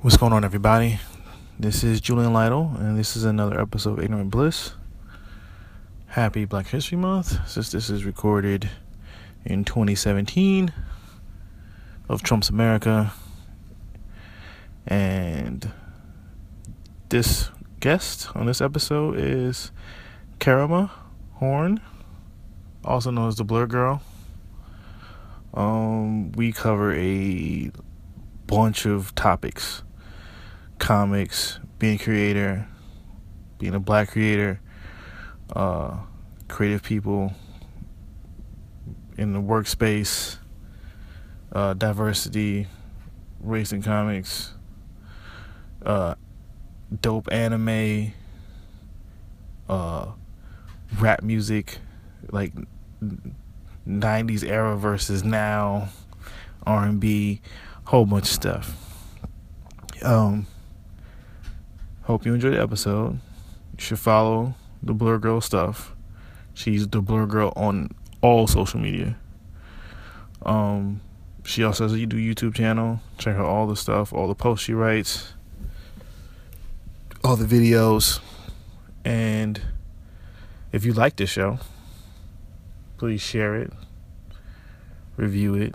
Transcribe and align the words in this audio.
What's 0.00 0.16
going 0.16 0.32
on, 0.32 0.44
everybody? 0.44 1.00
This 1.58 1.82
is 1.82 2.00
Julian 2.00 2.32
Lytle, 2.32 2.70
and 2.78 2.96
this 2.96 3.16
is 3.16 3.24
another 3.24 3.60
episode 3.60 3.98
of 3.98 4.04
Ignorant 4.04 4.30
Bliss. 4.30 4.74
Happy 6.06 6.44
Black 6.44 6.68
History 6.68 6.96
Month, 6.96 7.36
since 7.48 7.72
this 7.72 7.90
is 7.90 8.04
recorded 8.04 8.70
in 9.44 9.64
2017 9.64 10.72
of 12.08 12.22
Trump's 12.22 12.48
America. 12.48 13.12
And 14.86 15.68
this 17.08 17.50
guest 17.80 18.28
on 18.36 18.46
this 18.46 18.60
episode 18.60 19.18
is 19.18 19.72
Karama 20.38 20.92
Horne, 21.34 21.80
also 22.84 23.10
known 23.10 23.26
as 23.26 23.34
the 23.34 23.44
Blerd 23.44 23.70
Girl. 23.70 24.00
Um, 25.52 26.30
we 26.30 26.52
cover 26.52 26.94
a 26.94 27.72
bunch 28.46 28.86
of 28.86 29.12
topics 29.16 29.82
comics, 30.78 31.58
being 31.78 31.96
a 31.96 32.02
creator, 32.02 32.68
being 33.58 33.74
a 33.74 33.80
black 33.80 34.10
creator, 34.10 34.60
uh, 35.54 35.98
creative 36.48 36.82
people 36.82 37.32
in 39.16 39.32
the 39.32 39.40
workspace, 39.40 40.38
uh, 41.52 41.74
diversity, 41.74 42.66
race 43.40 43.72
in 43.72 43.82
comics, 43.82 44.54
uh, 45.84 46.14
dope 47.00 47.28
anime, 47.32 48.12
uh, 49.68 50.12
rap 50.98 51.22
music, 51.22 51.78
like 52.30 52.52
90s 53.86 54.44
era 54.44 54.76
versus 54.76 55.24
now, 55.24 55.88
R&B, 56.66 57.40
whole 57.84 58.04
bunch 58.04 58.24
of 58.24 58.30
stuff. 58.30 58.76
Um, 60.02 60.46
Hope 62.08 62.24
you 62.24 62.32
enjoyed 62.32 62.54
the 62.54 62.62
episode. 62.62 63.20
You 63.76 63.84
should 63.84 63.98
follow 63.98 64.54
the 64.82 64.94
Blerd 64.94 65.20
Girl 65.20 65.42
stuff. 65.42 65.94
She's 66.54 66.88
the 66.88 67.02
Blerd 67.02 67.28
Girl 67.28 67.52
on 67.54 67.90
all 68.22 68.46
social 68.46 68.80
media. 68.80 69.18
Um, 70.40 71.02
she 71.44 71.62
also 71.62 71.84
has 71.84 71.92
a 71.92 71.98
YouTube 71.98 72.54
channel. 72.54 73.02
Check 73.18 73.36
out 73.36 73.44
all 73.44 73.66
the 73.66 73.76
stuff, 73.76 74.14
all 74.14 74.26
the 74.26 74.34
posts 74.34 74.64
she 74.64 74.72
writes, 74.72 75.34
all 77.22 77.36
the 77.36 77.44
videos. 77.44 78.20
And 79.04 79.60
if 80.72 80.86
you 80.86 80.94
like 80.94 81.16
this 81.16 81.28
show, 81.28 81.58
please 82.96 83.20
share 83.20 83.54
it, 83.54 83.70
review 85.18 85.56
it. 85.56 85.74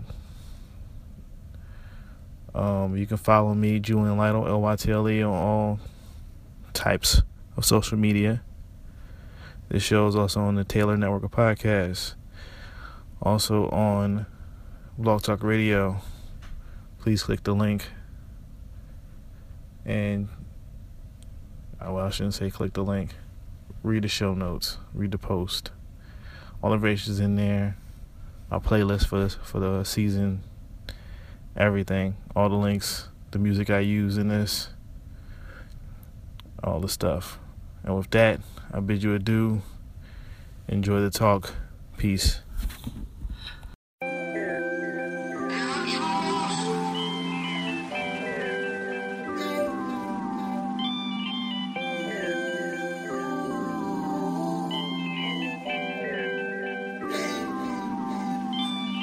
Um, 2.55 2.97
you 2.97 3.05
can 3.05 3.17
follow 3.17 3.53
me, 3.53 3.79
Julian 3.79 4.17
Lytle, 4.17 4.47
L 4.47 4.61
Y 4.61 4.75
T 4.77 4.91
L 4.91 5.07
E, 5.07 5.21
on 5.21 5.31
all 5.31 5.79
types 6.73 7.21
of 7.55 7.65
social 7.65 7.97
media. 7.97 8.41
This 9.69 9.83
show 9.83 10.07
is 10.07 10.15
also 10.15 10.41
on 10.41 10.55
the 10.55 10.63
Taylor 10.63 10.97
Network 10.97 11.23
of 11.23 11.31
Podcasts, 11.31 12.15
also 13.21 13.69
on 13.69 14.25
Blog 14.97 15.23
Talk 15.23 15.43
Radio. 15.43 16.01
Please 16.99 17.23
click 17.23 17.43
the 17.43 17.53
link. 17.53 17.85
And, 19.85 20.29
oh, 21.81 21.93
well, 21.93 22.05
I 22.05 22.09
shouldn't 22.09 22.35
say 22.35 22.49
click 22.49 22.73
the 22.73 22.83
link. 22.83 23.11
Read 23.81 24.03
the 24.03 24.07
show 24.07 24.33
notes, 24.33 24.77
read 24.93 25.11
the 25.11 25.17
post. 25.17 25.71
All 26.61 26.77
the 26.77 26.87
is 26.87 27.19
in 27.19 27.35
there. 27.35 27.77
Our 28.49 28.61
playlist 28.61 29.07
for 29.07 29.19
this, 29.19 29.35
for 29.43 29.59
the 29.59 29.83
season, 29.83 30.43
everything, 31.57 32.15
all 32.35 32.49
the 32.49 32.55
links, 32.55 33.09
the 33.31 33.39
music 33.39 33.69
I 33.69 33.79
use 33.79 34.17
in 34.17 34.27
this 34.27 34.69
all 36.63 36.79
the 36.79 36.89
stuff. 36.89 37.39
And 37.83 37.95
with 37.97 38.09
that, 38.11 38.39
I 38.71 38.79
bid 38.79 39.03
you 39.03 39.13
adieu. 39.13 39.61
Enjoy 40.67 41.01
the 41.01 41.11
talk. 41.11 41.53
Peace. 41.97 42.39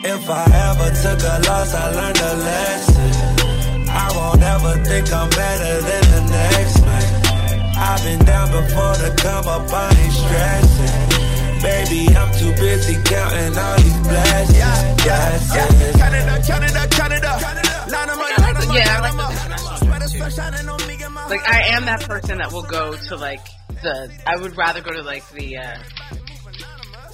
If 0.03 0.31
I 0.31 0.45
ever 0.45 0.91
took 1.03 1.21
a 1.21 1.49
loss, 1.49 1.75
I 1.75 1.91
learned 1.93 2.19
a 2.19 2.35
lesson. 2.37 3.89
I 3.89 4.11
won't 4.17 4.43
ever 4.43 4.85
think 4.85 5.13
I'm 5.13 5.29
better 5.29 5.81
than 5.83 6.05
the 6.11 6.31
next 6.31 6.81
man. 6.81 6.90
I've 7.81 8.03
been 8.05 8.25
down 8.27 8.49
before 8.53 8.95
to 8.95 9.15
come 9.17 9.49
up, 9.49 9.73
I 9.73 9.89
ain't 9.89 10.13
stressing. 10.13 11.63
Baby, 11.63 12.15
I'm 12.15 12.33
too 12.39 12.53
busy 12.61 12.95
counting 13.05 13.57
all 13.57 13.77
these 13.79 13.99
blessings. 14.01 14.59
Yeah, 14.59 14.97
yeah, 15.07 15.39
yeah. 15.55 16.11
Like, 21.29 21.49
I 21.49 21.69
am 21.69 21.85
that 21.87 22.03
person 22.07 22.39
that 22.39 22.53
will 22.53 22.63
go 22.65 22.95
to, 22.97 23.17
like, 23.17 23.41
the. 23.83 24.11
I 24.27 24.37
would 24.37 24.57
rather 24.57 24.81
go 24.83 24.91
to, 24.93 25.03
like, 25.03 25.29
the. 25.31 25.57
Uh, 25.59 25.79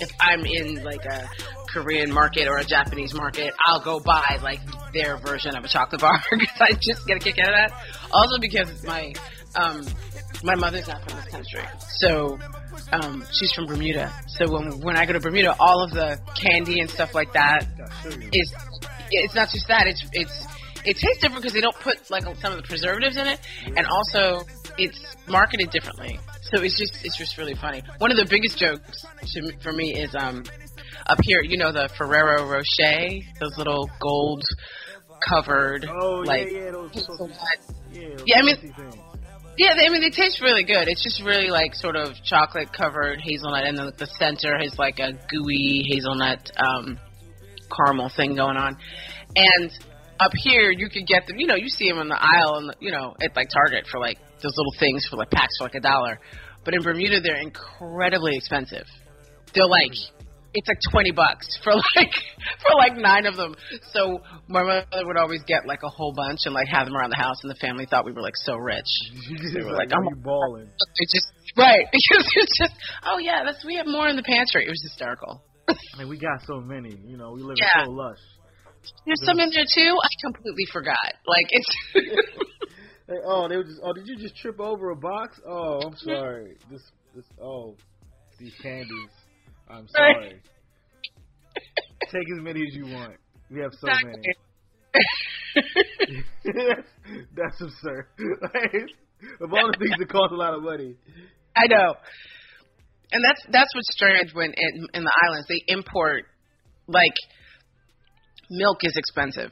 if 0.01 0.11
I'm 0.21 0.45
in, 0.45 0.83
like, 0.83 1.05
a 1.05 1.29
Korean 1.69 2.13
market 2.13 2.49
or 2.49 2.59
a 2.59 2.65
Japanese 2.65 3.15
market, 3.15 3.55
I'll 3.67 3.81
go 3.81 4.01
buy, 4.01 4.39
like, 4.43 4.61
their 4.93 5.17
version 5.19 5.55
of 5.55 5.65
a 5.65 5.69
chocolate 5.69 6.01
bar 6.01 6.21
because 6.31 6.61
I 6.61 6.73
just 6.73 7.07
get 7.07 7.17
a 7.19 7.21
kick 7.21 7.39
out 7.39 7.49
of 7.49 7.71
that. 7.71 7.73
Also, 8.11 8.39
because 8.41 8.85
my. 8.85 9.13
Um, 9.55 9.87
my 10.47 10.55
mother's 10.55 10.87
not 10.87 11.03
from 11.03 11.19
this 11.19 11.27
country, 11.27 11.65
so 11.99 12.39
um, 12.93 13.25
she's 13.33 13.53
from 13.53 13.67
Bermuda. 13.67 14.13
So 14.29 14.51
when 14.51 14.81
when 14.81 14.97
I 14.97 15.05
go 15.05 15.13
to 15.13 15.21
Bermuda, 15.21 15.57
all 15.59 15.83
of 15.83 15.91
the 15.91 16.19
candy 16.41 16.81
and 16.81 16.89
stuff 16.89 17.15
like 17.15 17.33
that 17.33 17.67
is 18.33 18.55
it's 19.11 19.35
not 19.35 19.51
just 19.51 19.67
that 19.69 19.87
it's 19.87 20.07
it's 20.13 20.47
it 20.85 20.97
tastes 20.99 21.21
different 21.21 21.43
because 21.43 21.53
they 21.53 21.61
don't 21.61 21.77
put 21.81 21.99
like 22.11 22.23
some 22.41 22.53
of 22.53 22.59
the 22.59 22.67
preservatives 22.67 23.17
in 23.17 23.27
it, 23.27 23.41
and 23.67 23.87
also 23.87 24.47
it's 24.79 24.99
marketed 25.29 25.71
differently. 25.71 26.21
So 26.43 26.63
it's 26.63 26.79
just 26.79 27.05
it's 27.05 27.19
just 27.19 27.37
really 27.39 27.57
funny. 27.57 27.83
One 27.99 28.13
of 28.13 28.17
the 28.17 28.27
biggest 28.31 28.57
jokes 28.57 29.05
to, 29.35 29.53
for 29.63 29.73
me 29.73 29.99
is 29.99 30.15
um 30.15 30.45
up 31.07 31.19
here, 31.23 31.43
you 31.43 31.59
know 31.59 31.73
the 31.73 31.89
Ferrero 31.99 32.47
Rocher, 32.47 33.19
those 33.41 33.59
little 33.59 33.91
gold 34.01 34.45
covered 35.29 35.89
oh, 35.89 36.23
like 36.25 36.51
yeah, 36.53 36.59
yeah, 36.65 36.71
those, 36.71 37.09
yeah, 37.93 38.09
yeah, 38.27 38.39
I 38.39 38.43
mean 38.43 38.73
yeah, 39.59 39.73
I 39.73 39.89
mean 39.89 40.01
they 40.01 40.11
taste 40.11 40.41
really 40.41 40.65
good. 40.65 40.89
It's 40.89 41.03
just 41.03 41.23
really 41.23 41.49
like 41.49 41.75
sort 41.75 41.97
of 41.97 42.15
chocolate 42.25 42.73
covered 42.73 43.21
hazelnut, 43.21 43.65
and 43.65 43.79
then 43.79 43.93
the 43.99 44.07
center 44.19 44.59
has 44.59 44.79
like 44.79 44.99
a 44.99 45.13
gooey 45.29 45.87
hazelnut 45.91 46.51
um, 46.57 46.99
caramel 47.75 48.11
thing 48.15 48.37
going 48.37 48.57
on. 48.57 48.77
And 49.35 49.71
up 50.21 50.33
here, 50.35 50.71
you 50.71 50.89
could 50.89 51.07
get 51.07 51.27
them. 51.27 51.39
You 51.39 51.47
know, 51.47 51.57
you 51.57 51.69
see 51.69 51.89
them 51.89 51.99
in 51.99 52.09
the 52.09 52.19
aisle, 52.21 52.57
and 52.57 52.77
you 52.81 52.91
know, 52.91 53.15
at 53.23 53.37
like 53.37 53.49
Target 53.51 53.87
for 53.91 54.01
like 54.01 54.19
those 54.43 54.55
little 54.57 54.75
things 54.79 55.07
for 55.11 55.17
like 55.17 55.31
packs 55.31 55.57
for 55.59 55.65
like 55.65 55.75
a 55.75 55.81
dollar. 55.81 56.19
But 56.65 56.75
in 56.75 56.83
Bermuda, 56.83 57.21
they're 57.21 57.41
incredibly 57.41 58.37
expensive. 58.37 58.87
They're 59.55 59.69
like 59.69 59.93
it's 60.57 60.69
like 60.69 60.81
twenty 60.91 61.13
bucks 61.13 61.47
for 61.63 61.73
like 61.73 62.13
for 62.65 62.73
like 62.77 62.97
nine 62.97 63.27
of 63.27 63.37
them. 63.37 63.55
So 63.93 64.21
my 64.49 64.63
mother 64.63 64.85
would 65.05 65.17
always 65.17 65.43
get 65.47 65.67
like 65.67 65.81
a 65.85 65.89
whole 65.89 66.13
bunch 66.17 66.41
and 66.45 66.55
like 66.55 66.69
have 66.69 66.87
them 66.87 66.97
around 66.97 67.11
the 67.11 67.21
house, 67.21 67.37
and 67.43 67.51
the 67.51 67.61
family 67.61 67.87
thought 67.87 68.05
we 68.05 68.13
were 68.13 68.23
like 68.23 68.37
so 68.37 68.57
rich. 68.57 68.89
they 69.55 69.63
were 69.63 69.73
like, 69.73 69.93
"I'm 69.93 70.05
balling." 70.23 70.69
It 70.69 71.09
just 71.13 71.29
right 71.57 71.87
because 71.93 72.27
it's 72.35 72.59
just 72.59 72.75
oh 73.05 73.19
yeah, 73.19 73.43
that's 73.45 73.65
we 73.65 73.77
have 73.77 73.87
more 73.87 74.09
in 74.09 74.17
the 74.17 74.25
pantry. 74.25 74.65
It 74.65 74.71
was 74.71 74.83
hysterical. 74.83 75.43
I 75.69 75.99
mean, 75.99 76.09
we 76.09 76.19
got 76.19 76.41
so 76.47 76.61
many. 76.61 76.97
You 77.05 77.17
know, 77.17 77.33
we 77.33 77.43
live 77.43 77.57
Yeah. 77.59 77.85
so 77.85 77.91
lush. 77.91 78.19
There's 79.05 79.21
some 79.25 79.41
in 79.41 79.51
there 79.51 79.65
too. 79.67 79.97
I 79.99 80.09
completely 80.23 80.65
forgot. 80.73 81.15
Like 81.27 81.47
it's. 81.51 81.69
Hey, 83.09 83.15
oh, 83.25 83.49
they 83.49 83.57
were 83.57 83.65
just. 83.65 83.81
Oh, 83.85 83.93
did 83.93 84.07
you 84.07 84.17
just 84.17 84.37
trip 84.37 84.59
over 84.61 84.91
a 84.91 84.97
box? 84.97 85.41
Oh, 85.49 85.81
I'm 85.85 85.97
sorry. 85.97 86.57
This, 86.71 86.83
this. 87.15 87.25
Oh, 87.41 87.77
these 88.39 88.53
candies. 88.63 89.11
I'm 89.69 89.89
sorry. 89.89 90.41
Take 92.13 92.29
as 92.39 92.43
many 92.43 92.63
as 92.63 92.75
you 92.75 92.85
want. 92.85 93.15
We 93.51 93.61
have 93.61 93.73
so 93.73 93.87
many. 93.87 94.23
that's, 97.35 97.61
absurd. 97.61 98.07
Like, 98.43 98.75
of 99.41 99.53
all 99.53 99.71
the 99.73 99.79
things 99.79 99.97
that 99.99 100.09
cost 100.09 100.33
a 100.33 100.37
lot 100.37 100.55
of 100.55 100.63
money. 100.63 100.95
I 101.57 101.67
know, 101.69 101.95
and 103.13 103.25
that's 103.25 103.43
that's 103.51 103.75
what's 103.75 103.89
strange 103.91 104.35
when 104.35 104.53
in, 104.53 104.87
in 104.93 105.05
the 105.05 105.15
islands 105.25 105.49
they 105.49 105.63
import 105.69 106.25
like 106.87 107.15
milk 108.51 108.79
is 108.83 108.95
expensive. 108.97 109.51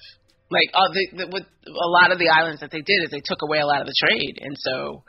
Like 0.51 0.69
uh, 0.75 0.93
the, 0.93 1.25
the, 1.25 1.27
with 1.33 1.47
a 1.67 1.89
lot 1.89 2.13
of 2.13 2.19
the 2.19 2.29
islands 2.29 2.61
that 2.61 2.71
they 2.71 2.83
did 2.83 3.03
is 3.03 3.11
they 3.11 3.25
took 3.25 3.41
away 3.43 3.59
a 3.59 3.67
lot 3.67 3.81
of 3.81 3.87
the 3.87 3.97
trade, 3.99 4.39
and 4.41 4.55
so 4.59 5.03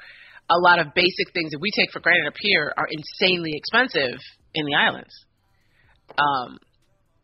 a 0.50 0.58
lot 0.58 0.80
of 0.80 0.94
basic 0.96 1.34
things 1.34 1.52
that 1.52 1.60
we 1.60 1.70
take 1.76 1.92
for 1.92 2.00
granted 2.00 2.28
up 2.28 2.40
here 2.40 2.72
are 2.78 2.88
insanely 2.90 3.52
expensive 3.54 4.20
in 4.56 4.66
the 4.66 4.76
islands. 4.76 5.14
Um, 6.18 6.58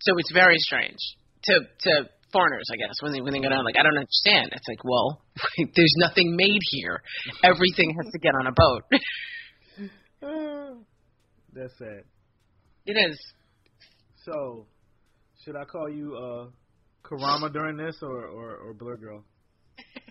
so 0.02 0.18
it's 0.18 0.32
very 0.34 0.58
strange 0.58 0.98
to 1.46 1.60
to 1.82 2.10
foreigners, 2.32 2.68
I 2.72 2.78
guess, 2.78 2.96
when 3.02 3.14
they 3.14 3.22
when 3.22 3.34
they 3.34 3.40
go 3.40 3.50
down. 3.50 3.66
Like 3.66 3.78
I 3.78 3.84
don't 3.84 3.98
understand. 3.98 4.52
It's 4.54 4.68
like, 4.68 4.84
well, 4.84 5.22
there's 5.76 5.96
nothing 5.98 6.36
made 6.36 6.60
here. 6.72 7.02
Everything 7.44 7.96
has 8.02 8.12
to 8.12 8.20
get 8.20 8.34
on 8.36 8.48
a 8.48 8.52
boat. 8.52 8.84
That's 11.54 11.78
sad. 11.78 12.04
it 12.86 12.94
is. 12.94 13.20
So, 14.26 14.66
should 15.44 15.56
I 15.56 15.66
call 15.66 15.90
you 15.90 16.16
uh 16.16 16.48
Karama 17.04 17.52
during 17.52 17.78
this 17.78 17.98
or 18.02 18.26
or, 18.28 18.56
or 18.58 18.74
Blerd 18.74 19.02
Girl? 19.02 19.24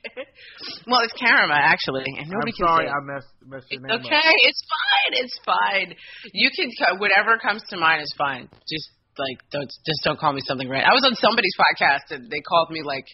well, 0.87 1.01
it's 1.05 1.15
Karama 1.15 1.57
actually, 1.57 2.05
and 2.19 2.29
nobody 2.29 2.53
I'm 2.53 2.57
can 2.57 2.67
sorry. 2.67 2.89
I 2.89 3.01
messed 3.05 3.33
messed 3.45 3.71
your 3.71 3.81
name 3.83 4.01
okay. 4.01 4.17
up. 4.17 4.35
It's 4.49 4.63
fine. 4.65 5.13
It's 5.25 5.39
fine. 5.45 5.95
You 6.33 6.51
can 6.55 6.71
whatever 6.99 7.39
comes 7.39 7.63
to 7.71 7.77
mind 7.77 8.03
is 8.03 8.15
fine. 8.17 8.49
Just 8.69 8.91
like 9.19 9.39
don't 9.53 9.69
just 9.69 10.01
don't 10.05 10.19
call 10.19 10.33
me 10.33 10.41
something 10.47 10.69
right. 10.69 10.85
I 10.85 10.95
was 10.95 11.05
on 11.05 11.15
somebody's 11.17 11.55
podcast 11.59 12.15
and 12.15 12.31
they 12.31 12.41
called 12.41 12.71
me 12.71 12.83
like 12.83 13.07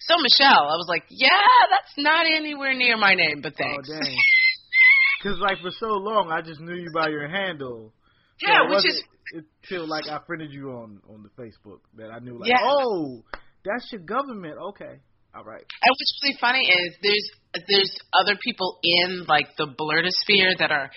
so 0.00 0.16
Michelle. 0.20 0.68
I 0.68 0.76
was 0.76 0.86
like, 0.88 1.04
yeah, 1.08 1.28
that's 1.70 1.94
not 1.96 2.26
anywhere 2.26 2.74
near 2.74 2.96
my 2.96 3.14
name, 3.14 3.40
but 3.40 3.54
oh, 3.54 3.62
thanks. 3.62 3.88
Oh 3.90 4.00
dang. 4.00 4.16
Cause 5.22 5.38
like 5.40 5.58
for 5.62 5.70
so 5.70 5.86
long 5.96 6.30
I 6.30 6.42
just 6.42 6.60
knew 6.60 6.74
you 6.74 6.90
by 6.92 7.08
your 7.08 7.28
handle. 7.28 7.94
So 8.40 8.50
yeah, 8.50 8.68
which 8.68 8.84
is 8.84 9.02
until 9.32 9.88
like 9.88 10.04
I 10.08 10.18
friended 10.26 10.52
you 10.52 10.70
on 10.72 11.00
on 11.08 11.22
the 11.22 11.42
Facebook 11.42 11.80
that 11.96 12.10
I 12.10 12.18
knew 12.18 12.38
like 12.38 12.50
Yeah. 12.50 12.60
oh 12.62 13.22
that's 13.64 13.90
your 13.90 14.02
government 14.02 14.58
okay 14.58 15.00
all 15.36 15.44
right 15.44 15.64
And 15.82 15.90
what's 15.90 16.20
really 16.22 16.36
funny 16.40 16.66
is 16.66 16.96
there's 17.02 17.30
there's 17.68 17.96
other 18.20 18.36
people 18.42 18.78
in 18.82 19.24
like 19.26 19.46
the 19.56 19.66
blerdosphere 19.66 20.58
that 20.58 20.72
are 20.72 20.90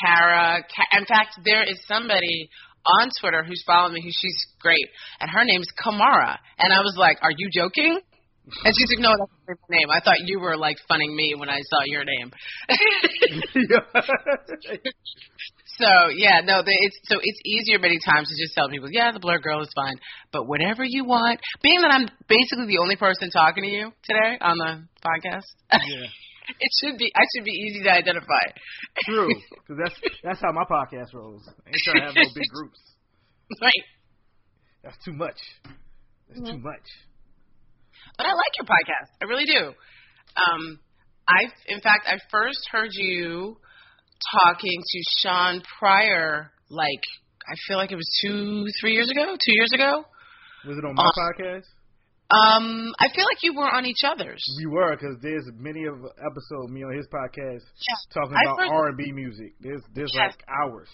Kara. 0.00 0.62
Ka- 0.62 0.98
in 0.98 1.04
fact, 1.06 1.38
there 1.44 1.62
is 1.64 1.80
somebody 1.86 2.48
on 2.84 3.10
Twitter 3.20 3.44
who's 3.44 3.62
following 3.66 3.94
me 3.94 4.02
who 4.02 4.10
she's 4.12 4.46
great, 4.60 4.88
and 5.20 5.30
her 5.30 5.44
name's 5.44 5.68
Kamara. 5.78 6.36
And 6.58 6.72
I 6.72 6.80
was 6.80 6.96
like, 6.98 7.18
"Are 7.22 7.30
you 7.36 7.48
joking?" 7.52 8.00
And 8.64 8.74
she's 8.76 8.90
like, 8.90 8.98
"No, 8.98 9.14
that's 9.16 9.30
her 9.46 9.56
name. 9.70 9.88
I 9.90 10.00
thought 10.00 10.18
you 10.24 10.40
were 10.40 10.56
like 10.56 10.76
funning 10.88 11.14
me 11.14 11.34
when 11.36 11.48
I 11.48 11.60
saw 11.62 11.82
your 11.86 12.04
name." 12.04 12.32
so 15.82 16.08
yeah, 16.14 16.40
no, 16.44 16.62
the, 16.62 16.70
it's 16.70 16.98
so 17.10 17.18
it's 17.20 17.40
easier 17.44 17.78
many 17.78 17.98
times 18.04 18.28
to 18.30 18.34
just 18.38 18.54
tell 18.54 18.68
people, 18.70 18.88
"Yeah, 18.90 19.10
the 19.12 19.20
blerd 19.20 19.42
girl 19.42 19.60
is 19.62 19.68
fine," 19.74 19.96
but 20.32 20.46
whatever 20.46 20.84
you 20.86 21.04
want. 21.04 21.40
Being 21.62 21.80
that 21.82 21.90
I'm 21.92 22.06
basically 22.28 22.66
the 22.66 22.78
only 22.78 22.96
person 22.96 23.30
talking 23.30 23.64
to 23.64 23.70
you 23.70 23.92
today 24.04 24.38
on 24.40 24.56
the 24.58 24.72
podcast, 25.04 25.46
yeah 25.72 26.06
it 26.60 26.70
should 26.80 26.98
be 26.98 27.10
I 27.14 27.22
should 27.34 27.44
be 27.44 27.52
easy 27.52 27.82
to 27.84 27.90
identify. 27.90 28.44
true 29.04 29.28
because 29.50 29.78
that's 29.82 29.96
that's 30.22 30.40
how 30.40 30.52
my 30.52 30.64
podcast 30.64 31.12
rolls 31.14 31.42
I 31.48 31.68
ain't 31.68 31.82
trying 31.84 32.00
to 32.00 32.06
have 32.06 32.14
no 32.16 32.28
big 32.34 32.48
groups 32.54 32.78
right. 33.60 33.84
that's 34.82 34.96
too 35.04 35.12
much 35.12 35.38
that's 36.28 36.40
too 36.50 36.56
Mm-hmm. 36.56 36.62
much 36.64 36.86
But 38.16 38.26
I 38.26 38.32
like 38.32 38.52
your 38.58 38.66
podcast. 38.66 39.10
I 39.20 39.24
really 39.26 39.44
do. 39.46 39.72
Um, 40.36 40.78
I, 41.28 41.44
in 41.68 41.80
fact, 41.80 42.06
I 42.06 42.16
first 42.30 42.60
heard 42.70 42.90
you 42.92 43.56
talking 44.42 44.80
to 44.80 45.02
Shawn 45.20 45.62
Pryor. 45.78 46.52
Like, 46.70 47.02
I 47.48 47.54
feel 47.66 47.76
like 47.76 47.92
it 47.92 47.96
was 47.96 48.08
two, 48.24 48.66
three 48.80 48.92
years 48.94 49.10
ago. 49.10 49.24
Two 49.34 49.52
years 49.54 49.70
ago. 49.74 50.04
was 50.66 50.78
it 50.78 50.84
on 50.84 50.94
my 50.94 51.02
Uh, 51.04 51.12
podcast 51.18 51.66
Um, 52.30 52.94
I 52.98 53.08
feel 53.14 53.24
like 53.26 53.42
you 53.42 53.52
were 53.54 53.68
on 53.68 53.84
each 53.84 54.04
other's. 54.04 54.42
we 54.56 54.66
were 54.66 54.96
because 54.96 55.16
there's 55.20 55.44
many 55.58 55.84
of 55.84 55.96
episode 56.18 56.70
me 56.70 56.82
on 56.82 56.96
his 56.96 57.06
podcast 57.12 57.60
Yeah. 57.88 57.98
talking 58.14 58.36
I've 58.36 58.54
about 58.56 58.72
R 58.72 58.88
and 58.88 58.96
B 58.96 59.12
music 59.12 59.52
there's 59.60 59.82
there's 59.94 60.12
Yes. 60.14 60.32
like 60.32 60.44
hours 60.48 60.88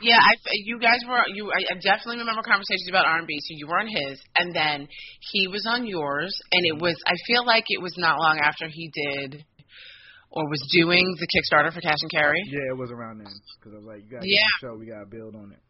Yeah, 0.00 0.18
I, 0.18 0.32
you 0.64 0.80
guys 0.80 0.98
were 1.06 1.22
you. 1.28 1.52
I 1.52 1.60
I 1.70 1.74
definitely 1.78 2.18
remember 2.18 2.42
conversations 2.42 2.88
about 2.88 3.04
R 3.06 3.18
and 3.18 3.26
B. 3.28 3.34
So 3.38 3.50
you 3.60 3.66
were 3.68 3.78
on 3.78 3.86
his, 3.86 4.18
and 4.40 4.50
then 4.52 4.88
he 5.30 5.46
was 5.46 5.62
on 5.68 5.86
yours, 5.86 6.32
and 6.50 6.62
it 6.66 6.76
was. 6.82 6.96
I 7.06 7.14
feel 7.28 7.44
like 7.46 7.66
it 7.68 7.80
was 7.80 7.94
not 7.98 8.18
long 8.18 8.40
after 8.42 8.66
he 8.66 8.90
did, 8.90 9.44
or 10.34 10.48
was 10.48 10.60
doing 10.72 11.04
the 11.20 11.26
Kickstarter 11.28 11.72
for 11.72 11.80
Cash 11.80 12.00
and 12.00 12.10
Carry. 12.10 12.40
yeah 12.48 12.72
it 12.72 12.76
was 12.78 12.90
around 12.90 13.18
then 13.18 13.28
because 13.60 13.72
I 13.74 13.78
was 13.78 13.86
like 13.86 14.02
you 14.04 14.10
gotta 14.16 14.26
Yeah. 14.26 14.40
get 14.40 14.60
show 14.60 14.74
we 14.78 14.86
gotta 14.86 15.06
build 15.10 15.36
on 15.36 15.52
it 15.52 15.60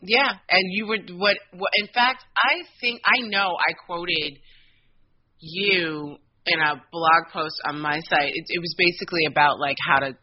Yeah, 0.00 0.30
and 0.48 0.62
you 0.76 0.86
were 0.86 0.98
what? 1.18 1.36
What? 1.58 1.70
In 1.82 1.88
fact, 1.90 2.22
I 2.36 2.62
think 2.80 3.00
I 3.04 3.26
know 3.26 3.56
I 3.58 3.72
quoted 3.86 4.38
you 5.40 6.16
in 6.46 6.58
a 6.60 6.74
blog 6.92 7.22
post 7.32 7.56
on 7.66 7.80
my 7.80 7.98
site. 8.08 8.30
It, 8.32 8.44
it 8.48 8.60
was 8.60 8.74
basically 8.78 9.26
about 9.26 9.58
like 9.58 9.76
how 9.86 9.98
to 9.98 10.14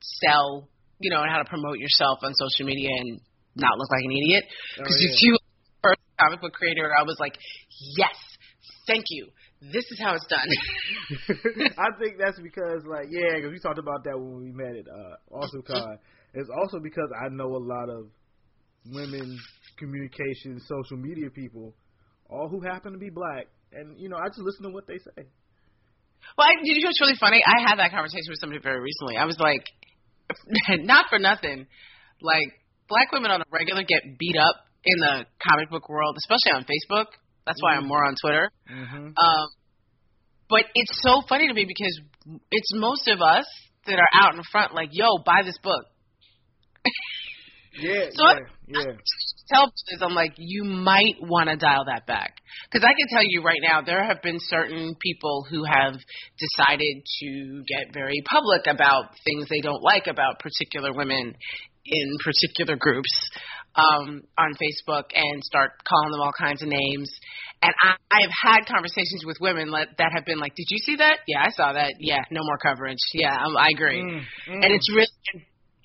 sell, 0.00 0.68
you 0.98 1.10
know, 1.10 1.22
and 1.22 1.30
how 1.30 1.38
to 1.38 1.48
promote 1.48 1.78
yourself 1.78 2.18
on 2.22 2.32
social 2.34 2.66
media 2.66 2.88
and 2.88 3.20
not 3.54 3.76
look 3.78 3.90
like 3.90 4.04
an 4.04 4.12
idiot. 4.12 4.44
Oh, 4.48 4.82
Because 4.82 4.96
yeah. 5.00 5.10
if 5.12 5.22
you 5.22 5.38
were 5.84 5.92
a 5.92 5.96
comic 6.22 6.40
book 6.40 6.52
creator, 6.52 6.90
I 6.98 7.02
was 7.04 7.16
like, 7.20 7.36
yes, 7.96 8.16
thank 8.86 9.04
you. 9.10 9.28
This 9.60 9.84
is 9.90 9.98
how 9.98 10.14
it's 10.14 10.26
done. 10.26 10.46
I 11.78 11.90
think 11.98 12.16
that's 12.18 12.38
because, 12.40 12.82
like, 12.86 13.08
yeah, 13.10 13.36
because 13.36 13.50
we 13.50 13.58
talked 13.58 13.78
about 13.78 14.04
that 14.04 14.14
when 14.14 14.38
we 14.38 14.52
met 14.52 14.76
at 14.76 14.86
uh, 14.86 15.16
AwesomeCon. 15.34 15.98
It's 16.34 16.50
also 16.50 16.78
because 16.78 17.10
I 17.18 17.28
know 17.30 17.56
a 17.56 17.58
lot 17.58 17.90
of 17.90 18.06
women 18.86 19.38
communication, 19.78 20.60
social 20.60 20.96
media 20.96 21.30
people, 21.30 21.74
all 22.30 22.48
who 22.48 22.60
happen 22.60 22.92
to 22.92 22.98
be 22.98 23.10
black, 23.10 23.46
and 23.72 23.98
you 23.98 24.08
know, 24.08 24.16
I 24.16 24.28
just 24.28 24.40
listen 24.40 24.64
to 24.64 24.70
what 24.70 24.86
they 24.86 24.98
say. 24.98 25.26
Well, 26.36 26.46
I, 26.46 26.52
you 26.62 26.74
know 26.82 26.88
what's 26.88 27.00
really 27.00 27.18
funny? 27.18 27.42
I 27.42 27.66
had 27.66 27.78
that 27.78 27.90
conversation 27.90 28.30
with 28.30 28.38
somebody 28.40 28.60
very 28.62 28.80
recently. 28.80 29.16
I 29.16 29.24
was 29.24 29.38
like, 29.38 29.64
not 30.86 31.06
for 31.08 31.18
nothing, 31.18 31.66
like 32.20 32.48
black 32.88 33.10
women 33.12 33.30
on 33.30 33.40
a 33.40 33.44
regular 33.50 33.82
get 33.82 34.18
beat 34.18 34.36
up 34.36 34.56
in 34.84 34.98
the 35.00 35.26
comic 35.42 35.70
book 35.70 35.88
world, 35.88 36.16
especially 36.16 36.52
on 36.54 36.64
Facebook. 36.64 37.06
That's 37.48 37.62
why 37.62 37.74
I'm 37.74 37.88
more 37.88 38.04
on 38.04 38.14
Twitter. 38.20 38.50
Mm-hmm. 38.70 39.06
Um, 39.16 39.48
but 40.50 40.64
it's 40.74 41.00
so 41.02 41.22
funny 41.28 41.48
to 41.48 41.54
me 41.54 41.64
because 41.66 42.00
it's 42.50 42.70
most 42.74 43.08
of 43.08 43.20
us 43.20 43.46
that 43.86 43.98
are 43.98 44.12
out 44.22 44.34
in 44.34 44.42
front, 44.52 44.74
like, 44.74 44.90
"Yo, 44.92 45.18
buy 45.24 45.42
this 45.44 45.58
book." 45.62 45.84
Yeah, 47.80 48.06
So 48.12 48.24
yeah, 48.24 48.34
I- 48.34 48.38
yeah. 48.68 48.92
tell 49.48 49.72
is 49.88 50.02
I'm 50.02 50.14
like, 50.14 50.34
you 50.36 50.64
might 50.64 51.16
want 51.22 51.48
to 51.48 51.56
dial 51.56 51.86
that 51.86 52.06
back. 52.06 52.36
Because 52.70 52.84
I 52.84 52.92
can 52.92 53.08
tell 53.10 53.24
you 53.24 53.42
right 53.42 53.60
now, 53.62 53.80
there 53.80 54.04
have 54.04 54.20
been 54.22 54.38
certain 54.40 54.94
people 55.00 55.46
who 55.48 55.64
have 55.64 55.94
decided 56.38 57.02
to 57.20 57.62
get 57.66 57.94
very 57.94 58.22
public 58.30 58.66
about 58.66 59.12
things 59.24 59.48
they 59.48 59.62
don't 59.62 59.82
like 59.82 60.06
about 60.06 60.38
particular 60.40 60.92
women 60.92 61.34
in 61.86 62.16
particular 62.22 62.76
groups 62.76 63.10
um, 63.78 64.22
on 64.36 64.50
Facebook 64.58 65.14
and 65.14 65.42
start 65.44 65.72
calling 65.86 66.10
them 66.10 66.20
all 66.20 66.32
kinds 66.36 66.62
of 66.62 66.68
names. 66.68 67.10
And 67.62 67.72
I, 67.82 67.94
I 68.10 68.20
have 68.22 68.34
had 68.34 68.66
conversations 68.66 69.24
with 69.24 69.38
women 69.40 69.70
let, 69.70 69.96
that 69.98 70.10
have 70.14 70.24
been 70.24 70.38
like, 70.38 70.54
"Did 70.54 70.66
you 70.68 70.78
see 70.78 70.96
that? 70.96 71.18
Yeah, 71.26 71.42
I 71.42 71.50
saw 71.50 71.72
that. 71.72 71.94
Yeah, 71.98 72.22
no 72.30 72.40
more 72.42 72.58
coverage. 72.58 72.98
Yeah, 73.14 73.34
um, 73.34 73.56
I 73.56 73.68
agree." 73.74 74.02
Mm, 74.02 74.20
mm. 74.20 74.64
and 74.64 74.70
it's 74.74 74.88
really 74.90 75.08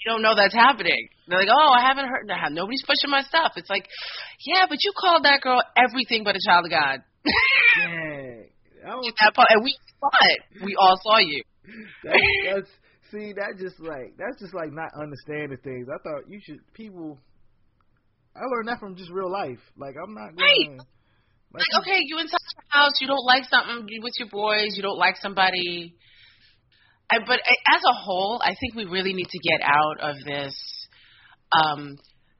you 0.03 0.11
don't 0.11 0.21
know 0.21 0.35
that's 0.35 0.53
happening. 0.53 1.07
They're 1.27 1.39
like, 1.39 1.49
oh, 1.49 1.71
I 1.71 1.81
haven't 1.81 2.09
heard 2.09 2.27
that. 2.27 2.51
Nobody's 2.51 2.83
pushing 2.85 3.09
my 3.09 3.21
stuff. 3.21 3.53
It's 3.55 3.69
like, 3.69 3.87
yeah, 4.45 4.65
but 4.67 4.77
you 4.83 4.91
called 4.99 5.23
that 5.23 5.39
girl 5.41 5.61
everything 5.77 6.23
but 6.25 6.35
a 6.35 6.39
child 6.45 6.65
of 6.65 6.71
God. 6.71 6.99
Dang. 7.77 8.49
That 8.83 9.33
part, 9.33 9.47
and 9.51 9.63
we 9.63 9.77
saw 10.01 10.09
it. 10.27 10.65
We 10.65 10.75
all 10.75 10.99
saw 11.01 11.17
you. 11.17 11.41
That's, 12.03 12.19
that's 12.51 12.69
see 13.13 13.31
that 13.31 13.55
just 13.57 13.79
like 13.79 14.11
that's 14.17 14.41
just 14.41 14.53
like 14.53 14.73
not 14.73 14.91
understanding 14.99 15.57
things. 15.63 15.87
I 15.87 15.97
thought 16.03 16.27
you 16.27 16.41
should 16.43 16.59
people. 16.73 17.17
I 18.35 18.45
learned 18.49 18.67
that 18.67 18.79
from 18.79 18.95
just 18.95 19.11
real 19.11 19.31
life. 19.31 19.59
Like 19.77 19.95
I'm 20.01 20.13
not 20.13 20.31
Right. 20.39 20.67
going. 20.67 20.79
Like, 21.53 21.69
okay, 21.81 21.99
you 22.01 22.17
inside 22.17 22.39
your 22.57 22.81
house, 22.81 22.93
you 22.99 23.05
don't 23.05 23.25
like 23.25 23.45
something 23.45 23.85
you- 23.87 24.01
with 24.01 24.13
your 24.17 24.29
boys, 24.29 24.75
you 24.75 24.81
don't 24.81 24.97
like 24.97 25.17
somebody. 25.17 25.93
I, 27.11 27.19
but 27.19 27.39
as 27.39 27.81
a 27.85 27.93
whole, 27.93 28.41
I 28.43 28.55
think 28.59 28.73
we 28.73 28.85
really 28.85 29.13
need 29.13 29.29
to 29.29 29.39
get 29.39 29.61
out 29.61 29.99
of 29.99 30.15
this. 30.25 30.55
Um, 31.51 31.95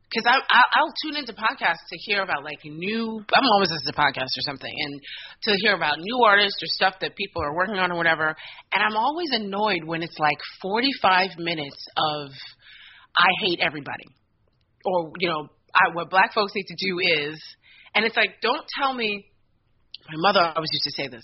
because 0.09 0.29
I, 0.29 0.37
I 0.37 0.61
I'll 0.75 0.93
tune 1.03 1.17
into 1.17 1.33
podcasts 1.33 1.89
to 1.89 1.97
hear 1.97 2.21
about 2.21 2.43
like 2.43 2.59
new. 2.63 3.23
I'm 3.33 3.45
always 3.53 3.71
listening 3.71 3.93
to 3.93 3.99
podcasts 3.99 4.37
or 4.37 4.41
something, 4.45 4.71
and 4.71 5.01
to 5.43 5.51
hear 5.61 5.73
about 5.75 5.99
new 5.99 6.23
artists 6.23 6.61
or 6.61 6.67
stuff 6.67 6.95
that 7.01 7.15
people 7.15 7.41
are 7.41 7.55
working 7.55 7.77
on 7.77 7.91
or 7.91 7.97
whatever. 7.97 8.35
And 8.73 8.83
I'm 8.83 8.95
always 8.95 9.29
annoyed 9.31 9.83
when 9.85 10.03
it's 10.03 10.17
like 10.19 10.37
45 10.61 11.37
minutes 11.39 11.85
of 11.97 12.29
I 13.17 13.29
hate 13.41 13.59
everybody, 13.59 14.05
or 14.85 15.11
you 15.19 15.29
know, 15.29 15.47
I, 15.73 15.93
what 15.93 16.09
black 16.09 16.33
folks 16.33 16.53
need 16.55 16.67
to 16.67 16.75
do 16.75 16.99
is, 16.99 17.41
and 17.95 18.05
it's 18.05 18.15
like, 18.15 18.41
don't 18.41 18.65
tell 18.79 18.93
me. 18.93 19.25
My 20.09 20.17
mother 20.31 20.53
always 20.55 20.69
used 20.73 20.83
to 20.83 20.91
say 20.91 21.07
this. 21.07 21.23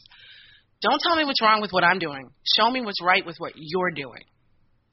Don't 0.81 1.01
tell 1.05 1.15
me 1.17 1.25
what's 1.25 1.41
wrong 1.41 1.61
with 1.61 1.71
what 1.71 1.83
I'm 1.83 1.99
doing. 1.99 2.29
Show 2.57 2.69
me 2.71 2.81
what's 2.81 3.01
right 3.03 3.25
with 3.25 3.35
what 3.37 3.53
you're 3.55 3.91
doing. 3.91 4.23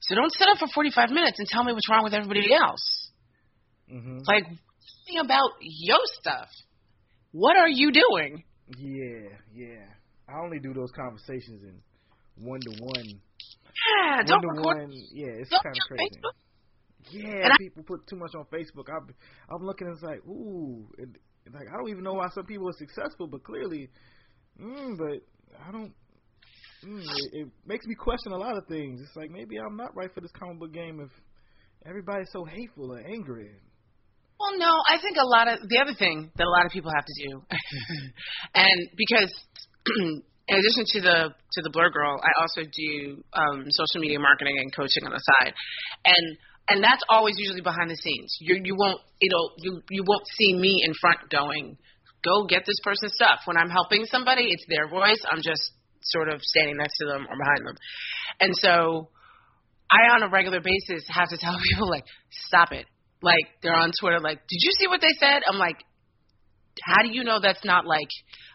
So 0.01 0.15
don't 0.15 0.31
sit 0.33 0.47
up 0.49 0.57
for 0.57 0.67
45 0.73 1.09
minutes 1.09 1.39
and 1.39 1.47
tell 1.47 1.63
me 1.63 1.71
what's 1.73 1.89
wrong 1.89 2.03
with 2.03 2.13
everybody 2.13 2.53
else. 2.53 3.11
hmm 3.89 4.19
Like, 4.27 4.43
tell 4.43 5.13
me 5.13 5.19
about 5.23 5.51
your 5.61 5.99
stuff. 6.19 6.49
What 7.31 7.55
are 7.57 7.69
you 7.69 7.91
doing? 7.91 8.43
Yeah, 8.77 9.29
yeah. 9.55 9.85
I 10.27 10.39
only 10.43 10.59
do 10.59 10.73
those 10.73 10.91
conversations 10.91 11.63
in 11.63 11.81
one 12.45 12.59
to 12.59 12.83
one. 12.83 13.05
Yeah, 13.07 14.17
One 14.17 14.25
don't 14.25 14.47
record. 14.47 14.77
one. 14.77 14.91
Yeah, 15.13 15.27
it's 15.39 15.49
kind 15.49 15.65
of 15.67 15.87
crazy. 15.87 16.15
Facebook. 16.15 16.35
Yeah, 17.11 17.49
I- 17.51 17.57
people 17.57 17.83
put 17.83 18.07
too 18.07 18.17
much 18.17 18.31
on 18.35 18.45
Facebook. 18.45 18.87
I'm, 18.89 19.07
I'm 19.53 19.65
looking 19.65 19.87
and 19.87 19.95
it's 19.95 20.03
like, 20.03 20.19
ooh, 20.27 20.87
and 20.97 21.17
like 21.53 21.67
I 21.67 21.77
don't 21.77 21.89
even 21.89 22.03
know 22.03 22.13
why 22.13 22.27
some 22.33 22.45
people 22.45 22.67
are 22.69 22.77
successful, 22.77 23.27
but 23.27 23.43
clearly 23.43 23.89
Mm, 24.61 24.97
but 24.97 25.21
I 25.67 25.71
don't. 25.71 25.93
Mm, 26.85 27.01
it, 27.01 27.29
it 27.33 27.47
makes 27.65 27.85
me 27.85 27.95
question 27.95 28.31
a 28.31 28.37
lot 28.37 28.57
of 28.57 28.65
things. 28.67 29.01
It's 29.01 29.15
like 29.15 29.31
maybe 29.31 29.57
I'm 29.57 29.77
not 29.77 29.95
right 29.95 30.13
for 30.13 30.21
this 30.21 30.31
comic 30.37 30.59
book 30.59 30.73
game 30.73 30.99
if 30.99 31.09
everybody's 31.87 32.29
so 32.31 32.45
hateful 32.45 32.93
and 32.93 33.05
angry. 33.05 33.51
Well, 34.39 34.57
no, 34.57 34.71
I 34.87 35.01
think 35.01 35.17
a 35.17 35.25
lot 35.25 35.47
of 35.47 35.67
the 35.67 35.79
other 35.79 35.93
thing 35.97 36.31
that 36.35 36.45
a 36.45 36.49
lot 36.49 36.65
of 36.65 36.71
people 36.71 36.91
have 36.93 37.05
to 37.05 37.27
do, 37.27 37.41
and 38.55 38.89
because 38.95 39.33
in 39.97 40.21
addition 40.49 40.85
to 40.93 41.01
the 41.01 41.17
to 41.53 41.61
the 41.61 41.69
Blerd 41.69 41.93
Girl, 41.93 42.19
I 42.21 42.41
also 42.41 42.61
do 42.69 43.23
um, 43.33 43.65
social 43.65 44.01
media 44.01 44.19
marketing 44.19 44.57
and 44.59 44.73
coaching 44.75 45.05
on 45.05 45.11
the 45.11 45.21
side, 45.41 45.53
and 46.05 46.37
and 46.69 46.83
that's 46.83 47.03
always 47.09 47.35
usually 47.37 47.61
behind 47.61 47.89
the 47.89 47.95
scenes. 47.95 48.35
You 48.39 48.59
you 48.63 48.75
won't 48.77 49.01
it'll 49.21 49.53
you 49.57 49.81
you 49.89 50.03
won't 50.05 50.25
see 50.37 50.53
me 50.55 50.83
in 50.83 50.93
front 50.99 51.29
going, 51.29 51.77
go 52.23 52.45
get 52.45 52.65
this 52.65 52.77
person's 52.83 53.13
stuff. 53.15 53.39
When 53.45 53.57
I'm 53.57 53.69
helping 53.69 54.05
somebody, 54.05 54.47
it's 54.49 54.65
their 54.69 54.87
voice. 54.87 55.21
I'm 55.29 55.41
just 55.41 55.71
sort 56.03 56.29
of 56.29 56.41
standing 56.41 56.77
next 56.77 56.97
to 56.97 57.05
them 57.05 57.27
or 57.29 57.37
behind 57.37 57.67
them, 57.67 57.75
and 58.39 58.53
so 58.55 59.09
I 59.89 60.15
on 60.15 60.23
a 60.23 60.29
regular 60.29 60.61
basis 60.61 61.05
have 61.09 61.29
to 61.29 61.37
tell 61.37 61.57
people 61.71 61.89
like, 61.89 62.05
stop 62.47 62.71
it 62.71 62.85
like 63.21 63.45
they're 63.61 63.75
on 63.75 63.91
Twitter 63.99 64.19
like, 64.19 64.39
"Did 64.47 64.59
you 64.61 64.71
see 64.79 64.87
what 64.87 65.01
they 65.01 65.13
said?" 65.19 65.41
I'm 65.49 65.57
like, 65.57 65.77
"How 66.83 67.01
do 67.01 67.09
you 67.11 67.23
know 67.23 67.39
that's 67.41 67.63
not 67.65 67.85
like 67.85 68.09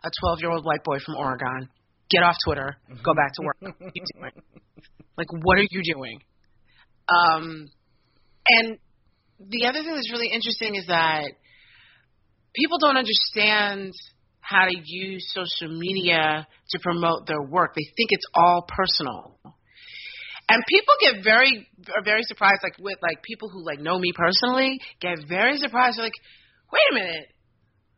a 0.04 0.10
12-year-old 0.24 0.64
white 0.64 0.84
boy 0.84 0.98
from 1.04 1.16
Oregon? 1.16 1.68
Get 2.10 2.22
off 2.22 2.36
Twitter. 2.44 2.76
Go 3.02 3.14
back 3.14 3.32
to 3.34 3.42
work. 3.42 3.74
Like, 5.14 5.26
what 5.30 5.58
are 5.58 5.66
you 5.70 5.82
doing?" 5.94 6.20
Um, 7.06 7.68
and 8.48 8.78
the 9.38 9.66
other 9.66 9.82
thing 9.82 9.94
that's 9.94 10.12
really 10.12 10.28
interesting 10.28 10.74
is 10.76 10.86
that 10.86 11.32
people 12.54 12.78
don't 12.78 12.96
understand 12.96 13.92
how 14.40 14.66
to 14.66 14.76
use 14.84 15.24
social 15.32 15.78
media 15.78 16.46
to 16.70 16.78
promote 16.82 17.26
their 17.26 17.42
work. 17.42 17.74
They 17.74 17.86
think 17.96 18.10
it's 18.10 18.26
all 18.34 18.66
personal. 18.68 19.38
And 20.48 20.62
people 20.68 20.94
get 21.00 21.24
very 21.24 21.66
are 21.94 22.04
very 22.04 22.22
surprised, 22.24 22.60
like 22.62 22.76
with 22.78 22.98
like 23.00 23.22
people 23.22 23.48
who 23.48 23.64
like 23.64 23.78
know 23.78 23.98
me 23.98 24.12
personally, 24.14 24.80
get 25.00 25.18
very 25.28 25.56
surprised. 25.56 25.96
They're 25.96 26.04
like, 26.04 26.20
wait 26.72 26.82
a 26.90 26.94
minute, 26.94 27.28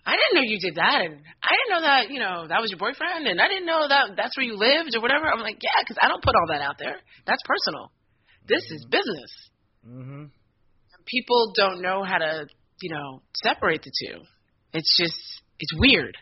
I 0.07 0.13
didn't 0.13 0.35
know 0.37 0.45
you 0.45 0.61
did 0.61 0.77
that, 0.77 1.01
and 1.01 1.17
I 1.43 1.51
didn't 1.57 1.73
know 1.73 1.83
that 1.83 2.11
you 2.11 2.21
know 2.21 2.47
that 2.47 2.61
was 2.61 2.71
your 2.71 2.79
boyfriend, 2.79 3.27
and 3.27 3.41
I 3.41 3.49
didn't 3.49 3.65
know 3.65 3.89
that 3.89 4.13
that's 4.17 4.37
where 4.37 4.45
you 4.45 4.57
lived 4.57 4.95
or 4.95 5.01
whatever. 5.01 5.25
I'm 5.27 5.41
like, 5.41 5.57
yeah, 5.63 5.81
because 5.81 5.97
I 6.01 6.09
don't 6.09 6.23
put 6.23 6.37
all 6.37 6.49
that 6.53 6.61
out 6.61 6.77
there. 6.79 7.01
That's 7.27 7.41
personal. 7.49 7.91
This 8.47 8.63
is 8.71 8.85
business. 8.85 9.33
Mm-hmm. 9.87 10.25
People 11.07 11.53
don't 11.57 11.83
know 11.83 12.03
how 12.03 12.19
to 12.19 12.47
you 12.81 12.91
know 12.91 13.23
separate 13.43 13.83
the 13.83 13.93
two. 13.93 14.21
It's 14.73 14.97
just 14.97 15.17
it's 15.59 15.73
weird. 15.79 16.17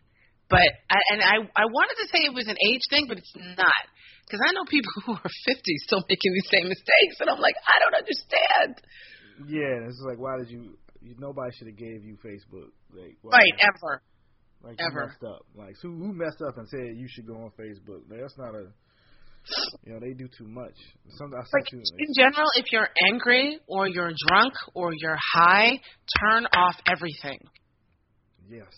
But 0.50 0.68
I, 0.90 0.98
and 1.10 1.22
I 1.22 1.36
I 1.56 1.64
wanted 1.66 1.96
to 2.02 2.08
say 2.12 2.24
it 2.24 2.34
was 2.34 2.46
an 2.46 2.58
age 2.60 2.82
thing, 2.90 3.06
but 3.08 3.18
it's 3.18 3.32
not. 3.36 3.82
Because 4.26 4.40
I 4.48 4.52
know 4.52 4.64
people 4.68 4.92
who 5.06 5.12
are 5.12 5.32
50 5.46 5.62
still 5.86 6.04
making 6.08 6.32
these 6.32 6.50
same 6.50 6.68
mistakes, 6.68 7.20
and 7.20 7.28
I'm 7.28 7.40
like, 7.40 7.56
I 7.66 7.76
don't 7.82 7.96
understand. 7.98 8.80
Yeah, 9.48 9.88
it's 9.88 10.02
like, 10.06 10.18
why 10.18 10.38
did 10.38 10.50
you? 10.50 10.78
you 11.02 11.14
nobody 11.18 11.50
should 11.56 11.66
have 11.66 11.76
gave 11.76 12.04
you 12.04 12.16
Facebook. 12.24 12.70
Like, 12.94 13.16
right, 13.24 13.52
ever. 13.60 14.02
Like 14.62 14.78
ever. 14.78 15.00
you 15.00 15.06
messed 15.06 15.24
up. 15.24 15.46
Like 15.54 15.74
who, 15.82 15.96
who 15.96 16.12
messed 16.12 16.42
up 16.46 16.56
and 16.58 16.68
said 16.68 16.96
you 16.96 17.08
should 17.08 17.26
go 17.26 17.34
on 17.34 17.50
Facebook? 17.58 18.08
Like, 18.08 18.20
that's 18.20 18.38
not 18.38 18.54
a. 18.54 18.68
You 19.84 19.94
know, 19.94 20.00
they 20.00 20.12
do 20.12 20.28
too 20.28 20.46
much. 20.46 20.74
Some, 21.18 21.32
I 21.34 21.38
like, 21.38 21.66
too, 21.70 21.82
in 21.98 22.14
general, 22.14 22.48
if 22.56 22.66
you're 22.70 22.88
angry 23.10 23.58
or 23.66 23.88
you're 23.88 24.12
drunk 24.28 24.54
or 24.74 24.92
you're 24.94 25.18
high, 25.34 25.80
turn 26.20 26.46
off 26.54 26.76
everything. 26.86 27.38
Yes. 28.48 28.70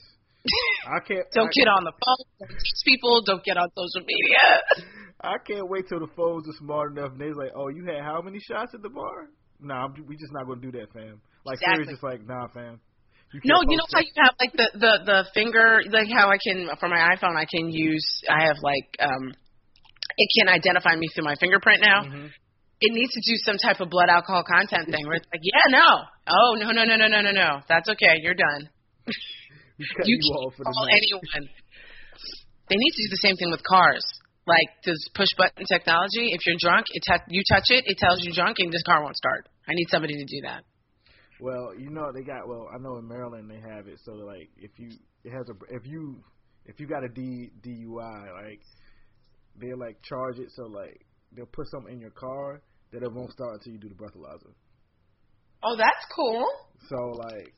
I 0.87 1.01
can't. 1.07 1.27
don't 1.33 1.49
I, 1.49 1.53
get 1.53 1.69
on 1.69 1.85
the 1.85 1.93
phone. 1.93 2.27
Don't 2.41 2.51
text 2.51 2.83
people. 2.85 3.23
Don't 3.27 3.45
get 3.45 3.57
on 3.57 3.69
social 3.77 4.07
media. 4.07 4.89
I 5.21 5.37
can't 5.47 5.69
wait 5.69 5.89
till 5.89 6.01
the 6.01 6.13
phones 6.17 6.47
are 6.49 6.59
smart 6.59 6.93
enough 6.93 7.13
and 7.13 7.21
they're 7.21 7.35
like, 7.35 7.53
"Oh, 7.57 7.69
you 7.69 7.85
had 7.87 8.05
how 8.05 8.21
many 8.21 8.39
shots 8.41 8.73
at 8.75 8.83
the 8.83 8.91
bar?" 8.91 9.31
Nah, 9.61 9.89
we 10.07 10.17
just 10.17 10.33
not 10.33 10.47
gonna 10.47 10.61
do 10.61 10.71
that, 10.73 10.93
fam. 10.93 11.21
Like 11.47 11.55
exactly. 11.55 11.85
Siri's 11.85 11.89
just 11.97 12.05
like, 12.05 12.27
"Nah, 12.27 12.49
fam." 12.49 12.81
You 13.33 13.41
no, 13.45 13.63
you 13.67 13.77
know 13.77 13.89
how 13.93 14.01
you 14.01 14.13
have 14.17 14.35
like 14.39 14.53
the 14.53 14.69
the 14.75 14.93
the 15.05 15.25
finger, 15.33 15.81
like 15.91 16.09
how 16.13 16.29
I 16.29 16.37
can 16.37 16.69
for 16.79 16.89
my 16.89 17.17
iPhone, 17.17 17.37
I 17.37 17.47
can 17.47 17.71
use. 17.71 18.05
I 18.29 18.45
have 18.45 18.57
like 18.63 18.87
um, 19.01 19.33
it 20.17 20.29
can't 20.39 20.51
identify 20.51 20.97
me 20.97 21.09
through 21.15 21.25
my 21.25 21.37
fingerprint 21.37 21.81
now. 21.83 22.05
Mm-hmm. 22.05 22.27
It 22.81 22.91
needs 22.93 23.13
to 23.15 23.23
do 23.25 23.37
some 23.45 23.57
type 23.57 23.81
of 23.81 23.89
blood 23.89 24.09
alcohol 24.09 24.45
content 24.45 24.91
thing 24.91 25.07
where 25.07 25.17
it's 25.17 25.27
like, 25.33 25.41
yeah, 25.43 25.67
no, 25.71 25.89
oh 26.29 26.57
no 26.59 26.71
no 26.73 26.85
no 26.85 26.97
no 26.97 27.07
no 27.07 27.21
no 27.23 27.31
no, 27.31 27.61
that's 27.69 27.89
okay, 27.89 28.21
you're 28.21 28.35
done. 28.35 28.69
you, 29.79 29.87
you 30.05 30.19
can't 30.19 30.67
call 30.67 30.87
anyone. 30.91 31.49
They 32.69 32.77
need 32.77 32.93
to 32.93 33.03
do 33.05 33.11
the 33.11 33.23
same 33.23 33.37
thing 33.37 33.51
with 33.51 33.63
cars 33.63 34.05
like 34.47 34.69
this 34.85 34.99
push 35.15 35.29
button 35.37 35.65
technology. 35.67 36.33
If 36.33 36.45
you're 36.47 36.57
drunk, 36.59 36.87
it 36.93 37.03
te- 37.07 37.29
you 37.29 37.43
touch 37.49 37.65
it, 37.69 37.85
it 37.87 37.99
tells 37.99 38.21
you 38.23 38.33
drunk, 38.33 38.57
and 38.59 38.73
this 38.73 38.83
car 38.83 39.03
won't 39.03 39.17
start. 39.17 39.49
I 39.69 39.73
need 39.75 39.89
somebody 39.89 40.15
to 40.15 40.25
do 40.25 40.41
that. 40.45 40.65
Well, 41.41 41.73
you 41.79 41.91
know 41.91 42.13
they 42.13 42.23
got. 42.23 42.47
Well, 42.47 42.69
I 42.73 42.79
know 42.79 42.97
in 42.99 43.09
Maryland 43.09 43.51
they 43.51 43.61
have 43.61 43.89
it. 43.89 43.99
So 44.05 44.13
like, 44.13 44.51
if 44.57 44.71
you 44.79 44.91
it 45.25 45.31
has 45.31 45.49
a 45.49 45.75
if 45.75 45.87
you 45.87 46.23
if 46.67 46.81
you 46.81 46.87
got 46.87 47.05
a 47.05 47.09
D 47.09 47.51
DUI, 47.61 48.45
like 48.45 48.61
they 49.61 49.73
like 49.75 50.03
charge 50.03 50.39
it. 50.39 50.51
So 50.55 50.65
like 50.65 51.05
they'll 51.33 51.47
put 51.47 51.67
something 51.69 51.95
in 51.95 52.01
your 52.01 52.11
car 52.11 52.63
that 52.93 53.03
it 53.03 53.13
won't 53.13 53.33
start 53.33 53.55
until 53.55 53.73
you 53.73 53.79
do 53.79 53.89
the 53.89 53.95
breathalyzer. 53.95 54.53
Oh, 55.63 55.77
that's 55.77 56.05
cool. 56.15 56.45
So 56.89 56.97
like 57.19 57.55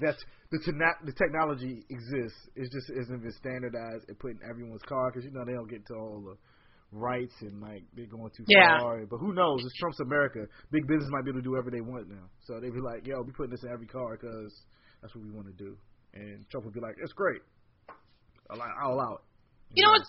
that's 0.00 0.22
the 0.50 0.58
te- 0.64 1.04
the 1.04 1.12
technology 1.12 1.84
exists. 1.88 2.38
It 2.56 2.70
just 2.72 2.90
isn't 2.90 3.22
been 3.22 3.32
standardized 3.32 4.08
and 4.08 4.18
put 4.18 4.32
in 4.32 4.40
everyone's 4.48 4.82
car 4.82 5.10
because 5.10 5.24
you 5.24 5.32
know 5.32 5.44
they 5.44 5.52
don't 5.52 5.70
get 5.70 5.86
to 5.86 5.94
all 5.94 6.20
the 6.20 6.36
rights 6.92 7.34
and 7.40 7.60
like 7.60 7.82
they're 7.94 8.06
going 8.06 8.30
too 8.36 8.44
yeah. 8.48 8.80
far. 8.80 9.04
But 9.06 9.18
who 9.18 9.32
knows? 9.32 9.64
It's 9.64 9.74
Trump's 9.78 10.00
America. 10.00 10.46
Big 10.70 10.86
business 10.86 11.08
might 11.10 11.24
be 11.24 11.30
able 11.30 11.40
to 11.40 11.44
do 11.44 11.50
whatever 11.52 11.70
they 11.70 11.80
want 11.80 12.08
now. 12.08 12.28
So 12.44 12.60
they'd 12.60 12.72
be 12.72 12.80
like, 12.80 13.06
"Yo, 13.06 13.22
we 13.22 13.32
putting 13.32 13.50
this 13.50 13.62
in 13.64 13.70
every 13.70 13.86
car 13.86 14.16
because 14.20 14.52
that's 15.00 15.14
what 15.14 15.24
we 15.24 15.30
want 15.30 15.46
to 15.46 15.56
do." 15.56 15.76
And 16.14 16.44
Trump 16.50 16.66
would 16.66 16.74
be 16.74 16.80
like, 16.80 16.96
"It's 17.02 17.12
great. 17.12 17.40
I'll, 18.50 18.60
I'll 18.60 18.92
allow 18.92 19.14
it." 19.14 19.24
You 19.74 19.86
know, 19.86 19.94
it's, 19.94 20.06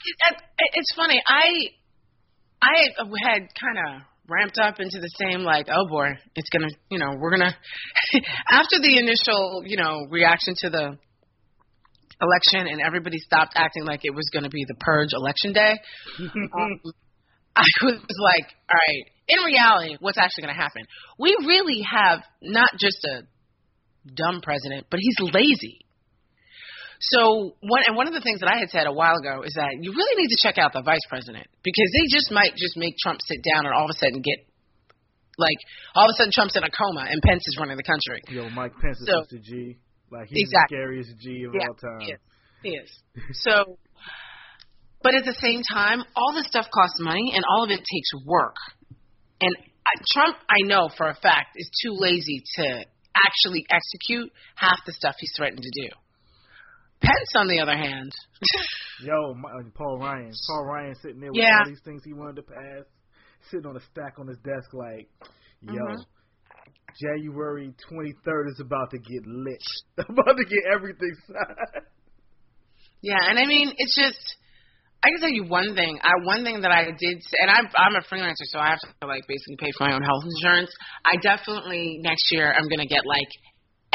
it's 0.58 0.96
funny. 0.96 1.22
I 1.26 1.50
I 2.62 2.88
had 3.24 3.42
kind 3.60 3.78
of 3.88 4.02
ramped 4.28 4.58
up 4.58 4.80
into 4.80 5.00
the 5.00 5.10
same 5.20 5.42
like 5.42 5.68
oh 5.70 5.88
boy 5.90 6.08
it's 6.36 6.50
gonna 6.50 6.70
you 6.90 6.98
know 6.98 7.12
we're 7.20 7.32
gonna 7.32 7.54
after 8.50 8.80
the 8.80 8.98
initial 8.98 9.64
you 9.66 9.76
know 9.76 10.08
reaction 10.10 10.54
to 10.58 10.70
the 10.70 10.98
election 12.22 12.68
and 12.72 12.80
everybody 12.80 13.18
stopped 13.18 13.52
acting 13.56 13.84
like 13.84 14.00
it 14.04 14.16
was 14.16 14.30
going 14.32 14.44
to 14.44 14.50
be 14.50 14.64
the 14.66 14.76
purge 14.80 15.10
election 15.12 15.52
day 15.52 15.74
um, 16.20 16.80
i 17.56 17.66
was 17.82 18.00
like 18.00 18.48
all 18.70 18.80
right 18.88 19.12
in 19.28 19.44
reality 19.44 19.98
what's 20.00 20.18
actually 20.18 20.44
going 20.44 20.56
to 20.56 20.62
happen 20.62 20.84
we 21.20 21.36
really 21.46 21.82
have 21.82 22.20
not 22.42 22.70
just 22.80 23.04
a 23.04 23.24
dumb 24.16 24.40
president 24.42 24.88
but 24.90 25.02
he's 25.02 25.18
lazy 25.34 25.83
so 27.12 27.56
one 27.60 27.84
and 27.88 27.96
one 27.96 28.08
of 28.08 28.14
the 28.14 28.22
things 28.22 28.40
that 28.40 28.50
I 28.50 28.60
had 28.60 28.70
said 28.70 28.88
a 28.88 28.94
while 28.94 29.16
ago 29.16 29.44
is 29.44 29.54
that 29.56 29.76
you 29.82 29.92
really 29.92 30.16
need 30.22 30.30
to 30.30 30.40
check 30.40 30.58
out 30.58 30.74
the 30.74 30.82
vice 30.82 31.04
president 31.10 31.48
because 31.64 31.90
they 31.92 32.06
just 32.08 32.32
might 32.32 32.56
just 32.56 32.78
make 32.78 32.96
Trump 33.02 33.20
sit 33.24 33.44
down 33.44 33.66
and 33.66 33.74
all 33.74 33.86
of 33.86 33.92
a 33.92 33.98
sudden 33.98 34.22
get 34.22 34.46
like 35.38 35.58
all 35.96 36.06
of 36.06 36.14
a 36.14 36.18
sudden 36.18 36.32
Trump's 36.32 36.56
in 36.56 36.64
a 36.64 36.72
coma 36.72 37.06
and 37.10 37.22
Pence 37.22 37.44
is 37.46 37.58
running 37.60 37.78
the 37.78 37.84
country. 37.84 38.22
Yo, 38.30 38.50
Mike 38.50 38.74
Pence 38.80 39.02
is 39.02 39.08
so, 39.08 39.26
the 39.30 39.40
G. 39.40 39.78
Like 40.12 40.28
he's 40.30 40.48
exactly. 40.48 40.78
the 40.78 40.82
scariest 40.82 41.14
G 41.20 41.44
of 41.44 41.54
yeah, 41.56 41.68
all 41.68 41.76
time. 41.76 42.08
He 42.62 42.70
is. 42.78 42.90
so 43.44 43.78
but 45.04 45.16
at 45.16 45.26
the 45.26 45.36
same 45.36 45.62
time, 45.68 46.04
all 46.16 46.34
this 46.34 46.48
stuff 46.48 46.68
costs 46.74 46.98
money 47.00 47.34
and 47.36 47.44
all 47.44 47.66
of 47.66 47.70
it 47.70 47.84
takes 47.84 48.10
work. 48.26 48.56
And 49.42 49.54
I, 49.60 50.00
Trump, 50.14 50.38
I 50.48 50.64
know 50.64 50.88
for 50.96 51.10
a 51.10 51.14
fact, 51.14 51.58
is 51.58 51.70
too 51.84 51.92
lazy 51.92 52.42
to 52.56 52.86
actually 53.28 53.66
execute 53.70 54.32
half 54.56 54.80
the 54.86 54.94
stuff 54.94 55.16
he's 55.20 55.34
threatened 55.36 55.62
to 55.62 55.82
do. 55.82 55.90
Pence, 57.04 57.32
on 57.36 57.48
the 57.48 57.60
other 57.60 57.76
hand. 57.76 58.12
Yo, 59.04 59.34
my, 59.36 59.50
Paul 59.76 60.00
Ryan. 60.00 60.32
Paul 60.48 60.66
Ryan 60.66 60.96
sitting 61.02 61.20
there 61.20 61.32
with 61.32 61.42
yeah. 61.42 61.60
all 61.60 61.70
these 61.70 61.82
things 61.84 62.02
he 62.06 62.14
wanted 62.14 62.38
to 62.38 62.44
pass, 62.44 62.86
sitting 63.52 63.66
on 63.66 63.76
a 63.76 63.82
stack 63.92 64.16
on 64.20 64.28
his 64.28 64.38
desk 64.38 64.72
like, 64.74 65.10
yo, 65.62 65.74
mm-hmm. 65.74 66.02
January 67.02 67.74
23rd 67.92 68.48
is 68.50 68.62
about 68.62 68.92
to 68.92 68.98
get 68.98 69.26
lit. 69.28 69.64
about 69.98 70.38
to 70.38 70.46
get 70.46 70.64
everything 70.74 71.12
signed. 71.28 71.86
Yeah, 73.02 73.20
and 73.30 73.38
I 73.38 73.46
mean, 73.46 73.74
it's 73.78 73.96
just. 73.96 74.20
I 75.04 75.12
can 75.12 75.20
tell 75.20 75.36
you 75.36 75.44
one 75.44 75.76
thing. 75.76 76.00
I 76.02 76.12
one 76.24 76.46
thing 76.46 76.62
that 76.62 76.72
I 76.72 76.86
did, 76.86 77.18
and 77.44 77.52
I'm 77.52 77.68
I'm 77.76 77.96
a 78.00 78.04
freelancer, 78.08 78.48
so 78.48 78.58
I 78.58 78.70
have 78.70 78.80
to 78.80 79.08
like 79.08 79.28
basically 79.28 79.58
pay 79.60 79.72
for 79.78 79.84
my 79.84 79.94
own 79.94 80.02
health 80.02 80.24
insurance. 80.24 80.72
I 81.04 81.20
definitely 81.22 82.00
next 82.00 82.32
year 82.32 82.56
I'm 82.56 82.70
gonna 82.70 82.88
get 82.88 83.06
like 83.06 83.28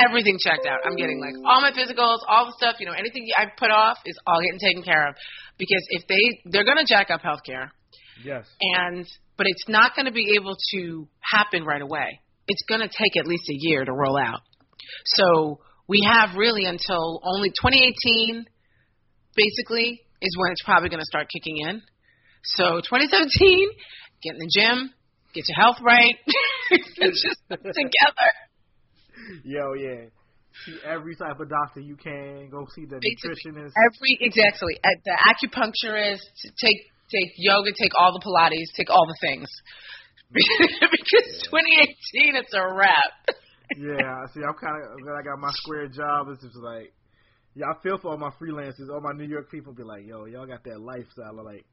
everything 0.07 0.39
checked 0.39 0.67
out. 0.67 0.81
I'm 0.85 0.97
getting 0.97 1.21
like 1.21 1.35
all 1.47 1.61
my 1.61 1.73
physicals, 1.73 2.19
all 2.29 2.47
the 2.47 2.55
stuff, 2.57 2.77
you 2.81 2.87
know, 2.87 2.93
anything 2.93 3.27
I 3.37 3.47
put 3.59 3.71
off 3.71 3.99
is 4.07 4.19
all 4.27 4.41
getting 4.41 4.61
taken 4.61 4.83
care 4.83 5.09
of. 5.09 5.15
Because 5.59 5.85
if 5.91 6.07
they 6.09 6.41
they're 6.51 6.65
gonna 6.65 6.87
jack 6.87 7.11
up 7.11 7.23
healthcare. 7.23 7.71
Yes. 8.25 8.47
And 8.61 9.07
but 9.37 9.47
it's 9.47 9.69
not 9.69 9.95
gonna 9.97 10.13
be 10.13 10.35
able 10.37 10.57
to 10.73 11.09
happen 11.21 11.65
right 11.65 11.83
away. 11.83 12.21
It's 12.47 12.63
gonna 12.69 12.89
take 12.89 13.17
at 13.19 13.27
least 13.27 13.45
a 13.49 13.57
year 13.57 13.85
to 13.85 13.93
roll 13.93 14.19
out. 14.19 14.41
So 15.05 15.61
we 15.89 16.07
have 16.07 16.37
really 16.37 16.65
until 16.65 17.21
only 17.25 17.49
2018 17.51 18.45
basically 19.35 20.03
is 20.21 20.37
when 20.37 20.53
it's 20.53 20.63
probably 20.65 20.89
going 20.89 21.01
to 21.01 21.07
start 21.07 21.29
kicking 21.33 21.59
in. 21.59 21.83
So 22.45 22.81
2017, 22.83 23.71
get 24.23 24.35
in 24.35 24.39
the 24.39 24.51
gym, 24.51 24.91
get 25.35 25.45
your 25.49 25.57
health 25.57 25.79
right, 25.83 26.15
get 26.71 26.81
yourself 26.99 27.63
together. 27.63 28.31
Yo, 29.45 29.75
yeah. 29.75 30.07
See 30.67 30.79
every 30.85 31.15
type 31.15 31.39
of 31.41 31.49
doctor 31.49 31.81
you 31.81 31.97
can. 31.97 32.49
Go 32.51 32.67
see 32.75 32.85
the 32.85 32.99
Basically, 33.01 33.53
nutritionist. 33.53 33.73
Every 33.77 34.19
exactly, 34.21 34.75
at 34.83 34.99
the 35.05 35.15
acupuncturist, 35.31 36.25
take 36.43 36.81
take 37.11 37.33
yoga, 37.37 37.71
take 37.81 37.93
all 37.99 38.13
the 38.13 38.21
Pilates, 38.25 38.75
take 38.77 38.91
all 38.91 39.07
the 39.07 39.17
things. 39.21 39.49
because 40.33 41.29
2018, 41.49 42.37
it's 42.37 42.53
a 42.55 42.75
wrap. 42.75 43.37
yeah, 43.77 44.27
see, 44.35 44.41
I'm 44.45 44.55
kind 44.55 44.77
of 44.83 45.01
glad 45.03 45.21
I 45.21 45.23
got 45.25 45.39
my 45.39 45.53
square 45.53 45.89
job. 45.89 46.29
It's 46.31 46.43
just 46.43 46.57
like, 46.57 46.93
yeah, 47.55 47.67
I 47.67 47.83
feel 47.83 47.99
for 47.99 48.11
all 48.13 48.19
my 48.19 48.31
freelancers, 48.41 48.91
all 48.93 49.01
my 49.01 49.13
New 49.13 49.29
York 49.29 49.51
people. 49.51 49.73
Be 49.73 49.85
like, 49.85 50.07
yo, 50.07 50.25
y'all 50.27 50.47
got 50.47 50.65
that 50.65 50.81
lifestyle. 50.81 51.39
I'm 51.39 51.45
like, 51.45 51.65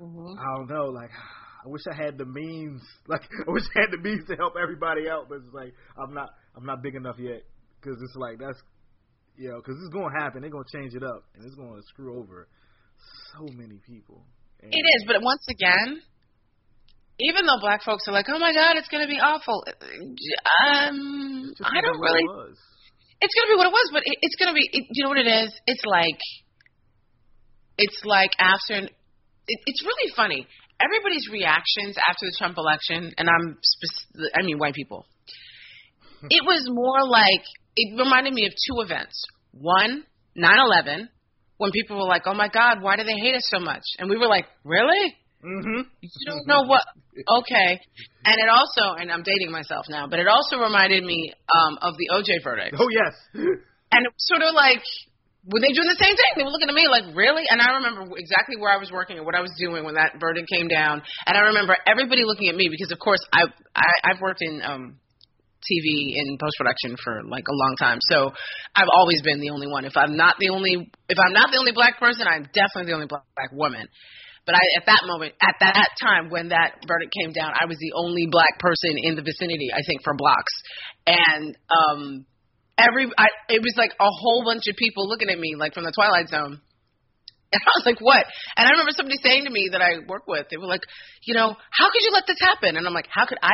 Mm-hmm. 0.00 0.38
I 0.38 0.56
don't 0.56 0.68
know, 0.68 0.86
like. 0.86 1.10
I 1.62 1.68
wish 1.68 1.82
I 1.92 1.94
had 1.94 2.16
the 2.16 2.24
means, 2.24 2.80
like 3.06 3.20
I 3.46 3.50
wish 3.50 3.64
I 3.76 3.80
had 3.82 3.90
the 3.90 3.98
means 3.98 4.26
to 4.30 4.36
help 4.36 4.54
everybody 4.56 5.10
out, 5.10 5.28
but 5.28 5.44
it's 5.44 5.52
like 5.52 5.74
I'm 6.02 6.14
not, 6.14 6.30
I'm 6.56 6.66
not 6.66 6.82
big 6.82 6.94
enough 6.94 7.16
yet, 7.18 7.42
because 7.80 8.00
it's 8.02 8.16
like 8.16 8.38
that's, 8.38 8.60
you 9.36 9.50
know, 9.50 9.56
because 9.58 9.76
it's 9.82 9.92
gonna 9.94 10.14
happen. 10.18 10.42
They're 10.42 10.50
gonna 10.50 10.64
change 10.72 10.94
it 10.94 11.02
up, 11.02 11.24
and 11.34 11.44
it's 11.44 11.54
gonna 11.54 11.82
screw 11.88 12.18
over 12.18 12.48
so 13.32 13.46
many 13.54 13.78
people. 13.86 14.24
And 14.62 14.72
It 14.72 14.84
is, 14.98 15.04
but 15.06 15.22
once 15.22 15.46
again, 15.48 16.02
even 17.20 17.46
though 17.46 17.60
black 17.60 17.82
folks 17.82 18.08
are 18.08 18.12
like, 18.12 18.26
"Oh 18.28 18.38
my 18.38 18.52
God, 18.52 18.76
it's 18.76 18.88
going 18.88 19.04
to 19.04 19.08
be 19.08 19.20
awful," 19.20 19.64
um, 19.68 21.52
I 21.64 21.80
don't 21.80 21.96
it 21.96 22.00
really. 22.00 22.24
It's 23.20 23.34
going 23.36 23.46
to 23.48 23.52
be 23.52 23.58
what 23.60 23.68
it 23.68 23.76
was, 23.76 23.88
but 23.92 24.02
it, 24.04 24.16
it's 24.22 24.36
going 24.36 24.48
to 24.48 24.56
be. 24.56 24.64
It, 24.72 24.84
you 24.92 25.04
know 25.04 25.10
what 25.10 25.18
it 25.18 25.28
is? 25.28 25.52
It's 25.66 25.84
like, 25.84 26.20
it's 27.76 28.00
like 28.04 28.32
after. 28.38 28.84
It, 28.84 29.58
it's 29.66 29.84
really 29.84 30.12
funny. 30.16 30.46
Everybody's 30.80 31.28
reactions 31.30 31.96
after 32.08 32.24
the 32.24 32.34
Trump 32.38 32.56
election, 32.56 33.12
and 33.18 33.28
I'm, 33.28 33.58
spec- 33.60 34.32
I 34.32 34.42
mean, 34.42 34.58
white 34.58 34.72
people. 34.72 35.04
It 36.30 36.44
was 36.44 36.68
more 36.68 37.06
like 37.08 37.44
it 37.76 37.98
reminded 37.98 38.34
me 38.34 38.46
of 38.46 38.52
two 38.52 38.82
events. 38.82 39.24
One, 39.52 40.04
9/11, 40.36 41.08
when 41.58 41.70
people 41.72 41.96
were 41.96 42.08
like, 42.08 42.22
"Oh 42.26 42.34
my 42.34 42.48
God, 42.48 42.82
why 42.82 42.96
do 42.96 43.04
they 43.04 43.18
hate 43.20 43.34
us 43.34 43.48
so 43.48 43.58
much?" 43.58 43.82
And 43.98 44.10
we 44.10 44.16
were 44.16 44.28
like, 44.28 44.46
"Really? 44.64 45.16
Mm-hmm. 45.44 45.88
You 46.00 46.26
don't 46.26 46.46
know 46.46 46.62
what? 46.64 46.84
Okay." 47.40 47.80
And 48.24 48.36
it 48.36 48.48
also, 48.48 49.00
and 49.00 49.10
I'm 49.10 49.22
dating 49.22 49.50
myself 49.50 49.86
now, 49.88 50.06
but 50.06 50.18
it 50.18 50.28
also 50.28 50.58
reminded 50.58 51.04
me 51.04 51.32
um, 51.58 51.78
of 51.80 51.94
the 51.96 52.08
OJ 52.12 52.44
verdict. 52.44 52.76
Oh 52.78 52.88
yes. 52.90 53.14
And 53.92 54.06
it 54.06 54.12
was 54.14 54.22
sort 54.30 54.42
of 54.46 54.54
like, 54.54 54.86
were 55.50 55.58
they 55.58 55.74
doing 55.74 55.90
the 55.90 55.98
same 55.98 56.14
thing? 56.14 56.30
They 56.38 56.46
were 56.46 56.54
looking 56.54 56.70
at 56.70 56.78
me 56.78 56.86
like, 56.86 57.10
really? 57.10 57.42
And 57.50 57.58
I 57.58 57.74
remember 57.82 58.14
exactly 58.14 58.54
where 58.54 58.70
I 58.70 58.78
was 58.78 58.92
working 58.92 59.18
and 59.18 59.26
what 59.26 59.34
I 59.34 59.42
was 59.42 59.50
doing 59.58 59.82
when 59.82 59.98
that 59.98 60.20
verdict 60.20 60.46
came 60.46 60.68
down. 60.68 61.02
And 61.26 61.34
I 61.34 61.50
remember 61.50 61.74
everybody 61.90 62.22
looking 62.22 62.46
at 62.48 62.54
me 62.54 62.70
because, 62.70 62.92
of 62.92 63.00
course, 63.02 63.18
I, 63.34 63.50
I 63.74 63.88
I've 64.04 64.20
worked 64.20 64.42
in 64.46 64.62
um, 64.62 64.99
TV 65.60 66.16
in 66.16 66.38
post 66.40 66.56
production 66.58 66.96
for 67.02 67.22
like 67.28 67.44
a 67.48 67.54
long 67.54 67.76
time. 67.78 67.98
So 68.10 68.32
I've 68.74 68.90
always 68.92 69.22
been 69.22 69.40
the 69.40 69.50
only 69.50 69.68
one. 69.68 69.84
If 69.84 69.96
I'm 69.96 70.16
not 70.16 70.36
the 70.40 70.48
only, 70.48 70.90
if 71.08 71.18
I'm 71.18 71.32
not 71.32 71.52
the 71.52 71.58
only 71.58 71.72
black 71.72 72.00
person, 72.00 72.26
I'm 72.26 72.48
definitely 72.52 72.90
the 72.90 72.94
only 72.94 73.06
black, 73.06 73.24
black 73.36 73.52
woman. 73.52 73.86
But 74.46 74.54
I, 74.56 74.64
at 74.80 74.86
that 74.86 75.04
moment, 75.04 75.34
at 75.42 75.54
that 75.60 75.88
time 76.00 76.30
when 76.30 76.48
that 76.48 76.80
verdict 76.88 77.12
came 77.12 77.32
down, 77.32 77.52
I 77.52 77.66
was 77.66 77.76
the 77.78 77.92
only 77.94 78.26
black 78.30 78.58
person 78.58 78.96
in 78.96 79.14
the 79.14 79.22
vicinity, 79.22 79.68
I 79.72 79.84
think, 79.86 80.02
for 80.02 80.14
blocks. 80.16 80.54
And 81.06 81.56
um, 81.68 82.26
every, 82.78 83.06
I, 83.16 83.28
it 83.48 83.60
was 83.60 83.74
like 83.76 83.92
a 84.00 84.08
whole 84.08 84.42
bunch 84.44 84.66
of 84.68 84.76
people 84.76 85.08
looking 85.08 85.28
at 85.28 85.38
me, 85.38 85.54
like 85.56 85.74
from 85.74 85.84
the 85.84 85.92
Twilight 85.92 86.28
Zone. 86.28 86.60
And 87.50 87.58
I 87.66 87.74
was 87.74 87.82
like, 87.84 87.98
what? 87.98 88.22
And 88.54 88.62
I 88.62 88.70
remember 88.70 88.94
somebody 88.94 89.18
saying 89.26 89.42
to 89.42 89.50
me 89.50 89.70
that 89.72 89.82
I 89.82 90.06
work 90.06 90.22
with, 90.30 90.46
they 90.50 90.56
were 90.56 90.70
like, 90.70 90.86
you 91.26 91.34
know, 91.34 91.50
how 91.50 91.90
could 91.90 92.02
you 92.06 92.14
let 92.14 92.22
this 92.24 92.38
happen? 92.38 92.76
And 92.76 92.86
I'm 92.86 92.94
like, 92.94 93.08
how 93.10 93.26
could 93.26 93.38
I? 93.42 93.50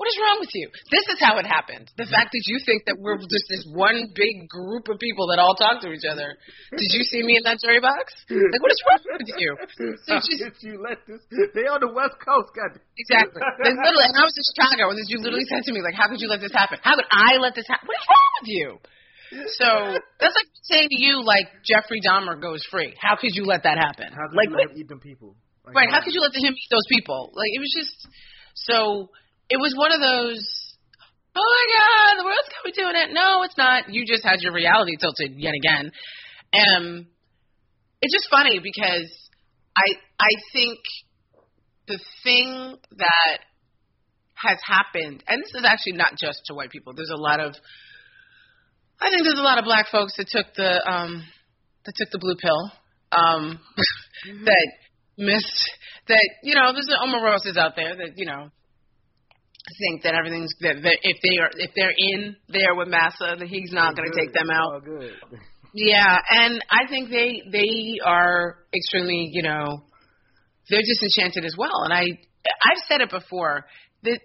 What 0.00 0.08
is 0.08 0.16
wrong 0.18 0.38
with 0.40 0.50
you? 0.56 0.66
This 0.90 1.06
is 1.14 1.18
how 1.20 1.38
it 1.38 1.46
happened. 1.46 1.86
The 1.94 2.08
mm-hmm. 2.08 2.16
fact 2.16 2.32
that 2.32 2.44
you 2.48 2.58
think 2.64 2.88
that 2.90 2.96
we're 2.98 3.20
just 3.22 3.46
this 3.46 3.62
one 3.70 4.10
big 4.16 4.48
group 4.48 4.88
of 4.88 4.98
people 4.98 5.28
that 5.30 5.38
all 5.38 5.54
talk 5.54 5.84
to 5.84 5.92
each 5.92 6.08
other. 6.08 6.34
Did 6.74 6.90
you 6.90 7.04
see 7.04 7.22
me 7.22 7.36
in 7.36 7.44
that 7.44 7.60
jury 7.60 7.78
box? 7.78 8.10
Like, 8.26 8.62
what 8.64 8.72
is 8.72 8.80
wrong 8.88 9.02
with 9.20 9.30
you? 9.36 9.50
So 10.08 10.16
How 10.16 10.24
just 10.24 10.42
did 10.42 10.56
you 10.64 10.80
let 10.80 11.04
this? 11.06 11.20
They 11.54 11.68
on 11.68 11.84
the 11.84 11.92
West 11.92 12.18
Coast, 12.18 12.50
God. 12.56 12.80
Exactly. 12.98 13.38
There's 13.62 13.78
literally, 13.78 14.08
and 14.10 14.16
I 14.16 14.24
was 14.24 14.34
in 14.34 14.46
Chicago, 14.56 14.90
and 14.90 14.98
you 15.06 15.20
literally 15.20 15.46
said 15.46 15.62
to 15.68 15.72
me, 15.76 15.84
like, 15.84 15.94
how 15.94 16.08
could 16.08 16.18
you 16.18 16.28
let 16.28 16.40
this 16.40 16.56
happen? 16.56 16.80
How 16.80 16.96
could 16.96 17.08
I 17.12 17.38
let 17.38 17.54
this 17.54 17.68
happen? 17.68 17.84
What 17.86 17.96
is 18.00 18.06
wrong 18.08 18.32
with 18.42 18.48
you? 18.48 18.68
So 19.60 19.68
that's 20.20 20.36
like 20.36 20.50
saying 20.68 20.88
to 20.88 20.98
you, 20.98 21.24
like, 21.24 21.48
Jeffrey 21.64 22.00
Dahmer 22.04 22.40
goes 22.40 22.60
free. 22.70 22.94
How 23.00 23.16
could 23.16 23.32
you 23.32 23.44
let 23.44 23.64
that 23.64 23.78
happen? 23.78 24.12
How 24.12 24.28
could 24.28 24.36
like, 24.36 24.50
you 24.50 24.56
let 24.56 24.70
him 24.70 24.76
eat 24.76 24.88
them 24.88 25.00
people? 25.00 25.36
Like, 25.64 25.74
right? 25.74 25.90
How 25.90 26.00
uh, 26.00 26.04
could 26.04 26.12
you 26.12 26.20
let 26.20 26.34
him 26.34 26.52
eat 26.52 26.70
those 26.70 26.86
people? 26.88 27.32
Like, 27.32 27.50
it 27.52 27.60
was 27.60 27.72
just 27.72 27.96
so. 28.54 29.08
It 29.48 29.58
was 29.58 29.74
one 29.76 29.92
of 29.92 30.00
those. 30.00 30.42
Oh 31.34 31.40
my 31.40 31.66
God, 31.72 32.20
the 32.20 32.24
world's 32.24 32.52
coming 32.56 32.74
to 32.74 32.90
an 32.90 32.96
end. 32.96 33.14
No, 33.14 33.42
it's 33.42 33.56
not. 33.56 33.92
You 33.92 34.04
just 34.06 34.24
had 34.24 34.40
your 34.40 34.52
reality 34.52 34.96
tilted 35.00 35.38
yet 35.38 35.54
again. 35.54 35.90
Um, 36.52 37.06
it's 38.02 38.12
just 38.12 38.28
funny 38.30 38.60
because 38.62 39.08
I 39.76 39.96
I 40.20 40.32
think 40.52 40.78
the 41.88 41.98
thing 42.22 42.76
that 42.98 43.38
has 44.34 44.58
happened, 44.66 45.22
and 45.26 45.42
this 45.42 45.54
is 45.54 45.64
actually 45.64 45.94
not 45.94 46.16
just 46.18 46.42
to 46.46 46.54
white 46.54 46.70
people. 46.70 46.92
There's 46.94 47.12
a 47.14 47.20
lot 47.20 47.40
of, 47.40 47.54
I 49.00 49.10
think 49.10 49.22
there's 49.22 49.38
a 49.38 49.42
lot 49.42 49.58
of 49.58 49.64
black 49.64 49.86
folks 49.90 50.14
that 50.16 50.26
took 50.28 50.46
the 50.56 50.82
um, 50.88 51.24
that 51.84 51.94
took 51.96 52.10
the 52.10 52.18
blue 52.18 52.36
pill, 52.36 52.72
um, 53.12 53.60
that 54.44 54.68
missed 55.16 55.70
that 56.08 56.28
you 56.42 56.54
know 56.54 56.72
there's 56.72 56.86
the 56.86 56.98
Omarosas 57.02 57.56
out 57.56 57.76
there 57.76 57.94
that 57.96 58.12
you 58.16 58.26
know 58.26 58.50
think 59.78 60.02
that 60.02 60.14
everything's 60.14 60.52
that, 60.60 60.82
that 60.82 60.98
if 61.02 61.16
they 61.22 61.38
are 61.38 61.50
if 61.56 61.70
they're 61.76 61.94
in 61.96 62.36
there 62.48 62.74
with 62.74 62.88
Massa 62.88 63.36
that 63.38 63.48
he's 63.48 63.72
not 63.72 63.96
going 63.96 64.10
to 64.10 64.18
take 64.18 64.32
them 64.32 64.50
out. 64.50 64.82
Yeah, 65.74 66.18
and 66.28 66.62
I 66.70 66.86
think 66.86 67.08
they 67.08 67.42
they 67.50 67.98
are 68.04 68.58
extremely, 68.74 69.30
you 69.32 69.42
know, 69.42 69.82
they're 70.68 70.82
disenchanted 70.84 71.46
as 71.46 71.54
well. 71.56 71.84
And 71.84 71.94
I 71.94 72.02
I've 72.02 72.82
said 72.88 73.00
it 73.00 73.10
before 73.10 73.64
that 74.02 74.20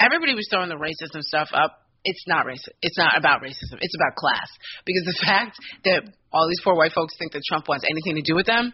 everybody 0.00 0.34
was 0.34 0.48
throwing 0.50 0.68
the 0.68 0.74
racism 0.74 1.22
stuff 1.22 1.48
up. 1.52 1.86
It's 2.04 2.24
not 2.26 2.46
racist. 2.46 2.74
It's 2.82 2.98
not 2.98 3.16
about 3.16 3.42
racism. 3.42 3.78
It's 3.80 3.94
about 3.94 4.16
class. 4.16 4.48
Because 4.84 5.04
the 5.04 5.18
fact 5.26 5.56
that 5.84 6.02
all 6.32 6.48
these 6.48 6.60
poor 6.64 6.74
white 6.74 6.92
folks 6.92 7.14
think 7.18 7.32
that 7.32 7.42
Trump 7.48 7.68
wants 7.68 7.84
anything 7.88 8.16
to 8.16 8.22
do 8.22 8.34
with 8.34 8.46
them, 8.46 8.72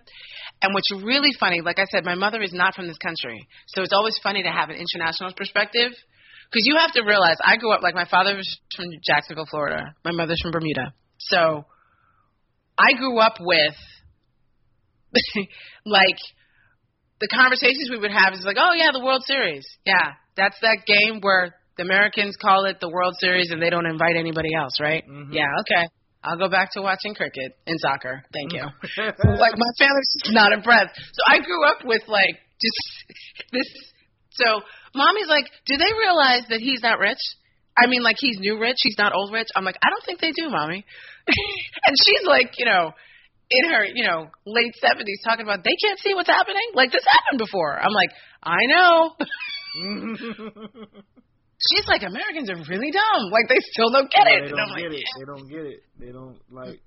and 0.62 0.72
what's 0.72 0.90
really 1.04 1.30
funny, 1.38 1.60
like 1.60 1.78
I 1.78 1.84
said, 1.90 2.04
my 2.04 2.14
mother 2.14 2.40
is 2.42 2.52
not 2.52 2.74
from 2.74 2.86
this 2.86 2.98
country, 2.98 3.46
so 3.68 3.82
it's 3.82 3.92
always 3.92 4.18
funny 4.22 4.42
to 4.42 4.50
have 4.50 4.70
an 4.70 4.76
international 4.76 5.32
perspective. 5.36 5.92
Because 6.50 6.66
you 6.66 6.76
have 6.78 6.92
to 6.92 7.02
realize, 7.02 7.36
I 7.42 7.56
grew 7.56 7.72
up 7.72 7.82
like 7.82 7.94
my 7.94 8.06
father 8.08 8.36
was 8.36 8.48
from 8.76 8.86
Jacksonville, 9.04 9.46
Florida. 9.50 9.94
My 10.04 10.12
mother's 10.12 10.40
from 10.40 10.52
Bermuda. 10.52 10.92
So 11.18 11.64
I 12.78 12.92
grew 12.96 13.18
up 13.18 13.36
with 13.40 13.74
like 15.86 16.18
the 17.20 17.28
conversations 17.28 17.88
we 17.90 17.98
would 17.98 18.10
have 18.10 18.34
is 18.34 18.44
like, 18.44 18.56
oh 18.58 18.72
yeah, 18.74 18.90
the 18.92 19.04
World 19.04 19.22
Series. 19.24 19.66
Yeah, 19.84 20.14
that's 20.36 20.58
that 20.60 20.78
game 20.86 21.20
where 21.20 21.54
the 21.76 21.82
Americans 21.84 22.36
call 22.40 22.66
it 22.66 22.78
the 22.80 22.88
World 22.90 23.14
Series 23.18 23.50
and 23.50 23.60
they 23.60 23.70
don't 23.70 23.86
invite 23.86 24.16
anybody 24.16 24.50
else, 24.54 24.78
right? 24.80 25.04
Mhm. 25.08 25.32
Yeah, 25.32 25.48
okay. 25.60 25.88
I'll 26.24 26.38
go 26.38 26.48
back 26.48 26.72
to 26.72 26.80
watching 26.80 27.14
cricket 27.14 27.52
and 27.66 27.78
soccer. 27.78 28.24
Thank 28.32 28.54
you. 28.54 28.62
like 29.36 29.54
my 29.56 29.72
family's 29.78 30.10
just 30.22 30.32
not 30.32 30.52
impressed. 30.52 30.96
So 30.96 31.20
I 31.28 31.38
grew 31.44 31.64
up 31.68 31.84
with 31.84 32.02
like 32.08 32.40
just 32.60 32.80
this. 33.52 33.68
So 34.32 34.62
mommy's 34.94 35.28
like, 35.28 35.44
do 35.66 35.76
they 35.76 35.92
realize 35.92 36.42
that 36.48 36.60
he's 36.60 36.80
not 36.82 36.98
rich? 36.98 37.20
I 37.76 37.86
mean, 37.88 38.02
like 38.02 38.16
he's 38.18 38.38
new 38.38 38.58
rich, 38.58 38.78
he's 38.78 38.96
not 38.96 39.12
old 39.14 39.32
rich. 39.32 39.48
I'm 39.54 39.64
like, 39.64 39.76
I 39.84 39.90
don't 39.90 40.04
think 40.04 40.20
they 40.20 40.32
do, 40.32 40.48
mommy. 40.48 40.84
and 41.26 41.96
she's 42.04 42.26
like, 42.26 42.58
you 42.58 42.64
know, 42.64 42.92
in 43.50 43.70
her, 43.70 43.84
you 43.84 44.04
know, 44.04 44.28
late 44.46 44.74
seventies, 44.80 45.20
talking 45.24 45.44
about 45.44 45.62
they 45.62 45.76
can't 45.82 45.98
see 45.98 46.14
what's 46.14 46.30
happening. 46.30 46.64
Like 46.74 46.90
this 46.90 47.04
happened 47.06 47.38
before. 47.38 47.78
I'm 47.78 47.92
like, 47.92 48.10
I 48.42 48.60
know. 48.66 49.10
She's 51.70 51.86
like, 51.88 52.02
Americans 52.02 52.50
are 52.50 52.60
really 52.68 52.90
dumb. 52.90 53.22
Like 53.32 53.48
they 53.48 53.60
still 53.72 53.90
don't 53.90 54.10
get 54.10 54.26
Yeah, 54.26 54.36
it. 54.36 54.50
they 54.50 54.56
don't 54.56 54.76
get 54.76 54.90
like, 54.90 55.00
it. 55.00 55.06
They 55.18 55.24
don't 55.24 55.48
get 55.48 55.64
it. 55.64 55.80
They 55.98 56.12
don't 56.12 56.38
like. 56.50 56.80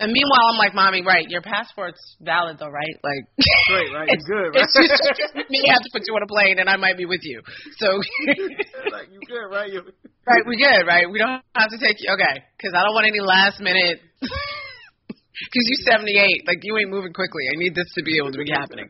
And 0.00 0.10
meanwhile, 0.10 0.50
I'm 0.50 0.58
like, 0.58 0.74
mommy, 0.74 1.02
right? 1.06 1.24
Your 1.30 1.40
passport's 1.40 2.02
valid 2.20 2.58
though, 2.58 2.68
right? 2.68 2.96
Like, 3.00 3.22
Straight, 3.70 3.94
right? 3.94 4.08
It's, 4.12 4.24
You 4.26 4.34
good, 4.34 4.48
right? 4.50 4.66
it's 4.66 4.74
just 4.74 5.48
me 5.48 5.62
have 5.70 5.80
to 5.86 5.90
put 5.94 6.02
you 6.04 6.12
on 6.18 6.22
a 6.22 6.26
plane, 6.26 6.58
and 6.58 6.68
I 6.68 6.76
might 6.76 6.98
be 6.98 7.06
with 7.06 7.22
you. 7.22 7.40
So, 7.78 7.86
like 8.90 9.08
you 9.14 9.20
good, 9.22 9.46
right? 9.54 9.70
You, 9.72 9.82
right, 10.26 10.42
we 10.46 10.56
good, 10.58 10.82
right? 10.84 11.06
We 11.08 11.18
don't 11.18 11.40
have 11.54 11.70
to 11.70 11.78
take 11.78 11.96
you, 12.02 12.10
okay? 12.18 12.42
Because 12.58 12.74
I 12.74 12.82
don't 12.82 12.92
want 12.92 13.06
any 13.06 13.20
last 13.22 13.60
minute. 13.60 14.02
Because 14.20 15.64
you're 15.70 15.94
78, 15.94 16.42
like 16.46 16.58
you 16.62 16.76
ain't 16.78 16.90
moving 16.90 17.12
quickly. 17.12 17.46
I 17.54 17.56
need 17.56 17.74
this 17.74 17.86
to 17.94 18.02
be 18.02 18.18
able 18.18 18.32
to 18.32 18.38
be 18.38 18.50
happening. 18.50 18.88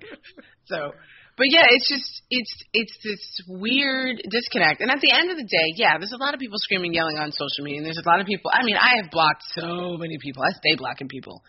So, 0.66 0.92
but 1.36 1.46
yeah, 1.50 1.66
it's 1.68 1.88
just 1.88 2.22
it's 2.30 2.54
it's 2.72 2.96
this 3.02 3.40
weird 3.48 4.22
disconnect. 4.30 4.80
And 4.80 4.90
at 4.90 5.00
the 5.00 5.10
end 5.10 5.30
of 5.30 5.36
the 5.36 5.42
day, 5.42 5.74
yeah, 5.74 5.98
there's 5.98 6.14
a 6.14 6.22
lot 6.22 6.34
of 6.34 6.40
people 6.40 6.58
screaming, 6.58 6.94
yelling 6.94 7.18
on 7.18 7.32
social 7.32 7.64
media, 7.64 7.78
and 7.78 7.86
there's 7.86 7.98
a 7.98 8.08
lot 8.08 8.20
of 8.20 8.26
people. 8.26 8.50
I 8.54 8.62
mean, 8.62 8.76
I 8.76 9.02
have 9.02 9.10
blocked 9.10 9.42
so 9.54 9.96
many 9.98 10.18
people. 10.20 10.42
I 10.42 10.52
stay 10.52 10.76
blocking 10.76 11.08
people. 11.08 11.42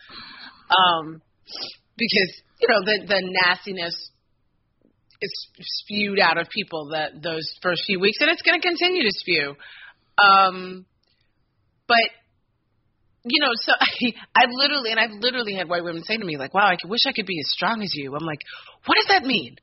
Um, 0.69 1.21
because 1.97 2.31
you 2.61 2.67
know 2.67 2.81
the 2.83 3.05
the 3.05 3.21
nastiness 3.45 3.93
is 5.21 5.47
spewed 5.61 6.19
out 6.19 6.37
of 6.37 6.49
people 6.49 6.89
that 6.91 7.21
those 7.21 7.45
first 7.61 7.83
few 7.85 7.99
weeks, 7.99 8.17
and 8.21 8.29
it's 8.29 8.41
going 8.41 8.59
to 8.59 8.67
continue 8.67 9.03
to 9.03 9.13
spew. 9.13 9.55
Um, 10.17 10.85
but 11.87 12.09
you 13.23 13.41
know, 13.41 13.51
so 13.53 13.71
I, 13.79 14.13
I've 14.35 14.51
literally, 14.51 14.91
and 14.91 14.99
I've 14.99 15.11
literally 15.19 15.53
had 15.53 15.69
white 15.69 15.83
women 15.83 16.03
say 16.03 16.17
to 16.17 16.25
me, 16.25 16.37
like, 16.37 16.53
"Wow, 16.53 16.67
I 16.67 16.77
wish 16.87 17.01
I 17.07 17.13
could 17.13 17.25
be 17.25 17.39
as 17.39 17.51
strong 17.51 17.81
as 17.81 17.93
you." 17.93 18.15
I'm 18.15 18.25
like, 18.25 18.41
"What 18.85 18.95
does 18.95 19.07
that 19.09 19.25
mean?" 19.25 19.57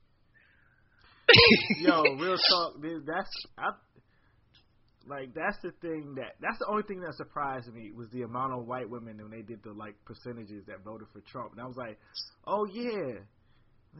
Yo, 1.80 2.02
real 2.16 2.36
talk. 2.36 2.80
dude, 2.82 3.06
That's 3.06 3.30
I, 3.58 3.70
like 5.06 5.34
that's 5.34 5.58
the 5.62 5.72
thing 5.80 6.14
that 6.16 6.34
that's 6.40 6.58
the 6.58 6.66
only 6.68 6.84
thing 6.84 7.00
that 7.00 7.14
surprised 7.14 7.72
me 7.72 7.90
was 7.94 8.08
the 8.10 8.22
amount 8.22 8.52
of 8.52 8.66
white 8.66 8.88
women 8.88 9.18
when 9.18 9.30
they 9.30 9.42
did 9.42 9.62
the 9.62 9.72
like 9.72 9.94
percentages 10.04 10.64
that 10.66 10.84
voted 10.84 11.08
for 11.12 11.20
Trump, 11.22 11.52
and 11.52 11.60
I 11.60 11.66
was 11.66 11.76
like, 11.76 11.98
"Oh 12.46 12.66
yeah." 12.66 13.18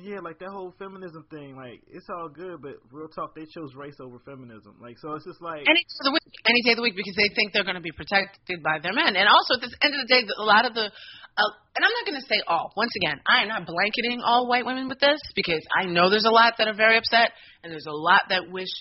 Yeah, 0.01 0.25
like 0.25 0.41
that 0.41 0.49
whole 0.49 0.73
feminism 0.81 1.21
thing, 1.29 1.53
like 1.53 1.85
it's 1.85 2.09
all 2.09 2.33
good, 2.33 2.65
but 2.65 2.81
real 2.89 3.13
talk, 3.13 3.37
they 3.37 3.45
chose 3.45 3.77
race 3.77 4.01
over 4.01 4.17
feminism. 4.25 4.81
Like, 4.81 4.97
so 4.97 5.13
it's 5.21 5.29
just 5.29 5.43
like 5.45 5.69
any 5.69 5.85
day 5.85 6.01
of 6.01 6.07
the 6.09 6.15
week, 6.17 6.33
any 6.49 6.61
day 6.65 6.73
of 6.73 6.79
the 6.81 6.87
week, 6.89 6.97
because 6.97 7.13
they 7.13 7.29
think 7.37 7.53
they're 7.53 7.69
going 7.69 7.77
to 7.77 7.85
be 7.85 7.93
protected 7.93 8.65
by 8.65 8.81
their 8.81 8.97
men. 8.97 9.21
And 9.21 9.29
also, 9.29 9.61
at 9.61 9.69
the 9.69 9.73
end 9.85 9.93
of 9.93 10.01
the 10.01 10.09
day, 10.09 10.25
a 10.25 10.49
lot 10.49 10.65
of 10.65 10.73
the, 10.73 10.89
uh, 10.89 11.53
and 11.77 11.83
I'm 11.85 11.93
not 11.93 12.09
going 12.09 12.17
to 12.17 12.25
say 12.25 12.41
all. 12.49 12.73
Once 12.73 12.97
again, 13.05 13.21
I 13.29 13.45
am 13.45 13.53
not 13.53 13.69
blanketing 13.69 14.25
all 14.25 14.49
white 14.49 14.65
women 14.65 14.89
with 14.89 14.97
this 14.97 15.21
because 15.37 15.61
I 15.77 15.85
know 15.85 16.09
there's 16.09 16.25
a 16.25 16.33
lot 16.33 16.57
that 16.57 16.73
are 16.73 16.77
very 16.77 16.97
upset, 16.97 17.37
and 17.61 17.69
there's 17.69 17.85
a 17.85 17.93
lot 17.93 18.33
that 18.33 18.49
wish 18.49 18.73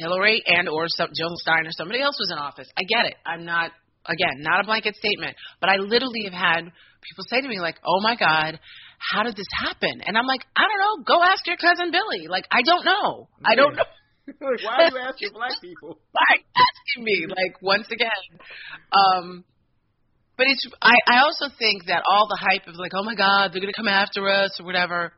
Hillary 0.00 0.40
and 0.48 0.64
or 0.64 0.88
some, 0.88 1.12
Jill 1.12 1.36
Stein 1.44 1.68
or 1.68 1.76
somebody 1.76 2.00
else 2.00 2.16
was 2.16 2.32
in 2.32 2.40
office. 2.40 2.72
I 2.72 2.88
get 2.88 3.04
it. 3.04 3.20
I'm 3.28 3.44
not 3.44 3.68
again 4.08 4.40
not 4.40 4.60
a 4.60 4.64
blanket 4.64 4.96
statement, 4.96 5.36
but 5.60 5.68
I 5.68 5.76
literally 5.76 6.24
have 6.24 6.32
had 6.32 6.72
people 7.04 7.24
say 7.28 7.42
to 7.42 7.48
me 7.48 7.60
like, 7.60 7.76
"Oh 7.84 8.00
my 8.00 8.16
God." 8.16 8.58
How 9.00 9.22
did 9.22 9.34
this 9.34 9.48
happen? 9.64 10.02
And 10.04 10.16
I'm 10.16 10.26
like, 10.26 10.44
I 10.54 10.62
don't 10.68 10.78
know. 10.78 11.04
Go 11.04 11.24
ask 11.24 11.46
your 11.46 11.56
cousin 11.56 11.90
Billy. 11.90 12.28
Like, 12.28 12.44
I 12.52 12.60
don't 12.62 12.84
know. 12.84 13.28
I 13.42 13.54
don't 13.54 13.74
know. 13.74 13.82
why 14.38 14.76
are 14.76 14.90
you 14.92 14.98
asking 14.98 15.30
black 15.32 15.52
people? 15.60 15.98
Why 16.12 16.22
are 16.28 16.36
you 16.36 16.44
asking 16.54 17.04
me? 17.04 17.26
Like 17.28 17.62
once 17.62 17.88
again, 17.90 18.38
um, 18.92 19.44
but 20.36 20.46
it's. 20.46 20.66
I 20.80 20.94
I 21.06 21.18
also 21.20 21.46
think 21.58 21.86
that 21.86 22.02
all 22.08 22.28
the 22.28 22.38
hype 22.38 22.68
of 22.68 22.76
like, 22.76 22.92
oh 22.94 23.02
my 23.02 23.14
God, 23.14 23.50
they're 23.52 23.60
gonna 23.60 23.72
come 23.72 23.88
after 23.88 24.28
us 24.28 24.60
or 24.60 24.66
whatever. 24.66 25.12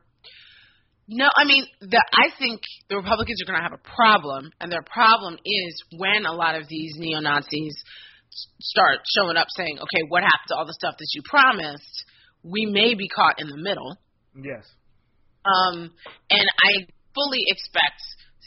No, 1.07 1.27
I 1.35 1.43
mean, 1.43 1.65
the, 1.81 2.01
I 2.13 2.31
think 2.39 2.61
the 2.89 2.95
Republicans 2.95 3.41
are 3.41 3.45
going 3.45 3.59
to 3.59 3.63
have 3.63 3.75
a 3.75 3.83
problem, 3.83 4.51
and 4.61 4.71
their 4.71 4.83
problem 4.87 5.37
is 5.43 5.83
when 5.97 6.25
a 6.25 6.31
lot 6.31 6.55
of 6.55 6.69
these 6.69 6.93
neo 6.95 7.19
Nazis 7.19 7.75
start 8.61 8.99
showing 9.03 9.35
up 9.35 9.47
saying, 9.49 9.79
okay, 9.79 10.07
what 10.07 10.23
happened 10.23 10.47
to 10.47 10.55
all 10.55 10.65
the 10.65 10.73
stuff 10.73 10.95
that 10.97 11.07
you 11.13 11.21
promised? 11.29 12.05
We 12.43 12.65
may 12.65 12.95
be 12.95 13.07
caught 13.07 13.39
in 13.39 13.47
the 13.47 13.57
middle. 13.57 13.97
Yes. 14.35 14.65
Um, 15.45 15.91
and 16.29 16.47
I 16.63 16.87
fully 17.13 17.43
expect 17.47 18.01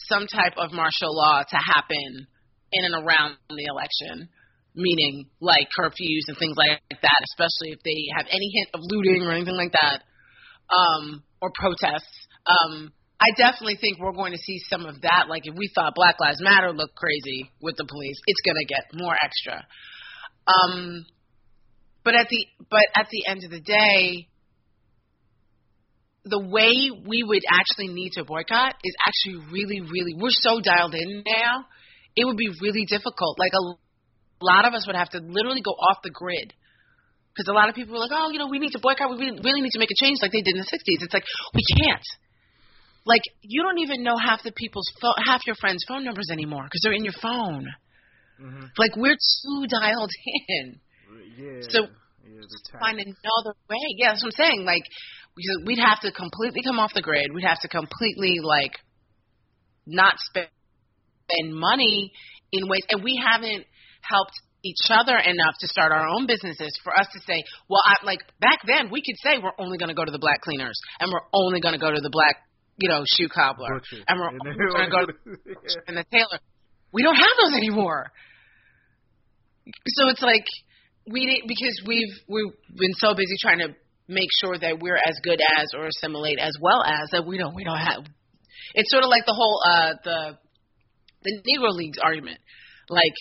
some 0.09 0.26
type 0.26 0.54
of 0.56 0.72
martial 0.72 1.14
law 1.14 1.42
to 1.42 1.56
happen 1.56 2.26
in 2.72 2.85
and 2.85 2.94
around 2.94 3.37
the 3.48 3.66
election, 3.68 4.28
meaning 4.74 5.28
like 5.40 5.68
curfews 5.78 6.28
and 6.28 6.37
things 6.38 6.56
like 6.56 6.82
that, 6.90 7.20
especially 7.32 7.72
if 7.72 7.80
they 7.85 7.96
have 8.16 8.26
any 8.30 8.50
hint 8.52 8.68
of 8.74 8.80
looting 8.82 9.22
or 9.22 9.32
anything 9.32 9.56
like 9.56 9.72
that, 9.72 10.02
um, 10.74 11.22
or 11.40 11.50
protests. 11.54 12.12
Um, 12.46 12.92
I 13.18 13.32
definitely 13.37 13.78
think 13.80 13.98
we're 13.98 14.12
going 14.12 14.32
to 14.32 14.38
see 14.38 14.61
some 14.68 14.85
of 14.85 15.00
that. 15.02 15.26
Like 15.28 15.42
if 15.44 15.54
we 15.56 15.70
thought 15.74 15.94
Black 15.94 16.20
Lives 16.20 16.40
Matter 16.40 16.72
looked 16.72 16.96
crazy 16.96 17.50
with 17.62 17.76
the 17.76 17.87
police, 17.88 18.20
it's 18.26 18.40
going 18.44 18.61
to 18.61 18.68
get 18.68 18.85
more 18.92 19.16
extra. 19.16 19.66
Um, 20.46 21.06
but 22.07 22.14
at 22.14 22.31
the 22.31 22.47
but 22.71 22.87
at 22.95 23.11
the 23.11 23.27
end 23.27 23.42
of 23.42 23.51
the 23.51 23.59
day, 23.59 24.31
the 26.23 26.38
way 26.38 26.95
we 26.95 27.27
would 27.27 27.42
actually 27.51 27.90
need 27.92 28.14
to 28.14 28.23
boycott 28.23 28.79
is 28.85 28.95
actually 29.03 29.42
really, 29.51 29.83
really. 29.83 30.14
We're 30.14 30.31
so 30.31 30.62
dialed 30.62 30.95
in 30.95 31.27
now. 31.27 31.66
It 32.14 32.25
would 32.25 32.37
be 32.37 32.49
really 32.62 32.87
difficult. 32.87 33.37
Like 33.42 33.51
a 33.59 33.75
lot 34.38 34.71
of 34.71 34.73
us 34.73 34.87
would 34.87 34.95
have 34.95 35.11
to 35.11 35.19
literally 35.19 35.62
go 35.66 35.73
off 35.73 35.99
the 36.07 36.14
grid 36.14 36.55
because 37.35 37.51
a 37.51 37.53
lot 37.53 37.69
of 37.69 37.75
people 37.75 37.95
were 37.95 38.01
like, 38.07 38.14
"Oh, 38.14 38.31
you 38.31 38.38
know, 38.38 38.47
we 38.47 38.61
need 38.61 38.71
to 38.79 38.79
boycott. 38.79 39.11
We 39.11 39.19
really, 39.19 39.61
need 39.61 39.75
to 39.75 39.83
make 39.83 39.90
a 39.90 39.99
change, 39.99 40.23
like 40.23 40.31
they 40.31 40.47
did 40.47 40.55
in 40.55 40.62
the 40.62 40.71
'60s." 40.71 41.03
It's 41.03 41.12
like 41.12 41.27
we 41.55 41.62
can't. 41.83 42.07
Like 43.05 43.23
you 43.42 43.64
don't 43.66 43.79
even 43.79 44.05
know 44.05 44.14
half 44.16 44.45
the 44.45 44.53
people's 44.53 44.87
pho- 45.03 45.19
half 45.27 45.42
your 45.45 45.57
friends' 45.59 45.83
phone 45.88 46.05
numbers 46.05 46.31
anymore 46.31 46.71
because 46.71 46.83
they're 46.85 46.95
in 46.95 47.03
your 47.03 47.19
phone. 47.21 47.66
Mm-hmm. 48.40 48.66
Like 48.79 48.95
we're 48.95 49.19
too 49.19 49.66
dialed 49.66 50.14
in. 50.49 50.79
Yeah. 51.36 51.60
So 51.68 51.78
yeah, 52.26 52.78
find 52.80 52.98
another 52.98 53.54
way. 53.68 53.76
Yeah, 53.98 54.10
that's 54.12 54.22
what 54.24 54.32
I'm 54.38 54.44
saying. 54.44 54.64
Like 54.64 54.82
we- 55.36 55.64
we'd 55.66 55.78
have 55.82 56.00
to 56.00 56.12
completely 56.12 56.62
come 56.62 56.78
off 56.78 56.92
the 56.94 57.02
grid. 57.02 57.32
We'd 57.34 57.44
have 57.44 57.60
to 57.60 57.68
completely 57.68 58.38
like 58.42 58.78
not 59.86 60.14
spend 60.18 60.48
money 61.52 62.12
in 62.52 62.68
ways, 62.68 62.82
and 62.90 63.02
we 63.02 63.20
haven't 63.24 63.64
helped 64.02 64.32
each 64.64 64.90
other 64.90 65.16
enough 65.16 65.54
to 65.60 65.68
start 65.68 65.92
our 65.92 66.06
own 66.08 66.26
businesses 66.26 66.72
for 66.82 66.96
us 66.98 67.06
to 67.12 67.20
say, 67.26 67.42
well, 67.68 67.82
I, 67.84 68.04
like 68.04 68.20
back 68.40 68.58
then 68.66 68.90
we 68.90 69.00
could 69.00 69.14
say 69.22 69.38
we're 69.38 69.54
only 69.58 69.78
going 69.78 69.90
to 69.90 69.94
go 69.94 70.04
to 70.04 70.10
the 70.10 70.18
black 70.18 70.40
cleaners 70.40 70.78
and 70.98 71.12
we're 71.12 71.26
only 71.32 71.60
going 71.60 71.74
to 71.74 71.78
go 71.80 71.90
to 71.94 72.00
the 72.00 72.10
black, 72.10 72.36
you 72.78 72.88
know, 72.88 73.04
shoe 73.16 73.28
cobbler 73.28 73.78
Butcher. 73.78 74.02
and 74.08 74.18
we're 74.18 74.28
And 74.28 74.40
only 74.42 74.56
then- 74.58 74.70
going 74.70 74.90
to 74.90 74.90
go 74.90 75.06
to 75.06 75.12
Yeah. 75.46 75.80
and 75.86 75.96
the 75.96 76.04
tailor. 76.10 76.40
We 76.92 77.02
don't 77.02 77.14
have 77.14 77.34
those 77.44 77.54
anymore. 77.54 78.10
So 79.88 80.08
it's 80.08 80.22
like 80.22 80.46
we 81.11 81.27
didn't 81.27 81.49
because 81.49 81.83
we've 81.87 82.14
we've 82.29 82.53
been 82.77 82.95
so 82.95 83.14
busy 83.14 83.37
trying 83.40 83.59
to 83.59 83.75
make 84.09 84.29
sure 84.40 84.59
that 84.59 84.79
we're 84.81 84.97
as 84.97 85.19
good 85.23 85.40
as 85.59 85.66
or 85.77 85.87
assimilate 85.87 86.38
as 86.38 86.53
well 86.61 86.83
as 86.85 87.11
that 87.12 87.27
we 87.27 87.38
don't 87.38 87.55
we 87.55 87.64
don't 87.64 87.79
have. 87.79 88.05
It's 88.75 88.90
sort 88.90 89.05
of 89.05 89.11
like 89.11 89.27
the 89.27 89.35
whole 89.35 89.61
uh 89.64 89.92
the 90.05 90.38
the 91.23 91.42
Negro 91.42 91.71
Leagues 91.75 91.99
argument. 92.03 92.38
Like 92.88 93.14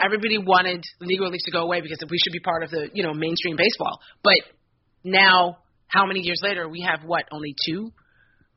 everybody 0.00 0.38
wanted 0.38 0.84
the 1.00 1.06
Negro 1.06 1.30
Leagues 1.30 1.44
to 1.44 1.50
go 1.50 1.62
away 1.62 1.80
because 1.80 1.98
we 2.08 2.18
should 2.18 2.32
be 2.32 2.40
part 2.40 2.62
of 2.62 2.70
the 2.70 2.88
you 2.92 3.02
know 3.02 3.14
mainstream 3.14 3.56
baseball. 3.56 3.98
But 4.22 4.38
now, 5.04 5.58
how 5.86 6.06
many 6.06 6.20
years 6.20 6.40
later, 6.42 6.68
we 6.68 6.86
have 6.88 7.04
what 7.04 7.24
only 7.32 7.54
two 7.66 7.90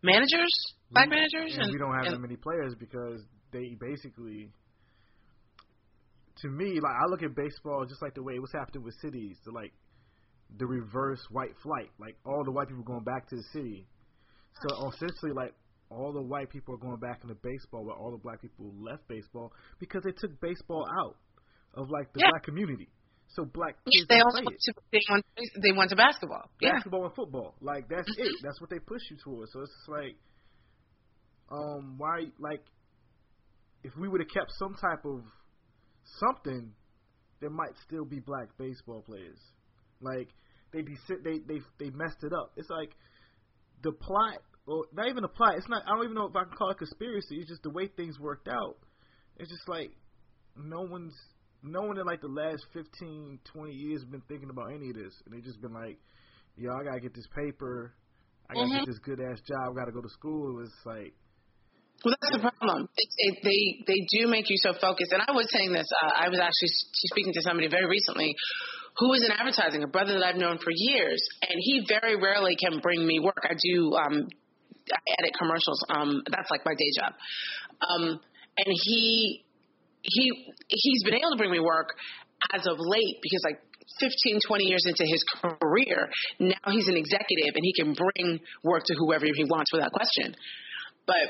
managers, 0.01 0.51
black 0.91 1.09
managers, 1.09 1.57
and 1.57 1.71
we 1.71 1.77
don't 1.77 1.93
have 1.93 2.11
that 2.11 2.19
many 2.19 2.35
players 2.35 2.73
because 2.79 3.21
they 3.51 3.77
basically 3.79 4.51
to 6.41 6.47
me 6.49 6.79
like 6.81 6.93
I 7.01 7.05
look 7.09 7.23
at 7.23 7.35
baseball 7.35 7.85
just 7.85 8.01
like 8.01 8.15
the 8.15 8.23
way 8.23 8.39
what's 8.39 8.53
happening 8.53 8.83
with 8.83 8.95
cities 9.01 9.37
the 9.45 9.51
like 9.51 9.73
the 10.57 10.65
reverse 10.65 11.21
white 11.29 11.55
flight 11.63 11.89
like 11.99 12.15
all 12.25 12.43
the 12.43 12.51
white 12.51 12.67
people 12.67 12.83
going 12.83 13.03
back 13.03 13.27
to 13.29 13.35
the 13.35 13.43
city 13.53 13.87
so 14.67 14.89
essentially 14.89 15.31
like 15.33 15.53
all 15.89 16.13
the 16.13 16.21
white 16.21 16.49
people 16.49 16.73
are 16.75 16.77
going 16.77 16.97
back 16.99 17.19
into 17.21 17.35
baseball 17.35 17.85
but 17.85 17.97
all 17.97 18.11
the 18.11 18.17
black 18.17 18.41
people 18.41 18.73
left 18.79 19.07
baseball 19.07 19.51
because 19.79 20.01
they 20.03 20.11
took 20.11 20.39
baseball 20.41 20.85
out 20.99 21.15
of 21.75 21.89
like 21.89 22.11
the 22.13 22.19
Yeah. 22.21 22.29
black 22.31 22.43
community 22.43 22.89
so 23.35 23.45
black 23.45 23.75
kids 23.85 24.05
they 24.09 24.19
also 24.19 24.41
play 24.43 24.55
it. 24.55 24.59
to, 24.65 24.73
they 24.91 24.99
went 25.09 25.25
they 25.63 25.71
went 25.71 25.89
to 25.91 25.95
basketball. 25.95 26.49
Yeah. 26.59 26.73
basketball 26.73 27.05
and 27.05 27.15
football. 27.15 27.55
Like 27.61 27.87
that's 27.87 28.09
it. 28.17 28.35
That's 28.43 28.59
what 28.59 28.69
they 28.69 28.79
push 28.79 29.01
you 29.09 29.17
towards. 29.23 29.53
So 29.53 29.61
it's 29.61 29.71
just 29.71 29.89
like, 29.89 30.15
um, 31.49 31.95
why? 31.97 32.25
Like, 32.39 32.63
if 33.83 33.95
we 33.95 34.09
would 34.09 34.19
have 34.19 34.29
kept 34.29 34.51
some 34.59 34.75
type 34.75 35.05
of 35.05 35.23
something, 36.19 36.73
there 37.39 37.49
might 37.49 37.73
still 37.85 38.05
be 38.05 38.19
black 38.19 38.49
baseball 38.57 39.01
players. 39.01 39.39
Like 40.01 40.29
they 40.73 40.81
be 40.81 40.95
sit, 41.07 41.23
they 41.23 41.39
they 41.39 41.61
they 41.79 41.89
messed 41.91 42.23
it 42.23 42.33
up. 42.33 42.53
It's 42.55 42.69
like 42.69 42.91
the 43.83 43.91
plot, 43.91 44.39
or 44.65 44.85
not 44.93 45.07
even 45.07 45.23
the 45.23 45.29
plot. 45.29 45.55
It's 45.57 45.69
not. 45.69 45.83
I 45.85 45.95
don't 45.95 46.03
even 46.03 46.15
know 46.15 46.27
if 46.27 46.35
I 46.35 46.43
can 46.43 46.53
call 46.57 46.71
it 46.71 46.77
conspiracy. 46.77 47.37
It's 47.39 47.49
just 47.49 47.63
the 47.63 47.71
way 47.71 47.87
things 47.87 48.19
worked 48.19 48.47
out. 48.47 48.77
It's 49.37 49.49
just 49.49 49.67
like 49.67 49.91
no 50.55 50.81
one's 50.81 51.15
no 51.63 51.81
one 51.81 51.97
in 51.97 52.05
like 52.05 52.21
the 52.21 52.27
last 52.27 52.65
15, 52.73 53.39
20 53.53 53.71
years 53.71 54.03
been 54.05 54.21
thinking 54.27 54.49
about 54.49 54.73
any 54.73 54.89
of 54.89 54.95
this, 54.95 55.13
and 55.25 55.33
they 55.33 55.41
just 55.41 55.61
been 55.61 55.73
like, 55.73 55.99
"Yo, 56.57 56.71
I 56.71 56.83
gotta 56.83 56.99
get 56.99 57.13
this 57.13 57.27
paper, 57.35 57.93
I 58.49 58.55
gotta 58.55 58.69
Mhm. 58.69 58.73
get 58.73 58.85
this 58.85 58.97
good 58.99 59.19
ass 59.21 59.39
job, 59.41 59.69
I 59.71 59.79
gotta 59.79 59.91
go 59.91 60.01
to 60.01 60.09
school." 60.09 60.59
It's 60.61 60.85
like, 60.85 61.13
Well, 62.03 62.15
that's 62.19 62.33
the 62.33 62.41
problem. 62.41 62.89
It, 62.97 63.37
they 63.43 63.85
they 63.85 63.99
do 64.17 64.27
make 64.27 64.49
you 64.49 64.57
so 64.57 64.73
focused. 64.73 65.11
And 65.11 65.21
I 65.21 65.31
was 65.31 65.45
saying 65.51 65.71
this. 65.71 65.85
Uh, 66.03 66.25
I 66.25 66.29
was 66.29 66.39
actually 66.39 66.73
speaking 67.13 67.33
to 67.33 67.41
somebody 67.41 67.67
very 67.67 67.85
recently 67.85 68.33
who 68.97 69.09
was 69.09 69.23
in 69.23 69.31
advertising, 69.31 69.83
a 69.83 69.87
brother 69.87 70.13
that 70.19 70.25
I've 70.25 70.35
known 70.35 70.57
for 70.57 70.71
years, 70.73 71.21
and 71.41 71.55
he 71.57 71.85
very 71.87 72.15
rarely 72.17 72.55
can 72.55 72.79
bring 72.79 73.05
me 73.05 73.19
work. 73.19 73.45
I 73.45 73.53
do 73.53 73.93
um, 73.93 74.27
I 74.91 74.99
edit 75.19 75.33
commercials. 75.37 75.85
Um, 75.89 76.23
that's 76.25 76.49
like 76.49 76.65
my 76.65 76.73
day 76.73 76.91
job. 76.99 77.13
Um, 77.81 78.19
and 78.57 78.67
he 78.67 79.43
he 80.01 80.55
he's 80.67 81.03
been 81.03 81.15
able 81.15 81.31
to 81.31 81.37
bring 81.37 81.51
me 81.51 81.59
work 81.59 81.93
as 82.53 82.65
of 82.65 82.77
late 82.79 83.17
because 83.21 83.41
like 83.45 83.61
15 83.99 84.39
20 84.47 84.63
years 84.65 84.83
into 84.87 85.05
his 85.05 85.23
career 85.41 86.09
now 86.39 86.71
he's 86.71 86.87
an 86.87 86.97
executive 86.97 87.53
and 87.53 87.63
he 87.63 87.73
can 87.73 87.93
bring 87.93 88.39
work 88.63 88.83
to 88.85 88.95
whoever 88.97 89.25
he 89.25 89.43
wants 89.43 89.71
without 89.71 89.91
question 89.91 90.33
but 91.05 91.27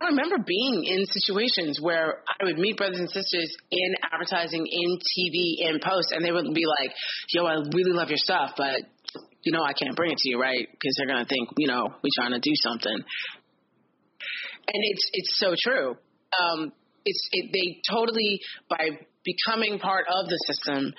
I 0.00 0.06
remember 0.06 0.36
being 0.38 0.84
in 0.86 1.04
situations 1.04 1.78
where 1.80 2.22
I 2.26 2.44
would 2.44 2.58
meet 2.58 2.78
brothers 2.78 2.98
and 2.98 3.10
sisters 3.10 3.54
in 3.70 3.94
advertising, 4.10 4.66
in 4.66 4.96
TV, 4.96 5.68
in 5.68 5.78
post, 5.78 6.12
and 6.12 6.24
they 6.24 6.32
would 6.32 6.54
be 6.54 6.64
like, 6.64 6.90
"Yo, 7.34 7.44
I 7.44 7.56
really 7.74 7.92
love 7.92 8.08
your 8.08 8.18
stuff, 8.18 8.54
but 8.56 8.80
you 9.42 9.52
know 9.52 9.62
I 9.62 9.74
can't 9.74 9.94
bring 9.94 10.12
it 10.12 10.18
to 10.18 10.30
you, 10.30 10.40
right? 10.40 10.66
Because 10.70 10.94
they're 10.96 11.06
gonna 11.06 11.26
think, 11.26 11.50
you 11.58 11.66
know, 11.66 11.84
we're 12.02 12.16
trying 12.16 12.32
to 12.32 12.40
do 12.40 12.52
something." 12.54 12.94
And 12.94 14.84
it's 14.84 15.10
it's 15.12 15.38
so 15.38 15.54
true. 15.60 15.96
Um, 16.40 16.72
it's 17.04 17.28
it, 17.32 17.50
they 17.52 17.82
totally 17.90 18.40
by 18.70 18.98
becoming 19.24 19.78
part 19.78 20.06
of 20.08 20.26
the 20.28 20.38
system, 20.46 20.94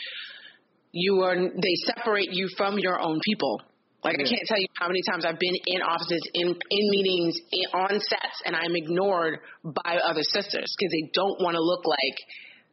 you 0.92 1.22
are 1.24 1.36
they 1.36 1.76
separate 1.86 2.30
you 2.32 2.50
from 2.56 2.78
your 2.78 3.00
own 3.00 3.20
people. 3.24 3.62
Like 4.04 4.16
I 4.16 4.24
can't 4.24 4.42
tell 4.46 4.58
you 4.58 4.68
how 4.80 4.88
many 4.88 5.02
times 5.10 5.26
I've 5.26 5.38
been 5.38 5.56
in 5.68 5.82
offices, 5.82 6.22
in 6.34 6.48
in 6.48 6.90
meetings, 6.90 7.38
in, 7.52 7.80
on 7.80 8.00
sets, 8.00 8.42
and 8.46 8.56
I'm 8.56 8.76
ignored 8.76 9.40
by 9.64 10.00
other 10.04 10.24
sisters 10.24 10.74
because 10.78 10.92
they 10.92 11.12
don't 11.14 11.40
want 11.42 11.56
to 11.56 11.62
look 11.62 11.86
like 11.86 12.18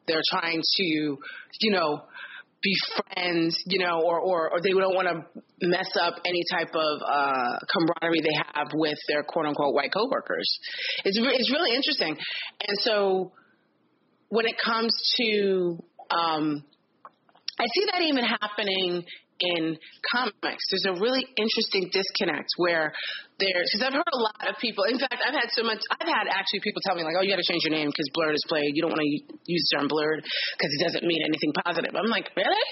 they're 0.07 0.23
trying 0.31 0.63
to, 0.77 0.85
you 1.61 1.71
know, 1.71 2.01
be 2.63 2.75
friends, 2.97 3.63
you 3.67 3.79
know, 3.79 4.01
or 4.03 4.19
or, 4.21 4.51
or 4.53 4.61
they 4.63 4.71
don't 4.71 4.95
want 4.95 5.09
to 5.09 5.43
mess 5.61 5.91
up 6.01 6.15
any 6.25 6.43
type 6.51 6.75
of 6.75 7.03
uh, 7.07 7.59
camaraderie 7.73 8.23
they 8.23 8.37
have 8.55 8.69
with 8.73 8.99
their 9.09 9.23
quote 9.23 9.45
unquote 9.45 9.75
white 9.75 9.93
coworkers. 9.93 10.49
It's 11.05 11.21
re- 11.21 11.37
it's 11.37 11.53
really 11.53 11.77
interesting, 11.77 12.17
and 12.17 12.79
so 12.81 13.33
when 14.31 14.47
it 14.47 14.57
comes 14.65 14.93
to 15.21 15.79
um, 16.11 16.65
I 17.61 17.67
see 17.75 17.87
that 17.93 18.03
even 18.03 18.25
happening 18.25 19.05
in 19.41 19.79
comics. 20.05 20.63
There's 20.71 20.89
a 20.91 20.97
really 21.01 21.25
interesting 21.37 21.91
disconnect 21.93 22.51
where 22.57 22.93
there's 23.39 23.71
because 23.71 23.87
I've 23.87 23.97
heard 23.97 24.13
a 24.15 24.23
lot 24.23 24.45
of 24.51 24.59
people. 24.59 24.85
In 24.85 24.99
fact, 24.99 25.23
I've 25.23 25.35
had 25.35 25.49
so 25.55 25.63
much. 25.63 25.79
I've 25.91 26.09
had 26.09 26.27
actually 26.31 26.61
people 26.61 26.83
tell 26.85 26.97
me 26.97 27.03
like, 27.03 27.15
"Oh, 27.19 27.23
you 27.23 27.31
got 27.31 27.43
to 27.43 27.49
change 27.49 27.63
your 27.65 27.75
name 27.75 27.89
because 27.89 28.07
blerd 28.15 28.35
is 28.35 28.45
played. 28.49 28.75
You 28.75 28.83
don't 28.83 28.93
want 28.93 29.03
to 29.03 29.11
use 29.47 29.63
the 29.71 29.79
term 29.79 29.87
blerd 29.89 30.23
because 30.23 30.71
it 30.75 30.81
doesn't 30.85 31.05
mean 31.07 31.23
anything 31.23 31.53
positive." 31.65 31.95
I'm 31.95 32.11
like, 32.11 32.31
really? 32.35 32.67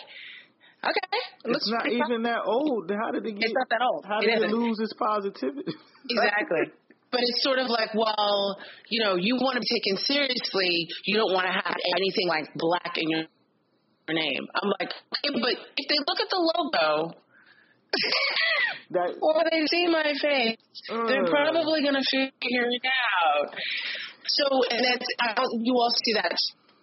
Okay. 0.85 1.19
It 1.45 1.57
It's 1.57 1.71
not 1.71 1.89
even 1.89 2.23
that 2.23 2.43
old. 2.45 2.91
How 2.91 3.11
did 3.11 3.27
it 3.27 3.33
get? 3.33 3.51
It's 3.51 3.55
not 3.55 3.69
that 3.71 3.83
old. 3.83 4.05
How 4.07 4.21
It 4.21 4.27
did 4.27 4.43
it, 4.43 4.51
lose 4.51 4.79
its 4.79 4.93
positivity? 4.95 5.73
Exactly. 6.11 6.71
But 7.11 7.21
it's 7.23 7.43
sort 7.43 7.59
of 7.59 7.67
like, 7.67 7.95
well, 7.95 8.59
you 8.91 9.03
know, 9.03 9.17
you 9.17 9.35
want 9.37 9.55
to 9.55 9.61
be 9.61 9.67
taken 9.67 9.97
seriously. 10.07 10.87
You 11.05 11.19
don't 11.19 11.33
want 11.33 11.47
to 11.47 11.55
have 11.55 11.75
anything 11.99 12.29
like 12.29 12.47
black 12.55 12.95
in 12.99 13.11
your 13.11 13.25
name. 14.15 14.45
I'm 14.55 14.71
like, 14.81 14.91
okay, 14.93 15.33
but 15.41 15.55
if 15.77 15.87
they 15.89 15.99
look 16.07 16.21
at 16.21 16.31
the 16.31 16.39
logo 16.39 17.13
that 18.91 19.11
or 19.23 19.43
they 19.51 19.67
see 19.67 19.87
my 19.89 20.13
face, 20.21 20.57
they're 21.09 21.25
Uh. 21.27 21.31
probably 21.31 21.83
going 21.83 21.95
to 21.97 22.07
figure 22.11 22.69
it 22.71 22.85
out. 22.85 23.55
So, 24.27 24.45
and 24.71 24.81
that's, 24.85 25.07
I, 25.21 25.43
you 25.63 25.75
also 25.75 25.97
see 26.05 26.15
that 26.15 26.35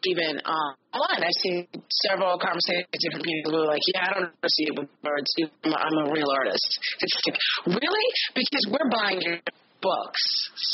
even 0.05 0.41
um, 0.43 0.71
online. 0.93 1.23
I've 1.23 1.39
seen 1.43 1.67
several 2.07 2.37
conversations 2.39 2.87
with 2.91 3.01
different 3.01 3.25
people 3.25 3.51
who 3.51 3.57
are 3.63 3.67
like, 3.67 3.81
yeah, 3.93 4.07
I 4.09 4.13
don't 4.19 4.31
see 4.51 4.65
it 4.67 4.75
with 4.79 4.89
birds. 5.01 5.31
I'm 5.63 5.71
a, 5.71 5.75
I'm 5.75 5.97
a 6.07 6.11
real 6.11 6.27
artist. 6.29 6.79
It's 6.99 7.15
like, 7.27 7.37
really? 7.67 8.07
Because 8.35 8.63
we're 8.67 8.89
buying 8.89 9.21
your 9.21 9.37
books. 9.81 10.23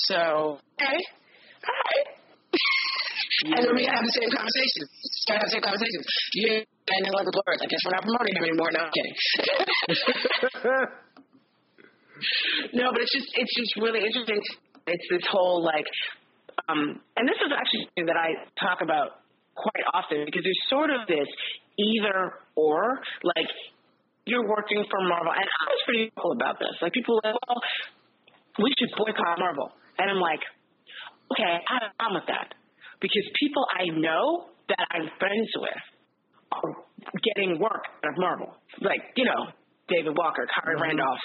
So, 0.07 0.57
okay. 0.81 0.97
All 0.97 1.77
right. 1.85 2.18
And 3.45 3.63
then 3.63 3.75
we 3.75 3.87
have 3.87 4.03
the 4.03 4.11
same 4.11 4.31
conversation. 4.35 4.83
We 4.83 5.31
have 5.31 5.47
the 5.47 5.53
same 5.55 5.63
conversation. 5.63 5.99
You 6.35 6.51
and 6.59 7.05
the 7.05 7.43
birds. 7.45 7.61
I 7.63 7.67
guess 7.71 7.79
we're 7.85 7.95
not 7.95 8.03
promoting 8.03 8.35
him 8.35 8.43
anymore. 8.43 8.71
No, 8.73 8.81
I'm 8.83 8.91
kidding. 8.91 9.15
No, 12.73 12.91
but 12.91 12.99
it's 12.99 13.15
just 13.15 13.31
it's 13.31 13.55
just 13.55 13.79
really 13.79 14.03
interesting. 14.03 14.43
It's 14.87 15.07
this 15.09 15.23
whole 15.31 15.63
like, 15.63 15.87
um, 16.67 16.99
and 17.15 17.23
this 17.23 17.39
is 17.39 17.47
actually 17.55 17.87
something 17.87 18.11
that 18.11 18.19
I 18.19 18.35
talk 18.59 18.83
about 18.83 19.23
quite 19.55 19.87
often 19.95 20.27
because 20.27 20.43
there's 20.43 20.63
sort 20.67 20.91
of 20.91 21.07
this 21.07 21.27
either 21.79 22.43
or. 22.59 22.99
Like 23.23 23.47
you're 24.27 24.43
working 24.43 24.83
for 24.91 24.99
Marvel, 25.07 25.31
and 25.31 25.47
I 25.47 25.63
was 25.71 25.81
pretty 25.87 26.11
vocal 26.11 26.35
about 26.35 26.59
this. 26.59 26.75
Like 26.81 26.91
people 26.91 27.15
were 27.15 27.31
like, 27.31 27.39
well, 27.47 27.63
we 28.67 28.75
should 28.75 28.91
boycott 28.99 29.39
Marvel, 29.39 29.71
and 29.97 30.11
I'm 30.11 30.19
like, 30.19 30.43
okay, 31.31 31.55
I 31.55 31.71
have 31.79 31.87
a 31.87 31.95
problem 31.95 32.19
with 32.19 32.27
that 32.27 32.58
because 33.01 33.25
people 33.39 33.65
I 33.77 33.85
know 33.97 34.49
that 34.69 34.85
I'm 34.91 35.09
friends 35.19 35.49
with 35.57 35.83
are 36.51 36.73
getting 37.23 37.59
work 37.59 37.83
out 38.03 38.11
of 38.13 38.17
Marvel. 38.17 38.53
Like, 38.81 39.01
you 39.15 39.25
know, 39.25 39.47
David 39.87 40.15
Walker, 40.17 40.45
Khary 40.53 40.75
Randolph, 40.79 41.19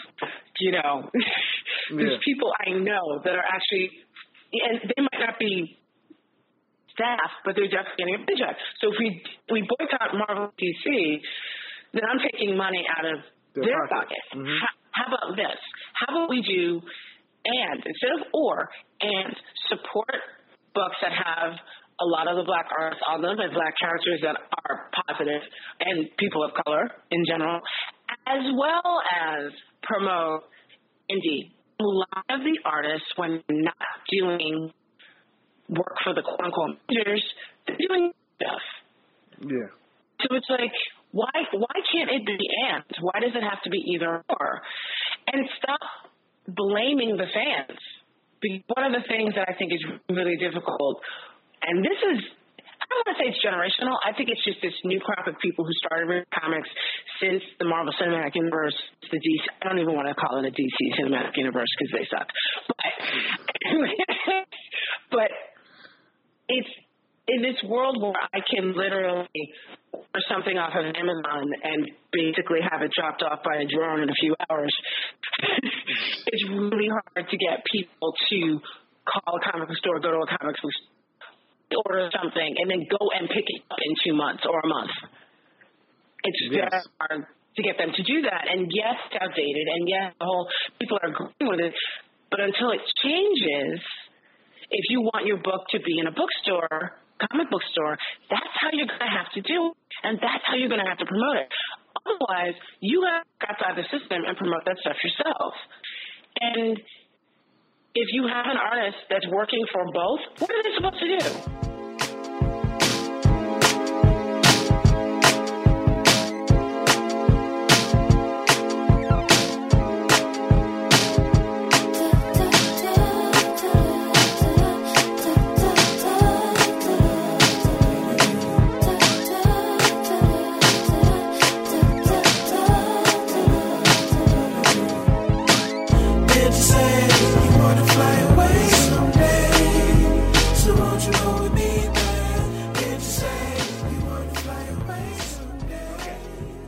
you 0.60 0.72
know, 0.72 1.10
there's 1.96 2.12
Yeah. 2.12 2.24
people 2.24 2.52
I 2.66 2.70
know 2.72 3.20
that 3.24 3.34
are 3.34 3.44
actually, 3.52 3.90
and 4.52 4.80
they 4.84 5.02
might 5.02 5.20
not 5.26 5.38
be 5.38 5.76
staff, 6.92 7.30
but 7.44 7.56
they're 7.56 7.68
definitely 7.68 7.98
getting 7.98 8.14
a 8.14 8.26
paycheck. 8.26 8.56
So 8.80 8.92
if 8.92 8.96
we 8.98 9.08
we 9.50 9.60
boycott 9.68 10.14
Marvel 10.14 10.52
DC, 10.56 11.20
then 11.92 12.02
I'm 12.08 12.20
taking 12.20 12.56
money 12.56 12.84
out 12.96 13.04
of 13.04 13.18
Their 13.54 13.64
their, 13.64 13.86
pocket. 13.88 14.14
pocket. 14.32 14.46
Mhm. 14.46 14.58
How, 14.60 14.72
how 14.92 15.04
about 15.12 15.36
this? 15.36 15.58
How 15.94 16.14
about 16.16 16.28
we 16.30 16.40
do 16.42 16.80
and 17.44 17.82
instead 17.84 18.12
of 18.20 18.26
or 18.32 18.68
and 19.02 19.34
support 19.68 20.16
books 20.74 20.96
that 21.02 21.12
have 21.12 21.52
a 22.00 22.06
lot 22.06 22.26
of 22.28 22.36
the 22.36 22.42
black 22.44 22.66
artists 22.76 23.02
on 23.08 23.22
them 23.22 23.38
and 23.38 23.52
black 23.54 23.74
characters 23.80 24.20
that 24.22 24.36
are 24.66 24.90
positive 25.06 25.42
and 25.80 26.08
people 26.18 26.42
of 26.42 26.50
color 26.64 26.90
in 27.10 27.24
general, 27.28 27.60
as 28.26 28.42
well 28.58 29.00
as 29.10 29.52
promote 29.82 30.42
indie. 31.10 31.50
A 31.80 31.84
lot 31.84 32.24
of 32.30 32.40
the 32.40 32.58
artists, 32.64 33.06
when 33.16 33.42
not 33.48 33.74
doing 34.10 34.70
work 35.68 35.96
for 36.04 36.14
the 36.14 36.22
quote 36.22 36.40
unquote 36.40 36.76
majors, 36.88 37.24
they're 37.66 37.76
doing 37.88 38.12
stuff. 38.36 38.62
yeah. 39.40 39.70
So 40.22 40.36
it's 40.36 40.46
like, 40.48 40.72
why 41.10 41.30
why 41.52 41.76
can't 41.92 42.10
it 42.10 42.24
be 42.26 42.38
and? 42.72 42.84
Why 43.00 43.20
does 43.20 43.32
it 43.34 43.42
have 43.42 43.62
to 43.64 43.70
be 43.70 43.78
either 43.94 44.24
or? 44.28 44.62
And 45.32 45.48
stop 45.58 45.80
blaming 46.48 47.16
the 47.16 47.26
fans. 47.32 47.78
One 48.76 48.84
of 48.88 48.92
the 48.92 49.04
things 49.08 49.34
that 49.34 49.48
I 49.48 49.54
think 49.56 49.72
is 49.72 49.82
really 50.10 50.36
difficult, 50.36 51.00
and 51.64 51.80
this 51.80 51.96
is, 51.96 52.18
I 52.60 52.84
don't 52.88 52.98
want 53.00 53.10
to 53.12 53.16
say 53.16 53.26
it's 53.32 53.40
generational. 53.40 53.96
I 54.04 54.12
think 54.12 54.28
it's 54.28 54.44
just 54.44 54.60
this 54.60 54.76
new 54.84 55.00
crop 55.00 55.26
of 55.26 55.40
people 55.40 55.64
who 55.64 55.72
started 55.80 56.04
reading 56.06 56.28
comics 56.28 56.68
since 57.20 57.40
the 57.58 57.64
Marvel 57.64 57.94
Cinematic 57.96 58.36
Universe, 58.36 58.76
the 59.08 59.16
DC. 59.16 59.42
I 59.62 59.68
don't 59.68 59.80
even 59.80 59.96
want 59.96 60.08
to 60.08 60.14
call 60.14 60.38
it 60.42 60.44
a 60.44 60.52
DC 60.52 60.78
Cinematic 61.00 61.36
Universe 61.36 61.68
because 61.78 61.92
they 61.96 62.06
suck. 62.12 62.28
But, 62.68 62.92
but 65.10 65.30
it's 66.48 66.68
in 67.28 67.42
this 67.42 67.56
world 67.68 68.00
where 68.02 68.12
I 68.32 68.40
can 68.44 68.76
literally 68.76 69.44
order 69.92 70.22
something 70.28 70.56
off 70.58 70.74
of 70.76 70.84
Amazon 70.84 71.44
and 71.62 71.90
basically 72.12 72.60
have 72.60 72.82
it 72.82 72.92
dropped 72.92 73.22
off 73.22 73.40
by 73.42 73.56
a 73.56 73.66
drone 73.66 74.02
in 74.02 74.08
a 74.10 74.18
few 74.20 74.34
hours, 74.50 74.72
it's 76.26 76.44
really 76.48 76.88
hard 76.88 77.24
to 77.28 77.36
get 77.36 77.64
people 77.70 78.12
to 78.30 78.60
call 79.08 79.40
a 79.40 79.42
comic 79.50 79.68
book 79.68 79.78
store, 79.78 80.00
go 80.00 80.12
to 80.12 80.20
a 80.20 80.30
comic 80.36 80.56
book 80.60 80.72
store, 80.72 81.82
order 81.88 82.10
something, 82.12 82.54
and 82.60 82.70
then 82.70 82.84
go 82.86 83.02
and 83.16 83.28
pick 83.28 83.44
it 83.46 83.62
up 83.70 83.78
in 83.82 83.92
two 84.04 84.14
months 84.14 84.44
or 84.44 84.60
a 84.60 84.68
month. 84.68 84.92
It's 86.24 86.40
Yes. 86.52 86.70
very 86.70 86.82
hard 87.00 87.26
to 87.56 87.62
get 87.62 87.78
them 87.78 87.92
to 87.94 88.02
do 88.02 88.22
that. 88.22 88.48
And 88.50 88.68
yes, 88.72 88.96
it's 89.10 89.16
outdated, 89.22 89.66
and 89.68 89.88
yes, 89.88 90.12
the 90.18 90.24
whole 90.26 90.48
people 90.78 90.98
are 91.02 91.08
agreeing 91.08 91.50
with 91.50 91.60
it. 91.60 91.74
But 92.30 92.40
until 92.40 92.70
it 92.72 92.80
changes, 93.02 93.80
if 94.70 94.84
you 94.90 95.02
want 95.02 95.26
your 95.26 95.38
book 95.38 95.66
to 95.70 95.78
be 95.80 95.98
in 95.98 96.06
a 96.06 96.12
bookstore, 96.12 96.98
comic 97.30 97.50
book 97.50 97.62
store, 97.72 97.96
that's 98.30 98.54
how 98.60 98.68
you're 98.72 98.88
going 98.88 99.04
to 99.04 99.14
have 99.14 99.30
to 99.34 99.40
do 99.40 99.70
it. 99.70 99.76
And 100.04 100.18
that's 100.18 100.44
how 100.44 100.56
you're 100.56 100.68
going 100.68 100.82
to 100.82 100.88
have 100.88 100.98
to 100.98 101.06
promote 101.06 101.36
it. 101.40 101.50
Otherwise, 102.04 102.54
you 102.80 103.02
have 103.08 103.24
to 103.24 103.34
go 103.40 103.46
outside 103.48 103.74
the 103.80 103.86
system 103.88 104.24
and 104.26 104.36
promote 104.36 104.64
that 104.66 104.76
stuff 104.80 104.96
yourself. 105.00 105.54
And 106.40 106.76
if 107.94 108.08
you 108.12 108.26
have 108.26 108.46
an 108.50 108.58
artist 108.58 108.98
that's 109.08 109.26
working 109.28 109.64
for 109.72 109.84
both, 109.92 110.20
what 110.40 110.50
are 110.50 110.62
they 110.62 110.74
supposed 110.76 111.00
to 111.00 111.08
do? 111.18 111.73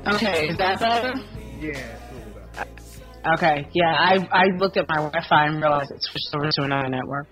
Okay, 0.07 0.49
is 0.49 0.57
that 0.59 0.79
better? 0.79 1.15
Yeah. 1.59 1.99
a. 2.59 3.35
Okay, 3.35 3.69
yeah, 3.73 3.93
I 3.93 4.19
I 4.31 4.45
looked 4.57 4.77
at 4.77 4.87
my 4.89 4.97
Wi-Fi 4.97 5.47
and 5.47 5.61
realized 5.61 5.91
it 5.91 6.01
switched 6.01 6.33
over 6.35 6.49
to 6.49 6.63
another 6.63 6.89
network. 6.89 7.27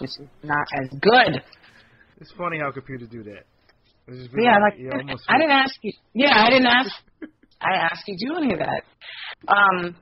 This 0.00 0.10
is 0.20 0.28
not 0.44 0.66
as 0.80 0.88
good. 1.00 1.42
It's 2.20 2.32
funny 2.38 2.60
how 2.60 2.70
computers 2.70 3.08
do 3.08 3.24
that. 3.24 3.44
Yeah, 4.36 4.58
like 4.58 4.78
you 4.78 4.90
I 5.28 5.38
didn't 5.38 5.50
ask 5.50 5.74
you. 5.82 5.92
Yeah, 6.14 6.34
I 6.36 6.50
didn't 6.50 6.66
ask. 6.66 6.90
I 7.60 7.74
asked 7.74 8.04
you 8.06 8.16
to 8.18 8.26
do 8.26 8.36
any 8.36 8.52
of 8.52 8.60
that. 8.60 8.82
Um. 9.48 9.96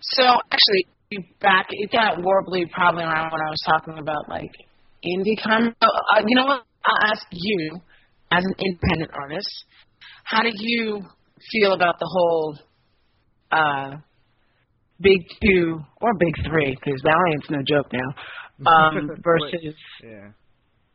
So 0.00 0.22
actually, 0.50 0.86
back 1.40 1.66
it 1.70 1.90
got 1.90 2.18
warbly 2.18 2.70
probably 2.70 3.02
around 3.02 3.32
when 3.32 3.40
I 3.40 3.50
was 3.50 3.62
talking 3.66 3.98
about 3.98 4.28
like 4.28 4.50
indie 5.04 5.40
comic. 5.42 5.74
Uh, 5.82 6.22
you 6.24 6.36
know 6.36 6.46
what? 6.46 6.64
I'll 6.84 7.10
ask 7.10 7.26
you, 7.32 7.80
as 8.32 8.44
an 8.44 8.54
independent 8.64 9.10
artist, 9.12 9.64
how 10.24 10.42
do 10.42 10.50
you 10.54 11.02
feel 11.52 11.72
about 11.72 11.98
the 11.98 12.08
whole 12.10 12.58
uh 13.52 13.96
big 15.00 15.20
two 15.42 15.78
or 16.00 16.10
big 16.18 16.34
three? 16.48 16.74
Because 16.74 17.00
Valiant's 17.04 17.50
no 17.50 17.58
joke 17.66 17.92
now. 17.92 18.14
Um, 18.66 19.08
versus 19.24 19.74
Yeah. 20.04 20.32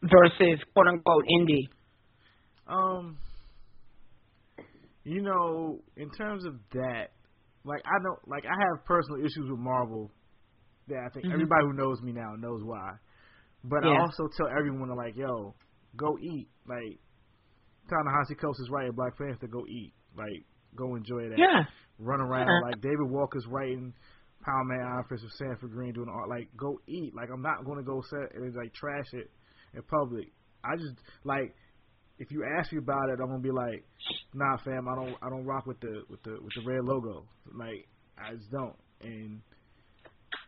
versus 0.04 0.60
quote 0.74 0.88
unquote 0.88 1.26
indie. 1.26 1.68
Um, 2.68 3.18
you 5.04 5.22
know, 5.22 5.80
in 5.98 6.10
terms 6.12 6.46
of 6.46 6.56
that, 6.74 7.10
like 7.64 7.82
I 7.86 8.04
don't 8.04 8.28
like 8.28 8.44
I 8.46 8.56
have 8.70 8.86
personal 8.86 9.20
issues 9.20 9.50
with 9.50 9.60
Marvel 9.60 10.12
that 10.88 10.98
I 10.98 11.10
think 11.14 11.26
Mhm. 11.26 11.34
everybody 11.34 11.66
who 11.66 11.74
knows 11.74 12.02
me 12.02 12.12
now 12.12 12.36
knows 12.38 12.62
why. 12.64 12.92
But 13.64 13.84
I 13.84 13.90
also 13.90 14.28
tell 14.38 14.48
everyone 14.48 14.90
to 14.90 14.96
like, 14.96 15.16
yo, 15.16 15.56
go 15.96 16.18
eat. 16.22 16.48
Like 16.68 17.00
Ta-Nehisi 17.90 18.40
Coates 18.40 18.60
is 18.60 18.70
writing 18.70 18.94
Black 18.94 19.18
Panther, 19.18 19.48
go 19.48 19.66
eat. 19.68 19.94
Like 20.18 20.46
go 20.76 20.96
enjoy 20.96 21.30
that. 21.30 21.38
Yeah. 21.38 21.64
Run 22.00 22.22
around. 22.22 22.48
Yeah. 22.48 22.70
Like 22.70 22.82
David 22.82 23.10
Walker's 23.10 23.46
writing 23.48 23.94
Power 24.44 24.64
Man 24.66 24.82
Office 24.82 25.22
with 25.24 25.34
Sanford 25.34 25.72
Greene 25.72 25.94
doing 25.94 26.10
art. 26.10 26.30
Like 26.30 26.50
go 26.58 26.80
eat. 26.88 27.16
Like 27.16 27.30
I'm 27.34 27.42
not 27.42 27.66
gonna 27.66 27.84
go 27.84 28.02
set 28.10 28.36
and 28.36 28.56
like 28.56 28.74
trash 28.74 29.08
it 29.14 29.30
in 29.74 29.82
public. 29.84 30.32
I 30.64 30.76
just 30.76 30.96
like 31.24 31.56
if 32.18 32.32
you 32.32 32.46
ask 32.58 32.72
me 32.72 32.80
about 32.80 33.10
it, 33.10 33.20
I'm 33.22 33.28
gonna 33.28 33.40
be 33.40 33.52
like, 33.52 33.84
nah, 34.34 34.58
fam, 34.64 34.88
I 34.88 34.96
don't, 34.96 35.16
I 35.22 35.30
don't 35.30 35.46
rock 35.46 35.66
with 35.66 35.80
the, 35.82 36.04
with 36.10 36.24
the, 36.24 36.32
with 36.42 36.54
the 36.56 36.64
red 36.66 36.84
logo. 36.84 37.26
Like, 37.54 37.88
I 38.18 38.36
just 38.36 38.50
don't. 38.52 38.76
And, 39.02 39.42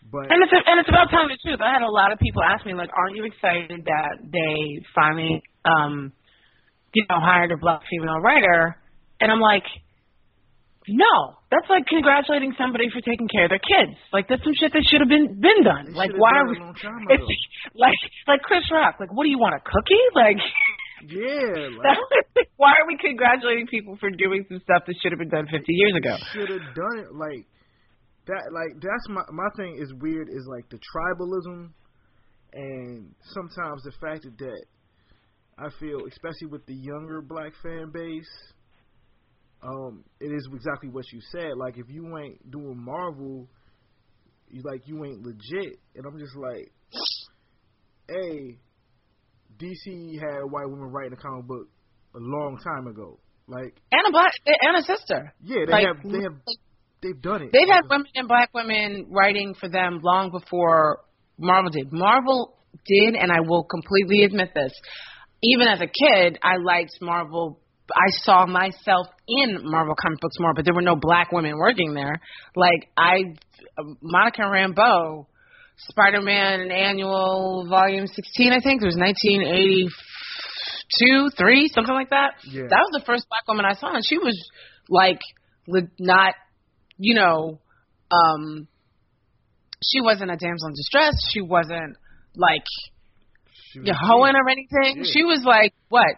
but 0.10 0.32
And 0.32 0.40
it's 0.44 0.54
and 0.54 0.80
it's 0.80 0.88
about 0.88 1.10
telling 1.10 1.28
the 1.28 1.38
truth. 1.44 1.60
I 1.60 1.74
had 1.74 1.82
a 1.82 1.92
lot 1.92 2.12
of 2.14 2.20
people 2.20 2.42
ask 2.42 2.66
me 2.66 2.74
like, 2.74 2.90
"Aren't 2.96 3.16
you 3.16 3.26
excited 3.26 3.84
that 3.86 4.24
they 4.24 4.84
finally, 4.96 5.44
um, 5.66 6.14
you 6.98 7.06
know, 7.06 7.22
hired 7.22 7.54
a 7.54 7.58
black 7.62 7.82
female 7.86 8.18
writer?" 8.18 8.76
And 9.22 9.30
I'm 9.30 9.42
like, 9.42 9.66
"No, 10.90 11.38
that's 11.54 11.70
like 11.70 11.88
congratulating 11.88 12.52
somebody 12.58 12.92
for 12.92 13.00
taking 13.00 13.30
care 13.32 13.46
of 13.48 13.52
their 13.56 13.64
kids. 13.64 13.96
Like 14.12 14.28
that's 14.28 14.44
some 14.44 14.58
shit 14.60 14.74
that 14.74 14.84
should 14.90 15.00
have 15.00 15.08
been 15.08 15.40
been 15.40 15.62
done. 15.64 15.94
They 15.94 15.98
like 15.98 16.12
why 16.18 16.44
are 16.44 16.48
we? 16.50 16.58
a 16.58 16.60
long 16.60 16.76
time 16.76 17.08
It's 17.08 17.24
like 17.76 18.02
like 18.28 18.42
Chris 18.42 18.66
Rock. 18.72 19.00
Like 19.00 19.14
what 19.16 19.24
do 19.24 19.30
you 19.30 19.40
want 19.40 19.56
a 19.56 19.62
cookie? 19.64 20.06
Like." 20.12 20.42
yeah, 21.08 21.70
like, 21.78 22.50
why 22.58 22.74
are 22.76 22.88
we 22.88 22.98
congratulating 22.98 23.68
people 23.68 23.96
for 24.02 24.10
doing 24.10 24.44
some 24.50 24.60
stuff 24.66 24.84
that 24.88 24.96
should 25.02 25.12
have 25.14 25.20
been 25.20 25.30
done 25.30 25.46
50 25.46 25.62
years 25.72 25.94
ago? 25.96 26.18
should 26.34 26.50
have 26.50 26.68
done 26.74 26.98
it. 27.00 27.14
Like 27.14 27.46
that. 28.28 28.52
Like 28.52 28.76
that's 28.82 29.06
my 29.08 29.24
my 29.32 29.50
thing 29.56 29.80
is 29.80 29.94
weird. 30.02 30.28
Is 30.28 30.48
like 30.52 30.68
the 30.68 30.80
tribalism, 30.84 31.72
and 32.54 33.16
sometimes 33.32 33.84
the 33.84 33.96
fact 34.04 34.28
that, 34.28 34.36
that 34.36 34.62
I 35.58 35.70
feel, 35.80 36.02
especially 36.08 36.48
with 36.48 36.66
the 36.66 36.76
younger 36.76 37.22
black 37.22 37.54
fan 37.64 37.92
base, 37.92 38.30
um, 39.64 40.04
it 40.20 40.28
is 40.28 40.48
exactly 40.54 40.90
what 40.90 41.06
you 41.12 41.20
said. 41.32 41.58
Like 41.58 41.78
if 41.78 41.88
you 41.90 42.16
ain't 42.18 42.52
doing 42.52 42.78
Marvel, 42.78 43.48
you 44.50 44.62
like 44.64 44.88
you 44.88 45.04
ain't 45.04 45.24
legit. 45.26 45.80
And 45.96 46.06
I'm 46.06 46.20
just 46.20 46.36
like, 46.36 46.72
hey, 48.08 48.58
DC 49.58 50.20
had 50.20 50.44
white 50.50 50.70
women 50.70 50.92
writing 50.92 51.14
a 51.14 51.22
comic 51.22 51.48
book 51.48 51.68
a 52.16 52.20
long 52.20 52.58
time 52.64 52.88
ago. 52.88 53.20
Like 53.48 53.80
And 53.92 54.02
a 54.08 54.12
black 54.12 54.32
and 54.46 54.78
a 54.78 54.82
sister. 54.84 55.34
yeah, 55.44 55.66
they 55.66 55.72
Like, 55.72 55.86
have 55.88 56.04
they 56.04 56.22
have 56.22 56.36
they've 57.02 57.22
done 57.22 57.44
it. 57.44 57.50
They've 57.52 57.68
had 57.68 57.84
women 57.90 58.08
and 58.16 58.28
black 58.28 58.54
women 58.54 59.08
writing 59.10 59.56
for 59.60 59.70
them 59.70 60.02
long 60.04 60.32
before 60.32 61.00
Marvel 61.40 61.72
did. 61.72 61.92
Marvel 61.92 62.58
did, 62.86 63.16
and 63.16 63.32
I 63.32 63.40
will 63.40 63.64
completely 63.64 64.24
admit 64.24 64.52
this. 64.54 64.72
Even 65.44 65.68
as 65.68 65.82
a 65.82 65.88
kid, 65.88 66.40
I 66.42 66.56
liked 66.58 66.94
Marvel. 67.02 67.60
I 67.94 68.10
saw 68.24 68.46
myself 68.46 69.08
in 69.28 69.60
Marvel 69.64 69.96
comic 70.02 70.20
books 70.20 70.38
more, 70.40 70.54
but 70.54 70.64
there 70.66 70.74
were 70.74 70.82
no 70.82 70.96
black 70.96 71.32
women 71.32 71.58
working 71.58 71.94
there. 71.94 72.20
Like 72.56 72.90
I, 72.98 73.36
Monica 74.02 74.42
Rambeau, 74.42 75.28
Spider-Man 75.78 76.72
Annual 76.72 77.68
Volume 77.70 78.08
16, 78.08 78.52
I 78.52 78.60
think 78.60 78.82
it 78.82 78.86
was 78.86 78.98
1982, 78.98 81.30
three, 81.38 81.70
something 81.74 81.94
like 81.94 82.10
that. 82.10 82.34
Yeah. 82.44 82.64
That 82.64 82.82
was 82.82 83.00
the 83.00 83.06
first 83.06 83.30
black 83.30 83.48
woman 83.48 83.66
I 83.66 83.74
saw, 83.74 83.94
and 83.94 84.04
she 84.06 84.18
was 84.18 84.36
like 84.90 85.22
not 86.00 86.34
you 86.98 87.16
know, 87.16 87.60
um, 88.12 88.68
she 89.84 90.02
wasn't 90.02 90.32
a 90.32 90.38
damsel 90.38 90.70
in 90.70 90.74
distress. 90.74 91.14
She 91.32 91.42
wasn't 91.42 91.96
like 92.36 92.66
she 93.72 93.80
was 93.80 93.90
hoeing 94.02 94.36
or 94.36 94.48
anything. 94.50 95.04
Yeah. 95.04 95.10
She 95.12 95.24
was 95.24 95.44
like, 95.46 95.74
"What? 95.90 96.16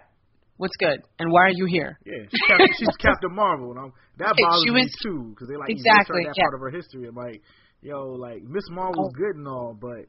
What's 0.58 0.76
good? 0.78 1.00
And 1.20 1.32
why 1.32 1.46
are 1.48 1.56
you 1.56 1.66
here?" 1.66 1.98
Yeah, 2.06 2.24
she's 2.30 2.42
Captain, 2.48 2.68
she's 2.78 2.98
Captain 3.00 3.34
Marvel, 3.36 3.72
and 3.72 3.80
I'm, 3.80 3.94
that 4.18 4.36
bothers 4.40 4.64
she 4.64 4.72
me 4.72 4.82
was- 4.84 4.96
too 5.04 5.32
because 5.32 5.48
they 5.48 5.56
like 5.56 5.70
Exactly, 5.70 6.24
that 6.26 6.34
yeah. 6.36 6.44
part 6.44 6.54
of 6.56 6.62
her 6.62 6.70
history. 6.72 7.08
I'm 7.08 7.16
like, 7.16 7.42
yo, 7.82 8.14
like 8.20 8.44
Ms. 8.44 8.66
Marvel's 8.72 9.14
Oh. 9.14 9.18
good 9.18 9.36
and 9.38 9.48
all, 9.48 9.78
but 9.80 10.06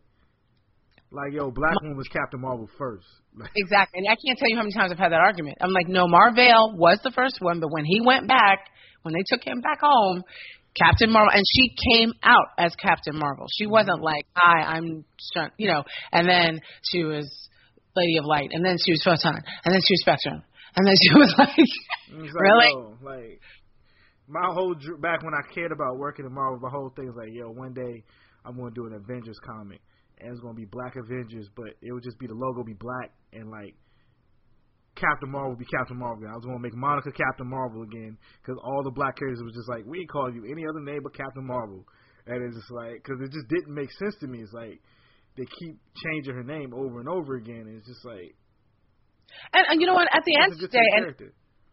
like, 1.12 1.33
yo, 1.33 1.50
Black 1.50 1.74
Woman 1.83 1.96
was 1.96 2.07
Captain 2.09 2.40
Marvel 2.40 2.68
first. 2.79 3.07
Exactly. 3.57 3.98
And 3.98 4.07
I 4.09 4.16
can't 4.24 4.38
tell 4.38 4.48
you 4.48 4.57
how 4.57 4.62
many 4.62 4.74
times 4.74 4.92
I've 4.92 4.98
had 4.98 5.12
that 5.12 5.20
argument. 5.20 5.59
I'm 5.61 5.72
like, 5.72 5.88
no, 5.88 6.07
Mar-Vell 6.09 6.76
was 6.76 6.98
the 7.03 7.11
first 7.11 7.38
one, 7.40 7.59
but 7.61 7.70
when 7.72 7.85
he 7.85 8.00
went 8.00 8.26
back, 8.29 8.59
when 9.03 9.14
they 9.14 9.22
took 9.26 9.42
him 9.46 9.61
back 9.61 9.81
home, 9.81 10.22
Captain 10.77 11.11
Marvel, 11.11 11.33
and 11.35 11.45
she 11.47 11.75
came 11.93 12.13
out 12.23 12.47
as 12.59 12.75
Captain 12.77 13.17
Marvel. 13.17 13.47
She 13.57 13.67
wasn't 13.67 14.03
like, 14.03 14.25
hi, 14.35 14.63
I'm, 14.63 15.05
you 15.59 15.69
know, 15.69 15.83
and 16.13 16.29
then 16.29 16.61
she 16.83 17.03
was 17.03 17.27
Lady 17.97 18.19
of 18.19 18.25
Light, 18.25 18.51
and 18.53 18.65
then 18.65 18.77
she 18.85 18.93
was 18.93 19.03
Photon, 19.03 19.35
and 19.65 19.75
then 19.75 19.81
she 19.87 19.95
was 19.95 20.01
Spectrum, 20.03 20.43
and 20.77 20.87
then 20.87 20.95
she 21.03 21.15
was 21.19 21.35
like, 21.39 21.59
it's 21.59 22.35
like, 22.35 22.43
really? 22.43 22.71
yo, 22.71 22.97
like 23.03 23.41
my 24.29 24.47
whole 24.53 24.75
back 25.01 25.23
when 25.25 25.35
I 25.35 25.43
cared 25.53 25.73
about 25.73 25.99
working 25.99 26.25
in 26.25 26.33
Marvel, 26.33 26.61
my 26.61 26.71
whole 26.71 26.93
thing 26.95 27.07
was 27.07 27.17
like, 27.19 27.31
yo, 27.33 27.51
one 27.51 27.75
day 27.75 28.05
I'm 28.45 28.57
gonna 28.57 28.71
do 28.71 28.87
an 28.87 28.95
Avengers 28.95 29.39
comic, 29.45 29.81
and 30.21 30.31
it's 30.31 30.41
gonna 30.41 30.55
be 30.55 30.67
Black 30.67 30.95
Avengers, 30.97 31.49
but 31.57 31.75
it 31.83 31.93
would 31.93 32.05
just 32.05 32.19
be 32.19 32.27
the 32.27 32.35
logo 32.35 32.63
be 32.63 32.75
black 32.75 33.13
and 33.33 33.51
like. 33.51 33.75
Captain 35.01 35.31
Marvel 35.33 35.57
be 35.57 35.65
Captain 35.65 35.97
Marvel. 35.97 36.29
I 36.29 36.37
was 36.37 36.45
going 36.45 36.61
to 36.61 36.63
make 36.63 36.77
Monica 36.77 37.11
Captain 37.11 37.49
Marvel 37.49 37.83
again 37.83 38.19
because 38.41 38.61
all 38.63 38.85
the 38.85 38.93
black 38.93 39.17
characters 39.17 39.41
was 39.43 39.55
just 39.57 39.69
like, 39.69 39.83
we 39.89 40.01
ain't 40.05 40.11
calling 40.13 40.35
you 40.37 40.45
any 40.45 40.69
other 40.69 40.81
name 40.85 41.01
but 41.03 41.17
Captain 41.17 41.47
Marvel. 41.47 41.85
And 42.27 42.45
it's 42.45 42.57
just 42.57 42.71
like, 42.71 43.01
because 43.03 43.19
it 43.25 43.33
just 43.33 43.49
didn't 43.49 43.73
make 43.73 43.91
sense 43.97 44.15
to 44.21 44.27
me. 44.29 44.45
It's 44.45 44.53
like, 44.53 44.79
they 45.37 45.47
keep 45.59 45.81
changing 46.05 46.35
her 46.35 46.45
name 46.45 46.75
over 46.77 47.01
and 47.01 47.09
over 47.09 47.37
again. 47.37 47.65
And 47.65 47.79
it's 47.81 47.89
just 47.89 48.05
like, 48.05 48.37
and, 49.55 49.65
and 49.71 49.81
you 49.81 49.87
know 49.87 49.95
what? 49.95 50.09
At 50.13 50.23
the 50.27 50.37
end 50.37 50.53
of 50.53 50.59
the 50.61 50.69
day, 50.69 50.85
and 50.97 51.33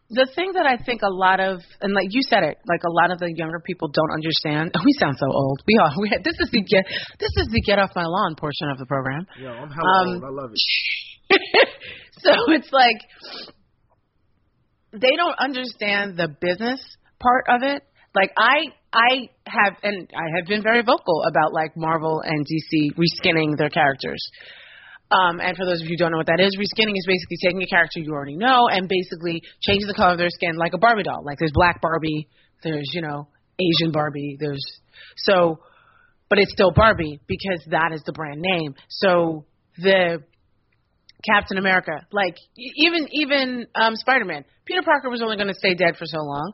the 0.10 0.28
thing 0.36 0.54
that 0.56 0.64
I 0.64 0.80
think 0.80 1.02
a 1.04 1.12
lot 1.12 1.40
of, 1.40 1.60
and 1.82 1.92
like 1.94 2.08
you 2.12 2.22
said 2.30 2.44
it, 2.44 2.56
like 2.64 2.84
a 2.88 2.94
lot 2.94 3.12
of 3.12 3.20
the 3.20 3.28
younger 3.36 3.60
people 3.60 3.90
don't 3.92 4.14
understand. 4.14 4.72
We 4.86 4.94
sound 5.00 5.18
so 5.20 5.28
old. 5.28 5.60
We 5.68 5.76
are. 5.82 5.92
We 6.02 6.10
this 6.24 6.38
is 6.40 6.50
the 6.52 6.62
get. 6.64 6.86
This 7.20 7.34
is 7.44 7.48
the 7.52 7.62
get 7.66 7.80
off 7.80 7.92
my 7.96 8.06
lawn 8.06 8.36
portion 8.40 8.70
of 8.72 8.78
the 8.78 8.86
program. 8.86 9.28
Yo, 9.40 9.50
I'm 9.52 9.70
hella 9.70 9.92
Um, 10.00 10.08
old. 10.08 10.24
I 10.24 10.32
love 10.32 10.52
it. 10.54 10.62
so 12.28 12.34
it's 12.54 12.72
like 12.72 12.98
they 14.92 15.16
don't 15.16 15.38
understand 15.40 16.18
the 16.18 16.28
business 16.28 16.82
part 17.20 17.46
of 17.50 17.64
it. 17.64 17.84
Like 18.16 18.32
I, 18.38 18.74
I 18.94 19.30
have, 19.46 19.74
and 19.84 20.10
I 20.16 20.38
have 20.38 20.48
been 20.48 20.64
very 20.64 20.82
vocal 20.82 21.24
about 21.30 21.54
like 21.54 21.76
Marvel 21.76 22.22
and 22.24 22.46
DC 22.46 22.92
reskinning 22.98 23.58
their 23.58 23.70
characters. 23.70 24.20
Um, 25.10 25.40
and 25.40 25.56
for 25.56 25.66
those 25.66 25.82
of 25.82 25.88
you 25.88 25.96
who 25.96 25.98
don't 25.98 26.12
know 26.12 26.18
what 26.18 26.28
that 26.28 26.42
is, 26.42 26.58
reskinning 26.58 26.96
is 26.96 27.06
basically 27.08 27.38
taking 27.42 27.62
a 27.62 27.68
character 27.68 28.00
you 28.00 28.12
already 28.12 28.36
know 28.36 28.68
and 28.68 28.90
basically 28.90 29.42
changing 29.62 29.88
the 29.88 29.94
color 29.94 30.14
of 30.14 30.18
their 30.18 30.30
skin 30.30 30.58
like 30.58 30.74
a 30.74 30.78
Barbie 30.78 31.04
doll. 31.04 31.24
Like 31.24 31.38
there's 31.40 31.54
black 31.54 31.82
Barbie, 31.82 32.28
there's 32.64 32.90
you 32.94 33.02
know 33.02 33.28
Asian 33.60 33.92
Barbie, 33.92 34.38
there's 34.40 34.64
so, 35.16 35.60
but 36.30 36.40
it's 36.40 36.52
still 36.52 36.72
Barbie 36.72 37.22
because 37.28 37.64
that 37.70 37.92
is 37.94 38.02
the 38.06 38.14
brand 38.14 38.42
name. 38.42 38.76
So 38.90 39.46
the 39.78 40.24
Captain 41.26 41.58
America, 41.58 41.92
like 42.12 42.36
even 42.58 43.08
even 43.12 43.66
um, 43.76 43.96
Spider 43.96 44.26
Man, 44.26 44.46
Peter 44.66 44.82
Parker 44.84 45.10
was 45.10 45.22
only 45.22 45.36
going 45.36 45.48
to 45.48 45.56
stay 45.58 45.74
dead 45.74 45.96
for 45.98 46.06
so 46.06 46.20
long. 46.20 46.54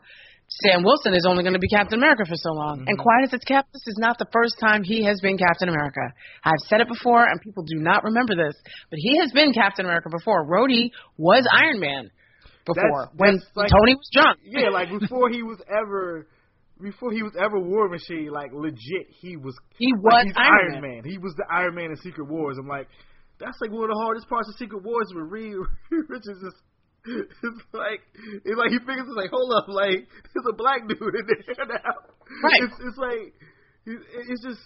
Sam 0.62 0.84
Wilson 0.84 1.14
is 1.16 1.26
only 1.28 1.42
going 1.42 1.54
to 1.54 1.60
be 1.60 1.68
Captain 1.70 1.98
America 1.98 2.24
for 2.28 2.36
so 2.36 2.52
long. 2.52 2.84
And 2.88 2.98
quiet 2.98 3.24
as 3.26 3.34
it's 3.34 3.46
kept, 3.46 3.74
this 3.74 3.82
is 3.88 3.98
not 3.98 4.20
the 4.20 4.28
first 4.32 4.56
time 4.60 4.84
he 4.84 5.04
has 5.06 5.20
been 5.22 5.38
Captain 5.38 5.68
America. 5.68 6.02
I've 6.44 6.60
said 6.68 6.80
it 6.82 6.88
before, 6.88 7.24
and 7.26 7.42
people 7.42 7.64
do 7.64 7.78
not 7.80 8.04
remember 8.04 8.36
this, 8.36 8.54
but 8.90 9.00
he 9.00 9.18
has 9.20 9.32
been 9.32 9.52
Captain 9.54 9.86
America 9.86 10.10
before. 10.12 10.46
Rhodey 10.46 10.92
was 11.18 11.48
Iron 11.52 11.80
Man 11.80 12.12
before 12.66 13.10
That's- 13.10 13.16
when 13.18 13.34
that's 13.36 13.50
like- 13.56 13.70
Tony 13.72 13.96
was 13.96 14.10
drunk. 14.14 14.40
Yeah, 14.46 14.70
like 14.70 14.90
before 15.00 15.30
he 15.30 15.42
was 15.44 15.58
ever 15.70 16.28
before 16.82 17.12
he 17.14 17.24
was 17.24 17.34
ever 17.40 17.58
War 17.60 17.88
Machine, 17.90 18.30
like 18.32 18.52
legit, 18.54 19.08
he 19.22 19.38
was 19.38 19.56
He 19.78 19.92
like, 19.94 20.04
was 20.04 20.24
he's 20.28 20.34
Iron, 20.38 20.74
Iron 20.74 20.82
Man. 20.82 21.02
He 21.06 21.18
was 21.18 21.34
the 21.38 21.46
Iron 21.50 21.76
Man 21.76 21.86
in 21.92 21.96
Secret 21.98 22.28
Wars. 22.28 22.58
I'm 22.60 22.68
like, 22.68 22.88
that's 23.40 23.58
like 23.62 23.72
one 23.72 23.84
of 23.90 23.96
the 23.96 24.02
hardest 24.02 24.30
parts 24.30 24.50
of 24.50 24.56
Secret 24.56 24.84
Wars 24.84 25.12
with 25.14 25.26
Reed 25.30 25.56
Richards. 25.92 26.42
Is, 26.44 26.54
it's 27.06 27.64
like 27.74 28.02
it's 28.46 28.58
like 28.58 28.72
he 28.72 28.80
figures 28.80 29.06
it's 29.08 29.18
like 29.18 29.30
hold 29.32 29.52
up, 29.58 29.68
like 29.68 30.08
there's 30.34 30.48
a 30.50 30.56
black 30.56 30.88
dude 30.88 31.02
in 31.02 31.26
there 31.28 31.66
now. 31.68 31.94
Right. 32.44 32.62
It's 32.64 32.74
it's 32.80 32.98
like 32.98 33.34
it's 33.86 34.44
just 34.44 34.62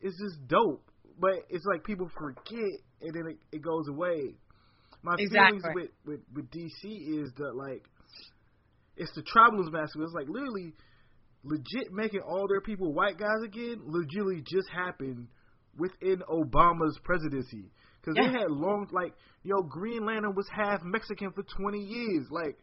it's 0.00 0.18
just 0.18 0.48
dope, 0.48 0.84
but 1.18 1.46
it's 1.48 1.64
like 1.66 1.84
people 1.84 2.10
forget 2.18 2.74
and 3.02 3.14
then 3.14 3.26
it, 3.30 3.38
it 3.56 3.62
goes 3.62 3.88
away. 3.88 4.34
My 5.02 5.14
Exactly. 5.18 5.60
feelings 5.60 5.74
with, 5.74 5.90
with 6.04 6.20
with 6.34 6.50
DC 6.50 7.24
is 7.24 7.30
that 7.38 7.54
like 7.54 7.84
it's 8.96 9.14
the 9.14 9.22
Travelers 9.22 9.70
Massacre. 9.70 10.02
It's 10.02 10.12
like 10.12 10.28
literally 10.28 10.74
legit 11.44 11.92
making 11.92 12.20
all 12.20 12.46
their 12.48 12.60
people 12.60 12.92
white 12.92 13.16
guys 13.18 13.42
again. 13.44 13.80
Legitimately 13.86 14.42
just 14.42 14.68
happened 14.74 15.28
within 15.78 16.22
Obama's 16.28 16.98
presidency 17.04 17.70
because 18.00 18.14
they 18.16 18.30
had 18.38 18.50
long 18.50 18.86
like 18.92 19.12
yo 19.42 19.62
Green 19.62 20.04
Lantern 20.06 20.34
was 20.34 20.46
half 20.54 20.80
Mexican 20.82 21.32
for 21.32 21.42
twenty 21.56 21.80
years. 21.80 22.26
Like 22.30 22.56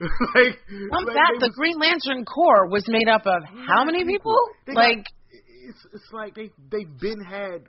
like 0.00 0.58
like, 0.90 1.06
that, 1.06 1.36
the 1.40 1.46
was- 1.48 1.56
Green 1.56 1.78
Lantern 1.78 2.24
Corps 2.24 2.68
was 2.68 2.84
made 2.88 3.08
up 3.08 3.22
of 3.26 3.42
how 3.66 3.84
many 3.84 4.04
people? 4.04 4.36
They 4.66 4.74
got- 4.74 4.80
Like, 4.80 5.04
it's 5.68 5.86
it's 5.92 6.12
like 6.12 6.34
they 6.34 6.50
they've 6.70 6.98
been 7.00 7.20
had 7.20 7.64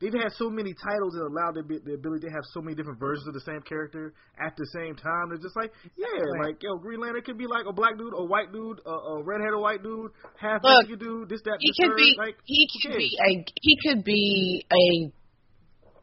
they've 0.00 0.12
had 0.12 0.32
so 0.36 0.50
many 0.50 0.74
titles 0.74 1.14
that 1.14 1.24
allow 1.24 1.52
the, 1.52 1.62
the 1.84 1.94
ability 1.94 2.26
to 2.28 2.32
have 2.32 2.44
so 2.52 2.60
many 2.60 2.74
different 2.76 3.00
versions 3.00 3.26
of 3.28 3.34
the 3.34 3.44
same 3.46 3.62
character 3.62 4.12
at 4.38 4.52
the 4.56 4.66
same 4.76 4.94
time. 4.96 5.28
They're 5.32 5.40
just 5.42 5.56
like, 5.56 5.72
yeah, 5.96 6.06
Exactly. 6.12 6.38
like 6.44 6.56
yo, 6.62 6.76
Green 6.78 7.00
Lantern 7.00 7.22
could 7.22 7.38
be 7.38 7.46
like 7.46 7.64
a 7.68 7.72
black 7.72 7.96
dude, 7.98 8.12
a 8.16 8.24
white 8.24 8.52
dude, 8.52 8.80
a, 8.84 8.90
a 8.90 9.22
redheaded 9.24 9.58
white 9.60 9.82
dude, 9.82 10.10
half 10.36 10.60
Look, 10.62 10.88
Mexican 10.88 10.98
dude, 11.00 11.28
this 11.28 11.40
that. 11.44 11.56
he 11.60 11.70
this, 11.70 11.76
could 11.80 11.92
third, 11.94 11.96
be 11.96 12.14
like 12.18 12.36
he 12.44 12.68
could 12.82 12.92
cares? 12.92 13.02
be 13.02 13.10
a 13.16 13.30
he 13.60 13.72
could 13.84 14.04
be 14.04 14.66
a 14.70 14.86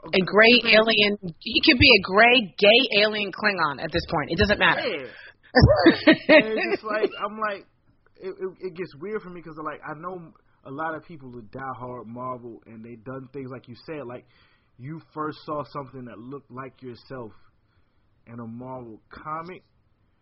a 0.04 0.22
gray 0.26 0.60
alien. 0.68 1.16
He 1.39 1.62
could 1.64 1.80
be 1.80 1.89
a 1.96 2.02
gray 2.04 2.54
gay 2.60 2.82
alien 3.04 3.32
Klingon 3.32 3.82
at 3.82 3.91
this 3.91 4.04
point. 4.12 4.32
It 4.32 4.38
doesn't 4.38 4.60
matter. 4.60 4.82
Yeah. 4.84 5.08
and 6.34 6.44
it's 6.58 6.82
just 6.82 6.84
like 6.84 7.10
I'm 7.24 7.38
like, 7.39 7.66
it, 8.18 8.34
it, 8.36 8.52
it 8.68 8.74
gets 8.76 8.94
weird 9.00 9.22
for 9.22 9.30
me 9.30 9.39
because 9.41 9.56
like 9.64 9.80
I 9.86 9.94
know 10.00 10.34
a 10.66 10.72
lot 10.72 10.95
of 10.95 11.03
people 11.03 11.32
who 11.32 11.41
die 11.41 11.74
hard 11.78 12.07
Marvel 12.07 12.61
and 12.66 12.84
they 12.84 12.95
done 12.95 13.28
things 13.34 13.49
like 13.51 13.68
you 13.68 13.76
said, 13.86 14.05
like 14.07 14.26
you 14.78 15.01
first 15.14 15.38
saw 15.45 15.64
something 15.66 16.05
that 16.05 16.18
looked 16.18 16.49
like 16.51 16.82
yourself 16.82 17.32
in 18.28 18.39
a 18.39 18.47
Marvel 18.47 18.99
comic, 19.09 19.64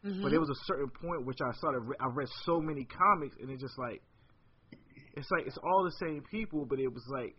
Mhm. 0.03 0.21
but 0.23 0.29
there 0.31 0.39
was 0.39 0.49
a 0.49 0.65
certain 0.65 0.89
point 0.89 1.25
which 1.25 1.37
I 1.41 1.51
started. 1.53 1.79
Re- 1.81 1.95
I 1.99 2.07
read 2.07 2.27
so 2.43 2.59
many 2.59 2.85
comics 2.85 3.35
and 3.39 3.49
it's 3.51 3.61
just 3.61 3.77
like, 3.77 4.01
it's 5.13 5.29
like 5.31 5.45
it's 5.47 5.57
all 5.63 5.83
the 5.83 5.91
same 6.05 6.23
people, 6.31 6.65
but 6.65 6.79
it 6.79 6.87
was 6.87 7.05
like. 7.09 7.35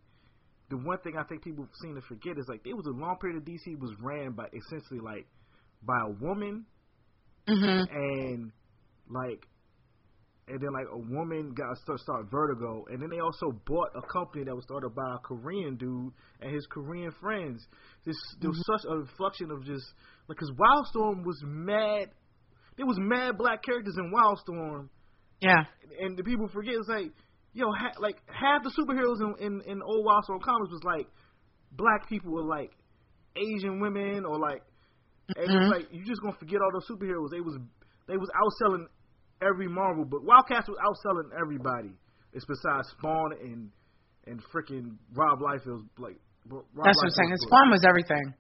The 0.70 0.78
one 0.78 0.96
thing 1.00 1.18
I 1.18 1.24
think 1.24 1.44
people 1.44 1.68
seem 1.82 1.96
to 1.96 2.00
forget 2.00 2.38
is 2.38 2.46
like 2.48 2.62
there 2.64 2.74
was 2.74 2.86
a 2.86 2.92
long 2.98 3.18
period 3.20 3.36
of 3.36 3.44
DC 3.44 3.78
was 3.78 3.92
ran 4.00 4.32
by 4.32 4.46
essentially 4.54 5.00
like 5.00 5.26
by 5.82 6.00
a 6.00 6.10
woman 6.12 6.64
Mhm. 7.46 7.86
and 7.92 8.52
like 9.10 9.46
and 10.48 10.60
then 10.60 10.72
like 10.72 10.86
a 10.92 10.98
woman 10.98 11.54
got 11.54 11.76
start 11.78 12.00
start 12.00 12.26
Vertigo, 12.30 12.84
and 12.90 13.00
then 13.00 13.08
they 13.10 13.20
also 13.20 13.52
bought 13.66 13.90
a 13.94 14.02
company 14.12 14.44
that 14.44 14.54
was 14.54 14.64
started 14.64 14.90
by 14.94 15.14
a 15.14 15.18
Korean 15.18 15.76
dude 15.76 16.12
and 16.40 16.52
his 16.54 16.66
Korean 16.66 17.12
friends. 17.20 17.64
This 18.04 18.16
there 18.40 18.50
was 18.50 18.62
such 18.66 18.90
a 18.90 18.96
reflection 18.96 19.50
of 19.50 19.64
just 19.64 19.84
like 20.28 20.38
because 20.38 20.50
Wildstorm 20.50 21.24
was 21.24 21.40
mad. 21.44 22.08
There 22.76 22.86
was 22.86 22.96
mad 22.98 23.38
black 23.38 23.62
characters 23.62 23.96
in 23.98 24.10
Wildstorm, 24.12 24.88
Yeah. 25.40 25.64
and 26.00 26.16
the 26.16 26.24
people 26.24 26.48
forget 26.48 26.74
it's 26.74 26.88
like 26.88 27.12
yo, 27.54 27.66
ha- 27.70 28.00
like 28.00 28.16
half 28.26 28.62
the 28.64 28.70
superheroes 28.70 29.20
in, 29.20 29.46
in 29.46 29.60
in 29.70 29.82
old 29.82 30.04
Wildstorm 30.06 30.40
comics 30.42 30.70
was 30.72 30.82
like 30.84 31.06
black 31.72 32.08
people 32.08 32.32
were 32.32 32.44
like 32.44 32.70
Asian 33.36 33.80
women 33.80 34.24
or 34.24 34.38
like 34.38 34.62
and 35.36 35.48
Mhm. 35.48 35.62
it's 35.62 35.72
like 35.72 35.92
you 35.92 36.04
just 36.04 36.20
gonna 36.20 36.36
forget 36.38 36.60
all 36.60 36.70
those 36.72 36.88
superheroes. 36.88 37.30
They 37.30 37.40
was 37.40 37.56
they 38.08 38.16
was 38.16 38.28
outselling 38.34 38.86
every 39.42 39.68
Marvel, 39.68 40.04
but 40.04 40.24
Wildcats 40.24 40.68
was 40.68 40.78
outselling 40.78 41.28
everybody. 41.38 41.92
It's 42.32 42.46
besides 42.46 42.88
Spawn 42.98 43.32
and 43.40 43.70
and 44.26 44.40
freaking 44.54 44.96
Rob 45.14 45.40
Liefeld's 45.40 45.88
like. 45.98 46.16
Rob 46.48 46.64
That's 46.74 46.98
what 46.98 47.06
I'm 47.06 47.10
saying. 47.10 47.30
book. 47.30 47.48
Spawn 47.48 47.70
was 47.70 47.84
everything. 47.86 48.34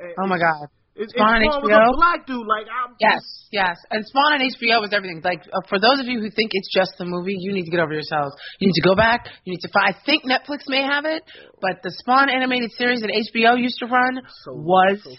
And 0.00 0.12
Oh 0.18 0.26
my 0.26 0.38
god. 0.38 0.68
It's, 0.98 1.14
Spawn 1.14 1.40
and 1.40 1.46
Spawn 1.46 1.62
was 1.62 1.94
a 1.94 1.96
black 1.96 2.26
dude. 2.26 2.42
Like 2.44 2.66
I'm 2.66 2.98
Yes, 2.98 3.22
yes. 3.52 3.78
And 3.90 4.04
Spawn 4.04 4.34
on 4.34 4.40
HBO 4.42 4.82
was 4.82 4.90
everything. 4.92 5.22
Like 5.22 5.46
uh, 5.46 5.62
for 5.68 5.78
those 5.78 6.02
of 6.02 6.06
you 6.10 6.18
who 6.18 6.28
think 6.28 6.50
it's 6.52 6.68
just 6.74 6.98
the 6.98 7.06
movie, 7.06 7.38
you 7.38 7.54
need 7.54 7.64
to 7.64 7.70
get 7.70 7.78
over 7.78 7.94
yourselves. 7.94 8.34
You 8.58 8.66
need 8.66 8.78
to 8.82 8.86
go 8.88 8.96
back. 8.96 9.30
You 9.46 9.54
need 9.54 9.62
to 9.62 9.70
find. 9.70 9.94
I 9.94 9.96
think 10.04 10.26
Netflix 10.26 10.66
may 10.66 10.82
have 10.82 11.06
it, 11.06 11.22
but 11.62 11.78
the 11.86 11.94
Spawn 12.02 12.28
animated 12.28 12.72
series 12.74 13.00
that 13.00 13.14
HBO 13.14 13.54
used 13.54 13.78
to 13.78 13.86
run 13.86 14.20
so 14.42 14.52
was 14.58 14.98
so 15.04 15.14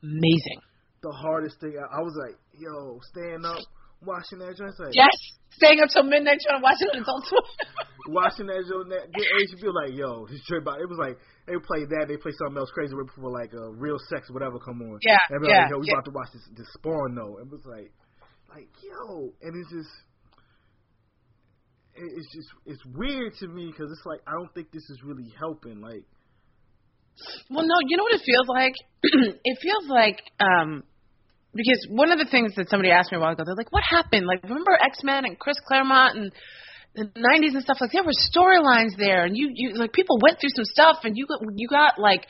amazing. 0.00 0.60
the 1.02 1.12
hardest 1.12 1.60
thing. 1.60 1.76
I, 1.76 1.98
I 1.98 2.00
was 2.00 2.16
like, 2.16 2.40
yo, 2.56 2.98
staying 3.12 3.44
up, 3.44 3.60
watching 4.04 4.38
that 4.38 4.56
joint. 4.56 4.74
Like, 4.78 4.94
Yes, 4.94 5.14
staying 5.56 5.80
up 5.80 5.90
till 5.90 6.02
midnight 6.02 6.38
trying 6.42 6.60
to 6.60 6.64
watch 6.64 6.78
it 6.80 6.90
on 6.94 7.02
Adult 7.02 7.24
Swim. 7.26 7.46
watching 8.08 8.46
that 8.46 8.64
joint, 8.66 8.90
that 8.90 9.12
get 9.14 9.26
HBO. 9.26 9.72
Like, 9.74 9.94
yo, 9.94 10.26
this 10.26 10.42
trip 10.46 10.66
out. 10.66 10.80
It 10.80 10.88
was 10.88 10.98
like 10.98 11.18
they 11.46 11.54
would 11.54 11.64
play 11.66 11.84
that. 11.84 12.06
They 12.08 12.16
play 12.16 12.32
something 12.38 12.58
else 12.58 12.70
crazy 12.74 12.94
right 12.94 13.06
before 13.06 13.30
like 13.30 13.54
uh, 13.54 13.70
real 13.78 13.98
sex, 14.10 14.30
whatever, 14.30 14.58
come 14.58 14.82
on. 14.82 14.98
Yeah, 15.02 15.18
And 15.30 15.44
yeah, 15.46 15.62
like, 15.62 15.70
yo, 15.70 15.78
we 15.78 15.86
yeah. 15.86 15.94
about 15.94 16.06
to 16.06 16.14
watch 16.14 16.30
this, 16.32 16.46
this 16.56 16.68
Spawn 16.74 17.14
though. 17.14 17.38
And 17.38 17.46
it 17.46 17.52
was 17.52 17.66
like, 17.66 17.92
like, 18.50 18.68
yo, 18.82 19.32
and 19.42 19.52
it's 19.54 19.70
just. 19.70 19.94
It's 21.94 22.32
just 22.32 22.48
it's 22.64 22.80
weird 22.96 23.34
to 23.40 23.48
me 23.48 23.66
because 23.66 23.92
it's 23.92 24.06
like 24.06 24.20
I 24.26 24.32
don't 24.32 24.48
think 24.54 24.72
this 24.72 24.88
is 24.88 25.02
really 25.04 25.28
helping. 25.38 25.82
Like 25.82 26.08
Well, 27.50 27.66
no, 27.66 27.74
you 27.86 27.98
know 27.98 28.04
what 28.04 28.14
it 28.14 28.24
feels 28.24 28.48
like? 28.48 28.72
it 29.44 29.58
feels 29.60 29.86
like 29.88 30.22
um 30.40 30.84
because 31.54 31.86
one 31.90 32.10
of 32.10 32.18
the 32.18 32.24
things 32.24 32.54
that 32.56 32.68
somebody 32.70 32.90
asked 32.90 33.12
me 33.12 33.18
a 33.18 33.20
while 33.20 33.32
ago, 33.32 33.44
they're 33.44 33.56
like, 33.56 33.72
"What 33.72 33.84
happened? 33.88 34.26
Like, 34.26 34.42
remember 34.42 34.72
X 34.72 35.00
Men 35.02 35.24
and 35.24 35.38
Chris 35.38 35.56
Claremont 35.66 36.16
and 36.16 36.32
the 36.94 37.04
'90s 37.20 37.54
and 37.54 37.62
stuff? 37.62 37.78
Like, 37.80 37.92
there 37.92 38.04
were 38.04 38.16
storylines 38.32 38.96
there, 38.96 39.24
and 39.24 39.36
you, 39.36 39.50
you 39.54 39.74
like 39.74 39.92
people 39.92 40.18
went 40.22 40.40
through 40.40 40.54
some 40.56 40.64
stuff, 40.64 41.04
and 41.04 41.16
you 41.16 41.26
got 41.26 41.40
you 41.56 41.68
got 41.68 41.98
like 41.98 42.26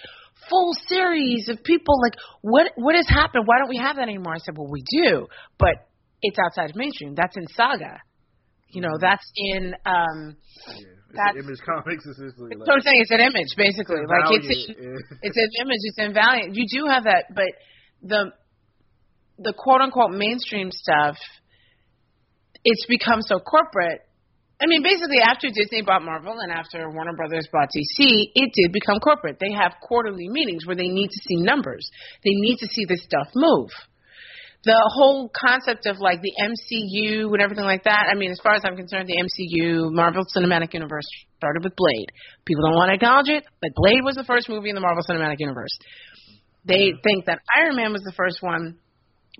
full 0.51 0.75
series 0.89 1.49
of 1.49 1.63
people. 1.63 2.01
Like, 2.03 2.15
what 2.43 2.73
what 2.77 2.97
has 2.97 3.09
happened? 3.09 3.45
Why 3.47 3.59
don't 3.59 3.69
we 3.71 3.79
have 3.79 3.97
that 3.97 4.09
anymore?" 4.09 4.35
I 4.35 4.39
said, 4.39 4.57
"Well, 4.57 4.71
we 4.71 4.83
do, 5.03 5.29
but 5.59 5.87
it's 6.21 6.39
outside 6.39 6.71
of 6.71 6.77
mainstream. 6.77 7.15
That's 7.15 7.37
in 7.37 7.47
Saga. 7.49 7.99
You 8.71 8.83
know, 8.83 8.99
that's 9.01 9.31
in 9.37 9.75
um." 9.87 10.37
yeah, 10.67 11.03
it's 11.13 11.21
That's- 11.21 11.45
Image 11.45 11.61
Comics 11.63 12.07
essentially. 12.07 12.57
So 12.65 12.73
I'm 12.73 12.81
saying 12.81 12.99
it's 13.05 13.13
an 13.13 13.21
image, 13.21 13.53
basically. 13.55 14.01
Like 14.09 14.33
it's 14.33 14.49
Valiant, 14.49 14.79
in, 14.81 14.99
it's 15.21 15.37
an 15.37 15.51
image. 15.61 15.83
It's 15.85 15.99
in 15.99 16.15
Valiant. 16.15 16.57
You 16.57 16.65
do 16.67 16.89
have 16.89 17.05
that, 17.05 17.27
but 17.37 17.53
the 18.03 18.33
the 19.39 19.55
quote 19.57 19.81
unquote 19.81 20.13
mainstream 20.13 20.71
stuff, 20.71 21.17
it's 22.65 22.87
become 22.87 23.23
so 23.23 23.39
corporate. 23.39 24.01
I 24.61 24.67
mean, 24.67 24.83
basically, 24.83 25.19
after 25.19 25.49
Disney 25.49 25.83
bought 25.83 26.03
Marvel 26.03 26.39
and 26.39 26.53
after 26.53 26.89
Warner 26.89 27.17
Brothers 27.17 27.49
bought 27.53 27.69
DC, 27.75 28.31
it 28.35 28.53
did 28.55 28.73
become 28.73 29.01
corporate. 29.01 29.39
They 29.41 29.51
have 29.53 29.75
quarterly 29.83 30.29
meetings 30.29 30.67
where 30.67 30.77
they 30.77 30.87
need 30.87 31.09
to 31.09 31.21
see 31.27 31.43
numbers. 31.43 31.91
They 32.23 32.31
need 32.31 32.59
to 32.59 32.69
see 32.69 32.85
this 32.85 33.03
stuff 33.03 33.27
move. 33.35 33.71
The 34.65 34.79
whole 34.95 35.29
concept 35.35 35.87
of 35.87 35.99
like 35.99 36.23
the 36.23 36.31
MCU 36.39 37.27
and 37.33 37.43
everything 37.43 37.65
like 37.65 37.83
that. 37.85 38.07
I 38.09 38.15
mean, 38.17 38.31
as 38.31 38.39
far 38.41 38.55
as 38.55 38.63
I'm 38.65 38.77
concerned, 38.77 39.09
the 39.09 39.19
MCU, 39.19 39.91
Marvel 39.91 40.23
Cinematic 40.31 40.73
Universe, 40.73 41.07
started 41.39 41.65
with 41.65 41.75
Blade. 41.75 42.13
People 42.45 42.63
don't 42.63 42.77
want 42.77 42.91
to 42.91 42.95
acknowledge 42.95 43.29
it, 43.29 43.43
but 43.61 43.71
Blade 43.75 44.05
was 44.05 44.15
the 44.15 44.23
first 44.23 44.49
movie 44.49 44.69
in 44.69 44.77
the 44.77 44.81
Marvel 44.81 45.03
Cinematic 45.03 45.41
Universe. 45.41 45.77
They 46.65 46.93
think 47.03 47.27
that 47.27 47.41
Iron 47.59 47.75
Man 47.75 47.93
was 47.93 48.03
the 48.03 48.15
first 48.17 48.39
one, 48.41 48.79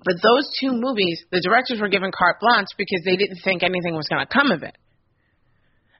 but 0.01 0.15
those 0.21 0.49
two 0.59 0.73
movies, 0.73 1.23
the 1.31 1.41
directors 1.41 1.79
were 1.79 1.89
given 1.89 2.11
carte 2.11 2.37
blanche 2.41 2.73
because 2.77 3.01
they 3.05 3.15
didn't 3.15 3.39
think 3.43 3.61
anything 3.61 3.93
was 3.93 4.07
going 4.09 4.25
to 4.25 4.31
come 4.31 4.51
of 4.51 4.63
it. 4.63 4.75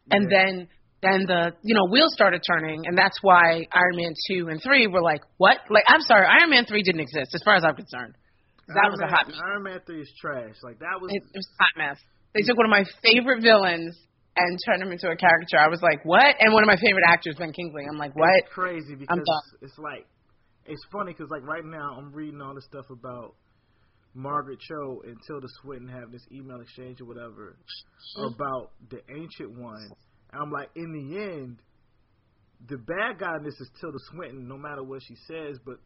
And 0.09 0.29
then 0.29 0.67
then 1.03 1.27
the 1.27 1.51
you 1.63 1.75
know 1.75 1.85
wheels 1.91 2.13
started 2.13 2.41
turning, 2.47 2.87
and 2.87 2.97
that's 2.97 3.19
why 3.21 3.67
Iron 3.71 3.95
Man 3.95 4.13
two 4.27 4.47
and 4.49 4.61
three 4.63 4.87
were 4.87 5.01
like, 5.01 5.21
what? 5.37 5.59
Like 5.69 5.83
I'm 5.87 6.01
sorry, 6.01 6.25
Iron 6.25 6.49
Man 6.49 6.65
three 6.65 6.81
didn't 6.81 7.01
exist 7.01 7.35
as 7.35 7.41
far 7.43 7.55
as 7.55 7.63
I'm 7.63 7.75
concerned. 7.75 8.15
That 8.67 8.87
Iron 8.87 8.91
was 8.91 9.01
a 9.03 9.07
hot 9.07 9.27
mess. 9.27 9.39
Iron 9.43 9.63
Man 9.63 9.79
three 9.85 10.01
is 10.01 10.11
trash. 10.19 10.55
Like 10.63 10.79
that 10.79 10.99
was 10.99 11.11
It, 11.11 11.23
it 11.23 11.37
was 11.37 11.47
a 11.59 11.63
hot 11.63 11.75
mess. 11.77 11.99
They 12.33 12.41
took 12.41 12.57
one 12.57 12.65
of 12.65 12.71
my 12.71 12.83
favorite 13.03 13.43
villains 13.43 13.95
and 14.35 14.57
turned 14.65 14.81
him 14.81 14.91
into 14.91 15.07
a 15.07 15.15
caricature. 15.15 15.59
I 15.59 15.67
was 15.67 15.81
like, 15.83 16.03
what? 16.03 16.35
And 16.39 16.53
one 16.53 16.63
of 16.63 16.67
my 16.67 16.79
favorite 16.81 17.05
actors, 17.05 17.35
Ben 17.37 17.53
Kingsley. 17.53 17.83
I'm 17.87 17.99
like, 17.99 18.15
what? 18.15 18.33
It's 18.43 18.53
crazy 18.53 18.95
because 18.95 19.21
it's 19.61 19.77
like 19.77 20.07
it's 20.65 20.83
funny 20.91 21.13
because 21.13 21.29
like 21.29 21.43
right 21.43 21.65
now 21.65 21.95
I'm 21.97 22.11
reading 22.11 22.41
all 22.41 22.55
this 22.55 22.65
stuff 22.65 22.89
about 22.89 23.35
Margaret 24.13 24.59
Cho 24.59 25.01
and 25.05 25.17
Tilda 25.25 25.47
Swinton 25.61 25.87
having 25.87 26.11
this 26.11 26.25
email 26.31 26.61
exchange 26.61 27.01
or 27.01 27.05
whatever 27.05 27.57
about 28.17 28.71
the 28.89 28.99
Ancient 29.09 29.57
One. 29.57 29.89
And 30.31 30.41
I'm 30.41 30.51
like, 30.51 30.69
in 30.75 30.91
the 30.91 31.17
end, 31.19 31.57
the 32.67 32.77
bad 32.77 33.19
guy 33.19 33.35
in 33.37 33.43
this 33.43 33.59
is 33.59 33.69
Tilda 33.81 33.97
Swinton, 34.11 34.47
no 34.47 34.57
matter 34.57 34.83
what 34.83 35.01
she 35.07 35.15
says, 35.27 35.57
but 35.65 35.77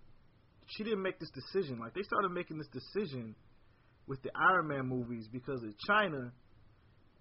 she 0.68 0.84
didn't 0.84 1.02
make 1.02 1.20
this 1.20 1.32
decision. 1.32 1.80
Like 1.80 1.94
they 1.94 2.04
started 2.04 2.30
making 2.30 2.58
this 2.58 2.68
decision 2.68 3.36
with 4.08 4.22
the 4.24 4.30
Iron 4.36 4.68
Man 4.68 4.88
movies 4.88 5.28
because 5.32 5.64
of 5.64 5.70
China 5.88 6.32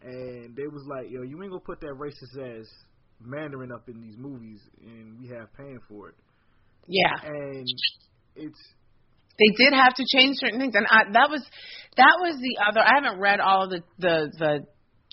and 0.02 0.54
they 0.56 0.66
was 0.66 0.84
like, 0.86 1.10
"Yo, 1.10 1.22
you 1.22 1.42
ain't 1.42 1.50
gonna 1.50 1.60
put 1.60 1.80
that 1.80 1.94
racist 1.98 2.38
ass 2.38 2.66
Mandarin 3.20 3.72
up 3.72 3.88
in 3.88 4.00
these 4.00 4.16
movies, 4.16 4.60
and 4.80 5.18
we 5.18 5.28
have 5.28 5.52
paying 5.54 5.80
for 5.88 6.10
it." 6.10 6.14
Yeah, 6.86 7.14
And 7.24 7.66
it's 8.36 8.74
they 9.38 9.50
did 9.56 9.72
have 9.74 9.94
to 9.94 10.04
change 10.08 10.36
certain 10.38 10.58
things, 10.60 10.74
and 10.74 10.86
I, 10.88 11.04
that 11.12 11.28
was 11.30 11.42
that 11.96 12.16
was 12.20 12.36
the 12.40 12.56
other. 12.64 12.80
I 12.80 12.92
haven't 13.00 13.20
read 13.20 13.40
all 13.40 13.64
of 13.64 13.70
the 13.70 13.80
the 13.98 14.16
the 14.38 14.52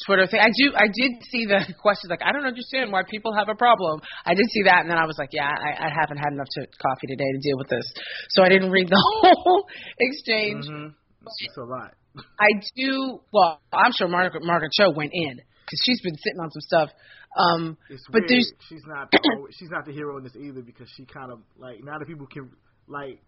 Twitter 0.07 0.25
thing. 0.27 0.39
I 0.41 0.49
do. 0.49 0.73
I 0.75 0.87
did 0.87 1.11
see 1.29 1.45
the 1.45 1.61
questions 1.81 2.09
like 2.09 2.21
I 2.25 2.31
don't 2.31 2.45
understand 2.45 2.91
why 2.91 3.03
people 3.09 3.33
have 3.37 3.49
a 3.49 3.55
problem. 3.55 4.01
I 4.25 4.33
did 4.33 4.45
see 4.49 4.63
that, 4.63 4.81
and 4.81 4.89
then 4.89 4.97
I 4.97 5.05
was 5.05 5.17
like, 5.19 5.29
yeah, 5.31 5.47
I, 5.49 5.85
I 5.85 5.89
haven't 5.93 6.17
had 6.17 6.33
enough 6.33 6.47
to, 6.57 6.61
coffee 6.81 7.07
today 7.07 7.29
to 7.35 7.39
deal 7.43 7.57
with 7.57 7.69
this, 7.69 7.85
so 8.29 8.43
I 8.43 8.49
didn't 8.49 8.71
read 8.71 8.87
the 8.89 8.97
whole 9.21 9.65
exchange. 9.99 10.65
mhm, 10.65 10.93
it's 11.21 11.57
a 11.57 11.63
lot. 11.63 11.93
I 12.39 12.47
do. 12.75 13.19
Well, 13.31 13.59
I'm 13.73 13.91
sure 13.91 14.07
Margaret 14.07 14.43
Margaret 14.43 14.71
Cho 14.77 14.91
went 14.91 15.11
in 15.13 15.35
because 15.37 15.79
she's 15.85 16.01
been 16.01 16.15
sitting 16.17 16.39
on 16.39 16.49
some 16.51 16.61
stuff. 16.61 16.89
Um, 17.35 17.77
It's 17.89 18.03
But 18.11 18.21
weird. 18.21 18.29
there's- 18.29 18.51
she's 18.69 18.83
not 18.85 19.11
she's 19.57 19.69
not 19.69 19.85
the 19.85 19.91
hero 19.93 20.17
in 20.17 20.23
this 20.23 20.35
either 20.35 20.61
because 20.61 20.87
she 20.95 21.05
kind 21.05 21.31
of 21.31 21.39
like 21.57 21.83
now 21.83 21.97
that 21.99 22.07
people 22.07 22.27
can 22.27 22.51
like. 22.87 23.19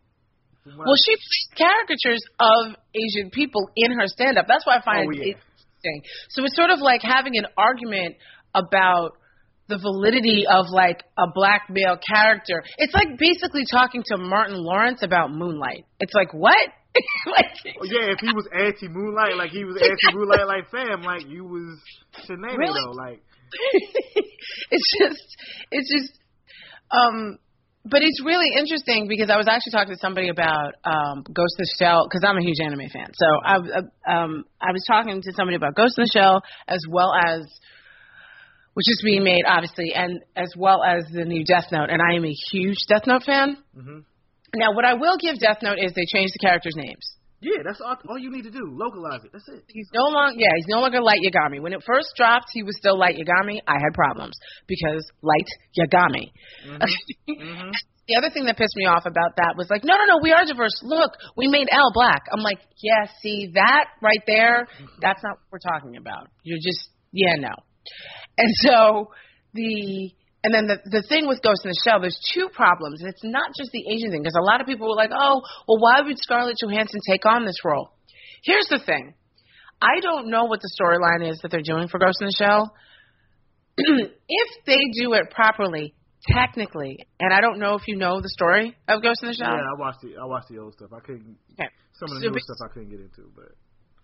What 0.66 0.88
well, 0.88 0.98
she 0.98 1.14
plays 1.14 1.48
caricatures 1.58 2.24
of 2.40 2.76
Asian 2.96 3.30
people 3.30 3.70
in 3.76 3.92
her 3.92 4.08
stand 4.08 4.38
up. 4.38 4.46
That's 4.48 4.66
why 4.66 4.78
I 4.78 4.82
find 4.82 5.08
Oh, 5.08 5.12
it 5.12 5.38
interesting. 5.38 6.02
So 6.30 6.44
it's 6.44 6.56
sort 6.56 6.72
of 6.72 6.80
like 6.80 7.02
having 7.04 7.38
an 7.38 7.46
argument 7.58 8.16
about 8.54 9.12
the 9.68 9.78
validity 9.78 10.46
of 10.50 10.66
like 10.70 11.04
a 11.18 11.26
black 11.34 11.70
male 11.70 11.98
character. 11.98 12.64
It's 12.78 12.94
like 12.94 13.18
basically 13.18 13.64
talking 13.70 14.04
to 14.08 14.18
Martin 14.18 14.58
Lawrence 14.58 15.02
about 15.04 15.32
Moonlight. 15.32 15.86
It's 16.00 16.14
like 16.14 16.34
what? 16.34 16.56
like 17.28 17.46
Oh, 17.66 17.86
yeah, 17.86 18.14
if 18.14 18.20
he 18.20 18.32
was 18.34 18.48
anti 18.54 18.88
Moonlight, 18.88 19.38
like 19.38 19.52
he 19.52 19.66
was 19.66 19.76
anti 19.82 20.18
Moonlight, 20.18 20.48
like 20.48 20.70
fam, 20.72 21.02
like 21.02 21.28
you 21.28 21.44
was 21.44 21.80
Sinead 22.28 22.58
Really? 22.58 22.80
though, 22.84 22.92
like 22.92 23.22
it's 24.72 24.94
just 25.00 25.38
it's 25.72 25.92
just 25.92 26.20
um 26.92 27.38
but 27.86 28.02
it's 28.02 28.22
really 28.26 28.50
interesting 28.58 29.08
because 29.08 29.30
I 29.30 29.38
was 29.38 29.48
actually 29.48 29.72
talking 29.72 29.94
to 29.94 30.00
somebody 30.00 30.30
about 30.30 30.74
um 30.84 31.24
Ghost 31.24 31.56
in 31.58 31.64
the 31.64 31.76
Shell 31.78 32.08
because 32.10 32.24
I'm 32.26 32.38
a 32.38 32.42
huge 32.42 32.58
anime 32.64 32.90
fan. 32.92 33.08
So 33.14 33.28
I 33.44 33.56
uh, 33.58 34.12
um 34.12 34.46
I 34.60 34.72
was 34.72 34.84
talking 34.88 35.22
to 35.22 35.32
somebody 35.34 35.56
about 35.56 35.76
Ghost 35.76 35.98
in 35.98 36.04
the 36.04 36.12
Shell 36.12 36.42
as 36.68 36.82
well 36.90 37.14
as 37.14 37.42
which 38.74 38.90
is 38.90 39.02
being 39.06 39.24
made 39.24 39.44
obviously 39.48 39.94
and 39.94 40.20
as 40.36 40.52
well 40.58 40.84
as 40.84 41.06
the 41.14 41.26
new 41.26 41.46
Death 41.46 41.68
Note 41.72 41.90
and 41.90 42.02
I 42.02 42.16
am 42.16 42.26
a 42.26 42.36
huge 42.52 42.78
Death 42.90 43.06
Note 43.06 43.24
fan. 43.24 43.58
hmm 43.74 44.00
Now 44.56 44.74
what 44.74 44.86
I 44.86 44.96
will 44.96 45.18
give 45.18 45.40
Death 45.40 45.60
Note 45.62 45.78
is 45.80 45.94
they 45.94 46.06
changed 46.08 46.34
the 46.34 46.40
characters' 46.40 46.76
names. 46.76 47.15
Yeah, 47.42 47.62
that's 47.64 47.82
all, 47.82 47.98
all 48.10 48.18
you 48.18 48.32
need 48.32 48.44
to 48.44 48.52
do. 48.52 48.64
Localize 48.72 49.24
it. 49.24 49.32
That's 49.34 49.48
it. 49.48 49.64
He's 49.68 49.90
no 49.94 50.06
longer, 50.12 50.40
yeah, 50.40 50.50
he's 50.56 50.68
no 50.68 50.80
longer 50.80 51.02
Light 51.02 51.20
Yagami. 51.20 51.62
When 51.62 51.74
it 51.74 51.84
first 51.86 52.10
dropped, 52.16 52.48
he 52.54 52.64
was 52.64 52.78
still 52.78 52.98
Light 52.98 53.16
Yagami. 53.16 53.60
I 53.68 53.74
had 53.74 53.94
problems 53.94 54.38
because 54.68 55.06
Light 55.22 55.48
Yagami. 55.78 56.32
hmm 56.66 57.72
the 58.08 58.16
other 58.18 58.30
thing 58.30 58.46
that 58.46 58.58
pissed 58.58 58.76
me 58.76 58.86
off 58.86 59.06
about 59.06 59.36
that 59.38 59.56
was 59.58 59.68
like, 59.70 59.84
no, 59.84 59.96
no, 59.98 60.06
no, 60.06 60.20
we 60.22 60.32
are 60.32 60.46
diverse. 60.46 60.80
Look, 60.84 61.12
we 61.36 61.48
made 61.48 61.68
L 61.72 61.92
black. 61.94 62.24
I'm 62.32 62.42
like, 62.42 62.60
yeah, 62.82 63.08
see 63.22 63.52
that 63.56 63.86
right 64.02 64.22
there? 64.28 64.68
That's 65.02 65.24
not 65.24 65.38
what 65.50 65.60
we're 65.60 65.72
talking 65.72 65.98
about. 65.98 66.28
You're 66.44 66.62
just, 66.62 66.90
yeah, 67.12 67.36
no. 67.40 67.54
And 68.38 68.54
so 68.62 69.12
the 69.54 70.12
and 70.46 70.54
then 70.54 70.70
the 70.70 70.78
the 70.86 71.04
thing 71.10 71.26
with 71.26 71.42
Ghost 71.42 71.66
in 71.66 71.74
the 71.74 71.82
Shell, 71.82 72.06
there's 72.06 72.22
two 72.34 72.50
problems, 72.54 73.02
and 73.02 73.10
it's 73.10 73.26
not 73.26 73.50
just 73.58 73.72
the 73.74 73.82
Asian 73.90 74.14
thing, 74.14 74.22
because 74.22 74.38
a 74.38 74.46
lot 74.46 74.62
of 74.62 74.68
people 74.68 74.86
were 74.88 74.96
like, 74.96 75.10
oh, 75.10 75.42
well, 75.66 75.82
why 75.82 76.06
would 76.06 76.18
Scarlett 76.22 76.62
Johansson 76.62 77.02
take 77.10 77.26
on 77.26 77.46
this 77.46 77.58
role? 77.66 77.90
Here's 78.44 78.70
the 78.70 78.78
thing. 78.78 79.16
I 79.82 80.00
don't 80.02 80.30
know 80.30 80.46
what 80.46 80.62
the 80.62 80.70
storyline 80.78 81.28
is 81.28 81.40
that 81.42 81.50
they're 81.50 81.66
doing 81.66 81.88
for 81.88 81.98
Ghost 81.98 82.22
in 82.22 82.28
the 82.28 82.38
Shell. 82.38 82.72
if 83.78 84.50
they 84.68 84.80
do 84.94 85.14
it 85.14 85.32
properly, 85.32 85.96
technically, 86.30 87.00
and 87.20 87.34
I 87.34 87.42
don't 87.42 87.58
know 87.58 87.74
if 87.74 87.88
you 87.88 87.98
know 87.98 88.22
the 88.22 88.30
story 88.30 88.78
of 88.88 89.02
Ghost 89.02 89.24
in 89.24 89.30
the 89.30 89.34
Shell. 89.34 89.50
Yeah, 89.50 89.66
I 89.66 89.80
watched 89.80 90.02
the 90.06 90.14
I 90.22 90.26
watched 90.26 90.50
the 90.50 90.60
old 90.60 90.74
stuff. 90.74 90.94
I 90.94 91.02
couldn't 91.02 91.38
Okay. 91.58 91.70
some 91.98 92.14
of 92.14 92.22
the 92.22 92.30
So 92.30 92.54
stuff 92.54 92.70
I 92.70 92.74
couldn't 92.74 92.90
get 92.94 93.02
into, 93.02 93.34
but 93.36 93.58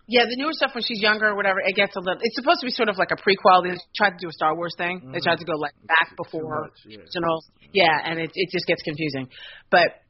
Yeah, 0.08 0.24
the 0.28 0.34
newer 0.36 0.50
stuff 0.52 0.74
when 0.74 0.82
she's 0.82 1.00
younger 1.00 1.28
or 1.28 1.36
whatever, 1.36 1.60
it 1.64 1.76
gets 1.76 1.94
a 1.94 2.00
little. 2.00 2.18
It's 2.20 2.34
supposed 2.34 2.58
to 2.60 2.66
be 2.66 2.72
sort 2.72 2.88
of 2.88 2.98
like 2.98 3.10
a 3.12 3.16
prequel. 3.16 3.62
They 3.62 3.78
tried 3.96 4.18
to 4.18 4.20
do 4.20 4.28
a 4.28 4.32
Star 4.32 4.54
Wars 4.56 4.74
thing. 4.76 4.98
They 4.98 5.18
mm-hmm. 5.18 5.22
tried 5.22 5.38
to 5.38 5.44
go 5.44 5.54
like 5.54 5.74
back 5.86 6.16
before 6.16 6.66
much, 6.66 6.78
yeah. 6.84 6.98
originals. 6.98 7.50
Yeah, 7.72 7.96
and 8.04 8.18
it 8.18 8.30
it 8.34 8.50
just 8.50 8.66
gets 8.66 8.82
confusing. 8.82 9.28
But 9.70 10.02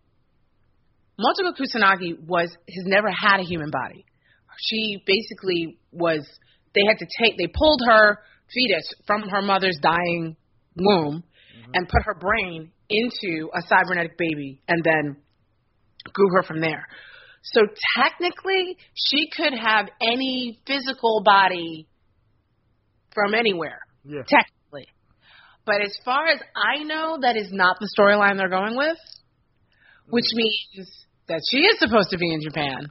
Motoko 1.21 1.53
Kusanagi 1.53 2.19
was 2.27 2.49
has 2.51 2.85
never 2.87 3.11
had 3.11 3.41
a 3.41 3.45
human 3.45 3.71
body. 3.71 4.05
She 4.59 5.03
basically 5.07 5.79
was. 5.93 6.27
They 6.75 6.83
had 6.89 6.97
to 6.99 7.07
take. 7.21 7.37
They 7.37 7.53
pulled 7.53 7.83
her 7.87 8.19
fetus 8.49 8.95
from 9.07 9.29
her 9.29 9.43
mother's 9.43 9.79
dying 9.83 10.37
womb 10.75 11.23
mm-hmm. 11.23 11.71
and 11.75 11.87
put 11.87 12.03
her 12.05 12.15
brain 12.15 12.73
into 12.89 13.51
a 13.55 13.61
cybernetic 13.69 14.17
baby, 14.17 14.63
and 14.69 14.83
then 14.83 15.17
grew 16.13 16.29
her 16.37 16.43
from 16.43 16.61
there. 16.61 16.87
So 17.43 17.63
technically, 17.97 18.77
she 18.95 19.29
could 19.37 19.53
have 19.53 19.89
any 20.01 20.61
physical 20.67 21.23
body 21.25 21.89
from 23.13 23.35
anywhere, 23.35 23.81
yeah. 24.05 24.23
technically. 24.29 24.87
But 25.67 25.83
as 25.83 25.97
far 26.05 26.29
as 26.29 26.41
I 26.57 26.85
know, 26.85 27.19
that 27.23 27.37
is 27.37 27.53
not 27.53 27.77
the 27.81 27.89
storyline 27.99 28.37
they're 28.37 28.49
going 28.49 28.77
with, 28.77 28.97
which 30.09 30.27
mm. 30.35 30.37
means 30.37 31.05
that 31.29 31.41
she 31.51 31.59
is 31.59 31.79
supposed 31.79 32.11
to 32.11 32.19
be 32.19 32.33
in 32.33 32.41
Japan, 32.43 32.87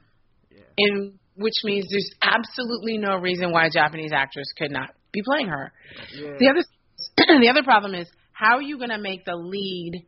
Yeah. 0.50 0.60
in 0.76 1.18
which 1.36 1.54
means 1.64 1.86
there's 1.90 2.10
absolutely 2.20 2.98
no 2.98 3.16
reason 3.16 3.52
why 3.52 3.66
a 3.66 3.70
Japanese 3.70 4.12
actress 4.12 4.46
could 4.56 4.70
not 4.70 4.90
be 5.12 5.22
playing 5.22 5.48
her. 5.48 5.72
Yeah. 6.14 6.36
The 6.38 6.48
other 6.48 6.62
the 7.40 7.48
other 7.48 7.62
problem 7.62 7.94
is 7.94 8.08
how 8.32 8.56
are 8.56 8.62
you 8.62 8.78
going 8.78 8.90
to 8.90 8.98
make 8.98 9.24
the 9.24 9.34
lead 9.34 10.06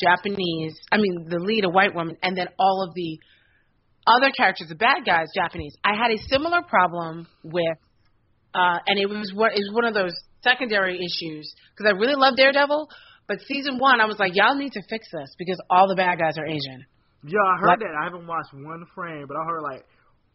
Japanese? 0.00 0.74
I 0.92 0.96
mean, 0.98 1.26
the 1.28 1.38
lead 1.38 1.64
a 1.64 1.68
white 1.70 1.94
woman, 1.94 2.16
and 2.22 2.36
then 2.36 2.48
all 2.58 2.84
of 2.86 2.94
the 2.94 3.18
other 4.06 4.30
characters, 4.36 4.68
the 4.68 4.74
bad 4.74 5.04
guys, 5.04 5.26
Japanese. 5.34 5.74
I 5.84 5.94
had 5.94 6.10
a 6.10 6.18
similar 6.28 6.62
problem 6.62 7.26
with, 7.44 7.76
uh, 8.54 8.78
and 8.86 8.98
it 8.98 9.08
was 9.08 9.32
one 9.34 9.50
it 9.52 9.60
was 9.60 9.70
one 9.74 9.84
of 9.84 9.94
those 9.94 10.14
secondary 10.42 10.96
issues 10.96 11.52
because 11.76 11.92
I 11.92 11.96
really 11.98 12.14
love 12.16 12.36
Daredevil, 12.36 12.88
but 13.26 13.40
season 13.46 13.78
one 13.78 14.00
I 14.00 14.06
was 14.06 14.18
like, 14.18 14.32
y'all 14.34 14.54
need 14.56 14.72
to 14.72 14.82
fix 14.88 15.06
this 15.12 15.34
because 15.38 15.60
all 15.68 15.88
the 15.88 15.96
bad 15.96 16.18
guys 16.18 16.38
are 16.38 16.46
Asian. 16.46 16.86
Yeah, 17.24 17.38
I 17.42 17.58
heard 17.60 17.66
What? 17.66 17.78
that. 17.80 17.94
I 18.00 18.04
haven't 18.04 18.26
watched 18.26 18.54
one 18.54 18.86
frame, 18.94 19.26
but 19.26 19.36
I 19.36 19.44
heard 19.44 19.62
like 19.62 19.84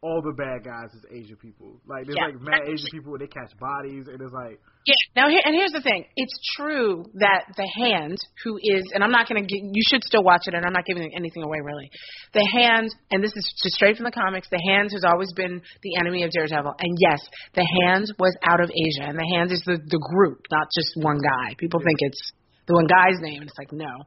all 0.04 0.22
the 0.22 0.36
bad 0.36 0.68
guys 0.68 0.92
is 0.92 1.06
Asian 1.10 1.38
people. 1.40 1.80
Like 1.88 2.04
there's 2.06 2.20
Yeah. 2.20 2.28
like 2.28 2.42
mad 2.44 2.68
Asian 2.68 2.92
people 2.92 3.12
where 3.16 3.24
they 3.24 3.32
catch 3.32 3.56
bodies, 3.58 4.12
and 4.12 4.20
it's 4.20 4.36
like 4.36 4.60
Yeah. 4.86 5.00
Now 5.16 5.30
here 5.30 5.40
and 5.46 5.56
here's 5.56 5.72
the 5.72 5.82
thing. 5.82 6.06
It's 6.18 6.38
true 6.58 7.06
that 7.16 7.48
the 7.56 7.66
hand, 7.80 8.18
who 8.44 8.60
is, 8.62 8.84
and 8.94 9.02
I'm 9.02 9.12
not 9.12 9.30
going 9.30 9.40
to. 9.40 9.48
Get, 9.48 9.64
you 9.64 9.82
should 9.88 10.04
still 10.04 10.22
watch 10.24 10.44
it, 10.46 10.54
and 10.54 10.66
I'm 10.66 10.74
not 10.74 10.86
giving 10.86 11.08
anything 11.16 11.42
away 11.42 11.60
really. 11.64 11.90
The 12.34 12.44
hand, 12.52 12.94
and 13.12 13.24
this 13.24 13.32
is 13.32 13.46
just 13.64 13.76
straight 13.76 13.96
from 13.96 14.04
the 14.04 14.12
comics. 14.12 14.50
The 14.52 14.62
hand 14.68 14.92
has 14.92 15.06
always 15.08 15.32
been 15.34 15.62
the 15.82 15.96
enemy 15.96 16.24
of 16.24 16.32
Daredevil, 16.32 16.76
and 16.78 16.98
yes, 17.00 17.22
the 17.56 17.66
hand 17.82 18.12
was 18.20 18.36
out 18.44 18.60
of 18.60 18.70
Asia, 18.70 19.08
and 19.08 19.18
the 19.18 19.30
hand 19.34 19.52
is 19.52 19.64
the 19.66 19.80
the 19.80 20.02
group, 20.14 20.44
not 20.52 20.68
just 20.76 20.92
one 21.00 21.20
guy. 21.24 21.56
People 21.58 21.80
think 21.80 21.98
it's 22.02 22.34
the 22.68 22.74
one 22.76 22.88
guy's 22.88 23.20
name, 23.22 23.42
and 23.42 23.50
it's 23.50 23.58
like 23.58 23.72
no. 23.72 24.04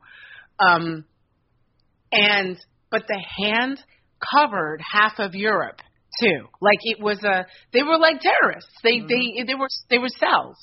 Um, 0.60 1.04
and 2.12 2.56
but 2.90 3.04
the 3.08 3.22
hand 3.40 3.78
covered 4.34 4.80
half 4.80 5.18
of 5.18 5.34
Europe 5.34 5.80
too. 6.20 6.46
Like 6.60 6.78
it 6.82 7.00
was 7.00 7.22
a 7.24 7.46
they 7.72 7.82
were 7.82 7.98
like 7.98 8.20
terrorists. 8.20 8.70
They 8.82 9.00
they 9.00 9.14
mm-hmm. 9.14 9.46
they 9.46 9.54
were 9.54 9.68
they 9.90 9.98
were 9.98 10.08
cells. 10.08 10.56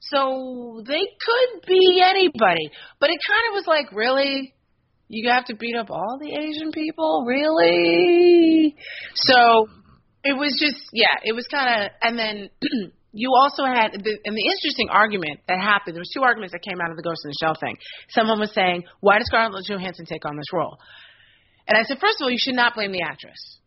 So 0.00 0.82
they 0.86 1.00
could 1.00 1.66
be 1.66 2.02
anybody. 2.04 2.70
But 3.00 3.10
it 3.10 3.18
kind 3.26 3.48
of 3.48 3.54
was 3.54 3.64
like, 3.66 3.92
really? 3.92 4.54
You 5.08 5.30
have 5.30 5.46
to 5.46 5.54
beat 5.54 5.76
up 5.76 5.90
all 5.90 6.18
the 6.20 6.32
Asian 6.34 6.72
people? 6.72 7.24
Really? 7.26 8.74
So 9.14 9.68
it 10.24 10.36
was 10.36 10.56
just 10.60 10.82
yeah, 10.92 11.22
it 11.22 11.32
was 11.32 11.46
kind 11.46 11.84
of 11.84 11.90
and 12.02 12.18
then 12.18 12.50
you 13.12 13.32
also 13.34 13.64
had 13.64 13.92
the, 13.92 14.18
and 14.24 14.36
the 14.36 14.46
interesting 14.50 14.88
argument 14.90 15.40
that 15.48 15.58
happened. 15.58 15.94
There 15.96 16.02
was 16.02 16.12
two 16.12 16.22
arguments 16.22 16.52
that 16.52 16.62
came 16.62 16.80
out 16.80 16.90
of 16.90 16.96
the 16.96 17.02
Ghost 17.02 17.20
in 17.24 17.30
the 17.30 17.38
Shell 17.40 17.54
thing. 17.60 17.76
Someone 18.10 18.40
was 18.40 18.52
saying, 18.52 18.84
"Why 19.00 19.18
does 19.18 19.26
Scarlett 19.26 19.64
Johansson 19.68 20.06
take 20.06 20.26
on 20.26 20.36
this 20.36 20.52
role?" 20.52 20.76
And 21.68 21.76
I 21.76 21.82
said, 21.82 21.98
first 21.98 22.20
of 22.20 22.24
all, 22.24 22.30
you 22.30 22.38
should 22.38 22.54
not 22.54 22.74
blame 22.74 22.92
the 22.92 23.02
actress. 23.02 23.58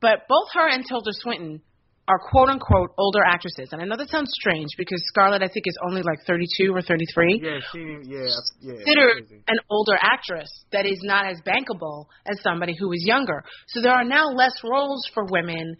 But 0.00 0.26
both 0.28 0.48
her 0.54 0.68
and 0.68 0.84
Tilda 0.86 1.10
Swinton 1.12 1.60
are 2.08 2.18
quote 2.18 2.48
unquote 2.48 2.90
older 2.98 3.22
actresses. 3.24 3.68
And 3.72 3.80
I 3.80 3.84
know 3.84 3.96
that 3.96 4.08
sounds 4.08 4.30
strange 4.32 4.68
because 4.76 5.00
Scarlett, 5.08 5.42
I 5.42 5.48
think, 5.48 5.66
is 5.66 5.76
only 5.86 6.02
like 6.02 6.18
32 6.26 6.74
or 6.74 6.82
33. 6.82 7.40
yeah, 7.42 7.58
she 7.72 7.78
yeah 8.08 8.26
yeah. 8.60 8.74
Considered 8.74 9.44
an 9.46 9.58
older 9.70 9.96
actress 10.00 10.50
that 10.72 10.86
is 10.86 10.98
not 11.02 11.26
as 11.26 11.36
bankable 11.46 12.06
as 12.26 12.42
somebody 12.42 12.74
who 12.78 12.90
is 12.92 13.04
younger. 13.06 13.44
So 13.68 13.80
there 13.80 13.92
are 13.92 14.04
now 14.04 14.26
less 14.34 14.54
roles 14.64 15.08
for 15.14 15.24
women, 15.30 15.76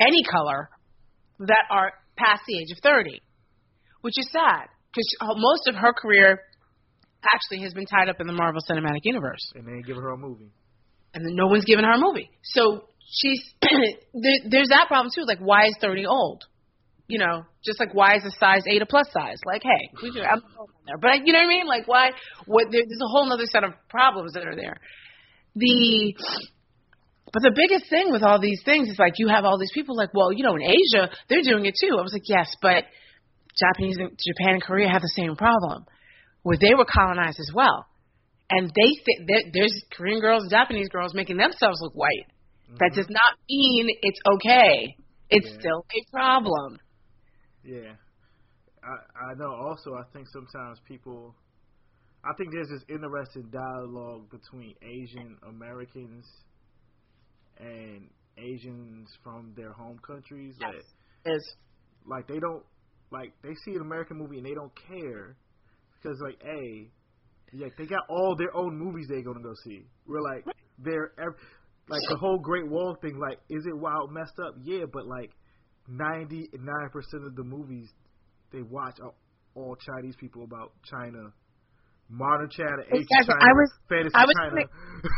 any 0.00 0.22
color, 0.30 0.70
that 1.40 1.64
are 1.70 1.92
past 2.16 2.42
the 2.48 2.58
age 2.58 2.72
of 2.72 2.78
30, 2.82 3.20
which 4.00 4.14
is 4.16 4.28
sad 4.32 4.68
because 4.90 5.06
most 5.36 5.68
of 5.68 5.74
her 5.74 5.92
career 5.92 6.40
actually 7.34 7.62
has 7.62 7.74
been 7.74 7.86
tied 7.86 8.08
up 8.08 8.20
in 8.20 8.26
the 8.26 8.32
Marvel 8.32 8.60
Cinematic 8.70 9.00
Universe 9.02 9.52
and 9.54 9.66
they 9.66 9.82
give 9.86 9.96
her 9.96 10.10
a 10.10 10.16
movie. 10.16 10.50
and 11.14 11.24
then 11.26 11.34
no 11.34 11.46
one's 11.46 11.64
given 11.64 11.84
her 11.84 11.92
a 11.92 11.98
movie. 11.98 12.30
So 12.42 12.88
she's 13.10 13.42
there, 13.62 14.38
there's 14.48 14.68
that 14.68 14.86
problem 14.88 15.10
too. 15.14 15.24
Like, 15.24 15.38
why 15.38 15.66
is 15.66 15.76
thirty 15.80 16.06
old? 16.06 16.44
you 17.08 17.18
know, 17.18 17.44
just 17.64 17.80
like 17.80 17.94
why 17.94 18.16
is 18.16 18.24
a 18.24 18.30
size 18.38 18.62
eight 18.70 18.82
a 18.82 18.86
plus 18.86 19.08
size? 19.12 19.38
Like, 19.46 19.62
hey, 19.62 19.90
we 20.02 20.12
do, 20.12 20.20
I'm 20.20 20.42
there, 20.86 20.98
but 21.00 21.26
you 21.26 21.32
know 21.32 21.40
what 21.40 21.46
I 21.46 21.48
mean? 21.48 21.66
Like, 21.66 21.88
why? 21.88 22.10
What? 22.46 22.66
There, 22.70 22.82
there's 22.86 23.00
a 23.00 23.08
whole 23.08 23.32
other 23.32 23.46
set 23.50 23.64
of 23.64 23.72
problems 23.88 24.34
that 24.34 24.46
are 24.46 24.54
there. 24.54 24.76
The 25.56 26.14
but 27.32 27.42
the 27.42 27.52
biggest 27.56 27.90
thing 27.90 28.12
with 28.12 28.22
all 28.22 28.40
these 28.40 28.60
things 28.64 28.88
is 28.88 28.98
like 28.98 29.14
you 29.16 29.28
have 29.28 29.44
all 29.44 29.58
these 29.58 29.72
people 29.72 29.96
like, 29.96 30.12
well, 30.14 30.32
you 30.32 30.44
know, 30.44 30.54
in 30.54 30.62
Asia 30.62 31.10
they're 31.28 31.42
doing 31.42 31.64
it 31.64 31.74
too. 31.80 31.96
I 31.98 32.02
was 32.02 32.12
like, 32.12 32.28
yes, 32.28 32.54
but 32.60 32.84
Japanese, 33.58 33.96
Japan, 33.96 34.54
and 34.54 34.62
Korea 34.62 34.88
have 34.88 35.02
the 35.02 35.12
same 35.16 35.34
problem, 35.34 35.86
where 36.42 36.58
they 36.60 36.74
were 36.74 36.86
colonized 36.86 37.40
as 37.40 37.50
well, 37.54 37.86
and 38.50 38.68
they 38.68 38.90
th- 39.26 39.46
there's 39.54 39.82
Korean 39.96 40.20
girls, 40.20 40.42
and 40.42 40.50
Japanese 40.50 40.88
girls 40.90 41.14
making 41.14 41.38
themselves 41.38 41.80
look 41.80 41.94
white. 41.94 42.28
Mm-hmm. 42.68 42.76
That 42.80 42.92
does 42.94 43.08
not 43.08 43.38
mean 43.48 43.88
it's 44.02 44.20
okay. 44.34 44.96
It's 45.30 45.48
Yeah. 45.48 45.58
still 45.60 45.86
a 45.90 46.10
problem. 46.10 46.78
Yeah, 47.64 47.96
I 48.82 49.30
I 49.30 49.34
know. 49.36 49.52
Also, 49.52 49.94
I 49.94 50.04
think 50.12 50.28
sometimes 50.28 50.80
people, 50.86 51.34
I 52.24 52.32
think 52.38 52.52
there's 52.52 52.68
this 52.68 52.84
interesting 52.88 53.50
dialogue 53.50 54.30
between 54.30 54.74
Asian 54.82 55.38
Americans 55.48 56.26
and 57.58 58.10
Asians 58.38 59.08
from 59.22 59.52
their 59.56 59.72
home 59.72 59.98
countries. 60.06 60.56
Yes. 60.60 60.74
That 61.24 61.34
Is 61.34 61.56
like 62.06 62.26
they 62.28 62.38
don't 62.38 62.64
like 63.10 63.32
they 63.42 63.54
see 63.64 63.74
an 63.74 63.82
American 63.82 64.18
movie 64.18 64.38
and 64.38 64.46
they 64.46 64.54
don't 64.54 64.72
care 64.88 65.36
because 66.00 66.18
like 66.20 66.40
a 66.44 66.90
yeah 67.52 67.68
they 67.76 67.86
got 67.86 68.02
all 68.08 68.36
their 68.36 68.54
own 68.54 68.78
movies 68.78 69.06
they're 69.08 69.22
gonna 69.22 69.42
go 69.42 69.54
see. 69.64 69.86
We're 70.06 70.22
like 70.22 70.46
they're 70.78 71.12
ev- 71.18 71.34
like 71.90 72.00
the 72.10 72.16
whole 72.16 72.38
Great 72.38 72.68
Wall 72.68 72.96
thing. 73.00 73.18
Like, 73.18 73.38
is 73.48 73.64
it 73.66 73.76
wild 73.76 74.12
messed 74.12 74.38
up? 74.44 74.54
Yeah, 74.62 74.84
but 74.92 75.06
like 75.06 75.30
ninety 75.88 76.48
nine 76.52 76.90
percent 76.92 77.24
of 77.26 77.34
the 77.36 77.44
movies 77.44 77.88
they 78.52 78.62
watch 78.62 78.98
are 79.02 79.12
all 79.54 79.76
Chinese 79.76 80.16
people 80.16 80.44
about 80.44 80.72
China. 80.84 81.32
Modern 82.10 82.48
China, 82.48 82.80
ancient 82.88 83.04
Exactly. 83.04 83.34
China, 83.34 83.44
I 83.44 83.52
was- 83.52 83.72
fantasy 83.88 84.14
I 84.14 84.24
was 84.24 84.34
China. 84.40 84.52
saying- 84.56 84.68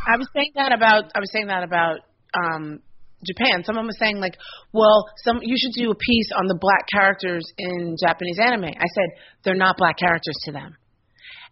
I 0.09 0.17
was 0.17 0.29
saying 0.35 0.53
that 0.57 0.73
about 0.73 1.05
I 1.15 1.21
was 1.21 1.31
saying 1.33 1.47
that 1.47 1.63
about 1.63 1.99
um 2.35 2.81
Japan. 3.25 3.63
Someone 3.65 3.87
was 3.87 3.99
saying 3.99 4.19
like, 4.19 4.35
well, 4.73 5.05
some 5.25 5.41
you 5.43 5.55
should 5.61 5.73
do 5.79 5.91
a 5.91 5.95
piece 5.95 6.31
on 6.37 6.47
the 6.47 6.57
black 6.59 6.89
characters 6.91 7.45
in 7.59 7.95
Japanese 8.01 8.39
anime. 8.41 8.65
I 8.65 8.89
said 8.95 9.09
they're 9.45 9.55
not 9.55 9.77
black 9.77 9.99
characters 9.99 10.35
to 10.47 10.53
them. 10.53 10.75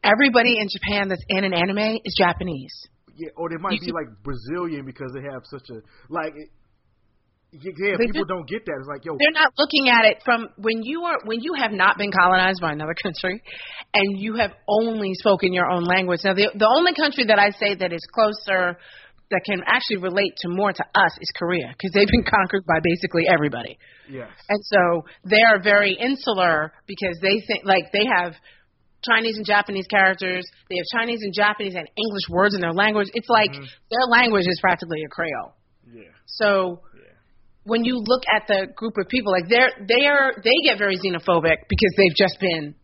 Everybody 0.03 0.59
in 0.59 0.67
Japan 0.73 1.09
that's 1.09 1.23
in 1.29 1.45
an 1.45 1.53
anime 1.53 1.99
is 2.05 2.15
Japanese. 2.19 2.73
Yeah, 3.19 3.31
or 3.37 3.51
they 3.51 3.57
might 3.59 3.73
You 3.75 3.81
be 3.81 3.93
like 3.93 4.07
Brazilian 4.23 4.87
because 4.87 5.11
they 5.15 5.23
have 5.23 5.43
such 5.45 5.67
a 5.71 5.79
like. 6.09 6.33
Yeah, 7.51 7.97
people 7.97 8.13
just- 8.13 8.29
don't 8.29 8.47
get 8.47 8.67
that. 8.67 8.77
It's 8.79 8.89
like, 8.89 9.05
yo, 9.07 9.17
They're 9.19 9.33
not 9.33 9.53
looking 9.57 9.89
at 9.89 10.05
it 10.05 10.21
from 10.23 10.49
when 10.59 10.83
you 10.83 11.05
are 11.05 11.17
when 11.25 11.41
you 11.41 11.55
have 11.55 11.73
not 11.73 11.97
been 11.97 12.13
colonized 12.13 12.61
by 12.61 12.73
another 12.73 12.95
country, 13.03 13.43
and 13.95 14.21
you 14.21 14.37
have 14.37 14.53
only 14.69 15.15
spoken 15.15 15.55
your 15.55 15.67
own 15.71 15.85
language. 15.85 16.21
Now, 16.25 16.35
the 16.35 16.51
the 16.55 16.69
only 16.77 16.93
country 16.95 17.25
that 17.27 17.39
I 17.39 17.49
say 17.59 17.75
that 17.75 17.91
is 17.91 18.05
closer, 18.13 18.77
that 19.31 19.41
can 19.47 19.63
actually 19.67 19.97
relate 19.97 20.37
to 20.45 20.49
more 20.51 20.73
to 20.75 20.85
us 20.95 21.13
is 21.23 21.31
Korea, 21.39 21.69
because 21.73 21.91
they've 21.95 22.09
been 22.13 22.25
conquered 22.37 22.67
by 22.67 22.81
basically 22.85 23.25
everybody. 23.33 23.79
yes, 24.11 24.29
And 24.51 24.61
so 24.65 25.05
they 25.25 25.41
are 25.41 25.59
very 25.63 25.97
insular 25.99 26.73
because 26.87 27.17
they 27.23 27.41
think 27.49 27.65
like 27.65 27.91
they 27.95 28.05
have 28.15 28.35
Chinese 29.05 29.37
and 29.37 29.47
Japanese 29.47 29.87
characters. 29.87 30.45
They 30.69 30.77
have 30.77 31.01
Chinese 31.01 31.21
and 31.23 31.33
Japanese 31.33 31.75
and 31.75 31.89
English 31.97 32.27
words 32.29 32.55
in 32.55 32.61
their 32.61 32.73
language. 32.73 33.09
It's 33.15 33.29
like 33.29 33.53
mm-hmm. 33.53 33.65
their 33.91 34.07
language 34.11 34.47
is 34.47 34.59
practically 34.61 35.03
a 35.05 35.09
Creole. 35.09 35.55
yeah, 35.93 36.11
So 36.27 36.83
yeah. 36.95 37.15
when 37.65 37.85
you 37.85 38.03
look 38.03 38.23
at 38.35 38.47
the 38.49 38.67
group 38.75 38.95
of 38.99 39.09
people, 39.09 39.33
like 39.33 39.49
they're 39.49 39.71
they 39.87 40.07
are 40.07 40.35
they 40.43 40.55
get 40.65 40.79
very 40.79 40.97
xenophobic 40.99 41.69
because 41.69 41.93
they've 41.97 42.17
just 42.17 42.39
been. 42.41 42.75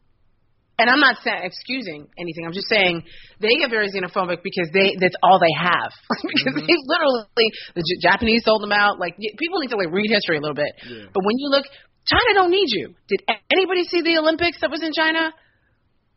And 0.77 0.91
I'm 0.91 0.99
not 0.99 1.23
saying 1.23 1.39
excusing 1.45 2.11
anything. 2.19 2.43
I'm 2.45 2.53
just 2.53 2.67
saying 2.69 3.05
they 3.39 3.55
get 3.63 3.71
very 3.71 3.87
xenophobic 3.95 4.43
because 4.43 4.71
they 4.75 4.99
that's 4.99 5.15
all 5.23 5.39
they 5.39 5.55
have. 5.55 5.95
because 6.23 6.51
mm-hmm. 6.51 6.67
they 6.67 6.79
literally 6.91 7.47
the 7.75 7.83
J- 7.83 8.11
Japanese 8.11 8.43
sold 8.43 8.63
them 8.63 8.73
out. 8.73 8.99
Like 8.99 9.15
people 9.19 9.61
need 9.61 9.71
to 9.71 9.77
like 9.77 9.91
read 9.91 10.11
history 10.11 10.37
a 10.37 10.41
little 10.41 10.59
bit. 10.59 10.75
Yeah. 10.83 11.07
But 11.15 11.23
when 11.23 11.39
you 11.39 11.47
look, 11.51 11.67
China 12.07 12.35
don't 12.35 12.51
need 12.51 12.69
you. 12.69 12.95
Did 13.09 13.23
anybody 13.51 13.85
see 13.85 14.03
the 14.03 14.19
Olympics 14.19 14.61
that 14.61 14.71
was 14.71 14.83
in 14.83 14.93
China? 14.93 15.31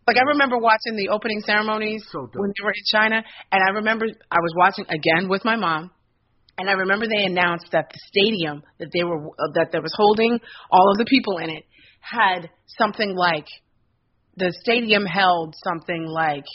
Like 0.07 0.15
I 0.15 0.23
remember 0.31 0.57
watching 0.57 0.95
the 0.95 1.09
opening 1.09 1.41
ceremonies 1.41 2.01
So 2.09 2.29
when 2.33 2.53
they 2.57 2.63
were 2.63 2.71
in 2.71 2.87
China, 2.89 3.23
and 3.51 3.61
I 3.61 3.75
remember 3.75 4.05
I 4.31 4.39
was 4.39 4.53
watching 4.55 4.85
again 4.87 5.27
with 5.27 5.43
my 5.43 5.57
mom, 5.57 5.91
and 6.57 6.69
I 6.69 6.73
remember 6.73 7.05
they 7.05 7.25
announced 7.25 7.67
that 7.73 7.91
the 7.91 7.99
stadium 8.07 8.63
that 8.79 8.87
they 8.93 9.03
were 9.03 9.27
uh, 9.27 9.51
that 9.55 9.73
that 9.73 9.83
was 9.83 9.93
holding 9.95 10.39
all 10.71 10.89
of 10.91 10.97
the 10.97 11.05
people 11.05 11.37
in 11.39 11.49
it 11.49 11.65
had 11.99 12.49
something 12.79 13.15
like 13.15 13.47
the 14.37 14.55
stadium 14.61 15.05
held 15.05 15.53
something 15.63 16.05
like 16.05 16.45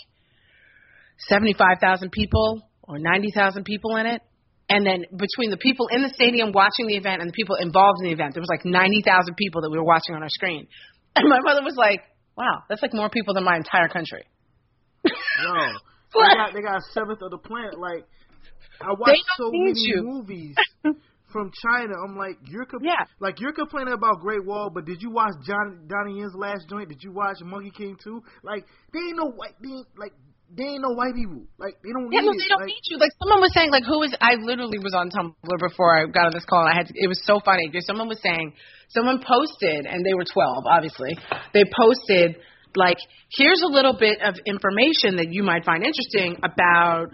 seventy 1.29 1.53
five 1.53 1.77
thousand 1.79 2.11
people 2.11 2.63
or 2.83 2.99
ninety 2.99 3.31
thousand 3.35 3.65
people 3.65 3.97
in 3.97 4.07
it. 4.07 4.23
And 4.71 4.87
then 4.87 5.05
between 5.13 5.51
the 5.51 5.59
people 5.59 5.89
in 5.93 6.01
the 6.01 6.09
stadium 6.09 6.53
watching 6.53 6.87
the 6.87 6.97
event 6.97 7.21
and 7.21 7.29
the 7.29 7.35
people 7.35 7.57
involved 7.57 7.99
in 8.01 8.09
the 8.09 8.15
event, 8.15 8.33
there 8.33 8.41
was 8.41 8.49
like 8.49 8.65
ninety 8.65 9.03
thousand 9.05 9.37
people 9.37 9.61
that 9.61 9.71
we 9.71 9.77
were 9.77 9.85
watching 9.85 10.15
on 10.15 10.23
our 10.23 10.31
screen. 10.31 10.67
And 11.15 11.29
my 11.29 11.41
mother 11.45 11.61
was 11.63 11.77
like, 11.77 12.01
"Wow, 12.37 12.63
that's 12.69 12.83
like 12.83 12.95
more 12.95 13.11
people 13.11 13.35
than 13.35 13.45
my 13.45 13.57
entire 13.57 13.89
country." 13.89 14.25
Yo, 15.05 15.13
they 16.15 16.35
got 16.37 16.55
they 16.55 16.61
got 16.63 16.77
a 16.77 16.83
seventh 16.93 17.23
of 17.23 17.31
the 17.31 17.39
planet. 17.39 17.79
Like, 17.79 18.05
I 18.81 18.93
watch 18.99 19.17
so 19.37 19.51
many 19.53 19.73
you. 19.77 20.03
movies 20.03 20.57
from 21.33 21.51
China. 21.63 21.95
I'm 22.07 22.17
like, 22.17 22.37
you're 22.47 22.67
compl- 22.67 22.83
Yeah. 22.85 23.05
like 23.21 23.41
you're 23.41 23.53
complaining 23.53 23.95
about 23.95 24.21
Great 24.21 24.45
Wall, 24.45 24.71
but 24.73 24.85
did 24.85 25.01
you 25.03 25.11
watch 25.11 25.33
John 25.47 25.89
Donnie 25.89 26.21
Yen's 26.21 26.35
last 26.35 26.69
joint? 26.69 26.89
Did 26.89 27.03
you 27.03 27.13
watch 27.13 27.37
Monkey 27.43 27.71
King 27.77 27.97
2? 28.05 28.23
Like, 28.43 28.65
they 28.93 28.99
ain't 29.01 29.17
no 29.17 29.31
white, 29.31 29.55
they 29.63 29.71
ain't, 29.71 29.87
like 29.97 30.13
they 30.55 30.65
ain't 30.77 30.83
no 30.83 30.93
white 30.93 31.15
people. 31.15 31.49
Like, 31.59 31.81
they 31.83 31.93
don't 31.93 32.13
Yeah, 32.13 32.21
need 32.21 32.27
no, 32.27 32.33
it. 32.33 32.39
they 32.39 32.49
don't 32.49 32.61
like, 32.61 32.67
need 32.69 32.85
you. 32.93 32.99
Like 32.99 33.13
someone 33.23 33.41
was 33.41 33.53
saying, 33.55 33.71
like 33.73 33.85
who 33.85 34.03
is? 34.03 34.15
I 34.21 34.35
literally 34.37 34.79
was 34.79 34.93
on 34.95 35.09
Tumblr 35.09 35.59
before 35.59 35.97
I 35.97 36.07
got 36.07 36.27
on 36.27 36.33
this 36.35 36.45
call, 36.45 36.61
and 36.61 36.71
I 36.71 36.77
had. 36.77 36.87
To, 36.89 36.95
it 36.97 37.09
was 37.09 37.21
so 37.25 37.41
funny 37.45 37.69
because 37.71 37.87
someone 37.87 38.09
was 38.09 38.21
saying, 38.23 38.53
someone 38.89 39.23
posted, 39.25 39.87
and 39.87 40.05
they 40.05 40.13
were 40.15 40.25
twelve, 40.29 40.65
obviously. 40.67 41.17
They 41.55 41.65
posted 41.65 42.37
like, 42.77 42.97
here's 43.31 43.61
a 43.63 43.67
little 43.67 43.97
bit 43.99 44.21
of 44.23 44.35
information 44.47 45.17
that 45.17 45.29
you 45.31 45.43
might 45.43 45.65
find 45.65 45.85
interesting 45.85 46.37
about 46.45 47.09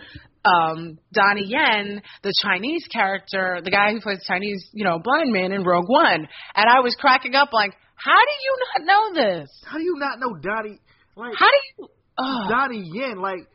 um 0.44 0.98
Donnie 1.12 1.46
Yen, 1.46 2.02
the 2.22 2.32
Chinese 2.42 2.86
character, 2.92 3.60
the 3.62 3.70
guy 3.70 3.92
who 3.92 4.00
plays 4.00 4.22
Chinese, 4.26 4.68
you 4.72 4.84
know, 4.84 4.98
blind 5.02 5.32
man 5.32 5.52
in 5.52 5.62
Rogue 5.64 5.88
One. 5.88 6.26
And 6.54 6.66
I 6.68 6.80
was 6.80 6.94
cracking 6.98 7.34
up 7.34 7.52
like, 7.52 7.72
how 7.94 8.14
do 8.14 8.34
you 8.42 8.56
not 8.66 8.86
know 8.86 9.22
this? 9.22 9.50
How 9.66 9.78
do 9.78 9.84
you 9.84 9.94
not 9.96 10.18
know 10.20 10.34
Donnie? 10.40 10.78
Like, 11.16 11.34
How 11.36 11.46
do 11.46 11.58
you? 11.78 11.88
Oh. 12.18 12.46
Donnie 12.50 12.82
Yen, 12.92 13.18
like, 13.22 13.46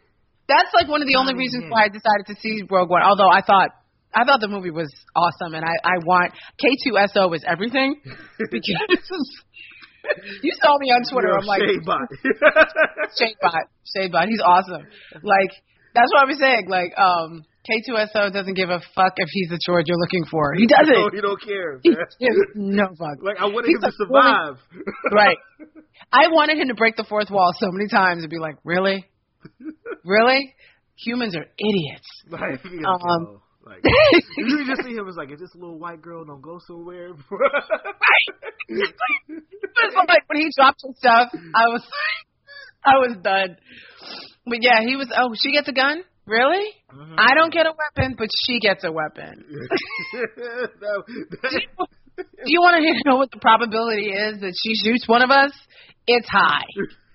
That's 0.48 0.72
like 0.74 0.88
one 0.88 1.02
of 1.02 1.08
the 1.08 1.16
only 1.16 1.36
reasons 1.36 1.64
Yen. 1.64 1.72
why 1.72 1.84
I 1.86 1.88
decided 1.90 2.26
to 2.28 2.36
see 2.42 2.64
Rogue 2.70 2.90
One. 2.90 3.02
Although 3.04 3.30
I 3.30 3.42
thought 3.42 3.70
I 4.16 4.24
thought 4.26 4.42
the 4.42 4.48
movie 4.48 4.72
was 4.72 4.90
awesome, 5.16 5.54
and 5.56 5.66
I 5.66 5.74
I 5.84 5.98
want 6.06 6.34
K2SO 6.62 7.36
is 7.36 7.44
everything 7.48 8.00
because 8.52 9.28
you 10.44 10.52
saw 10.62 10.78
me 10.80 10.92
on 10.92 11.02
Twitter. 11.10 11.30
yo, 11.30 11.40
I'm 11.40 11.46
like 11.46 11.62
shade 11.62 11.86
bot. 11.86 12.08
Shadebot, 13.20 13.64
Shadebot. 13.96 14.28
He's 14.28 14.42
awesome. 14.46 14.86
Like 15.24 15.52
that's 15.96 16.12
what 16.14 16.24
I 16.24 16.26
was 16.26 16.40
saying. 16.40 16.68
Like 16.70 16.92
um 16.98 17.44
K2SO 17.64 18.34
doesn't 18.34 18.56
give 18.56 18.70
a 18.70 18.82
fuck 18.94 19.14
if 19.16 19.30
he's 19.32 19.48
the 19.50 19.60
George 19.66 19.86
you're 19.88 19.98
looking 19.98 20.26
for. 20.30 20.54
He 20.54 20.68
doesn't. 20.68 21.16
He 21.16 21.22
don't 21.22 21.42
care. 21.42 21.80
He 21.82 21.92
gives 21.92 22.40
no 22.56 22.88
fuck. 23.00 23.24
Like, 23.24 23.38
I 23.40 23.46
wanted 23.46 23.70
He's 23.70 23.78
him 23.78 23.90
to 23.90 23.92
survive. 23.96 24.58
Right. 25.14 25.38
I 26.12 26.28
wanted 26.30 26.58
him 26.58 26.68
to 26.70 26.74
break 26.76 26.96
the 26.96 27.04
fourth 27.04 27.30
wall 27.30 27.52
so 27.60 27.72
many 27.72 27.88
times 27.90 28.22
and 28.24 28.30
be 28.30 28.40
like, 28.40 28.56
really, 28.64 29.06
really, 30.06 30.54
humans 30.96 31.36
are 31.36 31.46
idiots. 31.58 32.08
Like, 32.30 32.64
you 32.66 32.86
Um, 32.86 33.42
like 33.66 33.82
you 34.38 34.66
just 34.68 34.84
see 34.88 34.94
him 34.94 35.08
as 35.08 35.16
like, 35.16 35.32
is 35.32 35.40
this 35.40 35.56
little 35.56 35.80
white 35.80 36.02
girl 36.02 36.26
don't 36.26 36.42
go 36.42 36.60
somewhere? 36.68 37.14
Was 38.70 39.94
like 40.08 40.24
when 40.28 40.40
he 40.42 40.50
dropped 40.56 40.82
his 40.86 40.98
stuff, 40.98 41.30
I 41.54 41.68
was 41.68 41.84
I 42.86 42.98
was 42.98 43.18
done. 43.22 43.58
But 44.46 44.60
yeah, 44.62 44.82
he 44.86 44.96
was. 44.96 45.08
Oh, 45.16 45.34
she 45.42 45.52
gets 45.52 45.68
a 45.68 45.74
gun. 45.74 46.04
Really? 46.26 46.66
Mhm. 46.94 47.16
I 47.18 47.34
don't 47.36 47.52
get 47.54 47.66
a 47.66 47.74
weapon, 47.74 48.16
but 48.18 48.30
she 48.46 48.60
gets 48.60 48.84
a 48.86 48.92
weapon. 48.92 49.44
No, 50.82 51.04
that- 51.42 51.88
Do 52.18 52.24
you 52.46 52.62
want 52.62 52.84
to 52.84 53.10
know 53.10 53.18
what 53.18 53.32
the 53.32 53.40
probability 53.40 54.10
is 54.10 54.42
that 54.42 54.54
she 54.64 54.76
shoots 54.76 55.08
one 55.08 55.24
of 55.24 55.32
us? 55.32 55.52
It's 56.08 56.28
high. 56.30 56.66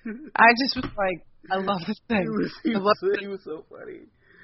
I 0.37 0.49
just 0.59 0.77
was 0.77 0.91
like, 0.97 1.25
I 1.51 1.57
love 1.57 1.81
this 1.87 2.01
thing. 2.09 2.23
he 2.23 2.29
was, 2.29 2.53
he 2.65 2.75
was, 2.75 3.19
he 3.21 3.27
was 3.27 3.41
so 3.45 3.65
funny. 3.71 4.01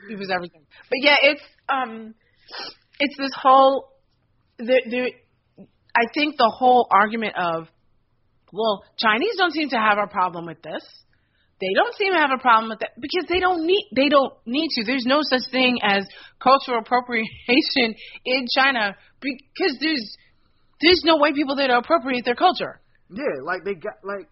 He 0.08 0.16
was 0.16 0.30
everything. 0.30 0.62
But 0.90 0.98
yeah, 1.00 1.16
it's 1.22 1.42
um, 1.68 2.14
it's 3.00 3.16
this 3.18 3.32
whole. 3.34 3.88
There, 4.58 4.80
there. 4.90 5.08
I 5.96 6.06
think 6.12 6.36
the 6.36 6.52
whole 6.56 6.88
argument 6.90 7.34
of, 7.36 7.68
well, 8.52 8.84
Chinese 8.98 9.36
don't 9.36 9.52
seem 9.52 9.70
to 9.70 9.76
have 9.76 9.98
a 9.98 10.06
problem 10.06 10.46
with 10.46 10.60
this. 10.62 10.82
They 11.60 11.72
don't 11.74 11.94
seem 11.94 12.12
to 12.12 12.18
have 12.18 12.30
a 12.34 12.40
problem 12.40 12.70
with 12.70 12.80
that 12.80 12.90
because 13.00 13.24
they 13.28 13.40
don't 13.40 13.64
need. 13.64 13.88
They 13.94 14.08
don't 14.08 14.34
need 14.44 14.68
to. 14.76 14.84
There's 14.84 15.06
no 15.06 15.20
such 15.22 15.50
thing 15.50 15.78
as 15.82 16.04
cultural 16.42 16.80
appropriation 16.80 17.94
in 18.24 18.46
China 18.54 18.96
because 19.20 19.78
there's 19.80 20.16
there's 20.80 21.02
no 21.04 21.16
white 21.16 21.34
people 21.34 21.56
there 21.56 21.68
to 21.68 21.78
appropriate 21.78 22.24
their 22.24 22.34
culture. 22.34 22.80
Yeah, 23.10 23.24
like 23.44 23.64
they 23.64 23.74
got 23.74 23.94
like 24.02 24.28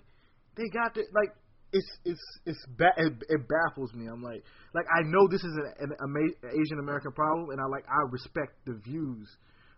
they 0.56 0.68
got 0.72 0.94
the 0.94 1.04
like 1.14 1.30
it's 1.72 1.88
it's 2.04 2.20
it's 2.46 2.64
ba- 2.76 2.96
it, 2.96 3.12
it 3.28 3.40
baffles 3.48 3.92
me. 3.94 4.06
I'm 4.08 4.22
like 4.22 4.42
like 4.74 4.86
I 4.90 5.02
know 5.04 5.28
this 5.30 5.42
is 5.44 5.52
an, 5.56 5.72
an 5.80 5.92
ama- 6.02 6.52
Asian 6.52 6.78
American 6.80 7.12
problem, 7.12 7.50
and 7.50 7.60
I 7.60 7.66
like 7.66 7.84
I 7.88 8.02
respect 8.10 8.52
the 8.66 8.74
views, 8.84 9.28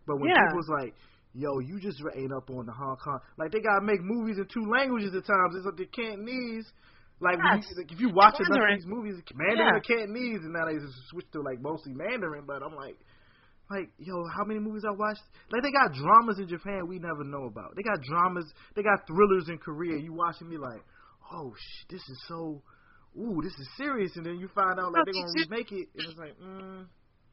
but 0.06 0.18
when 0.20 0.30
Yeah. 0.30 0.46
people's 0.48 0.68
like. 0.80 0.94
Yo, 1.36 1.58
you 1.58 1.80
just 1.80 1.98
ain't 2.14 2.30
up 2.30 2.48
on 2.48 2.64
the 2.64 2.70
Hong 2.70 2.94
Kong. 3.02 3.18
Like 3.36 3.50
they 3.50 3.58
gotta 3.58 3.82
make 3.84 3.98
movies 4.00 4.38
in 4.38 4.46
two 4.46 4.70
languages 4.70 5.10
at 5.18 5.26
times. 5.26 5.56
It's 5.58 5.66
like 5.66 5.74
the 5.74 5.86
Cantonese. 5.90 6.62
Like, 7.18 7.38
Yes. 7.42 7.66
you, 7.66 7.82
like 7.82 7.90
if 7.90 7.98
you 7.98 8.10
watch 8.14 8.38
enough 8.38 8.54
of 8.54 8.78
these 8.78 8.86
movies, 8.86 9.18
Mandarin 9.34 9.66
Yeah. 9.66 9.74
or 9.74 9.80
Cantonese, 9.82 10.46
and 10.46 10.52
now 10.54 10.66
they 10.70 10.78
just 10.78 10.94
switch 11.10 11.26
to 11.32 11.42
like 11.42 11.58
mostly 11.60 11.90
Mandarin. 11.92 12.44
But 12.46 12.62
I'm 12.62 12.76
like, 12.78 12.94
like 13.70 13.88
yo, 13.98 14.24
how 14.36 14.44
many 14.44 14.60
movies 14.60 14.82
I 14.86 14.92
watched? 14.92 15.22
Like 15.50 15.62
they 15.62 15.72
got 15.72 15.92
dramas 15.94 16.38
in 16.38 16.48
Japan 16.48 16.86
we 16.86 16.98
never 16.98 17.24
know 17.24 17.46
about. 17.46 17.74
They 17.76 17.82
got 17.82 18.02
dramas. 18.02 18.44
They 18.76 18.82
got 18.82 19.06
thrillers 19.06 19.48
in 19.48 19.58
Korea. 19.58 19.98
You 19.98 20.12
watching 20.12 20.48
me 20.48 20.58
like, 20.58 20.82
oh 21.32 21.52
sh, 21.56 21.84
this 21.90 22.00
is 22.00 22.22
so, 22.28 22.62
ooh, 23.18 23.40
this 23.42 23.54
is 23.54 23.68
serious. 23.76 24.12
And 24.16 24.26
then 24.26 24.36
you 24.36 24.48
find 24.54 24.78
out 24.78 24.92
like 24.92 25.04
they're 25.06 25.14
gonna 25.14 25.32
remake 25.50 25.72
it, 25.72 25.88
and 25.96 26.08
it's 26.08 26.18
like, 26.18 26.38
mm, 26.38 26.84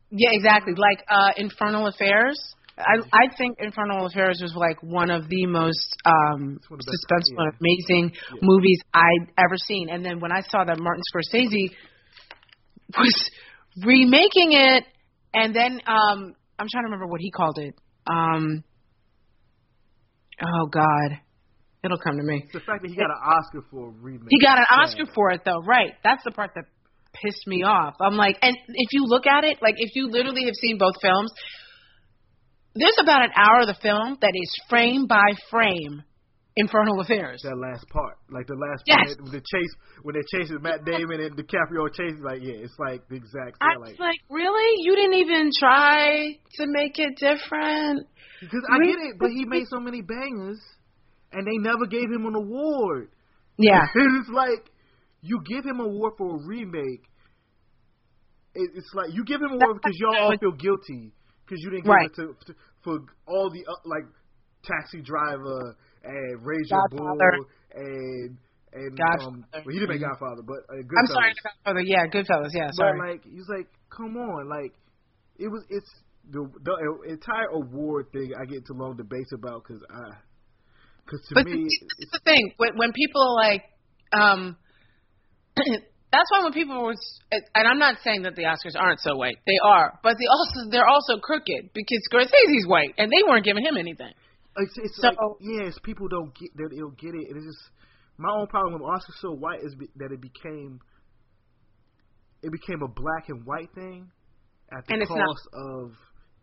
Yeah, 0.09 0.29
exactly. 0.31 0.73
Like 0.75 1.03
uh, 1.09 1.31
Infernal 1.37 1.87
Affairs. 1.87 2.39
I 2.77 2.95
I 3.11 3.27
think 3.37 3.57
Infernal 3.59 4.05
Affairs 4.05 4.39
was 4.41 4.55
like 4.55 4.81
one 4.81 5.11
of 5.11 5.27
the 5.27 5.45
most 5.45 5.97
um, 6.05 6.57
It's 6.57 6.69
one 6.69 6.79
the 6.79 6.97
suspenseful 6.97 7.43
and 7.43 7.53
yeah. 7.53 7.59
amazing 7.59 8.11
Yeah. 8.33 8.39
movies 8.41 8.79
I'd 8.93 9.27
ever 9.37 9.57
seen. 9.57 9.89
And 9.89 10.03
then 10.05 10.19
when 10.21 10.31
I 10.31 10.41
saw 10.41 10.63
that 10.63 10.79
Martin 10.79 11.03
Scorsese 11.13 11.75
was 12.97 13.29
remaking 13.83 14.53
it, 14.53 14.85
and 15.33 15.55
then 15.55 15.79
um, 15.87 16.35
I'm 16.59 16.67
trying 16.71 16.83
to 16.83 16.91
remember 16.91 17.07
what 17.07 17.21
he 17.21 17.31
called 17.31 17.57
it. 17.57 17.75
Um, 18.07 18.63
oh 20.41 20.65
God, 20.67 21.19
it'll 21.83 21.97
come 21.97 22.17
to 22.17 22.23
me. 22.23 22.43
it's 22.43 22.53
the 22.53 22.59
fact 22.59 22.81
that 22.81 22.89
he 22.89 22.95
got 22.95 23.09
an 23.09 23.21
Oscar 23.23 23.65
for 23.69 23.87
a 23.87 23.91
remake. 23.91 24.27
He 24.29 24.39
got 24.39 24.57
an. 24.57 24.65
Oscar 24.71 25.05
for 25.13 25.31
it 25.31 25.41
though, 25.45 25.61
right? 25.61 25.93
That's 26.03 26.23
the 26.23 26.31
part 26.31 26.51
that 26.55 26.65
pissed 27.13 27.47
me 27.47 27.63
off. 27.63 27.95
I'm 28.01 28.15
like, 28.15 28.37
and 28.41 28.55
if 28.67 28.89
you 28.91 29.05
look 29.05 29.27
at 29.27 29.43
it, 29.43 29.57
like 29.61 29.75
if 29.77 29.95
you 29.95 30.09
literally 30.09 30.45
have 30.45 30.55
seen 30.55 30.77
both 30.77 30.95
films, 31.01 31.31
there's 32.75 32.97
about 33.01 33.23
an 33.23 33.31
hour 33.35 33.61
of 33.61 33.67
the 33.67 33.77
film 33.81 34.17
that 34.21 34.31
is 34.33 34.49
frame 34.69 35.07
by 35.07 35.33
frame 35.49 36.03
Infernal 36.61 36.99
Affairs. 37.01 37.41
That 37.43 37.57
last 37.57 37.85
part, 37.89 38.17
like 38.29 38.45
the 38.47 38.55
last 38.55 38.83
Yes. 38.85 39.15
part, 39.17 39.31
the 39.31 39.41
chase, 39.41 39.73
when 40.03 40.13
they 40.15 40.25
chase 40.37 40.51
Matt 40.61 40.85
Damon 40.85 41.19
and 41.21 41.35
DiCaprio 41.35 41.89
chase, 41.93 42.19
like 42.21 42.41
yeah, 42.41 42.61
it's 42.61 42.77
like 42.79 43.01
the 43.09 43.15
exact 43.15 43.57
I 43.61 43.75
Like, 43.81 43.99
like, 43.99 44.19
really? 44.29 44.69
You 44.85 44.95
didn't 44.95 45.15
even 45.19 45.49
try 45.57 46.37
to 46.57 46.63
make 46.67 46.99
it 46.99 47.17
different? 47.17 48.07
because 48.41 48.63
I 48.71 48.77
get 48.85 48.97
it, 48.99 49.15
but 49.19 49.29
he 49.31 49.45
made 49.45 49.65
so 49.69 49.79
many 49.79 50.01
bangers, 50.01 50.59
and 51.31 51.45
they 51.45 51.57
never 51.57 51.85
gave 51.85 52.09
him 52.09 52.25
an 52.25 52.35
award. 52.35 53.09
Yeah. 53.57 53.85
It's 53.95 54.29
like 54.29 54.69
you 55.21 55.41
give 55.47 55.65
him 55.65 55.79
an 55.79 55.85
award 55.85 56.13
for 56.17 56.35
a 56.35 56.39
remake. 56.47 57.03
It's 58.53 58.91
like 58.93 59.13
you 59.13 59.23
give 59.23 59.39
him 59.41 59.51
an 59.53 59.61
award 59.61 59.77
because 59.81 59.97
y'all 59.99 60.15
all 60.25 60.37
feel 60.39 60.51
guilty 60.51 61.13
because 61.45 61.61
you 61.63 61.69
didn't 61.69 61.83
give 61.85 61.93
Right. 61.93 62.09
it 62.09 62.15
to, 62.15 62.35
to 62.47 62.53
for 62.83 62.99
all 63.27 63.49
the 63.49 63.63
uh, 63.65 63.75
like 63.85 64.03
Taxi 64.63 65.01
Driver 65.01 65.75
and 66.03 66.41
Your 66.41 66.87
Godfather. 66.89 67.31
Bull 67.37 67.45
and 67.75 68.37
and 68.73 68.99
um, 69.19 69.45
well, 69.51 69.63
he 69.67 69.79
didn't 69.79 69.89
make 69.89 70.01
Godfather, 70.01 70.43
but 70.47 70.63
uh, 70.71 70.79
I'm 70.79 71.07
sorry, 71.07 71.33
Godfather. 71.43 71.81
Yeah, 71.81 72.07
Goodfellas. 72.07 72.51
Yeah, 72.53 72.69
sorry. 72.71 72.99
But 72.99 73.07
like 73.07 73.23
he's 73.25 73.49
like, 73.49 73.67
come 73.89 74.15
on, 74.15 74.47
like 74.47 74.73
it 75.37 75.47
was. 75.47 75.63
It's 75.69 75.89
the 76.31 76.47
the 76.63 77.11
entire 77.11 77.47
award 77.51 78.07
thing. 78.13 78.31
I 78.39 78.45
get 78.45 78.59
into 78.59 78.73
long 78.73 78.95
debates 78.95 79.31
about 79.33 79.63
because 79.67 79.83
I, 79.89 80.15
because 81.05 81.19
to 81.27 81.35
But 81.35 81.45
me, 81.47 81.65
it's, 81.67 82.11
the 82.11 82.21
thing 82.23 82.53
when 82.57 82.77
when 82.77 82.93
people 82.93 83.21
are 83.21 83.35
like, 83.35 83.63
um, 84.13 84.55
that's 85.57 86.31
why 86.31 86.43
when 86.43 86.53
people 86.53 86.81
were, 86.81 86.95
and 87.31 87.67
I'm 87.67 87.79
not 87.79 87.95
saying 88.03 88.23
that 88.23 88.35
the 88.35 88.43
Oscars 88.43 88.79
aren't 88.79 89.01
so 89.01 89.17
white, 89.17 89.37
they 89.45 89.59
are, 89.63 89.99
but 90.01 90.15
they 90.17 90.27
also 90.31 90.71
they're 90.71 90.87
also 90.87 91.17
crooked 91.17 91.71
because 91.73 91.99
Scorsese's 92.11 92.67
white 92.67 92.95
and 92.97 93.11
they 93.11 93.23
weren't 93.27 93.43
giving 93.43 93.65
him 93.65 93.75
anything. 93.75 94.13
It's, 94.57 94.73
it's 94.77 94.97
So- 95.01 95.07
like 95.07 95.17
yes, 95.39 95.77
people 95.83 96.07
don't 96.07 96.33
get 96.35 96.49
that. 96.55 96.69
They 96.71 96.77
don't 96.77 96.97
get 96.99 97.15
it. 97.15 97.27
And 97.29 97.37
it's 97.37 97.45
just 97.45 97.69
my 98.17 98.29
own 98.31 98.47
problem 98.47 98.73
with 98.73 98.83
Oscar 98.83 99.13
so 99.19 99.31
white 99.31 99.59
is 99.63 99.75
be, 99.75 99.87
that 99.97 100.11
it 100.11 100.21
became 100.21 100.79
it 102.43 102.51
became 102.51 102.81
a 102.81 102.87
black 102.87 103.29
and 103.29 103.45
white 103.45 103.69
thing 103.75 104.09
at 104.71 104.85
the 104.87 105.05
cost 105.05 105.47
of 105.53 105.91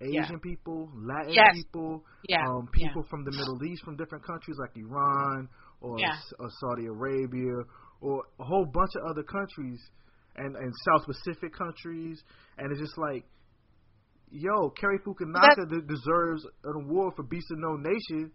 Yeah. 0.00 0.22
Asian 0.24 0.38
people, 0.40 0.90
Latin 0.94 1.32
Yes. 1.32 1.54
people, 1.56 2.04
Yeah, 2.28 2.46
um, 2.46 2.68
yeah. 2.76 2.86
people 2.88 3.02
from 3.10 3.24
the 3.24 3.32
Middle 3.32 3.64
East, 3.64 3.82
from 3.84 3.96
different 3.96 4.24
countries 4.24 4.56
like 4.60 4.76
Iran 4.76 5.48
or, 5.80 5.98
Yeah. 5.98 6.16
Or 6.38 6.48
Saudi 6.50 6.86
Arabia, 6.86 7.64
or 8.00 8.22
a 8.38 8.44
whole 8.44 8.64
bunch 8.64 8.90
of 8.94 9.10
other 9.10 9.24
countries, 9.24 9.80
and 10.36 10.54
and 10.56 10.72
South 10.86 11.04
Pacific 11.04 11.52
countries, 11.52 12.22
and 12.58 12.70
it's 12.70 12.80
just 12.80 12.96
like, 12.96 13.24
yo, 14.30 14.70
Cary 14.70 14.98
Fukunaga 14.98 15.68
de- 15.68 15.82
deserves 15.82 16.46
an 16.64 16.84
award 16.84 17.14
for 17.16 17.22
Beast 17.22 17.46
of 17.50 17.58
No 17.58 17.76
Nation. 17.76 18.32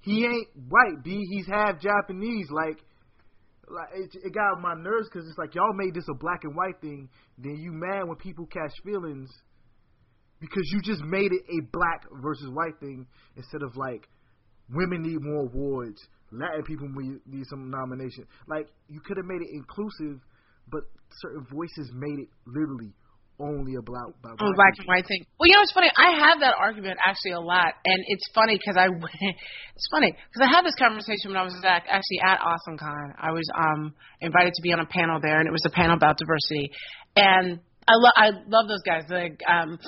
He 0.00 0.24
ain't 0.24 0.48
white, 0.68 1.02
b. 1.02 1.24
He's 1.30 1.46
half 1.46 1.80
Japanese. 1.80 2.48
Like, 2.50 2.78
like 3.68 3.88
it, 3.94 4.10
it 4.24 4.34
got 4.34 4.56
on 4.56 4.62
my 4.62 4.74
nerves 4.74 5.08
because 5.08 5.28
it's 5.28 5.38
like 5.38 5.54
y'all 5.54 5.72
made 5.74 5.94
this 5.94 6.06
a 6.10 6.14
black 6.14 6.40
and 6.44 6.56
white 6.56 6.80
thing. 6.80 7.08
Then 7.38 7.56
you 7.56 7.72
mad 7.72 8.08
when 8.08 8.16
people 8.16 8.46
catch 8.46 8.72
feelings 8.84 9.30
because 10.40 10.64
you 10.72 10.80
just 10.82 11.02
made 11.04 11.32
it 11.32 11.42
a 11.48 11.60
black 11.72 12.04
versus 12.20 12.48
white 12.52 12.78
thing 12.80 13.06
instead 13.36 13.62
of 13.62 13.76
like 13.76 14.08
women 14.74 15.02
need 15.02 15.22
more 15.22 15.46
awards, 15.46 16.00
Latin 16.32 16.64
people 16.64 16.88
need 16.88 17.20
need 17.26 17.46
some 17.48 17.70
nomination. 17.70 18.26
Like 18.48 18.68
you 18.88 19.00
could 19.00 19.16
have 19.16 19.26
made 19.26 19.42
it 19.42 19.50
inclusive, 19.52 20.20
but 20.70 20.82
certain 21.20 21.46
voices 21.52 21.90
made 21.94 22.18
it 22.18 22.28
literally 22.46 22.92
only 23.40 23.74
about 23.74 24.14
about 24.20 24.38
Oh, 24.40 24.52
black 24.54 24.74
and 24.78 24.86
white 24.86 25.06
thing. 25.06 25.24
Well, 25.38 25.48
you 25.48 25.54
know, 25.54 25.62
it's 25.62 25.72
funny. 25.72 25.90
I 25.96 26.28
have 26.28 26.40
that 26.40 26.54
argument 26.58 26.98
actually 27.04 27.32
a 27.32 27.40
lot, 27.40 27.74
and 27.84 27.98
it's 28.08 28.26
funny 28.34 28.58
because 28.58 28.76
I, 28.76 28.86
it's 29.76 29.88
funny 29.90 30.12
because 30.12 30.42
I 30.42 30.50
had 30.50 30.64
this 30.64 30.74
conversation 30.78 31.30
when 31.30 31.36
I 31.36 31.42
was 31.42 31.54
ac- 31.58 31.88
actually 31.88 32.20
at 32.24 32.40
AwesomeCon. 32.40 33.14
I 33.18 33.32
was 33.32 33.48
um 33.54 33.94
invited 34.20 34.52
to 34.54 34.62
be 34.62 34.72
on 34.72 34.80
a 34.80 34.86
panel 34.86 35.18
there, 35.22 35.38
and 35.38 35.46
it 35.48 35.52
was 35.52 35.64
a 35.66 35.70
panel 35.70 35.96
about 35.96 36.18
diversity, 36.18 36.70
and 37.16 37.60
I 37.88 37.94
love 37.96 38.14
I 38.16 38.28
love 38.48 38.68
those 38.68 38.82
guys. 38.84 39.04
Like 39.08 39.40
um, 39.48 39.78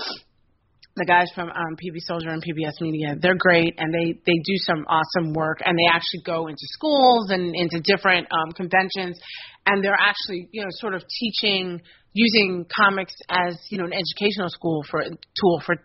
the 0.97 1.05
guys 1.05 1.27
from 1.35 1.49
um, 1.49 1.75
PB 1.75 1.99
Soldier 2.07 2.29
and 2.31 2.43
PBS 2.43 2.81
Media. 2.81 3.17
They're 3.21 3.37
great, 3.39 3.75
and 3.79 3.93
they 3.93 4.15
they 4.27 4.39
do 4.45 4.57
some 4.59 4.87
awesome 4.89 5.33
work, 5.33 5.59
and 5.65 5.77
they 5.77 5.91
actually 5.93 6.23
go 6.25 6.47
into 6.47 6.63
schools 6.71 7.31
and 7.31 7.55
into 7.55 7.81
different 7.81 8.29
um, 8.31 8.53
conventions, 8.53 9.19
and 9.67 9.83
they're 9.83 9.99
actually 9.99 10.49
you 10.53 10.63
know 10.63 10.69
sort 10.71 10.95
of 10.95 11.03
teaching 11.21 11.81
using 12.15 12.65
comics 12.75 13.15
as 13.29 13.59
you 13.69 13.79
know 13.79 13.85
an 13.85 13.93
educational 13.93 14.49
school 14.49 14.83
for 14.91 15.03
tool 15.03 15.63
for 15.67 15.77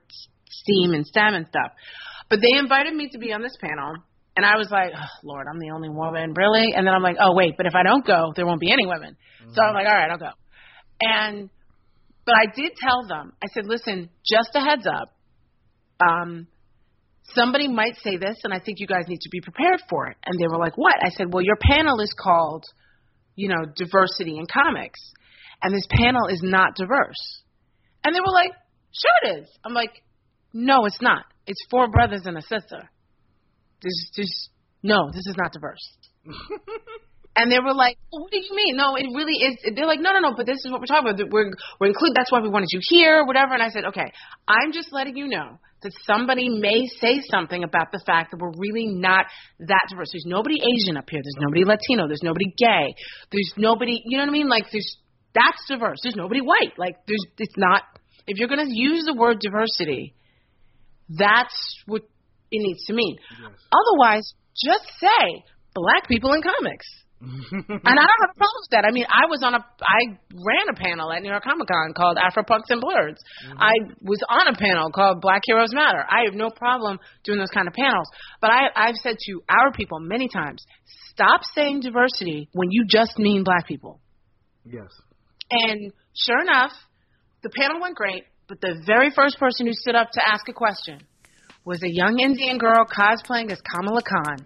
STEAM 0.49 0.93
and 0.93 1.05
STEM 1.05 1.33
and 1.33 1.47
stuff. 1.47 1.71
But 2.29 2.39
they 2.39 2.57
invited 2.57 2.93
me 2.93 3.09
to 3.11 3.17
be 3.17 3.33
on 3.33 3.41
this 3.41 3.57
panel. 3.59 3.95
And 4.37 4.45
I 4.45 4.55
was 4.55 4.69
like, 4.71 4.93
oh, 4.95 5.27
Lord, 5.27 5.47
I'm 5.51 5.59
the 5.59 5.71
only 5.71 5.89
woman, 5.89 6.33
really? 6.33 6.71
And 6.73 6.87
then 6.87 6.93
I'm 6.93 7.01
like, 7.01 7.17
oh, 7.19 7.35
wait, 7.35 7.55
but 7.57 7.65
if 7.65 7.75
I 7.75 7.83
don't 7.83 8.05
go, 8.05 8.31
there 8.35 8.45
won't 8.45 8.61
be 8.61 8.71
any 8.71 8.85
women. 8.85 9.17
So 9.53 9.61
I'm 9.61 9.73
like, 9.73 9.85
all 9.85 9.93
right, 9.93 10.09
I'll 10.09 10.17
go. 10.17 10.31
And 11.01 11.49
but 12.25 12.35
I 12.35 12.45
did 12.55 12.73
tell 12.77 13.07
them, 13.07 13.33
I 13.41 13.47
said, 13.53 13.65
listen, 13.65 14.09
just 14.23 14.49
a 14.53 14.59
heads 14.59 14.85
up. 14.85 15.15
Um, 15.99 16.47
somebody 17.33 17.67
might 17.67 17.95
say 18.03 18.17
this, 18.17 18.37
and 18.43 18.53
I 18.53 18.59
think 18.59 18.79
you 18.79 18.87
guys 18.87 19.05
need 19.07 19.21
to 19.21 19.29
be 19.29 19.41
prepared 19.41 19.81
for 19.89 20.07
it. 20.07 20.17
And 20.25 20.39
they 20.39 20.47
were 20.47 20.59
like, 20.59 20.77
what? 20.77 20.95
I 21.01 21.09
said, 21.09 21.33
well, 21.33 21.43
your 21.43 21.57
panel 21.59 21.99
is 22.01 22.13
called, 22.17 22.65
you 23.35 23.49
know, 23.49 23.65
diversity 23.75 24.37
in 24.37 24.45
comics, 24.45 24.99
and 25.61 25.73
this 25.73 25.87
panel 25.89 26.27
is 26.29 26.41
not 26.43 26.75
diverse. 26.75 27.43
And 28.03 28.15
they 28.15 28.19
were 28.19 28.31
like, 28.31 28.51
sure 28.91 29.31
it 29.31 29.41
is. 29.41 29.49
I'm 29.63 29.73
like, 29.73 30.03
no, 30.53 30.85
it's 30.85 31.01
not. 31.01 31.25
It's 31.45 31.59
four 31.69 31.89
brothers 31.89 32.21
and 32.25 32.37
a 32.37 32.41
sister. 32.41 32.89
This, 33.81 34.11
there's, 34.15 34.49
no, 34.83 35.09
this 35.11 35.25
is 35.27 35.35
not 35.37 35.53
diverse. 35.53 35.97
And 37.39 37.51
they 37.51 37.59
were 37.59 37.73
like, 37.73 37.95
well, 38.11 38.23
"What 38.23 38.31
do 38.31 38.37
you 38.37 38.55
mean? 38.55 38.75
No, 38.75 38.95
it 38.95 39.05
really 39.15 39.39
is." 39.39 39.55
They're 39.75 39.85
like, 39.85 40.01
"No, 40.01 40.11
no, 40.11 40.19
no, 40.19 40.33
but 40.35 40.45
this 40.45 40.57
is 40.65 40.71
what 40.71 40.81
we're 40.81 40.91
talking 40.91 41.07
about. 41.07 41.31
We're 41.31 41.53
we're 41.79 41.87
include. 41.87 42.11
That's 42.13 42.31
why 42.31 42.41
we 42.41 42.49
wanted 42.49 42.67
you 42.71 42.81
here, 42.83 43.23
whatever." 43.23 43.53
And 43.53 43.63
I 43.63 43.69
said, 43.69 43.85
"Okay, 43.85 44.11
I'm 44.45 44.73
just 44.73 44.91
letting 44.91 45.15
you 45.15 45.27
know 45.27 45.59
that 45.83 45.93
somebody 46.03 46.49
may 46.49 46.87
say 46.99 47.21
something 47.31 47.63
about 47.63 47.93
the 47.93 48.01
fact 48.05 48.31
that 48.31 48.41
we're 48.41 48.51
really 48.57 48.87
not 48.87 49.27
that 49.59 49.85
diverse. 49.89 50.09
There's 50.11 50.27
nobody 50.27 50.57
Asian 50.59 50.97
up 50.97 51.07
here. 51.09 51.21
There's 51.23 51.39
nobody 51.39 51.63
Latino. 51.63 52.07
There's 52.07 52.23
nobody 52.23 52.51
gay. 52.57 52.95
There's 53.31 53.53
nobody. 53.55 54.01
You 54.03 54.17
know 54.17 54.23
what 54.23 54.31
I 54.31 54.33
mean? 54.33 54.49
Like 54.49 54.65
there's 54.71 54.97
that's 55.33 55.63
diverse. 55.67 55.99
There's 56.03 56.15
nobody 56.15 56.41
white. 56.41 56.77
Like 56.77 56.95
there's 57.07 57.25
it's 57.37 57.57
not. 57.57 57.83
If 58.27 58.37
you're 58.37 58.49
gonna 58.49 58.65
use 58.67 59.05
the 59.05 59.15
word 59.15 59.39
diversity, 59.39 60.13
that's 61.09 61.81
what 61.85 62.03
it 62.51 62.59
needs 62.61 62.85
to 62.85 62.93
mean. 62.93 63.17
Yes. 63.41 63.51
Otherwise, 63.71 64.33
just 64.55 64.85
say 64.99 65.43
black 65.73 66.07
people 66.07 66.33
in 66.33 66.41
comics. 66.41 66.85
and 67.21 67.83
I 67.83 68.07
don't 68.07 68.21
have 68.23 68.31
a 68.31 68.37
problem 68.37 68.61
with 68.63 68.71
that. 68.71 68.85
I 68.87 68.91
mean, 68.91 69.03
I 69.09 69.27
was 69.27 69.43
on 69.43 69.53
a, 69.53 69.59
I 69.59 70.15
ran 70.31 70.71
a 70.71 70.73
panel 70.73 71.11
at 71.11 71.21
New 71.21 71.29
York 71.29 71.43
Comic 71.43 71.67
Con 71.67 71.93
called 71.93 72.17
Afro 72.17 72.43
Punks 72.43 72.69
and 72.69 72.81
Blerds. 72.81 73.19
Mm-hmm. 73.45 73.59
I 73.59 73.73
was 74.01 74.23
on 74.29 74.47
a 74.47 74.55
panel 74.55 74.89
called 74.89 75.19
Black 75.19 75.41
Heroes 75.45 75.73
Matter. 75.73 76.05
I 76.09 76.23
have 76.25 76.33
no 76.33 76.49
problem 76.49 76.97
doing 77.25 77.37
those 77.37 77.51
kind 77.51 77.67
of 77.67 77.73
panels. 77.73 78.07
But 78.39 78.51
I, 78.51 78.67
I've 78.73 78.95
said 79.03 79.17
to 79.19 79.41
our 79.49 79.73
people 79.73 79.99
many 79.99 80.29
times, 80.29 80.63
stop 81.11 81.41
saying 81.53 81.81
diversity 81.81 82.47
when 82.53 82.71
you 82.71 82.85
just 82.87 83.19
mean 83.19 83.43
black 83.43 83.67
people. 83.67 83.99
Yes. 84.63 84.87
And 85.51 85.91
sure 86.13 86.41
enough, 86.41 86.71
the 87.41 87.49
panel 87.49 87.81
went 87.81 87.95
great, 87.95 88.25
but 88.47 88.61
the 88.61 88.81
very 88.85 89.09
first 89.11 89.39
person 89.39 89.65
who 89.65 89.73
stood 89.73 89.95
up 89.95 90.11
to 90.11 90.21
ask 90.27 90.47
a 90.49 90.53
question 90.53 90.99
was 91.65 91.81
a 91.83 91.89
young 91.89 92.19
Indian 92.19 92.57
girl 92.57 92.85
cosplaying 92.85 93.51
as 93.51 93.59
Kamala 93.61 94.01
Khan 94.01 94.45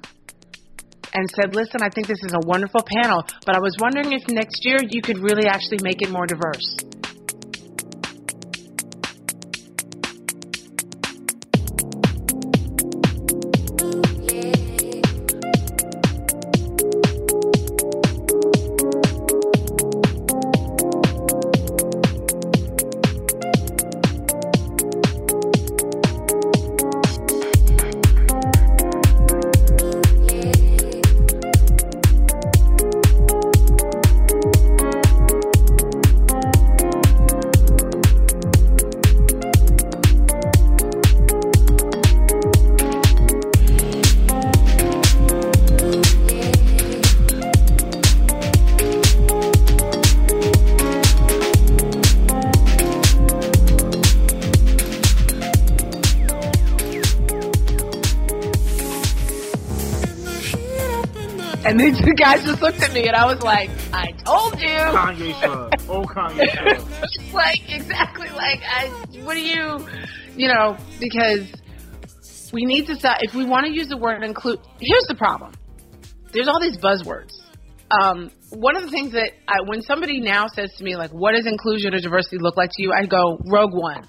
and 1.14 1.30
said, 1.36 1.56
Listen, 1.56 1.82
I 1.82 1.89
think 1.93 2.08
this 2.08 2.22
is 2.24 2.34
a 2.34 2.45
wonderful 2.45 2.82
panel, 3.01 3.24
but 3.45 3.56
I 3.56 3.60
was 3.60 3.76
wondering 3.80 4.14
if 4.14 4.28
next 4.28 4.66
year 4.66 4.78
you 4.89 5.01
could 5.01 5.20
really 5.20 5.47
actually 5.47 5.80
make 5.82 6.01
it 6.01 6.10
more 6.10 6.26
diverse. 6.26 6.92
Me, 62.93 63.07
and 63.07 63.15
I 63.15 63.25
was 63.25 63.41
like, 63.41 63.69
"I 63.91 64.11
told 64.23 64.59
you." 64.59 64.67
Kanye 64.67 65.39
shrug. 65.39 65.73
Oh, 65.89 66.03
Kanye 66.03 66.49
shrug. 66.53 67.33
like 67.33 67.61
exactly 67.67 68.29
like 68.29 68.61
I. 68.61 68.87
What 69.23 69.33
do 69.33 69.41
you, 69.41 69.87
you 70.35 70.47
know? 70.47 70.77
Because 70.99 71.51
we 72.53 72.65
need 72.65 72.85
to 72.87 72.95
stop. 72.95 73.17
If 73.21 73.33
we 73.33 73.45
want 73.45 73.65
to 73.65 73.73
use 73.73 73.87
the 73.87 73.97
word 73.97 74.23
include, 74.23 74.59
here's 74.79 75.05
the 75.07 75.15
problem. 75.15 75.53
There's 76.31 76.47
all 76.47 76.61
these 76.61 76.77
buzzwords. 76.77 77.33
Um, 77.91 78.31
one 78.49 78.75
of 78.75 78.83
the 78.83 78.89
things 78.89 79.11
that 79.13 79.31
I, 79.47 79.57
when 79.65 79.81
somebody 79.81 80.19
now 80.19 80.47
says 80.47 80.71
to 80.77 80.83
me 80.83 80.95
like, 80.95 81.11
"What 81.11 81.33
does 81.33 81.45
inclusion 81.45 81.93
or 81.93 81.99
diversity 81.99 82.37
look 82.39 82.57
like 82.57 82.69
to 82.73 82.81
you?" 82.81 82.93
I 82.93 83.05
go, 83.05 83.39
"Rogue 83.45 83.73
One." 83.73 84.07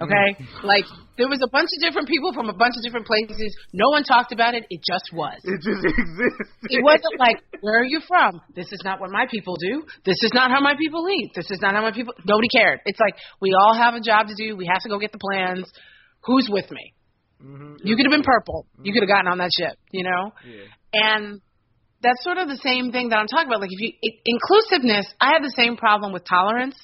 Okay, 0.00 0.36
like 0.62 0.84
there 1.18 1.28
was 1.28 1.42
a 1.42 1.50
bunch 1.50 1.68
of 1.74 1.82
different 1.82 2.06
people 2.06 2.32
from 2.32 2.48
a 2.48 2.54
bunch 2.54 2.78
of 2.78 2.82
different 2.86 3.06
places. 3.06 3.50
No 3.74 3.90
one 3.90 4.04
talked 4.04 4.32
about 4.32 4.54
it. 4.54 4.64
It 4.70 4.80
just 4.86 5.10
was. 5.12 5.34
It 5.42 5.58
just 5.60 5.82
existed. 5.84 6.46
It 6.70 6.82
wasn't 6.82 7.18
like, 7.18 7.42
where 7.60 7.80
are 7.80 7.84
you 7.84 8.00
from? 8.06 8.40
This 8.54 8.70
is 8.72 8.80
not 8.84 9.00
what 9.00 9.10
my 9.10 9.26
people 9.28 9.56
do. 9.58 9.82
This 10.06 10.22
is 10.22 10.30
not 10.32 10.50
how 10.50 10.60
my 10.60 10.74
people 10.78 11.04
eat. 11.10 11.32
This 11.34 11.50
is 11.50 11.58
not 11.60 11.74
how 11.74 11.82
my 11.82 11.92
people. 11.92 12.14
Nobody 12.24 12.48
cared. 12.48 12.80
It's 12.86 13.00
like 13.00 13.14
we 13.42 13.52
all 13.52 13.74
have 13.74 13.94
a 13.94 14.00
job 14.00 14.28
to 14.28 14.34
do. 14.38 14.56
We 14.56 14.70
have 14.70 14.80
to 14.82 14.88
go 14.88 14.98
get 14.98 15.12
the 15.12 15.18
plans. 15.18 15.70
Who's 16.24 16.48
with 16.50 16.70
me? 16.70 16.94
Mm-hmm. 17.42 17.74
You 17.82 17.96
could 17.96 18.06
have 18.06 18.12
been 18.12 18.22
purple. 18.22 18.66
Mm-hmm. 18.72 18.86
You 18.86 18.92
could 18.92 19.02
have 19.02 19.10
gotten 19.10 19.28
on 19.28 19.38
that 19.38 19.50
ship. 19.58 19.76
You 19.90 20.04
know. 20.04 20.32
Yeah. 20.46 20.64
And 20.92 21.40
that's 22.00 22.22
sort 22.22 22.38
of 22.38 22.48
the 22.48 22.60
same 22.62 22.92
thing 22.92 23.08
that 23.08 23.16
I'm 23.16 23.26
talking 23.26 23.48
about. 23.48 23.60
Like 23.60 23.72
if 23.72 23.80
you 23.80 23.92
it, 24.00 24.14
inclusiveness, 24.24 25.06
I 25.20 25.32
have 25.32 25.42
the 25.42 25.54
same 25.56 25.76
problem 25.76 26.12
with 26.12 26.24
tolerance. 26.24 26.78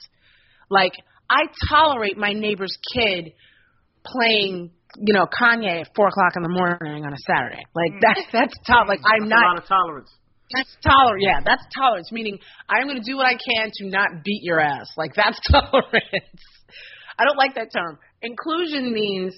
Like 0.68 0.94
I 1.30 1.42
tolerate 1.70 2.18
my 2.18 2.32
neighbor's 2.32 2.76
kid 2.92 3.32
playing, 4.04 4.70
you 4.96 5.14
know, 5.14 5.26
Kanye 5.26 5.82
at 5.82 5.88
four 5.96 6.08
o'clock 6.08 6.36
in 6.36 6.42
the 6.42 6.48
morning 6.48 7.04
on 7.04 7.12
a 7.12 7.18
Saturday. 7.26 7.62
Like 7.74 7.92
mm. 7.92 8.00
that 8.00 8.18
that's 8.32 8.54
top 8.66 8.88
like 8.88 9.00
I'm 9.04 9.28
that's 9.28 9.30
not 9.30 9.42
a 9.42 9.48
lot 9.48 9.58
of 9.58 9.68
tolerance. 9.68 10.10
That's 10.54 10.76
tolerance. 10.84 11.24
Yeah, 11.24 11.40
that's 11.44 11.64
tolerance. 11.74 12.12
Meaning 12.12 12.38
I'm 12.68 12.84
going 12.84 13.00
to 13.00 13.04
do 13.04 13.16
what 13.16 13.26
I 13.26 13.32
can 13.34 13.70
to 13.74 13.88
not 13.88 14.22
beat 14.24 14.42
your 14.42 14.60
ass. 14.60 14.88
Like 14.96 15.14
that's 15.14 15.40
tolerance. 15.50 16.42
I 17.18 17.24
don't 17.24 17.38
like 17.38 17.54
that 17.54 17.72
term. 17.72 17.98
Inclusion 18.22 18.92
means, 18.92 19.36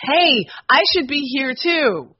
hey, 0.00 0.46
I 0.68 0.82
should 0.92 1.08
be 1.08 1.20
here 1.36 1.54
too. 1.54 2.14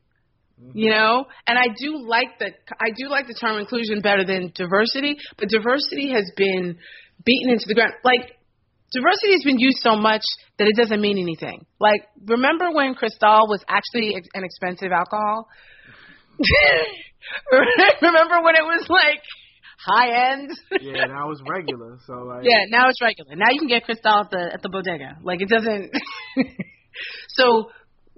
Mm-hmm. 0.61 0.79
You 0.79 0.91
know, 0.91 1.25
and 1.47 1.59
I 1.59 1.69
do 1.75 2.07
like 2.07 2.39
the 2.39 2.51
I 2.79 2.91
do 2.95 3.09
like 3.09 3.27
the 3.27 3.35
term 3.35 3.59
inclusion 3.59 4.01
better 4.03 4.25
than 4.25 4.53
diversity, 4.55 5.17
but 5.39 5.49
diversity 5.49 6.13
has 6.13 6.31
been 6.37 6.77
beaten 7.25 7.53
into 7.53 7.65
the 7.67 7.75
ground. 7.75 7.95
Like 8.05 8.37
diversity 8.93 9.33
has 9.33 9.43
been 9.45 9.59
used 9.59 9.79
so 9.79 9.97
much 9.97 10.23
that 10.59 10.69
it 10.69 10.77
doesn't 10.77 11.01
mean 11.01 11.19
anything. 11.19 11.67
Like, 11.79 12.07
remember 12.27 12.71
when 12.73 12.95
Cristal 12.95 13.47
was 13.49 13.65
actually 13.69 14.15
an 14.35 14.45
expensive 14.45 14.93
alcohol? 14.93 15.49
remember 18.03 18.43
when 18.43 18.57
it 18.57 18.65
was 18.65 18.87
like 18.89 19.23
high 19.79 20.33
end? 20.33 20.51
yeah, 20.81 21.07
now 21.07 21.31
it's 21.31 21.43
regular. 21.49 21.99
So 22.07 22.15
like, 22.25 22.45
yeah, 22.45 22.65
now 22.69 22.89
it's 22.89 23.01
regular. 23.01 23.37
Now 23.37 23.51
you 23.51 23.59
can 23.59 23.69
get 23.69 23.85
Cristal 23.85 24.25
at 24.25 24.31
the 24.31 24.51
at 24.55 24.63
the 24.63 24.69
bodega. 24.69 25.19
Like 25.23 25.41
it 25.43 25.49
doesn't. 25.49 25.93
so 27.29 27.71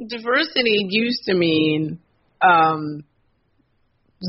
diversity 0.08 0.86
used 0.88 1.24
to 1.26 1.34
mean 1.34 2.00
um, 2.40 3.04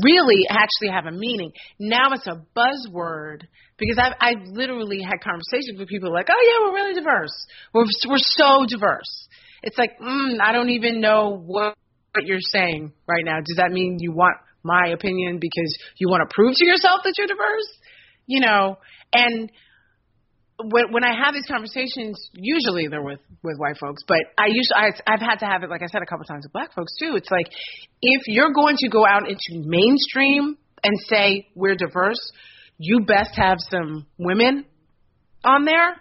really 0.02 0.46
actually 0.48 0.88
have 0.90 1.06
a 1.06 1.12
meaning. 1.12 1.52
Now 1.78 2.12
it's 2.12 2.26
a 2.26 2.42
buzzword 2.56 3.42
because 3.78 3.98
I've 3.98 4.14
I've 4.20 4.46
literally 4.46 5.02
had 5.02 5.20
conversations 5.22 5.78
with 5.78 5.88
people 5.88 6.12
like, 6.12 6.28
oh 6.30 6.42
yeah, 6.42 6.66
we're 6.66 6.74
really 6.74 6.94
diverse. 6.94 7.46
We're 7.72 7.86
we're 8.08 8.18
so 8.18 8.66
diverse. 8.66 9.28
It's 9.62 9.78
like, 9.78 9.98
mm, 10.00 10.40
I 10.42 10.52
don't 10.52 10.70
even 10.70 11.00
know 11.00 11.42
what 11.44 11.76
what 12.14 12.26
you're 12.26 12.38
saying 12.40 12.92
right 13.06 13.24
now. 13.24 13.38
Does 13.38 13.56
that 13.56 13.72
mean 13.72 13.98
you 14.00 14.12
want 14.12 14.36
my 14.62 14.88
opinion 14.88 15.38
because 15.40 15.78
you 15.96 16.08
want 16.08 16.28
to 16.28 16.34
prove 16.34 16.54
to 16.56 16.66
yourself 16.66 17.00
that 17.04 17.14
you're 17.18 17.26
diverse? 17.26 17.68
You 18.26 18.40
know, 18.40 18.78
and 19.12 19.50
when 20.62 20.92
when 20.92 21.04
I 21.04 21.12
have 21.14 21.34
these 21.34 21.46
conversations, 21.48 22.30
usually 22.32 22.86
they're 22.88 23.02
with 23.02 23.20
with 23.42 23.56
white 23.58 23.76
folks, 23.78 24.02
but 24.06 24.18
I 24.38 24.46
usually 24.46 24.76
I, 24.76 24.88
I've 25.06 25.20
had 25.20 25.36
to 25.40 25.46
have 25.46 25.62
it, 25.62 25.70
like 25.70 25.82
I 25.82 25.86
said, 25.86 26.02
a 26.02 26.06
couple 26.06 26.24
times 26.24 26.44
with 26.44 26.52
black 26.52 26.72
folks 26.74 26.92
too. 26.98 27.14
It's 27.16 27.30
like 27.30 27.46
if 28.00 28.22
you're 28.26 28.52
going 28.52 28.76
to 28.78 28.88
go 28.88 29.04
out 29.06 29.28
into 29.28 29.66
mainstream 29.66 30.56
and 30.82 30.94
say 31.08 31.48
we're 31.54 31.74
diverse, 31.74 32.20
you 32.78 33.00
best 33.00 33.30
have 33.34 33.58
some 33.70 34.06
women 34.18 34.64
on 35.44 35.64
there. 35.64 35.96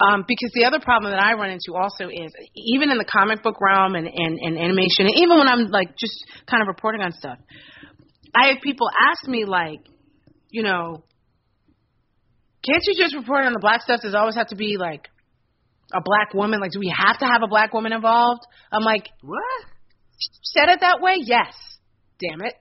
Um, 0.00 0.24
because 0.26 0.50
the 0.54 0.64
other 0.64 0.80
problem 0.80 1.12
that 1.12 1.22
I 1.22 1.34
run 1.34 1.50
into 1.50 1.78
also 1.80 2.08
is 2.10 2.32
even 2.56 2.90
in 2.90 2.98
the 2.98 3.04
comic 3.04 3.44
book 3.44 3.60
realm 3.60 3.94
and, 3.94 4.08
and, 4.08 4.38
and 4.40 4.58
animation, 4.58 5.06
and 5.06 5.14
even 5.16 5.38
when 5.38 5.46
I'm 5.46 5.66
like 5.66 5.96
just 5.96 6.14
kind 6.50 6.60
of 6.60 6.66
reporting 6.66 7.00
on 7.00 7.12
stuff, 7.12 7.38
I 8.34 8.48
have 8.48 8.56
people 8.62 8.88
ask 9.08 9.28
me 9.28 9.44
like, 9.44 9.78
you 10.50 10.64
know, 10.64 11.04
can't 12.64 12.82
you 12.86 12.94
just 12.96 13.14
report 13.14 13.44
on 13.44 13.52
the 13.52 13.60
black 13.60 13.82
stuff? 13.82 14.00
Does 14.02 14.14
always 14.14 14.36
have 14.36 14.48
to 14.48 14.56
be 14.56 14.76
like 14.78 15.08
a 15.92 16.00
black 16.02 16.32
woman? 16.34 16.60
Like, 16.60 16.72
do 16.72 16.80
we 16.80 16.92
have 16.96 17.18
to 17.18 17.26
have 17.26 17.42
a 17.42 17.48
black 17.48 17.72
woman 17.72 17.92
involved? 17.92 18.42
I'm 18.72 18.82
like, 18.82 19.08
what? 19.22 19.64
Said 20.42 20.68
it 20.68 20.80
that 20.80 21.00
way? 21.00 21.16
Yes. 21.18 21.54
Damn 22.20 22.40
it. 22.40 22.54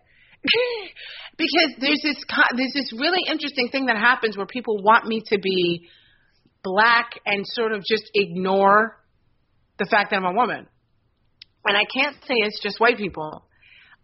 because 1.38 1.72
there's 1.80 2.02
this 2.04 2.24
there's 2.56 2.74
this 2.74 2.92
really 2.94 3.22
interesting 3.30 3.70
thing 3.72 3.86
that 3.86 3.98
happens 3.98 4.36
where 4.36 4.46
people 4.46 4.84
want 4.84 5.06
me 5.06 5.22
to 5.28 5.40
be 5.40 5.88
black 6.64 7.12
and 7.26 7.46
sort 7.48 7.72
of 7.72 7.82
just 7.88 8.04
ignore 8.14 8.98
the 9.80 9.86
fact 9.86 10.10
that 10.10 10.18
I'm 10.18 10.26
a 10.26 10.34
woman. 10.34 10.68
And 11.66 11.78
I 11.78 11.84
can't 11.86 12.16
say 12.28 12.36
it's 12.40 12.62
just 12.62 12.80
white 12.80 12.98
people. 12.98 13.46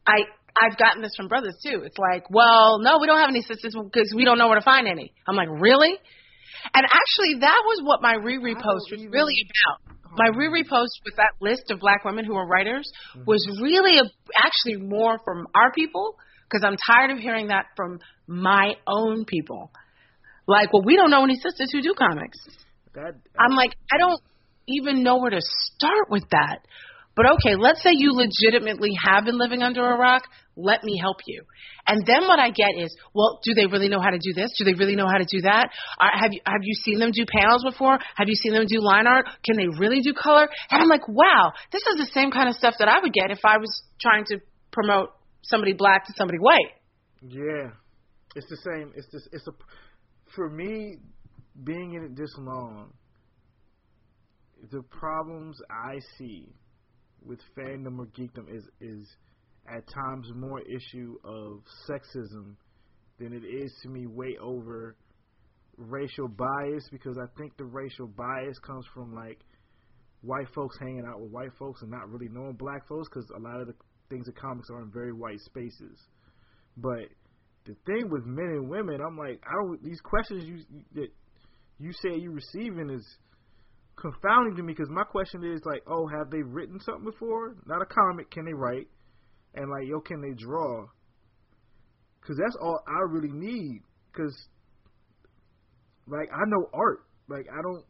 I 0.08 0.24
I've 0.56 0.78
gotten 0.78 1.02
this 1.02 1.12
from 1.16 1.28
brothers 1.28 1.58
too. 1.64 1.82
It's 1.84 1.97
like, 1.97 2.30
well, 2.30 2.80
no, 2.80 3.00
we 3.00 3.08
don't 3.08 3.20
have 3.20 3.30
any 3.30 3.41
sisters 3.41 3.76
because 3.76 4.14
we 4.16 4.26
don't 4.26 4.38
know 4.38 4.47
where 4.47 4.60
to 4.60 4.66
find 4.66 4.88
any. 4.88 5.14
I'm 5.28 5.36
like, 5.36 5.50
really? 5.50 5.97
And 6.74 6.86
actually, 6.86 7.39
that 7.41 7.62
was 7.66 7.82
what 7.84 8.02
my 8.02 8.16
re 8.16 8.56
post 8.56 8.91
was 8.91 9.06
really 9.10 9.36
about. 9.45 9.95
My 10.18 10.30
re 10.36 10.64
post 10.64 11.02
with 11.06 11.16
that 11.18 11.34
list 11.39 11.72
of 11.72 11.80
black 11.80 12.04
women 12.04 12.26
who 12.26 12.36
are 12.36 12.47
writers 12.47 12.91
mm-hmm. 13.16 13.26
was 13.26 13.47
really 13.62 14.00
a, 14.00 14.04
actually 14.38 14.78
more 14.78 15.20
from 15.24 15.47
our 15.56 15.72
people 15.72 16.16
because 16.50 16.64
I'm 16.66 16.76
tired 16.88 17.12
of 17.12 17.20
hearing 17.20 17.47
that 17.47 17.66
from 17.76 18.00
my 18.28 18.74
own 18.88 19.26
people. 19.26 19.72
Like, 20.47 20.74
well, 20.74 20.84
we 20.84 20.95
don't 20.95 21.12
know 21.12 21.24
any 21.24 21.36
sisters 21.36 21.70
who 21.72 21.82
do 21.82 21.93
comics. 21.95 22.39
That, 22.95 23.14
I'm 23.38 23.56
like, 23.56 23.76
I 23.93 23.97
don't 24.00 24.20
even 24.68 25.04
know 25.04 25.18
where 25.20 25.30
to 25.30 25.41
start 25.41 26.10
with 26.10 26.24
that. 26.32 26.60
But 27.20 27.34
okay, 27.34 27.59
let's 27.59 27.84
say 27.84 27.89
you 27.91 28.13
legitimately 28.13 28.91
have 29.03 29.26
been 29.26 29.38
living 29.38 29.61
under 29.61 29.84
a 29.84 29.97
rock. 29.97 30.24
Let 30.55 30.86
me 30.86 30.97
help 30.97 31.17
you. 31.28 31.43
And 31.86 32.05
then 32.05 32.22
what 32.30 32.39
I 32.39 32.47
get 32.47 32.82
is, 32.82 32.95
well, 33.13 33.41
do 33.43 33.53
they 33.53 33.65
really 33.65 33.89
know 33.89 33.99
how 33.99 34.11
to 34.11 34.17
do 34.17 34.32
this? 34.32 34.53
Do 34.57 34.63
they 34.63 34.74
really 34.74 34.95
know 34.95 35.05
how 35.05 35.17
to 35.17 35.26
do 35.30 35.41
that? 35.41 35.67
Uh, 35.99 36.07
have 36.17 36.32
you 36.32 36.39
have 36.45 36.61
you 36.63 36.74
seen 36.76 36.97
them 36.97 37.11
do 37.11 37.26
panels 37.28 37.65
before? 37.65 37.99
Have 38.15 38.30
you 38.30 38.36
seen 38.36 38.53
them 38.53 38.63
do 38.70 38.80
line 38.80 39.05
art? 39.05 39.26
Can 39.43 39.57
they 39.57 39.67
really 39.67 39.99
do 39.99 40.13
color? 40.13 40.47
And 40.72 40.82
I'm 40.82 40.88
like, 40.88 41.09
wow, 41.09 41.51
this 41.74 41.82
is 41.91 41.97
the 41.97 42.09
same 42.13 42.32
kind 42.32 42.47
of 42.47 42.55
stuff 42.55 42.76
that 42.80 42.88
I 42.88 43.01
would 43.01 43.11
get 43.11 43.32
if 43.32 43.43
I 43.43 43.57
was 43.57 43.82
trying 43.99 44.24
to 44.28 44.38
promote 44.72 45.09
somebody 45.41 45.74
black 45.74 46.05
to 46.05 46.13
somebody 46.15 46.39
white. 46.39 46.72
Yeah, 47.22 47.72
it's 48.34 48.47
the 48.47 48.59
same. 48.63 48.93
It's 48.95 49.11
just 49.11 49.28
it's 49.34 49.45
a 49.45 49.51
for 50.38 50.49
me 50.49 50.99
being 51.65 51.95
in 51.95 52.03
it 52.05 52.15
this 52.15 52.34
long. 52.38 52.93
The 54.72 54.84
problems 54.84 55.57
I 55.70 55.99
see 56.17 56.53
with 57.26 57.39
fandom 57.57 57.99
or 57.99 58.05
geekdom 58.07 58.53
is 58.53 58.63
is 58.82 59.07
at 59.67 59.84
times 59.88 60.28
more 60.36 60.61
issue 60.61 61.15
of 61.24 61.61
sexism 61.89 62.55
than 63.20 63.34
it 63.34 63.45
is 63.45 63.72
to 63.84 63.89
me 63.89 64.07
way 64.07 64.36
over 64.41 64.95
racial 65.78 66.28
bias 66.28 66.88
because 66.91 67.17
I 67.17 67.28
think 67.38 67.55
the 67.57 67.65
racial 67.65 68.07
bias 68.07 68.57
comes 68.59 68.86
from 68.93 69.13
like 69.13 69.39
white 70.22 70.47
folks 70.53 70.78
hanging 70.80 71.05
out 71.07 71.22
with 71.22 71.32
white 71.32 71.53
folks 71.57 71.82
and 71.82 71.91
not 71.91 72.09
really 72.09 72.30
knowing 72.30 72.53
black 72.53 72.88
folks 72.88 73.07
because 73.09 73.30
a 73.36 73.39
lot 73.39 73.61
of 73.61 73.67
the 73.67 73.76
things 74.09 74.28
in 74.28 74.34
comics 74.34 74.70
are 74.70 74.82
in 74.82 74.91
very 74.91 75.13
white 75.13 75.39
spaces. 75.39 75.99
But 76.78 77.09
the 77.65 77.76
thing 77.86 78.09
with 78.09 78.26
men 78.26 78.47
and 78.47 78.70
women, 78.70 78.99
I'm 79.05 79.17
like, 79.17 79.41
I 79.45 79.53
don't. 79.53 79.84
These 79.84 80.01
questions 80.01 80.43
you 80.45 80.63
that 80.95 81.09
you 81.78 81.91
say 81.93 82.17
you 82.17 82.32
receiving 82.32 82.89
is 82.89 83.05
confounding 84.00 84.56
to 84.56 84.64
me 84.64 84.74
because 84.74 84.89
my 84.89 85.04
question 85.04 85.43
is 85.43 85.62
like, 85.66 85.84
oh, 85.88 86.08
have 86.08 86.30
they 86.30 86.41
written 86.41 86.80
something 86.80 87.06
before? 87.06 87.56
Not 87.66 87.82
a 87.82 87.86
comic. 87.86 88.32
Can 88.32 88.45
they 88.45 88.54
write? 88.54 88.88
And 89.56 89.70
like, 89.70 89.88
yo, 89.88 90.00
can 90.00 90.22
they 90.22 90.34
draw? 90.38 90.86
Because 92.22 92.38
that's 92.38 92.56
all 92.62 92.80
I 92.88 93.00
really 93.10 93.32
need. 93.32 93.82
Because 94.12 94.36
like 96.08 96.30
I 96.34 96.41
know 96.47 96.70
art. 96.74 97.06
Like 97.28 97.45
I 97.52 97.62
don't. 97.62 97.86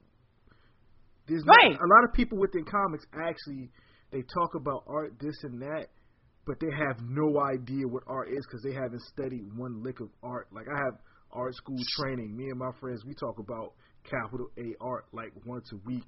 There's 1.28 1.43
right. 1.45 1.72
not, 1.72 1.80
a 1.80 1.88
lot 1.88 2.03
of 2.07 2.14
people 2.14 2.39
within 2.39 2.66
comics 2.66 3.05
actually 3.14 3.70
they 4.12 4.24
talk 4.34 4.55
about 4.55 4.84
art, 4.88 5.14
this 5.20 5.36
and 5.43 5.62
that, 5.62 5.88
but 6.47 6.60
they 6.60 6.72
have 6.76 6.97
no 7.07 7.39
idea 7.39 7.88
what 7.88 8.03
art 8.07 8.30
is 8.30 8.43
because 8.47 8.64
they 8.64 8.74
haven't 8.74 9.01
studied 9.14 9.45
one 9.55 9.84
lick 9.84 9.99
of 9.99 10.10
art. 10.24 10.47
Like 10.51 10.66
I 10.68 10.78
have 10.78 10.95
art 11.32 11.53
school 11.55 11.78
training. 11.99 12.36
Me 12.36 12.45
and 12.49 12.57
my 12.57 12.72
friends, 12.80 13.05
we 13.05 13.14
talk 13.14 13.38
about 13.38 13.74
capital 14.03 14.47
A 14.57 14.75
art 14.81 15.05
like 15.13 15.31
once 15.45 15.69
a 15.73 15.77
week. 15.87 16.05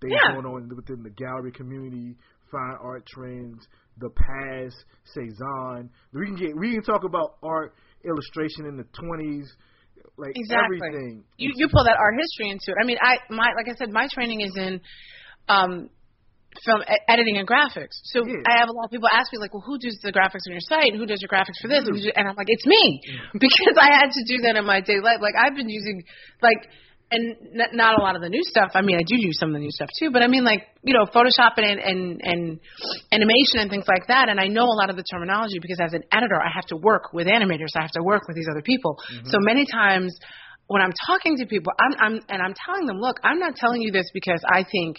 Things 0.00 0.12
Yeah. 0.12 0.34
going 0.34 0.46
on 0.46 0.68
within 0.74 1.02
the 1.02 1.10
gallery 1.10 1.52
community, 1.52 2.16
fine 2.50 2.76
art 2.82 3.06
trends, 3.06 3.66
the 3.98 4.10
past, 4.10 4.76
Cezanne. 5.14 5.88
We 6.12 6.26
can 6.26 6.36
get 6.36 6.56
we 6.56 6.72
can 6.72 6.82
talk 6.82 7.04
about 7.04 7.36
art 7.42 7.74
illustration 8.04 8.66
in 8.66 8.76
the 8.76 8.84
twenties, 8.92 9.48
like 10.18 10.32
Exactly. 10.34 10.78
everything. 10.82 11.24
you 11.38 11.52
you 11.54 11.68
pull 11.68 11.84
that 11.84 11.96
art 11.98 12.14
history 12.18 12.50
into 12.50 12.72
it. 12.72 12.76
I 12.82 12.84
mean, 12.86 12.98
I 13.00 13.18
my 13.30 13.52
like 13.56 13.68
I 13.70 13.74
said, 13.78 13.90
my 13.90 14.08
training 14.12 14.40
is 14.40 14.54
in 14.56 14.80
um 15.48 15.88
film 16.66 16.82
e- 16.82 17.04
editing 17.08 17.38
and 17.38 17.48
graphics. 17.48 17.98
So 18.14 18.26
Yeah. 18.26 18.34
I 18.46 18.58
have 18.58 18.68
a 18.68 18.72
lot 18.72 18.84
of 18.86 18.90
people 18.90 19.08
ask 19.10 19.32
me 19.32 19.38
like, 19.38 19.52
well, 19.54 19.62
who 19.66 19.78
does 19.78 19.98
the 20.02 20.12
graphics 20.12 20.46
on 20.46 20.52
your 20.52 20.60
site? 20.68 20.92
And 20.92 20.98
who 21.00 21.06
does 21.06 21.20
your 21.22 21.28
graphics 21.28 21.58
for 21.62 21.66
this? 21.68 21.82
And, 21.86 21.96
You. 21.96 22.02
who 22.02 22.08
do- 22.10 22.12
and 22.14 22.28
I'm 22.28 22.36
like, 22.36 22.46
it's 22.50 22.66
me 22.66 23.00
because 23.34 23.76
I 23.80 23.90
had 23.94 24.10
to 24.10 24.22
do 24.26 24.42
that 24.42 24.56
in 24.56 24.64
my 24.66 24.80
daily 24.80 25.00
life. 25.00 25.18
Like 25.20 25.34
I've 25.38 25.54
been 25.56 25.68
using 25.70 26.02
like. 26.42 26.58
And 27.14 27.36
n- 27.54 27.72
not 27.72 27.98
a 27.98 28.02
lot 28.02 28.16
of 28.16 28.22
the 28.22 28.28
new 28.28 28.42
stuff. 28.42 28.72
I 28.74 28.82
mean, 28.82 28.96
I 28.96 29.06
do 29.06 29.14
use 29.14 29.38
some 29.38 29.50
of 29.50 29.54
the 29.54 29.60
new 29.60 29.70
stuff 29.70 29.88
too, 29.98 30.10
but 30.10 30.22
I 30.22 30.26
mean, 30.26 30.44
like 30.44 30.66
you 30.82 30.94
know, 30.94 31.06
Photoshop 31.06 31.54
and 31.56 31.78
and 31.78 32.20
and 32.22 32.60
animation 33.12 33.62
and 33.62 33.70
things 33.70 33.86
like 33.86 34.08
that. 34.08 34.28
And 34.28 34.40
I 34.40 34.48
know 34.48 34.64
a 34.64 34.76
lot 34.76 34.90
of 34.90 34.96
the 34.96 35.04
terminology 35.04 35.58
because 35.60 35.78
as 35.80 35.94
an 35.94 36.02
editor, 36.10 36.40
I 36.40 36.50
have 36.54 36.66
to 36.66 36.76
work 36.76 37.12
with 37.12 37.26
animators. 37.26 37.72
I 37.76 37.82
have 37.82 37.92
to 37.92 38.02
work 38.02 38.26
with 38.26 38.36
these 38.36 38.48
other 38.50 38.62
people. 38.62 38.98
Mm-hmm. 38.98 39.28
So 39.28 39.38
many 39.40 39.64
times 39.64 40.18
when 40.66 40.82
I'm 40.82 40.92
talking 41.06 41.36
to 41.38 41.46
people, 41.46 41.72
I'm, 41.78 41.94
I'm 42.00 42.20
and 42.28 42.42
I'm 42.42 42.54
telling 42.66 42.86
them, 42.86 42.98
look, 42.98 43.20
I'm 43.22 43.38
not 43.38 43.56
telling 43.56 43.82
you 43.82 43.92
this 43.92 44.10
because 44.12 44.42
I 44.46 44.64
think 44.64 44.96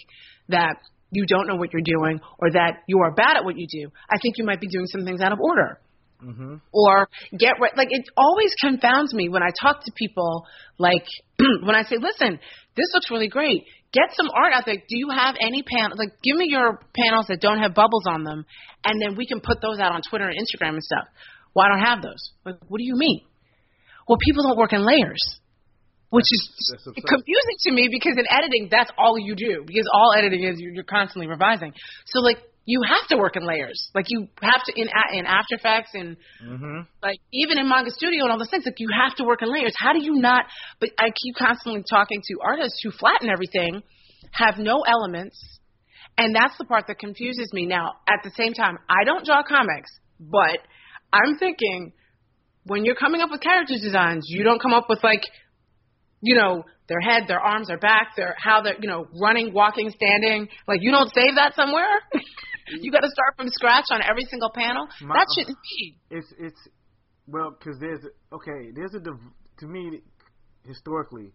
that 0.48 0.76
you 1.10 1.24
don't 1.26 1.46
know 1.46 1.56
what 1.56 1.72
you're 1.72 1.82
doing 1.84 2.20
or 2.38 2.50
that 2.52 2.82
you 2.86 2.98
are 3.00 3.12
bad 3.12 3.36
at 3.36 3.44
what 3.44 3.56
you 3.56 3.66
do. 3.70 3.90
I 4.10 4.18
think 4.20 4.38
you 4.38 4.44
might 4.44 4.60
be 4.60 4.68
doing 4.68 4.86
some 4.86 5.04
things 5.04 5.20
out 5.20 5.32
of 5.32 5.38
order. 5.40 5.80
Mm-hmm. 6.22 6.56
Or 6.72 7.08
get 7.36 7.54
right. 7.60 7.76
Like 7.76 7.88
it 7.90 8.04
always 8.16 8.54
confounds 8.60 9.12
me 9.12 9.28
when 9.28 9.42
I 9.42 9.50
talk 9.60 9.84
to 9.84 9.92
people. 9.94 10.46
Like 10.78 11.04
when 11.38 11.74
I 11.74 11.82
say, 11.82 11.96
"Listen, 12.00 12.38
this 12.76 12.86
looks 12.92 13.10
really 13.10 13.28
great. 13.28 13.64
Get 13.92 14.14
some 14.14 14.28
art 14.34 14.52
out 14.52 14.64
there. 14.66 14.76
Do 14.76 14.96
you 14.96 15.08
have 15.10 15.36
any 15.40 15.62
pan? 15.62 15.90
Like, 15.96 16.20
give 16.22 16.36
me 16.36 16.46
your 16.48 16.80
panels 16.94 17.26
that 17.28 17.40
don't 17.40 17.58
have 17.58 17.74
bubbles 17.74 18.04
on 18.08 18.24
them, 18.24 18.44
and 18.84 19.00
then 19.00 19.16
we 19.16 19.26
can 19.26 19.40
put 19.40 19.60
those 19.60 19.78
out 19.78 19.92
on 19.92 20.02
Twitter 20.08 20.28
and 20.28 20.36
Instagram 20.36 20.74
and 20.74 20.82
stuff. 20.82 21.06
Well, 21.54 21.64
I 21.64 21.68
don't 21.70 21.84
have 21.86 22.02
those. 22.02 22.32
Like, 22.44 22.56
what 22.68 22.78
do 22.78 22.84
you 22.84 22.96
mean? 22.96 23.20
Well, 24.06 24.18
people 24.22 24.42
don't 24.42 24.58
work 24.58 24.72
in 24.72 24.84
layers, 24.84 25.22
which 26.10 26.26
is 26.30 26.76
That's 26.84 26.84
confusing 26.84 27.56
to 27.64 27.72
me 27.72 27.88
because 27.90 28.16
in 28.18 28.26
editing, 28.30 28.68
that's 28.70 28.90
all 28.98 29.18
you 29.18 29.34
do. 29.34 29.64
Because 29.66 29.88
all 29.92 30.12
editing 30.16 30.44
is 30.44 30.56
you're, 30.58 30.72
you're 30.72 30.84
constantly 30.84 31.26
revising. 31.26 31.72
So 32.06 32.20
like 32.20 32.38
you 32.66 32.82
have 32.82 33.08
to 33.08 33.16
work 33.16 33.36
in 33.36 33.46
layers. 33.46 33.90
Like 33.94 34.06
you 34.08 34.28
have 34.42 34.62
to 34.66 34.72
in 34.78 34.88
in 35.12 35.24
After 35.24 35.54
Effects 35.54 35.90
and 35.94 36.16
Mm-hmm. 36.44 36.80
like 37.02 37.18
even 37.32 37.58
in 37.58 37.68
Manga 37.68 37.90
Studio 37.90 38.24
and 38.24 38.32
all 38.32 38.38
those 38.38 38.50
things. 38.50 38.66
Like 38.66 38.78
you 38.78 38.88
have 38.92 39.14
to 39.16 39.24
work 39.24 39.40
in 39.40 39.52
layers. 39.52 39.72
How 39.78 39.92
do 39.92 40.02
you 40.02 40.14
not? 40.16 40.44
But 40.80 40.90
I 40.98 41.10
keep 41.10 41.36
constantly 41.36 41.82
talking 41.88 42.20
to 42.22 42.38
artists 42.44 42.80
who 42.82 42.90
flatten 42.90 43.30
everything, 43.30 43.82
have 44.32 44.58
no 44.58 44.82
elements, 44.82 45.38
and 46.18 46.34
that's 46.34 46.58
the 46.58 46.64
part 46.64 46.84
that 46.88 46.98
confuses 46.98 47.50
me. 47.52 47.66
Now, 47.66 47.92
at 48.08 48.20
the 48.24 48.30
same 48.36 48.52
time, 48.52 48.78
I 48.88 49.04
don't 49.04 49.24
draw 49.24 49.42
comics, 49.42 49.90
but 50.18 50.58
I'm 51.12 51.38
thinking 51.38 51.92
when 52.64 52.84
you're 52.84 52.96
coming 52.96 53.20
up 53.20 53.30
with 53.30 53.40
character 53.40 53.74
designs, 53.80 54.26
you 54.28 54.42
don't 54.42 54.60
come 54.60 54.72
up 54.72 54.86
with 54.88 55.02
like, 55.04 55.22
you 56.20 56.34
know, 56.34 56.64
their 56.88 57.00
head, 57.00 57.24
their 57.28 57.40
arms, 57.40 57.68
their 57.68 57.78
back, 57.78 58.14
their 58.16 58.34
how 58.38 58.62
they're, 58.62 58.76
you 58.80 58.88
know, 58.88 59.06
running, 59.20 59.52
walking, 59.52 59.90
standing. 59.90 60.48
Like 60.66 60.80
you 60.82 60.90
don't 60.90 61.12
save 61.14 61.34
that 61.36 61.54
somewhere. 61.54 62.00
Mm-hmm. 62.68 62.82
you 62.84 62.90
got 62.90 63.00
to 63.00 63.10
start 63.10 63.36
from 63.36 63.48
scratch 63.50 63.84
on 63.90 64.00
every 64.02 64.24
single 64.30 64.50
panel. 64.54 64.88
My- 65.02 65.14
that 65.16 65.26
shouldn't 65.36 65.56
uh, 65.56 65.60
be. 65.78 65.96
It's 66.10 66.32
it's 66.38 66.68
well 67.26 67.54
because 67.58 67.78
there's 67.80 68.00
okay 68.32 68.70
there's 68.74 68.94
a 68.94 69.00
div- 69.00 69.32
to 69.58 69.66
me 69.66 70.00
historically 70.64 71.30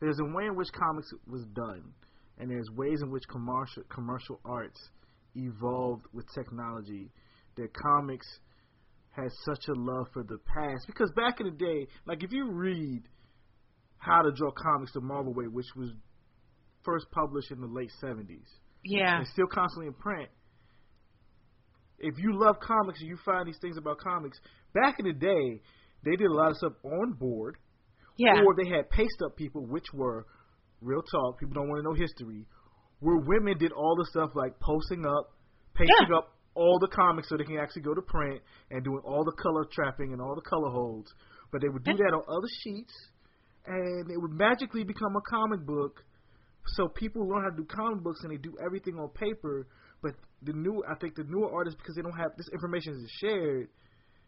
there's 0.00 0.18
a 0.20 0.24
way 0.24 0.46
in 0.46 0.56
which 0.56 0.68
comics 0.72 1.08
was 1.26 1.44
done 1.54 1.92
and 2.38 2.50
there's 2.50 2.68
ways 2.76 3.00
in 3.02 3.10
which 3.10 3.22
commercial 3.30 3.82
commercial 3.88 4.40
arts 4.44 4.78
evolved 5.34 6.04
with 6.12 6.26
technology 6.34 7.10
that 7.56 7.68
comics 7.74 8.26
has 9.10 9.32
such 9.44 9.68
a 9.68 9.72
love 9.74 10.06
for 10.12 10.22
the 10.24 10.38
past 10.54 10.86
because 10.86 11.10
back 11.16 11.40
in 11.40 11.46
the 11.46 11.52
day 11.52 11.86
like 12.06 12.22
if 12.22 12.32
you 12.32 12.50
read 12.50 13.02
how 13.98 14.20
to 14.22 14.30
draw 14.32 14.50
comics 14.50 14.92
the 14.92 15.00
Marvel 15.00 15.32
way 15.32 15.46
which 15.46 15.66
was 15.76 15.90
first 16.82 17.06
published 17.12 17.50
in 17.50 17.60
the 17.60 17.66
late 17.66 17.90
70s 18.02 18.44
Yeah. 18.84 19.18
and 19.18 19.26
still 19.28 19.46
constantly 19.46 19.86
in 19.86 19.94
print. 19.94 20.28
If 22.04 22.18
you 22.18 22.38
love 22.38 22.56
comics 22.60 23.00
and 23.00 23.08
you 23.08 23.16
find 23.24 23.48
these 23.48 23.58
things 23.60 23.76
about 23.78 23.98
comics, 23.98 24.38
back 24.74 24.96
in 24.98 25.06
the 25.06 25.12
day, 25.12 25.62
they 26.04 26.16
did 26.16 26.26
a 26.28 26.34
lot 26.34 26.50
of 26.50 26.56
stuff 26.56 26.72
on 26.84 27.12
board, 27.14 27.56
Yeah. 28.16 28.42
or 28.44 28.54
they 28.54 28.68
had 28.68 28.90
paste 28.90 29.22
up 29.24 29.36
people, 29.36 29.66
which 29.66 29.86
were 29.94 30.26
real 30.82 31.02
talk. 31.02 31.38
People 31.40 31.54
don't 31.54 31.68
want 31.68 31.80
to 31.80 31.84
know 31.88 31.94
history. 31.94 32.46
Where 33.00 33.16
women 33.16 33.56
did 33.58 33.72
all 33.72 33.96
the 33.96 34.04
stuff 34.06 34.30
like 34.34 34.60
posting 34.60 35.06
up, 35.06 35.32
pasting 35.74 36.08
Yeah. 36.10 36.18
up 36.18 36.34
all 36.54 36.78
the 36.78 36.88
comics 36.88 37.28
so 37.28 37.36
they 37.36 37.44
can 37.44 37.58
actually 37.58 37.82
go 37.82 37.94
to 37.94 38.02
print 38.02 38.40
and 38.70 38.84
doing 38.84 39.00
all 39.04 39.24
the 39.24 39.32
color 39.32 39.64
trapping 39.64 40.12
and 40.12 40.20
all 40.20 40.34
the 40.34 40.42
color 40.48 40.70
holds. 40.70 41.12
But 41.50 41.62
they 41.62 41.68
would 41.68 41.84
do 41.84 41.96
that 41.96 42.12
on 42.14 42.22
other 42.28 42.48
sheets, 42.62 42.94
and 43.66 44.10
it 44.10 44.20
would 44.20 44.32
magically 44.32 44.84
become 44.84 45.16
a 45.16 45.20
comic 45.22 45.64
book 45.64 46.04
so 46.66 46.88
people 46.88 47.28
learn 47.28 47.44
how 47.44 47.50
to 47.50 47.56
do 47.56 47.64
comic 47.64 48.02
books 48.02 48.20
and 48.22 48.32
they 48.32 48.36
do 48.36 48.56
everything 48.64 48.98
on 48.98 49.08
paper. 49.10 49.66
But 50.04 50.16
the 50.42 50.52
new, 50.52 50.84
I 50.86 50.94
think 51.00 51.14
the 51.16 51.24
newer 51.24 51.50
artists 51.50 51.80
because 51.80 51.96
they 51.96 52.02
don't 52.02 52.12
have 52.18 52.36
this 52.36 52.48
information 52.52 52.92
is 52.92 53.10
shared. 53.22 53.68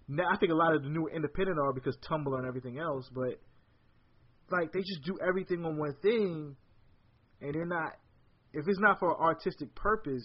Now 0.09 0.24
I 0.33 0.39
think 0.39 0.51
a 0.51 0.55
lot 0.55 0.74
of 0.74 0.83
the 0.83 0.89
newer 0.89 1.11
independent 1.14 1.59
are 1.62 1.74
because 1.74 1.97
Tumblr 2.11 2.33
and 2.39 2.47
everything 2.49 2.79
else. 2.79 3.05
But 3.14 3.39
like 4.51 4.72
they 4.72 4.81
just 4.81 5.03
do 5.05 5.18
everything 5.20 5.66
on 5.66 5.77
one 5.77 5.95
thing, 6.03 6.57
and 7.43 7.55
they're 7.55 7.66
not. 7.66 7.93
If 8.55 8.66
it's 8.66 8.81
not 8.81 8.99
for 8.99 9.11
an 9.11 9.18
artistic 9.20 9.74
purpose, 9.74 10.24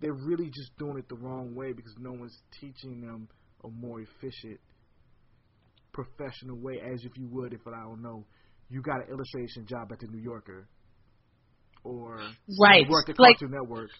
they're 0.00 0.14
really 0.14 0.46
just 0.54 0.70
doing 0.78 0.98
it 0.98 1.08
the 1.08 1.16
wrong 1.16 1.56
way 1.56 1.72
because 1.72 1.94
no 1.98 2.12
one's 2.12 2.38
teaching 2.60 3.00
them 3.00 3.28
a 3.64 3.68
more 3.68 4.00
efficient, 4.00 4.60
professional 5.92 6.58
way. 6.60 6.78
As 6.80 7.00
if 7.04 7.10
you 7.16 7.26
would, 7.32 7.52
if 7.52 7.66
I 7.66 7.82
don't 7.82 8.02
know, 8.02 8.24
you 8.68 8.82
got 8.82 9.02
an 9.02 9.10
illustration 9.10 9.66
job 9.66 9.90
at 9.90 9.98
the 9.98 10.06
New 10.06 10.22
Yorker 10.22 10.68
or 11.82 12.20
Right. 12.60 12.84
you 12.84 12.90
worked 12.90 13.08
at 13.08 13.18
Like- 13.18 13.38
Cartoon 13.40 13.56
Network. 13.58 13.90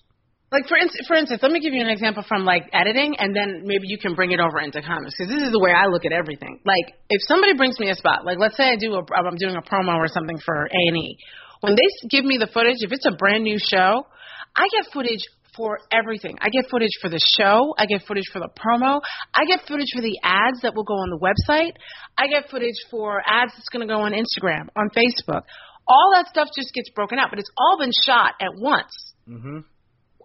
Like 0.52 0.68
for 0.68 0.76
instance, 0.76 1.06
for 1.08 1.16
instance, 1.16 1.42
let 1.42 1.50
me 1.50 1.60
give 1.60 1.74
you 1.74 1.82
an 1.82 1.90
example 1.90 2.22
from 2.26 2.44
like 2.44 2.70
editing, 2.72 3.16
and 3.18 3.34
then 3.34 3.62
maybe 3.64 3.88
you 3.88 3.98
can 3.98 4.14
bring 4.14 4.30
it 4.30 4.40
over 4.40 4.60
into 4.60 4.80
comics 4.80 5.14
because 5.18 5.32
this 5.32 5.42
is 5.42 5.50
the 5.50 5.58
way 5.58 5.72
I 5.72 5.86
look 5.86 6.04
at 6.04 6.12
everything. 6.12 6.60
Like 6.64 6.94
if 7.10 7.20
somebody 7.26 7.54
brings 7.54 7.78
me 7.80 7.90
a 7.90 7.94
spot, 7.94 8.24
like 8.24 8.38
let's 8.38 8.56
say 8.56 8.70
I 8.70 8.76
do 8.76 8.94
a, 8.94 9.02
I'm 9.14 9.36
doing 9.36 9.56
a 9.56 9.62
promo 9.62 9.96
or 9.96 10.08
something 10.08 10.38
for 10.38 10.66
A 10.66 10.70
and 10.72 10.96
E, 10.96 11.18
when 11.60 11.74
they 11.74 12.08
give 12.10 12.24
me 12.24 12.38
the 12.38 12.46
footage, 12.46 12.78
if 12.80 12.92
it's 12.92 13.06
a 13.06 13.16
brand 13.16 13.42
new 13.42 13.58
show, 13.58 14.06
I 14.56 14.68
get 14.72 14.92
footage 14.92 15.24
for 15.56 15.78
everything. 15.90 16.36
I 16.40 16.50
get 16.50 16.70
footage 16.70 16.94
for 17.00 17.08
the 17.08 17.20
show. 17.38 17.74
I 17.78 17.86
get 17.86 18.02
footage 18.06 18.28
for 18.32 18.40
the 18.40 18.48
promo. 18.48 19.00
I 19.34 19.44
get 19.46 19.66
footage 19.66 19.88
for 19.94 20.02
the 20.02 20.20
ads 20.22 20.60
that 20.62 20.74
will 20.76 20.84
go 20.84 20.94
on 20.94 21.10
the 21.10 21.18
website. 21.18 21.72
I 22.18 22.28
get 22.28 22.50
footage 22.50 22.76
for 22.90 23.22
ads 23.26 23.52
that's 23.56 23.68
going 23.72 23.86
to 23.86 23.92
go 23.92 24.00
on 24.02 24.12
Instagram, 24.12 24.68
on 24.76 24.90
Facebook. 24.90 25.42
All 25.88 26.12
that 26.14 26.26
stuff 26.28 26.48
just 26.54 26.74
gets 26.74 26.90
broken 26.90 27.18
out, 27.18 27.28
but 27.30 27.38
it's 27.38 27.50
all 27.56 27.78
been 27.78 27.92
shot 28.04 28.34
at 28.40 28.50
once. 28.54 29.14
Mhm. 29.28 29.64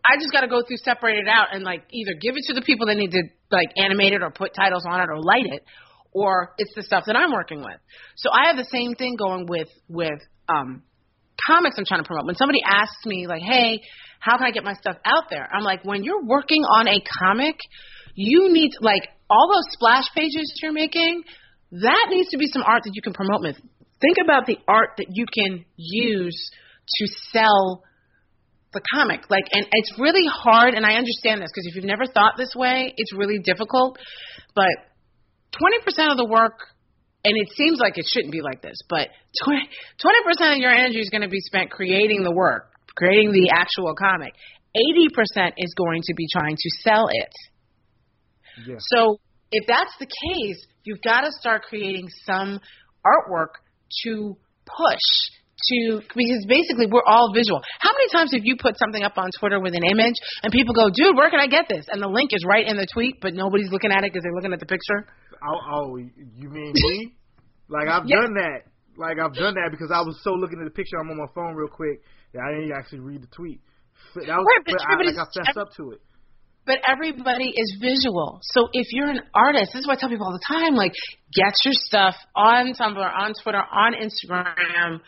I 0.05 0.17
just 0.17 0.31
got 0.31 0.41
to 0.41 0.47
go 0.47 0.61
through, 0.67 0.77
separate 0.77 1.17
it 1.17 1.27
out, 1.27 1.53
and 1.53 1.63
like 1.63 1.83
either 1.91 2.13
give 2.19 2.35
it 2.35 2.43
to 2.47 2.53
the 2.53 2.61
people 2.61 2.87
that 2.87 2.95
need 2.95 3.11
to 3.11 3.23
like 3.51 3.69
animate 3.77 4.13
it 4.13 4.21
or 4.21 4.31
put 4.31 4.53
titles 4.53 4.83
on 4.87 4.99
it 4.99 5.09
or 5.09 5.21
light 5.21 5.45
it, 5.45 5.63
or 6.11 6.53
it's 6.57 6.73
the 6.75 6.83
stuff 6.83 7.03
that 7.07 7.15
I'm 7.15 7.31
working 7.31 7.59
with. 7.59 7.77
So 8.15 8.29
I 8.31 8.47
have 8.47 8.57
the 8.57 8.67
same 8.71 8.95
thing 8.95 9.15
going 9.15 9.45
with 9.47 9.69
with 9.87 10.19
um, 10.49 10.83
comics 11.45 11.75
I'm 11.77 11.85
trying 11.85 12.03
to 12.03 12.07
promote. 12.07 12.25
When 12.25 12.35
somebody 12.35 12.59
asks 12.65 13.05
me 13.05 13.27
like, 13.27 13.41
"Hey, 13.41 13.81
how 14.19 14.37
can 14.37 14.47
I 14.47 14.51
get 14.51 14.63
my 14.63 14.73
stuff 14.73 14.97
out 15.05 15.25
there?" 15.29 15.47
I'm 15.53 15.63
like, 15.63 15.85
when 15.85 16.03
you're 16.03 16.23
working 16.23 16.63
on 16.63 16.87
a 16.87 17.01
comic, 17.19 17.55
you 18.15 18.51
need 18.51 18.71
like 18.81 19.07
all 19.29 19.49
those 19.53 19.71
splash 19.73 20.05
pages 20.15 20.51
you're 20.61 20.73
making. 20.73 21.23
That 21.71 22.07
needs 22.09 22.29
to 22.29 22.37
be 22.37 22.47
some 22.51 22.63
art 22.63 22.83
that 22.83 22.91
you 22.93 23.01
can 23.01 23.13
promote 23.13 23.41
with. 23.41 23.55
Think 24.01 24.17
about 24.23 24.45
the 24.45 24.57
art 24.67 24.91
that 24.97 25.07
you 25.09 25.25
can 25.31 25.63
use 25.77 26.51
to 26.97 27.07
sell 27.31 27.83
the 28.73 28.81
comic. 28.93 29.29
Like, 29.29 29.45
and 29.51 29.65
it's 29.71 29.99
really 29.99 30.25
hard, 30.27 30.73
and 30.73 30.85
I 30.85 30.93
understand 30.95 31.41
this 31.41 31.51
because 31.53 31.67
if 31.67 31.75
you've 31.75 31.85
never 31.85 32.05
thought 32.05 32.33
this 32.37 32.53
way, 32.55 32.93
it's 32.95 33.13
really 33.13 33.39
difficult. 33.39 33.97
But 34.55 34.71
20% 35.59 36.11
of 36.11 36.17
the 36.17 36.27
work, 36.29 36.59
and 37.23 37.35
it 37.37 37.49
seems 37.55 37.79
like 37.79 37.97
it 37.97 38.05
shouldn't 38.07 38.31
be 38.31 38.41
like 38.41 38.61
this, 38.61 38.77
but 38.89 39.09
20, 39.43 39.67
20% 39.99 40.53
of 40.53 40.57
your 40.57 40.71
energy 40.71 40.99
is 40.99 41.09
going 41.09 41.21
to 41.21 41.29
be 41.29 41.41
spent 41.41 41.69
creating 41.69 42.23
the 42.23 42.31
work, 42.31 42.71
creating 42.95 43.31
the 43.31 43.51
actual 43.53 43.93
comic. 43.95 44.33
80% 44.75 45.53
is 45.57 45.73
going 45.77 46.01
to 46.03 46.13
be 46.15 46.25
trying 46.31 46.55
to 46.55 46.69
sell 46.81 47.07
it. 47.11 47.33
Yeah. 48.65 48.75
So 48.79 49.19
if 49.51 49.67
that's 49.67 49.91
the 49.99 50.07
case, 50.07 50.65
you've 50.83 51.01
got 51.01 51.21
to 51.21 51.31
start 51.39 51.63
creating 51.63 52.07
some 52.25 52.59
artwork 53.05 53.59
to 54.03 54.37
push 54.65 55.40
to 55.61 56.01
because 56.15 56.45
basically 56.47 56.87
we're 56.89 57.05
all 57.05 57.31
visual. 57.33 57.61
How 57.79 57.91
many 57.93 58.09
times 58.11 58.33
have 58.33 58.41
you 58.43 58.55
put 58.57 58.77
something 58.77 59.03
up 59.03 59.17
on 59.17 59.29
Twitter 59.39 59.59
with 59.59 59.73
an 59.75 59.83
image 59.85 60.15
and 60.43 60.51
people 60.51 60.73
go, 60.73 60.89
"Dude, 60.89 61.15
where 61.15 61.29
can 61.29 61.39
I 61.39 61.47
get 61.47 61.69
this?" 61.69 61.85
and 61.91 62.01
the 62.01 62.07
link 62.09 62.31
is 62.33 62.43
right 62.47 62.65
in 62.67 62.77
the 62.77 62.87
tweet, 62.91 63.21
but 63.21 63.33
nobody's 63.33 63.71
looking 63.71 63.91
at 63.91 64.03
it 64.03 64.11
because 64.11 64.23
they're 64.23 64.33
looking 64.35 64.53
at 64.53 64.59
the 64.59 64.65
picture. 64.69 65.07
Oh, 65.41 65.59
oh, 65.73 65.97
you 65.97 66.49
mean 66.49 66.73
me? 66.73 67.13
like 67.69 67.87
I've 67.87 68.05
Yeah. 68.05 68.21
done 68.21 68.33
that. 68.35 68.59
Like 68.97 69.17
I've 69.17 69.33
done 69.33 69.55
that 69.55 69.71
because 69.71 69.89
I 69.91 70.01
was 70.01 70.19
so 70.23 70.33
looking 70.33 70.59
at 70.59 70.65
the 70.65 70.75
picture. 70.75 70.99
I'm 70.99 71.09
on 71.09 71.17
my 71.17 71.31
phone 71.33 71.55
real 71.55 71.69
quick 71.69 72.03
that 72.33 72.41
I 72.43 72.59
didn't 72.59 72.75
actually 72.77 72.99
read 72.99 73.23
the 73.23 73.31
tweet. 73.31 73.61
That 74.15 74.27
was, 74.27 74.45
Right, 74.45 74.63
but 74.65 74.81
I, 74.81 74.95
like 74.99 75.15
I 75.15 75.25
fessed 75.45 75.57
up 75.57 75.71
to 75.77 75.91
it. 75.91 76.01
But 76.65 76.77
everybody 76.87 77.49
is 77.55 77.77
visual. 77.81 78.39
So 78.53 78.69
if 78.73 78.87
you're 78.91 79.09
an 79.09 79.21
artist, 79.33 79.71
this 79.73 79.81
is 79.81 79.87
what 79.87 79.97
I 79.97 80.01
tell 80.01 80.09
people 80.09 80.27
all 80.27 80.33
the 80.37 80.45
time, 80.47 80.75
like 80.75 80.93
get 81.33 81.53
your 81.65 81.73
stuff 81.73 82.15
on 82.35 82.73
Tumblr, 82.73 82.97
on 83.01 83.33
Twitter, 83.41 83.63
on 83.63 83.93
Instagram 83.95 84.99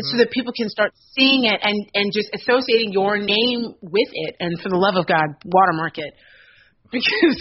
so 0.00 0.18
that 0.18 0.30
people 0.30 0.52
can 0.56 0.68
start 0.68 0.92
seeing 1.12 1.44
it 1.44 1.60
and 1.62 1.88
and 1.94 2.12
just 2.12 2.28
associating 2.34 2.92
your 2.92 3.18
name 3.18 3.74
with 3.80 4.08
it 4.12 4.36
and 4.40 4.60
for 4.60 4.68
the 4.68 4.76
love 4.76 4.96
of 4.96 5.06
God, 5.06 5.26
watermark 5.44 5.98
it. 5.98 6.14
Because 6.94 7.40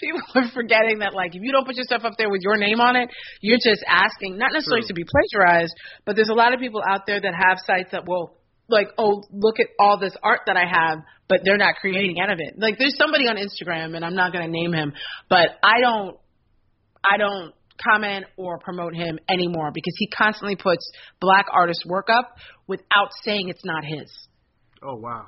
people 0.00 0.20
are 0.34 0.50
forgetting 0.52 0.98
that 1.00 1.14
like 1.14 1.34
if 1.34 1.42
you 1.42 1.52
don't 1.52 1.66
put 1.66 1.76
your 1.76 1.84
stuff 1.84 2.02
up 2.04 2.14
there 2.18 2.30
with 2.30 2.40
your 2.42 2.56
name 2.56 2.80
on 2.80 2.96
it, 2.96 3.08
you're 3.40 3.58
just 3.62 3.84
asking 3.86 4.38
not 4.38 4.50
necessarily 4.52 4.82
True. 4.82 4.88
to 4.88 4.94
be 4.94 5.04
plagiarized, 5.04 5.74
but 6.04 6.16
there's 6.16 6.30
a 6.30 6.34
lot 6.34 6.54
of 6.54 6.60
people 6.60 6.82
out 6.82 7.02
there 7.06 7.20
that 7.20 7.34
have 7.34 7.58
sites 7.64 7.90
that 7.92 8.08
will 8.08 8.36
like, 8.68 8.88
oh, 8.98 9.22
look 9.30 9.60
at 9.60 9.66
all 9.78 9.98
this 9.98 10.14
art 10.22 10.40
that 10.46 10.56
I 10.56 10.66
have, 10.66 10.98
but 11.28 11.40
they're 11.44 11.56
not 11.56 11.76
creating 11.76 12.20
out 12.20 12.30
of 12.30 12.38
it. 12.40 12.54
Like 12.58 12.76
there's 12.78 12.96
somebody 12.96 13.24
on 13.28 13.36
Instagram 13.36 13.94
and 13.94 14.04
I'm 14.04 14.14
not 14.14 14.32
gonna 14.32 14.48
name 14.48 14.72
him, 14.72 14.92
but 15.28 15.48
I 15.62 15.80
don't 15.80 16.16
I 17.04 17.16
don't 17.16 17.54
comment 17.82 18.26
or 18.36 18.58
promote 18.58 18.94
him 18.94 19.18
anymore 19.28 19.70
because 19.72 19.94
he 19.96 20.08
constantly 20.08 20.56
puts 20.56 20.90
black 21.20 21.46
artist 21.52 21.84
work 21.86 22.08
up 22.10 22.36
without 22.66 23.10
saying 23.24 23.48
it's 23.48 23.64
not 23.64 23.84
his. 23.84 24.10
Oh 24.82 24.96
wow. 24.96 25.26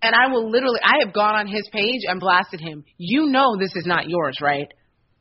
And 0.00 0.14
I 0.14 0.28
will 0.32 0.50
literally, 0.50 0.78
I 0.82 1.04
have 1.04 1.12
gone 1.12 1.34
on 1.34 1.46
his 1.48 1.68
page 1.72 2.02
and 2.06 2.20
blasted 2.20 2.60
him. 2.60 2.84
You 2.98 3.26
know 3.26 3.56
this 3.58 3.72
is 3.74 3.84
not 3.84 4.08
yours, 4.08 4.38
right? 4.40 4.68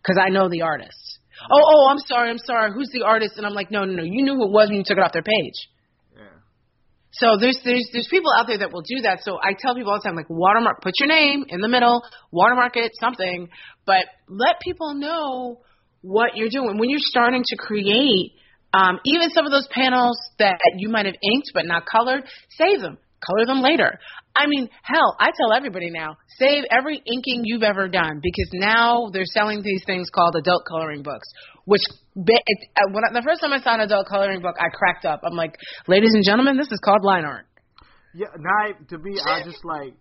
Because 0.01 0.21
I 0.23 0.29
know 0.29 0.49
the 0.49 0.61
artist. 0.61 1.19
Oh, 1.51 1.61
oh, 1.61 1.87
I'm 1.89 1.99
sorry, 1.99 2.29
I'm 2.29 2.37
sorry. 2.37 2.71
Who's 2.73 2.89
the 2.91 3.03
artist? 3.03 3.33
And 3.37 3.45
I'm 3.45 3.53
like, 3.53 3.71
no, 3.71 3.85
no, 3.85 3.93
no. 3.93 4.03
You 4.03 4.23
knew 4.23 4.35
who 4.35 4.45
it 4.45 4.51
was 4.51 4.69
when 4.69 4.77
you 4.77 4.83
took 4.85 4.97
it 4.97 5.03
off 5.03 5.13
their 5.13 5.23
page. 5.23 5.69
Yeah. 6.15 6.23
So 7.11 7.37
there's 7.39 7.59
there's 7.63 7.87
there's 7.91 8.07
people 8.09 8.31
out 8.37 8.47
there 8.47 8.57
that 8.59 8.71
will 8.71 8.81
do 8.81 9.01
that. 9.03 9.19
So 9.23 9.37
I 9.41 9.53
tell 9.57 9.75
people 9.75 9.91
all 9.91 9.99
the 9.99 10.07
time, 10.07 10.15
like 10.15 10.29
watermark, 10.29 10.81
put 10.81 10.93
your 10.99 11.09
name 11.09 11.45
in 11.49 11.61
the 11.61 11.67
middle, 11.67 12.03
watermark 12.31 12.77
it, 12.77 12.91
something, 12.99 13.49
but 13.85 14.05
let 14.27 14.59
people 14.61 14.95
know 14.95 15.61
what 16.01 16.35
you're 16.35 16.49
doing 16.49 16.77
when 16.77 16.89
you're 16.89 16.99
starting 17.01 17.43
to 17.45 17.55
create. 17.57 18.33
Um, 18.73 18.99
even 19.05 19.29
some 19.31 19.45
of 19.45 19.51
those 19.51 19.67
panels 19.71 20.17
that 20.39 20.59
you 20.77 20.89
might 20.89 21.05
have 21.05 21.15
inked 21.21 21.51
but 21.53 21.65
not 21.65 21.85
colored, 21.85 22.23
save 22.49 22.81
them, 22.81 22.97
color 23.25 23.45
them 23.45 23.61
later. 23.61 23.97
I 24.35 24.45
mean, 24.45 24.69
hell, 24.83 25.15
I 25.19 25.31
tell 25.35 25.53
everybody 25.53 25.89
now, 25.89 26.17
save 26.37 26.63
every 26.69 26.97
inking 26.97 27.41
you've 27.45 27.63
ever 27.63 27.87
done 27.87 28.19
because 28.21 28.49
now 28.53 29.09
they're 29.11 29.25
selling 29.25 29.63
these 29.63 29.83
things 29.85 30.09
called 30.13 30.35
adult 30.35 30.63
coloring 30.67 31.01
books. 31.01 31.27
Which 31.65 31.81
it, 32.15 32.69
uh, 32.77 32.91
when 32.91 33.03
I, 33.03 33.13
the 33.13 33.25
first 33.25 33.41
time 33.41 33.51
I 33.51 33.59
saw 33.59 33.73
an 33.73 33.81
adult 33.81 34.07
coloring 34.07 34.41
book, 34.41 34.55
I 34.59 34.69
cracked 34.69 35.05
up. 35.05 35.21
I'm 35.23 35.35
like, 35.35 35.55
ladies 35.87 36.13
and 36.13 36.23
gentlemen, 36.23 36.55
this 36.57 36.71
is 36.71 36.79
called 36.83 37.03
line 37.03 37.25
art. 37.25 37.45
Yeah, 38.15 38.27
now 38.37 38.73
to 38.89 38.97
me, 38.99 39.19
I 39.25 39.43
just 39.43 39.65
like 39.65 39.93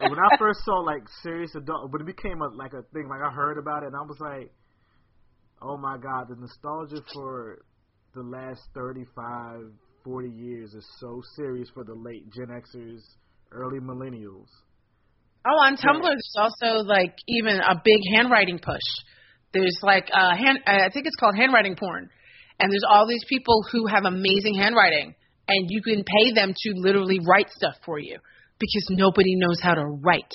when 0.00 0.18
I 0.18 0.36
first 0.38 0.60
saw 0.64 0.80
like 0.80 1.02
serious 1.22 1.54
adult, 1.54 1.92
when 1.92 2.02
it 2.02 2.06
became 2.06 2.40
a 2.40 2.48
like 2.48 2.72
a 2.72 2.82
thing, 2.92 3.08
like 3.08 3.20
I 3.24 3.30
heard 3.32 3.58
about 3.58 3.82
it, 3.82 3.86
and 3.86 3.96
I 3.96 4.02
was 4.02 4.18
like, 4.20 4.50
oh 5.62 5.76
my 5.76 5.96
god, 5.98 6.28
the 6.28 6.36
nostalgia 6.36 7.02
for 7.12 7.62
the 8.14 8.22
last 8.22 8.62
35, 8.74 9.72
40 10.04 10.28
years 10.28 10.74
is 10.74 10.86
so 10.98 11.20
serious 11.36 11.68
for 11.72 11.84
the 11.84 11.94
late 11.94 12.24
Gen 12.32 12.48
Xers, 12.48 13.02
early 13.52 13.78
millennials. 13.78 14.48
Oh, 15.46 15.56
on 15.64 15.76
Tumblr, 15.76 16.02
there's 16.02 16.36
also 16.36 16.82
like 16.84 17.16
even 17.26 17.60
a 17.60 17.80
big 17.82 18.00
handwriting 18.14 18.58
push. 18.58 18.80
There's 19.52 19.78
like 19.82 20.08
uh, 20.12 20.36
hand, 20.36 20.60
I 20.66 20.90
think 20.92 21.06
it's 21.06 21.16
called 21.16 21.34
handwriting 21.36 21.76
porn, 21.76 22.08
and 22.58 22.70
there's 22.70 22.84
all 22.88 23.06
these 23.08 23.24
people 23.28 23.64
who 23.72 23.86
have 23.86 24.04
amazing 24.04 24.54
handwriting, 24.54 25.14
and 25.48 25.66
you 25.70 25.82
can 25.82 26.04
pay 26.04 26.34
them 26.34 26.52
to 26.54 26.72
literally 26.76 27.20
write 27.26 27.48
stuff 27.50 27.74
for 27.84 27.98
you 27.98 28.18
because 28.58 28.86
nobody 28.90 29.34
knows 29.36 29.60
how 29.62 29.74
to 29.74 29.84
write. 30.04 30.30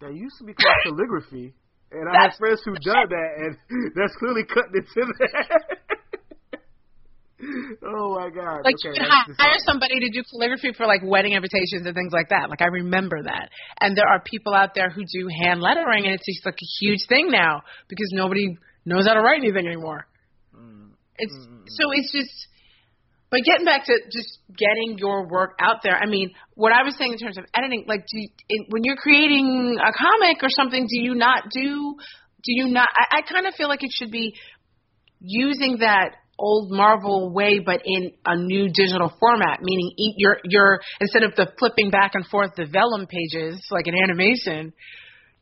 That 0.00 0.14
used 0.14 0.36
to 0.38 0.44
be 0.44 0.52
called 0.52 0.76
calligraphy, 0.84 1.54
and 1.92 2.08
I 2.08 2.22
have 2.22 2.34
friends 2.38 2.60
who 2.64 2.72
done 2.74 3.08
that, 3.10 3.30
and 3.38 3.56
that's 3.94 4.14
clearly 4.16 4.44
cutting 4.44 4.74
into 4.74 5.12
that. 5.18 6.60
oh 7.84 8.16
my 8.16 8.30
god! 8.30 8.64
Like 8.64 8.76
okay, 8.84 8.94
you 8.94 9.00
can 9.00 9.34
hire 9.38 9.58
somebody 9.64 10.00
to 10.00 10.10
do 10.10 10.22
calligraphy 10.30 10.72
for 10.76 10.86
like 10.86 11.00
wedding 11.04 11.32
invitations 11.32 11.86
and 11.86 11.94
things 11.94 12.12
like 12.12 12.28
that. 12.30 12.50
Like 12.50 12.60
I 12.62 12.66
remember 12.66 13.22
that. 13.22 13.50
And 13.80 13.96
there 13.96 14.06
are 14.06 14.20
people 14.20 14.54
out 14.54 14.74
there 14.74 14.90
who 14.90 15.02
do 15.02 15.28
hand 15.42 15.60
lettering, 15.60 16.04
and 16.04 16.14
it's 16.14 16.26
just 16.26 16.44
like 16.44 16.58
a 16.60 16.70
huge 16.80 17.06
thing 17.08 17.30
now 17.30 17.62
because 17.88 18.10
nobody 18.12 18.56
knows 18.84 19.06
how 19.06 19.14
to 19.14 19.20
write 19.20 19.38
anything 19.38 19.66
anymore. 19.66 20.06
Mm. 20.54 20.90
It's 21.16 21.34
so 21.34 21.84
it's 21.92 22.12
just. 22.12 22.48
But 23.30 23.40
getting 23.44 23.66
back 23.66 23.84
to 23.86 23.94
just 24.10 24.38
getting 24.56 24.96
your 24.96 25.28
work 25.28 25.58
out 25.60 25.82
there, 25.82 25.96
I 25.96 26.06
mean, 26.06 26.32
what 26.54 26.72
I 26.72 26.82
was 26.82 26.96
saying 26.96 27.12
in 27.12 27.18
terms 27.18 27.36
of 27.36 27.44
editing, 27.54 27.84
like, 27.86 28.06
do 28.10 28.20
you, 28.20 28.28
in, 28.48 28.64
when 28.70 28.84
you're 28.84 28.96
creating 28.96 29.76
a 29.78 29.92
comic 29.92 30.42
or 30.42 30.48
something, 30.48 30.86
do 30.88 31.00
you 31.00 31.14
not 31.14 31.44
do? 31.52 31.94
Do 32.42 32.52
you 32.52 32.68
not? 32.68 32.88
I, 32.88 33.18
I 33.18 33.22
kind 33.30 33.46
of 33.46 33.54
feel 33.54 33.68
like 33.68 33.82
it 33.82 33.90
should 33.92 34.10
be 34.10 34.34
using 35.20 35.78
that 35.80 36.16
old 36.38 36.70
Marvel 36.70 37.30
way, 37.32 37.58
but 37.58 37.82
in 37.84 38.12
a 38.24 38.36
new 38.36 38.68
digital 38.72 39.12
format. 39.20 39.60
Meaning, 39.60 39.92
eat 39.98 40.14
your 40.16 40.38
your 40.44 40.80
instead 41.00 41.22
of 41.24 41.34
the 41.36 41.52
flipping 41.58 41.90
back 41.90 42.12
and 42.14 42.24
forth 42.26 42.52
the 42.56 42.64
vellum 42.64 43.06
pages 43.06 43.62
like 43.70 43.88
an 43.88 43.94
animation, 43.94 44.72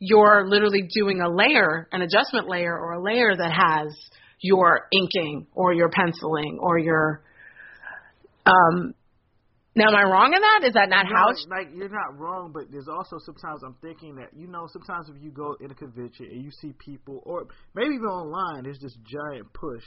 you're 0.01 0.49
literally 0.49 0.89
doing 0.93 1.21
a 1.21 1.29
layer, 1.29 1.89
an 1.93 2.03
adjustment 2.03 2.49
layer, 2.49 2.77
or 2.77 2.95
a 2.95 3.03
layer 3.03 3.37
that 3.37 3.53
has 3.53 3.97
your 4.41 4.89
inking 4.93 5.47
or 5.53 5.73
your 5.73 5.89
penciling 5.89 6.59
or 6.61 6.81
your. 6.81 7.23
Um, 8.47 8.94
now, 9.77 9.89
am 9.89 9.94
I 9.94 10.05
wrong 10.09 10.32
in 10.32 10.40
that? 10.40 10.66
Is 10.66 10.73
that 10.73 10.89
not 10.89 11.05
how? 11.05 11.28
It's, 11.28 11.47
like 11.51 11.68
you're 11.74 11.90
not 11.93 12.16
wrong, 12.16 12.51
but 12.52 12.73
there's 12.73 12.89
also 12.89 13.18
sometimes 13.27 13.60
I'm 13.62 13.77
thinking 13.82 14.14
that 14.16 14.32
you 14.32 14.48
know 14.48 14.66
sometimes 14.73 15.10
if 15.10 15.23
you 15.23 15.31
go 15.31 15.55
in 15.60 15.70
a 15.70 15.74
convention 15.74 16.32
and 16.32 16.43
you 16.43 16.51
see 16.62 16.73
people, 16.78 17.20
or 17.27 17.44
maybe 17.74 17.94
even 17.94 18.09
online, 18.09 18.64
there's 18.64 18.81
this 18.81 18.97
giant 19.05 19.52
push. 19.52 19.85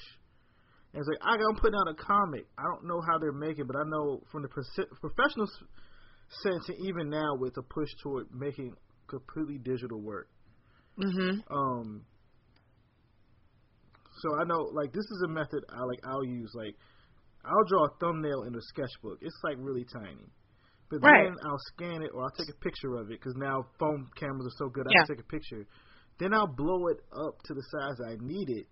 And 0.93 1.01
it's 1.01 1.09
like 1.09 1.17
I 1.25 1.33
I'm 1.33 1.55
putting 1.57 1.73
out 1.73 1.89
a 1.89 1.95
comic. 1.95 2.45
I 2.57 2.63
don't 2.69 2.85
know 2.85 3.01
how 3.01 3.17
they're 3.17 3.31
making, 3.31 3.65
but 3.65 3.77
I 3.77 3.83
know 3.87 4.21
from 4.31 4.43
the 4.43 4.49
professional 4.49 5.47
sense, 6.43 6.69
and 6.69 6.77
even 6.85 7.09
now 7.09 7.33
with 7.39 7.57
a 7.57 7.63
push 7.63 7.89
toward 8.03 8.27
making 8.31 8.73
completely 9.07 9.57
digital 9.57 9.99
work. 9.99 10.29
Mm-hmm. 11.01 11.51
Um. 11.51 12.05
So 14.21 14.35
I 14.35 14.43
know, 14.43 14.69
like, 14.73 14.91
this 14.91 15.05
is 15.05 15.23
a 15.25 15.29
method 15.29 15.63
I 15.69 15.81
like. 15.85 15.99
I'll 16.03 16.25
use 16.25 16.51
like, 16.53 16.75
I'll 17.45 17.65
draw 17.69 17.85
a 17.85 17.89
thumbnail 17.99 18.43
in 18.43 18.55
a 18.55 18.61
sketchbook. 18.61 19.19
It's 19.21 19.37
like 19.43 19.57
really 19.59 19.85
tiny, 19.85 20.27
But 20.89 21.01
Right. 21.01 21.11
then 21.11 21.35
I'll 21.45 21.61
scan 21.75 22.03
it 22.03 22.11
or 22.13 22.23
I'll 22.23 22.31
take 22.37 22.49
a 22.49 22.59
picture 22.59 22.95
of 22.95 23.11
it 23.11 23.19
because 23.19 23.35
now 23.37 23.65
phone 23.79 24.07
cameras 24.19 24.47
are 24.47 24.57
so 24.65 24.69
good. 24.69 24.87
I 24.87 24.95
can 24.95 25.03
take 25.05 25.19
a 25.25 25.27
picture. 25.29 25.67
Then 26.19 26.33
I'll 26.33 26.53
blow 26.53 26.87
it 26.87 26.99
up 27.13 27.41
to 27.45 27.53
the 27.53 27.63
size 27.71 27.97
I 28.07 28.17
need 28.21 28.49
it. 28.49 28.67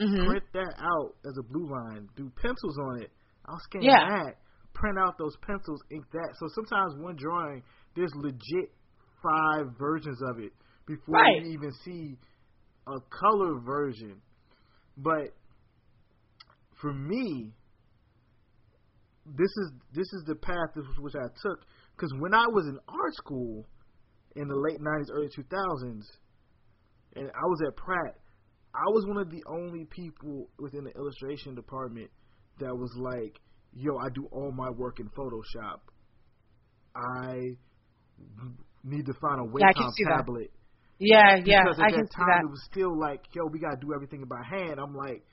hmm 0.00 0.32
Print 0.32 0.44
that 0.54 0.74
out 0.78 1.16
as 1.26 1.36
a 1.38 1.42
blue 1.42 1.70
line. 1.70 2.08
Do 2.16 2.30
pencils 2.42 2.78
on 2.78 3.02
it. 3.02 3.10
I'll 3.46 3.60
scan 3.64 3.94
Yeah. 3.94 4.04
that. 4.04 4.36
Print 4.74 4.98
out 4.98 5.18
those 5.18 5.36
pencils. 5.46 5.80
Ink 5.90 6.04
that. 6.12 6.34
So 6.40 6.48
sometimes 6.54 6.94
one 6.98 7.16
drawing, 7.16 7.62
there's 7.96 8.12
legit 8.16 8.72
five 9.22 9.66
versions 9.78 10.20
of 10.30 10.40
it 10.40 10.52
before 10.86 11.24
Right. 11.24 11.42
you 11.42 11.44
even 11.52 11.72
see 11.84 12.18
a 12.88 13.00
color 13.10 13.60
version. 13.60 14.22
But 14.96 15.34
for 16.80 16.92
me, 16.92 17.54
this 19.26 19.50
is 19.50 19.72
this 19.94 20.06
is 20.12 20.24
the 20.26 20.34
path 20.34 20.74
which, 20.74 20.86
which 20.98 21.14
I 21.14 21.26
took 21.42 21.60
because 21.96 22.12
when 22.18 22.34
I 22.34 22.46
was 22.48 22.66
in 22.66 22.78
art 22.88 23.14
school 23.14 23.64
in 24.36 24.48
the 24.48 24.56
late 24.56 24.80
'90s, 24.80 25.10
early 25.12 25.28
2000s, 25.28 26.02
and 27.16 27.26
I 27.28 27.46
was 27.46 27.62
at 27.66 27.76
Pratt, 27.76 28.16
I 28.74 28.88
was 28.88 29.06
one 29.06 29.18
of 29.18 29.30
the 29.30 29.42
only 29.48 29.84
people 29.90 30.48
within 30.58 30.84
the 30.84 30.90
illustration 30.92 31.54
department 31.54 32.10
that 32.58 32.74
was 32.74 32.92
like, 32.96 33.38
"Yo, 33.74 33.96
I 33.98 34.08
do 34.14 34.26
all 34.32 34.50
my 34.52 34.70
work 34.70 34.98
in 35.00 35.08
Photoshop. 35.10 35.80
I 36.96 37.56
need 38.84 39.06
to 39.06 39.14
find 39.20 39.40
a 39.40 39.44
Yeah, 39.58 39.72
Wacom 39.72 39.92
that. 40.04 40.16
tablet." 40.16 40.50
Yeah, 40.98 41.36
yeah, 41.44 41.62
because 41.64 41.78
at 41.80 41.86
I 41.86 41.90
that 41.90 41.96
can 41.96 42.06
see 42.08 42.16
time 42.16 42.26
that. 42.28 42.44
it 42.44 42.50
was 42.50 42.62
still 42.70 42.96
like, 42.98 43.20
yo, 43.34 43.46
we 43.46 43.58
gotta 43.58 43.76
do 43.80 43.92
everything 43.92 44.24
by 44.24 44.42
hand. 44.44 44.78
I'm 44.78 44.94
like, 44.94 45.24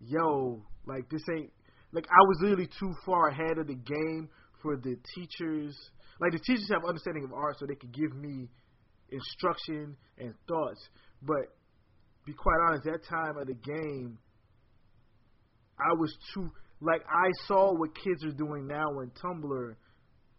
yo, 0.00 0.62
like 0.86 1.08
this 1.08 1.22
ain't 1.34 1.50
like 1.92 2.04
I 2.06 2.22
was 2.26 2.38
literally 2.42 2.68
too 2.78 2.92
far 3.04 3.28
ahead 3.28 3.58
of 3.58 3.66
the 3.66 3.74
game 3.74 4.28
for 4.62 4.76
the 4.76 4.96
teachers. 5.14 5.76
Like 6.20 6.32
the 6.32 6.38
teachers 6.38 6.68
have 6.72 6.84
understanding 6.86 7.24
of 7.24 7.32
art, 7.32 7.56
so 7.58 7.66
they 7.66 7.74
could 7.74 7.92
give 7.92 8.14
me 8.14 8.48
instruction 9.10 9.96
and 10.18 10.34
thoughts. 10.48 10.88
But 11.22 11.54
be 12.26 12.32
quite 12.32 12.58
honest, 12.68 12.84
that 12.84 13.04
time 13.08 13.38
of 13.38 13.46
the 13.46 13.54
game, 13.54 14.18
I 15.78 15.94
was 15.94 16.14
too 16.34 16.50
like 16.80 17.02
I 17.08 17.30
saw 17.46 17.74
what 17.74 17.90
kids 17.94 18.24
are 18.24 18.36
doing 18.36 18.66
now 18.66 19.00
in 19.00 19.10
Tumblr. 19.22 19.74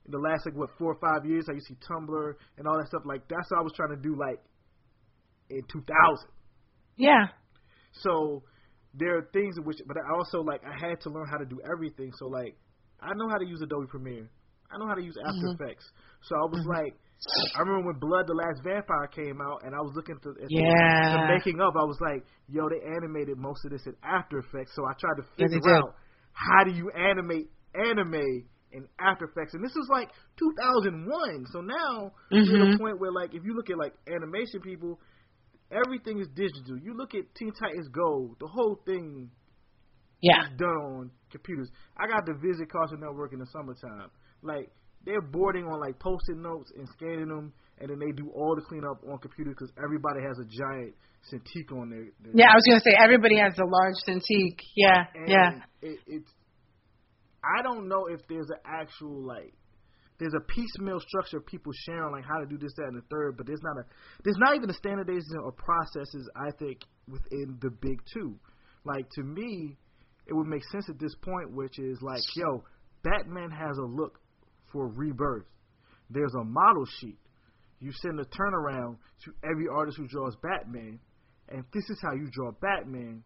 In 0.06 0.12
the 0.12 0.18
last 0.18 0.46
like 0.46 0.56
what 0.56 0.70
four 0.78 0.94
or 0.94 1.00
five 1.00 1.26
years, 1.26 1.46
I 1.50 1.54
used 1.54 1.68
to 1.68 1.74
see 1.74 1.80
Tumblr 1.90 2.34
and 2.58 2.68
all 2.68 2.78
that 2.78 2.88
stuff. 2.88 3.02
Like 3.06 3.28
that's 3.28 3.50
what 3.52 3.60
I 3.60 3.64
was 3.64 3.74
trying 3.76 3.96
to 3.96 4.02
do. 4.02 4.16
Like 4.18 4.40
in 5.50 5.62
2000. 5.72 6.30
Yeah, 6.98 7.28
So 7.92 8.44
there 8.94 9.18
are 9.18 9.30
things 9.34 9.58
in 9.58 9.64
which, 9.64 9.78
but 9.88 9.98
I 9.98 10.16
also 10.18 10.42
like 10.42 10.62
I 10.66 10.74
had 10.88 11.00
to 11.02 11.10
learn 11.10 11.28
how 11.30 11.38
to 11.38 11.46
do 11.46 11.60
everything. 11.72 12.12
So 12.18 12.28
like 12.28 12.56
I 13.02 13.14
know 13.16 13.30
how 13.30 13.38
to 13.38 13.46
use 13.46 13.62
Adobe 13.62 13.88
Premiere. 13.88 14.30
I 14.72 14.78
know 14.78 14.88
how 14.88 14.96
to 14.96 15.02
use 15.02 15.16
After 15.18 15.48
Mhm. 15.48 15.56
Effects. 15.56 15.86
So 16.22 16.36
I 16.36 16.46
was 16.46 16.64
like, 16.68 16.94
I 17.56 17.60
remember 17.62 17.88
when 17.88 18.00
Blood 18.00 18.28
the 18.28 18.34
Last 18.34 18.62
Vampire 18.64 19.08
came 19.08 19.42
out, 19.42 19.64
and 19.64 19.74
I 19.74 19.80
was 19.82 19.94
looking 19.96 20.20
to, 20.20 20.30
at 20.30 20.36
the- 20.36 20.46
Yeah. 20.50 21.28
the 21.28 21.34
making 21.34 21.60
up. 21.60 21.74
I 21.76 21.84
was 21.84 22.00
like, 22.02 22.24
yo, 22.48 22.70
they 22.70 22.80
animated 22.86 23.38
most 23.38 23.66
of 23.66 23.72
this 23.72 23.86
in 23.88 23.96
After 24.04 24.38
Effects. 24.40 24.76
So 24.76 24.86
I 24.86 24.94
tried 24.94 25.18
to 25.18 25.24
Yeah, 25.38 25.48
figure 25.48 25.60
did. 25.62 25.74
out 25.74 25.96
how 26.34 26.64
do 26.64 26.72
you 26.72 26.90
animate 26.92 27.50
anime 27.74 28.46
in 28.72 28.88
After 29.00 29.26
Effects, 29.26 29.54
and 29.56 29.64
this 29.64 29.74
was 29.76 29.90
like 29.90 30.12
2001. 30.38 31.46
So 31.48 31.62
now 31.62 32.12
we're 32.32 32.56
at 32.62 32.62
a 32.62 32.72
Mhm. 32.74 32.78
point 32.78 33.00
where 33.00 33.12
like 33.12 33.34
if 33.34 33.44
you 33.44 33.54
look 33.56 33.70
at 33.70 33.78
like 33.78 33.94
animation 34.08 34.62
people, 34.62 35.00
everything 35.72 36.20
is 36.20 36.28
digital. 36.36 36.78
You 36.82 36.96
look 36.96 37.14
at 37.14 37.34
Teen 37.36 37.52
Titans 37.54 37.88
Go, 37.90 38.36
the 38.40 38.48
whole 38.48 38.80
thing 38.86 39.30
yeah, 40.22 40.46
is 40.52 40.58
done 40.58 40.70
on 40.70 41.12
computers. 41.32 41.70
I 41.98 42.08
got 42.08 42.26
to 42.26 42.34
visit 42.34 42.72
Cartoon 42.72 43.00
Network 43.02 43.34
in 43.34 43.40
the 43.40 43.48
summertime. 43.52 44.10
Like 44.42 44.72
they're 45.06 45.22
boarding 45.22 45.66
on 45.66 45.80
like 45.80 46.00
post-it 46.00 46.38
notes 46.38 46.72
and 46.76 46.88
scanning 46.94 47.30
them, 47.30 47.54
and 47.80 47.90
then 47.90 48.00
they 48.00 48.12
do 48.12 48.30
all 48.36 48.56
the 48.56 48.62
cleanup 48.62 49.02
on 49.10 49.18
computers 49.20 49.56
because 49.58 49.72
everybody 49.82 50.22
has 50.22 50.38
a 50.40 50.46
giant 50.46 50.96
Cintiq 51.32 51.72
on 51.76 51.90
their. 51.90 52.08
their 52.24 52.32
yeah. 52.34 52.48
I 52.52 52.56
was 52.56 52.64
gonna 52.68 52.80
say 52.80 52.96
everybody 52.98 53.38
has 53.40 53.54
a 53.58 53.66
large 53.66 53.96
Cintiq. 54.08 54.56
Yeah, 54.76 55.04
and 55.14 55.30
yeah. 55.30 55.50
It, 55.82 56.00
it's. 56.08 56.32
I 57.44 57.62
don't 57.64 57.88
know 57.88 58.08
if 58.08 58.22
there's 58.28 58.50
an 58.50 58.60
actual 58.66 59.26
like. 59.26 59.54
There's 60.20 60.34
a 60.36 60.42
piecemeal 60.42 61.00
structure 61.00 61.38
of 61.38 61.46
people 61.46 61.72
sharing 61.86 62.12
like 62.12 62.26
how 62.26 62.40
to 62.40 62.46
do 62.46 62.58
this, 62.58 62.74
that, 62.76 62.88
and 62.88 62.98
the 62.98 63.08
third, 63.10 63.38
but 63.38 63.48
there's 63.48 63.64
not 63.64 63.78
a 63.78 63.84
there's 64.24 64.38
not 64.38 64.56
even 64.56 64.70
a 64.70 64.74
standardization 64.74 65.38
or 65.42 65.54
processes. 65.54 66.30
I 66.36 66.52
think 66.60 66.80
within 67.08 67.58
the 67.62 67.70
big 67.70 68.00
two, 68.14 68.36
like 68.84 69.06
to 69.16 69.24
me, 69.24 69.78
it 70.28 70.34
would 70.34 70.48
make 70.48 70.64
sense 70.72 70.90
at 70.90 71.00
this 71.00 71.16
point, 71.22 71.54
which 71.54 71.80
is 71.80 71.98
like, 72.02 72.22
yo, 72.36 72.64
Batman 73.04 73.50
has 73.50 73.78
a 73.78 73.86
look 73.86 74.20
for 74.72 74.90
rebirth. 74.90 75.46
There's 76.10 76.34
a 76.36 76.44
model 76.44 76.86
sheet. 77.00 77.18
You 77.80 77.92
send 77.94 78.20
a 78.20 78.26
turnaround 78.26 78.98
to 79.24 79.32
every 79.50 79.68
artist 79.72 79.98
who 79.98 80.08
draws 80.08 80.36
Batman, 80.44 81.00
and 81.48 81.64
this 81.74 81.90
is 81.90 81.98
how 82.04 82.14
you 82.14 82.30
draw 82.34 82.52
Batman. 82.62 83.24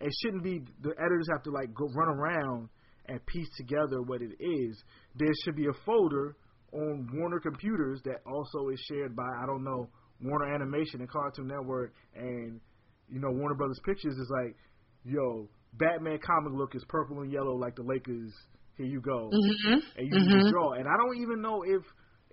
It 0.00 0.12
shouldn't 0.20 0.42
be 0.42 0.62
the 0.80 0.90
editors 0.98 1.28
have 1.30 1.44
to 1.44 1.50
like 1.50 1.72
go 1.72 1.86
run 1.94 2.08
around 2.08 2.68
and 3.06 3.24
piece 3.26 3.48
together 3.56 4.02
what 4.02 4.22
it 4.22 4.32
is. 4.40 4.82
There 5.16 5.32
should 5.44 5.56
be 5.56 5.66
a 5.66 5.72
folder 5.84 6.36
on 6.72 7.08
Warner 7.12 7.40
computers 7.40 8.00
that 8.04 8.22
also 8.26 8.68
is 8.68 8.80
shared 8.88 9.14
by 9.14 9.28
I 9.42 9.46
don't 9.46 9.64
know 9.64 9.88
Warner 10.22 10.54
Animation 10.54 11.00
and 11.00 11.10
Cartoon 11.10 11.48
Network 11.48 11.92
and 12.14 12.60
you 13.08 13.20
know 13.20 13.30
Warner 13.30 13.54
Brothers 13.54 13.80
Pictures 13.84 14.16
is 14.16 14.30
like, 14.42 14.56
yo, 15.04 15.48
Batman 15.74 16.18
comic 16.24 16.52
look 16.54 16.74
is 16.74 16.84
purple 16.88 17.20
and 17.20 17.32
yellow 17.32 17.54
like 17.56 17.76
the 17.76 17.82
Lakers. 17.82 18.32
Here 18.76 18.86
you 18.86 19.00
go, 19.02 19.28
Mhm. 19.30 19.82
and 19.96 20.06
you 20.06 20.10
can 20.12 20.46
Mhm. 20.46 20.50
draw. 20.50 20.72
And 20.72 20.88
I 20.88 20.96
don't 20.96 21.16
even 21.18 21.42
know 21.42 21.62
if 21.62 21.82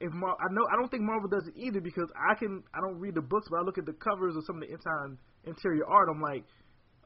if 0.02 0.14
Mar- 0.14 0.38
I 0.40 0.54
know 0.54 0.66
I 0.72 0.78
don't 0.78 0.90
think 0.90 1.04
Marvel 1.04 1.28
does 1.28 1.46
it 1.48 1.58
either 1.58 1.82
because 1.82 2.10
I 2.16 2.36
can 2.36 2.64
I 2.74 2.80
don't 2.80 3.00
read 3.00 3.16
the 3.16 3.22
books, 3.22 3.48
but 3.50 3.58
I 3.58 3.62
look 3.64 3.78
at 3.78 3.86
the 3.86 3.94
covers 3.94 4.36
of 4.38 4.46
some 4.46 4.62
of 4.62 4.68
the 4.68 5.18
interior 5.44 5.86
art. 5.86 6.08
I'm 6.10 6.22
like, 6.22 6.46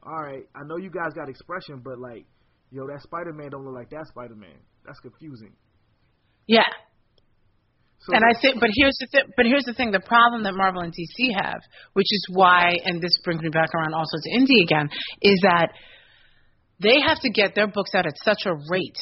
all 0.04 0.22
right, 0.22 0.44
I 0.54 0.62
know 0.64 0.76
you 0.76 0.90
guys 0.90 1.12
got 1.14 1.28
expression, 1.28 1.80
but 1.80 1.98
like, 1.98 2.26
yo, 2.74 2.86
that 2.88 3.00
Spider 3.02 3.32
Man 3.32 3.50
don't 3.50 3.64
look 3.64 3.74
like 3.74 3.90
that 3.90 4.06
Spider 4.08 4.34
Man. 4.34 4.58
That's 4.84 4.98
confusing. 4.98 5.52
Yeah. 6.46 6.66
So 8.00 8.12
And 8.12 8.22
I 8.22 8.38
think, 8.38 8.60
but 8.60 8.68
here's 8.74 8.98
the 9.00 9.06
th- 9.06 9.32
but 9.36 9.46
here's 9.46 9.64
the 9.64 9.72
thing: 9.72 9.92
the 9.92 10.02
problem 10.04 10.42
that 10.42 10.52
Marvel 10.52 10.82
and 10.82 10.92
DC 10.92 11.32
have, 11.40 11.60
which 11.94 12.10
is 12.10 12.26
why, 12.30 12.76
and 12.84 13.00
this 13.00 13.16
brings 13.24 13.40
me 13.40 13.48
back 13.48 13.70
around 13.74 13.94
also 13.94 14.18
to 14.20 14.30
Indie 14.36 14.62
again, 14.62 14.90
is 15.22 15.40
that 15.42 15.68
they 16.82 17.00
have 17.00 17.20
to 17.20 17.30
get 17.30 17.54
their 17.54 17.68
books 17.68 17.94
out 17.94 18.06
at 18.06 18.12
such 18.22 18.44
a 18.44 18.54
rate, 18.68 19.00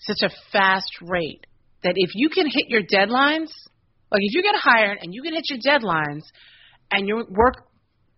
such 0.00 0.20
a 0.22 0.30
fast 0.52 0.90
rate, 1.00 1.46
that 1.82 1.94
if 1.96 2.10
you 2.14 2.28
can 2.28 2.46
hit 2.46 2.68
your 2.68 2.82
deadlines, 2.82 3.48
like 4.10 4.20
if 4.20 4.34
you 4.34 4.42
get 4.42 4.56
hired 4.56 4.98
and 5.00 5.14
you 5.14 5.22
can 5.22 5.32
hit 5.32 5.44
your 5.48 5.60
deadlines, 5.64 6.24
and 6.90 7.08
your 7.08 7.24
work 7.30 7.64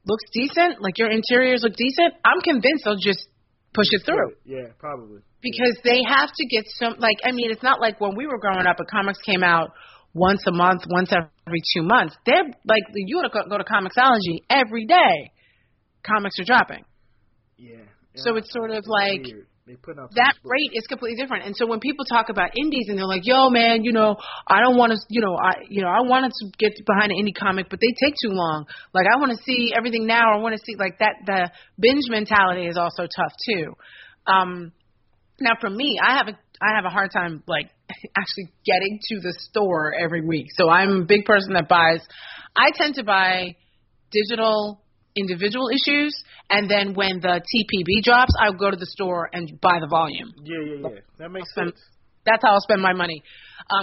looks 0.04 0.24
decent, 0.32 0.82
like 0.82 0.98
your 0.98 1.10
interiors 1.10 1.62
look 1.62 1.74
decent, 1.76 2.14
I'm 2.24 2.40
convinced 2.40 2.84
they'll 2.84 2.96
just 2.96 3.28
push 3.74 3.86
it 3.90 4.02
through 4.04 4.32
Yeah, 4.44 4.68
probably. 4.78 5.20
because 5.42 5.78
they 5.84 6.02
have 6.06 6.28
to 6.28 6.46
get 6.46 6.64
some 6.78 6.96
like 6.98 7.16
I 7.24 7.32
mean 7.32 7.50
it's 7.50 7.62
not 7.62 7.80
like 7.80 8.00
when 8.00 8.16
we 8.16 8.26
were 8.26 8.38
growing 8.38 8.66
up 8.66 8.76
a 8.80 8.84
comics 8.84 9.18
came 9.24 9.42
out 9.42 9.70
once 10.14 10.42
a 10.46 10.52
month, 10.52 10.82
once 10.90 11.10
every 11.12 11.62
two 11.74 11.82
months. 11.82 12.14
They're 12.26 12.44
like 12.66 12.82
you 12.94 13.16
want 13.16 13.32
to 13.32 13.48
go, 13.48 13.58
to 13.58 13.64
Comixology 13.64 14.44
every 14.50 14.86
day. 14.86 15.32
Comics 16.04 16.38
are 16.38 16.44
dropping. 16.44 16.84
Yeah. 17.56 17.76
So 18.16 18.36
it's 18.36 18.52
sort 18.52 18.70
of 18.72 18.84
like 18.86 19.22
weird. 19.22 19.46
They 19.66 19.76
put 19.76 19.96
out 19.96 20.10
that 20.16 20.34
rate 20.42 20.72
is 20.74 20.86
completely 20.88 21.20
different. 21.22 21.46
And 21.46 21.56
so 21.56 21.66
when 21.66 21.78
people 21.78 22.04
talk 22.04 22.30
about 22.30 22.50
indies 22.58 22.86
and 22.88 22.98
they're 22.98 23.06
like, 23.06 23.22
"Yo, 23.24 23.48
man, 23.48 23.84
you 23.84 23.92
know, 23.92 24.16
I 24.46 24.60
don't 24.60 24.76
want 24.76 24.90
to, 24.90 24.98
you 25.08 25.20
know, 25.20 25.36
I, 25.36 25.54
you 25.68 25.82
know, 25.82 25.88
I 25.88 26.00
wanted 26.02 26.32
to 26.32 26.50
get 26.58 26.72
behind 26.84 27.12
an 27.12 27.18
indie 27.18 27.34
comic, 27.34 27.68
but 27.70 27.78
they 27.80 27.94
take 28.04 28.14
too 28.20 28.30
long. 28.34 28.66
Like, 28.92 29.06
I 29.06 29.18
want 29.20 29.30
to 29.30 29.42
see 29.44 29.72
everything 29.76 30.06
now. 30.06 30.30
Or 30.30 30.34
I 30.34 30.38
want 30.38 30.56
to 30.56 30.62
see 30.64 30.74
like 30.76 30.98
that. 30.98 31.14
The 31.26 31.50
binge 31.78 32.08
mentality 32.08 32.66
is 32.66 32.76
also 32.76 33.02
tough 33.04 33.32
too. 33.48 33.74
Um, 34.26 34.72
now, 35.40 35.52
for 35.60 35.70
me, 35.70 35.98
I 36.02 36.16
have 36.16 36.26
a 36.26 36.38
I 36.60 36.74
have 36.74 36.84
a 36.84 36.90
hard 36.90 37.12
time 37.12 37.44
like 37.46 37.70
actually 38.16 38.52
getting 38.66 38.98
to 39.10 39.20
the 39.20 39.32
store 39.50 39.94
every 39.94 40.26
week. 40.26 40.46
So 40.56 40.68
I'm 40.68 41.02
a 41.02 41.04
big 41.04 41.24
person 41.24 41.54
that 41.54 41.68
buys. 41.68 42.00
I 42.56 42.70
tend 42.74 42.96
to 42.96 43.04
buy 43.04 43.56
digital 44.10 44.81
individual 45.16 45.68
issues, 45.68 46.14
and 46.50 46.70
then 46.70 46.94
when 46.94 47.20
the 47.20 47.40
TPB 47.40 48.02
drops, 48.02 48.32
I'll 48.40 48.54
go 48.54 48.70
to 48.70 48.76
the 48.76 48.86
store 48.86 49.28
and 49.32 49.60
buy 49.60 49.78
the 49.80 49.88
volume. 49.88 50.32
Yeah, 50.42 50.58
yeah, 50.64 50.88
yeah. 50.94 51.00
That 51.18 51.30
makes 51.30 51.48
Awesome. 51.56 51.70
sense. 51.70 51.80
That's 52.24 52.42
how 52.42 52.52
I'll 52.52 52.60
spend 52.60 52.80
my 52.80 52.92
money 52.92 53.22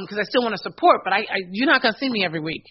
because 0.01 0.17
I 0.17 0.23
still 0.23 0.43
want 0.43 0.55
to 0.55 0.63
support. 0.63 1.01
But 1.03 1.13
I, 1.13 1.19
I 1.19 1.37
you're 1.51 1.67
not 1.67 1.81
gonna 1.81 1.97
see 1.99 2.09
me 2.09 2.23
every 2.23 2.39
week. 2.39 2.63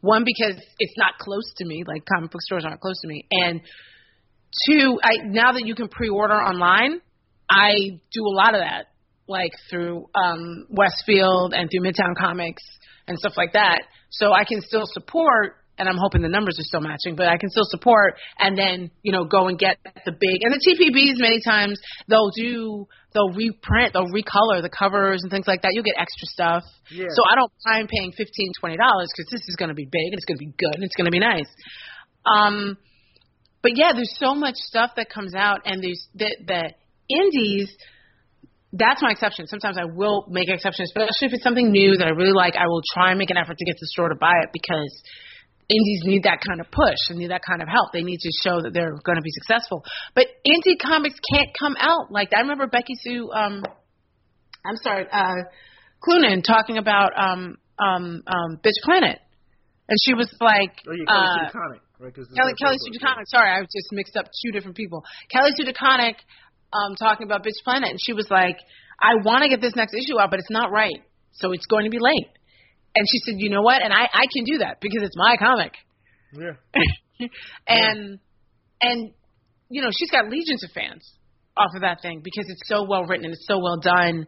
One 0.00 0.24
because 0.24 0.60
it's 0.78 0.94
not 0.98 1.18
close 1.18 1.52
to 1.56 1.64
me, 1.64 1.84
like 1.86 2.04
comic 2.04 2.30
book 2.30 2.42
stores 2.42 2.64
aren't 2.64 2.80
close 2.80 3.00
to 3.00 3.08
me, 3.08 3.24
and 3.30 3.60
two, 4.68 4.98
I 5.02 5.24
now 5.24 5.52
that 5.52 5.66
you 5.66 5.74
can 5.74 5.88
pre-order 5.88 6.34
online, 6.34 7.00
I 7.50 7.72
do 8.12 8.22
a 8.22 8.34
lot 8.34 8.54
of 8.54 8.60
that, 8.60 8.86
like 9.28 9.52
through 9.70 10.06
um, 10.14 10.66
Westfield 10.70 11.54
and 11.54 11.70
through 11.70 11.80
Midtown 11.80 12.14
Comics 12.18 12.62
and 13.08 13.18
stuff 13.18 13.34
like 13.36 13.52
that. 13.52 13.82
So 14.10 14.32
I 14.32 14.44
can 14.44 14.60
still 14.60 14.84
support 14.84 15.56
and 15.78 15.88
I'm 15.88 15.96
hoping 15.98 16.22
the 16.22 16.28
numbers 16.28 16.58
are 16.58 16.64
still 16.64 16.80
matching, 16.80 17.16
but 17.16 17.28
I 17.28 17.36
can 17.36 17.50
still 17.50 17.66
support 17.68 18.16
and 18.38 18.56
then, 18.56 18.90
you 19.02 19.12
know, 19.12 19.24
go 19.24 19.48
and 19.48 19.58
get 19.58 19.78
the 20.04 20.12
big 20.12 20.42
and 20.42 20.52
the 20.52 20.60
TPBs 20.60 21.20
many 21.20 21.40
times 21.44 21.80
they'll 22.08 22.30
do 22.36 22.86
they'll 23.12 23.32
reprint, 23.32 23.94
they'll 23.94 24.12
recolor 24.12 24.60
the 24.60 24.68
covers 24.68 25.20
and 25.22 25.30
things 25.30 25.46
like 25.46 25.62
that. 25.62 25.72
You'll 25.72 25.88
get 25.88 25.96
extra 25.98 26.26
stuff. 26.28 26.62
Yeah. 26.90 27.08
So 27.08 27.22
I 27.24 27.34
don't 27.34 27.52
mind 27.64 27.88
paying 27.88 28.12
fifteen, 28.12 28.52
twenty 28.60 28.76
dollars 28.76 29.08
because 29.16 29.30
this 29.30 29.40
is 29.48 29.56
going 29.56 29.70
to 29.70 29.74
be 29.74 29.86
big 29.86 30.12
and 30.12 30.14
it's 30.14 30.26
going 30.26 30.38
to 30.38 30.44
be 30.44 30.52
good 30.58 30.74
and 30.74 30.84
it's 30.84 30.96
going 30.96 31.06
to 31.06 31.14
be 31.14 31.20
nice. 31.20 31.48
Um, 32.26 32.76
but 33.66 33.72
yeah, 33.74 33.90
there's 33.94 34.14
so 34.18 34.34
much 34.34 34.54
stuff 34.54 34.92
that 34.96 35.10
comes 35.10 35.34
out, 35.34 35.62
and 35.64 35.82
there's 35.82 36.06
the 36.14 36.30
the 36.46 36.70
indies. 37.08 37.74
That's 38.72 39.02
my 39.02 39.10
exception. 39.10 39.46
Sometimes 39.46 39.78
I 39.78 39.86
will 39.86 40.26
make 40.28 40.48
an 40.48 40.54
exception, 40.54 40.84
especially 40.84 41.26
if 41.26 41.32
it's 41.32 41.42
something 41.42 41.70
new 41.70 41.96
that 41.96 42.06
I 42.06 42.10
really 42.10 42.32
like. 42.32 42.54
I 42.54 42.66
will 42.66 42.82
try 42.94 43.10
and 43.10 43.18
make 43.18 43.30
an 43.30 43.36
effort 43.36 43.56
to 43.56 43.64
get 43.64 43.74
the 43.80 43.86
store 43.88 44.08
to 44.10 44.14
buy 44.14 44.34
it 44.42 44.50
because 44.52 45.02
indies 45.68 46.02
need 46.04 46.22
that 46.22 46.38
kind 46.46 46.60
of 46.60 46.70
push 46.70 46.98
and 47.10 47.18
need 47.18 47.30
that 47.30 47.42
kind 47.42 47.62
of 47.62 47.68
help. 47.68 47.92
They 47.92 48.02
need 48.02 48.20
to 48.20 48.30
show 48.42 48.62
that 48.62 48.72
they're 48.72 48.94
going 49.02 49.16
to 49.16 49.22
be 49.22 49.34
successful. 49.34 49.82
But 50.14 50.26
indie 50.46 50.78
comics 50.80 51.18
can't 51.32 51.48
come 51.58 51.74
out 51.78 52.10
like 52.10 52.30
that. 52.30 52.38
I 52.38 52.40
remember 52.42 52.66
Becky 52.66 52.94
Sue. 53.02 53.30
Um, 53.32 53.62
I'm 54.64 54.76
sorry, 54.82 55.06
uh, 55.10 55.46
Cloonan 56.02 56.42
talking 56.42 56.78
about 56.78 57.12
um, 57.16 57.56
um, 57.78 58.22
um, 58.26 58.58
Bitch 58.62 58.78
Planet, 58.82 59.18
and 59.88 59.98
she 60.04 60.14
was 60.14 60.32
like, 60.40 60.74
Oh 60.86 60.92
yeah, 60.92 61.06
Kelly 61.06 61.26
uh, 61.26 61.34
Sue 61.34 61.58
DeConnick, 61.58 61.82
right? 61.98 62.14
Kelly 62.14 62.52
Kelly 62.58 62.76
DeConnick. 62.98 63.26
Sorry, 63.26 63.50
I 63.50 63.62
just 63.62 63.90
mixed 63.92 64.16
up 64.16 64.26
two 64.44 64.52
different 64.52 64.76
people. 64.76 65.02
Kelly 65.30 65.50
Sue 65.56 65.64
DeConnick 65.64 66.16
um, 66.72 66.94
talking 66.96 67.26
about 67.26 67.44
Bitch 67.44 67.58
Planet, 67.64 67.90
and 67.90 67.98
she 68.02 68.12
was 68.12 68.26
like, 68.30 68.58
"I 69.00 69.16
want 69.24 69.42
to 69.42 69.48
get 69.48 69.60
this 69.60 69.74
next 69.74 69.94
issue 69.94 70.20
out, 70.20 70.30
but 70.30 70.38
it's 70.38 70.50
not 70.50 70.70
right, 70.70 71.02
so 71.32 71.52
it's 71.52 71.66
going 71.66 71.84
to 71.84 71.90
be 71.90 71.98
late." 72.00 72.30
And 72.96 73.06
she 73.10 73.18
said, 73.24 73.34
"You 73.38 73.50
know 73.50 73.62
what? 73.62 73.82
And 73.82 73.92
I 73.92 74.08
I 74.12 74.24
can 74.32 74.44
do 74.44 74.58
that 74.58 74.80
because 74.80 75.02
it's 75.02 75.16
my 75.16 75.36
comic." 75.36 75.72
Yeah. 76.32 76.52
and 77.68 78.18
and 78.80 79.10
you 79.68 79.82
know 79.82 79.90
she's 79.96 80.10
got 80.10 80.28
legions 80.28 80.64
of 80.64 80.70
fans 80.72 81.12
off 81.56 81.70
of 81.74 81.80
that 81.82 82.02
thing 82.02 82.20
because 82.22 82.44
it's 82.48 82.68
so 82.68 82.86
well 82.86 83.04
written 83.04 83.24
and 83.24 83.32
it's 83.32 83.46
so 83.46 83.58
well 83.58 83.78
done 83.80 84.26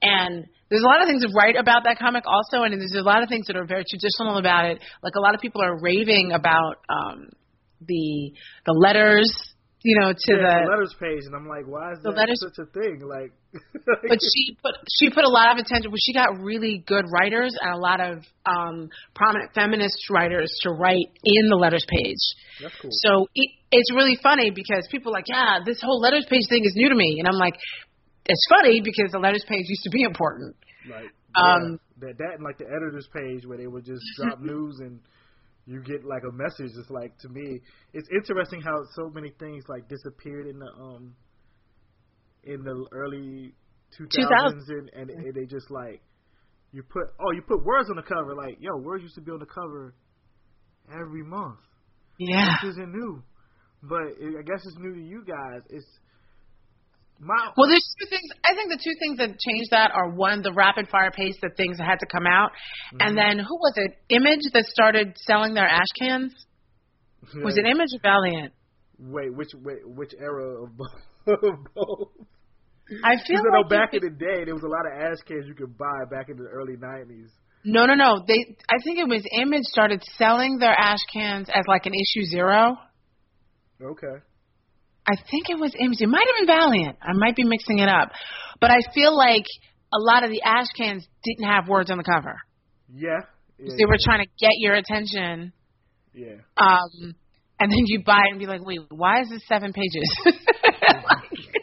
and 0.00 0.46
there's 0.70 0.82
a 0.82 0.86
lot 0.86 1.02
of 1.02 1.08
things 1.08 1.24
right 1.34 1.56
about 1.56 1.82
that 1.84 1.98
comic 1.98 2.22
also 2.26 2.62
and 2.62 2.72
there's 2.72 2.94
a 2.94 3.02
lot 3.02 3.22
of 3.22 3.28
things 3.28 3.46
that 3.48 3.56
are 3.56 3.66
very 3.66 3.84
traditional 3.88 4.38
about 4.38 4.66
it 4.66 4.80
like 5.02 5.14
a 5.16 5.20
lot 5.20 5.34
of 5.34 5.40
people 5.40 5.60
are 5.60 5.80
raving 5.80 6.30
about 6.32 6.76
um 6.88 7.28
the 7.84 8.32
the 8.64 8.72
letters 8.72 9.28
you 9.82 9.98
know 10.00 10.12
to 10.12 10.32
yeah, 10.34 10.42
the 10.42 10.64
the 10.64 10.70
letters 10.70 10.94
page, 10.98 11.22
and 11.26 11.34
I'm 11.34 11.46
like, 11.46 11.66
why 11.66 11.92
is 11.92 11.98
the 12.02 12.10
that 12.10 12.18
letters- 12.18 12.42
such 12.42 12.58
a 12.58 12.66
thing? 12.70 13.00
Like, 13.06 13.32
but 13.86 14.18
she 14.20 14.56
put 14.62 14.74
she 14.98 15.10
put 15.10 15.24
a 15.24 15.28
lot 15.28 15.52
of 15.52 15.64
attention. 15.64 15.90
Well, 15.90 16.02
she 16.02 16.12
got 16.12 16.40
really 16.40 16.82
good 16.86 17.04
writers 17.12 17.54
and 17.60 17.72
a 17.72 17.78
lot 17.78 18.00
of 18.00 18.24
um, 18.46 18.90
prominent 19.14 19.54
feminist 19.54 20.10
writers 20.10 20.50
to 20.62 20.70
write 20.70 21.10
in 21.24 21.48
the 21.48 21.56
letters 21.56 21.84
page. 21.88 22.18
that's 22.60 22.74
cool. 22.82 22.90
So 22.92 23.26
it, 23.34 23.50
it's 23.70 23.92
really 23.94 24.18
funny 24.22 24.50
because 24.50 24.86
people 24.90 25.12
are 25.12 25.18
like, 25.18 25.28
yeah, 25.28 25.58
this 25.64 25.80
whole 25.80 26.00
letters 26.00 26.26
page 26.28 26.44
thing 26.48 26.64
is 26.64 26.72
new 26.74 26.88
to 26.88 26.94
me, 26.96 27.16
and 27.18 27.28
I'm 27.28 27.38
like, 27.38 27.54
it's 28.26 28.46
funny 28.48 28.80
because 28.82 29.12
the 29.12 29.18
letters 29.18 29.44
page 29.48 29.64
used 29.68 29.84
to 29.84 29.90
be 29.90 30.02
important. 30.02 30.56
Like, 30.90 31.10
Um, 31.36 31.78
yeah, 32.00 32.08
that 32.08 32.18
that 32.18 32.32
and 32.36 32.44
like 32.44 32.58
the 32.58 32.66
editors 32.66 33.08
page 33.14 33.46
where 33.46 33.58
they 33.58 33.66
would 33.66 33.84
just 33.84 34.02
drop 34.16 34.40
news 34.42 34.80
and 34.80 35.00
you 35.68 35.82
get 35.82 36.02
like 36.02 36.22
a 36.24 36.32
message. 36.32 36.72
It's 36.78 36.88
like 36.88 37.16
to 37.18 37.28
me, 37.28 37.60
it's 37.92 38.08
interesting 38.10 38.62
how 38.62 38.82
so 38.96 39.10
many 39.10 39.32
things 39.38 39.64
like 39.68 39.86
disappeared 39.88 40.46
in 40.46 40.58
the 40.58 40.66
um 40.66 41.14
in 42.44 42.62
the 42.62 42.86
early 42.92 43.52
2000s, 44.00 44.62
and, 44.68 44.90
and, 44.94 45.10
and 45.10 45.34
they 45.34 45.44
just 45.44 45.70
like 45.70 46.00
you 46.72 46.82
put 46.82 47.04
oh 47.20 47.32
you 47.32 47.42
put 47.42 47.62
words 47.64 47.90
on 47.90 47.96
the 47.96 48.02
cover 48.02 48.34
like 48.34 48.56
yo 48.60 48.76
words 48.78 49.02
used 49.02 49.14
to 49.16 49.20
be 49.20 49.30
on 49.30 49.40
the 49.40 49.46
cover 49.46 49.94
every 50.90 51.22
month. 51.22 51.58
Yeah. 52.18 52.48
This 52.62 52.72
isn't 52.72 52.90
new, 52.90 53.22
but 53.82 54.08
it, 54.18 54.36
I 54.38 54.42
guess 54.42 54.64
it's 54.64 54.78
new 54.78 54.94
to 54.94 55.02
you 55.02 55.22
guys. 55.26 55.60
It's 55.68 55.86
my 57.20 57.50
Well, 57.56 57.68
there's 57.68 57.86
two 58.00 58.06
things. 58.08 58.30
I 58.44 58.54
think 58.54 58.70
the 58.70 58.78
two 58.82 58.94
things 58.98 59.18
that 59.18 59.38
changed 59.38 59.70
that 59.70 59.90
are 59.94 60.10
one, 60.10 60.42
the 60.42 60.52
rapid 60.52 60.88
fire 60.88 61.10
pace 61.10 61.36
that 61.42 61.56
things 61.56 61.78
had 61.78 61.98
to 62.00 62.06
come 62.06 62.26
out, 62.26 62.50
mm-hmm. 62.50 62.98
and 63.00 63.18
then 63.18 63.38
who 63.38 63.56
was 63.56 63.74
it? 63.76 63.92
Image 64.08 64.42
that 64.52 64.64
started 64.66 65.16
selling 65.26 65.54
their 65.54 65.66
ash 65.66 65.90
cans. 65.98 66.34
Was 67.42 67.58
it 67.58 67.66
Image 67.66 67.88
or 67.92 68.00
Valiant? 68.00 68.52
Wait, 68.98 69.34
which 69.34 69.50
wait, 69.54 69.78
which 69.84 70.12
era 70.18 70.62
of 70.62 70.70
both? 70.76 70.88
I 73.04 73.16
feel 73.26 73.40
I 73.40 73.42
know 73.42 73.60
like 73.60 73.68
back 73.68 73.92
in 73.92 74.00
the 74.00 74.10
day, 74.10 74.44
there 74.44 74.54
was 74.54 74.62
a 74.62 74.68
lot 74.68 74.86
of 74.86 74.92
ash 74.92 75.18
cans 75.26 75.44
you 75.46 75.54
could 75.54 75.76
buy 75.76 76.04
back 76.10 76.28
in 76.30 76.36
the 76.36 76.44
early 76.44 76.74
'90s. 76.74 77.28
No, 77.64 77.86
no, 77.86 77.94
no. 77.94 78.24
They. 78.26 78.56
I 78.70 78.78
think 78.82 78.98
it 78.98 79.08
was 79.08 79.22
Image 79.32 79.64
started 79.64 80.02
selling 80.16 80.58
their 80.58 80.72
ash 80.72 81.00
cans 81.12 81.48
as 81.52 81.64
like 81.66 81.86
an 81.86 81.92
issue 81.92 82.24
zero. 82.26 82.76
Okay. 83.82 84.24
I 85.08 85.16
think 85.30 85.48
it 85.48 85.58
was 85.58 85.74
Image. 85.78 85.98
It 86.00 86.08
might 86.08 86.26
have 86.26 86.46
been 86.46 86.54
Valiant. 86.54 86.98
I 87.00 87.12
might 87.14 87.34
be 87.34 87.44
mixing 87.44 87.78
it 87.78 87.88
up, 87.88 88.10
but 88.60 88.70
I 88.70 88.80
feel 88.94 89.16
like 89.16 89.44
a 89.92 89.98
lot 89.98 90.22
of 90.22 90.30
the 90.30 90.42
ash 90.42 90.66
cans 90.76 91.06
didn't 91.24 91.48
have 91.48 91.66
words 91.66 91.90
on 91.90 91.96
the 91.96 92.04
cover. 92.04 92.36
Yeah. 92.92 93.20
yeah 93.58 93.74
They 93.78 93.86
were 93.86 93.96
yeah, 93.98 94.04
trying 94.04 94.24
to 94.24 94.30
get 94.38 94.52
your 94.58 94.74
attention, 94.74 95.52
Yeah. 96.12 96.44
um, 96.58 97.14
and 97.58 97.72
then 97.72 97.84
you 97.86 98.02
buy 98.04 98.20
it 98.28 98.30
and 98.32 98.38
be 98.38 98.46
like, 98.46 98.64
"Wait, 98.64 98.80
why 98.90 99.22
is 99.22 99.30
this 99.30 99.42
seven 99.48 99.72
pages?" 99.72 100.08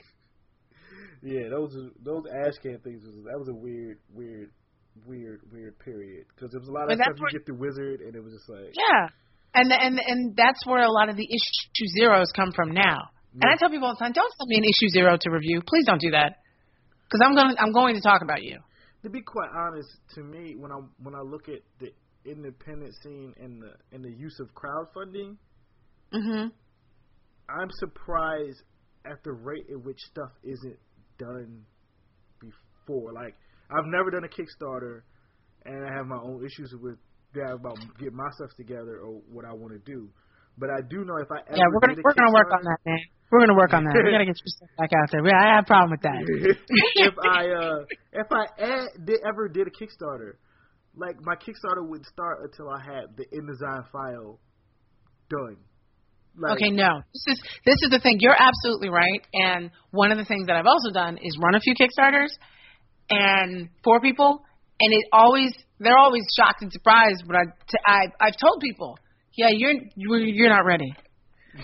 Yeah, 1.26 1.49
those 1.49 1.73
those 2.03 2.23
ash 2.30 2.53
can 2.61 2.77
things 2.84 3.01
was 3.03 3.15
that 3.26 3.39
was 3.39 3.49
a 3.49 3.53
weird, 3.53 3.97
weird, 4.13 4.51
weird, 5.07 5.41
weird 5.51 5.80
period 5.80 6.26
because 6.30 6.51
there 6.51 6.59
was 6.59 6.69
a 6.69 6.72
lot 6.72 6.91
of 6.91 6.97
stuff 6.99 7.17
you 7.17 7.39
get 7.39 7.47
the 7.47 7.55
wizard 7.55 8.01
and 8.01 8.15
it 8.15 8.23
was 8.23 8.34
just 8.34 8.47
like 8.47 8.69
Yeah, 8.77 9.09
and 9.55 9.73
and 9.73 9.99
and 10.05 10.35
that's 10.35 10.63
where 10.67 10.84
a 10.84 10.91
lot 10.91 11.09
of 11.09 11.17
the 11.17 11.26
issue 11.26 11.88
zeros 11.97 12.27
come 12.35 12.51
from 12.51 12.73
now. 12.76 13.09
And 13.41 13.52
I 13.52 13.56
tell 13.57 13.70
people 13.70 13.88
all 13.88 13.95
the 13.95 13.99
time, 13.99 14.14
don't 14.14 14.32
send 14.38 14.48
me 14.48 14.57
an 14.57 14.64
issue 14.64 14.90
zero 14.90 15.18
to 15.20 15.30
review. 15.30 15.62
Please 15.68 15.86
don't 15.86 15.99
do 15.99 16.12
that, 16.12 16.38
because 17.03 17.22
I'm 17.24 17.36
going 17.36 17.56
I'm 17.60 17.74
going 17.74 17.95
to 17.95 18.02
talk 18.02 18.22
about 18.22 18.44
you. 18.44 18.60
to 19.03 19.10
be 19.10 19.22
quite 19.22 19.49
honest, 19.56 19.90
to 20.16 20.22
me, 20.24 20.56
when 20.57 20.72
I 20.72 20.80
when 21.03 21.16
I 21.16 21.22
look 21.22 21.49
at 21.49 21.60
the 21.80 21.91
independent 22.30 22.94
scene 23.03 23.34
and 23.40 23.62
the 23.62 23.74
and 23.91 24.03
the 24.03 24.12
use 24.12 24.40
of 24.40 24.49
crowdfunding, 24.56 25.38
hmm 26.12 26.48
I'm 27.48 27.70
surprised 27.80 28.62
at 29.06 29.24
the 29.24 29.32
rate 29.34 29.66
at 29.72 29.84
which 29.84 29.99
stuff 29.99 30.32
isn't 30.44 30.80
done 31.20 31.64
before. 32.40 33.14
Like 33.14 33.36
I've 33.70 33.86
never 33.86 34.12
done 34.12 34.24
a 34.24 34.28
Kickstarter, 34.28 35.02
and 35.66 35.86
I 35.86 35.94
have 35.95 36.07
my 36.07 36.18
own 36.18 36.44
issues 36.44 36.74
with 36.82 36.98
that 37.34 37.52
about 37.53 37.78
getting 37.99 38.16
my 38.16 38.30
stuff 38.36 38.56
together 38.57 38.99
or 39.03 39.22
what 39.30 39.45
I 39.45 39.53
want 39.53 39.74
to 39.74 39.80
do. 39.80 40.10
But 40.57 40.69
I 40.69 40.80
do 40.88 41.03
know 41.03 41.18
if 41.18 41.27
I 41.32 41.44
ever 41.48 41.57
Yeah, 41.57 41.68
we're 41.72 41.82
gonna 41.82 41.99
we're 42.03 42.14
gonna 42.14 42.34
work 42.34 42.52
on 42.53 42.64
that, 42.64 42.80
man. 42.86 42.99
We're 43.32 43.40
gonna 43.40 43.60
work 43.60 43.73
on 43.73 43.84
that. 43.84 43.94
We 43.94 44.11
gotta 44.11 44.26
get 44.26 44.40
your 44.40 44.52
stuff 44.56 44.69
back 44.77 44.91
out 44.95 45.11
there. 45.11 45.22
I 45.26 45.56
have 45.56 45.65
a 45.65 45.68
problem 45.68 45.91
with 45.91 46.03
that. 46.07 46.23
if 46.95 47.15
I 47.19 47.49
uh 47.52 47.84
if 48.14 48.27
I 48.32 48.44
ad, 48.61 49.06
did, 49.06 49.19
ever 49.27 49.49
did 49.49 49.68
a 49.68 49.72
Kickstarter, 49.72 50.40
like 50.95 51.18
my 51.22 51.36
Kickstarter 51.36 51.84
would 51.84 52.06
start 52.06 52.40
until 52.44 52.69
I 52.69 52.80
had 52.80 53.18
the 53.18 53.26
InDesign 53.36 53.90
file 53.91 54.40
done. 55.30 55.57
Like, 56.38 56.57
Okay, 56.57 56.72
no. 56.72 57.02
This 57.14 57.36
is 57.36 57.44
this 57.65 57.80
is 57.84 57.90
the 57.91 57.99
thing. 57.99 58.18
You're 58.19 58.36
absolutely 58.38 58.90
right. 58.90 59.23
And 59.34 59.72
one 59.91 60.11
of 60.11 60.18
the 60.18 60.26
things 60.26 60.48
that 60.48 60.56
I've 60.56 60.68
also 60.68 60.91
done 60.91 61.18
is 61.22 61.38
run 61.41 61.56
a 61.56 61.60
few 61.60 61.76
Kickstarters 61.76 62.32
and 63.10 63.69
for 63.84 63.99
people, 63.99 64.44
and 64.80 64.94
it 64.94 65.06
always 65.11 65.52
they're 65.80 65.98
always 65.98 66.23
shocked 66.38 66.61
and 66.61 66.72
surprised 66.72 67.23
when 67.26 67.36
I 67.36 67.44
t- 67.44 67.84
I 67.86 68.07
I've 68.22 68.38
told 68.38 68.61
people, 68.61 68.98
yeah, 69.36 69.49
you're 69.52 69.74
you're, 69.95 70.20
you're 70.20 70.49
not 70.49 70.66
ready 70.66 70.94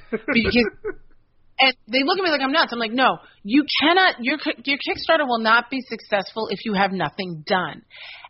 because 0.10 0.65
and 1.60 1.73
they 1.88 2.03
look 2.03 2.18
at 2.18 2.23
me 2.23 2.31
like 2.31 2.41
I'm 2.41 2.52
nuts. 2.52 2.72
I'm 2.73 2.80
like, 2.80 2.91
no, 2.91 3.18
you 3.43 3.65
cannot. 3.81 4.15
Your 4.19 4.38
your 4.64 4.77
Kickstarter 4.77 5.27
will 5.27 5.39
not 5.39 5.69
be 5.69 5.81
successful 5.81 6.48
if 6.49 6.65
you 6.65 6.73
have 6.73 6.91
nothing 6.91 7.43
done. 7.45 7.81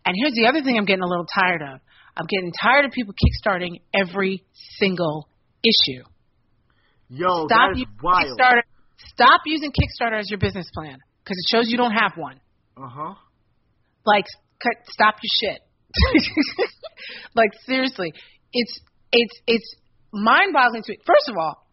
And 0.05 0.15
here's 0.19 0.34
the 0.34 0.47
other 0.47 0.61
thing 0.63 0.77
I'm 0.77 0.85
getting 0.85 1.03
a 1.03 1.07
little 1.07 1.26
tired 1.26 1.61
of. 1.61 1.80
I'm 2.18 2.26
getting 2.27 2.51
tired 2.51 2.85
of 2.85 2.91
people 2.91 3.13
kickstarting 3.13 3.81
every 3.93 4.43
single 4.77 5.30
issue. 5.63 6.03
Yo, 7.09 7.45
Stop 7.45 7.49
that 7.49 7.72
is 7.73 7.80
using 7.80 7.95
wild. 8.03 8.39
Kickstarter. 8.39 8.61
Stop 9.13 9.41
using 9.45 9.72
Kickstarter 9.72 10.19
as 10.19 10.30
your 10.30 10.39
business 10.39 10.69
plan 10.73 10.97
because 11.23 11.38
it 11.38 11.55
shows 11.55 11.69
you 11.69 11.77
don't 11.77 11.93
have 11.93 12.13
one. 12.15 12.39
Uh 12.77 12.88
huh. 12.88 13.13
Like, 14.05 14.26
cut, 14.61 14.73
stop 14.89 15.15
your 15.22 15.51
shit. 15.53 15.61
like 17.35 17.51
seriously, 17.65 18.13
it's 18.53 18.80
it's 19.11 19.35
it's 19.47 19.75
mind-boggling 20.13 20.83
to 20.83 20.91
me. 20.91 20.97
First 21.05 21.29
of 21.29 21.35
all, 21.38 21.65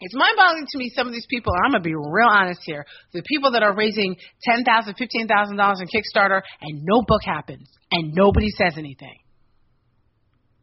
it's 0.00 0.14
mind-boggling 0.14 0.66
to 0.70 0.78
me. 0.78 0.92
Some 0.94 1.06
of 1.06 1.12
these 1.12 1.26
people, 1.28 1.52
and 1.54 1.62
I'm 1.66 1.72
gonna 1.72 1.84
be 1.84 1.94
real 1.94 2.28
honest 2.30 2.60
here, 2.64 2.86
the 3.12 3.22
people 3.26 3.52
that 3.52 3.62
are 3.62 3.74
raising 3.74 4.16
ten 4.42 4.64
thousand, 4.64 4.94
fifteen 4.94 5.26
thousand 5.26 5.56
dollars 5.56 5.80
in 5.80 5.88
Kickstarter, 5.88 6.42
and 6.60 6.82
no 6.84 7.02
book 7.06 7.22
happens, 7.24 7.68
and 7.90 8.14
nobody 8.14 8.48
says 8.50 8.74
anything. 8.76 9.18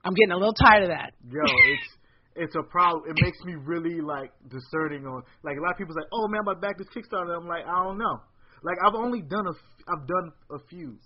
I'm 0.04 0.14
getting 0.14 0.32
a 0.32 0.38
little 0.38 0.54
tired 0.54 0.84
of 0.84 0.90
that. 0.90 1.14
Yo, 1.28 1.42
it's 1.44 1.90
it's 2.36 2.56
a 2.56 2.64
problem. 2.64 3.04
It 3.10 3.18
makes 3.22 3.40
me 3.44 3.56
really 3.56 4.02
like 4.02 4.32
discerning 4.50 5.06
on 5.06 5.24
like 5.44 5.58
a 5.58 5.62
lot 5.62 5.72
of 5.72 5.78
people's 5.78 5.98
like, 5.98 6.12
oh 6.14 6.28
man, 6.28 6.42
I'm 6.42 6.48
about 6.48 6.62
to 6.62 6.68
back 6.68 6.78
this 6.78 6.88
Kickstarter. 6.96 7.36
I'm 7.36 7.48
like, 7.48 7.66
I 7.66 7.84
don't 7.84 7.98
know. 7.98 8.20
Like 8.64 8.78
I've 8.86 8.96
only 8.96 9.22
done 9.22 9.48
a 9.48 9.52
f- 9.52 9.84
I've 9.88 10.08
done 10.08 10.32
a 10.52 10.60
few, 10.70 10.98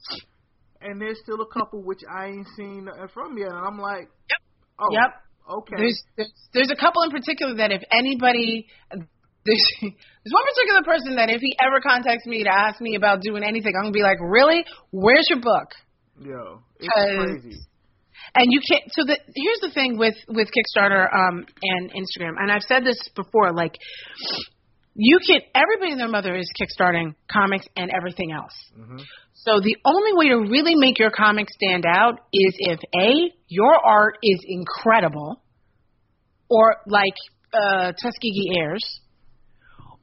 and 0.82 1.02
there's 1.02 1.20
still 1.24 1.42
a 1.42 1.48
couple 1.48 1.82
which 1.84 2.02
I 2.10 2.28
ain't 2.28 2.48
seen 2.56 2.88
from 3.14 3.38
yet, 3.38 3.50
and 3.50 3.58
I'm 3.58 3.80
like, 3.80 4.10
Yep. 4.30 4.40
Oh, 4.80 4.92
Yep. 4.92 5.12
Okay. 5.50 5.76
There's, 5.78 6.04
there's 6.16 6.32
there's 6.54 6.72
a 6.72 6.76
couple 6.76 7.02
in 7.02 7.10
particular 7.10 7.56
that 7.56 7.72
if 7.72 7.82
anybody 7.92 8.68
there's 8.92 9.66
there's 9.82 10.34
one 10.34 10.46
particular 10.54 10.84
person 10.86 11.16
that 11.16 11.30
if 11.30 11.42
he 11.42 11.58
ever 11.60 11.82
contacts 11.82 12.26
me 12.26 12.44
to 12.44 12.54
ask 12.54 12.80
me 12.80 12.96
about 12.96 13.22
doing 13.22 13.44
anything, 13.44 13.74
I'm 13.76 13.90
gonna 13.90 13.94
be 13.94 14.04
like, 14.04 14.20
really? 14.22 14.64
Where's 14.92 15.26
your 15.30 15.42
book? 15.42 15.74
Yo, 16.22 16.62
it's 16.80 16.88
crazy. 16.94 17.58
And 18.36 18.48
you 18.52 18.62
can't. 18.70 18.84
So 18.92 19.06
the 19.06 19.18
here's 19.34 19.60
the 19.62 19.72
thing 19.74 19.98
with 19.98 20.16
with 20.28 20.50
Kickstarter 20.54 21.08
um 21.12 21.46
and 21.64 21.92
Instagram, 21.92 22.36
and 22.38 22.52
I've 22.52 22.62
said 22.62 22.84
this 22.84 23.00
before. 23.16 23.54
Like, 23.54 23.76
you 25.02 25.18
can 25.26 25.40
everybody 25.56 25.92
and 25.92 26.00
their 26.00 26.10
mother 26.10 26.36
is 26.36 26.52
kickstarting 26.60 27.16
comics 27.32 27.66
and 27.78 27.90
everything 27.90 28.32
else. 28.34 28.52
Mhm. 28.78 29.00
So 29.34 29.62
the 29.62 29.78
only 29.86 30.12
way 30.14 30.28
to 30.30 30.52
really 30.52 30.76
make 30.76 31.00
your 31.00 31.10
comic 31.12 31.48
stand 31.50 31.86
out 31.88 32.16
is 32.34 32.54
if 32.60 32.80
a 32.94 33.32
your 33.48 33.74
art 33.86 34.18
is 34.22 34.40
incredible, 34.46 35.42
or 36.50 36.76
like 36.86 37.14
uh, 37.54 37.94
Tuskegee 37.94 38.52
Heirs, 38.60 39.00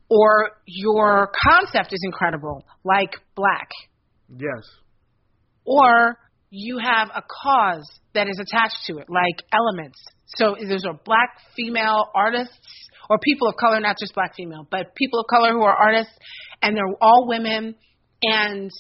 or 0.09 0.53
your 0.65 1.31
concept 1.47 1.93
is 1.93 2.01
incredible, 2.05 2.65
like 2.85 3.13
Black, 3.37 3.69
Yes. 4.31 4.65
or 5.65 6.19
you 6.51 6.79
have 6.79 7.11
a 7.15 7.23
cause 7.43 7.85
that 8.15 8.29
is 8.29 8.39
attached 8.41 8.79
to 8.87 8.99
it, 8.99 9.07
like 9.11 9.43
Elements. 9.53 9.99
So 10.27 10.57
there's 10.59 10.85
a 10.85 10.99
black 11.05 11.31
female 11.57 12.11
artists 12.15 12.59
or 13.09 13.19
people 13.19 13.49
of 13.49 13.57
color, 13.57 13.81
not 13.81 13.97
just 13.99 14.15
black 14.15 14.35
female, 14.37 14.67
but 14.71 14.95
people 14.95 15.21
of 15.21 15.27
color 15.29 15.53
who 15.53 15.63
are 15.63 15.75
artists, 15.75 16.13
and 16.63 16.77
they're 16.77 16.97
all 17.01 17.29
women, 17.29 17.77
and 18.23 18.71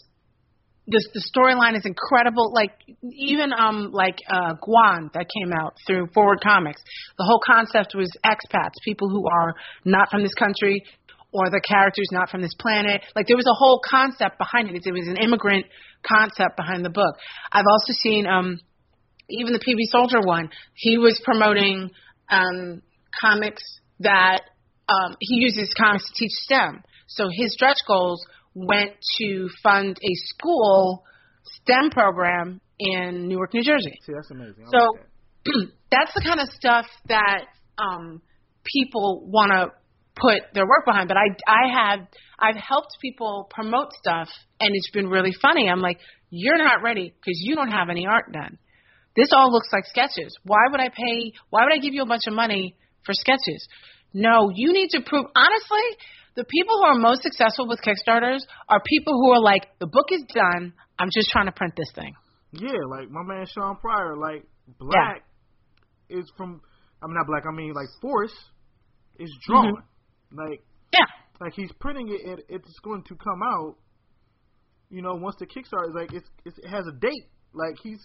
the 0.89 1.09
the 1.15 1.23
storyline 1.35 1.77
is 1.77 1.85
incredible. 1.85 2.53
Like 2.53 2.73
even 3.03 3.53
um 3.53 3.91
like 3.93 4.19
uh 4.29 4.55
Guan 4.63 5.13
that 5.15 5.27
came 5.39 5.53
out 5.53 5.75
through 5.87 6.09
Forward 6.15 6.41
Comics. 6.43 6.83
The 7.19 7.25
whole 7.25 7.41
concept 7.45 7.95
was 7.95 8.11
expats, 8.25 8.75
people 8.85 9.09
who 9.09 9.27
are 9.29 9.55
not 9.85 10.11
from 10.11 10.23
this 10.23 10.35
country 10.35 10.85
or 11.33 11.51
the 11.51 11.61
characters 11.61 12.09
not 12.13 12.31
from 12.31 12.41
this 12.41 12.55
planet. 12.59 13.03
Like 13.15 13.27
there 13.27 13.37
was 13.37 13.47
a 13.47 13.55
whole 13.59 13.81
concept 13.85 14.39
behind 14.39 14.71
it. 14.71 14.83
It 14.85 14.93
was 14.93 15.09
an 15.09 15.17
immigrant 15.17 15.67
concept 16.07 16.57
behind 16.57 16.85
the 16.85 16.91
book. 16.91 17.17
I've 17.53 17.67
also 17.69 17.93
seen 18.01 18.27
um 18.27 18.61
even 19.29 19.53
the 19.53 19.59
PB 19.59 19.91
Soldier 19.91 20.21
one. 20.21 20.51
He 20.75 20.99
was 20.99 21.21
promoting 21.25 21.91
um 22.29 22.83
comics 23.21 23.63
that 24.01 24.43
um 24.89 25.17
he 25.21 25.37
uses 25.37 25.73
comics 25.77 26.07
to 26.07 26.13
teach 26.17 26.33
STEM. 26.33 26.83
So 27.09 27.29
his 27.33 27.53
stretch 27.53 27.79
goals 27.87 28.25
went 28.55 28.93
to 29.19 29.49
fund 29.63 29.99
a 30.03 30.15
school 30.15 31.05
STEM 31.45 31.91
program 31.91 32.61
in 32.79 33.29
Newark, 33.29 33.55
New 33.55 33.63
Jersey. 33.63 33.99
See, 34.05 34.13
that's 34.13 34.31
amazing. 34.31 34.65
I 34.67 34.71
So 34.71 34.79
like 34.79 35.07
that. 35.45 35.69
that's 35.91 36.15
the 36.15 36.23
kind 36.23 36.41
of 36.41 36.49
stuff 36.49 36.87
that 37.09 37.45
um, 37.79 38.23
people 38.65 39.27
want 39.27 39.53
to 39.53 39.73
put 40.21 40.43
their 40.55 40.67
work 40.67 40.85
behind. 40.87 41.09
But 41.09 41.17
I, 41.17 41.29
I 41.47 41.73
have, 41.73 42.01
I've 42.39 42.57
helped 42.57 42.99
people 43.01 43.49
promote 43.51 43.93
stuff, 43.93 44.29
and 44.61 44.71
it's 44.75 44.91
been 44.91 45.09
really 45.09 45.33
funny. 45.41 45.69
I'm 45.69 45.81
like, 45.81 45.99
you're 46.31 46.59
not 46.59 46.83
ready 46.83 47.15
because 47.21 47.39
you 47.43 47.55
don't 47.55 47.71
have 47.71 47.89
any 47.89 48.07
art 48.07 48.33
done. 48.33 48.59
This 49.17 49.29
all 49.33 49.51
looks 49.51 49.69
like 49.73 49.85
sketches. 49.87 50.37
Why 50.45 50.59
would 50.71 50.81
I 50.81 50.89
pay? 50.89 51.33
Why 51.51 51.65
would 51.65 51.73
I 51.73 51.79
give 51.79 51.95
you 51.95 52.03
a 52.03 52.07
bunch 52.07 52.23
of 52.27 52.35
money 52.35 52.77
for 53.05 53.13
sketches? 53.15 53.67
No, 54.13 54.51
you 54.55 54.73
need 54.73 54.91
to 54.91 55.01
prove. 55.01 55.27
Honestly, 55.35 55.87
the 56.37 56.45
people 56.45 56.77
who 56.79 56.85
are 56.85 56.95
most 56.95 57.23
successful 57.23 57.67
with 57.67 57.81
Kickstarters 57.81 58.41
are 58.69 58.81
people 58.85 59.15
who 59.15 59.31
are 59.33 59.41
like, 59.41 59.67
the 59.79 59.87
book 59.87 60.07
is 60.11 60.23
done. 60.35 60.73
I'm 60.99 61.09
just 61.13 61.31
trying 61.31 61.47
to 61.47 61.53
print 61.53 61.75
this 61.77 61.91
thing. 61.95 62.15
Yeah, 62.53 62.77
like 62.91 63.11
my 63.11 63.23
man 63.23 63.47
Shawn 63.47 63.77
Pryor, 63.77 64.17
like 64.17 64.45
Black 64.79 65.25
is 66.09 66.31
from. 66.37 66.61
I'm 67.03 67.13
not 67.13 67.27
Black. 67.27 67.45
I 67.51 67.55
mean, 67.55 67.73
like 67.75 67.89
Force 68.01 68.35
is 69.19 69.31
drawn. 69.47 69.73
Mm-hmm. 69.75 70.39
Like, 70.39 70.63
Yeah. 70.93 71.05
like 71.41 71.53
he's 71.55 71.71
printing 71.81 72.09
it. 72.09 72.21
and 72.29 72.43
It's 72.49 72.79
going 72.83 73.03
to 73.05 73.15
come 73.17 73.43
out. 73.43 73.77
You 74.89 75.03
know, 75.03 75.15
once 75.15 75.37
the 75.39 75.47
Kickstarter 75.47 75.89
is 75.89 75.95
like 75.95 76.13
it's, 76.13 76.29
it's 76.45 76.59
it 76.59 76.69
has 76.69 76.85
a 76.87 76.93
date. 76.99 77.29
Like 77.53 77.77
he's 77.83 78.01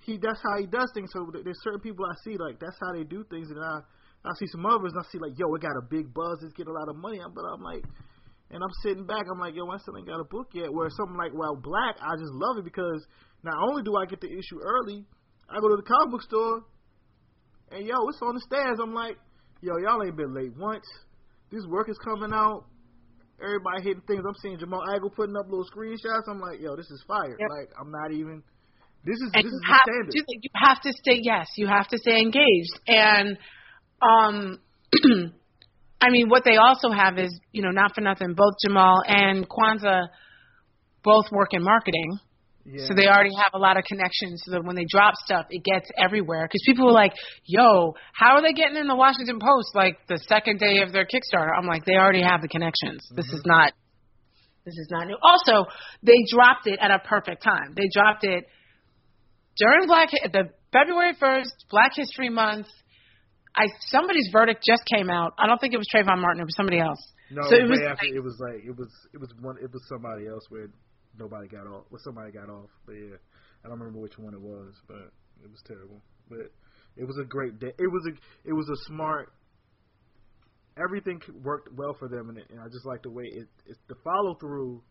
he 0.00 0.18
that's 0.18 0.40
how 0.42 0.58
he 0.58 0.66
does 0.66 0.90
things. 0.94 1.10
So 1.12 1.30
there's 1.32 1.62
certain 1.62 1.80
people 1.80 2.04
I 2.06 2.14
see 2.24 2.36
like 2.36 2.60
that's 2.60 2.76
how 2.80 2.92
they 2.92 3.04
do 3.04 3.24
things, 3.30 3.50
and 3.50 3.58
I 3.62 3.80
I 4.24 4.32
see 4.38 4.46
some 4.48 4.66
others 4.66 4.92
and 4.92 5.00
I 5.00 5.06
see 5.10 5.18
like 5.18 5.38
yo, 5.38 5.54
it 5.54 5.62
got 5.62 5.76
a 5.76 5.84
big 5.88 6.12
buzz, 6.12 6.42
it's 6.42 6.54
getting 6.54 6.72
a 6.72 6.78
lot 6.78 6.88
of 6.88 6.96
money. 6.96 7.20
But 7.20 7.44
I'm 7.46 7.62
like, 7.62 7.84
and 8.50 8.62
I'm 8.62 8.74
sitting 8.82 9.06
back, 9.06 9.24
I'm 9.30 9.40
like 9.40 9.54
yo, 9.54 9.68
I 9.70 9.78
still 9.78 9.96
ain't 9.96 10.06
got 10.06 10.20
a 10.20 10.28
book 10.28 10.50
yet. 10.52 10.72
Where 10.72 10.88
something 10.90 11.16
like 11.16 11.32
well, 11.34 11.56
Black, 11.56 11.96
I 12.00 12.14
just 12.16 12.32
love 12.32 12.58
it 12.58 12.64
because 12.64 13.04
not 13.42 13.56
only 13.68 13.82
do 13.82 13.96
I 13.96 14.06
get 14.06 14.20
the 14.20 14.30
issue 14.30 14.60
early, 14.62 15.04
I 15.48 15.60
go 15.60 15.68
to 15.68 15.76
the 15.76 15.86
comic 15.86 16.10
book 16.10 16.22
store, 16.22 16.62
and 17.70 17.86
yo, 17.86 17.94
it's 18.08 18.22
on 18.22 18.34
the 18.34 18.44
stands. 18.46 18.80
I'm 18.80 18.94
like, 18.94 19.18
yo, 19.60 19.74
y'all 19.78 20.02
ain't 20.02 20.16
been 20.16 20.34
late 20.34 20.54
once. 20.56 20.86
This 21.50 21.62
work 21.68 21.88
is 21.88 21.98
coming 22.04 22.32
out. 22.32 22.66
Everybody 23.38 23.82
hitting 23.82 24.02
things. 24.08 24.24
I'm 24.26 24.34
seeing 24.42 24.58
Jamal 24.58 24.82
Igle 24.96 25.14
putting 25.14 25.36
up 25.36 25.46
little 25.46 25.66
screenshots. 25.68 26.24
I'm 26.28 26.40
like, 26.40 26.58
yo, 26.60 26.74
this 26.74 26.90
is 26.90 27.04
fire. 27.06 27.36
Yep. 27.38 27.48
Like, 27.50 27.70
I'm 27.78 27.90
not 27.90 28.12
even. 28.12 28.42
This 29.06 29.18
is 29.22 29.30
and 29.34 29.44
this 29.44 29.52
you 29.52 29.56
is 29.56 29.60
the 29.62 29.72
have 29.72 29.80
standard. 29.86 30.10
to 30.10 30.24
you 30.42 30.50
have 30.54 30.80
to 30.82 30.92
stay 30.92 31.18
yes 31.22 31.46
you 31.56 31.68
have 31.68 31.86
to 31.88 31.98
stay 31.98 32.20
engaged. 32.20 32.74
And 32.88 33.38
um 34.02 34.58
i 36.00 36.10
mean 36.10 36.28
what 36.28 36.42
they 36.44 36.56
also 36.56 36.90
have 36.90 37.16
is 37.18 37.30
you 37.52 37.62
know 37.62 37.70
not 37.70 37.94
for 37.94 38.00
nothing 38.00 38.34
both 38.34 38.54
jamal 38.64 39.02
and 39.06 39.48
kwanza 39.48 40.08
both 41.04 41.26
work 41.30 41.54
in 41.54 41.62
marketing. 41.62 42.18
Yeah. 42.68 42.88
so 42.88 42.94
they 42.94 43.06
already 43.06 43.30
have 43.36 43.54
a 43.54 43.58
lot 43.58 43.76
of 43.76 43.84
connections 43.84 44.42
so 44.44 44.50
that 44.50 44.64
when 44.64 44.74
they 44.74 44.86
drop 44.90 45.14
stuff 45.24 45.46
it 45.50 45.62
gets 45.62 45.88
everywhere. 45.96 46.48
Because 46.50 46.62
people 46.66 46.86
were 46.86 46.92
like 47.04 47.12
yo 47.44 47.94
how 48.12 48.34
are 48.34 48.42
they 48.42 48.52
getting 48.52 48.76
in 48.76 48.88
the 48.88 48.96
washington 48.96 49.38
post 49.38 49.70
like 49.76 49.98
the 50.08 50.18
second 50.26 50.58
day 50.58 50.82
of 50.82 50.90
their 50.92 51.06
kickstarter? 51.06 51.52
I'm 51.56 51.66
like 51.66 51.84
they 51.84 51.94
already 51.94 52.22
have 52.22 52.42
the 52.42 52.48
connections. 52.48 53.06
This 53.14 53.26
is 53.26 53.42
not 53.46 53.72
this 54.64 54.74
is 54.74 54.88
not 54.90 55.06
new. 55.06 55.16
Also 55.22 55.70
they 56.02 56.18
dropped 56.28 56.66
it 56.66 56.80
at 56.82 56.90
a 56.90 56.98
perfect 56.98 57.44
time. 57.44 57.74
They 57.76 57.88
dropped 57.94 58.24
it 58.24 58.44
during 59.56 59.86
Black 59.86 60.10
the 60.10 60.50
February 60.72 61.14
first 61.18 61.52
Black 61.70 61.92
History 61.94 62.28
Month. 62.30 62.66
I 63.54 63.66
somebody's 63.88 64.28
verdict 64.32 64.62
just 64.66 64.82
came 64.84 65.08
out. 65.08 65.32
I 65.38 65.46
don't 65.46 65.58
think 65.60 65.72
it 65.72 65.78
was 65.78 65.88
Trayvon 65.92 66.18
Martin. 66.20 66.40
It 66.40 66.44
was 66.44 66.56
somebody 66.56 66.78
else. 66.78 67.00
No, 67.30 67.42
so 67.48 67.56
it 67.56 67.68
was 67.68 67.80
after 67.80 68.06
like- 68.06 68.14
it 68.14 68.20
was 68.20 68.36
like 68.38 68.64
it 68.64 68.76
was 68.76 68.88
it 69.14 69.18
was 69.18 69.32
one 69.40 69.56
it 69.62 69.72
was 69.72 69.82
somebody 69.88 70.28
else 70.28 70.44
where 70.50 70.68
nobody 71.18 71.48
got 71.48 71.66
off. 71.66 71.84
Well, 71.90 72.00
somebody 72.04 72.32
got 72.32 72.50
off, 72.50 72.70
but 72.84 72.92
yeah, 72.92 73.16
I 73.64 73.68
don't 73.68 73.78
remember 73.78 74.00
which 74.00 74.18
one 74.18 74.34
it 74.34 74.40
was, 74.40 74.74
but 74.86 75.10
it 75.42 75.50
was 75.50 75.62
terrible. 75.66 76.02
But 76.28 76.52
it 76.96 77.04
was 77.04 77.16
a 77.18 77.24
great 77.24 77.58
day. 77.58 77.72
It 77.78 77.90
was 77.90 78.06
a 78.06 78.48
it 78.48 78.52
was 78.52 78.68
a 78.68 78.76
smart. 78.86 79.32
Everything 80.78 81.20
worked 81.42 81.72
well 81.72 81.96
for 81.98 82.08
them, 82.08 82.28
and, 82.28 82.38
and 82.50 82.60
I 82.60 82.66
just 82.66 82.84
like 82.84 83.02
the 83.02 83.10
way 83.10 83.24
it. 83.24 83.48
It's 83.64 83.80
the 83.88 83.94
follow 84.04 84.34
through 84.34 84.82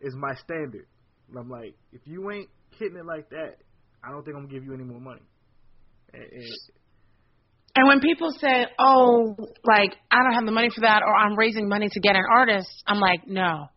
is 0.00 0.14
my 0.14 0.34
standard. 0.36 0.86
And 1.28 1.38
I'm 1.38 1.50
like, 1.50 1.74
if 1.92 2.02
you 2.04 2.30
ain't 2.30 2.48
hitting 2.78 2.96
it 2.96 3.06
like 3.06 3.28
that, 3.30 3.58
I 4.04 4.10
don't 4.10 4.24
think 4.24 4.36
I'm 4.36 4.46
gonna 4.46 4.54
give 4.54 4.64
you 4.64 4.74
any 4.74 4.84
more 4.84 5.00
money. 5.00 5.22
And, 6.12 6.22
and 6.22 6.44
And 7.76 7.88
when 7.88 8.00
people 8.00 8.30
say, 8.32 8.66
"Oh, 8.78 9.36
like 9.64 9.96
I 10.10 10.22
don't 10.22 10.34
have 10.34 10.46
the 10.46 10.52
money 10.52 10.70
for 10.70 10.80
that," 10.82 11.02
or 11.02 11.14
"I'm 11.14 11.36
raising 11.36 11.68
money 11.68 11.88
to 11.90 12.00
get 12.00 12.16
an 12.16 12.24
artist," 12.30 12.68
I'm 12.86 13.00
like, 13.00 13.26
"No." 13.26 13.68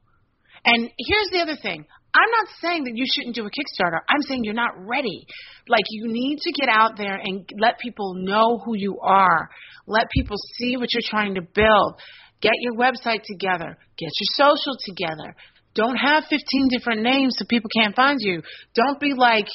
And 0.66 0.90
here's 0.98 1.30
the 1.32 1.40
other 1.40 1.56
thing. 1.56 1.86
I'm 2.14 2.32
not 2.32 2.48
saying 2.60 2.84
that 2.86 2.96
you 2.96 3.06
shouldn't 3.14 3.36
do 3.36 3.46
a 3.46 3.50
Kickstarter. 3.50 4.00
I'm 4.10 4.22
saying 4.24 4.44
you're 4.44 4.54
not 4.54 4.74
ready. 4.78 5.26
Like 5.68 5.84
you 5.90 6.08
need 6.08 6.40
to 6.40 6.52
get 6.52 6.70
out 6.70 6.98
there 6.98 7.16
and 7.16 7.48
let 7.60 7.78
people 7.80 8.16
know 8.16 8.58
who 8.66 8.76
you 8.76 9.00
are. 9.02 9.50
Let 9.86 10.10
people 10.10 10.38
see 10.58 10.76
what 10.76 10.92
you're 10.92 11.04
trying 11.06 11.36
to 11.36 11.42
build. 11.42 12.02
Get 12.42 12.54
your 12.62 12.74
website 12.74 13.24
together. 13.24 13.78
Get 13.98 14.10
your 14.20 14.48
social 14.48 14.76
together. 14.86 15.36
Don't 15.76 15.96
have 15.96 16.24
15 16.30 16.68
different 16.70 17.02
names 17.02 17.36
so 17.38 17.46
people 17.48 17.70
can't 17.76 17.96
find 17.96 18.18
you. 18.20 18.42
Don't 18.76 19.00
be 19.00 19.14
like, 19.14 19.48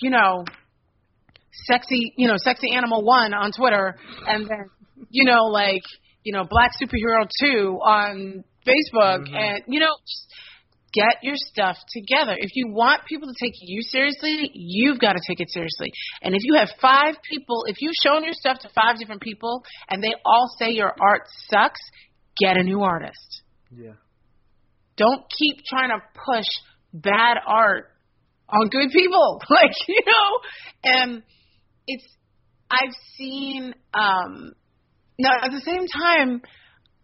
you 0.00 0.10
know, 0.10 0.44
sexy, 1.66 2.12
you 2.16 2.28
know, 2.28 2.36
sexy 2.36 2.72
animal 2.72 3.04
one 3.04 3.32
on 3.32 3.52
Twitter, 3.52 3.96
and 4.26 4.48
then, 4.48 4.70
you 5.10 5.24
know, 5.24 5.44
like, 5.44 5.82
you 6.22 6.32
know, 6.32 6.44
black 6.44 6.72
superhero 6.80 7.28
two 7.40 7.78
on 7.82 8.44
Facebook, 8.66 9.26
mm-hmm. 9.26 9.34
and 9.34 9.62
you 9.68 9.80
know, 9.80 9.94
just 10.06 10.26
get 10.92 11.22
your 11.22 11.34
stuff 11.36 11.76
together. 11.92 12.36
If 12.38 12.50
you 12.54 12.68
want 12.68 13.04
people 13.06 13.28
to 13.28 13.34
take 13.38 13.54
you 13.60 13.82
seriously, 13.82 14.50
you've 14.54 15.00
got 15.00 15.14
to 15.14 15.20
take 15.26 15.40
it 15.40 15.50
seriously. 15.50 15.90
And 16.22 16.34
if 16.34 16.42
you 16.44 16.54
have 16.56 16.68
five 16.80 17.16
people, 17.28 17.64
if 17.66 17.76
you've 17.80 17.94
shown 18.02 18.24
your 18.24 18.32
stuff 18.32 18.60
to 18.60 18.68
five 18.74 18.98
different 18.98 19.22
people, 19.22 19.64
and 19.88 20.02
they 20.02 20.14
all 20.24 20.48
say 20.58 20.70
your 20.70 20.94
art 21.00 21.22
sucks, 21.50 21.80
get 22.38 22.56
a 22.56 22.62
new 22.62 22.82
artist 22.82 23.42
yeah, 23.76 23.92
don't 24.96 25.22
keep 25.38 25.56
trying 25.68 25.90
to 25.90 25.98
push 26.14 26.46
bad 26.92 27.36
art 27.46 27.90
on 28.48 28.68
good 28.68 28.90
people 28.92 29.40
like 29.50 29.72
you 29.88 30.00
know 30.06 30.38
and 30.84 31.22
it's 31.86 32.04
i've 32.70 32.94
seen 33.16 33.74
um 33.92 34.52
now 35.18 35.32
at 35.42 35.50
the 35.50 35.60
same 35.60 35.86
time 35.86 36.40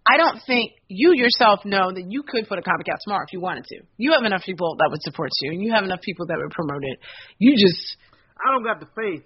i 0.09 0.17
don't 0.17 0.41
think 0.47 0.73
you 0.89 1.13
yourself 1.15 1.61
know 1.65 1.91
that 1.93 2.05
you 2.09 2.23
could 2.23 2.49
put 2.49 2.59
a 2.59 2.63
comic 2.63 2.87
out 2.93 2.99
tomorrow 3.05 3.25
if 3.27 3.33
you 3.33 3.41
wanted 3.41 3.65
to 3.65 3.81
you 3.97 4.13
have 4.13 4.25
enough 4.25 4.43
people 4.45 4.77
that 4.79 4.89
would 4.91 5.03
support 5.03 5.31
you 5.43 5.53
and 5.53 5.63
you 5.63 5.73
have 5.73 5.85
enough 5.85 6.01
people 6.03 6.27
that 6.27 6.37
would 6.37 6.51
promote 6.51 6.83
it 6.83 6.99
you 7.39 7.53
just 7.53 7.97
I 8.39 8.53
don't 8.53 8.65
got 8.65 8.81
the 8.81 8.89
faith 8.95 9.25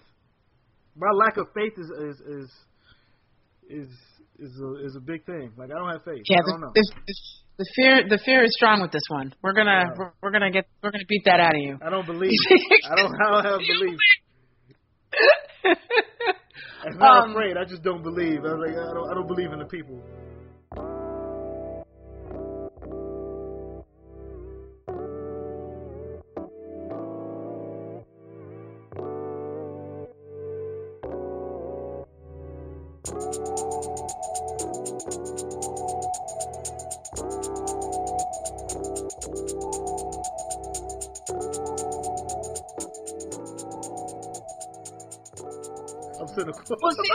my 0.97 1.11
lack 1.11 1.37
of 1.37 1.47
faith 1.55 1.73
is 1.77 1.91
is 1.91 2.21
is 2.21 2.51
is 3.69 3.89
is 4.39 4.61
a, 4.61 4.87
is 4.87 4.97
a 4.97 5.01
big 5.01 5.25
thing. 5.27 5.53
Like 5.57 5.71
I 5.71 5.79
don't 5.79 5.91
have 5.91 6.05
faith. 6.05 6.23
Yeah, 6.29 6.39
I 6.39 6.51
don't 6.51 6.61
know. 6.61 6.73
the, 6.75 6.93
the, 7.07 7.15
the 7.59 7.67
fear 7.77 8.03
the 8.09 8.19
fear 8.25 8.43
is 8.45 8.53
strong 8.57 8.83
with 8.83 8.91
this 8.93 9.03
one. 9.09 9.33
We're 9.43 9.53
gonna 9.55 9.85
Yeah. 9.87 9.95
we're, 9.97 10.13
we're 10.23 10.31
gonna 10.33 10.51
get 10.51 10.67
we're 10.83 10.91
gonna 10.91 11.05
beat 11.09 11.25
that 11.27 11.41
out 11.41 11.55
of 11.55 11.61
you. 11.61 11.79
I 11.85 11.91
don't 11.91 12.07
believe. 12.07 12.33
I 12.91 12.95
don't. 12.97 13.13
I 13.15 13.31
don't 13.31 13.45
have 13.45 13.61
belief. 13.61 13.99
I'm 16.85 16.99
not 16.99 17.25
Um, 17.25 17.31
afraid. 17.31 17.57
I 17.57 17.65
just 17.65 17.83
don't 17.83 18.03
believe. 18.03 18.41
I 18.45 18.55
was 18.55 18.63
like, 18.67 18.77
I 18.77 18.93
don't. 18.95 19.11
I 19.11 19.15
don't 19.15 19.27
believe 19.29 19.53
in 19.53 19.59
the 19.61 19.67
people. 19.67 20.03
I'm 33.07 33.74
cynical. 46.45 46.77
Well, 46.83 46.93
see, 46.93 47.11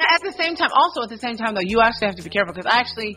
at 0.00 0.20
the 0.22 0.34
same 0.36 0.54
time, 0.54 0.70
also 0.76 1.02
at 1.02 1.08
the 1.10 1.18
same 1.18 1.36
time 1.36 1.54
though, 1.54 1.64
you 1.64 1.80
actually 1.80 2.08
have 2.08 2.16
to 2.16 2.22
be 2.22 2.30
careful 2.30 2.52
because 2.54 2.68
actually, 2.70 3.16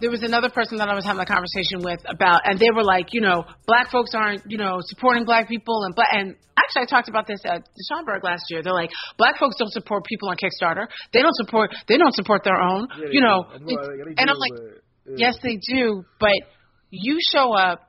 there 0.00 0.10
was 0.10 0.22
another 0.22 0.48
person 0.48 0.78
that 0.78 0.88
I 0.88 0.94
was 0.94 1.04
having 1.04 1.20
a 1.20 1.26
conversation 1.28 1.84
with 1.84 2.00
about, 2.08 2.40
and 2.48 2.58
they 2.58 2.70
were 2.72 2.82
like, 2.84 3.12
you 3.12 3.20
know, 3.20 3.44
black 3.66 3.90
folks 3.90 4.12
aren't, 4.14 4.40
you 4.48 4.56
know, 4.56 4.78
supporting 4.80 5.24
black 5.26 5.46
people, 5.46 5.84
and 5.84 5.94
black, 5.94 6.08
and 6.12 6.34
actually 6.56 6.82
I 6.82 6.86
talked 6.86 7.10
about 7.10 7.26
this 7.26 7.40
at 7.44 7.68
Schomburg 7.90 8.24
last 8.24 8.44
year. 8.48 8.62
They're 8.62 8.72
like, 8.72 8.90
black 9.18 9.38
folks 9.38 9.56
don't 9.58 9.70
support 9.72 10.06
people 10.06 10.30
on 10.30 10.36
Kickstarter. 10.40 10.86
They 11.12 11.20
don't 11.20 11.36
support, 11.36 11.70
they 11.86 11.98
don't 11.98 12.14
support 12.14 12.44
their 12.44 12.56
own, 12.56 12.88
Yeah, 12.98 13.06
you 13.12 13.20
know. 13.20 13.44
do. 13.58 13.64
Well, 13.66 13.76
it's- 13.76 14.14
they 14.16 14.22
and 14.22 14.30
I'm 14.30 14.38
like, 14.38 14.52
yes, 15.16 15.36
they 15.42 15.58
do, 15.68 16.02
but 16.18 16.32
you 16.88 17.18
show 17.32 17.52
up 17.52 17.82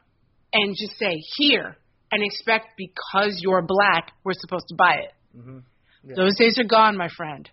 and 0.52 0.76
just 0.76 1.00
say 1.00 1.16
here 1.38 1.78
and 2.12 2.22
expect 2.24 2.76
because 2.78 3.40
you're 3.42 3.62
black, 3.62 4.12
we're 4.26 4.34
supposed 4.34 4.66
to 4.68 4.76
buy 4.76 4.96
it. 4.96 5.14
mhm. 5.38 5.64
Yeah. 6.04 6.16
Those 6.16 6.36
days 6.38 6.58
are 6.60 6.68
gone, 6.68 6.98
my 6.98 7.10
friend. 7.16 7.50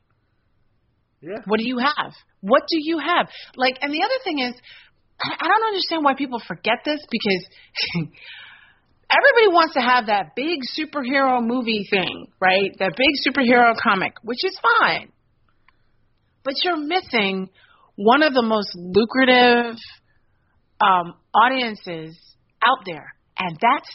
Yeah. 1.21 1.41
What 1.47 1.59
do 1.59 1.67
you 1.67 1.79
have? 1.79 2.13
What 2.41 2.63
do 2.69 2.79
you 2.81 2.99
have? 2.99 3.29
Like, 3.57 3.79
and 3.83 3.93
the 3.93 4.03
other 4.03 4.23
thing 4.25 4.39
is, 4.39 4.55
I 5.21 5.35
I 5.41 5.49
don't 5.49 5.67
understand 5.67 6.05
why 6.05 6.15
people 6.15 6.41
forget 6.47 6.79
this 6.85 7.01
because 7.11 7.47
everybody 9.11 9.49
wants 9.53 9.75
to 9.75 9.81
have 9.81 10.07
that 10.07 10.37
big 10.37 10.61
superhero 10.79 11.45
movie 11.45 11.87
thing, 11.91 12.27
right? 12.41 12.71
That 12.79 12.93
big 12.97 13.15
superhero 13.27 13.75
comic, 13.83 14.15
which 14.23 14.45
is 14.45 14.59
fine. 14.81 15.13
But 16.45 16.55
you're 16.63 16.77
missing 16.77 17.51
one 17.97 18.23
of 18.23 18.33
the 18.33 18.43
most 18.43 18.71
lucrative 18.77 19.77
um, 20.81 21.15
audiences 21.35 22.17
out 22.65 22.79
there, 22.87 23.13
and 23.39 23.59
that's 23.61 23.89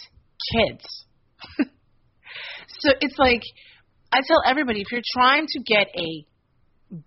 kids. 0.52 1.06
so 2.80 2.92
it's 3.00 3.18
like, 3.18 3.42
I 4.14 4.22
tell 4.28 4.44
everybody 4.46 4.82
if 4.82 4.92
you're 4.92 5.02
trying 5.14 5.48
to 5.48 5.60
get 5.66 5.88
a 5.98 6.26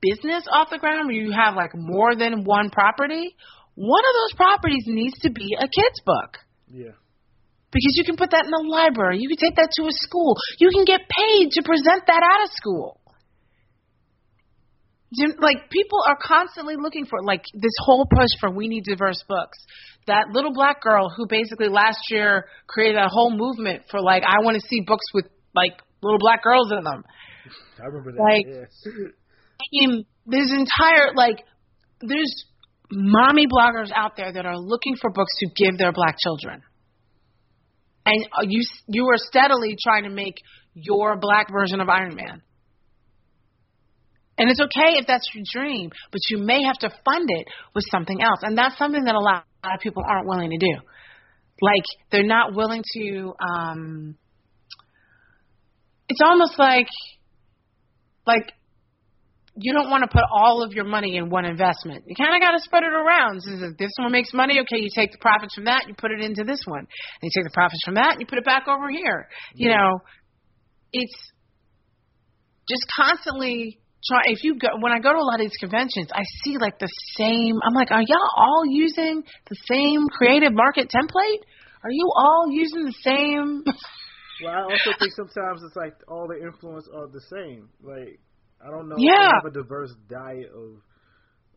business 0.03 0.43
off 0.51 0.71
the 0.71 0.79
ground 0.79 1.07
where 1.07 1.15
you 1.15 1.31
have 1.31 1.55
like 1.55 1.71
more 1.75 2.17
than 2.17 2.43
one 2.43 2.71
property, 2.71 3.37
one 3.77 4.03
of 4.03 4.15
those 4.15 4.37
properties 4.37 4.85
needs 4.87 5.17
to 5.21 5.31
be 5.31 5.55
a 5.57 5.69
kid's 5.69 6.01
book. 6.05 6.39
Yeah. 6.69 6.99
Because 7.71 7.95
you 7.95 8.05
can 8.05 8.17
put 8.17 8.31
that 8.33 8.45
in 8.45 8.51
the 8.51 8.67
library, 8.69 9.19
you 9.21 9.29
can 9.29 9.39
take 9.39 9.55
that 9.55 9.71
to 9.77 9.83
a 9.87 9.93
school, 9.93 10.35
you 10.59 10.71
can 10.71 10.85
get 10.85 11.03
paid 11.07 11.51
to 11.53 11.63
present 11.63 12.03
that 12.07 12.23
at 12.23 12.49
a 12.49 12.51
school. 12.57 13.01
Like 15.39 15.71
people 15.71 16.03
are 16.05 16.19
constantly 16.21 16.75
looking 16.77 17.07
for 17.07 17.23
like 17.23 17.45
this 17.55 17.73
whole 17.79 18.07
push 18.11 18.29
for 18.41 18.51
we 18.51 18.67
need 18.67 18.83
diverse 18.85 19.23
books. 19.29 19.59
That 20.09 20.27
little 20.33 20.53
black 20.53 20.83
girl 20.83 21.09
who 21.17 21.27
basically 21.29 21.69
last 21.69 21.99
year 22.11 22.47
created 22.67 22.99
a 22.99 23.09
whole 23.09 23.31
movement 23.31 23.85
for 23.91 24.01
like 24.01 24.25
I 24.27 24.43
want 24.43 24.61
to 24.61 24.69
see 24.69 24.81
books 24.81 25.07
with 25.15 25.27
like 25.55 25.81
little 26.03 26.19
black 26.19 26.43
girls 26.43 26.71
in 26.71 26.85
them. 26.85 27.05
I 27.81 27.87
remember 27.87 28.13
that. 28.13 28.23
Like- 28.23 28.47
yeah. 28.47 29.09
mean, 29.73 30.05
there's 30.27 30.51
entire 30.51 31.15
like 31.15 31.39
there's 32.01 32.45
mommy 32.91 33.47
bloggers 33.47 33.91
out 33.95 34.17
there 34.17 34.33
that 34.33 34.47
are 34.47 34.59
looking 34.59 34.97
for 35.01 35.11
books 35.11 35.33
to 35.41 35.49
give 35.57 35.79
their 35.79 35.93
black 35.93 36.17
children, 36.19 36.63
and 38.05 38.27
uh, 38.33 38.45
you 38.47 38.63
you 38.89 39.07
are 39.07 39.19
steadily 39.19 39.77
trying 39.83 40.05
to 40.05 40.11
make 40.11 40.37
your 40.75 41.17
black 41.19 41.51
version 41.51 41.81
of 41.81 41.89
Iron 41.89 42.15
Man. 42.15 42.43
And 44.39 44.51
it's 44.51 44.61
okay 44.61 44.99
if 44.99 45.07
that's 45.07 45.27
your 45.35 45.45
dream, 45.51 45.91
but 46.13 46.21
you 46.29 46.37
may 46.37 46.63
have 46.65 46.77
to 46.81 46.91
fund 46.91 47.27
it 47.27 47.47
with 47.75 47.85
something 47.91 48.21
else, 48.21 48.41
and 48.43 48.57
that's 48.59 48.77
something 48.77 49.05
that 49.05 49.15
a 49.15 49.19
lot, 49.19 49.47
a 49.65 49.69
lot 49.69 49.75
of 49.77 49.81
people 49.81 50.03
aren't 50.07 50.29
willing 50.29 50.51
to 50.51 50.59
do. 50.59 50.77
Like 51.63 51.85
they're 52.11 52.27
not 52.27 52.55
willing 52.55 52.83
to. 52.95 53.33
um 53.41 54.19
It's 56.09 56.21
almost 56.25 56.59
like 56.59 56.89
like 58.27 58.53
you 59.57 59.73
don't 59.73 59.89
want 59.89 60.03
to 60.03 60.09
put 60.09 60.23
all 60.31 60.63
of 60.63 60.73
your 60.73 60.85
money 60.85 61.17
in 61.17 61.31
one 61.31 61.47
investment. 61.47 62.05
You 62.07 62.15
kind 62.15 62.37
of 62.37 62.43
got 62.43 62.53
to 62.53 62.61
spread 62.61 62.83
it 62.83 62.93
around. 62.93 63.41
If 63.47 63.79
this 63.79 63.93
one 63.97 64.13
makes 64.13 64.35
money, 64.35 64.61
okay, 64.61 64.83
you 64.83 64.91
take 64.95 65.13
the 65.13 65.19
profits 65.19 65.55
from 65.55 65.65
that, 65.65 65.85
you 65.89 65.95
put 65.97 66.11
it 66.11 66.21
into 66.23 66.45
this 66.45 66.61
one, 66.67 66.81
and 66.81 67.23
you 67.23 67.31
take 67.35 67.45
the 67.45 67.55
profits 67.55 67.81
from 67.85 67.95
that, 67.95 68.13
and 68.13 68.21
you 68.21 68.27
put 68.27 68.39
it 68.39 68.45
back 68.45 68.69
over 68.69 68.91
here. 68.91 69.29
You 69.55 69.71
know, 69.71 70.01
it's 70.93 71.17
just 72.69 72.85
constantly 72.95 73.81
try. 74.07 74.21
If 74.27 74.45
you 74.45 74.59
go 74.59 74.69
when 74.81 74.93
I 74.93 74.99
go 74.99 75.13
to 75.13 75.19
a 75.19 75.25
lot 75.25 75.41
of 75.41 75.47
these 75.47 75.57
conventions, 75.59 76.09
I 76.13 76.23
see 76.45 76.59
like 76.59 76.79
the 76.79 76.91
same. 77.17 77.57
I'm 77.65 77.75
like, 77.75 77.91
are 77.91 78.03
y'all 78.03 78.31
all 78.37 78.65
using 78.69 79.23
the 79.49 79.57
same 79.65 80.07
creative 80.09 80.53
market 80.53 80.91
template? 80.95 81.41
Are 81.83 81.91
you 81.91 82.11
all 82.15 82.47
using 82.51 82.85
the 82.85 82.95
same? 83.01 83.65
Well, 84.39 84.53
I 84.53 84.63
also 84.65 84.93
think 84.99 85.13
sometimes 85.17 85.63
it's 85.65 85.77
like 85.77 85.95
all 86.09 86.29
the 86.29 86.43
influence 86.45 86.89
are 86.95 87.09
the 87.09 87.21
same. 87.33 87.71
Like 87.83 88.21
I 88.61 88.71
don't 88.71 88.89
know 88.89 88.97
Yeah. 88.97 89.29
have 89.33 89.45
a 89.45 89.51
diverse 89.51 89.95
diet 90.09 90.51
of 90.55 90.83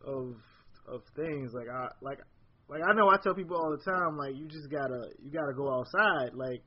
of 0.06 0.36
of 0.88 1.02
things. 1.14 1.52
Like 1.54 1.68
I 1.68 1.88
like 2.00 2.18
like 2.68 2.80
I 2.88 2.94
know 2.94 3.08
I 3.10 3.16
tell 3.22 3.34
people 3.34 3.56
all 3.56 3.70
the 3.76 3.84
time 3.90 4.16
like 4.16 4.34
you 4.36 4.46
just 4.48 4.70
gotta 4.70 5.10
you 5.22 5.30
gotta 5.30 5.54
go 5.54 5.72
outside. 5.72 6.34
Like 6.34 6.62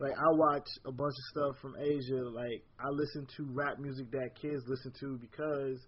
like 0.00 0.12
I 0.12 0.28
watch 0.32 0.66
a 0.86 0.92
bunch 0.92 1.14
of 1.14 1.24
stuff 1.30 1.56
from 1.62 1.76
Asia. 1.78 2.22
Like 2.28 2.64
I 2.80 2.88
listen 2.90 3.26
to 3.36 3.46
rap 3.52 3.78
music 3.78 4.10
that 4.10 4.30
kids 4.40 4.64
listen 4.66 4.92
to 5.00 5.18
because 5.18 5.78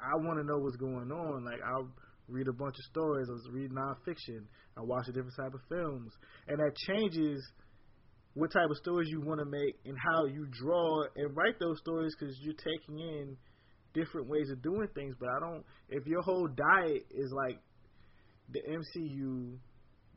I 0.00 0.16
want 0.16 0.38
to 0.40 0.44
know 0.44 0.58
what's 0.58 0.76
going 0.76 1.12
on. 1.12 1.44
Like 1.44 1.60
I 1.64 1.82
read 2.28 2.48
a 2.48 2.52
bunch 2.52 2.74
of 2.74 2.84
stories. 2.90 3.28
I 3.30 3.32
was 3.34 3.48
reading 3.52 3.76
nonfiction. 3.76 4.46
I 4.76 4.82
watch 4.82 5.06
a 5.08 5.12
different 5.12 5.36
type 5.36 5.54
of 5.54 5.60
films, 5.68 6.12
and 6.48 6.58
that 6.58 6.74
changes 6.88 7.40
what 8.34 8.50
type 8.52 8.70
of 8.70 8.76
stories 8.78 9.08
you 9.10 9.20
want 9.20 9.40
to 9.40 9.46
make 9.46 9.78
and 9.84 9.96
how 9.98 10.24
you 10.24 10.46
draw 10.50 11.04
and 11.16 11.36
write 11.36 11.58
those 11.60 11.78
stories 11.80 12.14
because 12.18 12.34
you're 12.40 12.54
taking 12.54 12.98
in 12.98 13.36
different 13.94 14.28
ways 14.28 14.50
of 14.50 14.62
doing 14.62 14.88
things. 14.94 15.14
But 15.18 15.28
I 15.28 15.40
don't. 15.40 15.64
If 15.88 16.06
your 16.06 16.22
whole 16.22 16.48
diet 16.48 17.06
is 17.10 17.30
like 17.32 17.60
the 18.50 18.60
MCU, 18.60 19.56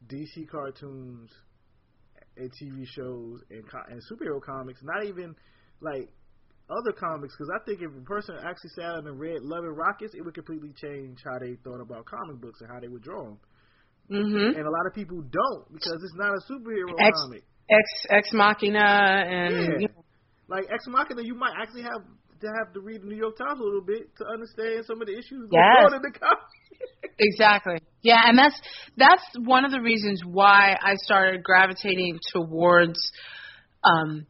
DC 0.08 0.48
cartoons, 0.50 1.30
and 2.38 2.52
TV 2.52 2.86
shows 2.88 3.42
and 3.50 3.64
and 3.90 4.02
superhero 4.12 4.42
comics, 4.42 4.82
not 4.84 5.06
even 5.06 5.36
like 5.82 6.10
other 6.70 6.94
comics, 6.98 7.36
because 7.38 7.52
I 7.54 7.64
think 7.66 7.82
if 7.82 7.92
a 7.92 8.06
person 8.06 8.36
actually 8.38 8.72
sat 8.76 8.96
down 8.96 9.08
and 9.08 9.20
read 9.20 9.42
Love 9.42 9.66
and 9.66 9.78
Rockets, 9.78 10.14
it 10.16 10.24
would 10.24 10.34
completely 10.34 10.74
change 10.82 11.20
how 11.24 11.38
they 11.40 11.56
thought 11.64 11.82
about 11.82 12.06
comic 12.06 12.42
books 12.42 12.62
and 12.62 12.70
how 12.72 12.80
they 12.80 12.88
would 12.88 13.04
draw 13.04 13.24
them. 13.24 13.38
mm-hmm. 14.10 14.58
And 14.58 14.66
a 14.66 14.72
lot 14.72 14.88
of 14.88 14.94
people 14.94 15.22
don't 15.22 15.74
because 15.74 16.00
it's 16.02 16.16
not 16.16 16.34
a 16.34 16.42
superhero 16.52 16.96
Ex- 17.00 17.20
comic. 17.22 17.44
Ex 17.70 17.84
Ex 18.10 18.30
Machina 18.34 18.80
and 19.28 19.82
Yeah. 19.82 19.88
Like 20.48 20.66
Ex 20.72 20.86
Machina, 20.88 21.24
you 21.24 21.36
might 21.36 21.54
actually 21.60 21.82
have 21.84 22.02
to 22.42 22.48
have 22.48 22.74
to 22.74 22.82
read 22.82 23.02
the 23.02 23.08
New 23.08 23.16
York 23.16 23.38
Times 23.38 23.60
a 23.60 23.64
little 23.64 23.82
bit 23.86 24.16
to 24.18 24.26
understand 24.28 24.86
some 24.86 25.02
of 25.02 25.08
the 25.08 25.14
issues 25.14 25.50
going 25.50 25.64
Yes. 25.64 25.86
on 25.92 25.94
in 25.96 26.02
the 26.02 26.12
comic. 26.20 26.40
Exactly. 27.18 27.78
Yeah, 28.02 28.22
and 28.26 28.38
that's 28.38 28.60
that's 28.98 29.24
one 29.46 29.64
of 29.64 29.72
the 29.72 29.80
reasons 29.80 30.22
why 30.26 30.76
I 30.82 30.96
started 30.96 31.44
gravitating 31.44 32.20
towards 32.34 33.00
um 33.86 34.28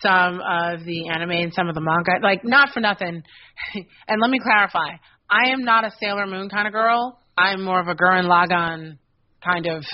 some 0.00 0.40
of 0.40 0.84
the 0.86 1.08
anime 1.14 1.30
and 1.32 1.52
some 1.52 1.68
of 1.68 1.74
the 1.74 1.82
manga. 1.82 2.22
Like 2.22 2.40
not 2.42 2.70
for 2.72 2.80
nothing. 2.80 3.22
and 4.08 4.20
let 4.20 4.30
me 4.30 4.38
clarify. 4.42 4.96
I 5.28 5.50
am 5.50 5.62
not 5.64 5.84
a 5.84 5.90
Sailor 6.00 6.26
Moon 6.26 6.48
kind 6.48 6.66
of 6.66 6.72
girl. 6.72 7.18
I'm 7.36 7.62
more 7.62 7.80
of 7.80 7.88
a 7.88 7.94
Gurren 7.94 8.24
Lagann 8.24 8.96
kind 9.44 9.66
of 9.66 9.84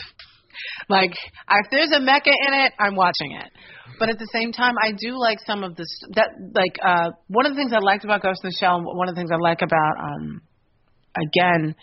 like 0.89 1.13
if 1.13 1.67
there's 1.71 1.91
a 1.91 2.01
mecha 2.01 2.33
in 2.47 2.55
it, 2.55 2.73
I'm 2.79 2.95
watching 2.95 3.33
it. 3.33 3.51
But 3.99 4.11
at 4.11 4.19
the 4.19 4.29
same 4.33 4.53
time, 4.53 4.75
I 4.83 4.93
do 4.93 5.19
like 5.19 5.39
some 5.47 5.65
of 5.65 5.77
this 5.77 5.89
that 6.15 6.31
like 6.55 6.77
uh 6.85 7.11
one 7.29 7.47
of 7.47 7.53
the 7.53 7.57
things 7.57 7.73
I 7.73 7.79
liked 7.79 8.05
about 8.05 8.23
Ghost 8.23 8.41
in 8.45 8.49
the 8.49 8.57
Shell, 8.59 8.77
and 8.77 8.87
one 8.87 9.09
of 9.09 9.15
the 9.15 9.19
things 9.19 9.31
I 9.33 9.37
like 9.37 9.63
about 9.63 9.95
um 9.99 10.43
again 11.17 11.75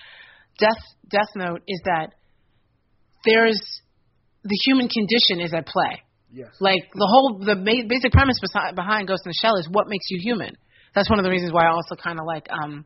Death 0.60 0.84
Death 1.10 1.30
Note 1.36 1.62
is 1.68 1.82
that 1.86 2.14
there's 3.26 3.60
the 4.44 4.60
human 4.66 4.88
condition 4.90 5.40
is 5.40 5.54
at 5.54 5.66
play. 5.66 6.02
Yes. 6.32 6.50
Like 6.60 6.90
the 6.94 7.08
whole 7.08 7.40
the 7.40 7.56
ma- 7.56 7.88
basic 7.88 8.12
premise 8.12 8.40
behind 8.76 9.08
Ghost 9.08 9.24
in 9.26 9.30
the 9.30 9.40
Shell 9.42 9.56
is 9.58 9.68
what 9.70 9.88
makes 9.88 10.06
you 10.10 10.20
human. 10.22 10.56
That's 10.96 11.10
one 11.10 11.20
of 11.20 11.26
the 11.26 11.32
reasons 11.32 11.52
why 11.52 11.66
I 11.66 11.72
also 11.72 11.96
kind 11.96 12.20
of 12.20 12.26
like 12.26 12.48
um 12.52 12.86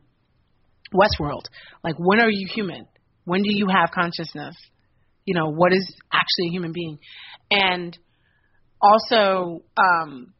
Westworld. 0.94 1.44
Like 1.84 1.96
when 1.98 2.20
are 2.20 2.30
you 2.30 2.46
human? 2.54 2.86
When 3.24 3.42
do 3.42 3.50
you 3.50 3.68
have 3.68 3.90
consciousness? 3.90 4.56
You 5.28 5.34
know, 5.34 5.50
what 5.50 5.72
is 5.74 5.84
actually 6.10 6.48
a 6.48 6.52
human 6.56 6.72
being? 6.72 6.98
And 7.50 7.96
also 8.80 9.62
um 9.76 10.32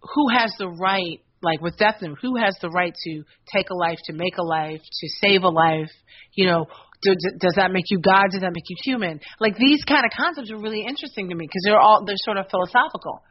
who 0.00 0.28
has 0.36 0.50
the 0.58 0.68
right 0.68 1.20
like 1.42 1.60
with 1.60 1.76
Death 1.76 2.00
who 2.00 2.36
has 2.36 2.56
the 2.62 2.70
right 2.70 2.94
to 3.04 3.22
take 3.54 3.68
a 3.68 3.74
life, 3.74 3.98
to 4.06 4.14
make 4.14 4.38
a 4.38 4.42
life, 4.42 4.80
to 4.80 5.08
save 5.20 5.42
a 5.42 5.48
life? 5.50 5.90
You 6.32 6.46
know, 6.46 6.66
do, 7.02 7.14
do- 7.14 7.36
does 7.38 7.54
that 7.56 7.70
make 7.70 7.84
you 7.90 8.00
God? 8.00 8.30
Does 8.32 8.40
that 8.40 8.52
make 8.54 8.64
you 8.68 8.76
human? 8.82 9.20
Like 9.40 9.56
these 9.58 9.84
kind 9.84 10.04
of 10.06 10.10
concepts 10.16 10.50
are 10.50 10.58
really 10.58 10.84
interesting 10.88 11.28
to 11.28 11.34
me 11.34 11.44
because 11.44 11.62
they're 11.66 11.78
all 11.78 12.04
they're 12.06 12.16
sort 12.24 12.38
of 12.38 12.46
philosophical. 12.50 13.22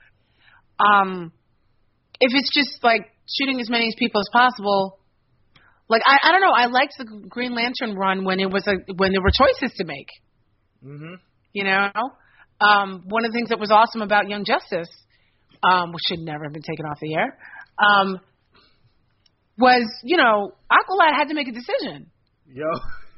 Um, 0.80 1.32
if 2.20 2.32
it's 2.36 2.53
just 2.53 2.84
like 2.84 3.02
shooting 3.28 3.60
as 3.60 3.70
many 3.70 3.90
people 3.98 4.22
as 4.22 4.30
possible, 4.32 4.99
like 5.90 6.03
I, 6.06 6.30
I 6.30 6.32
don't 6.32 6.41
know, 6.41 6.53
I 6.56 6.68
liked 6.68 6.94
the 6.99 7.06
Green 7.28 7.56
Lantern 7.56 7.95
run 7.98 8.26
when 8.26 8.40
it 8.40 8.52
was 8.52 8.68
a 8.68 8.76
when 8.94 9.11
there 9.11 9.22
were 9.22 9.34
choices 9.34 9.76
to 9.78 9.86
make. 9.86 10.07
Mhm. 10.84 11.20
You 11.54 11.64
know, 11.64 11.92
um, 12.60 13.04
one 13.08 13.26
of 13.26 13.32
the 13.32 13.36
things 13.36 13.50
that 13.50 13.60
was 13.60 13.72
awesome 13.72 14.02
about 14.02 14.30
Young 14.30 14.44
Justice, 14.46 14.90
um, 15.64 15.92
which 15.92 16.04
should 16.08 16.20
never 16.20 16.44
have 16.44 16.54
been 16.54 16.64
taken 16.64 16.86
off 16.86 17.00
the 17.00 17.16
air, 17.16 17.38
um, 17.78 18.20
was 19.58 19.86
you 20.04 20.18
know 20.18 20.52
Aqualad 20.72 21.16
had 21.16 21.30
to 21.30 21.36
make 21.36 21.48
a 21.48 21.52
decision. 21.52 22.10
Yo, 22.48 22.66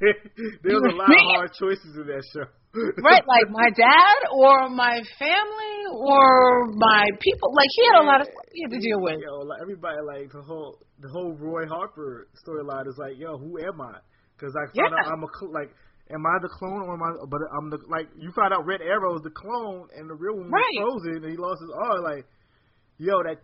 there 0.00 0.76
was 0.80 0.92
a 0.92 0.96
lot 0.96 1.10
of 1.10 1.24
hard 1.34 1.50
choices 1.58 1.96
in 1.96 2.06
that 2.06 2.22
show. 2.32 2.44
right, 3.02 3.24
like 3.26 3.48
my 3.48 3.68
dad 3.74 4.16
or 4.36 4.68
my 4.68 5.00
family 5.18 5.78
or 5.96 6.66
my 6.76 7.08
people. 7.20 7.48
Like 7.56 7.68
he 7.72 7.82
had 7.86 8.02
a 8.02 8.06
lot 8.06 8.20
of 8.20 8.26
stuff 8.26 8.46
he 8.52 8.62
had 8.62 8.70
to 8.70 8.80
deal 8.80 9.00
with. 9.00 9.16
Yo, 9.20 9.48
like 9.48 9.60
everybody, 9.62 9.96
like 10.04 10.30
the 10.32 10.42
whole 10.42 10.78
the 11.00 11.08
whole 11.08 11.32
Roy 11.40 11.66
Harper 11.66 12.28
storyline 12.36 12.86
is 12.86 12.96
like, 12.98 13.16
yo, 13.16 13.38
who 13.38 13.58
am 13.58 13.80
I? 13.80 13.96
Because 14.36 14.54
I 14.54 14.64
found 14.76 14.92
Yeah. 14.92 15.00
out 15.00 15.12
I'm 15.12 15.24
a 15.24 15.28
like, 15.52 15.72
am 16.12 16.24
I 16.26 16.36
the 16.42 16.48
clone 16.48 16.82
or 16.82 16.94
am 16.94 17.02
I? 17.02 17.10
But 17.28 17.40
I'm 17.56 17.70
the 17.70 17.78
like 17.88 18.08
you 18.18 18.30
find 18.34 18.52
out 18.52 18.66
Red 18.66 18.80
Arrow 18.82 19.14
is 19.16 19.22
the 19.22 19.30
clone 19.30 19.88
and 19.96 20.08
the 20.08 20.14
real 20.14 20.36
one 20.36 20.50
was 20.50 20.62
frozen 20.78 21.24
and 21.24 21.30
he 21.32 21.36
lost 21.36 21.60
his 21.60 21.70
arm. 21.74 22.04
Like, 22.04 22.24
yo, 22.98 23.22
that. 23.24 23.38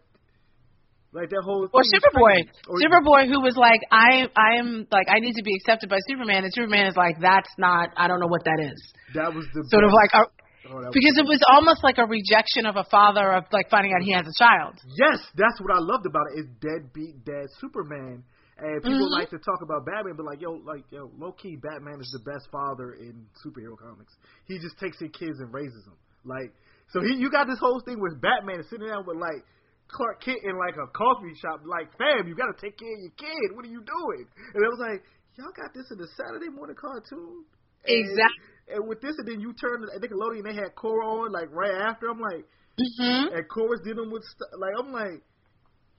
Like 1.14 1.28
that 1.28 1.42
whole 1.44 1.68
Or 1.68 1.82
Superboy. 1.84 2.40
Or- 2.72 2.80
Superboy, 2.80 3.28
who 3.28 3.44
was 3.44 3.52
like, 3.54 3.80
I, 3.92 4.24
I 4.32 4.56
am 4.56 4.88
like, 4.90 5.12
I 5.12 5.20
need 5.20 5.34
to 5.36 5.42
be 5.42 5.52
accepted 5.60 5.90
by 5.90 5.98
Superman, 6.08 6.44
and 6.44 6.52
Superman 6.54 6.86
is 6.86 6.96
like, 6.96 7.20
that's 7.20 7.52
not, 7.58 7.90
I 7.98 8.08
don't 8.08 8.18
know 8.18 8.32
what 8.32 8.44
that 8.48 8.56
is. 8.72 8.80
That 9.12 9.28
was 9.28 9.44
the 9.52 9.60
Sort 9.68 9.84
of 9.84 9.92
like, 9.92 10.08
a, 10.14 10.24
Oh, 10.70 10.78
because 10.92 11.18
it 11.18 11.26
was 11.26 11.40
almost 11.50 11.82
like 11.82 11.98
a 11.98 12.06
rejection 12.06 12.66
of 12.66 12.76
a 12.76 12.84
father 12.88 13.32
of 13.32 13.44
like 13.50 13.68
finding 13.68 13.92
out 13.92 14.02
he 14.02 14.12
has 14.12 14.22
a 14.22 14.36
child. 14.38 14.78
Yes, 14.96 15.18
that's 15.34 15.58
what 15.60 15.74
I 15.74 15.80
loved 15.82 16.06
about 16.06 16.22
it. 16.32 16.40
Is 16.40 16.46
deadbeat 16.62 17.24
dad 17.26 17.50
Superman, 17.60 18.22
and 18.62 18.78
people 18.82 19.08
Mhm. 19.10 19.18
like 19.18 19.30
to 19.30 19.38
talk 19.42 19.60
about 19.62 19.84
Batman, 19.84 20.14
but 20.16 20.24
like 20.24 20.40
yo, 20.40 20.52
like 20.62 20.84
yo, 20.90 21.10
low 21.18 21.32
key, 21.32 21.56
Batman 21.56 22.00
is 22.00 22.10
the 22.14 22.22
best 22.30 22.48
father 22.50 22.94
in 22.94 23.26
superhero 23.44 23.76
comics. 23.76 24.14
He 24.46 24.58
just 24.58 24.78
takes 24.78 24.98
his 25.00 25.10
kids 25.10 25.40
and 25.40 25.52
raises 25.52 25.84
them. 25.84 25.98
Like 26.24 26.54
so, 26.94 27.00
he 27.02 27.14
you 27.18 27.28
got 27.30 27.46
this 27.48 27.58
whole 27.58 27.80
thing 27.80 27.98
with 28.00 28.20
Batman 28.20 28.60
is 28.60 28.68
sitting 28.70 28.86
down 28.86 29.04
with 29.04 29.16
like 29.18 29.42
Clark 29.88 30.20
Kent 30.22 30.40
in 30.44 30.56
like 30.56 30.76
a 30.78 30.86
coffee 30.94 31.34
shop, 31.34 31.60
like 31.66 31.90
fam, 31.98 32.26
you 32.28 32.34
got 32.34 32.48
to 32.54 32.58
take 32.60 32.78
care 32.78 32.94
of 32.94 33.00
your 33.02 33.12
kid. 33.18 33.56
What 33.56 33.64
are 33.66 33.68
you 33.68 33.82
doing? 33.82 34.24
And 34.54 34.64
I 34.64 34.68
was 34.68 34.78
like, 34.80 35.02
y'all 35.36 35.52
got 35.52 35.74
this 35.74 35.90
in 35.90 35.98
the 35.98 36.06
Saturday 36.16 36.48
morning 36.48 36.76
cartoon. 36.76 37.44
And- 37.84 37.98
Exactly. 38.08 38.46
And 38.68 38.88
with 38.88 39.00
this, 39.02 39.18
and 39.18 39.26
then 39.26 39.40
you 39.40 39.52
turn 39.54 39.82
to 39.82 39.88
Nickelodeon, 39.98 40.38
and 40.38 40.46
they 40.46 40.54
had 40.54 40.74
Korra 40.76 41.04
on 41.26 41.32
like 41.32 41.50
right 41.50 41.74
after. 41.74 42.08
I'm 42.08 42.20
like, 42.20 42.46
Mm-hmm. 42.80 43.34
and 43.36 43.48
Korra's 43.50 43.82
dealing 43.84 44.10
with 44.10 44.22
st- 44.24 44.56
like 44.58 44.72
I'm 44.78 44.92
like, 44.92 45.20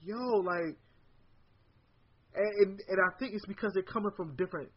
yo, 0.02 0.18
like, 0.42 0.76
and, 2.36 2.54
and 2.60 2.80
and 2.88 2.98
I 3.00 3.18
think 3.20 3.34
it's 3.34 3.46
because 3.46 3.72
they're 3.74 3.84
coming 3.84 4.12
from 4.16 4.36
different 4.36 4.70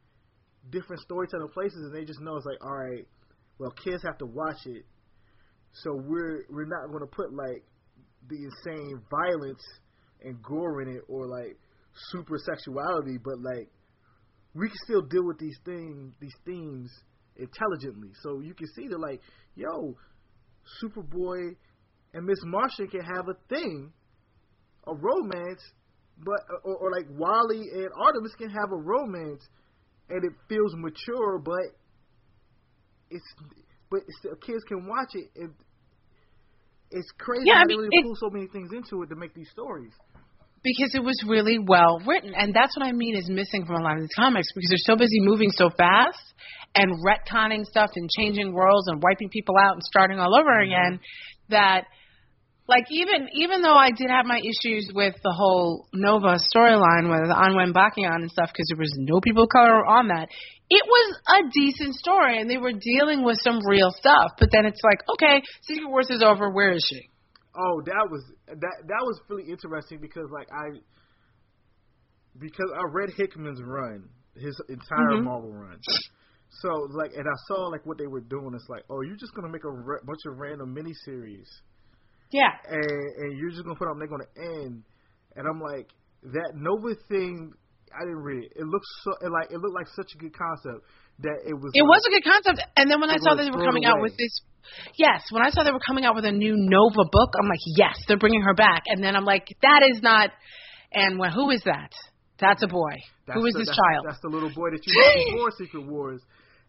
different 0.71 1.03
storytelling 1.03 1.49
places, 1.49 1.79
and 1.85 1.95
they 1.95 2.05
just 2.05 2.21
know 2.21 2.37
it's 2.37 2.47
like, 2.47 2.63
all 2.63 2.77
right, 2.77 3.07
well, 3.59 3.71
kids 3.85 4.03
have 4.05 4.19
to 4.19 4.27
watch 4.27 4.67
it, 4.67 4.85
so 5.73 5.95
we're 5.95 6.45
we're 6.51 6.67
not 6.67 6.89
going 6.89 7.01
to 7.01 7.15
put 7.15 7.33
like 7.33 7.65
the 8.29 8.37
insane 8.37 9.01
violence 9.11 9.63
and 10.23 10.43
gore 10.43 10.83
in 10.83 10.89
it 10.89 11.03
or 11.09 11.27
like 11.27 11.57
super 12.11 12.37
sexuality, 12.39 13.19
but 13.23 13.39
like 13.41 13.71
we 14.55 14.69
can 14.69 14.77
still 14.85 15.03
deal 15.03 15.25
with 15.25 15.39
these 15.39 15.59
things 15.65 16.15
these 16.21 16.35
themes 16.45 16.91
intelligently. 17.37 18.11
So 18.23 18.41
you 18.41 18.55
can 18.55 18.67
see 18.75 18.89
that 18.89 18.99
like, 18.99 19.21
yo, 19.55 19.97
Superboy 20.83 21.57
and 22.15 22.25
Miss 22.25 22.39
Martian 22.45 22.89
can 22.89 23.03
have 23.03 23.29
a 23.29 23.55
thing, 23.55 23.93
a 24.87 24.95
romance, 24.95 25.63
but 26.25 26.41
or, 26.65 26.77
or 26.77 26.91
like 26.91 27.07
Wally 27.11 27.63
and 27.73 27.89
Artemis 27.97 28.35
can 28.39 28.51
have 28.51 28.73
a 28.73 28.77
romance, 28.77 29.43
and 30.09 30.25
it 30.25 30.33
feels 30.49 30.75
mature, 30.77 31.39
but 31.39 31.75
it's 33.11 33.25
but 33.91 34.01
it's, 34.07 34.45
kids 34.45 34.63
can 34.67 34.87
watch 34.89 35.11
it. 35.15 35.29
And 35.37 35.55
it's 36.91 37.11
crazy 37.19 37.45
Yeah, 37.47 37.61
I 37.61 37.63
they 37.65 37.75
mean, 37.75 37.79
really 37.79 37.89
it- 37.93 38.05
pull 38.05 38.17
so 38.17 38.31
many 38.31 38.47
things 38.49 38.71
into 38.73 39.03
it 39.03 39.09
to 39.09 39.17
make 39.17 39.35
these 39.35 39.51
stories. 39.51 39.93
because 40.65 40.95
it 40.95 41.03
was 41.05 41.15
really 41.29 41.59
well 41.59 42.01
written 42.07 42.33
and 42.35 42.53
that's 42.55 42.75
what 42.77 42.85
i 42.85 42.91
mean 42.91 43.15
is 43.17 43.29
missing 43.31 43.65
from 43.67 43.77
a 43.77 43.85
lot 43.85 43.95
of 43.95 44.01
these 44.01 44.17
comics 44.17 44.49
because 44.55 44.69
they're 44.71 44.91
so 44.95 44.97
busy 44.97 45.21
moving 45.21 45.51
so 45.51 45.71
fast 45.79 46.19
and 46.75 46.91
retconning 47.07 47.65
stuff 47.65 47.91
and 47.95 48.09
changing 48.19 48.53
worlds 48.53 48.89
and 48.89 49.01
wiping 49.03 49.29
people 49.29 49.55
out 49.63 49.75
and 49.75 49.83
starting 49.85 50.19
all 50.19 50.35
over 50.35 50.51
mm-hmm. 50.51 50.73
again 50.73 51.01
that 51.51 51.85
like 52.69 52.85
even 52.91 53.29
even 53.35 53.63
though 53.63 53.75
I 53.75 53.91
did 53.91 54.11
have 54.11 54.27
my 54.27 54.39
issues 54.41 54.91
with 54.95 55.15
the 55.23 55.33
whole 55.33 55.87
Nova 55.95 56.39
storyline 56.55 57.09
with 57.09 57.31
Anwen 57.31 57.73
Bakian 57.73 58.23
and 58.23 58.31
stuff 58.31 58.51
because 58.53 58.67
there 58.69 58.79
was 58.79 58.93
no 58.97 59.21
people 59.21 59.45
of 59.45 59.51
color 59.51 59.87
on 59.87 60.09
that, 60.09 60.29
it 60.69 60.83
was 60.87 61.19
a 61.29 61.51
decent 61.53 61.95
story 61.95 62.41
and 62.41 62.51
they 62.51 62.59
were 62.59 62.73
dealing 62.73 63.23
with 63.23 63.39
some 63.41 63.61
real 63.67 63.91
stuff. 63.91 64.33
But 64.39 64.51
then 64.53 64.67
it's 64.67 64.81
like, 64.83 64.99
okay, 65.15 65.43
Secret 65.63 65.89
Wars 65.89 66.11
is 66.11 66.23
over. 66.23 66.51
Where 66.51 66.73
is 66.73 66.85
she? 66.91 67.09
Oh, 67.57 67.81
that 67.87 68.09
was 68.11 68.23
that 68.49 68.77
that 68.87 69.03
was 69.03 69.21
really 69.29 69.49
interesting 69.49 69.99
because 70.01 70.29
like 70.33 70.49
I 70.53 70.81
because 72.39 72.71
I 72.75 72.83
read 72.93 73.11
Hickman's 73.17 73.63
run, 73.63 74.09
his 74.35 74.61
entire 74.69 75.17
Mhm. 75.17 75.25
Marvel 75.25 75.53
run. 75.53 75.79
So 76.51 76.69
like, 76.91 77.13
and 77.15 77.27
I 77.27 77.37
saw 77.49 77.69
like 77.69 77.85
what 77.87 77.99
they 77.99 78.07
were 78.07 78.21
doing. 78.21 78.53
It's 78.55 78.69
like, 78.69 78.85
oh, 78.91 79.01
you're 79.03 79.17
just 79.17 79.35
gonna 79.35 79.49
make 79.49 79.65
a 79.65 79.71
ra- 79.71 80.03
bunch 80.05 80.21
of 80.27 80.39
random 80.39 80.75
miniseries, 80.75 81.49
Yeah. 82.33 82.51
and 82.69 82.83
and 82.83 83.39
you're 83.39 83.51
just 83.51 83.65
gonna 83.65 83.79
put 83.79 83.89
them. 83.89 83.99
They're 83.99 84.09
gonna 84.09 84.33
end, 84.37 84.83
and 85.37 85.47
I'm 85.47 85.61
like, 85.61 85.91
that 86.33 86.53
Nova 86.55 86.95
thing. 87.09 87.53
I 87.95 88.03
didn't 88.05 88.25
read 88.27 88.45
it. 88.45 88.53
It 88.57 88.67
looked 88.67 88.85
so 89.05 89.13
it 89.23 89.31
like 89.31 89.51
it 89.51 89.59
looked 89.59 89.75
like 89.75 89.89
such 89.95 90.13
a 90.15 90.19
good 90.19 90.37
concept 90.37 90.85
that 91.21 91.39
it 91.47 91.55
was. 91.55 91.71
It 91.73 91.81
like, 91.81 91.97
was 91.97 92.03
a 92.05 92.11
good 92.11 92.27
concept. 92.27 92.61
And 92.77 92.91
then 92.91 93.01
when 93.01 93.09
I 93.09 93.17
saw 93.23 93.35
that 93.35 93.45
they 93.45 93.51
were 93.51 93.65
coming 93.65 93.87
out 93.87 94.03
with 94.03 94.17
this, 94.19 94.43
yes, 94.99 95.23
when 95.31 95.43
I 95.43 95.51
saw 95.51 95.63
they 95.63 95.73
were 95.73 95.87
coming 95.87 96.05
out 96.05 96.15
with 96.15 96.25
a 96.25 96.33
new 96.33 96.55
Nova 96.57 97.09
book, 97.09 97.31
I'm 97.39 97.49
like, 97.49 97.63
yes, 97.79 97.97
they're 98.09 98.21
bringing 98.21 98.43
her 98.43 98.55
back. 98.55 98.85
And 98.87 99.03
then 99.03 99.17
I'm 99.17 99.25
like, 99.25 99.49
that 99.63 99.83
is 99.89 100.03
not. 100.03 100.31
And 100.93 101.19
well, 101.19 101.31
who 101.31 101.51
is 101.51 101.63
that? 101.65 101.93
That's 102.39 102.63
a 102.63 102.67
boy. 102.67 103.01
That's 103.27 103.39
who 103.39 103.47
is 103.47 103.55
the, 103.55 103.61
this 103.61 103.69
that's, 103.69 103.79
child? 103.79 104.05
That's 104.07 104.21
the 104.21 104.29
little 104.29 104.53
boy 104.53 104.71
that 104.71 104.85
you 104.85 104.93
had 105.01 105.33
before 105.33 105.51
Secret 105.57 105.87
Wars, 105.87 106.21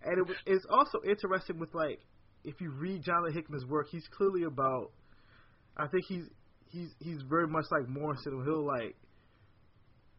and 0.03 0.17
it 0.17 0.27
was, 0.27 0.38
it's 0.45 0.65
also 0.69 0.99
interesting 1.07 1.59
with 1.59 1.73
like 1.73 1.99
if 2.43 2.61
you 2.61 2.71
read 2.71 3.03
Jonathan 3.03 3.34
Hickman's 3.34 3.65
work, 3.65 3.88
he's 3.91 4.07
clearly 4.15 4.43
about. 4.43 4.91
I 5.78 5.88
think 5.88 6.06
he's 6.08 6.26
he's 6.72 6.90
he's 6.99 7.22
very 7.30 7.48
much 7.48 7.66
like 7.72 7.88
Morrison. 7.88 8.44
He'll 8.45 8.66
like 8.66 8.95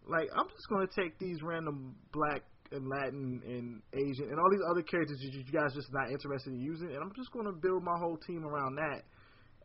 like 0.06 0.28
I'm 0.36 0.48
just 0.48 0.68
to 0.88 1.02
take 1.02 1.18
these 1.18 1.42
random 1.42 1.94
black 2.12 2.42
and 2.70 2.88
Latin 2.88 3.42
and 3.46 3.82
Asian 3.94 4.28
and 4.30 4.38
all 4.38 4.50
these 4.50 4.64
other 4.70 4.82
characters 4.82 5.18
that 5.18 5.32
you 5.32 5.44
guys 5.52 5.74
just 5.74 5.92
not 5.92 6.10
interested 6.10 6.52
in 6.52 6.60
using, 6.60 6.88
and 6.88 6.98
I'm 6.98 7.12
just 7.16 7.32
to 7.32 7.52
build 7.52 7.82
my 7.82 7.98
whole 7.98 8.18
team 8.26 8.44
around 8.44 8.76
that. 8.76 9.02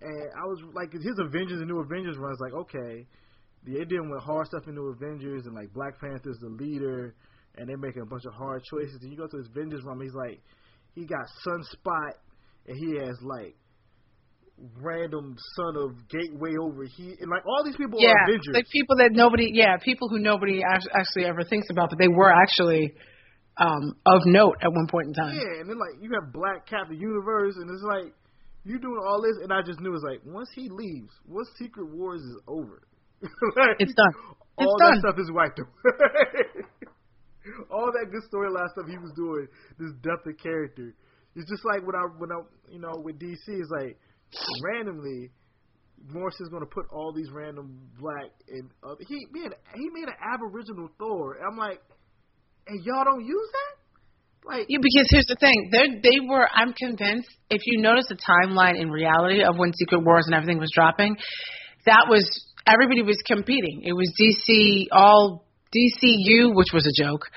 And 0.02 0.30
I 0.36 0.46
was 0.46 0.60
like, 0.74 0.92
his 0.92 1.20
Avengers 1.20 1.60
and 1.60 1.68
New 1.68 1.80
Avengers 1.80 2.18
runs 2.18 2.40
like 2.40 2.54
okay 2.54 3.08
they're 3.66 3.86
dealing 3.86 4.10
with 4.10 4.24
hard 4.24 4.48
stuff 4.48 4.68
in 4.68 4.76
New 4.76 4.88
Avengers 4.90 5.46
and 5.46 5.56
like 5.56 5.74
Black 5.74 6.00
Panther's 6.00 6.38
the 6.40 6.50
leader 6.50 7.16
and 7.56 7.70
they're 7.70 7.78
making 7.78 8.02
a 8.02 8.06
bunch 8.06 8.26
of 8.26 8.34
hard 8.34 8.64
choices. 8.64 9.00
And 9.02 9.12
you 9.12 9.18
go 9.18 9.28
to 9.28 9.38
his 9.38 9.48
Avengers 9.48 9.84
run, 9.84 10.02
he's 10.02 10.14
like, 10.14 10.42
he 10.96 11.06
got 11.06 11.26
Sunspot 11.46 12.14
and 12.68 12.78
he 12.78 12.98
has 12.98 13.16
like 13.22 13.56
random 14.82 15.36
son 15.56 15.76
of 15.78 16.10
Gateway 16.10 16.54
over 16.62 16.86
here, 16.86 17.16
and 17.20 17.30
like 17.30 17.46
all 17.46 17.64
these 17.66 17.76
people 17.76 18.00
yeah, 18.00 18.12
are 18.12 18.24
Avengers. 18.24 18.54
like 18.54 18.70
people 18.72 18.98
that 18.98 19.12
nobody, 19.12 19.52
yeah, 19.54 19.78
people 19.78 20.10
who 20.10 20.20
nobody 20.20 20.62
actually 20.64 21.26
ever 21.26 21.44
thinks 21.44 21.68
about, 21.70 21.90
but 21.90 22.00
they 22.00 22.08
were 22.08 22.32
actually 22.32 22.94
um 23.58 23.94
of 24.06 24.22
note 24.26 24.58
at 24.62 24.72
one 24.72 24.88
point 24.88 25.08
in 25.08 25.14
time. 25.14 25.36
yeah, 25.36 25.62
and 25.62 25.70
then 25.70 25.78
like 25.78 26.02
you 26.02 26.12
have 26.14 26.32
Black 26.34 26.68
Captain 26.68 26.98
Universe, 27.00 27.56
and 27.58 27.70
it's 27.70 27.84
like 27.84 28.14
you 28.64 28.80
doing 28.80 29.02
all 29.06 29.22
this, 29.22 29.38
and 29.42 29.52
I 29.52 29.62
just 29.62 29.80
knew 29.82 29.94
it's 29.94 30.04
like 30.04 30.22
once 30.26 30.50
he 30.56 30.70
leaves, 30.70 31.12
what 31.26 31.46
Secret 31.58 31.90
Wars 31.90 32.22
is 32.22 32.38
over, 32.48 32.82
like, 33.22 33.78
It's 33.80 33.94
done. 33.94 34.14
It's 34.58 34.68
all 34.68 34.78
done. 34.78 34.96
that 34.96 35.00
stuff 35.00 35.20
is 35.20 35.32
wiped 35.32 35.60
away. 35.60 36.64
all 37.72 37.92
that 37.92 38.12
good 38.12 38.24
storyline 38.32 38.70
stuff 38.72 38.86
he 38.88 38.98
was 38.98 39.12
doing, 39.16 39.48
this 39.80 39.92
depth 40.02 40.28
of 40.28 40.38
character. 40.38 40.94
It's 41.36 41.50
just 41.50 41.66
like 41.66 41.86
when 41.86 41.96
I 41.96 42.06
when 42.18 42.32
I 42.32 42.40
you 42.72 42.80
know 42.80 43.02
with 43.04 43.20
DC, 43.20 43.42
it's 43.48 43.72
like 43.72 43.98
randomly 44.64 45.32
Morrison's 46.10 46.50
going 46.50 46.64
to 46.64 46.70
put 46.70 46.86
all 46.92 47.14
these 47.14 47.30
random 47.32 47.80
black 48.00 48.32
and 48.50 48.70
uh, 48.84 48.96
he 49.08 49.26
man 49.32 49.52
he 49.76 49.90
made 49.94 50.08
an 50.08 50.16
Aboriginal 50.34 50.90
Thor. 51.00 51.38
I'm 51.40 51.58
like, 51.58 51.80
and 52.68 52.84
y'all 52.84 53.06
don't 53.06 53.26
use 53.26 53.50
that. 53.52 53.80
Like, 54.46 54.66
Yeah, 54.68 54.80
because 54.82 55.08
here's 55.10 55.28
the 55.28 55.38
thing. 55.40 55.70
They 55.72 56.10
they 56.12 56.20
were 56.20 56.48
I'm 56.54 56.74
convinced 56.74 57.30
if 57.50 57.62
you 57.66 57.82
notice 57.82 58.06
the 58.10 58.18
timeline 58.18 58.80
in 58.80 58.92
reality 58.92 59.44
of 59.44 59.58
when 59.58 59.72
Secret 59.74 60.04
Wars 60.04 60.26
and 60.26 60.36
everything 60.36 60.60
was 60.60 60.72
dropping, 60.74 61.16
that 61.86 62.08
was 62.10 62.28
everybody 62.68 63.02
was 63.02 63.22
competing. 63.26 63.84
It 63.86 63.94
was 63.94 64.12
DC 64.20 64.88
all 64.92 65.46
DCU, 65.74 66.54
which 66.54 66.74
was 66.74 66.86
a 66.86 67.02
joke. 67.02 67.30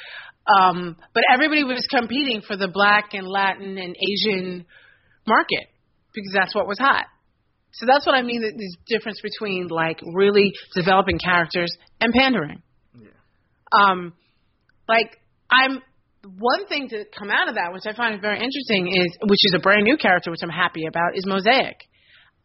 Um, 0.61 0.97
but 1.15 1.25
everybody 1.33 1.65
was 1.65 1.87
competing 1.91 2.41
for 2.41 2.57
the 2.57 2.69
black 2.69 3.15
and 3.15 3.27
Latin 3.27 3.79
and 3.79 3.97
Asian 3.97 4.65
market 5.27 5.67
because 6.17 6.33
that's 6.35 6.55
what 6.55 6.67
was 6.67 6.79
hot. 6.79 7.07
So 7.73 7.87
that's 7.87 8.07
what 8.07 8.17
I 8.17 8.23
mean. 8.23 8.41
that 8.43 8.55
There's 8.57 8.77
difference 8.89 9.21
between 9.23 9.69
like 9.69 10.01
really 10.03 10.53
developing 10.75 11.19
characters 11.19 11.71
and 12.01 12.13
pandering. 12.13 12.63
yeah, 12.99 13.09
Um, 13.71 14.15
like 14.89 15.19
I'm 15.51 15.83
one 16.39 16.67
thing 16.67 16.89
to 16.89 17.05
come 17.17 17.31
out 17.31 17.49
of 17.49 17.55
that, 17.55 17.73
which 17.73 17.85
I 17.87 17.95
find 17.95 18.21
very 18.21 18.41
interesting, 18.43 18.89
is 18.89 19.17
which 19.23 19.45
is 19.45 19.55
a 19.55 19.61
brand 19.61 19.85
new 19.85 19.97
character, 19.97 20.31
which 20.31 20.41
I'm 20.43 20.49
happy 20.51 20.87
about, 20.87 21.15
is 21.15 21.27
Mosaic. 21.27 21.77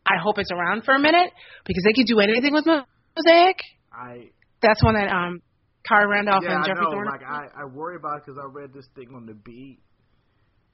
I 0.06 0.20
hope 0.22 0.38
it's 0.38 0.52
around 0.52 0.84
for 0.84 0.94
a 0.94 1.00
minute 1.00 1.32
because 1.66 1.84
they 1.86 1.94
could 1.94 2.08
do 2.08 2.20
anything 2.20 2.54
with 2.54 2.66
Mosaic. 2.66 3.58
I 3.94 4.30
That's 4.62 4.84
one 4.84 4.96
that 4.96 5.10
um, 5.10 5.42
Khary 5.90 6.08
Randolph 6.10 6.44
yeah 6.44 6.56
and 6.56 6.64
I 6.64 6.68
Geoffrey 6.68 6.86
know. 6.86 6.92
Thorne. 6.92 7.08
Like 7.08 7.24
I 7.24 7.48
I 7.62 7.66
worry 7.66 7.96
about 7.96 8.18
it 8.18 8.24
because 8.26 8.40
I 8.42 8.46
read 8.52 8.74
this 8.74 8.88
thing 8.96 9.10
on 9.16 9.26
the 9.26 9.34
beat. 9.34 9.80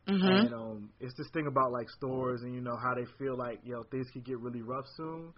Hmm 0.08 0.24
And 0.24 0.54
um, 0.54 0.90
it's 1.00 1.14
this 1.18 1.28
thing 1.34 1.48
about 1.48 1.72
like 1.72 1.90
stores 1.90 2.42
and 2.42 2.56
you 2.56 2.62
know 2.62 2.78
how 2.78 2.96
they 2.96 3.06
feel 3.20 3.38
like 3.38 3.60
yo 3.64 3.84
things 3.92 4.08
could 4.14 4.26
get 4.26 4.40
really 4.40 4.62
rough 4.62 4.86
soon, 4.96 5.34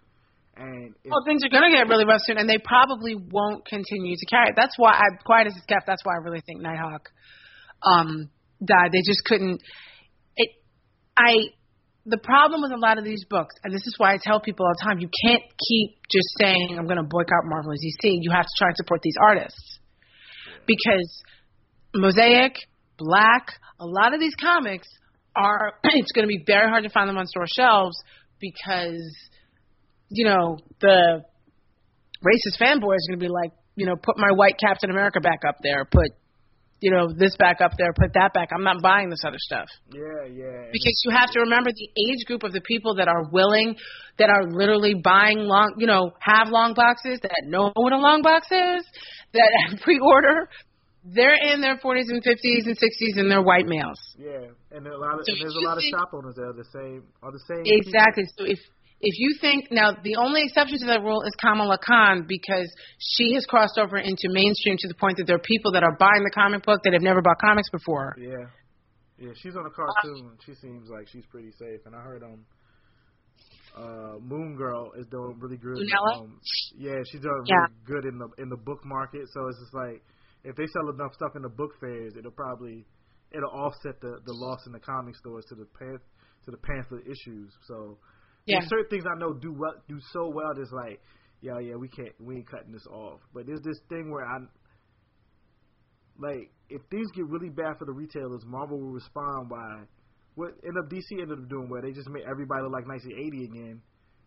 and 0.56 0.94
it's, 1.04 1.10
Well, 1.10 1.22
things 1.24 1.42
are 1.44 1.48
going 1.48 1.70
to 1.70 1.76
get 1.76 1.88
really 1.88 2.04
rough 2.04 2.22
soon, 2.24 2.38
and 2.38 2.48
they 2.48 2.58
probably 2.58 3.14
won't 3.14 3.66
continue 3.66 4.16
to 4.16 4.26
carry 4.26 4.48
it. 4.48 4.54
That's 4.56 4.74
why, 4.76 4.92
I, 4.92 5.16
quiet 5.24 5.46
as 5.46 5.56
it's 5.56 5.66
kept, 5.66 5.86
that's 5.86 6.04
why 6.04 6.14
I 6.14 6.24
really 6.24 6.42
think 6.44 6.60
Nighthawk 6.60 7.08
um, 7.82 8.30
died. 8.64 8.90
They 8.92 9.02
just 9.04 9.24
couldn't. 9.24 9.60
It. 10.36 10.50
I. 11.16 11.54
The 12.06 12.18
problem 12.18 12.62
with 12.62 12.72
a 12.72 12.80
lot 12.80 12.96
of 12.96 13.04
these 13.04 13.24
books, 13.28 13.54
and 13.62 13.74
this 13.74 13.86
is 13.86 13.94
why 13.98 14.14
I 14.14 14.18
tell 14.22 14.40
people 14.40 14.64
all 14.64 14.72
the 14.72 14.82
time, 14.82 15.00
you 15.00 15.10
can't 15.22 15.42
keep 15.68 16.00
just 16.10 16.28
saying 16.40 16.76
I'm 16.78 16.86
going 16.86 16.96
to 16.96 17.04
boycott 17.04 17.44
Marvel 17.44 17.72
and 17.72 17.78
DC. 17.78 18.16
You 18.22 18.30
have 18.32 18.44
to 18.44 18.54
try 18.58 18.68
and 18.68 18.76
support 18.76 19.02
these 19.02 19.14
artists 19.20 19.78
because 20.66 21.22
Mosaic, 21.94 22.56
Black, 23.00 23.48
a 23.80 23.86
lot 23.86 24.14
of 24.14 24.20
these 24.20 24.34
comics 24.40 24.86
are. 25.34 25.74
It's 25.84 26.12
going 26.12 26.24
to 26.24 26.28
be 26.28 26.44
very 26.46 26.68
hard 26.68 26.84
to 26.84 26.90
find 26.90 27.08
them 27.08 27.18
on 27.18 27.26
store 27.26 27.46
shelves 27.48 27.96
because 28.40 29.02
you 30.10 30.26
know, 30.26 30.58
the 30.80 31.22
racist 32.22 32.60
fanboy 32.60 32.96
is 32.96 33.06
going 33.08 33.18
to 33.18 33.24
be 33.24 33.28
like, 33.28 33.52
you 33.76 33.86
know, 33.86 33.94
put 33.96 34.18
my 34.18 34.32
white 34.34 34.56
Captain 34.58 34.90
America 34.90 35.20
back 35.20 35.40
up 35.48 35.56
there, 35.62 35.84
put, 35.84 36.10
you 36.80 36.90
know, 36.90 37.12
this 37.16 37.36
back 37.38 37.60
up 37.60 37.72
there, 37.78 37.92
put 37.94 38.12
that 38.14 38.32
back. 38.34 38.48
I'm 38.52 38.64
not 38.64 38.82
buying 38.82 39.08
this 39.08 39.22
other 39.24 39.38
stuff. 39.38 39.68
yeah 39.92 40.26
yeah 40.28 40.66
Because 40.72 41.00
you 41.04 41.12
have 41.16 41.30
to 41.30 41.40
remember 41.40 41.70
the 41.70 41.88
age 42.10 42.26
group 42.26 42.42
of 42.42 42.52
the 42.52 42.60
people 42.60 42.96
that 42.96 43.06
are 43.06 43.30
willing, 43.30 43.76
that 44.18 44.28
are 44.28 44.50
literally 44.50 44.94
buying 44.94 45.38
long, 45.38 45.76
you 45.78 45.86
know, 45.86 46.10
have 46.20 46.48
long 46.48 46.74
boxes, 46.74 47.20
that 47.22 47.42
know 47.46 47.70
what 47.74 47.92
a 47.92 47.98
long 47.98 48.22
box 48.22 48.48
is, 48.50 48.84
that 49.32 49.78
pre-order. 49.82 50.48
They're 51.02 51.36
in 51.52 51.60
their 51.62 51.78
40s 51.78 52.08
and 52.12 52.22
50s 52.22 52.66
and 52.68 52.76
60s 52.76 53.16
and 53.16 53.30
they're 53.30 53.42
white 53.42 53.66
males. 53.66 53.98
Yeah, 54.18 54.52
and 54.70 54.86
a 54.86 54.98
lot 54.98 55.14
of, 55.18 55.24
So 55.24 55.32
and 55.32 55.40
there's 55.40 55.56
a 55.56 55.64
lot 55.64 55.78
of 55.78 55.82
think- 55.82 55.96
shop 55.96 56.10
owners 56.12 56.34
that 56.36 56.44
are 56.44 56.52
the 56.52 56.68
same 56.72 57.04
are 57.22 57.32
the 57.32 57.40
same. 57.48 57.62
Exactly. 57.64 58.24
So 58.36 58.44
if 58.44 58.58
if 59.00 59.14
you 59.18 59.34
think 59.40 59.72
now 59.72 59.92
the 60.04 60.16
only 60.16 60.42
exception 60.44 60.78
to 60.80 60.86
that 60.92 61.00
rule 61.02 61.22
is 61.22 61.32
Kamala 61.40 61.78
Khan 61.78 62.26
because 62.28 62.68
she 62.98 63.32
has 63.32 63.46
crossed 63.46 63.78
over 63.78 63.96
into 63.96 64.28
mainstream 64.28 64.76
to 64.78 64.88
the 64.88 64.94
point 64.94 65.16
that 65.16 65.24
there 65.26 65.36
are 65.36 65.46
people 65.48 65.72
that 65.72 65.82
are 65.82 65.96
buying 65.98 66.22
the 66.22 66.30
comic 66.34 66.62
book 66.66 66.80
that 66.84 66.92
have 66.92 67.00
never 67.00 67.22
bought 67.22 67.40
comics 67.40 67.70
before. 67.70 68.14
Yeah, 68.18 68.44
yeah, 69.18 69.32
she's 69.40 69.56
on 69.56 69.64
a 69.64 69.70
cartoon. 69.70 70.36
She 70.44 70.52
seems 70.54 70.90
like 70.90 71.08
she's 71.08 71.24
pretty 71.32 71.50
safe, 71.52 71.80
and 71.86 71.96
I 71.96 72.00
heard 72.02 72.22
um, 72.22 72.44
uh, 73.74 74.18
Moon 74.20 74.54
Girl 74.56 74.92
is 74.98 75.06
doing 75.10 75.36
really 75.38 75.56
good. 75.56 75.78
Um, 76.14 76.38
yeah, 76.76 77.00
she's 77.10 77.22
doing 77.22 77.42
Yeah. 77.46 77.56
really 77.56 78.02
good 78.02 78.04
in 78.04 78.18
the 78.18 78.28
in 78.42 78.48
the 78.50 78.56
book 78.58 78.84
market. 78.84 79.22
So 79.32 79.48
it's 79.48 79.60
just 79.60 79.72
like 79.72 80.02
if 80.44 80.56
they 80.56 80.66
sell 80.66 80.88
enough 80.90 81.12
stuff 81.14 81.32
in 81.36 81.42
the 81.42 81.48
book 81.48 81.72
fairs, 81.80 82.14
it'll 82.18 82.30
probably 82.32 82.86
it'll 83.32 83.50
offset 83.50 84.00
the 84.00 84.18
the 84.24 84.32
loss 84.34 84.60
in 84.66 84.72
the 84.72 84.80
comic 84.80 85.14
stores 85.16 85.44
to 85.48 85.54
the 85.54 85.66
pan, 85.78 85.98
to 86.44 86.50
the 86.50 86.58
pamphlet 86.58 87.06
issues. 87.06 87.52
So 87.66 87.98
Yeah. 88.46 88.58
there's 88.58 88.70
certain 88.70 88.88
things 88.90 89.04
I 89.06 89.18
know 89.18 89.34
do 89.34 89.52
well 89.52 89.74
do 89.88 89.98
so 90.12 90.28
well. 90.30 90.54
That's 90.56 90.72
like, 90.72 91.00
yeah, 91.40 91.58
yeah, 91.60 91.76
we 91.76 91.88
can't 91.88 92.14
we 92.20 92.36
ain't 92.36 92.50
cutting 92.50 92.72
this 92.72 92.86
off. 92.86 93.20
But 93.34 93.46
there's 93.46 93.62
this 93.62 93.78
thing 93.88 94.10
where 94.10 94.24
I 94.26 94.38
like 96.18 96.50
if 96.68 96.82
things 96.90 97.10
get 97.12 97.26
really 97.26 97.50
bad 97.50 97.78
for 97.78 97.84
the 97.84 97.92
retailers, 97.92 98.44
Marvel 98.46 98.80
will 98.80 98.92
respond 98.92 99.48
by 99.48 99.84
what 100.36 100.54
end 100.64 100.78
up 100.78 100.88
DC 100.90 101.20
ended 101.20 101.38
up 101.38 101.48
doing 101.48 101.68
where 101.68 101.82
they 101.82 101.92
just 101.92 102.08
made 102.08 102.24
everybody 102.30 102.62
look 102.62 102.72
like 102.72 102.86
1980 102.86 103.44
again. 103.44 103.82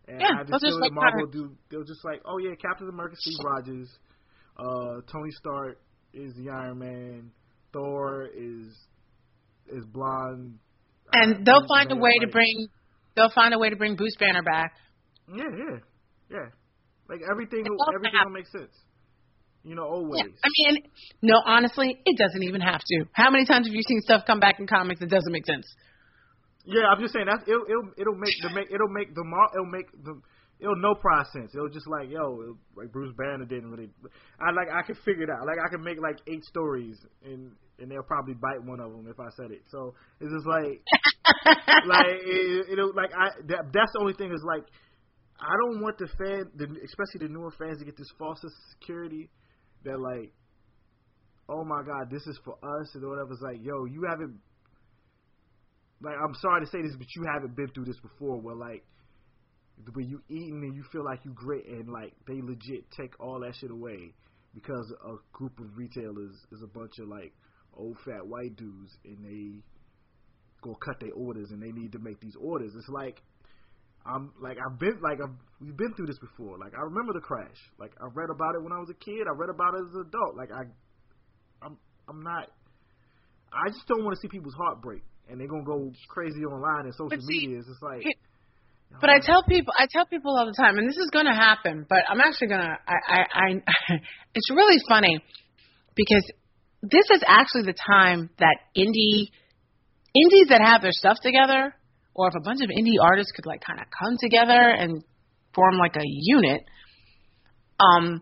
And 0.06 0.20
Yeah, 0.20 0.36
I 0.36 0.44
just 0.44 0.60
feel 0.60 0.76
just 0.76 0.80
that 0.80 0.90
like 0.90 0.92
Marvel 0.92 1.26
do 1.26 1.56
they'll 1.70 1.84
just 1.84 2.04
like, 2.04 2.20
oh 2.26 2.38
yeah, 2.38 2.54
Captain 2.54 2.88
America, 2.88 3.16
Steve 3.18 3.38
Rogers, 3.42 3.88
uh, 4.58 5.00
Tony 5.10 5.30
Stark 5.40 5.78
is 6.14 6.34
the 6.36 6.50
Iron 6.50 6.78
Man, 6.78 7.30
Thor 7.72 8.28
is 8.34 8.72
is 9.68 9.84
blonde, 9.86 10.58
And 11.12 11.34
uh, 11.34 11.38
they'll 11.44 11.68
find 11.68 11.90
a 11.90 11.96
way 11.96 12.18
to 12.20 12.26
bring 12.28 12.68
they'll 13.16 13.32
find 13.34 13.54
a 13.54 13.58
way 13.58 13.70
to 13.70 13.76
bring 13.76 13.96
Bruce 13.96 14.16
Banner 14.18 14.42
back. 14.42 14.72
Yeah, 15.28 15.44
yeah, 15.56 15.78
yeah. 16.30 16.48
Like 17.08 17.20
everything, 17.30 17.60
It's 17.60 17.68
will, 17.68 17.94
everything 17.94 18.20
will 18.24 18.32
make 18.32 18.46
sense. 18.48 18.72
You 19.64 19.74
know, 19.74 19.84
always. 19.84 20.20
Yeah. 20.20 20.28
I 20.44 20.48
mean, 20.58 20.82
no, 21.22 21.40
honestly, 21.44 21.98
it 22.04 22.18
doesn't 22.18 22.42
even 22.42 22.60
have 22.60 22.80
to. 22.80 23.04
How 23.12 23.30
many 23.30 23.46
times 23.46 23.66
have 23.66 23.74
you 23.74 23.82
seen 23.88 24.00
stuff 24.02 24.24
come 24.26 24.38
back 24.38 24.60
in 24.60 24.66
comics 24.66 25.00
that 25.00 25.08
doesn't 25.08 25.32
make 25.32 25.46
sense? 25.46 25.64
Yeah, 26.66 26.84
I'm 26.92 27.00
just 27.00 27.14
saying 27.14 27.26
that 27.26 27.48
it'll 27.48 27.64
it'll, 27.68 27.88
it'll 27.96 28.16
make 28.16 28.36
the 28.40 28.50
make 28.54 28.68
it'll 28.72 28.88
make 28.88 29.14
the 29.14 29.24
it'll 29.52 29.72
make 29.72 29.88
the 30.04 30.20
it'll 30.60 30.76
no 30.76 30.94
process. 30.94 31.50
It 31.54 31.60
was 31.60 31.72
just 31.72 31.88
like 31.88 32.10
yo, 32.10 32.56
like 32.76 32.92
Bruce 32.92 33.14
Banner 33.16 33.44
didn't 33.44 33.70
really. 33.70 33.90
I 34.40 34.52
like 34.52 34.68
I 34.72 34.86
can 34.86 34.96
figure 35.04 35.24
it 35.24 35.30
out. 35.30 35.46
Like 35.46 35.58
I 35.64 35.68
can 35.70 35.82
make 35.82 35.98
like 36.00 36.18
eight 36.26 36.44
stories 36.44 36.96
and 37.24 37.52
and 37.78 37.90
they'll 37.90 38.06
probably 38.06 38.34
bite 38.34 38.62
one 38.62 38.80
of 38.80 38.92
them 38.92 39.06
if 39.08 39.18
I 39.18 39.30
said 39.36 39.50
it. 39.50 39.62
So 39.70 39.94
it's 40.20 40.32
just 40.32 40.46
like 40.46 40.80
like 41.86 42.06
it, 42.22 42.72
it'll 42.72 42.94
like 42.94 43.10
I 43.12 43.30
that, 43.48 43.72
that's 43.72 43.92
the 43.92 44.00
only 44.00 44.14
thing 44.14 44.32
is 44.32 44.42
like 44.46 44.64
I 45.40 45.54
don't 45.60 45.82
want 45.82 45.98
the 45.98 46.06
fan, 46.06 46.46
the, 46.54 46.64
especially 46.84 47.26
the 47.26 47.32
newer 47.32 47.50
fans, 47.58 47.78
to 47.78 47.84
get 47.84 47.96
this 47.96 48.10
false 48.18 48.38
security 48.78 49.28
that 49.84 49.98
like, 49.98 50.32
oh 51.48 51.64
my 51.64 51.82
god, 51.82 52.10
this 52.10 52.22
is 52.26 52.38
for 52.44 52.54
us 52.54 52.94
and 52.94 53.06
whatever. 53.06 53.32
It's 53.32 53.42
like, 53.42 53.58
yo, 53.60 53.84
you 53.84 54.06
haven't. 54.08 54.38
Like 56.02 56.14
I'm 56.22 56.34
sorry 56.40 56.64
to 56.64 56.70
say 56.70 56.82
this, 56.82 56.96
but 56.96 57.06
you 57.16 57.24
haven't 57.32 57.56
been 57.56 57.68
through 57.74 57.86
this 57.86 58.00
before. 58.00 58.40
Where 58.40 58.54
like, 58.54 58.84
where 59.92 60.04
you 60.04 60.22
eating 60.28 60.62
and 60.62 60.74
you 60.74 60.84
feel 60.92 61.04
like 61.04 61.20
you 61.24 61.32
great, 61.34 61.66
and 61.66 61.88
like 61.88 62.12
they 62.26 62.40
legit 62.40 62.90
take 62.96 63.18
all 63.20 63.40
that 63.40 63.54
shit 63.60 63.70
away 63.70 64.12
because 64.54 64.92
a 65.04 65.16
group 65.32 65.58
of 65.58 65.76
retailers 65.76 66.34
is 66.52 66.62
a 66.62 66.66
bunch 66.66 66.98
of 67.00 67.08
like 67.08 67.32
old 67.76 67.96
fat 68.04 68.26
white 68.26 68.56
dudes, 68.56 68.96
and 69.04 69.24
they 69.24 69.62
go 70.62 70.74
cut 70.84 71.00
their 71.00 71.12
orders, 71.12 71.50
and 71.50 71.62
they 71.62 71.72
need 71.72 71.92
to 71.92 71.98
make 71.98 72.20
these 72.20 72.36
orders. 72.40 72.72
It's 72.76 72.88
like 72.88 73.20
I'm 74.06 74.32
like 74.40 74.58
I've 74.58 74.78
been 74.78 75.00
like 75.02 75.18
I've, 75.22 75.34
we've 75.60 75.76
been 75.76 75.94
through 75.94 76.06
this 76.06 76.18
before. 76.18 76.58
Like 76.58 76.72
I 76.74 76.82
remember 76.82 77.12
the 77.12 77.20
crash. 77.20 77.56
Like 77.78 77.92
I 78.00 78.06
read 78.12 78.30
about 78.30 78.54
it 78.54 78.62
when 78.62 78.72
I 78.72 78.78
was 78.78 78.90
a 78.90 78.98
kid. 79.04 79.26
I 79.26 79.34
read 79.36 79.50
about 79.50 79.74
it 79.74 79.82
as 79.88 79.94
an 79.94 80.04
adult. 80.08 80.36
Like 80.36 80.50
I, 80.52 80.62
I'm 81.64 81.78
I'm 82.08 82.22
not. 82.22 82.50
I 83.52 83.70
just 83.70 83.86
don't 83.88 84.04
want 84.04 84.14
to 84.16 84.20
see 84.20 84.28
people's 84.28 84.54
heart 84.54 84.82
break, 84.82 85.02
and 85.28 85.40
they're 85.40 85.48
gonna 85.48 85.64
go 85.64 85.90
crazy 86.08 86.44
online 86.44 86.86
and 86.86 86.94
social 86.94 87.16
But 87.16 87.20
see, 87.22 87.46
media. 87.48 87.58
It's 87.58 87.68
just 87.68 87.82
like. 87.82 88.04
But 89.00 89.10
I 89.10 89.18
tell 89.20 89.42
people, 89.42 89.72
I 89.78 89.86
tell 89.90 90.06
people 90.06 90.36
all 90.36 90.46
the 90.46 90.56
time, 90.56 90.78
and 90.78 90.88
this 90.88 90.96
is 90.96 91.10
going 91.12 91.26
to 91.26 91.34
happen. 91.34 91.86
But 91.88 92.04
I'm 92.08 92.20
actually 92.20 92.48
going 92.48 92.60
to. 92.60 92.76
I, 92.86 93.24
I. 93.32 93.94
It's 94.36 94.50
really 94.50 94.82
funny 94.88 95.22
because 95.94 96.24
this 96.82 97.06
is 97.14 97.22
actually 97.24 97.62
the 97.62 97.74
time 97.86 98.30
that 98.40 98.56
indie 98.76 99.30
indies 100.14 100.48
that 100.48 100.60
have 100.60 100.82
their 100.82 100.92
stuff 100.92 101.18
together, 101.22 101.74
or 102.14 102.28
if 102.28 102.34
a 102.34 102.42
bunch 102.42 102.60
of 102.62 102.70
indie 102.70 102.98
artists 103.00 103.32
could 103.32 103.46
like 103.46 103.62
kind 103.64 103.80
of 103.80 103.86
come 103.86 104.16
together 104.18 104.70
and 104.70 105.04
form 105.54 105.78
like 105.78 105.96
a 105.96 106.02
unit, 106.04 106.62
um, 107.78 108.20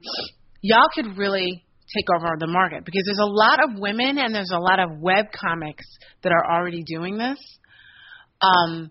y'all 0.61 0.89
could 0.95 1.17
really 1.17 1.65
take 1.97 2.07
over 2.15 2.37
the 2.39 2.47
market 2.47 2.85
because 2.85 3.03
there's 3.05 3.19
a 3.19 3.27
lot 3.27 3.59
of 3.63 3.79
women 3.79 4.19
and 4.19 4.35
there's 4.35 4.53
a 4.53 4.59
lot 4.59 4.79
of 4.79 4.99
web 5.01 5.27
comics 5.33 5.85
that 6.23 6.33
are 6.33 6.45
already 6.51 6.83
doing 6.85 7.19
this. 7.19 7.39
Um, 8.41 8.91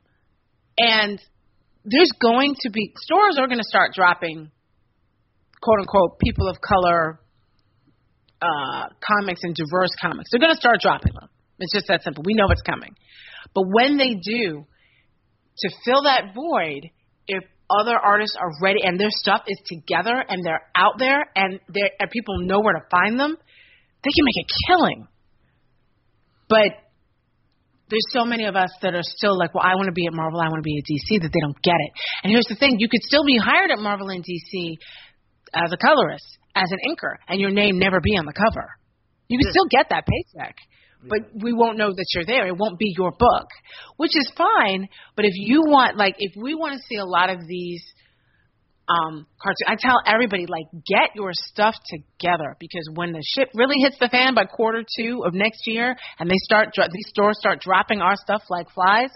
and 0.78 1.20
there's 1.84 2.12
going 2.22 2.56
to 2.62 2.70
be 2.70 2.94
stores 2.98 3.38
are 3.40 3.48
going 3.48 3.60
to 3.60 3.68
start 3.68 3.94
dropping 3.94 4.52
quote 5.62 5.80
unquote 5.80 6.20
people 6.20 6.48
of 6.48 6.58
color 6.62 7.20
uh, 8.41 8.88
comics 8.99 9.41
and 9.44 9.56
diverse 9.56 9.91
comics. 10.02 10.30
They're 10.32 10.40
going 10.40 10.53
to 10.53 10.60
start 10.60 10.80
dropping 10.82 11.14
them. 11.14 11.30
It's 11.60 11.74
just 11.74 11.88
that 11.88 12.03
simple. 12.03 12.24
We 12.26 12.34
know 12.34 12.48
it's 12.49 12.62
coming. 12.64 12.95
But 13.53 13.66
when 13.72 13.98
they 13.98 14.16
do, 14.16 14.66
to 15.58 15.70
fill 15.86 16.03
that 16.03 16.34
void, 16.34 16.90
if 17.28 17.44
other 17.70 17.95
artists 17.95 18.36
are 18.40 18.49
ready 18.62 18.80
and 18.84 18.99
their 18.99 19.12
stuff 19.12 19.44
is 19.48 19.60
together 19.66 20.24
and 20.28 20.44
they're 20.44 20.66
out 20.76 20.94
there 20.98 21.24
and 21.36 21.60
they're, 21.70 21.91
and 21.99 22.10
people 22.10 22.40
know 22.40 22.60
where 22.62 22.74
to 22.74 22.86
find 22.90 23.20
them, 23.20 23.38
they 24.03 24.10
can 24.10 24.26
make 24.26 24.44
a 24.44 24.48
killing. 24.68 25.08
But 26.49 26.72
there's 27.91 28.09
so 28.09 28.26
many 28.26 28.45
of 28.45 28.55
us 28.55 28.72
that 28.81 28.95
are 28.95 29.03
still 29.03 29.38
like, 29.38 29.53
well, 29.53 29.63
I 29.63 29.76
want 29.76 29.85
to 29.88 29.93
be 29.93 30.07
at 30.07 30.13
Marvel, 30.13 30.39
I 30.39 30.47
want 30.47 30.63
to 30.63 30.68
be 30.68 30.80
at 30.80 30.88
DC, 30.88 31.22
that 31.22 31.30
they 31.30 31.41
don't 31.43 31.61
get 31.61 31.76
it. 31.77 31.91
And 32.23 32.31
here's 32.31 32.47
the 32.47 32.55
thing: 32.55 32.77
you 32.80 32.89
could 32.89 33.03
still 33.03 33.23
be 33.23 33.38
hired 33.38 33.69
at 33.69 33.77
Marvel 33.77 34.09
and 34.09 34.23
DC 34.23 34.77
as 35.53 35.72
a 35.72 35.77
colorist, 35.77 36.26
as 36.55 36.72
an 36.72 36.80
inker, 36.89 37.19
and 37.27 37.39
your 37.39 37.51
name 37.51 37.77
never 37.77 37.99
be 38.01 38.18
on 38.18 38.26
the 38.26 38.34
cover. 38.34 38.68
You 39.27 39.38
can 39.38 39.47
Yeah. 39.47 39.51
still 39.51 39.68
get 39.69 39.89
that 39.89 40.07
paycheck, 40.07 40.55
but 41.07 41.22
we 41.43 41.53
won't 41.53 41.77
know 41.77 41.91
that 41.91 42.05
you're 42.15 42.26
there. 42.26 42.47
It 42.47 42.57
won't 42.57 42.80
be 42.80 42.93
your 42.97 43.11
book, 43.11 43.47
which 43.97 44.15
is 44.15 44.31
fine. 44.35 44.88
But 45.15 45.26
if 45.26 45.34
you 45.35 45.61
want, 45.68 45.97
like, 45.97 46.15
if 46.19 46.34
we 46.35 46.55
want 46.55 46.73
to 46.73 46.81
see 46.88 46.95
a 46.95 47.05
lot 47.05 47.30
of 47.30 47.39
these 47.47 47.84
um 48.88 49.26
cartoons, 49.41 49.68
I 49.68 49.76
tell 49.80 50.02
everybody, 50.06 50.45
like, 50.48 50.66
get 50.88 51.16
your 51.16 51.32
stuff 51.34 51.76
together 51.86 52.56
because 52.60 52.90
when 52.94 53.12
the 53.12 53.24
shit 53.36 53.49
really 53.53 53.78
hits 53.80 53.98
the 53.99 54.10
fan 54.10 54.34
by 54.36 54.45
quarter 54.45 54.84
two 54.98 55.24
of 55.26 55.34
next 55.34 55.68
year, 55.68 55.95
and 56.20 56.30
they 56.30 56.38
start 56.44 56.74
dro- 56.74 56.88
these 56.91 57.08
stores 57.10 57.38
start 57.40 57.62
dropping 57.62 58.02
our 58.02 58.16
stuff 58.16 58.44
like 58.49 58.70
flies. 58.72 59.10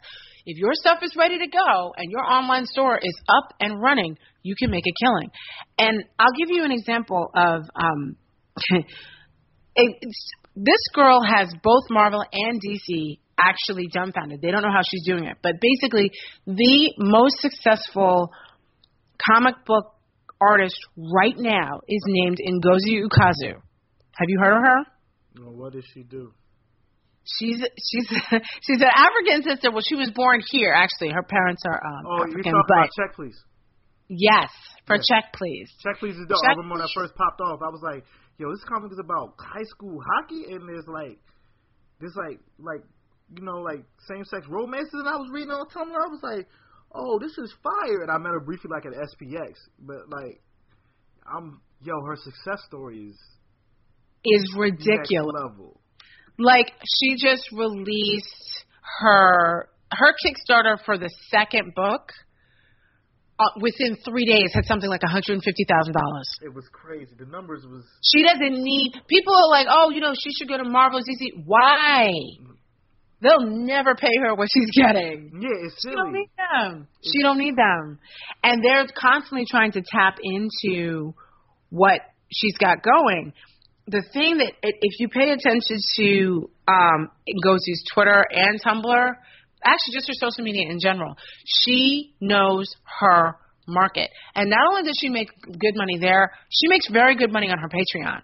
If 0.46 0.58
your 0.58 0.74
stuff 0.74 1.00
is 1.02 1.16
ready 1.18 1.40
to 1.40 1.48
go 1.48 1.94
and 1.98 2.12
your 2.12 2.24
online 2.24 2.68
store 2.68 3.00
is 3.02 3.16
up 3.28 3.56
and 3.60 3.82
running, 3.82 4.16
you 4.44 4.56
can 4.58 4.70
make 4.70 4.84
a 4.88 4.94
killing. 5.04 5.32
And 5.80 6.04
I'll 6.20 6.34
give 6.38 6.56
you 6.56 6.64
an 6.64 6.72
example 6.72 7.32
of 7.36 7.64
um, 7.76 8.16
this 10.56 10.84
girl 10.94 11.22
has 11.24 11.52
both 11.64 11.84
Marvel 11.90 12.24
and 12.32 12.62
DC 12.62 13.18
actually 13.38 13.88
dumbfounded. 13.92 14.42
They 14.42 14.52
don't 14.52 14.62
know 14.62 14.72
how 14.72 14.82
she's 14.90 15.06
doing 15.06 15.26
it. 15.26 15.38
But 15.42 15.54
basically, 15.60 16.12
the 16.46 16.94
most 16.98 17.42
successful 17.42 18.32
comic 19.32 19.56
book 19.66 19.94
artist 20.42 20.76
right 20.98 21.36
now 21.38 21.82
is 21.88 22.04
named 22.08 22.38
Ngozi 22.40 23.02
Ukazu. 23.04 23.54
Have 23.54 24.28
you 24.30 24.40
heard 24.40 24.58
of 24.58 24.64
her? 24.64 24.80
No, 25.38 25.52
what 25.52 25.74
does 25.74 25.86
she 25.94 26.04
do? 26.04 26.32
She's 27.26 27.58
she's 27.58 28.08
she's 28.62 28.82
an 28.82 28.92
African 28.96 29.44
sister. 29.44 29.72
Well, 29.72 29.82
she 29.88 29.96
was 29.96 30.12
born 30.12 30.42
here. 30.52 30.74
Actually, 30.74 31.12
her 31.12 31.24
parents 31.24 31.64
are 31.68 31.82
um, 31.86 32.06
Oh, 32.08 32.16
African. 32.24 32.44
talking 32.44 32.62
But 32.68 32.76
about 32.76 32.90
Check 32.96 33.16
Please. 33.16 33.38
yes, 34.08 34.50
for 34.86 34.96
Yes. 34.98 35.08
check, 35.10 35.34
please. 35.34 35.70
Check 35.82 35.98
Please 36.00 36.16
is 36.16 36.28
the 36.28 36.40
Check 36.44 36.52
album 36.58 36.70
when 36.70 36.82
I 36.82 36.88
first 36.94 37.16
popped 37.16 37.42
off. 37.42 37.60
I 37.66 37.70
was 37.70 37.82
like, 37.84 38.06
yo, 38.38 38.52
this 38.52 38.64
comic 38.70 38.92
is 38.92 39.00
about 39.04 39.34
high 39.40 39.66
school 39.66 40.00
hockey, 40.14 40.54
and 40.54 40.70
there's 40.70 40.86
like, 40.88 41.18
there's 42.00 42.16
like, 42.16 42.40
like, 42.60 42.84
you 43.36 43.42
know, 43.44 43.58
like 43.66 43.84
same 44.08 44.24
sex 44.26 44.46
romances. 44.48 44.94
And 44.94 45.08
I 45.10 45.16
was 45.18 45.30
reading 45.34 45.50
on 45.50 45.66
Tumblr. 45.68 45.98
I 45.98 46.12
was 46.14 46.22
like, 46.22 46.46
oh, 46.96 47.20
this 47.20 47.38
is 47.38 47.54
fire. 47.62 48.02
And 48.02 48.12
I 48.12 48.18
met 48.18 48.32
her 48.32 48.40
briefly 48.40 48.70
like 48.74 48.86
at 48.86 48.94
SPX, 48.94 49.54
but 49.80 50.10
like, 50.10 50.42
I'm, 51.28 51.62
yo, 51.82 51.94
her 52.08 52.16
success 52.16 52.64
story 52.68 53.10
is 53.12 53.20
Is 54.26 54.56
ridiculous. 54.58 55.34
level. 55.44 55.80
like 56.40 56.72
she 57.00 57.16
just 57.18 57.52
released 57.52 58.66
her 59.02 59.70
her 59.92 60.14
Kickstarter 60.26 60.78
for 60.86 60.98
the 60.98 61.10
second 61.30 61.74
book. 61.76 62.10
Uh, 63.38 63.44
within 63.60 63.98
three 64.06 64.26
days, 64.26 64.54
had 64.54 64.64
something 64.64 64.90
like 64.90 65.04
one 65.04 65.12
hundred 65.12 65.34
and 65.34 65.44
fifty 65.44 65.66
thousand 65.68 65.92
dollars. 65.94 66.30
It 66.42 66.54
was 66.56 66.64
crazy. 66.72 67.12
The 67.20 67.26
numbers 67.26 67.66
was 67.70 67.84
She 68.02 68.24
doesn't 68.24 68.64
need. 68.64 68.94
People 69.10 69.36
are 69.36 69.50
like, 69.50 69.68
oh, 69.70 69.90
you 69.90 70.00
know, 70.00 70.14
she 70.14 70.32
should 70.38 70.48
go 70.48 70.56
to 70.58 70.64
Marvel 70.64 71.00
DC. 71.02 71.44
Why? 71.46 72.08
They'll 73.26 73.50
never 73.50 73.96
pay 73.96 74.12
her 74.22 74.36
what 74.36 74.50
she's 74.54 74.70
getting. 74.78 75.32
yeah, 75.42 75.66
it's 75.66 75.82
silly. 75.82 75.94
She 75.94 75.98
don't 75.98 76.14
need 76.14 76.30
them. 76.38 76.88
She 77.02 77.22
don't 77.24 77.38
need 77.40 77.56
them. 77.56 78.00
And 78.44 78.64
they're 78.64 78.86
constantly 78.96 79.46
trying 79.50 79.72
to 79.72 79.82
tap 79.82 80.18
into 80.22 81.16
what 81.70 82.02
she's 82.32 82.56
got 82.58 82.84
going. 82.84 83.34
The 83.88 84.04
thing 84.14 84.38
that 84.38 84.54
if 84.62 85.00
you 85.00 85.10
pay 85.10 85.32
attention 85.32 85.78
to 85.98 86.50
um 86.68 87.10
Ngozi's 87.44 87.84
Twitter 87.94 88.24
and 88.30 88.62
Tumblr, 88.62 89.12
actually 89.64 89.94
just 89.94 90.08
her 90.08 90.14
social 90.14 90.44
media 90.44 90.70
in 90.70 90.78
general, 90.80 91.16
she 91.46 92.14
knows 92.22 92.68
her 93.00 93.38
market. 93.68 94.12
And 94.36 94.52
not 94.52 94.68
only 94.70 94.84
does 94.84 94.98
she 95.02 95.10
make 95.10 95.30
good 95.42 95.76
money 95.76 95.98
there, 96.00 96.32
she 96.52 96.68
makes 96.68 96.88
very 96.90 97.16
good 97.16 97.32
money 97.32 97.50
on 97.50 97.58
her 97.58 97.70
Patreon 97.70 98.22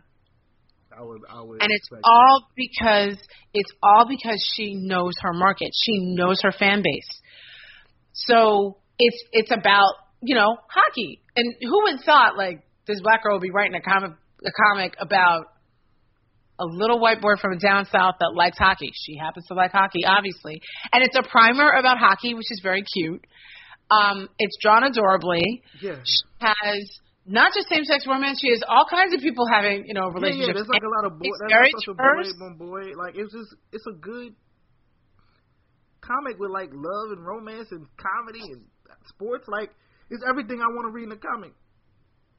I 0.97 1.03
would, 1.03 1.21
I 1.29 1.41
would. 1.41 1.61
and 1.61 1.71
it's 1.71 1.87
all 2.03 2.47
because 2.55 3.17
it's 3.53 3.71
all 3.81 4.05
because 4.07 4.43
she 4.55 4.75
knows 4.75 5.13
her 5.21 5.33
market. 5.33 5.69
She 5.73 6.15
knows 6.15 6.39
her 6.43 6.51
fan 6.51 6.81
base. 6.83 7.21
So 8.13 8.77
it's 8.99 9.23
it's 9.31 9.51
about 9.51 9.93
you 10.21 10.35
know 10.35 10.57
hockey. 10.69 11.21
And 11.35 11.55
who 11.61 11.83
would 11.83 12.01
thought 12.05 12.37
like 12.37 12.63
this 12.87 13.01
black 13.01 13.23
girl 13.23 13.35
would 13.35 13.41
be 13.41 13.51
writing 13.51 13.75
a 13.75 13.81
comic 13.81 14.11
a 14.45 14.51
comic 14.51 14.95
about 14.99 15.45
a 16.59 16.65
little 16.65 16.99
white 16.99 17.21
boy 17.21 17.35
from 17.41 17.57
down 17.57 17.85
south 17.85 18.15
that 18.19 18.33
likes 18.35 18.57
hockey. 18.57 18.91
She 18.93 19.17
happens 19.17 19.47
to 19.47 19.55
like 19.55 19.71
hockey, 19.71 20.05
obviously, 20.05 20.61
and 20.93 21.03
it's 21.03 21.15
a 21.17 21.27
primer 21.27 21.71
about 21.71 21.97
hockey, 21.97 22.33
which 22.33 22.51
is 22.51 22.59
very 22.61 22.83
cute. 22.83 23.25
Um, 23.89 24.29
it's 24.37 24.57
drawn 24.61 24.83
adorably. 24.83 25.63
Yeah. 25.81 25.95
She 26.03 26.23
has 26.39 26.99
not 27.25 27.53
just 27.53 27.69
same 27.69 27.85
sex 27.85 28.05
romance. 28.07 28.39
She 28.41 28.49
has 28.49 28.61
all 28.67 28.85
kinds 28.89 29.13
of 29.13 29.21
people 29.21 29.45
having 29.47 29.85
you 29.85 29.93
know 29.93 30.09
Yeah, 30.09 30.17
yeah, 30.33 30.49
relationships. 30.49 30.57
there's 30.57 30.73
like 30.73 30.83
a 30.83 30.89
lot 30.89 31.05
of 31.05 31.19
boy. 31.19 31.29
That's 31.39 31.53
very 31.53 31.71
such 31.77 31.89
a 31.89 31.95
boy, 31.95 32.23
boy, 32.39 32.53
boy. 32.57 32.83
Like 32.97 33.13
it's 33.15 33.31
just, 33.31 33.53
it's 33.71 33.85
a 33.87 33.95
good 33.99 34.33
comic 36.01 36.39
with 36.39 36.51
like 36.51 36.69
love 36.73 37.13
and 37.13 37.21
romance 37.25 37.69
and 37.71 37.85
comedy 37.97 38.41
and 38.41 38.65
sports. 39.07 39.45
Like 39.47 39.69
it's 40.09 40.23
everything 40.27 40.61
I 40.61 40.69
want 40.73 40.89
to 40.89 40.93
read 40.93 41.05
in 41.05 41.13
a 41.13 41.21
comic. 41.21 41.53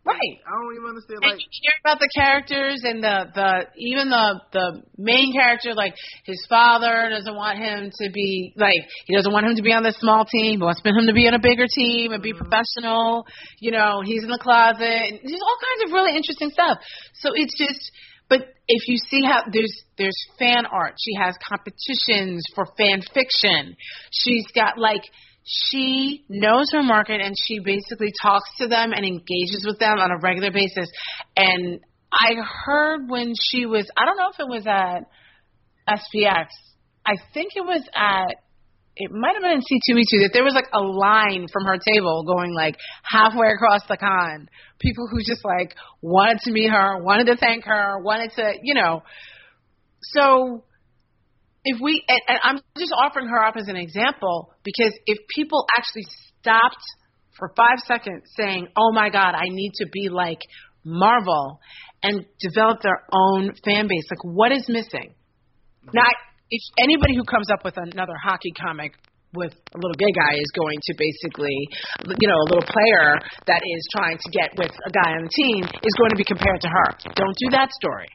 Right. 0.05 0.19
I 0.19 0.51
don't 0.51 0.75
even 0.75 0.89
understand. 0.91 1.23
And 1.23 1.31
Like 1.31 1.39
you 1.39 1.63
care 1.63 1.79
about 1.79 2.01
the 2.03 2.11
characters 2.11 2.83
and 2.83 3.05
the 3.05 3.31
the 3.39 3.51
even 3.79 4.11
the 4.11 4.43
the 4.51 4.83
main 4.99 5.33
character 5.33 5.75
like 5.75 5.95
his 6.25 6.45
father 6.49 7.07
doesn't 7.11 7.37
want 7.37 7.59
him 7.59 7.91
to 8.03 8.11
be 8.11 8.53
like 8.57 8.83
he 9.07 9.15
doesn't 9.15 9.33
want 9.33 9.47
him 9.47 9.55
to 9.55 9.63
be 9.63 9.73
on 9.73 9.85
this 9.85 9.95
small 9.99 10.25
team 10.25 10.59
he 10.59 10.65
wants 10.65 10.83
him 10.85 11.07
to 11.07 11.13
be 11.13 11.29
on 11.29 11.35
a 11.35 11.39
bigger 11.39 11.67
team 11.71 12.11
and 12.11 12.21
be 12.21 12.33
mm-hmm. 12.33 12.43
professional 12.43 13.25
you 13.61 13.71
know 13.71 14.03
he's 14.05 14.25
in 14.25 14.31
the 14.31 14.43
closet 14.43 14.83
and 14.83 15.21
there's 15.23 15.41
all 15.41 15.59
kinds 15.63 15.87
of 15.87 15.93
really 15.95 16.17
interesting 16.17 16.51
stuff 16.51 16.79
so 17.15 17.31
it's 17.35 17.55
just 17.57 17.93
but 18.29 18.43
if 18.67 18.89
you 18.89 18.97
see 18.97 19.23
how 19.23 19.43
there's 19.53 19.85
there's 19.99 20.19
fan 20.37 20.67
art 20.67 20.95
she 20.99 21.15
has 21.15 21.37
competitions 21.47 22.43
for 22.57 22.67
fan 22.77 23.03
fiction 23.15 23.77
she's 24.11 24.47
got 24.53 24.79
like 24.79 25.03
she 25.45 26.25
knows 26.29 26.67
her 26.73 26.83
market 26.83 27.21
and 27.21 27.35
she 27.37 27.59
basically 27.59 28.13
talks 28.23 28.49
to 28.59 28.69
them 28.69 28.93
and 28.93 29.05
engages 29.05 29.65
with 29.67 29.79
them 29.79 29.99
on 29.99 30.11
a 30.11 30.19
regular 30.23 30.53
basis. 30.53 30.89
And 31.37 31.81
I 32.13 32.35
heard 32.65 33.09
when 33.09 33.33
she 33.51 33.67
was, 33.67 33.89
I 33.97 34.05
don't 34.05 34.17
know 34.17 34.31
if 34.33 34.39
it 34.39 34.49
was 34.49 34.67
at 34.67 35.07
SPX, 35.89 36.47
I 37.05 37.15
think 37.35 37.53
it 37.57 37.65
was 37.65 37.83
at, 37.95 38.37
it 38.95 39.11
might 39.11 39.33
have 39.35 39.43
been 39.43 39.53
in 39.53 39.61
C2E2 39.61 40.23
that 40.23 40.31
there 40.33 40.45
was 40.45 40.55
like 40.55 40.69
a 40.73 40.81
line 40.81 41.47
from 41.51 41.65
her 41.65 41.79
table 41.93 42.25
going 42.25 42.55
like 42.55 42.77
halfway 43.03 43.49
across 43.49 43.81
the 43.89 43.97
con. 43.97 44.49
People 44.79 45.09
who 45.11 45.19
just 45.21 45.45
like 45.45 45.75
wanted 46.03 46.39
to 46.41 46.53
meet 46.53 46.71
her, 46.71 47.03
wanted 47.03 47.27
to 47.27 47.37
thank 47.37 47.65
her, 47.65 47.99
wanted 48.01 48.31
to, 48.37 48.53
you 48.63 48.75
know. 48.75 49.03
So 50.03 50.65
if 51.65 51.81
we 51.81 52.03
and, 52.09 52.21
and 52.29 52.39
I'm 52.43 52.59
just 52.79 52.93
offering 52.97 53.29
her 53.29 53.45
up 53.45 53.57
as 53.57 53.69
an 53.69 53.77
example 53.77 54.53
because 54.65 54.93
if 55.07 55.19
people 55.35 55.65
actually 55.77 56.07
stopped 56.41 56.83
for 57.39 57.53
five 57.57 57.79
seconds 57.87 58.25
saying, 58.37 58.69
"Oh 58.77 58.93
my 58.93 59.11
God, 59.11 59.35
I 59.35 59.45
need 59.49 59.73
to 59.77 59.87
be 59.93 60.09
like 60.09 60.41
Marvel," 60.85 61.61
and 62.03 62.27
develop 62.41 62.83
their 62.83 63.05
own 63.13 63.53
fan 63.65 63.87
base, 63.89 64.07
like 64.11 64.25
what 64.25 64.53
is 64.53 64.67
missing? 64.69 65.15
Mm-hmm. 65.15 65.91
Now, 65.95 66.03
I- 66.03 66.29
if 66.53 66.61
anybody 66.79 67.17
who 67.17 67.25
comes 67.25 67.49
up 67.51 67.65
with 67.65 67.79
another 67.79 68.13
hockey 68.23 68.53
comic 68.53 68.93
with 69.33 69.57
a 69.73 69.79
little 69.81 69.97
gay 69.97 70.13
guy 70.13 70.37
is 70.37 70.51
going 70.53 70.77
to 70.85 70.93
basically, 71.01 71.57
you 72.05 72.29
know, 72.29 72.37
a 72.37 72.47
little 72.53 72.69
player 72.69 73.17
that 73.49 73.63
is 73.65 73.83
trying 73.97 74.19
to 74.19 74.29
get 74.37 74.53
with 74.59 74.69
a 74.69 74.93
guy 74.93 75.17
on 75.17 75.25
the 75.25 75.33
team 75.33 75.65
is 75.65 75.95
going 75.97 76.13
to 76.13 76.17
be 76.21 76.25
compared 76.25 76.61
to 76.61 76.69
her. 76.69 76.89
Don't 77.17 77.37
do 77.41 77.49
that 77.57 77.73
story. 77.73 78.09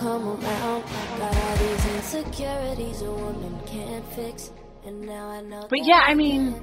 Come 0.00 0.28
around. 0.28 0.82
I 0.84 1.18
Got 1.18 1.36
all 1.36 1.56
these 1.58 1.86
insecurities 1.96 3.02
a 3.02 3.12
woman 3.12 3.60
can't 3.66 4.04
fix. 4.14 4.50
And 4.86 5.02
now 5.02 5.28
I 5.28 5.42
know 5.42 5.66
But 5.68 5.80
yeah, 5.84 6.00
I 6.06 6.14
mean, 6.14 6.54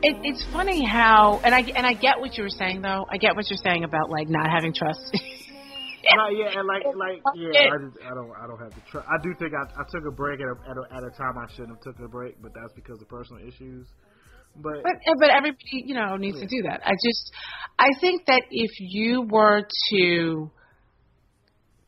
It, 0.00 0.14
it's 0.22 0.44
funny 0.52 0.86
how, 0.86 1.40
and 1.42 1.52
I 1.52 1.62
and 1.74 1.84
I 1.84 1.92
get 1.92 2.20
what 2.20 2.38
you 2.38 2.44
were 2.44 2.56
saying 2.62 2.82
though. 2.82 3.04
I 3.10 3.16
get 3.18 3.34
what 3.34 3.50
you're 3.50 3.64
saying 3.64 3.82
about 3.82 4.10
like 4.10 4.28
not 4.28 4.48
having 4.48 4.72
trust. 4.72 5.00
Like, 6.02 6.34
yeah, 6.36 6.58
and 6.58 6.66
like, 6.66 6.82
like, 6.98 7.22
yeah, 7.36 7.70
I 7.70 7.78
just, 7.78 7.96
I 8.02 8.10
don't, 8.10 8.32
I 8.34 8.46
don't 8.48 8.58
have 8.58 8.74
to 8.74 8.90
try. 8.90 9.02
I 9.02 9.22
do 9.22 9.32
think 9.38 9.54
I, 9.54 9.62
I 9.62 9.84
took 9.88 10.02
a 10.04 10.10
break 10.10 10.40
at 10.40 10.48
a, 10.50 10.56
at 10.68 10.76
a, 10.76 10.96
at 10.96 11.02
a 11.04 11.16
time 11.16 11.38
I 11.38 11.46
shouldn't 11.54 11.78
have 11.78 11.80
took 11.80 12.04
a 12.04 12.08
break, 12.08 12.42
but 12.42 12.50
that's 12.52 12.72
because 12.74 13.00
of 13.00 13.08
personal 13.08 13.40
issues. 13.46 13.86
But 14.56 14.82
But 14.82 14.92
eh, 15.06 15.14
but 15.16 15.30
everybody, 15.30 15.62
you 15.70 15.94
know, 15.94 16.16
needs 16.16 16.40
to 16.40 16.46
do 16.46 16.62
that. 16.68 16.82
I 16.84 16.90
just 16.90 17.32
I 17.78 17.86
think 18.00 18.26
that 18.26 18.42
if 18.50 18.72
you 18.80 19.22
were 19.30 19.62
to 19.90 20.50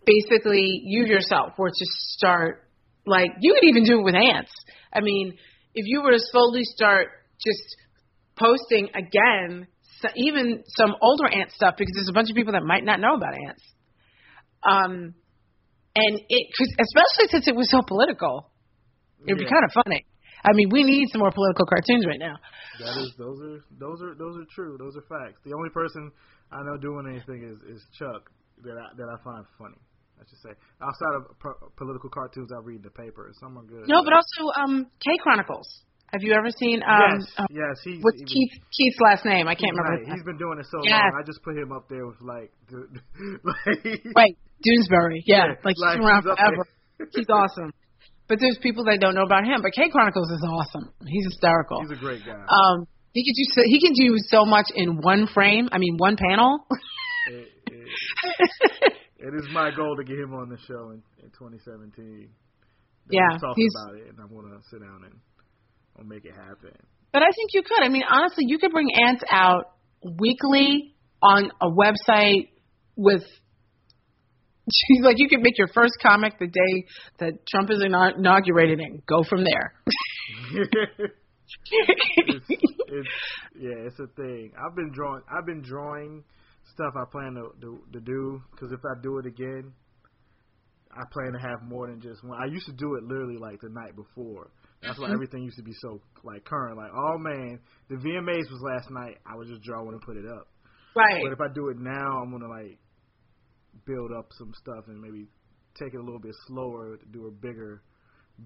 basically 0.07 0.83
you 0.85 1.07
yourself 1.07 1.53
were 1.59 1.71
to 1.71 1.87
start 2.15 2.69
like 3.07 3.31
you 3.41 3.55
could 3.55 3.69
even 3.69 3.85
do 3.85 4.01
it 4.01 4.03
with 4.03 4.15
ants. 4.15 4.53
I 4.93 5.01
mean, 5.01 5.35
if 5.75 5.85
you 5.87 6.03
were 6.03 6.13
to 6.13 6.19
slowly 6.19 6.63
start 6.65 7.09
just 7.45 7.77
posting 8.37 8.89
again, 8.95 9.67
so 10.01 10.09
even 10.17 10.63
some 10.67 10.95
older 11.01 11.27
ant 11.27 11.51
stuff 11.53 11.75
because 11.77 11.93
there's 11.95 12.09
a 12.09 12.13
bunch 12.13 12.31
of 12.31 12.37
people 12.37 12.53
that 12.53 12.65
might 12.65 12.85
not 12.85 13.01
know 13.01 13.15
about 13.15 13.35
ants. 13.35 13.63
Um 14.63 15.15
and 15.97 16.21
it 16.29 16.47
especially 16.81 17.29
since 17.31 17.47
it 17.47 17.55
was 17.55 17.71
so 17.71 17.83
political. 17.87 18.51
It'd 19.27 19.39
be 19.39 19.49
kind 19.49 19.65
of 19.65 19.73
funny. 19.73 20.05
I 20.45 20.53
mean, 20.53 20.69
we 20.71 20.85
need 20.85 21.09
some 21.11 21.21
more 21.21 21.33
political 21.33 21.65
cartoons 21.65 22.05
right 22.07 22.21
now. 22.21 22.37
that 22.79 23.01
is, 23.01 23.15
those 23.17 23.41
are, 23.41 23.65
those 23.81 24.03
are, 24.03 24.15
those 24.15 24.37
are 24.37 24.47
true. 24.55 24.77
Those 24.77 24.95
are 24.97 25.07
facts. 25.09 25.41
The 25.45 25.55
only 25.57 25.71
person 25.71 26.13
I 26.53 26.63
know 26.63 26.77
doing 26.77 27.09
anything 27.09 27.41
is 27.49 27.59
is 27.65 27.81
Chuck 27.99 28.29
that 28.63 28.77
I 28.77 28.93
that 28.97 29.09
I 29.09 29.17
find 29.25 29.45
funny. 29.59 29.81
I 30.19 30.23
should 30.29 30.39
say 30.41 30.53
outside 30.81 31.15
of 31.19 31.39
pro- 31.39 31.59
political 31.77 32.09
cartoons, 32.11 32.51
I 32.53 32.61
read 32.63 32.83
the 32.83 32.91
paper. 32.91 33.31
Some 33.41 33.59
are 33.59 33.63
good. 33.65 33.89
No, 33.89 34.03
but 34.05 34.13
also 34.15 34.43
um 34.61 34.87
K 35.05 35.17
Chronicles. 35.23 35.69
Have 36.13 36.23
you 36.23 36.33
ever 36.33 36.51
seen 36.57 36.81
um 36.87 37.19
yes, 37.19 37.27
uh, 37.39 37.47
yes, 37.51 37.75
he's 37.83 37.99
what's 38.03 38.17
even- 38.23 38.29
Keith 38.31 38.55
Keith's 38.71 39.01
last 39.03 39.25
name? 39.25 39.49
I 39.49 39.55
can't 39.55 39.75
remember. 39.75 40.05
right. 40.05 40.15
He's 40.15 40.23
been 40.25 40.39
doing 40.39 40.59
it 40.61 40.67
so 40.71 40.79
Yes. 40.85 41.01
long. 41.03 41.21
I 41.21 41.27
just 41.27 41.43
put 41.43 41.57
him 41.59 41.73
up 41.73 41.89
there 41.89 42.07
with 42.07 42.21
like, 42.23 42.53
the, 42.71 42.87
like 43.43 43.99
Right, 44.15 44.37
Doonesbury. 44.63 45.21
Yeah, 45.27 45.37
Yeah, 45.37 45.55
like 45.65 45.75
he's 45.75 45.83
like, 45.83 45.99
been 45.99 46.07
around 46.07 46.23
he's 46.23 46.35
forever. 46.39 46.63
he's 47.15 47.31
awesome. 47.31 47.73
But 48.29 48.39
there's 48.41 48.57
people 48.63 48.85
that 48.85 49.01
don't 49.01 49.15
know 49.15 49.25
about 49.27 49.45
him. 49.45 49.61
But 49.61 49.73
K 49.75 49.91
Chronicles 49.91 50.31
is 50.31 50.41
awesome. 50.49 50.95
He's 51.07 51.25
hysterical. 51.27 51.81
he's 51.83 51.91
a 51.99 52.01
great 52.01 52.25
guy. 52.25 52.33
um, 52.33 52.87
he 53.13 53.23
can 53.23 53.35
do 53.35 53.45
so, 53.53 53.61
he 53.67 53.81
can 53.83 53.93
do 53.93 54.17
so 54.31 54.45
much 54.47 54.67
in 54.75 54.97
one 55.03 55.27
frame. 55.27 55.69
I 55.73 55.79
mean, 55.79 55.97
one 55.99 56.17
panel. 56.17 56.65
it, 57.31 57.49
it, 57.67 58.93
it 59.25 59.35
is 59.35 59.49
my 59.53 59.71
goal 59.75 59.97
to 59.97 60.05
get 60.05 60.19
him 60.19 60.35
on 60.35 60.49
the 60.49 60.59
show 60.69 60.91
in, 60.91 61.03
in 61.23 61.31
2017. 61.33 62.29
Yeah, 63.11 63.21
he's- 63.57 63.73
about 63.85 63.97
it, 63.97 64.09
and 64.09 64.19
I'm 64.21 64.29
gonna 64.35 64.61
sit 64.71 64.81
down 64.81 65.05
and 65.05 65.19
I'll 65.99 66.05
make 66.05 66.25
it 66.25 66.35
happen. 66.35 66.73
But 67.13 67.23
I 67.23 67.31
think 67.35 67.51
you 67.53 67.63
could. 67.63 67.83
I 67.83 67.89
mean, 67.89 68.03
honestly, 68.09 68.45
you 68.47 68.59
could 68.59 68.73
bring 68.73 68.89
ants 68.93 69.23
out 69.31 69.73
weekly 70.19 70.95
on 71.23 71.51
a 71.61 71.69
website 71.69 72.51
with. 72.97 73.23
like 75.03 75.19
you 75.19 75.29
could 75.29 75.41
make 75.41 75.59
your 75.59 75.69
first 75.69 75.93
comic 76.03 76.39
the 76.39 76.47
day 76.47 76.85
that 77.19 77.47
Trump 77.47 77.71
is 77.71 77.83
inaugurated 77.83 78.81
and 78.81 79.05
go 79.07 79.23
from 79.23 79.45
there. 79.45 79.75
it's, 81.71 82.47
it's 82.49 83.09
yeah, 83.59 83.87
it's 83.87 83.99
a 84.01 84.07
thing. 84.17 84.53
I've 84.59 84.75
been 84.75 84.91
drawing. 84.93 85.23
I've 85.31 85.47
been 85.47 85.63
drawing 85.63 86.25
stuff 86.73 86.95
I 86.97 87.05
plan 87.11 87.35
to 87.35 87.53
to, 87.61 87.81
to 87.93 88.01
do 88.01 88.43
because 88.51 88.73
if 88.73 88.81
I 88.81 89.01
do 89.03 89.19
it 89.19 89.27
again, 89.27 89.73
I 90.91 91.03
plan 91.13 91.33
to 91.33 91.39
have 91.39 91.63
more 91.63 91.89
than 91.89 92.01
just 92.01 92.23
one. 92.25 92.41
I 92.41 92.47
used 92.47 92.67
to 92.67 92.73
do 92.73 92.95
it 92.95 93.05
literally 93.05 93.37
like 93.37 93.61
the 93.61 93.71
night 93.71 93.97
before. 93.97 94.51
That's 94.83 94.99
why 94.99 95.07
mm-hmm. 95.07 95.15
everything 95.15 95.43
used 95.43 95.57
to 95.57 95.63
be 95.63 95.73
so 95.81 96.01
like 96.23 96.45
current. 96.45 96.77
Like, 96.77 96.91
oh 96.95 97.19
man, 97.19 97.59
the 97.89 97.97
VMAs 97.97 98.51
was 98.51 98.61
last 98.63 98.91
night. 98.91 99.19
I 99.27 99.37
would 99.37 99.49
just 99.49 99.63
draw 99.63 99.83
one 99.83 99.95
and 99.95 100.03
put 100.03 100.17
it 100.17 100.27
up. 100.27 100.49
right. 100.95 101.23
But 101.23 101.33
if 101.33 101.41
I 101.41 101.53
do 101.53 101.69
it 101.69 101.79
now, 101.79 102.21
I'm 102.23 102.31
gonna 102.31 102.49
like 102.49 102.79
build 103.87 104.11
up 104.17 104.29
some 104.39 104.53
stuff 104.55 104.85
and 104.89 105.01
maybe 105.01 105.27
take 105.79 105.95
it 105.95 105.99
a 105.99 106.03
little 106.03 106.21
bit 106.21 106.35
slower 106.47 106.97
to 106.97 107.07
do 107.07 107.27
a 107.27 107.31
bigger, 107.31 107.83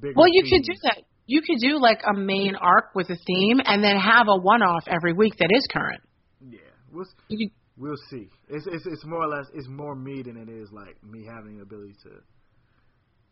bigger. 0.01 0.15
Well, 0.17 0.29
you 0.31 0.43
could 0.43 0.63
do 0.63 0.75
that. 0.85 1.03
You 1.27 1.43
could 1.43 1.59
do 1.61 1.79
like 1.79 2.01
a 2.09 2.17
main 2.17 2.55
arc 2.57 2.95
with 2.95 3.11
a 3.11 3.17
theme, 3.27 3.61
and 3.65 3.85
then 3.85 3.97
have 3.99 4.29
a 4.29 4.41
one-off 4.41 4.85
every 4.87 5.13
week 5.13 5.35
that 5.39 5.51
is 5.53 5.67
current. 5.71 6.01
Yeah, 6.41 6.61
we'll 6.91 7.05
s- 7.05 7.15
You 7.29 7.49
could, 7.49 7.55
we'll 7.79 7.97
see. 8.11 8.29
It's 8.49 8.67
it's 8.67 8.85
it's 8.87 9.05
more 9.07 9.23
or 9.25 9.29
less 9.29 9.47
it's 9.55 9.69
more 9.69 9.95
me 9.95 10.23
than 10.23 10.37
it 10.37 10.49
is 10.49 10.69
like 10.73 10.97
me 11.03 11.25
having 11.25 11.57
the 11.57 11.63
ability 11.63 11.95
to 12.05 12.11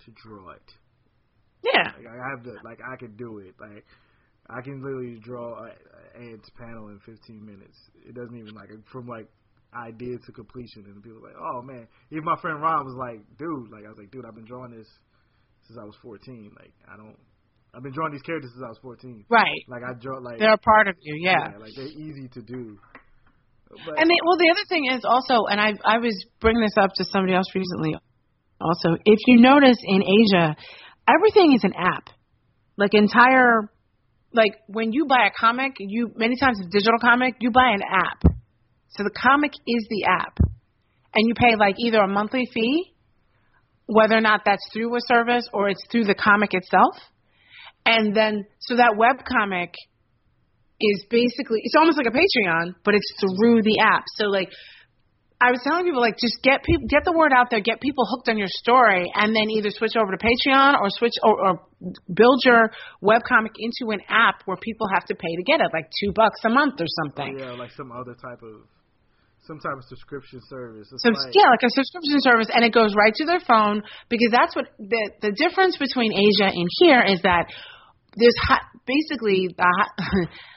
to 0.04 0.10
draw 0.22 0.50
it. 0.50 0.72
yeah. 1.62 1.90
Like 1.96 2.06
I 2.06 2.30
have 2.30 2.44
the 2.44 2.56
like 2.64 2.78
I 2.80 2.96
can 2.96 3.16
do 3.16 3.38
it. 3.38 3.54
Like 3.60 3.84
I 4.48 4.62
can 4.62 4.82
literally 4.82 5.18
draw 5.22 5.58
a, 5.58 5.68
a 5.68 6.30
ants 6.30 6.48
panel 6.58 6.88
in 6.88 7.00
15 7.04 7.44
minutes. 7.44 7.76
It 8.06 8.14
doesn't 8.14 8.36
even 8.36 8.54
like 8.54 8.70
from 8.92 9.08
like 9.08 9.26
idea 9.74 10.16
to 10.24 10.32
completion, 10.32 10.84
and 10.86 11.02
people 11.02 11.18
are 11.18 11.28
like, 11.28 11.36
oh 11.38 11.62
man. 11.62 11.86
Even 12.10 12.24
my 12.24 12.36
friend 12.40 12.62
Ron 12.62 12.84
was 12.84 12.96
like, 12.96 13.20
dude, 13.38 13.70
like 13.70 13.84
I 13.84 13.88
was 13.88 13.98
like, 13.98 14.10
dude, 14.10 14.24
I've 14.24 14.34
been 14.34 14.46
drawing 14.46 14.70
this 14.72 14.88
since 15.66 15.78
I 15.80 15.84
was 15.84 15.96
14. 16.02 16.52
Like 16.58 16.72
I 16.88 16.96
don't. 16.96 17.16
I've 17.74 17.82
been 17.82 17.92
drawing 17.92 18.12
these 18.12 18.22
characters 18.22 18.50
since 18.54 18.64
I 18.64 18.68
was 18.68 18.78
14. 18.80 19.24
Right. 19.28 19.60
Like 19.68 19.82
I 19.82 19.92
draw 20.00 20.18
like 20.18 20.38
They're 20.38 20.54
a 20.54 20.58
part 20.58 20.88
of 20.88 20.94
you. 21.02 21.16
Yeah. 21.20 21.58
like 21.58 21.72
they're 21.76 21.86
easy 21.86 22.28
to 22.32 22.42
do. 22.42 22.78
But, 23.70 23.98
And 23.98 24.08
the, 24.08 24.20
well, 24.24 24.38
the 24.38 24.50
other 24.50 24.64
thing 24.68 24.86
is 24.90 25.04
also, 25.04 25.46
and 25.50 25.60
I 25.60 25.74
I 25.84 25.98
was 25.98 26.14
bringing 26.40 26.62
this 26.62 26.76
up 26.78 26.90
to 26.94 27.04
somebody 27.04 27.34
else 27.34 27.46
recently. 27.54 27.94
Also, 28.60 28.96
if 29.04 29.18
you 29.26 29.40
notice 29.40 29.76
in 29.82 30.02
Asia, 30.02 30.56
everything 31.08 31.52
is 31.52 31.64
an 31.64 31.74
app. 31.76 32.08
Like 32.78 32.94
entire, 32.94 33.70
like 34.32 34.52
when 34.66 34.92
you 34.92 35.06
buy 35.06 35.26
a 35.26 35.30
comic, 35.38 35.74
you 35.78 36.10
many 36.16 36.36
times 36.36 36.60
a 36.60 36.68
digital 36.68 36.98
comic, 37.00 37.36
you 37.40 37.50
buy 37.50 37.72
an 37.72 37.82
app. 37.82 38.22
So 38.88 39.02
the 39.02 39.10
comic 39.10 39.52
is 39.66 39.86
the 39.90 40.04
app, 40.08 40.38
and 40.38 41.26
you 41.26 41.34
pay 41.34 41.56
like 41.56 41.74
either 41.78 41.98
a 41.98 42.08
monthly 42.08 42.48
fee, 42.52 42.94
whether 43.86 44.16
or 44.16 44.20
not 44.20 44.42
that's 44.44 44.66
through 44.72 44.94
a 44.94 45.00
service 45.06 45.48
or 45.52 45.68
it's 45.68 45.82
through 45.90 46.04
the 46.04 46.14
comic 46.14 46.54
itself, 46.54 46.96
and 47.84 48.14
then 48.14 48.46
so 48.60 48.76
that 48.76 48.94
web 48.96 49.24
comic 49.26 49.74
is 50.80 51.06
basically 51.08 51.60
it's 51.62 51.74
almost 51.76 51.96
like 51.96 52.06
a 52.06 52.16
Patreon, 52.16 52.74
but 52.84 52.94
it's 52.94 53.08
through 53.20 53.62
the 53.62 53.80
app. 53.80 54.04
So 54.16 54.26
like 54.26 54.50
I 55.36 55.52
was 55.52 55.60
telling 55.64 55.84
people 55.84 56.00
like 56.00 56.16
just 56.16 56.40
get 56.40 56.64
people 56.64 56.88
get 56.88 57.04
the 57.04 57.12
word 57.12 57.32
out 57.32 57.52
there, 57.52 57.60
get 57.60 57.80
people 57.80 58.08
hooked 58.08 58.28
on 58.28 58.38
your 58.40 58.48
story, 58.48 59.04
and 59.12 59.36
then 59.36 59.52
either 59.52 59.68
switch 59.68 59.92
over 59.96 60.08
to 60.12 60.20
Patreon 60.20 60.80
or 60.80 60.88
switch 60.96 61.12
or, 61.22 61.36
or 61.36 61.52
build 62.08 62.40
your 62.44 62.72
webcomic 63.04 63.52
into 63.60 63.92
an 63.92 64.00
app 64.08 64.40
where 64.48 64.56
people 64.56 64.88
have 64.88 65.04
to 65.12 65.14
pay 65.14 65.28
to 65.36 65.44
get 65.44 65.60
it, 65.60 65.68
like 65.76 65.88
two 66.00 66.12
bucks 66.16 66.40
a 66.44 66.48
month 66.48 66.80
or 66.80 66.88
something. 67.04 67.36
Oh, 67.36 67.52
yeah, 67.52 67.52
like 67.52 67.70
some 67.72 67.92
other 67.92 68.16
type 68.16 68.40
of 68.40 68.64
some 69.44 69.60
type 69.60 69.76
of 69.76 69.84
subscription 69.84 70.40
service. 70.48 70.88
It's 70.90 71.04
So 71.04 71.12
like, 71.12 71.36
yeah, 71.36 71.52
like 71.52 71.62
a 71.62 71.70
subscription 71.70 72.16
service, 72.24 72.48
and 72.48 72.64
it 72.64 72.72
goes 72.72 72.96
right 72.96 73.12
to 73.14 73.24
their 73.24 73.40
phone 73.40 73.84
because 74.08 74.32
that's 74.32 74.56
what 74.56 74.72
the 74.80 75.02
the 75.20 75.32
difference 75.36 75.76
between 75.76 76.16
Asia 76.16 76.48
and 76.48 76.68
here 76.80 77.04
is 77.04 77.20
that 77.22 77.52
there's 78.16 78.38
hot, 78.48 78.64
basically 78.88 79.52
the 79.52 79.68
hot, 79.68 79.92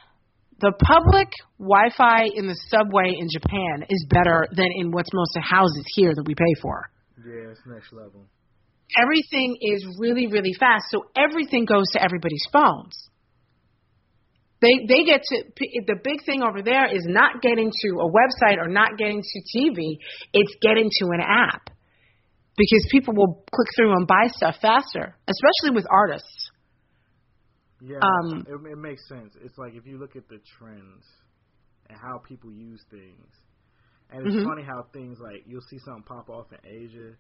the 0.60 0.74
public 0.84 1.32
Wi-Fi 1.58 2.36
in 2.36 2.48
the 2.48 2.56
subway 2.68 3.16
in 3.18 3.28
Japan 3.32 3.86
is 3.90 4.06
better 4.10 4.48
than 4.52 4.68
in 4.76 4.92
what's 4.92 5.10
most 5.14 5.36
of 5.38 5.44
houses 5.44 5.86
here 5.96 6.14
that 6.14 6.24
we 6.26 6.36
pay 6.36 6.54
for. 6.62 6.90
Yeah, 7.18 7.52
it's 7.52 7.62
next 7.66 7.94
level. 7.94 8.28
Everything 9.02 9.58
is 9.62 9.86
really 10.00 10.28
really 10.28 10.54
fast, 10.60 10.86
so 10.90 11.06
everything 11.16 11.66
goes 11.66 11.86
to 11.94 12.04
everybody's 12.04 12.44
phones. 12.52 13.10
They 14.62 14.86
they 14.88 15.04
get 15.06 15.24
to 15.24 15.44
the 15.88 15.96
big 16.04 16.26
thing 16.26 16.44
over 16.44 16.62
there 16.62 16.88
is 16.94 17.06
not 17.08 17.42
getting 17.42 17.72
to 17.72 17.90
a 18.02 18.10
website 18.12 18.58
or 18.58 18.68
not 18.68 18.98
getting 18.98 19.22
to 19.22 19.58
TV. 19.58 19.98
It's 20.34 20.56
getting 20.62 20.90
to 21.00 21.06
an 21.12 21.22
app 21.22 21.70
because 22.58 22.86
people 22.92 23.14
will 23.16 23.46
click 23.52 23.68
through 23.76 23.94
and 23.94 24.06
buy 24.06 24.28
stuff 24.36 24.56
faster, 24.62 25.16
especially 25.28 25.76
with 25.76 25.86
artists. 25.90 26.49
Yeah, 27.82 28.04
Um, 28.04 28.46
it, 28.46 28.54
it 28.72 28.78
makes 28.78 29.08
sense. 29.08 29.34
It's 29.44 29.58
like 29.58 29.74
if 29.76 29.86
you 29.86 29.98
look 30.00 30.16
at 30.16 30.28
the 30.28 30.40
trends 30.58 31.06
and 31.90 31.98
how 31.98 32.20
people 32.28 32.52
use 32.52 32.84
things, 32.92 33.28
and 34.12 34.26
it's 34.26 34.36
Mhm. 34.36 34.44
funny 34.44 34.64
how 34.64 34.84
things 34.94 35.20
like 35.20 35.44
you'll 35.46 35.62
see 35.70 35.80
something 35.80 36.04
pop 36.04 36.30
off 36.30 36.48
in 36.52 36.60
Asia, 36.66 37.16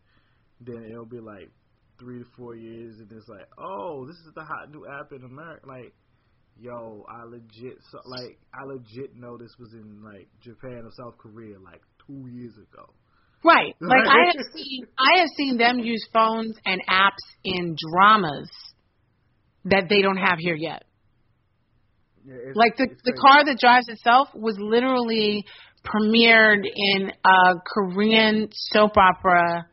then 0.61 0.83
it'll 0.91 1.05
be 1.05 1.19
like 1.19 1.51
three 1.99 2.19
to 2.19 2.25
four 2.37 2.55
years, 2.55 2.99
and 2.99 3.11
it's 3.11 3.27
like, 3.29 3.47
oh, 3.57 4.05
this 4.07 4.15
is 4.17 4.33
the 4.35 4.43
hot 4.43 4.71
new 4.71 4.85
app 4.87 5.11
in 5.11 5.23
America. 5.23 5.67
Like, 5.67 5.93
yo, 6.57 7.05
I 7.09 7.23
legit 7.25 7.77
so, 7.91 7.99
like 8.05 8.39
I 8.53 8.63
legit 8.65 9.15
know 9.15 9.37
this 9.37 9.55
was 9.59 9.73
in 9.73 10.03
like 10.03 10.27
Japan 10.41 10.83
or 10.85 10.91
South 10.97 11.17
Korea 11.17 11.59
like 11.59 11.81
two 12.07 12.27
years 12.27 12.55
ago. 12.57 12.93
Right. 13.43 13.75
Like 13.79 14.03
I 14.05 14.25
have 14.27 14.45
seen 14.53 14.85
I 14.99 15.19
have 15.19 15.29
seen 15.37 15.57
them 15.57 15.79
use 15.79 16.05
phones 16.13 16.57
and 16.65 16.81
apps 16.89 17.23
in 17.45 17.75
dramas 17.93 18.49
that 19.69 19.85
they 19.89 20.01
don't 20.01 20.17
have 20.17 20.39
here 20.39 20.55
yet. 20.55 20.83
Yeah, 22.25 22.35
Like 22.55 22.77
the 22.77 22.87
the 23.03 23.13
car 23.13 23.45
that 23.45 23.57
drives 23.59 23.87
itself 23.87 24.29
was 24.33 24.55
literally 24.59 25.45
premiered 25.85 26.63
in 26.65 27.11
a 27.23 27.53
Korean 27.65 28.49
soap 28.51 28.97
opera 28.97 29.67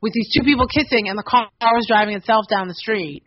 with 0.00 0.12
these 0.14 0.30
two 0.34 0.44
people 0.44 0.66
kissing 0.66 1.08
and 1.08 1.18
the 1.18 1.22
car 1.22 1.48
was 1.60 1.86
driving 1.86 2.16
itself 2.16 2.46
down 2.48 2.68
the 2.68 2.74
street. 2.74 3.24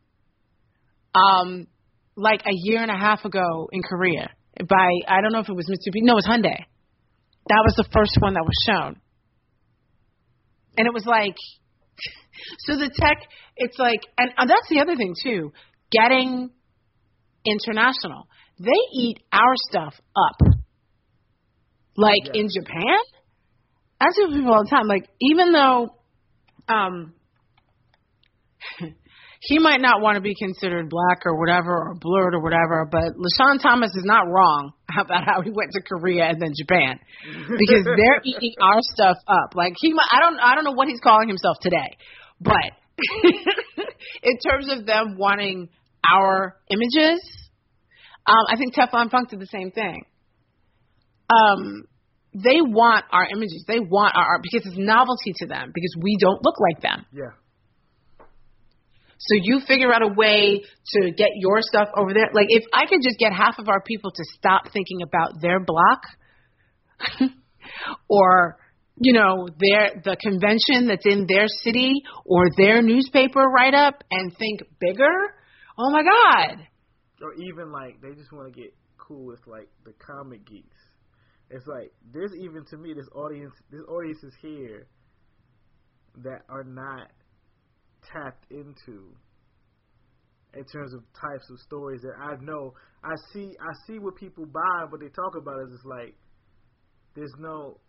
Um, 1.14 1.68
like 2.16 2.42
a 2.46 2.54
year 2.54 2.82
and 2.82 2.90
a 2.90 2.98
half 2.98 3.26
ago 3.26 3.70
in 3.72 3.82
Korea 3.84 4.32
by 4.68 4.90
I 5.08 5.22
don't 5.22 5.32
know 5.32 5.40
if 5.40 5.50
it 5.50 5.56
was 5.56 5.68
Mitsubishi. 5.70 6.04
No, 6.04 6.14
it 6.14 6.16
was 6.16 6.28
Hyundai. 6.28 6.66
That 7.48 7.62
was 7.66 7.74
the 7.76 7.86
first 7.92 8.18
one 8.20 8.34
that 8.34 8.44
was 8.44 8.56
shown, 8.66 9.02
and 10.78 10.88
it 10.88 10.94
was 10.94 11.06
like, 11.06 11.36
so 12.60 12.78
the 12.78 12.90
tech. 12.94 13.18
It's 13.56 13.78
like, 13.78 14.02
and, 14.18 14.32
and 14.36 14.50
that's 14.50 14.68
the 14.70 14.80
other 14.80 14.96
thing 14.96 15.14
too. 15.22 15.52
Getting 15.94 16.50
international, 17.46 18.28
they 18.60 18.72
eat 18.94 19.20
our 19.32 19.54
stuff 19.70 19.94
up. 20.16 20.38
Like 21.96 22.26
Yeah. 22.26 22.42
in 22.42 22.48
Japan, 22.50 22.98
I 24.02 24.06
tell 24.16 24.30
people 24.30 24.54
all 24.54 24.64
the 24.64 24.70
time. 24.70 24.88
Like 24.88 25.08
even 25.22 25.52
though, 25.52 25.96
um, 26.68 27.14
he 29.42 29.60
might 29.60 29.82
not 29.82 30.02
want 30.02 30.16
to 30.16 30.22
be 30.22 30.34
considered 30.36 30.90
black 30.90 31.26
or 31.26 31.38
whatever 31.38 31.72
or 31.72 31.96
blerd 31.96 32.34
or 32.34 32.42
whatever, 32.42 32.88
but 32.90 33.14
LeSean 33.16 33.62
Thomas 33.62 33.92
is 33.92 34.04
not 34.06 34.24
wrong 34.28 34.72
about 35.00 35.26
how 35.26 35.42
he 35.42 35.52
went 35.52 35.72
to 35.74 35.82
Korea 35.82 36.26
and 36.26 36.42
then 36.42 36.54
Japan 36.58 37.00
because 37.60 37.86
they're 37.86 38.22
eating 38.24 38.54
our 38.62 38.80
stuff 38.94 39.18
up. 39.28 39.54
Like 39.56 39.74
he, 39.80 39.94
might, 39.94 40.08
I 40.12 40.20
don't, 40.20 40.40
I 40.40 40.56
don't 40.56 40.64
know 40.64 40.74
what 40.74 40.88
he's 40.88 41.02
calling 41.02 41.28
himself 41.28 41.58
today, 41.62 41.98
but 42.40 42.72
in 44.24 44.38
terms 44.50 44.72
of 44.72 44.86
them 44.86 45.18
wanting 45.18 45.70
our 46.10 46.58
images, 46.70 47.22
um, 48.26 48.46
I 48.48 48.56
think 48.58 48.74
Teflon 48.76 49.12
Funk 49.12 49.30
did 49.30 49.40
the 49.40 49.48
same 49.48 49.72
thing. 49.72 50.06
Um, 51.30 51.84
they 52.34 52.62
want 52.62 53.06
our 53.12 53.28
images. 53.28 53.64
They 53.68 53.80
want 53.80 54.16
our 54.16 54.24
art 54.24 54.42
because 54.44 54.66
it's 54.66 54.78
novelty 54.78 55.34
to 55.38 55.48
them 55.48 55.72
because 55.74 55.96
we 56.02 56.18
don't 56.20 56.44
look 56.44 56.56
like 56.60 56.82
them. 56.82 57.06
Yeah. 57.12 57.32
So 59.20 59.40
you 59.42 59.62
figure 59.66 59.94
out 59.94 60.02
a 60.02 60.14
way 60.14 60.64
to 60.96 61.12
get 61.12 61.30
your 61.36 61.62
stuff 61.62 61.88
over 61.96 62.14
there. 62.14 62.30
Like 62.34 62.48
if 62.50 62.64
I 62.74 62.86
could 62.88 63.02
just 63.02 63.18
get 63.20 63.32
half 63.32 63.58
of 63.58 63.70
our 63.70 63.82
people 63.82 64.12
to 64.12 64.24
stop 64.38 64.64
thinking 64.74 65.02
about 65.02 65.42
their 65.42 65.60
block 65.64 66.02
or 68.10 68.58
you 68.98 69.14
know 69.14 69.48
their 69.60 70.02
the 70.04 70.18
convention 70.20 70.88
that's 70.88 71.06
in 71.06 71.26
their 71.28 71.46
city 71.48 72.02
or 72.26 72.50
their 72.58 72.82
newspaper 72.82 73.42
write 73.42 73.74
up 73.74 74.04
and 74.12 74.36
think 74.38 74.62
bigger. 74.80 75.36
Oh 75.78 75.90
my 75.92 76.04
god. 76.04 76.68
Or 77.22 77.34
even 77.36 77.72
like 77.72 78.02
they 78.02 78.14
just 78.16 78.32
want 78.32 78.54
to 78.54 78.60
get 78.60 78.74
cool 78.98 79.26
with 79.26 79.40
like 79.48 79.70
the 79.86 79.94
comic 79.94 80.46
geeks. 80.46 80.78
It's 81.50 81.66
like 81.68 81.92
there's 82.14 82.32
even 82.36 82.66
to 82.70 82.78
me 82.78 82.94
this 82.94 83.08
audience 83.16 83.54
this 83.72 83.82
audience 83.88 84.24
is 84.24 84.34
here 84.42 84.88
that 86.24 86.42
are 86.50 86.64
not 86.64 87.10
tapped 88.12 88.52
into 88.52 89.16
in 90.54 90.64
terms 90.66 90.94
of 90.94 91.02
types 91.14 91.50
of 91.50 91.58
stories 91.66 92.02
that 92.02 92.14
I 92.22 92.36
know 92.44 92.74
I 93.04 93.14
see 93.34 93.56
I 93.60 93.74
see 93.88 93.98
what 93.98 94.16
people 94.16 94.46
buy 94.46 94.86
but 94.90 95.00
they 95.00 95.10
talk 95.10 95.36
about 95.36 95.62
is 95.68 95.74
it's 95.74 95.86
like 95.86 96.16
there's 97.16 97.34
no 97.40 97.80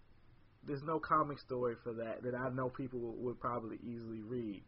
there's 0.66 0.82
no 0.84 0.98
comic 0.98 1.38
story 1.40 1.74
for 1.82 1.92
that 1.94 2.22
that 2.22 2.34
I 2.34 2.48
know 2.54 2.70
people 2.70 3.00
would, 3.00 3.18
would 3.18 3.40
probably 3.40 3.76
easily 3.82 4.22
read. 4.22 4.62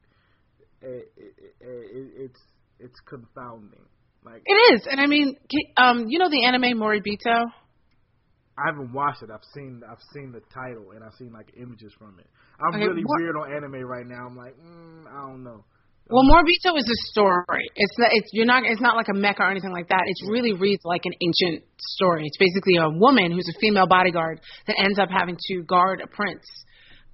It, 0.83 1.13
it, 1.17 1.35
it, 1.61 2.13
it's 2.17 2.41
it's 2.81 2.99
confounding. 3.09 3.85
Like 4.25 4.43
It 4.45 4.75
is. 4.75 4.87
And 4.91 5.01
I 5.01 5.07
mean, 5.07 5.37
um 5.77 6.05
you 6.09 6.19
know 6.19 6.29
the 6.31 6.45
anime 6.45 6.79
Moribito? 6.79 7.45
I 8.59 8.63
haven't 8.73 8.93
watched 8.93 9.23
it. 9.23 9.29
I've 9.33 9.45
seen 9.55 9.83
I've 9.89 10.01
seen 10.15 10.33
the 10.33 10.41
title 10.53 10.93
and 10.95 11.05
I've 11.05 11.15
seen 11.19 11.33
like 11.33 11.53
images 11.61 11.93
from 11.99 12.19
it. 12.19 12.27
I'm 12.61 12.75
Okay, 12.75 12.89
really 12.89 13.03
what- 13.05 13.21
weird 13.21 13.37
on 13.37 13.53
anime 13.53 13.85
right 13.87 14.07
now. 14.07 14.27
I'm 14.27 14.37
like, 14.37 14.55
mm, 14.57 15.05
I 15.07 15.29
don't 15.29 15.45
know. 15.45 15.65
Well, 16.09 16.23
Moribito 16.23 16.79
is 16.79 16.87
a 16.87 16.99
story. 17.11 17.67
It's 17.75 17.99
not, 17.99 18.11
it's 18.13 18.29
you're 18.33 18.47
not 18.47 18.63
it's 18.65 18.81
not 18.81 18.95
like 18.95 19.09
a 19.09 19.13
mecha 19.19 19.41
or 19.41 19.51
anything 19.51 19.73
like 19.73 19.89
that. 19.89 20.03
It 20.07 20.31
really 20.31 20.53
reads 20.53 20.83
like 20.85 21.03
an 21.05 21.13
ancient 21.21 21.65
story. 21.79 22.23
It's 22.25 22.39
basically 22.39 22.77
a 22.77 22.89
woman 22.89 23.33
who's 23.33 23.49
a 23.55 23.59
female 23.61 23.89
bodyguard 23.89 24.41
that 24.69 24.77
ends 24.79 24.99
up 25.01 25.09
having 25.11 25.37
to 25.49 25.63
guard 25.65 26.01
a 26.01 26.07
prince 26.07 26.47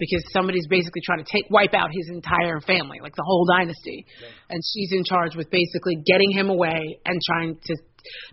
because 0.03 0.25
somebody's 0.33 0.67
basically 0.67 1.01
trying 1.07 1.23
to 1.23 1.31
take 1.31 1.47
wipe 1.49 1.75
out 1.75 1.91
his 1.93 2.11
entire 2.11 2.61
family, 2.61 2.99
like 3.01 3.15
the 3.15 3.23
whole 3.25 3.47
dynasty. 3.47 4.05
And 4.51 4.61
she's 4.75 4.91
in 4.91 5.05
charge 5.05 5.37
with 5.37 5.49
basically 5.49 6.03
getting 6.05 6.33
him 6.33 6.51
away 6.51 6.99
and 7.07 7.21
trying 7.25 7.55
to 7.55 7.77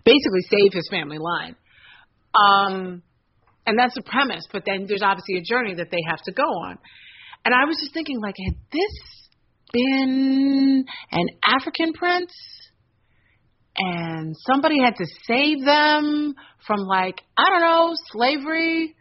basically 0.04 0.42
save 0.50 0.72
his 0.72 0.88
family 0.90 1.18
line. 1.18 1.54
Um 2.34 3.02
and 3.66 3.78
that's 3.78 3.94
the 3.94 4.02
premise, 4.02 4.48
but 4.52 4.64
then 4.66 4.86
there's 4.88 5.02
obviously 5.02 5.36
a 5.36 5.42
journey 5.42 5.74
that 5.74 5.92
they 5.92 6.02
have 6.08 6.20
to 6.24 6.32
go 6.32 6.42
on. 6.42 6.76
And 7.44 7.54
I 7.54 7.64
was 7.66 7.78
just 7.80 7.94
thinking 7.94 8.20
like 8.20 8.34
had 8.44 8.56
this 8.72 9.28
been 9.72 10.84
an 11.12 11.26
African 11.46 11.92
prince 11.92 12.32
and 13.76 14.34
somebody 14.50 14.82
had 14.82 14.96
to 14.96 15.06
save 15.24 15.64
them 15.64 16.34
from 16.66 16.80
like 16.80 17.20
I 17.36 17.48
don't 17.48 17.60
know 17.60 17.94
slavery 18.10 18.96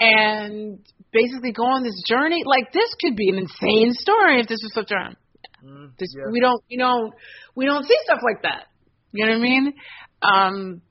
and 0.00 0.78
basically 1.14 1.52
go 1.52 1.62
on 1.64 1.82
this 1.84 1.96
journey 2.06 2.42
like 2.44 2.72
this 2.72 2.90
could 3.00 3.16
be 3.16 3.30
an 3.30 3.38
insane 3.38 3.92
story 3.94 4.40
if 4.40 4.48
this 4.48 4.58
was 4.62 4.72
flipped 4.74 4.92
around 4.92 5.16
Mm, 5.64 5.96
this, 5.98 6.12
yeah. 6.14 6.28
we 6.30 6.40
don't 6.40 6.60
we 6.68 6.76
don't 6.76 7.14
we 7.56 7.64
don't 7.64 7.86
see 7.88 7.96
stuff 8.04 8.20
like 8.22 8.42
that 8.42 8.66
you 9.12 9.24
know 9.24 9.32
what 9.32 9.38
I 9.38 9.42
mean 9.42 9.72
um 10.20 10.82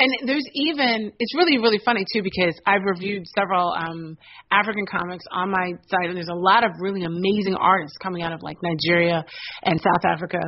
and 0.00 0.10
there's 0.26 0.48
even 0.54 1.12
it's 1.18 1.34
really 1.36 1.58
really 1.58 1.78
funny 1.84 2.04
too 2.12 2.22
because 2.22 2.58
I've 2.66 2.82
reviewed 2.84 3.24
several 3.38 3.72
um 3.72 4.16
African 4.50 4.86
comics 4.86 5.24
on 5.30 5.50
my 5.50 5.72
site 5.90 6.08
and 6.08 6.16
there's 6.16 6.32
a 6.32 6.34
lot 6.34 6.64
of 6.64 6.70
really 6.80 7.04
amazing 7.04 7.54
artists 7.54 7.98
coming 8.02 8.22
out 8.22 8.32
of 8.32 8.40
like 8.42 8.56
Nigeria 8.62 9.24
and 9.62 9.78
South 9.78 10.04
Africa. 10.08 10.40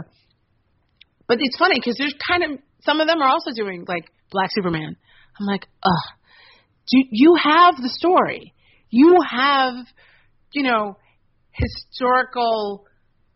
But 1.29 1.39
it's 1.41 1.57
funny 1.59 1.75
because 1.77 1.97
there's 1.99 2.15
kind 2.31 2.45
of 2.45 2.59
some 2.81 3.01
of 3.01 3.07
them 3.09 3.21
are 3.21 3.29
also 3.29 3.51
doing 3.55 3.85
like 3.87 4.05
Black 4.31 4.51
Superman. 4.53 4.97
I'm 5.39 5.47
like, 5.47 5.67
ugh, 5.83 6.17
do 6.89 6.99
you 7.11 7.37
have 7.43 7.77
the 7.77 7.91
story? 7.91 8.55
You 8.95 9.19
have, 9.29 9.75
you 10.53 10.63
know, 10.63 10.97
historical 11.51 12.87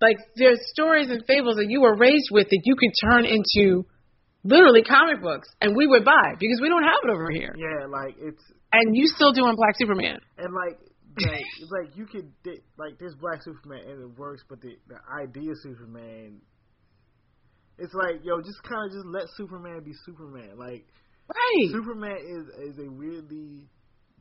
like 0.01 0.17
there's 0.37 0.61
stories 0.71 1.11
and 1.11 1.25
fables 1.27 1.57
that 1.57 1.67
you 1.69 1.81
were 1.81 1.97
raised 1.97 2.29
with 2.31 2.49
that 2.51 2.61
you 2.65 2.77
could 2.77 2.93
turn 3.11 3.25
into 3.25 3.85
literally 4.45 4.83
comic 4.83 5.21
books 5.21 5.49
and 5.61 5.75
we 5.77 5.89
would 5.89 6.05
buy 6.05 6.35
because 6.39 6.61
we 6.63 6.69
don't 6.69 6.85
have 6.85 7.03
it 7.03 7.11
over 7.11 7.31
here. 7.31 7.55
Yeah, 7.59 7.87
like 7.91 8.15
it's 8.21 8.43
And 8.73 8.97
you 8.97 9.07
still 9.09 9.33
doing 9.33 9.57
Black 9.57 9.75
Superman. 9.77 10.21
and 10.39 10.55
like 10.55 10.79
like 11.27 11.45
like 11.75 11.97
you 11.97 12.07
could 12.07 12.31
like 12.79 12.99
there's 13.01 13.17
Black 13.17 13.43
Superman 13.43 13.83
and 13.89 14.03
it 14.03 14.19
works, 14.19 14.45
but 14.49 14.61
the 14.61 14.77
the 14.87 14.99
idea 15.21 15.51
of 15.51 15.59
Superman, 15.63 16.41
it's 17.79 17.95
like 17.95 18.21
yo, 18.23 18.39
just 18.41 18.63
kind 18.63 18.87
of 18.87 18.93
just 18.93 19.07
let 19.07 19.27
Superman 19.37 19.83
be 19.85 19.93
Superman. 20.07 20.57
Like 20.57 20.87
Right. 21.29 21.69
Superman 21.73 22.17
is 22.23 22.71
is 22.71 22.79
a 22.79 22.91
weirdly 22.91 23.67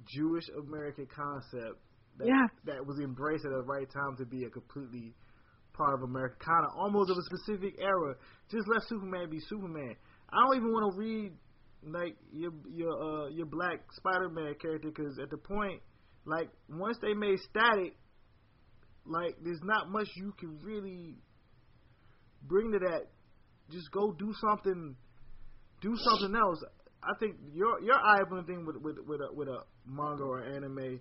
Jewish 0.07 0.47
American 0.49 1.07
concept 1.07 1.79
that 2.17 2.27
Yeah. 2.27 2.47
that 2.65 2.85
was 2.85 2.99
embraced 2.99 3.45
at 3.45 3.51
the 3.51 3.63
right 3.63 3.89
time 3.89 4.15
to 4.17 4.25
be 4.25 4.45
a 4.45 4.49
completely 4.49 5.15
part 5.73 5.93
of 5.93 6.01
America, 6.03 6.35
kind 6.39 6.65
of 6.65 6.71
almost 6.75 7.11
of 7.11 7.17
a 7.17 7.21
specific 7.23 7.79
era. 7.79 8.15
Just 8.49 8.67
let 8.67 8.81
Superman 8.87 9.29
be 9.29 9.39
Superman. 9.41 9.95
I 10.29 10.37
don't 10.43 10.57
even 10.57 10.71
want 10.71 10.93
to 10.93 10.99
read 10.99 11.37
like 11.83 12.17
your 12.31 12.51
your 12.67 12.91
uh 12.91 13.27
your 13.29 13.45
black 13.45 13.79
Spider-Man 13.93 14.55
character 14.55 14.89
because 14.89 15.19
at 15.19 15.29
the 15.29 15.37
point, 15.37 15.81
like 16.25 16.49
once 16.69 16.97
they 17.01 17.13
made 17.13 17.39
Static, 17.39 17.95
like 19.05 19.35
there's 19.43 19.61
not 19.63 19.89
much 19.89 20.07
you 20.15 20.33
can 20.39 20.59
really 20.63 21.15
bring 22.43 22.71
to 22.71 22.79
that. 22.79 23.07
Just 23.69 23.91
go 23.91 24.11
do 24.13 24.33
something, 24.47 24.95
do 25.81 25.93
something 25.95 26.35
else. 26.35 26.63
I 27.03 27.13
think 27.19 27.35
your 27.53 27.81
your 27.81 27.95
eye 27.95 28.19
opening 28.21 28.45
thing 28.45 28.65
with 28.65 28.77
with 28.81 28.97
with 29.07 29.21
a, 29.21 29.33
with 29.33 29.47
a 29.47 29.59
manga 29.85 30.23
or 30.23 30.43
anime, 30.43 30.99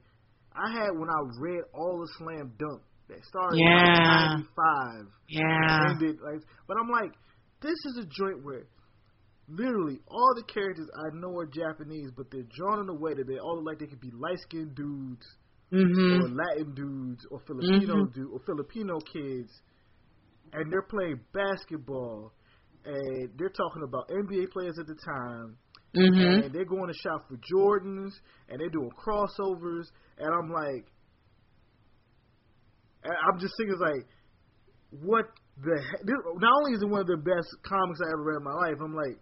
I 0.54 0.70
had 0.72 0.90
when 0.98 1.08
I 1.08 1.20
read 1.40 1.62
all 1.74 1.98
the 2.00 2.08
Slam 2.18 2.52
Dunk 2.58 2.82
that 3.08 3.24
started 3.24 3.58
Yeah. 3.58 4.36
in 4.36 4.46
'95 4.46 5.12
Yeah. 5.28 5.90
ended 5.90 6.16
like 6.20 6.42
but 6.66 6.76
I'm 6.80 6.90
like, 6.90 7.12
this 7.60 7.76
is 7.86 7.98
a 7.98 8.06
joint 8.06 8.44
where 8.44 8.66
literally 9.48 9.98
all 10.08 10.34
the 10.34 10.42
characters 10.52 10.88
I 10.98 11.14
know 11.16 11.36
are 11.38 11.46
Japanese, 11.46 12.10
but 12.16 12.26
they're 12.30 12.48
drawn 12.56 12.80
in 12.80 12.88
a 12.88 12.94
way 12.98 13.14
that 13.14 13.26
they 13.26 13.38
all 13.38 13.56
look 13.56 13.66
like 13.66 13.78
they 13.78 13.86
could 13.86 14.00
be 14.00 14.10
light 14.12 14.38
skinned 14.40 14.74
dudes 14.74 15.26
or 15.72 15.78
Mhm. 15.78 16.36
Latin 16.36 16.74
dudes 16.74 17.26
or 17.30 17.40
Filipino 17.40 17.94
Mhm. 18.06 18.12
dude 18.14 18.30
or 18.32 18.40
Filipino 18.40 18.98
kids 19.00 19.62
and 20.52 20.72
they're 20.72 20.82
playing 20.82 21.20
basketball 21.32 22.32
and 22.84 23.30
they're 23.36 23.50
talking 23.50 23.82
about 23.82 24.08
NBA 24.10 24.46
players 24.52 24.78
at 24.78 24.86
the 24.86 24.94
time 24.94 25.56
Mhm. 25.96 26.44
and 26.44 26.54
they're 26.54 26.64
going 26.64 26.88
to 26.92 26.98
shop 27.02 27.26
for 27.28 27.36
Jordans 27.36 28.12
and 28.48 28.60
they're 28.60 28.68
doing 28.70 28.90
crossovers 28.92 29.86
and 30.18 30.28
I'm 30.32 30.50
like 30.52 30.86
I'm 33.04 33.38
just 33.38 33.54
thinking 33.58 33.78
like 33.78 34.06
what 34.90 35.26
the 35.62 35.80
heck? 35.90 36.00
This, 36.04 36.16
not 36.38 36.52
only 36.60 36.72
is 36.74 36.82
it 36.82 36.88
one 36.88 37.00
of 37.00 37.06
the 37.06 37.16
best 37.16 37.48
comics 37.66 38.00
I 38.04 38.12
ever 38.12 38.22
read 38.22 38.36
in 38.38 38.44
my 38.44 38.52
life, 38.52 38.76
I'm 38.82 38.94
like 38.94 39.18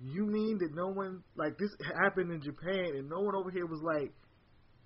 you 0.00 0.26
mean 0.26 0.58
that 0.58 0.70
no 0.74 0.88
one 0.88 1.22
like 1.36 1.58
this 1.58 1.70
happened 2.02 2.30
in 2.32 2.40
Japan 2.40 2.94
and 2.96 3.08
no 3.08 3.20
one 3.20 3.34
over 3.34 3.50
here 3.50 3.66
was 3.66 3.82
like, 3.82 4.12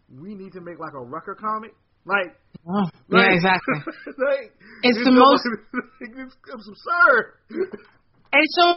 we 0.08 0.34
need 0.34 0.52
to 0.52 0.60
make 0.60 0.78
like 0.78 0.94
a 0.94 1.04
Rucker 1.04 1.34
comic? 1.38 1.72
Like, 2.04 2.34
Oh, 2.66 2.88
like 3.08 3.28
yeah, 3.30 3.34
exactly. 3.36 3.74
like, 4.06 4.52
It's 4.82 4.98
the 5.04 5.10
know, 5.10 5.20
most- 5.20 5.46
it's, 6.00 6.34
it's 6.54 6.68
absurd. 6.68 7.24
And 8.32 8.46
so 8.58 8.76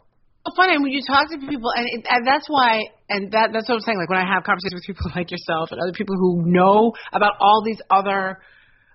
funny 0.56 0.78
when 0.78 0.92
you 0.92 1.02
talk 1.06 1.30
to 1.32 1.38
people, 1.38 1.72
and, 1.76 1.88
it, 1.88 2.06
and 2.10 2.28
that's 2.28 2.48
why, 2.48 2.84
and 3.10 3.32
that 3.32 3.52
that's 3.54 3.68
what 3.70 3.76
I'm 3.76 3.82
saying. 3.82 3.98
Like 3.98 4.10
when 4.10 4.20
I 4.20 4.28
have 4.34 4.44
conversations 4.44 4.76
with 4.76 4.84
people 4.86 5.12
like 5.16 5.32
yourself 5.32 5.72
and 5.72 5.80
other 5.82 5.94
people 5.94 6.16
who 6.16 6.44
know 6.46 6.94
about 7.14 7.34
all 7.40 7.64
these 7.66 7.82
other 7.90 8.40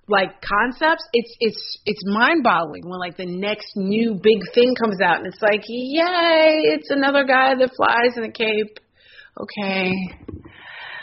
like 0.09 0.41
concepts, 0.43 1.05
it's 1.13 1.35
it's 1.41 1.79
it's 1.87 2.03
mind-boggling 2.07 2.89
when 2.89 2.99
like 2.99 3.17
the 3.17 3.27
next 3.27 3.77
new 3.77 4.15
big 4.15 4.39
thing 4.55 4.75
comes 4.75 5.01
out, 5.01 5.19
and 5.19 5.27
it's 5.27 5.43
like, 5.43 5.63
yay, 5.67 6.63
it's 6.75 6.91
another 6.91 7.25
guy 7.25 7.55
that 7.55 7.71
flies 7.77 8.17
in 8.17 8.25
a 8.25 8.33
cape. 8.33 8.79
Okay. 9.41 9.93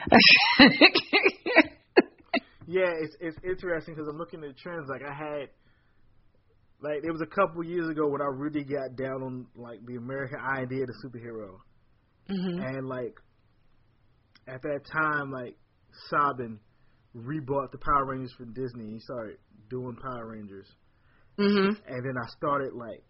Yeah, 2.67 2.91
it's 2.99 3.15
it's 3.21 3.37
interesting 3.45 3.95
because 3.95 4.09
I'm 4.09 4.17
looking 4.17 4.43
at 4.43 4.57
trends. 4.57 4.89
Like 4.89 5.01
I 5.01 5.13
had, 5.13 5.47
like 6.81 7.01
there 7.01 7.11
was 7.11 7.21
a 7.21 7.25
couple 7.35 7.63
years 7.63 7.89
ago 7.89 8.07
when 8.07 8.21
I 8.21 8.25
really 8.25 8.63
got 8.63 8.95
down 8.95 9.23
on 9.23 9.47
like 9.55 9.85
the 9.85 9.95
American 9.95 10.39
idea 10.39 10.83
of 10.83 10.87
the 10.87 10.95
superhero, 11.05 11.57
hmm 12.29 12.61
and 12.61 12.87
like 12.87 13.15
at 14.47 14.61
that 14.61 14.81
time, 14.91 15.31
like 15.31 15.57
Saban 16.11 16.59
rebought 17.15 17.71
the 17.71 17.79
Power 17.79 18.05
Rangers 18.05 18.33
from 18.37 18.53
Disney. 18.53 18.93
He 18.93 18.99
started 18.99 19.37
doing 19.69 19.95
Power 20.01 20.27
Rangers, 20.31 20.67
hmm 21.37 21.69
and 21.87 22.05
then 22.05 22.15
I 22.17 22.27
started 22.37 22.73
like 22.73 23.03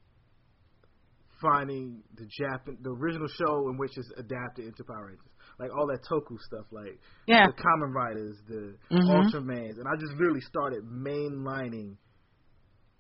finding 1.41 2.03
the 2.15 2.25
Japan, 2.25 2.77
the 2.81 2.89
original 2.91 3.27
show 3.27 3.69
in 3.69 3.77
which 3.77 3.91
it's 3.97 4.11
adapted 4.17 4.65
into 4.65 4.83
Power 4.85 5.07
Rangers, 5.07 5.25
like 5.59 5.71
all 5.77 5.87
that 5.87 5.99
Toku 6.09 6.37
stuff, 6.47 6.65
like 6.71 6.99
Yeah. 7.27 7.45
the 7.45 7.51
Kamen 7.53 7.93
Riders, 7.93 8.37
the 8.47 8.77
Mhm. 8.91 9.07
Ultramans, 9.09 9.77
and 9.77 9.87
I 9.87 9.95
just 9.99 10.13
literally 10.13 10.41
started 10.41 10.83
mainlining 10.85 11.97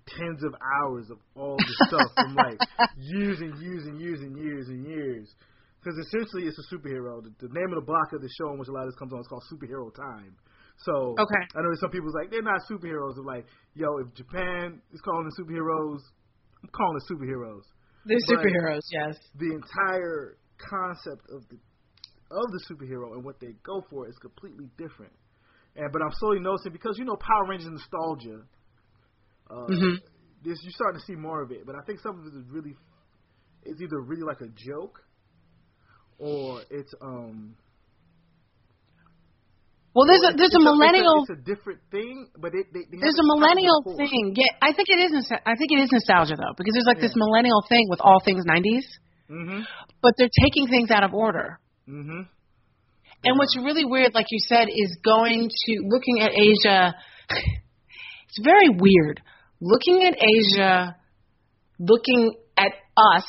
tens 0.07 0.43
of 0.43 0.55
hours 0.61 1.09
of 1.09 1.17
all 1.35 1.57
the 1.57 1.75
stuff 1.87 2.09
from 2.15 2.35
like 2.35 2.59
years 2.97 3.39
and 3.41 3.57
years 3.61 3.85
and 3.85 3.99
years 3.99 4.19
and 4.21 4.37
years 4.37 4.67
and 4.69 4.85
years. 4.87 5.27
Because 5.79 5.97
essentially, 6.07 6.43
it's 6.47 6.57
a 6.59 6.67
superhero. 6.75 7.23
The, 7.23 7.31
the 7.47 7.53
name 7.53 7.69
of 7.71 7.79
the 7.79 7.85
block 7.85 8.11
of 8.13 8.21
the 8.21 8.29
show 8.37 8.51
in 8.51 8.59
which 8.59 8.67
a 8.67 8.71
lot 8.71 8.83
of 8.83 8.89
this 8.91 8.99
comes 8.99 9.13
on 9.13 9.19
is 9.21 9.27
called 9.27 9.43
Superhero 9.51 9.93
Time. 9.95 10.35
So 10.83 11.15
Okay. 11.17 11.43
I 11.55 11.61
know 11.61 11.73
some 11.79 11.91
people's 11.91 12.13
like 12.13 12.29
they're 12.29 12.41
not 12.45 12.61
superheroes. 12.69 13.15
They're 13.15 13.23
like, 13.25 13.45
yo, 13.73 13.97
if 13.99 14.13
Japan 14.13 14.81
is 14.93 15.01
calling 15.01 15.23
them 15.25 15.33
superheroes, 15.39 15.99
I'm 16.61 16.69
calling 16.75 16.97
it 16.97 17.05
superheroes. 17.11 17.63
They're 18.05 18.17
But- 18.27 18.37
superheroes, 18.45 18.85
yes. 18.91 19.17
The 19.35 19.53
entire 19.53 20.37
concept 20.57 21.29
of 21.29 21.47
the 21.49 21.57
of 22.29 22.47
the 22.51 22.61
superhero 22.69 23.13
and 23.15 23.23
what 23.23 23.39
they 23.39 23.53
go 23.63 23.81
for 23.89 24.07
is 24.09 24.15
completely 24.21 24.67
different. 24.77 25.13
And 25.75 25.91
but 25.93 26.01
I'm 26.01 26.11
slowly 26.19 26.39
noticing 26.41 26.73
because 26.73 26.97
you 26.97 27.05
know 27.05 27.15
Power 27.15 27.45
Rangers 27.49 27.69
nostalgia. 27.71 28.41
Uh, 29.49 29.67
Mhm. 29.67 29.97
this 30.43 30.59
you're 30.63 30.71
starting 30.71 30.99
to 30.99 31.05
see 31.05 31.15
more 31.15 31.41
of 31.41 31.51
it, 31.51 31.65
but 31.65 31.75
I 31.75 31.81
think 31.85 31.99
some 31.99 32.19
of 32.19 32.25
it 32.27 32.35
is 32.37 32.45
really, 32.49 32.75
it's 33.63 33.81
either 33.81 33.99
really 34.01 34.23
like 34.23 34.41
a 34.41 34.47
joke, 34.55 35.03
or 36.19 36.61
it's 36.69 36.93
um. 37.01 37.55
Well, 39.95 40.05
there's 40.05 40.21
a 40.21 40.37
there's 40.37 40.53
a 40.53 40.59
millennial 40.59 41.23
It's 41.23 41.29
a, 41.29 41.33
it's 41.33 41.41
a 41.41 41.43
different 41.55 41.79
thing, 41.89 42.29
but 42.37 42.53
it, 42.53 42.67
they, 42.71 42.85
they 42.85 42.97
There's 43.01 43.17
a 43.17 43.23
haven't 43.25 43.39
tried 43.41 43.57
it 43.57 43.65
millennial 43.65 43.79
thing. 43.97 44.33
Yeah, 44.35 44.53
I 44.61 44.73
think 44.73 44.89
it 44.89 44.99
is. 44.99 45.31
I 45.31 45.55
think 45.57 45.71
it 45.71 45.79
is 45.81 45.91
nostalgia 45.91 46.35
though, 46.37 46.53
because 46.55 46.73
there's 46.73 46.85
like 46.85 46.99
this 46.99 47.15
millennial 47.15 47.63
thing 47.67 47.87
with 47.89 47.99
all 48.01 48.19
things 48.23 48.45
'90s, 48.45 48.85
Mhm. 49.31 49.65
but 50.01 50.13
they're 50.17 50.29
taking 50.43 50.67
things 50.67 50.91
out 50.91 51.03
of 51.03 51.13
order. 51.15 51.59
Mhm. 51.87 52.27
And 53.23 53.39
what's 53.39 53.57
really 53.57 53.85
weird, 53.85 54.13
like 54.13 54.27
you 54.29 54.39
said, 54.39 54.67
is 54.69 54.95
going 55.03 55.49
to 55.49 55.71
looking 55.89 56.21
at 56.21 56.31
Asia. 56.35 56.93
It's 58.29 58.43
very 58.43 58.69
weird 58.69 59.21
looking 59.59 60.03
at 60.03 60.15
Asia, 60.17 60.95
looking 61.79 62.35
at 62.57 62.71
us 62.95 63.25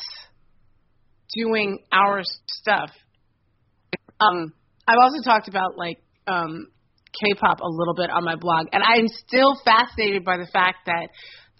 doing 1.34 1.78
our 1.92 2.22
stuff. 2.46 2.90
Um, 4.20 4.52
I've 4.86 4.98
also 5.00 5.22
talked 5.22 5.48
about 5.48 5.76
like 5.76 5.98
um, 6.26 6.68
K-pop 7.20 7.60
a 7.60 7.68
little 7.68 7.94
bit 7.94 8.10
on 8.10 8.24
my 8.24 8.36
blog, 8.36 8.68
and 8.72 8.82
I'm 8.82 9.09
still 9.09 9.55
fascinated 9.64 10.24
by 10.24 10.36
the 10.38 10.48
fact 10.52 10.86
that 10.86 11.09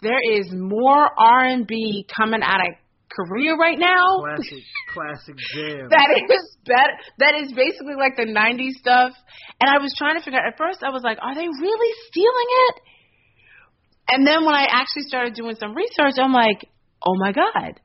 there 0.01 0.19
is 0.33 0.47
more 0.51 1.09
R&B 1.17 2.07
coming 2.15 2.41
out 2.41 2.61
of 2.61 2.73
Korea 3.09 3.55
right 3.55 3.77
now. 3.77 4.21
Classic, 4.21 4.63
classic 4.93 5.35
jam. 5.53 5.89
That 5.93 6.09
is 6.13 6.57
better. 6.65 6.93
That 7.17 7.33
is 7.41 7.51
basically 7.53 7.97
like 7.97 8.15
the 8.15 8.29
'90s 8.29 8.77
stuff. 8.79 9.11
And 9.59 9.69
I 9.69 9.81
was 9.81 9.93
trying 9.97 10.15
to 10.17 10.23
figure 10.23 10.39
out. 10.39 10.53
At 10.53 10.57
first, 10.57 10.83
I 10.83 10.89
was 10.89 11.01
like, 11.03 11.17
"Are 11.21 11.33
they 11.33 11.47
really 11.47 11.93
stealing 12.07 12.49
it?" 12.69 12.75
And 14.11 14.25
then 14.25 14.45
when 14.45 14.55
I 14.55 14.65
actually 14.69 15.03
started 15.03 15.33
doing 15.33 15.55
some 15.59 15.75
research, 15.75 16.15
I'm 16.17 16.33
like, 16.33 16.67
"Oh 17.05 17.15
my 17.17 17.31
god, 17.31 17.79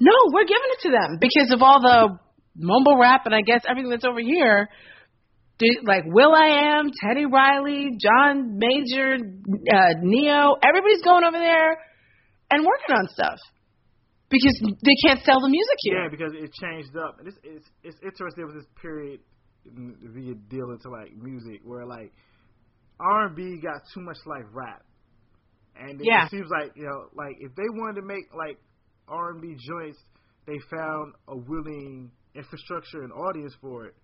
no, 0.00 0.12
we're 0.32 0.44
giving 0.44 0.70
it 0.76 0.80
to 0.82 0.90
them 0.90 1.18
because 1.20 1.52
of 1.52 1.62
all 1.62 1.80
the 1.80 2.18
mumble 2.56 2.98
rap 2.98 3.26
and 3.26 3.34
I 3.34 3.42
guess 3.42 3.62
everything 3.68 3.90
that's 3.90 4.04
over 4.04 4.20
here." 4.20 4.68
Like 5.84 6.04
Will 6.06 6.32
I 6.34 6.78
Am, 6.78 6.90
Teddy 7.04 7.26
Riley, 7.26 7.90
John 8.00 8.56
Major, 8.56 9.12
uh, 9.12 9.92
Ne-Yo, 10.00 10.56
everybody's 10.64 11.02
going 11.02 11.22
over 11.22 11.36
there 11.36 11.76
and 12.50 12.64
working 12.64 12.96
on 12.96 13.06
stuff 13.12 13.38
because 14.30 14.56
they 14.62 14.96
can't 15.04 15.20
sell 15.24 15.40
the 15.40 15.50
music 15.50 15.76
here. 15.80 16.04
Yeah, 16.04 16.08
because 16.08 16.32
it 16.32 16.50
changed 16.54 16.96
up. 16.96 17.18
And 17.18 17.28
it's 17.28 17.38
it's 17.44 17.68
it's 17.82 17.98
interesting. 18.02 18.36
There 18.36 18.46
was 18.46 18.54
this 18.54 18.72
period 18.80 19.20
the 19.64 20.34
deal 20.48 20.70
into 20.70 20.88
like 20.88 21.12
music 21.16 21.60
where 21.64 21.84
like 21.84 22.12
R 23.00 23.26
and 23.26 23.36
B 23.36 23.60
got 23.62 23.82
too 23.92 24.00
much 24.00 24.18
like 24.26 24.44
rap, 24.52 24.82
and 25.78 26.00
it, 26.00 26.06
Yeah. 26.06 26.24
it 26.26 26.30
seems 26.30 26.48
like 26.50 26.72
you 26.76 26.84
know 26.84 27.08
like 27.14 27.36
if 27.40 27.54
they 27.54 27.68
wanted 27.70 28.00
to 28.00 28.06
make 28.06 28.24
like 28.34 28.58
R 29.08 29.30
and 29.30 29.40
B 29.42 29.54
joints, 29.58 29.98
they 30.46 30.58
found 30.70 31.14
a 31.28 31.36
willing 31.36 32.10
infrastructure 32.34 33.02
and 33.02 33.12
audience 33.12 33.54
for 33.60 33.86
it. 33.86 33.94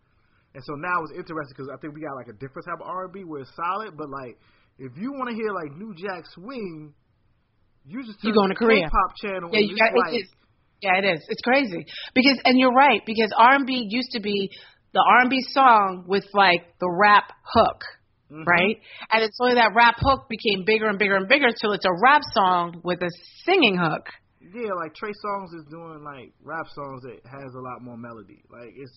And 0.54 0.62
so 0.64 0.74
now 0.74 1.02
it's 1.04 1.12
interesting 1.12 1.54
because 1.56 1.70
I 1.72 1.76
think 1.80 1.94
we 1.94 2.00
got 2.00 2.16
like 2.16 2.28
a 2.28 2.38
different 2.38 2.66
type 2.66 2.80
of 2.80 2.86
R 2.88 3.04
and 3.04 3.12
B 3.12 3.24
where 3.24 3.42
it's 3.42 3.54
solid, 3.54 3.96
but 3.96 4.08
like 4.10 4.38
if 4.78 4.92
you 4.96 5.12
want 5.12 5.30
to 5.30 5.34
hear 5.34 5.52
like 5.52 5.72
New 5.76 5.94
Jack 5.96 6.24
Swing, 6.34 6.92
you 7.86 8.04
just 8.04 8.18
You 8.22 8.34
going 8.34 8.50
to 8.50 8.54
Korea. 8.56 8.84
K-pop 8.84 9.16
channel. 9.22 9.50
Yeah, 9.52 9.60
you 9.60 9.76
got 9.76 9.92
like, 9.94 10.14
it 10.14 10.24
is. 10.24 10.28
Yeah, 10.82 10.98
it 10.98 11.04
is. 11.04 11.24
It's 11.28 11.40
crazy 11.40 11.86
because, 12.14 12.38
and 12.44 12.58
you're 12.58 12.72
right 12.72 13.00
because 13.06 13.32
R 13.38 13.54
and 13.54 13.66
B 13.66 13.86
used 13.88 14.10
to 14.12 14.20
be 14.20 14.50
the 14.92 15.02
R 15.08 15.20
and 15.20 15.30
B 15.30 15.40
song 15.50 16.04
with 16.06 16.24
like 16.34 16.74
the 16.80 16.90
rap 16.90 17.32
hook, 17.42 17.80
Mhm. 18.30 18.44
right? 18.46 18.80
And 19.12 19.22
it's 19.22 19.38
only 19.40 19.54
that 19.54 19.72
rap 19.74 19.96
hook 19.98 20.28
became 20.28 20.64
bigger 20.64 20.88
and 20.88 20.98
bigger 20.98 21.16
and 21.16 21.28
bigger 21.28 21.48
till 21.52 21.72
it's 21.72 21.84
a 21.84 21.92
rap 22.02 22.22
song 22.32 22.80
with 22.84 23.00
a 23.02 23.10
singing 23.44 23.76
hook. 23.76 24.08
Yeah, 24.40 24.72
like 24.74 24.94
Trey 24.94 25.10
Songz 25.24 25.54
is 25.58 25.64
doing 25.70 26.04
like 26.04 26.32
rap 26.42 26.66
songs 26.74 27.02
that 27.02 27.20
has 27.24 27.54
a 27.54 27.60
lot 27.60 27.82
more 27.82 27.96
melody. 27.96 28.42
Like 28.50 28.72
it's 28.76 28.92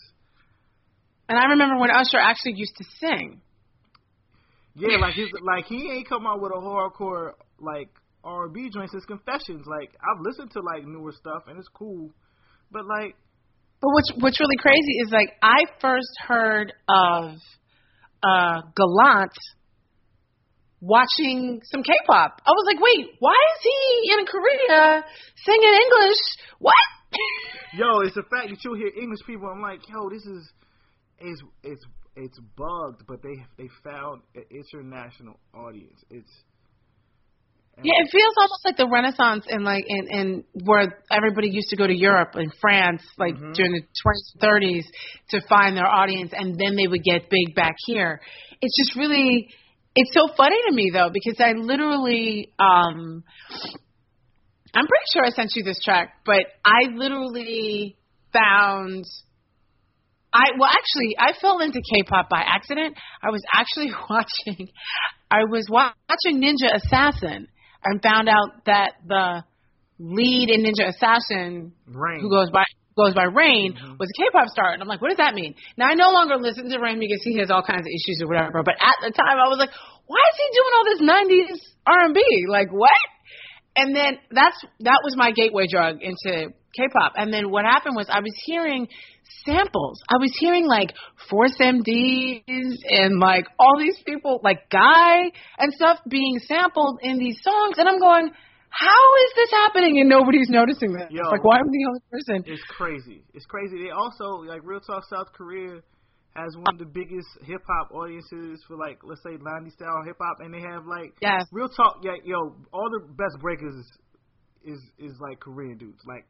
And 1.27 1.37
I 1.37 1.45
remember 1.45 1.77
when 1.79 1.91
Usher 1.91 2.17
actually 2.17 2.53
used 2.55 2.75
to 2.77 2.83
sing. 2.99 3.41
yeah, 4.75 4.97
like 4.97 5.13
his 5.15 5.29
like 5.41 5.65
he 5.65 5.91
ain't 5.91 6.07
come 6.07 6.25
out 6.27 6.41
with 6.41 6.51
a 6.51 6.59
hardcore 6.59 7.33
like 7.59 7.89
R 8.23 8.45
and 8.45 8.53
B 8.53 8.69
joints. 8.73 8.93
His 8.93 9.05
confessions, 9.05 9.65
like 9.65 9.91
I've 10.01 10.21
listened 10.21 10.51
to 10.51 10.61
like 10.61 10.85
newer 10.85 11.11
stuff 11.11 11.43
and 11.47 11.57
it's 11.57 11.67
cool, 11.69 12.11
but 12.71 12.83
like 12.85 13.15
But 13.81 13.89
what's 13.93 14.11
what's 14.19 14.39
really 14.39 14.57
crazy 14.57 14.93
is 15.03 15.11
like 15.11 15.29
I 15.41 15.65
first 15.81 16.13
heard 16.27 16.73
of 16.87 17.35
uh 18.23 18.61
Gallant 18.75 19.33
watching 20.81 21.61
some 21.63 21.83
K-pop. 21.83 22.41
I 22.45 22.51
was 22.51 22.65
like, 22.65 22.81
wait, 22.81 23.15
why 23.19 23.35
is 23.35 23.61
he 23.63 24.11
in 24.17 24.25
Korea 24.25 25.03
singing 25.45 25.73
English? 25.73 26.21
What? 26.59 26.73
yo, 27.73 27.99
it's 28.01 28.15
the 28.15 28.23
fact 28.23 28.49
that 28.49 28.57
you'll 28.63 28.77
hear 28.77 28.91
English 28.95 29.19
people. 29.25 29.49
I'm 29.49 29.61
like, 29.61 29.81
yo, 29.89 30.09
this 30.09 30.25
is 30.25 30.51
it's 31.19 31.41
it's 31.63 31.85
it's 32.15 32.39
bugged, 32.57 33.05
but 33.07 33.21
they 33.21 33.43
they 33.57 33.69
found 33.83 34.21
an 34.35 34.43
international 34.51 35.39
audience. 35.53 35.99
It's 36.09 36.31
Yeah, 37.81 37.93
it 38.03 38.09
feels 38.11 38.33
almost 38.37 38.65
like 38.65 38.75
the 38.77 38.89
Renaissance 38.91 39.45
in 39.49 39.63
like 39.63 39.85
in 39.87 40.07
in 40.11 40.43
where 40.65 40.99
everybody 41.11 41.47
used 41.49 41.69
to 41.69 41.77
go 41.77 41.87
to 41.87 41.95
Europe 41.95 42.31
and 42.35 42.51
France 42.59 43.01
like 43.17 43.35
Mhm. 43.35 43.53
during 43.55 43.71
the 43.71 43.81
20s, 44.03 44.35
30s 44.41 44.85
to 45.29 45.41
find 45.47 45.77
their 45.77 45.87
audience, 45.87 46.33
and 46.33 46.59
then 46.59 46.75
they 46.75 46.87
would 46.87 47.03
get 47.03 47.29
big 47.29 47.55
back 47.55 47.75
here. 47.85 48.19
It's 48.61 48.75
just 48.77 48.97
really, 48.97 49.47
it's 49.95 50.13
so 50.13 50.27
funny 50.35 50.57
to 50.67 50.73
me 50.75 50.89
though 50.91 51.09
because 51.13 51.39
I 51.39 51.53
literally, 51.53 52.49
um 52.59 53.23
I'm 54.75 54.85
pretty 54.85 55.05
sure 55.13 55.25
I 55.25 55.29
sent 55.29 55.51
you 55.55 55.63
this 55.63 55.79
track, 55.83 56.15
but 56.25 56.45
I 56.65 56.89
literally 56.93 57.97
found. 58.33 59.05
I 60.33 60.51
well 60.59 60.69
actually 60.69 61.15
I 61.17 61.33
fell 61.39 61.59
into 61.59 61.81
K-pop 61.81 62.29
by 62.29 62.41
accident. 62.45 62.97
I 63.23 63.31
was 63.31 63.41
actually 63.53 63.91
watching 64.09 64.67
I 65.31 65.45
was 65.45 65.65
watching 65.69 66.41
Ninja 66.41 66.75
Assassin 66.75 67.47
and 67.83 68.01
found 68.01 68.29
out 68.29 68.65
that 68.65 68.93
the 69.07 69.43
lead 69.99 70.49
in 70.49 70.63
Ninja 70.63 70.89
Assassin 70.89 71.73
rain. 71.87 72.21
who 72.21 72.29
goes 72.29 72.49
by 72.51 72.63
goes 72.97 73.13
by 73.13 73.23
Rain 73.23 73.73
Mm-hmm. 73.73 73.95
was 73.99 74.09
a 74.11 74.15
K-pop 74.19 74.47
star, 74.49 74.73
and 74.73 74.81
I'm 74.81 74.87
like, 74.87 75.01
what 75.01 75.09
does 75.09 75.17
that 75.23 75.33
mean? 75.33 75.55
Now 75.77 75.87
I 75.87 75.93
no 75.93 76.11
longer 76.11 76.35
listen 76.35 76.69
to 76.69 76.79
Rain 76.79 76.99
because 76.99 77.21
he 77.23 77.37
has 77.39 77.49
all 77.49 77.63
kinds 77.63 77.81
of 77.87 77.91
issues 77.91 78.19
or 78.21 78.27
whatever. 78.27 78.61
But 78.63 78.75
at 78.75 78.97
the 79.01 79.11
time, 79.11 79.39
I 79.39 79.47
was 79.47 79.57
like, 79.57 79.71
why 80.05 80.19
is 80.19 80.37
he 80.41 80.47
doing 80.57 80.73
all 80.75 80.85
this 80.89 81.01
'90s 81.07 81.59
R&B? 81.87 82.21
Like 82.49 82.69
what? 82.71 82.91
And 83.75 83.95
then 83.95 84.17
that's 84.31 84.57
that 84.81 84.99
was 85.03 85.15
my 85.15 85.31
gateway 85.31 85.67
drug 85.71 86.01
into 86.01 86.51
K-pop. 86.75 87.13
And 87.15 87.33
then 87.33 87.49
what 87.51 87.63
happened 87.65 87.95
was 87.95 88.07
I 88.09 88.19
was 88.19 88.33
hearing 88.45 88.87
samples. 89.45 90.01
I 90.09 90.17
was 90.17 90.31
hearing 90.39 90.67
like 90.67 90.93
Force 91.29 91.55
MDs 91.59 92.73
and 92.89 93.19
like 93.19 93.45
all 93.59 93.77
these 93.77 94.01
people, 94.05 94.39
like 94.43 94.69
Guy 94.69 95.31
and 95.57 95.73
stuff 95.73 95.99
being 96.07 96.39
sampled 96.39 96.99
in 97.01 97.17
these 97.17 97.39
songs, 97.41 97.77
and 97.77 97.87
I'm 97.87 97.99
going, 97.99 98.31
how 98.69 99.15
is 99.25 99.31
this 99.35 99.51
happening 99.51 99.99
and 99.99 100.09
nobody's 100.09 100.49
noticing 100.49 100.93
this? 100.93 101.07
Yo. 101.09 101.29
like, 101.29 101.43
why 101.43 101.57
am 101.57 101.65
I 101.67 101.71
the 101.71 101.85
only 101.89 102.01
person? 102.11 102.43
It's 102.45 102.63
crazy. 102.69 103.23
It's 103.33 103.45
crazy. 103.45 103.83
They 103.83 103.89
also 103.89 104.45
like 104.45 104.61
Real 104.63 104.79
Talk 104.79 105.03
South 105.09 105.33
Korea 105.33 105.81
has 106.35 106.55
one 106.55 106.75
of 106.75 106.77
the 106.77 106.85
biggest 106.85 107.27
hip 107.43 107.61
hop 107.65 107.91
audiences 107.91 108.63
for 108.67 108.77
like 108.77 108.99
let's 109.03 109.21
say 109.23 109.31
90s 109.31 109.73
style 109.73 110.03
hip 110.05 110.17
hop, 110.21 110.37
and 110.39 110.53
they 110.53 110.61
have 110.61 110.85
like 110.85 111.13
Yes. 111.21 111.45
Real 111.51 111.69
Talk. 111.69 112.01
Yeah, 112.03 112.13
yo, 112.23 112.55
all 112.71 112.89
the 112.91 113.07
best 113.13 113.41
breakers 113.41 113.73
is 113.73 113.89
is, 114.63 114.79
is 114.99 115.17
like 115.19 115.39
Korean 115.39 115.77
dudes. 115.77 116.01
Like 116.05 116.25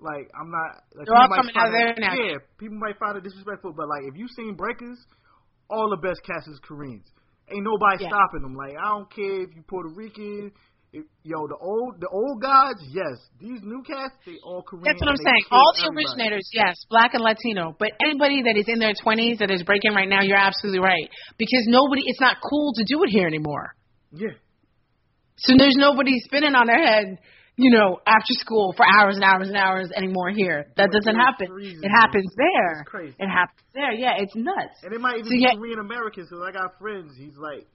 like 0.00 0.30
I'm 0.34 0.50
not. 0.50 0.82
Like, 0.94 1.06
They're 1.06 1.16
all 1.16 1.28
coming 1.28 1.54
out 1.56 1.70
find 1.70 1.74
there 1.74 1.94
now. 1.98 2.14
Yeah, 2.14 2.38
people 2.58 2.78
might 2.78 2.98
find 2.98 3.16
it 3.16 3.24
disrespectful, 3.24 3.72
but 3.76 3.88
like 3.88 4.04
if 4.08 4.16
you 4.16 4.28
seen 4.36 4.54
breakers, 4.54 4.98
all 5.70 5.90
the 5.90 5.96
best 5.96 6.20
cast 6.24 6.48
is 6.48 6.58
Koreans. 6.62 7.06
Ain't 7.50 7.64
nobody 7.64 8.04
Yeah. 8.04 8.10
stopping 8.10 8.42
them. 8.42 8.54
Like 8.54 8.74
I 8.76 8.88
don't 8.94 9.10
care 9.10 9.42
if 9.42 9.54
you 9.54 9.62
Puerto 9.68 9.90
Rican. 9.94 10.52
If, 10.92 11.04
yo, 11.24 11.46
the 11.48 11.58
old 11.60 12.00
the 12.00 12.08
old 12.08 12.40
gods, 12.40 12.80
yes. 12.90 13.18
These 13.38 13.60
new 13.62 13.82
cats, 13.82 14.14
they 14.24 14.38
all 14.44 14.62
Korean. 14.62 14.84
That's 14.84 15.00
what 15.00 15.10
I'm 15.10 15.16
saying. 15.16 15.44
All 15.50 15.72
the 15.74 15.86
everybody. 15.90 16.06
originators, 16.06 16.48
yes, 16.54 16.76
black 16.88 17.12
and 17.14 17.22
Latino. 17.22 17.74
But 17.78 17.92
anybody 18.00 18.42
that 18.42 18.56
is 18.56 18.64
in 18.68 18.78
their 18.78 18.94
20s 18.94 19.38
that 19.38 19.50
is 19.50 19.62
breaking 19.64 19.92
right 19.94 20.08
now, 20.08 20.22
you're 20.22 20.38
absolutely 20.38 20.80
right. 20.80 21.10
Because 21.38 21.64
nobody, 21.66 22.02
it's 22.06 22.20
not 22.20 22.36
cool 22.40 22.72
to 22.74 22.84
do 22.86 23.02
it 23.02 23.10
here 23.10 23.26
anymore. 23.26 23.74
Yeah. 24.12 24.38
So 25.38 25.54
there's 25.58 25.76
nobody 25.76 26.18
spinning 26.20 26.54
on 26.54 26.66
their 26.66 26.80
head, 26.80 27.18
you 27.56 27.70
know, 27.72 27.98
after 28.06 28.32
school 28.36 28.74
for 28.76 28.84
hours 28.84 29.16
and 29.16 29.24
hours 29.24 29.48
and 29.48 29.56
hours 29.56 29.90
anymore 29.96 30.30
here. 30.30 30.66
That 30.76 30.90
doesn't 30.92 31.16
happen. 31.16 31.48
It 31.58 31.88
happens 31.88 32.30
there. 32.36 32.80
It's 32.80 32.88
crazy. 32.88 33.16
It 33.18 33.28
happens 33.28 33.64
there. 33.74 33.92
Yeah, 33.92 34.12
it's 34.18 34.34
nuts. 34.36 34.76
And 34.84 34.92
it 34.92 35.00
might 35.00 35.14
even 35.18 35.24
So, 35.26 35.30
be 35.30 35.40
yeah- 35.40 35.54
Korean 35.56 35.78
Americans. 35.80 36.28
Cause 36.28 36.40
I 36.46 36.52
got 36.52 36.78
friends. 36.78 37.12
He's 37.16 37.36
like, 37.36 37.66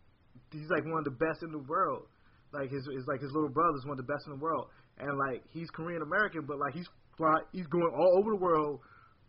he's 0.51 0.69
like 0.69 0.85
one 0.85 0.99
of 0.99 1.05
the 1.05 1.17
best 1.17 1.41
in 1.43 1.51
the 1.51 1.63
world. 1.65 2.05
Like 2.53 2.69
his, 2.69 2.83
is 2.83 3.05
like 3.07 3.21
his 3.21 3.31
little 3.33 3.49
brother's 3.49 3.83
one 3.85 3.97
of 3.97 4.05
the 4.05 4.11
best 4.11 4.27
in 4.27 4.33
the 4.33 4.39
world. 4.39 4.67
And 4.99 5.17
like 5.17 5.41
he's 5.51 5.69
Korean 5.71 6.01
American, 6.03 6.45
but 6.45 6.59
like 6.59 6.73
he's 6.73 6.87
fly, 7.17 7.39
he's 7.51 7.65
going 7.67 7.89
all 7.97 8.19
over 8.19 8.31
the 8.31 8.41
world 8.41 8.81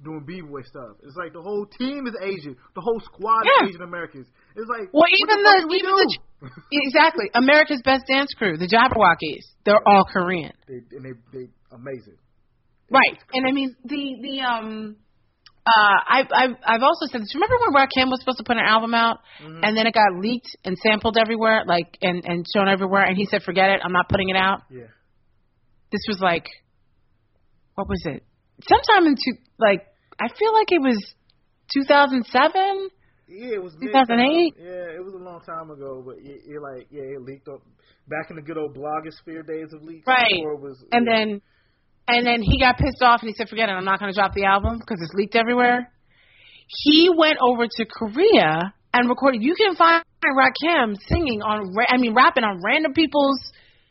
doing 0.05 0.25
b 0.27 0.41
boy 0.43 0.63
stuff. 0.63 0.97
It's 1.03 1.17
like 1.17 1.33
the 1.33 1.41
whole 1.43 1.67
team 1.79 2.07
is 2.07 2.15
Asian. 2.23 2.57
The 2.75 2.81
whole 2.81 3.01
squad 3.01 3.43
Yeah. 3.45 3.65
is 3.67 3.71
Asian 3.75 3.83
Americans. 3.83 4.27
It's 4.57 4.69
like 4.69 4.89
Well, 4.93 5.09
even 5.09 5.43
the, 5.43 5.55
the, 5.69 5.75
even 5.75 5.93
the 5.95 6.81
exactly 6.83 7.31
America's 7.35 7.81
Best 7.85 8.05
Dance 8.09 8.33
Crew, 8.37 8.57
the 8.57 8.67
Jabbawockeez, 8.69 9.45
they're 9.65 9.83
all 9.87 10.05
Korean. 10.13 10.53
they, 10.69 10.81
and 10.97 11.05
they 11.05 11.15
they 11.33 11.47
amazing. 11.71 12.19
Right. 12.91 13.17
And 13.33 13.47
I 13.47 13.53
mean 13.53 13.75
the 13.85 14.05
the 14.21 14.41
um 14.41 14.97
uh 15.65 15.97
I've 16.11 16.27
I've 16.35 16.57
I've 16.67 16.83
also 16.83 17.07
said 17.11 17.21
this. 17.23 17.35
Remember 17.35 17.55
when 17.63 17.75
Rakim 17.87 18.11
was 18.11 18.21
supposed 18.21 18.39
to 18.39 18.45
put 18.45 18.57
an 18.57 18.65
album 18.67 18.95
out 18.95 19.19
Mm-hmm. 19.43 19.61
and 19.65 19.77
then 19.77 19.87
it 19.87 19.95
got 19.95 20.19
leaked 20.21 20.51
and 20.65 20.77
sampled 20.79 21.17
everywhere, 21.17 21.63
like 21.67 21.97
and 22.03 22.23
and 22.27 22.45
shown 22.55 22.69
everywhere 22.69 23.05
and 23.05 23.17
he 23.17 23.27
said, 23.27 23.43
Forget 23.43 23.71
it, 23.71 23.81
I'm 23.85 23.93
not 23.93 24.09
putting 24.09 24.29
it 24.29 24.37
out. 24.37 24.63
Yeah. 24.71 24.91
This 25.93 26.03
was 26.09 26.19
like 26.21 26.47
what 27.75 27.89
was 27.89 28.03
it? 28.05 28.23
Sometime 28.69 29.07
in 29.07 29.15
two 29.15 29.39
like 29.59 29.87
I 30.23 30.29
feel 30.39 30.53
like 30.55 30.71
it 30.71 30.81
was 30.81 30.99
two 31.75 31.85
thousand 31.89 32.25
seven. 32.27 32.89
Yeah, 33.29 33.55
it 33.57 33.63
was 33.63 33.73
2008? 33.81 34.55
Yeah, 34.61 34.93
it 34.93 35.03
was 35.03 35.15
a 35.15 35.25
long 35.25 35.41
time 35.41 35.71
ago, 35.71 36.03
but 36.05 36.17
it, 36.19 36.43
it 36.45 36.61
like 36.61 36.87
yeah, 36.91 37.17
it 37.17 37.23
leaked 37.23 37.49
up 37.49 37.63
back 38.07 38.29
in 38.29 38.37
the 38.37 38.43
good 38.43 38.59
old 38.59 38.77
blogosphere 38.77 39.47
days 39.47 39.73
of 39.73 39.83
leaks. 39.83 40.07
Right. 40.07 40.29
Before 40.37 40.53
it 40.53 40.61
was, 40.61 40.85
And 40.93 41.07
yeah. 41.07 41.17
then 41.17 41.41
and 42.09 42.27
then 42.27 42.43
he 42.43 42.61
got 42.61 42.77
pissed 42.77 43.01
off 43.01 43.23
and 43.23 43.29
he 43.29 43.35
said, 43.35 43.49
Forget 43.49 43.69
it, 43.69 43.73
I'm 43.73 43.87
not 43.87 44.01
gonna 44.01 44.13
drop 44.13 44.35
the 44.35 44.45
album 44.45 44.79
because 44.79 44.99
it's 45.01 45.15
leaked 45.15 45.35
everywhere. 45.35 45.91
He 46.85 47.09
went 47.17 47.39
over 47.41 47.65
to 47.67 47.85
Korea 47.87 48.75
and 48.93 49.09
recorded. 49.09 49.43
You 49.43 49.55
can 49.55 49.75
find 49.77 50.05
Rakim 50.23 50.95
singing 51.09 51.41
on, 51.43 51.73
ra- 51.75 51.87
I 51.89 51.97
mean, 51.97 52.15
rapping 52.15 52.45
on 52.45 52.61
random 52.65 52.93
people's 52.93 53.41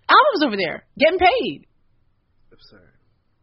albums 0.08 0.46
over 0.46 0.56
there, 0.56 0.86
getting 1.00 1.20
paid. 1.20 1.66
absurd. 2.52 2.90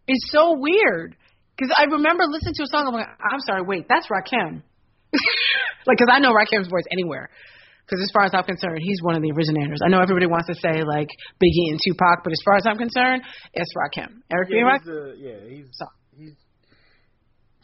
It's 0.06 0.30
so 0.30 0.54
weird 0.58 1.16
because 1.58 1.74
I 1.76 1.84
remember 1.90 2.22
listening 2.30 2.54
to 2.54 2.62
a 2.62 2.66
song. 2.70 2.86
I'm 2.86 2.94
like, 2.94 3.08
I'm 3.08 3.40
sorry, 3.40 3.62
wait, 3.66 3.86
that's 3.88 4.06
Rakim. 4.06 4.62
like, 5.86 5.98
because 5.98 6.08
I 6.12 6.20
know 6.20 6.30
Rakim's 6.30 6.68
voice 6.68 6.86
anywhere. 6.92 7.30
Because 7.84 8.04
as 8.04 8.10
far 8.12 8.24
as 8.24 8.32
I'm 8.34 8.44
concerned, 8.44 8.78
he's 8.82 9.00
one 9.02 9.16
of 9.16 9.22
the 9.22 9.32
originators. 9.32 9.80
I 9.82 9.88
know 9.88 9.98
everybody 9.98 10.26
wants 10.26 10.46
to 10.48 10.54
say 10.54 10.84
like 10.84 11.08
Biggie 11.42 11.72
and 11.72 11.80
Tupac, 11.82 12.22
but 12.22 12.32
as 12.32 12.40
far 12.44 12.56
as 12.56 12.64
I'm 12.68 12.76
concerned, 12.76 13.22
it's 13.54 13.72
Rakim. 13.74 14.20
Eric 14.30 14.50
B. 14.50 14.56
Yeah, 14.60 14.68
Rakim. 14.68 14.78
he's, 14.78 14.88
uh, 14.88 15.12
yeah, 15.16 15.40
he's 15.48 15.66
So. 15.72 15.86
he's 16.14 16.36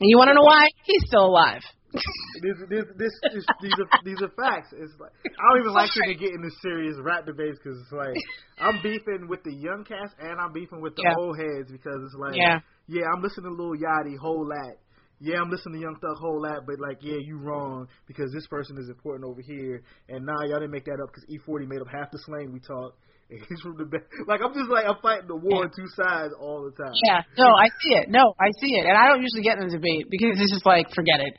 And 0.00 0.08
you 0.08 0.16
want 0.16 0.28
to 0.28 0.34
know 0.34 0.42
why? 0.48 0.66
He's 0.84 1.02
still 1.06 1.26
alive. 1.26 1.60
this 1.94 2.56
this 2.68 2.84
this, 2.98 3.12
this 3.32 3.44
these 3.62 3.76
are 3.78 3.88
these 4.02 4.20
are 4.22 4.32
facts. 4.34 4.72
It's 4.72 4.96
like 4.98 5.12
I 5.28 5.42
don't 5.52 5.60
even 5.60 5.74
like 5.74 5.90
to 5.92 6.14
get 6.18 6.32
into 6.34 6.50
serious 6.60 6.96
rap 7.04 7.26
debates 7.26 7.58
because 7.62 7.78
it's 7.78 7.92
like 7.92 8.16
I'm 8.58 8.82
beefing 8.82 9.28
with 9.28 9.44
the 9.44 9.54
young 9.54 9.84
cast 9.86 10.16
and 10.18 10.40
I'm 10.40 10.52
beefing 10.52 10.80
with 10.80 10.96
the 10.96 11.02
Yeah. 11.04 11.14
old 11.20 11.38
heads 11.38 11.70
because 11.70 12.00
it's 12.02 12.16
like 12.18 12.34
Yeah. 12.34 12.58
Yeah 12.86 13.02
I'm 13.14 13.22
listening 13.22 13.56
to 13.56 13.62
Lil 13.62 13.76
Yachty 13.80 14.18
whole 14.18 14.46
lot. 14.46 14.76
Yeah, 15.20 15.40
I'm 15.40 15.50
listening 15.50 15.76
to 15.76 15.80
Young 15.80 15.96
Thug 16.02 16.16
whole 16.20 16.42
lot, 16.42 16.66
but 16.66 16.76
like, 16.80 16.98
yeah, 17.00 17.16
you 17.16 17.38
wrong 17.38 17.88
because 18.06 18.32
this 18.34 18.46
person 18.48 18.76
is 18.78 18.88
important 18.88 19.24
over 19.24 19.40
here, 19.40 19.82
and 20.08 20.26
nah, 20.26 20.42
y'all 20.44 20.58
didn't 20.58 20.72
make 20.72 20.84
that 20.86 20.98
up 21.00 21.08
because 21.08 21.24
E40 21.30 21.68
made 21.68 21.80
up 21.80 21.88
half 21.88 22.10
the 22.10 22.18
slang 22.26 22.52
we 22.52 22.60
talk. 22.60 22.94
And 23.30 23.40
he's 23.48 23.58
from 23.62 23.78
the 23.78 23.86
back. 23.86 24.04
Like, 24.28 24.44
I'm 24.44 24.52
just 24.52 24.68
like 24.68 24.84
I'm 24.84 25.00
fighting 25.00 25.28
the 25.28 25.34
war 25.34 25.64
on 25.64 25.72
two 25.72 25.88
sides 25.96 26.34
all 26.38 26.68
the 26.68 26.76
time. 26.76 26.92
Yeah, 27.08 27.22
no, 27.38 27.56
I 27.56 27.72
see 27.80 27.96
it. 27.96 28.10
No, 28.10 28.34
I 28.36 28.52
see 28.60 28.76
it, 28.76 28.84
and 28.84 28.92
I 28.92 29.08
don't 29.08 29.22
usually 29.22 29.40
get 29.40 29.56
in 29.56 29.64
a 29.64 29.70
debate 29.70 30.12
because 30.12 30.36
it's 30.36 30.52
just 30.52 30.66
like 30.66 30.92
forget 30.92 31.24
it, 31.24 31.32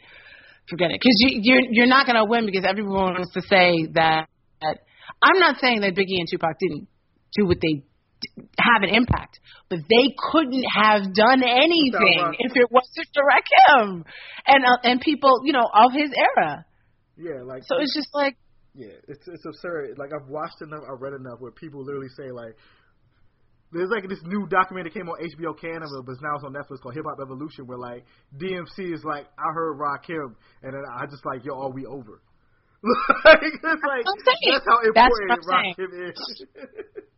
forget 0.67 0.89
it, 0.89 0.97
because 0.97 1.13
you, 1.21 1.45
you're 1.45 1.61
you're 1.69 1.85
not 1.85 2.07
going 2.07 2.17
to 2.17 2.25
win 2.25 2.47
because 2.47 2.65
everyone 2.65 3.13
wants 3.13 3.33
to 3.37 3.41
say 3.45 3.85
that. 3.93 4.25
I'm 5.21 5.39
not 5.39 5.61
saying 5.61 5.81
that 5.81 5.93
Biggie 5.93 6.17
and 6.17 6.27
Tupac 6.27 6.57
didn't 6.57 6.87
do 7.37 7.45
what 7.45 7.57
they 7.61 7.85
have 8.59 8.81
an 8.81 8.89
impact, 8.89 9.39
but 9.69 9.79
they 9.89 10.15
couldn't 10.31 10.65
have 10.73 11.13
done 11.13 11.43
anything 11.43 12.35
if 12.39 12.55
it 12.55 12.71
wasn't 12.71 13.07
for 13.13 13.23
Rakim 13.23 14.03
and 14.47 14.65
uh, 14.65 14.77
and 14.83 15.01
people 15.01 15.41
you 15.43 15.53
know 15.53 15.69
of 15.73 15.91
his 15.93 16.11
era. 16.15 16.65
Yeah, 17.17 17.43
like 17.45 17.63
So 17.63 17.77
it's 17.79 17.95
just 17.95 18.09
like 18.13 18.37
Yeah, 18.73 18.95
it's 19.07 19.27
it's 19.27 19.45
absurd. 19.45 19.97
Like 19.97 20.11
I've 20.13 20.29
watched 20.29 20.61
enough, 20.61 20.83
I've 20.83 21.01
read 21.01 21.13
enough 21.13 21.39
where 21.39 21.51
people 21.51 21.83
literally 21.83 22.11
say 22.17 22.31
like, 22.31 22.55
there's 23.71 23.89
like 23.89 24.07
this 24.09 24.19
new 24.23 24.47
documentary 24.47 24.91
came 24.91 25.07
on 25.09 25.17
HBO 25.19 25.59
Canada, 25.59 26.03
but 26.05 26.15
now 26.21 26.35
it's 26.35 26.43
on 26.43 26.53
Netflix 26.53 26.81
called 26.81 26.95
Hip 26.95 27.05
Hop 27.07 27.19
Evolution, 27.21 27.67
where 27.67 27.77
like 27.77 28.03
DMC 28.37 28.93
is 28.93 29.03
like, 29.03 29.27
I 29.39 29.53
heard 29.53 29.79
Rakim, 29.79 30.35
and 30.63 30.73
then 30.73 30.83
I 30.91 31.05
just 31.05 31.25
like, 31.25 31.45
yo, 31.45 31.55
are 31.55 31.71
we 31.71 31.85
over? 31.85 32.21
like, 33.25 33.39
it's 33.41 33.63
like 33.63 34.05
that's 34.05 34.65
how 34.67 34.79
important 34.85 35.39
what 35.45 35.55
I'm 35.55 35.73
Rakim 35.73 36.09
is. 36.09 36.45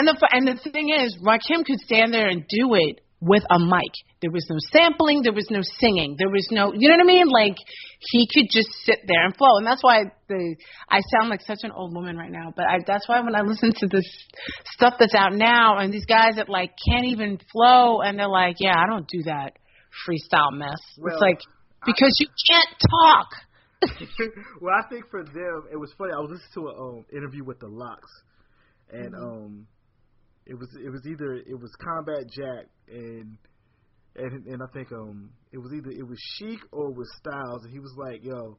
And 0.00 0.08
the 0.08 0.16
and 0.32 0.48
the 0.48 0.70
thing 0.70 0.88
is, 0.88 1.14
Rakim 1.20 1.62
could 1.62 1.78
stand 1.80 2.14
there 2.14 2.28
and 2.28 2.40
do 2.48 2.72
it 2.72 3.02
with 3.20 3.42
a 3.50 3.58
mic. 3.58 3.92
There 4.22 4.30
was 4.30 4.46
no 4.48 4.56
sampling, 4.72 5.20
there 5.22 5.34
was 5.34 5.46
no 5.50 5.60
singing, 5.78 6.16
there 6.18 6.30
was 6.30 6.48
no, 6.50 6.72
you 6.74 6.88
know 6.88 6.96
what 6.96 7.04
I 7.04 7.06
mean? 7.06 7.28
Like 7.28 7.56
he 7.98 8.26
could 8.32 8.46
just 8.50 8.68
sit 8.84 9.00
there 9.06 9.26
and 9.26 9.36
flow, 9.36 9.58
and 9.58 9.66
that's 9.66 9.84
why 9.84 10.04
the 10.26 10.56
I 10.88 11.02
sound 11.12 11.28
like 11.28 11.42
such 11.42 11.58
an 11.64 11.70
old 11.72 11.94
woman 11.94 12.16
right 12.16 12.30
now. 12.32 12.50
But 12.56 12.64
I, 12.64 12.78
that's 12.86 13.06
why 13.10 13.20
when 13.20 13.34
I 13.34 13.42
listen 13.42 13.72
to 13.76 13.88
this 13.88 14.08
stuff 14.72 14.94
that's 14.98 15.14
out 15.14 15.34
now, 15.34 15.76
and 15.76 15.92
these 15.92 16.06
guys 16.06 16.36
that 16.36 16.48
like 16.48 16.70
can't 16.88 17.04
even 17.04 17.38
flow, 17.52 18.00
and 18.00 18.18
they're 18.18 18.26
like, 18.26 18.56
yeah, 18.58 18.74
I 18.74 18.86
don't 18.88 19.06
do 19.06 19.24
that 19.24 19.52
freestyle 20.08 20.56
mess. 20.56 20.80
Well, 20.96 21.12
it's 21.12 21.20
like 21.20 21.40
because 21.84 22.16
you 22.20 22.26
can't 22.48 22.74
talk. 23.04 23.28
well, 24.62 24.74
I 24.74 24.88
think 24.88 25.10
for 25.10 25.24
them, 25.24 25.68
it 25.70 25.76
was 25.76 25.92
funny. 25.98 26.12
I 26.14 26.20
was 26.20 26.30
listening 26.30 26.64
to 26.64 26.70
an 26.70 26.76
um, 26.80 27.04
interview 27.12 27.44
with 27.44 27.60
the 27.60 27.68
LOX, 27.68 28.00
and 28.92 29.12
Mm-hmm. 29.12 29.22
um, 29.22 29.66
it 30.46 30.54
was 30.54 30.68
it 30.82 30.90
was 30.90 31.06
either 31.06 31.34
it 31.34 31.58
was 31.60 31.70
Combat 31.82 32.24
Jack 32.30 32.66
and 32.88 33.38
and 34.16 34.46
and 34.46 34.62
I 34.62 34.66
think 34.72 34.92
um 34.92 35.30
it 35.52 35.58
was 35.58 35.72
either 35.72 35.90
it 35.90 36.06
was 36.06 36.18
Sheek 36.36 36.60
or 36.72 36.90
it 36.90 36.96
was 36.96 37.08
Styles, 37.18 37.64
and 37.64 37.72
he 37.72 37.78
was 37.78 37.94
like, 37.96 38.24
"Yo, 38.24 38.58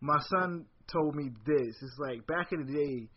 my 0.00 0.18
son 0.30 0.66
told 0.92 1.14
me 1.14 1.30
this. 1.46 1.74
It's 1.82 1.98
like 1.98 2.26
back 2.26 2.52
in 2.52 2.66
the 2.66 2.72
day, 2.72 3.08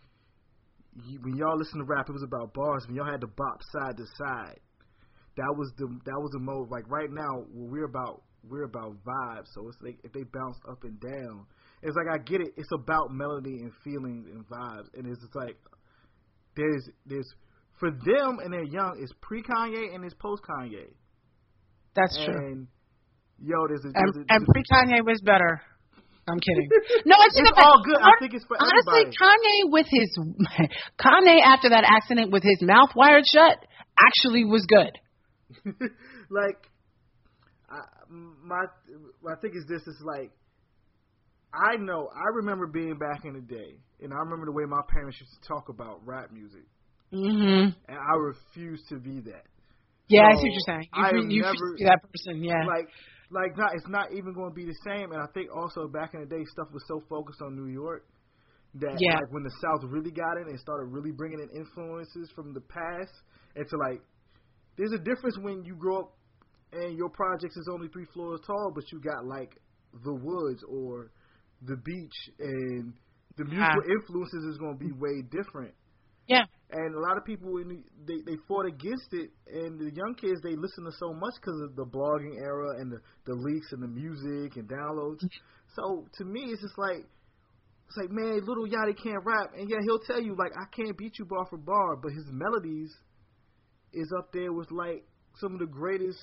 when 1.22 1.36
y'all 1.36 1.58
listen 1.58 1.80
to 1.80 1.86
rap, 1.86 2.06
it 2.10 2.14
was 2.14 2.24
about 2.24 2.54
bars. 2.54 2.86
When 2.88 2.96
y'all 2.96 3.12
had 3.12 3.22
to 3.22 3.28
bop 3.28 3.62
side 3.72 3.98
to 3.98 4.06
side, 4.18 4.60
that 5.36 5.54
was 5.58 5.72
the 5.78 5.88
that 6.06 6.20
was 6.20 6.32
the 6.32 6.40
mode. 6.40 6.70
Like 6.70 6.90
right 6.90 7.12
now, 7.12 7.46
we're 7.52 7.86
about 7.86 8.24
we're 8.50 8.64
about 8.64 8.96
vibes. 9.04 9.48
So 9.54 9.68
it's 9.68 9.78
like 9.82 10.00
if 10.04 10.14
they 10.14 10.24
bounce 10.24 10.58
up 10.70 10.84
and 10.84 11.00
down, 11.00 11.46
it's 11.84 11.96
like 11.96 12.08
I 12.14 12.18
get 12.24 12.42
it. 12.42 12.54
It's 12.58 12.72
about 12.74 13.12
melody 13.12 13.60
and 13.62 13.72
feelings 13.84 14.28
and 14.32 14.48
vibes, 14.48 14.88
and 14.96 15.06
it's 15.08 15.22
just 15.22 15.36
like 15.36 15.58
there's 16.56 16.90
there's 17.06 17.34
for 17.80 17.92
them 17.92 18.40
and 18.44 18.52
they're 18.52 18.64
young. 18.64 18.98
It's 19.02 19.14
pre 19.22 19.44
Kanye 19.44 19.94
and 19.94 20.04
it's 20.04 20.16
post 20.16 20.44
Kanye. 20.44 20.94
That's 21.96 22.18
true. 22.24 22.34
And 22.34 22.68
yo, 23.40 23.68
there's 23.68 23.86
a, 23.86 23.92
And, 23.94 24.26
and 24.30 24.48
pre 24.48 24.64
Kanye 24.72 25.06
was 25.06 25.22
better. 25.24 25.62
I'm 26.30 26.40
kidding. 26.40 26.70
No, 27.06 27.16
it's, 27.22 27.40
It's 27.40 27.52
all 27.56 27.82
good. 27.86 28.02
I 28.02 28.12
think 28.20 28.34
it's 28.34 28.46
for 28.46 28.58
honestly 28.60 29.08
everybody. 29.08 29.16
Kanye 29.16 29.72
with 29.72 29.88
his 29.90 30.20
Kanye 31.00 31.40
after 31.42 31.70
that 31.70 31.86
accident 31.88 32.32
with 32.32 32.44
his 32.44 32.60
mouth 32.62 32.90
wired 32.96 33.24
shut 33.26 33.58
actually 33.98 34.44
was 34.44 34.66
good. 34.68 34.92
like 36.30 36.60
I, 37.70 37.80
my 38.10 38.66
my 39.24 39.36
thing 39.42 39.52
is 39.56 39.66
this 39.70 39.82
is 39.88 40.02
like 40.04 40.32
I 41.54 41.78
know 41.78 42.10
I 42.14 42.36
remember 42.36 42.68
being 42.68 42.98
back 42.98 43.24
in 43.24 43.34
the 43.34 43.42
day, 43.42 43.80
and 44.02 44.14
I 44.14 44.18
remember 44.18 44.46
the 44.46 44.52
way 44.52 44.66
my 44.68 44.82
parents 44.90 45.20
used 45.20 45.32
to 45.42 45.48
talk 45.48 45.70
about 45.70 46.06
rap 46.06 46.32
music, 46.32 46.66
Mhm. 47.14 47.76
and 47.88 47.98
I 47.98 48.14
refuse 48.16 48.84
to 48.90 49.00
be 49.00 49.20
that. 49.22 49.46
Yeah, 50.10 50.24
I 50.28 50.34
see 50.36 50.48
what 50.48 50.52
you're 50.52 50.68
saying. 50.68 50.88
You, 50.96 51.04
I 51.04 51.12
you, 51.12 51.20
am 51.24 51.30
you 51.30 51.42
never- 51.42 51.76
be 51.78 51.84
that 51.86 52.00
person. 52.12 52.44
Yeah. 52.44 52.66
Like 52.66 52.88
like 53.30 53.58
not 53.58 53.74
it's 53.76 53.88
not 53.90 54.12
even 54.14 54.34
going 54.34 54.50
to 54.52 54.56
be 54.56 54.66
the 54.66 54.78
same. 54.86 55.12
And 55.12 55.22
I 55.22 55.28
think 55.34 55.50
also 55.56 55.88
back 55.88 56.14
in 56.14 56.22
the 56.22 56.26
day, 56.28 56.44
stuff 56.52 56.72
was 56.72 56.84
so 56.88 57.02
focused 57.10 57.42
on 57.42 57.56
New 57.56 57.68
York 57.72 58.06
that 58.76 58.96
Yeah. 59.00 59.16
like 59.16 59.32
when 59.32 59.44
the 59.44 59.52
South 59.62 59.84
really 59.90 60.12
got 60.12 60.38
in 60.38 60.48
and 60.48 60.60
started 60.60 60.92
really 60.92 61.12
bringing 61.12 61.40
in 61.40 61.50
influences 61.50 62.30
from 62.36 62.54
the 62.54 62.62
past, 62.62 63.12
and 63.56 63.68
to 63.68 63.78
like 63.78 64.02
there's 64.78 64.94
a 64.94 65.00
difference 65.00 65.38
when 65.40 65.64
you 65.66 65.76
grow 65.76 66.02
up 66.04 66.14
and 66.72 66.98
your 66.98 67.10
projects 67.10 67.56
is 67.58 67.68
only 67.72 67.88
three 67.90 68.06
floors 68.14 68.40
tall, 68.46 68.72
but 68.76 68.84
you 68.92 69.00
got 69.02 69.26
like 69.26 69.58
the 70.06 70.14
woods 70.14 70.64
or 70.70 71.12
the 71.64 71.76
beach, 71.78 72.18
and 72.40 72.94
the 73.38 73.44
musical 73.46 73.82
influences 73.90 74.44
is 74.52 74.58
going 74.58 74.78
to 74.78 74.84
be 74.86 74.92
way 74.92 75.22
different. 75.32 75.74
yeah. 76.28 76.46
And 76.70 76.96
a 76.96 77.00
lot 77.00 77.16
of 77.16 77.24
people 77.24 77.56
they 78.06 78.20
they 78.26 78.38
fought 78.46 78.66
against 78.66 79.14
it, 79.14 79.32
and 79.48 79.80
the 79.80 79.90
young 79.96 80.16
kids 80.20 80.42
they 80.44 80.56
listen 80.58 80.84
to 80.84 80.92
so 81.00 81.14
much 81.14 81.36
because 81.40 81.62
of 81.62 81.78
the 81.78 81.86
blogging 81.86 82.36
era 82.38 82.80
and 82.80 82.92
the 82.92 83.00
the 83.26 83.34
leaks 83.34 83.72
and 83.72 83.82
the 83.82 83.88
music 83.88 84.58
and 84.58 84.68
downloads. 84.68 85.24
So 85.76 86.06
to 86.18 86.26
me, 86.26 86.52
it's 86.52 86.62
just 86.62 86.78
like 86.78 87.08
it's 87.88 87.96
like 87.96 88.12
man, 88.12 88.44
little 88.44 88.68
Yachty 88.68 89.02
can't 89.02 89.24
rap, 89.24 89.52
and 89.58 89.70
yeah, 89.70 89.78
he'll 89.86 90.00
tell 90.00 90.22
you 90.22 90.36
like 90.38 90.52
I 90.60 90.68
can't 90.76 90.98
beat 90.98 91.18
you 91.20 91.26
bar 91.26 91.48
for 91.50 91.58
bar, 91.58 91.96
but 91.96 92.12
his 92.12 92.26
melodies 92.30 92.92
is 93.94 94.12
up 94.18 94.34
there 94.34 94.52
with 94.52 94.70
like 94.70 95.06
some 95.40 95.54
of 95.54 95.60
the 95.60 95.68
greatest. 95.68 96.20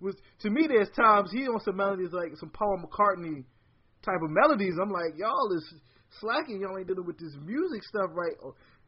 With 0.00 0.16
to 0.42 0.50
me, 0.50 0.66
there's 0.68 0.90
times 0.90 1.30
he 1.32 1.48
on 1.48 1.60
some 1.60 1.76
melodies 1.76 2.12
like 2.12 2.36
some 2.36 2.50
Paul 2.50 2.84
McCartney 2.84 3.44
type 4.04 4.20
of 4.22 4.30
melodies. 4.30 4.74
I'm 4.80 4.90
like 4.90 5.16
y'all 5.16 5.56
is 5.56 5.64
slacking. 6.20 6.60
Y'all 6.60 6.76
ain't 6.76 6.88
dealing 6.88 7.06
with 7.06 7.18
this 7.18 7.36
music 7.44 7.82
stuff 7.84 8.10
right. 8.12 8.36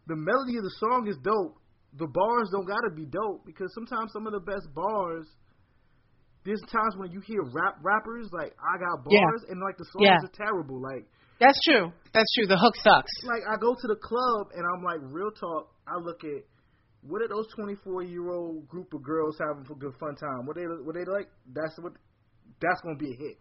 The 0.07 0.16
melody 0.16 0.57
of 0.59 0.65
the 0.65 0.74
song 0.79 1.07
is 1.09 1.16
dope. 1.23 1.59
The 1.99 2.07
bars 2.09 2.49
don't 2.53 2.66
gotta 2.66 2.91
be 2.95 3.05
dope 3.07 3.45
because 3.45 3.73
sometimes 3.74 4.12
some 4.12 4.27
of 4.27 4.33
the 4.33 4.41
best 4.41 4.66
bars. 4.74 5.29
There's 6.45 6.61
times 6.73 6.97
when 6.99 7.12
you 7.12 7.20
hear 7.20 7.43
rap 7.55 7.79
rappers 7.83 8.29
like 8.33 8.53
I 8.59 8.79
got 8.79 9.07
Yeah. 9.09 9.20
bars 9.23 9.45
and 9.49 9.61
like 9.61 9.77
the 9.79 9.85
songs 9.85 10.03
Yeah. 10.03 10.19
are 10.24 10.35
terrible. 10.35 10.81
Like 10.81 11.07
That's 11.39 11.59
true. 11.65 11.93
That's 12.15 12.33
true. 12.35 12.47
The 12.47 12.59
hook 12.59 12.74
sucks. 12.77 13.11
like 13.24 13.43
I 13.47 13.57
go 13.57 13.74
to 13.74 13.87
the 13.89 13.97
club 13.97 14.51
and 14.55 14.65
I'm 14.66 14.83
like, 14.83 15.01
real 15.03 15.31
talk. 15.31 15.70
I 15.87 15.97
look 15.99 16.24
at 16.24 16.43
what 17.03 17.20
are 17.23 17.29
those 17.29 17.47
24 17.55 18.03
year 18.03 18.31
old 18.31 18.69
group 18.69 18.95
of 18.95 19.03
girls 19.03 19.37
having 19.39 19.65
for 19.65 19.74
good 19.77 19.95
fun 19.99 20.15
time? 20.16 20.47
What 20.47 20.57
they 20.57 20.66
what 20.66 20.95
they 20.95 21.05
like? 21.05 21.29
That's 21.53 21.79
what 21.79 21.93
that's 22.61 22.81
gonna 22.83 22.97
be 22.97 23.12
a 23.12 23.16
hit. 23.16 23.39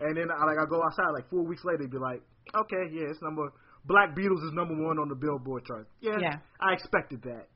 And 0.00 0.16
then 0.16 0.30
I 0.30 0.44
like 0.44 0.58
I 0.58 0.66
go 0.66 0.82
outside 0.82 1.10
like 1.14 1.28
four 1.30 1.44
weeks 1.44 1.62
later, 1.64 1.86
be 1.88 1.98
like, 1.98 2.22
okay, 2.54 2.90
yeah, 2.90 3.10
it's 3.10 3.22
number 3.22 3.52
Black 3.86 4.16
Beatles 4.16 4.42
is 4.44 4.52
number 4.52 4.74
one 4.74 4.98
on 4.98 5.08
the 5.08 5.14
Billboard 5.14 5.64
chart. 5.66 5.88
Yeah, 6.00 6.18
Yeah. 6.20 6.36
I 6.60 6.72
expected 6.72 7.22
that. 7.22 7.48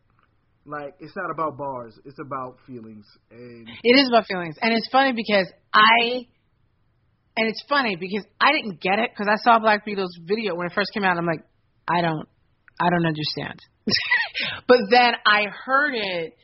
Like 0.67 0.95
it's 1.01 1.17
not 1.17 1.31
about 1.33 1.57
bars, 1.57 1.99
it's 2.05 2.19
about 2.21 2.59
feelings. 2.67 3.07
And 3.31 3.69
It 3.83 3.97
is 3.97 4.09
about 4.09 4.27
feelings, 4.27 4.57
and 4.61 4.75
it's 4.75 4.89
funny 4.93 5.13
because 5.13 5.51
I, 5.73 6.27
and 7.37 7.49
it's 7.49 7.65
funny 7.69 7.97
because 7.97 8.27
I 8.39 8.53
didn't 8.53 8.81
get 8.81 8.99
it 8.99 9.11
because 9.11 9.29
I 9.33 9.37
saw 9.43 9.59
Black 9.59 9.87
Beatles 9.87 10.13
video 10.27 10.55
when 10.55 10.67
it 10.67 10.75
first 10.75 10.91
came 10.93 11.05
out. 11.05 11.17
I'm 11.17 11.25
like, 11.25 11.41
I 11.89 12.03
don't, 12.03 12.29
I 12.79 12.91
don't 12.91 13.07
understand. 13.07 13.59
but 14.69 14.79
then 14.91 15.15
I 15.25 15.47
heard 15.65 15.95
it, 15.95 16.35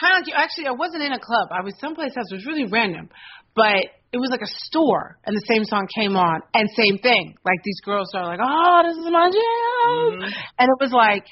kind 0.00 0.22
of 0.22 0.32
actually 0.34 0.66
I 0.66 0.72
wasn't 0.72 1.02
in 1.02 1.12
a 1.12 1.20
club. 1.20 1.48
I 1.52 1.60
was 1.62 1.74
someplace 1.78 2.16
else. 2.16 2.32
It 2.32 2.36
was 2.36 2.46
really 2.46 2.64
random, 2.64 3.10
but 3.54 3.84
it 4.12 4.18
was 4.18 4.30
like 4.30 4.40
a 4.40 4.52
store, 4.64 5.18
and 5.26 5.36
the 5.36 5.44
same 5.46 5.64
song 5.64 5.86
came 5.94 6.16
on, 6.16 6.40
and 6.54 6.68
same 6.76 6.98
thing. 6.98 7.34
Like 7.44 7.62
these 7.64 7.80
girls 7.84 8.08
are 8.14 8.24
like, 8.24 8.40
oh, 8.42 8.82
this 8.88 8.96
is 8.96 9.10
my 9.10 9.30
jam, 9.30 10.32
and 10.58 10.68
it 10.68 10.78
was 10.80 10.92
like. 10.92 11.24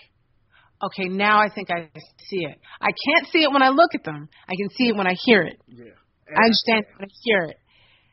Okay, 0.85 1.09
now 1.09 1.39
I 1.41 1.49
think 1.49 1.71
I 1.71 1.89
see 2.29 2.45
it. 2.45 2.59
I 2.83 2.89
can't 2.93 3.33
see 3.33 3.43
it 3.43 3.51
when 3.51 3.63
I 3.63 3.71
look 3.71 3.95
at 3.95 4.05
them. 4.05 4.29
I 4.47 4.53
can 4.61 4.69
see 4.77 4.89
it 4.89 4.95
when 4.95 5.07
I 5.07 5.15
hear 5.25 5.41
it. 5.41 5.57
yeah, 5.69 5.85
I 6.29 6.45
understand 6.45 6.85
when 6.99 7.09
I 7.09 7.13
hear 7.25 7.43
it. 7.45 7.57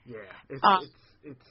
Yeah, 0.06 0.16
it's 0.50 0.62
Um, 0.64 0.80
it's 1.26 1.36
it's 1.36 1.48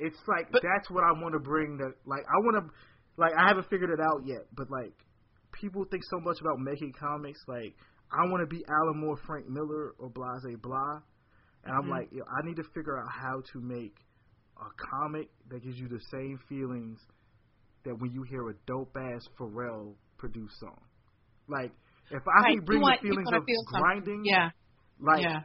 it's 0.00 0.18
like 0.28 0.50
But- 0.50 0.62
that's 0.62 0.90
what 0.90 1.04
I 1.04 1.12
want 1.22 1.34
to 1.34 1.38
bring. 1.38 1.76
That 1.78 1.92
like 2.06 2.24
I 2.26 2.38
want 2.42 2.66
to 2.66 2.72
like 3.16 3.32
I 3.38 3.46
haven't 3.46 3.68
figured 3.70 3.90
it 3.90 4.00
out 4.00 4.26
yet, 4.26 4.46
but 4.56 4.68
like 4.70 4.94
people 5.52 5.84
think 5.88 6.02
so 6.10 6.18
much 6.18 6.40
about 6.40 6.58
making 6.58 6.92
comics. 6.98 7.38
Like 7.46 7.74
I 8.14 8.24
want 8.30 8.48
to 8.48 8.54
be 8.56 8.64
Alan 8.68 9.00
Moore, 9.00 9.16
Frank 9.26 9.48
Miller, 9.48 9.94
or 9.98 10.08
Blase 10.08 10.56
Blah, 10.62 11.00
and 11.64 11.74
I'm 11.76 11.86
Mhm. 11.86 11.90
like 11.90 12.08
yo, 12.12 12.22
I 12.24 12.46
need 12.46 12.56
to 12.56 12.64
figure 12.74 12.96
out 12.98 13.10
how 13.10 13.42
to 13.52 13.60
make 13.60 13.96
a 14.56 14.70
comic 14.90 15.30
that 15.50 15.62
gives 15.64 15.78
you 15.78 15.88
the 15.88 16.00
same 16.12 16.38
feelings 16.48 17.00
that 17.84 17.94
when 17.98 18.12
you 18.12 18.22
hear 18.22 18.48
a 18.50 18.54
dope 18.66 18.96
ass 18.96 19.26
Pharrell 19.38 19.94
produced 20.16 20.58
song. 20.60 20.80
Like 21.48 21.72
if 22.10 22.22
I 22.28 22.42
Right, 22.42 22.56
can 22.56 22.64
bring 22.64 22.80
want- 22.80 23.00
the 23.02 23.08
feelings 23.08 23.28
of 23.32 23.44
feel 23.44 23.62
grinding, 23.64 24.24
Yeah, 24.24 24.50
like 25.00 25.20
yeah, 25.20 25.44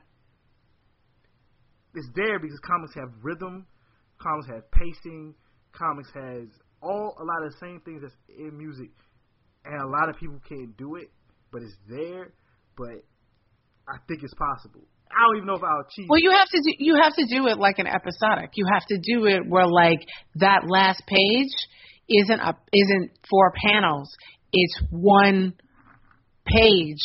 it's 1.96 2.10
there 2.16 2.40
because 2.40 2.60
comics 2.60 2.94
have 2.96 3.12
rhythm, 3.24 3.68
comics 4.20 4.48
have 4.48 4.70
pacing, 4.72 5.36
comics 5.72 6.12
has 6.14 6.48
all 6.82 7.16
a 7.20 7.24
lot 7.24 7.44
of 7.46 7.52
the 7.52 7.58
same 7.60 7.82
things 7.82 8.02
that's 8.02 8.16
in 8.30 8.58
music, 8.58 8.92
and 9.66 9.82
a 9.82 9.88
lot 9.88 10.08
of 10.10 10.16
people 10.18 10.40
can't 10.48 10.78
do 10.78 10.96
it, 10.96 11.12
but 11.52 11.62
it's 11.64 11.78
there. 11.88 12.34
But 12.80 13.04
I 13.90 13.98
think 14.08 14.24
it's 14.24 14.34
possible. 14.34 14.88
I 15.12 15.28
don't 15.28 15.38
even 15.38 15.48
know 15.48 15.56
if 15.56 15.64
I'll 15.64 15.84
achieve. 15.86 16.08
Well, 16.08 16.20
it. 16.20 16.24
you 16.24 16.32
have 16.32 16.48
to 16.48 16.62
do, 16.64 16.72
you 16.80 16.96
have 17.02 17.14
to 17.16 17.26
do 17.26 17.48
it 17.48 17.58
like 17.60 17.78
an 17.78 17.88
episodic. 17.88 18.52
You 18.56 18.66
have 18.72 18.86
to 18.88 18.98
do 18.98 19.26
it 19.26 19.42
where 19.46 19.68
like 19.68 20.00
that 20.36 20.62
last 20.66 21.04
page 21.06 21.52
isn't 22.08 22.40
a 22.40 22.56
isn't 22.72 23.12
four 23.30 23.52
panels. 23.68 24.16
It's 24.54 24.82
one 24.92 25.54
page 26.46 27.04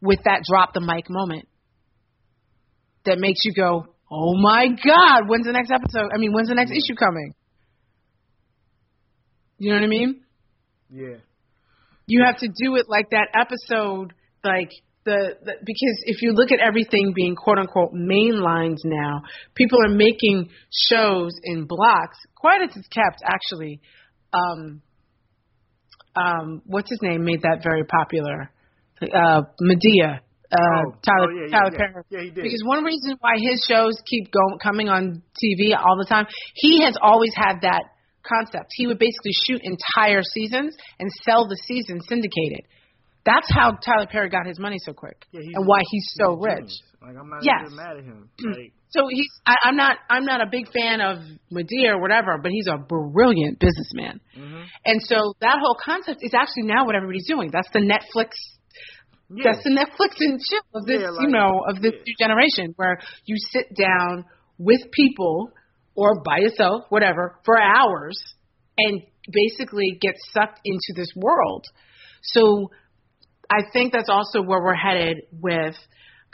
with 0.00 0.20
that 0.24 0.42
drop 0.48 0.72
the 0.72 0.80
mic 0.80 1.10
moment 1.10 1.48
that 3.06 3.18
makes 3.18 3.40
you 3.44 3.52
go, 3.54 3.86
"Oh 4.10 4.36
my 4.40 4.68
god, 4.68 5.22
when's 5.26 5.46
the 5.46 5.52
next 5.52 5.72
episode? 5.72 6.10
I 6.14 6.18
mean, 6.18 6.32
when's 6.32 6.48
the 6.48 6.54
next 6.54 6.70
issue 6.70 6.94
coming?" 6.94 7.34
You 9.58 9.70
know 9.70 9.76
what 9.76 9.84
I 9.84 9.88
mean? 9.88 10.20
yeah, 10.90 11.16
you 12.06 12.22
have 12.24 12.38
to 12.38 12.48
do 12.48 12.76
it 12.76 12.86
like 12.88 13.10
that 13.10 13.28
episode 13.34 14.12
like 14.44 14.70
the, 15.04 15.36
the 15.44 15.52
because 15.60 15.96
if 16.04 16.22
you 16.22 16.32
look 16.32 16.50
at 16.50 16.60
everything 16.60 17.12
being 17.14 17.36
quote 17.36 17.58
unquote 17.58 17.92
main 17.92 18.40
lines 18.40 18.82
now 18.84 19.22
people 19.54 19.78
are 19.86 19.94
making 19.94 20.48
shows 20.88 21.32
in 21.44 21.66
blocks 21.66 22.18
quite 22.34 22.62
as 22.62 22.70
it's 22.76 22.88
kept 22.88 23.22
actually 23.24 23.80
um 24.32 24.82
um 26.16 26.62
what's 26.66 26.90
his 26.90 27.00
name 27.02 27.24
made 27.24 27.42
that 27.42 27.60
very 27.62 27.84
popular 27.84 28.50
uh 29.02 29.42
medea 29.60 30.20
uh 30.52 30.56
Oh, 30.56 30.94
Tyler, 31.02 31.26
oh, 31.26 31.34
yeah, 31.34 31.42
yeah, 31.42 31.50
Tyler 31.50 31.70
yeah. 31.72 31.78
Perry. 31.78 32.04
Yeah, 32.10 32.20
he 32.20 32.30
did. 32.30 32.44
Because 32.44 32.62
one 32.64 32.84
reason 32.84 33.16
why 33.20 33.34
his 33.38 33.66
shows 33.68 34.00
keep 34.06 34.30
going 34.30 34.58
coming 34.62 34.88
on 34.88 35.22
TV 35.34 35.74
all 35.76 35.98
the 35.98 36.06
time, 36.08 36.26
he 36.54 36.84
has 36.84 36.96
always 37.02 37.32
had 37.34 37.62
that 37.62 37.82
concept. 38.22 38.70
He 38.70 38.86
would 38.86 38.98
basically 38.98 39.32
shoot 39.46 39.60
entire 39.62 40.22
seasons 40.22 40.76
and 41.00 41.10
sell 41.24 41.48
the 41.48 41.58
season 41.66 42.00
syndicated. 42.08 42.66
That's 43.24 43.48
how 43.50 43.72
Tyler 43.72 44.06
Perry 44.10 44.28
got 44.28 44.46
his 44.46 44.58
money 44.58 44.76
so 44.78 44.92
quick, 44.92 45.24
yeah, 45.32 45.40
he's 45.42 45.54
and 45.56 45.66
why 45.66 45.80
he's 45.90 46.06
so 46.20 46.32
a 46.32 46.36
rich. 46.40 46.56
genius. 46.58 46.82
Like 47.00 47.16
I'm 47.18 47.28
not 47.28 47.40
Yes. 47.42 47.60
even 47.66 47.76
mad 47.76 47.96
at 47.96 48.04
him. 48.04 48.28
Like 48.44 48.72
So 48.90 49.08
he's 49.10 49.28
I, 49.46 49.54
I'm 49.64 49.76
not 49.76 49.96
I'm 50.10 50.24
not 50.24 50.40
a 50.40 50.46
big 50.50 50.70
fan 50.72 51.00
of 51.00 51.18
Medea 51.50 51.96
or 51.96 52.00
whatever, 52.00 52.38
but 52.42 52.50
he's 52.52 52.66
a 52.68 52.76
brilliant 52.78 53.58
businessman. 53.58 54.20
mhm. 54.36 54.64
And 54.84 55.00
so 55.02 55.34
that 55.40 55.56
whole 55.58 55.76
concept 55.82 56.20
is 56.22 56.32
actually 56.34 56.64
now 56.64 56.84
what 56.86 56.94
everybody's 56.94 57.26
doing. 57.26 57.50
That's 57.52 57.68
the 57.72 57.80
Netflix 57.80 58.28
yeah, 59.30 59.44
that's 59.52 59.64
the 59.64 59.70
Netflix 59.70 60.16
and 60.20 60.38
chill 60.38 60.60
of 60.74 60.86
this, 60.86 61.00
Yeah, 61.00 61.08
you 61.20 61.28
know, 61.28 61.62
of 61.68 61.80
this 61.80 61.92
new 62.06 62.14
generation 62.18 62.74
where 62.76 62.98
you 63.24 63.36
sit 63.38 63.74
down 63.76 64.24
with 64.58 64.80
people 64.92 65.50
or 65.94 66.22
by 66.22 66.38
yourself, 66.38 66.84
whatever, 66.90 67.38
for 67.44 67.58
hours 67.60 68.16
and 68.76 69.00
basically 69.32 69.96
get 70.00 70.14
sucked 70.32 70.60
into 70.64 70.92
this 70.94 71.08
world. 71.16 71.64
So 72.22 72.70
I 73.54 73.70
think 73.72 73.92
that's 73.92 74.08
also 74.08 74.42
where 74.42 74.62
we're 74.62 74.74
headed 74.74 75.22
with 75.30 75.76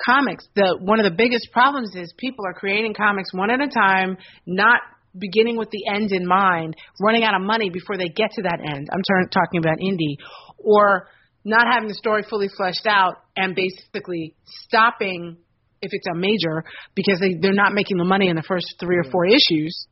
comics. 0.05 0.49
The 0.55 0.79
one 0.81 0.99
of 0.99 1.05
the 1.05 1.17
biggest 1.17 1.49
problems 1.53 1.95
is 1.95 2.13
people 2.17 2.47
are 2.47 2.55
creating 2.55 2.95
comics 2.95 3.33
one 3.33 3.51
at 3.51 3.61
a 3.61 3.69
time, 3.69 4.17
not 4.47 4.81
beginning 5.19 5.59
with 5.59 5.71
the 5.71 5.87
end 5.93 6.13
in 6.13 6.27
mind, 6.27 6.77
running 7.01 7.25
out 7.25 7.35
of 7.35 7.43
money 7.43 7.69
before 7.69 7.99
they 7.99 8.09
get 8.09 8.31
to 8.33 8.43
that 8.43 8.61
end. 8.61 8.89
I'm 8.93 9.03
turn, 9.03 9.29
talking 9.29 9.61
about 9.61 9.79
indie 9.79 10.17
or 10.57 11.09
not 11.45 11.67
having 11.71 11.89
the 11.89 11.95
story 11.95 12.25
fully 12.29 12.49
fleshed 12.49 12.87
out 12.87 13.17
and 13.37 13.55
basically 13.55 14.35
stopping 14.47 15.37
if 15.83 15.91
it's 15.93 16.07
a 16.07 16.15
major 16.15 16.65
because 16.95 17.19
they 17.21 17.35
they're 17.41 17.53
not 17.53 17.73
making 17.73 17.97
the 17.97 18.05
money 18.05 18.29
in 18.29 18.37
the 18.37 18.43
first 18.43 18.77
three 18.79 18.97
or 18.97 19.05
mm. 19.05 19.13
four 19.13 19.27
issues. 19.27 19.87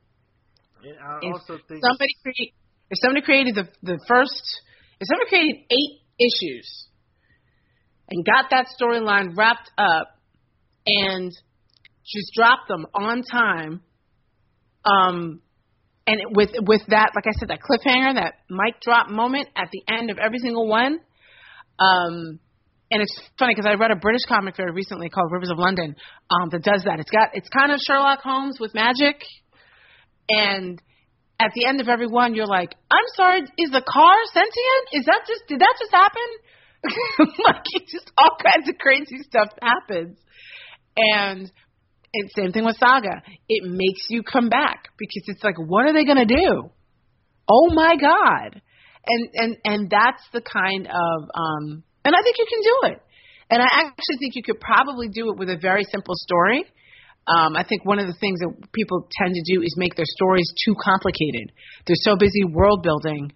And 0.82 0.96
I 0.98 1.18
If 1.22 1.32
also 1.34 1.58
think 1.68 1.82
somebody 1.84 2.14
create, 2.22 2.54
if 2.90 2.98
somebody 3.02 3.22
created 3.22 3.54
the 3.54 3.68
the 3.82 3.98
first 4.06 4.44
if 5.00 5.06
somebody 5.08 5.28
created 5.28 5.56
eight 5.70 6.00
issues 6.18 6.88
and 8.10 8.24
got 8.24 8.46
that 8.50 8.66
storyline 8.80 9.36
wrapped 9.36 9.70
up 9.78 10.08
and 10.86 11.30
just 12.04 12.32
dropped 12.34 12.68
them 12.68 12.86
on 12.94 13.22
time 13.22 13.82
um 14.84 15.40
and 16.06 16.20
with 16.34 16.50
with 16.66 16.82
that 16.88 17.12
like 17.14 17.26
I 17.26 17.38
said 17.38 17.48
that 17.48 17.60
cliffhanger 17.60 18.14
that 18.14 18.34
mic 18.48 18.80
drop 18.80 19.10
moment 19.10 19.48
at 19.56 19.68
the 19.72 19.82
end 19.92 20.10
of 20.10 20.18
every 20.18 20.38
single 20.38 20.66
one 20.66 21.00
um 21.78 22.40
and 22.90 23.02
it's 23.02 23.20
funny 23.38 23.54
because 23.54 23.68
I 23.68 23.74
read 23.74 23.90
a 23.90 23.96
British 23.96 24.24
comic 24.26 24.56
very 24.56 24.72
recently 24.72 25.08
called 25.10 25.30
Rivers 25.30 25.50
of 25.50 25.58
London 25.58 25.94
um, 26.30 26.48
that 26.50 26.62
does 26.62 26.84
that. 26.84 27.00
It's 27.00 27.10
got 27.10 27.30
it's 27.34 27.48
kind 27.48 27.72
of 27.72 27.80
Sherlock 27.80 28.20
Holmes 28.22 28.56
with 28.58 28.74
magic, 28.74 29.20
and 30.28 30.80
at 31.38 31.52
the 31.54 31.66
end 31.66 31.80
of 31.80 31.88
every 31.88 32.06
one, 32.06 32.34
you're 32.34 32.46
like, 32.46 32.74
I'm 32.90 33.08
sorry, 33.14 33.42
is 33.42 33.70
the 33.70 33.84
car 33.84 34.16
sentient? 34.32 34.84
Is 34.92 35.04
that 35.04 35.20
just 35.26 35.42
did 35.48 35.60
that 35.60 35.74
just 35.78 35.92
happen? 35.92 36.28
like 37.18 37.64
just 37.90 38.10
all 38.16 38.36
kinds 38.42 38.68
of 38.68 38.78
crazy 38.78 39.22
stuff 39.22 39.48
happens, 39.60 40.18
and 40.96 41.50
and 42.14 42.30
same 42.36 42.52
thing 42.52 42.64
with 42.64 42.76
Saga. 42.78 43.22
It 43.48 43.68
makes 43.68 44.06
you 44.08 44.22
come 44.22 44.48
back 44.48 44.88
because 44.98 45.24
it's 45.26 45.44
like, 45.44 45.56
what 45.58 45.86
are 45.86 45.92
they 45.92 46.04
gonna 46.04 46.26
do? 46.26 46.70
Oh 47.50 47.74
my 47.74 47.96
god! 48.00 48.62
And 49.06 49.28
and 49.34 49.56
and 49.64 49.90
that's 49.90 50.22
the 50.32 50.40
kind 50.40 50.86
of 50.86 51.22
um, 51.34 51.82
and 52.04 52.14
I 52.14 52.22
think 52.22 52.36
you 52.38 52.46
can 52.48 52.62
do 52.62 52.94
it. 52.94 53.02
And 53.50 53.62
I 53.62 53.66
actually 53.80 54.18
think 54.20 54.36
you 54.36 54.42
could 54.42 54.60
probably 54.60 55.08
do 55.08 55.30
it 55.30 55.38
with 55.38 55.48
a 55.48 55.56
very 55.56 55.84
simple 55.84 56.14
story. 56.14 56.64
Um, 57.26 57.56
I 57.56 57.64
think 57.64 57.84
one 57.84 57.98
of 57.98 58.06
the 58.06 58.16
things 58.20 58.40
that 58.40 58.72
people 58.72 59.08
tend 59.20 59.34
to 59.34 59.54
do 59.54 59.62
is 59.62 59.74
make 59.76 59.94
their 59.94 60.08
stories 60.08 60.50
too 60.64 60.74
complicated. 60.82 61.52
They're 61.86 62.00
so 62.00 62.16
busy 62.16 62.44
world 62.44 62.82
building 62.82 63.32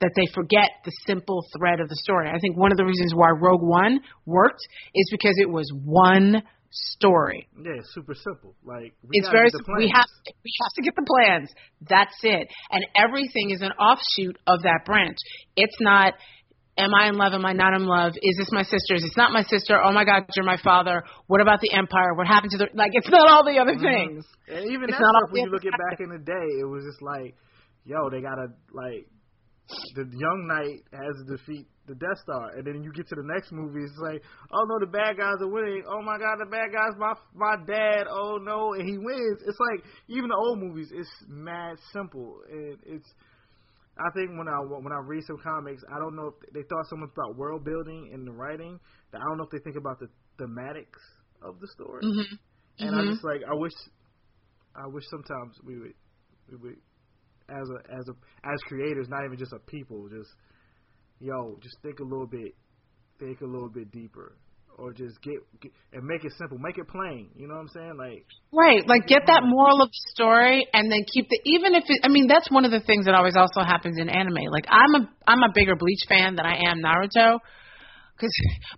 that 0.00 0.10
they 0.16 0.26
forget 0.34 0.70
the 0.84 0.92
simple 1.06 1.44
thread 1.56 1.80
of 1.80 1.88
the 1.88 1.96
story. 1.96 2.28
I 2.28 2.38
think 2.38 2.56
one 2.56 2.72
of 2.72 2.78
the 2.78 2.84
reasons 2.84 3.14
why 3.14 3.30
Rogue 3.30 3.62
One 3.62 4.00
worked 4.26 4.60
is 4.94 5.08
because 5.10 5.34
it 5.38 5.48
was 5.48 5.70
one 5.84 6.42
story. 6.70 7.48
yeah, 7.56 7.78
it's 7.78 7.94
super 7.94 8.14
simple. 8.14 8.54
Like 8.64 8.94
we 9.02 9.10
It's 9.12 9.28
very 9.28 9.48
simple. 9.50 9.74
we 9.78 9.92
have 9.94 10.06
we 10.26 10.50
have 10.62 10.72
to 10.74 10.82
get 10.82 10.94
the 10.96 11.06
plans. 11.06 11.50
That's 11.88 12.16
it. 12.22 12.48
And 12.70 12.84
everything 12.96 13.50
is 13.50 13.62
an 13.62 13.70
offshoot 13.72 14.36
of 14.46 14.62
that 14.62 14.80
branch. 14.84 15.18
It's 15.56 15.76
not 15.80 16.14
am 16.76 16.92
I 16.92 17.08
in 17.08 17.14
love? 17.14 17.32
Am 17.32 17.46
I 17.46 17.52
not 17.52 17.74
in 17.74 17.86
love? 17.86 18.12
Is 18.20 18.36
this 18.36 18.48
my 18.50 18.62
sister? 18.62 18.94
Is 18.94 19.02
this 19.02 19.16
not 19.16 19.32
my 19.32 19.42
sister? 19.42 19.78
Oh 19.80 19.92
my 19.92 20.04
God, 20.04 20.24
you're 20.34 20.44
my 20.44 20.58
father. 20.62 21.04
What 21.28 21.40
about 21.40 21.60
the 21.60 21.72
empire? 21.72 22.14
What 22.14 22.26
happened 22.26 22.52
to 22.52 22.58
the 22.58 22.68
like? 22.74 22.90
It's 22.92 23.08
not 23.08 23.30
all 23.30 23.44
the 23.44 23.58
other 23.58 23.74
mm-hmm. 23.74 24.18
things. 24.18 24.26
And 24.48 24.66
even 24.70 24.90
It's 24.90 24.98
that 24.98 25.14
stuff, 25.14 25.30
when 25.30 25.44
you 25.44 25.50
look 25.50 25.64
at 25.64 25.72
back 25.90 26.00
in 26.00 26.10
the 26.10 26.18
day, 26.18 26.48
it 26.60 26.68
was 26.68 26.84
just 26.84 27.02
like, 27.02 27.36
yo, 27.84 28.10
they 28.10 28.20
gotta 28.20 28.48
like 28.72 29.06
the 29.94 30.04
young 30.04 30.46
knight 30.46 30.82
has 30.92 31.14
to 31.24 31.36
defeat 31.36 31.66
the 31.86 31.94
Death 31.94 32.18
Star, 32.22 32.50
and 32.56 32.66
then 32.66 32.82
you 32.82 32.92
get 32.92 33.08
to 33.08 33.14
the 33.14 33.24
next 33.24 33.52
movie, 33.52 33.84
it's 33.84 33.98
like, 33.98 34.22
oh 34.52 34.64
no, 34.68 34.78
the 34.80 34.90
bad 34.90 35.16
guys 35.18 35.40
are 35.40 35.48
winning. 35.48 35.84
Oh 35.88 36.02
my 36.02 36.18
god, 36.18 36.38
the 36.40 36.50
bad 36.50 36.72
guys, 36.72 36.92
my 36.98 37.14
my 37.34 37.56
dad. 37.66 38.06
Oh 38.10 38.38
no, 38.40 38.72
and 38.74 38.88
he 38.88 38.98
wins. 38.98 39.40
It's 39.46 39.58
like 39.72 39.84
even 40.08 40.28
the 40.28 40.36
old 40.36 40.60
movies, 40.60 40.90
it's 40.92 41.10
mad 41.28 41.76
simple, 41.92 42.40
and 42.50 42.78
it's. 42.84 43.08
I 43.96 44.10
think 44.14 44.30
when 44.36 44.48
I 44.48 44.58
when 44.58 44.92
I 44.92 45.00
read 45.06 45.24
some 45.24 45.38
comics, 45.38 45.82
I 45.94 45.98
don't 45.98 46.16
know 46.16 46.34
if 46.34 46.52
they 46.52 46.62
thought 46.62 46.86
so 46.88 46.96
much 46.96 47.10
about 47.12 47.36
world 47.36 47.64
building 47.64 48.10
and 48.12 48.26
the 48.26 48.32
writing 48.32 48.80
that 49.12 49.20
I 49.20 49.24
don't 49.28 49.38
know 49.38 49.44
if 49.44 49.50
they 49.50 49.62
think 49.62 49.76
about 49.76 50.00
the 50.00 50.08
thematics 50.40 51.00
of 51.42 51.60
the 51.60 51.68
story. 51.68 52.02
Mhm. 52.02 52.38
And 52.80 52.90
I 52.96 53.02
Mhm. 53.02 53.08
just 53.12 53.22
like 53.24 53.42
I 53.48 53.54
wish, 53.54 53.72
I 54.74 54.86
wish 54.88 55.04
sometimes 55.10 55.60
we 55.64 55.78
would, 55.78 55.94
we 56.50 56.56
would, 56.56 56.78
as 57.48 57.68
a 57.68 57.92
as 57.92 58.08
a 58.08 58.14
as 58.46 58.58
creators, 58.66 59.08
not 59.08 59.24
even 59.24 59.38
just 59.38 59.52
a 59.52 59.58
people, 59.58 60.08
just 60.08 60.30
yo, 61.20 61.56
just 61.62 61.76
think 61.82 62.00
a 62.00 62.04
little 62.04 62.26
bit, 62.26 62.54
think 63.18 63.40
a 63.40 63.46
little 63.46 63.68
bit 63.68 63.90
deeper, 63.92 64.36
or 64.78 64.92
just 64.92 65.20
get, 65.22 65.34
get 65.60 65.72
and 65.92 66.04
make 66.04 66.24
it 66.24 66.32
simple, 66.38 66.58
make 66.58 66.78
it 66.78 66.88
plain. 66.88 67.30
You 67.36 67.48
know 67.48 67.54
what 67.54 67.60
I'm 67.60 67.68
saying? 67.68 67.96
Like 67.98 68.26
Right, 68.52 68.86
like 68.86 69.06
get 69.06 69.22
that 69.26 69.42
moral 69.44 69.82
of 69.82 69.88
the 69.88 70.02
story, 70.14 70.66
and 70.72 70.90
then 70.90 71.00
keep 71.12 71.28
the 71.28 71.40
even 71.44 71.74
if 71.74 71.84
it, 71.86 72.00
I 72.02 72.08
mean 72.08 72.26
that's 72.28 72.50
one 72.50 72.64
of 72.64 72.70
the 72.70 72.80
things 72.80 73.06
that 73.06 73.14
always 73.14 73.36
also 73.36 73.60
happens 73.60 73.98
in 73.98 74.08
anime. 74.08 74.50
Like 74.50 74.66
I'm 74.68 75.02
a 75.02 75.10
I'm 75.26 75.42
a 75.42 75.52
bigger 75.54 75.76
Bleach 75.76 76.04
fan 76.08 76.36
than 76.36 76.46
I 76.46 76.70
am 76.70 76.80
Naruto, 76.82 77.40
because 78.14 78.30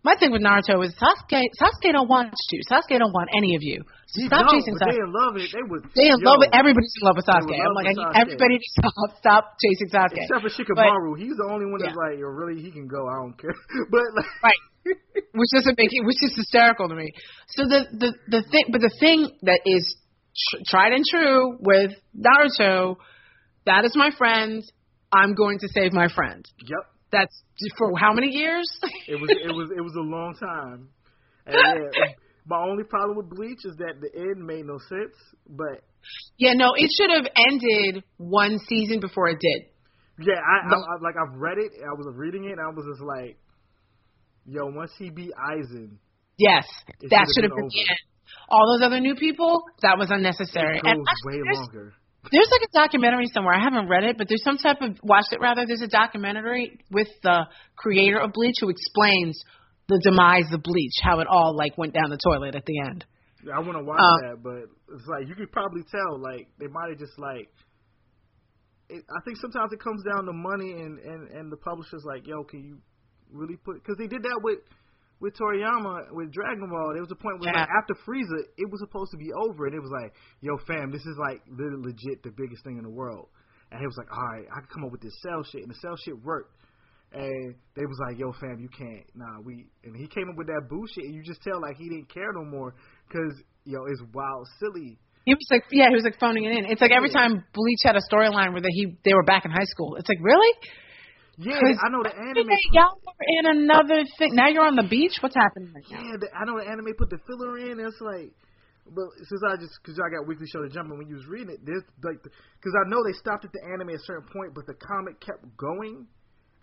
my 0.02 0.16
thing 0.16 0.32
with 0.32 0.40
Naruto 0.42 0.80
is 0.84 0.96
Sasuke 0.96 1.44
Sasuke 1.60 1.92
don't 1.92 2.08
want 2.08 2.32
to. 2.32 2.56
Sasuke 2.72 2.98
don't 2.98 3.12
want 3.12 3.28
any 3.36 3.54
of 3.54 3.62
you. 3.62 3.84
So 4.08 4.22
he 4.22 4.26
stop 4.28 4.48
chasing 4.50 4.74
but 4.80 4.88
they 4.88 4.96
in 4.96 5.12
love 5.12 5.36
it. 5.36 5.52
They 5.52 5.64
would. 5.68 5.82
They 5.94 6.08
in 6.08 6.18
yo, 6.20 6.30
love 6.30 6.38
with 6.40 6.52
everybody's 6.56 6.94
in 7.00 7.04
love 7.06 7.16
with 7.20 7.26
Sasuke. 7.26 7.52
I'm 7.52 7.74
like 7.76 7.86
I 7.86 7.92
with 7.92 7.98
need 8.00 8.08
Sasuke. 8.08 8.22
everybody 8.24 8.56
to 8.58 8.68
stop 8.80 9.08
stop 9.20 9.42
chasing 9.60 9.88
Sasuke. 9.92 10.24
Except 10.24 10.40
for 10.40 10.50
Shikamaru, 10.50 11.18
he's 11.20 11.36
the 11.36 11.48
only 11.52 11.66
one 11.68 11.80
that's 11.84 11.92
Yeah. 11.92 12.08
like, 12.10 12.18
yo, 12.18 12.26
really, 12.32 12.62
he 12.62 12.70
can 12.72 12.88
go. 12.88 13.04
I 13.08 13.20
don't 13.20 13.36
care. 13.36 13.54
But 13.92 14.04
like, 14.16 14.32
right 14.42 14.62
which 14.86 15.50
doesn't 15.52 15.76
make 15.76 15.90
it 15.90 16.06
which 16.06 16.16
is 16.22 16.32
hysterical 16.36 16.88
to 16.88 16.94
me 16.94 17.10
so 17.48 17.64
the 17.64 17.86
the 17.98 18.12
the 18.28 18.44
thing 18.52 18.64
but 18.70 18.80
the 18.80 18.94
thing 19.00 19.28
that 19.42 19.58
is 19.66 19.96
tr- 20.48 20.62
tried 20.68 20.92
and 20.92 21.04
true 21.10 21.58
with 21.60 21.90
naruto 22.16 22.94
that 23.64 23.84
is 23.84 23.92
my 23.96 24.10
friend 24.16 24.62
i'm 25.12 25.34
going 25.34 25.58
to 25.58 25.66
save 25.74 25.92
my 25.92 26.06
friend 26.06 26.44
yep, 26.62 26.86
that's 27.10 27.42
for 27.78 27.96
how 27.98 28.12
many 28.12 28.28
years 28.28 28.68
it 29.08 29.20
was 29.20 29.30
it 29.30 29.54
was 29.54 29.70
it 29.76 29.80
was 29.80 29.94
a 29.96 30.00
long 30.00 30.34
time. 30.38 30.88
And 31.46 31.54
yeah, 31.54 32.12
my 32.46 32.58
only 32.58 32.84
problem 32.84 33.16
with 33.16 33.30
Bleach 33.30 33.64
is 33.64 33.76
that 33.78 34.00
the 34.00 34.10
end 34.18 34.44
made 34.44 34.66
no 34.66 34.78
sense. 34.88 35.14
But 35.48 35.82
yeah 36.38 36.52
no 36.54 36.72
it 36.76 36.90
should 36.96 37.10
have 37.10 37.26
ended 37.36 38.04
one 38.16 38.58
season 38.68 39.00
before 39.00 39.28
it 39.28 39.38
did 39.40 39.70
Yeah, 40.18 40.34
I. 40.34 40.68
I, 40.68 40.74
I 40.74 40.94
like 41.02 41.14
I've 41.16 41.36
read 41.38 41.58
it. 41.58 41.72
I 41.82 41.94
was 41.94 42.06
reading 42.14 42.44
it, 42.44 42.52
and 42.52 42.60
I 42.60 42.70
was 42.74 42.86
just 42.88 43.02
like, 43.02 43.38
"Yo, 44.46 44.66
once 44.66 44.92
he 44.98 45.10
beat 45.10 45.32
Aizen, 45.50 45.98
yes 46.38 46.66
that 47.10 47.26
should 47.34 47.44
have 47.44 47.56
been 47.56 47.68
been 47.68 47.96
all 48.48 48.74
those 48.74 48.86
other 48.86 49.00
new 49.00 49.14
people 49.14 49.64
that 49.82 49.98
was 49.98 50.10
unnecessary 50.10 50.78
it 50.78 50.84
goes 50.84 50.92
and 50.92 51.06
way 51.24 51.40
longer." 51.54 51.94
There's 52.30 52.48
like 52.50 52.68
a 52.68 52.72
documentary 52.72 53.26
somewhere. 53.32 53.54
I 53.54 53.62
haven't 53.62 53.88
read 53.88 54.04
it, 54.04 54.18
but 54.18 54.28
there's 54.28 54.42
some 54.42 54.58
type 54.58 54.80
of 54.80 54.98
watched 55.02 55.32
it 55.32 55.40
rather. 55.40 55.64
There's 55.66 55.82
a 55.82 55.88
documentary 55.88 56.78
with 56.90 57.08
the 57.22 57.46
creator 57.76 58.18
of 58.18 58.32
Bleach 58.32 58.56
who 58.60 58.68
explains 58.68 59.42
the 59.88 60.00
demise 60.02 60.52
of 60.52 60.62
Bleach, 60.62 60.94
how 61.02 61.20
it 61.20 61.28
all 61.28 61.56
like 61.56 61.78
went 61.78 61.94
down 61.94 62.10
the 62.10 62.18
toilet 62.18 62.54
at 62.54 62.64
the 62.66 62.80
end. 62.80 63.04
Yeah, 63.44 63.54
I 63.56 63.60
want 63.60 63.78
to 63.78 63.84
watch 63.84 64.00
Uh, 64.00 64.16
that, 64.28 64.42
but 64.42 64.66
it's 64.94 65.06
like 65.06 65.28
you 65.28 65.34
could 65.34 65.52
probably 65.52 65.82
tell, 65.90 66.18
like 66.20 66.48
they 66.58 66.66
might 66.66 66.90
have 66.90 66.98
just 66.98 67.18
like. 67.18 67.48
It, 68.88 69.04
I 69.10 69.20
think 69.24 69.36
sometimes 69.38 69.72
it 69.72 69.80
comes 69.80 70.02
down 70.02 70.26
to 70.26 70.32
money, 70.32 70.72
and 70.72 70.98
and 70.98 71.30
and 71.30 71.52
the 71.52 71.56
publishers 71.56 72.02
like, 72.04 72.26
"Yo, 72.26 72.44
can 72.44 72.62
you 72.62 72.78
really 73.30 73.56
put?" 73.56 73.82
Because 73.82 73.96
they 73.98 74.06
did 74.06 74.22
that 74.22 74.40
with 74.42 74.58
with 75.20 75.34
Toriyama 75.36 76.12
with 76.12 76.32
Dragon 76.32 76.68
Ball. 76.68 76.92
There 76.92 77.02
was 77.02 77.10
a 77.10 77.16
point 77.16 77.40
where 77.40 77.52
Yeah. 77.52 77.60
like, 77.60 77.68
after 77.70 77.94
Frieza, 78.04 78.38
it 78.58 78.68
was 78.70 78.80
supposed 78.80 79.10
to 79.12 79.16
be 79.16 79.32
over, 79.32 79.66
and 79.66 79.74
it 79.74 79.80
was 79.80 79.90
like, 79.90 80.12
"Yo, 80.40 80.56
fam, 80.66 80.90
this 80.90 81.04
is 81.06 81.16
like 81.18 81.40
the 81.46 81.76
legit 81.80 82.22
the 82.22 82.30
biggest 82.30 82.64
thing 82.64 82.76
in 82.78 82.84
the 82.84 82.90
world." 82.90 83.28
And 83.70 83.80
he 83.80 83.86
was 83.86 83.96
like, 83.96 84.10
"All 84.12 84.22
right, 84.28 84.46
I 84.52 84.60
can 84.60 84.68
come 84.72 84.84
up 84.84 84.92
with 84.92 85.00
this 85.00 85.16
cell 85.22 85.42
shit," 85.42 85.62
and 85.62 85.70
the 85.70 85.78
cell 85.80 85.96
shit 85.96 86.16
worked. 86.22 86.52
And 87.12 87.54
they 87.74 87.86
was 87.86 87.98
like, 88.06 88.18
"Yo, 88.18 88.32
fam, 88.32 88.58
you 88.60 88.68
can't." 88.68 89.06
Nah, 89.14 89.40
we. 89.40 89.66
And 89.84 89.96
he 89.96 90.06
came 90.06 90.28
up 90.28 90.36
with 90.36 90.48
that 90.48 90.68
bullshit, 90.68 91.04
and 91.04 91.14
you 91.14 91.22
just 91.22 91.42
tell 91.42 91.60
like 91.60 91.76
he 91.76 91.88
didn't 91.88 92.08
care 92.12 92.32
no 92.32 92.44
more, 92.44 92.74
cause 93.10 93.42
yo, 93.64 93.84
it's 93.86 94.02
wild, 94.12 94.46
silly. 94.60 94.98
He 95.24 95.34
was 95.34 95.48
like, 95.50 95.64
yeah, 95.72 95.88
he 95.88 95.94
was 95.94 96.04
like 96.04 96.20
phoning 96.20 96.44
it 96.44 96.52
in. 96.56 96.66
It's 96.66 96.80
like 96.80 96.92
every 96.92 97.08
Yeah. 97.10 97.26
time 97.26 97.44
Bleach 97.52 97.80
had 97.84 97.96
a 97.96 98.00
storyline 98.12 98.52
where 98.52 98.60
they, 98.60 98.70
he 98.70 98.96
they 99.04 99.12
were 99.14 99.24
back 99.24 99.44
in 99.44 99.50
high 99.50 99.64
school. 99.66 99.96
It's 99.96 100.08
like 100.08 100.18
really? 100.22 100.52
Yeah, 101.38 101.60
I 101.60 101.88
know 101.92 102.02
the 102.02 102.16
anime. 102.16 102.48
Y'all 102.72 102.96
were 103.04 103.26
in 103.28 103.44
another 103.60 104.04
thing. 104.18 104.34
Now 104.34 104.48
you're 104.48 104.64
on 104.64 104.76
the 104.76 104.88
beach. 104.88 105.20
What's 105.20 105.36
happening 105.36 105.72
right 105.74 105.84
now? 105.90 106.00
Yeah, 106.00 106.16
the, 106.16 106.28
I 106.32 106.44
know 106.48 106.56
the 106.58 106.64
anime 106.68 106.96
put 106.96 107.10
the 107.10 107.20
filler 107.28 107.58
in. 107.58 107.76
It's 107.78 108.00
like, 108.00 108.32
but 108.88 109.04
since 109.20 109.42
I 109.44 109.56
just 109.60 109.76
because 109.82 110.00
I 110.00 110.08
got 110.08 110.26
weekly 110.26 110.46
show 110.48 110.62
to 110.62 110.70
jump, 110.72 110.88
and 110.90 110.98
when 110.98 111.08
you 111.08 111.16
was 111.16 111.26
reading 111.28 111.52
it, 111.52 111.60
there's 111.64 111.84
like 112.02 112.22
because 112.22 112.74
I 112.80 112.88
know 112.88 113.04
they 113.04 113.12
stopped 113.20 113.44
at 113.44 113.52
the 113.52 113.60
anime 113.68 113.90
at 113.92 114.00
a 114.00 114.06
certain 114.08 114.28
point, 114.32 114.54
but 114.56 114.64
the 114.64 114.74
comic 114.80 115.20
kept 115.20 115.44
going, 115.60 116.06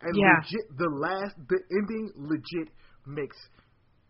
and 0.01 0.11
Yeah. 0.17 0.41
legit 0.41 0.65
the 0.77 0.89
last 0.89 1.35
the 1.49 1.59
ending 1.69 2.09
legit 2.17 2.73
makes 3.05 3.37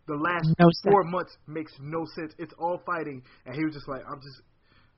the 0.06 0.16
last 0.16 0.48
No 0.58 0.68
four 0.84 1.02
sense. 1.04 1.12
months 1.12 1.36
makes 1.46 1.72
no 1.80 2.04
sense. 2.16 2.32
It's 2.38 2.54
all 2.56 2.80
fighting, 2.86 3.20
and 3.44 3.52
he 3.54 3.64
was 3.64 3.74
just 3.74 3.88
like, 3.88 4.02
I'm 4.08 4.20
just 4.20 4.40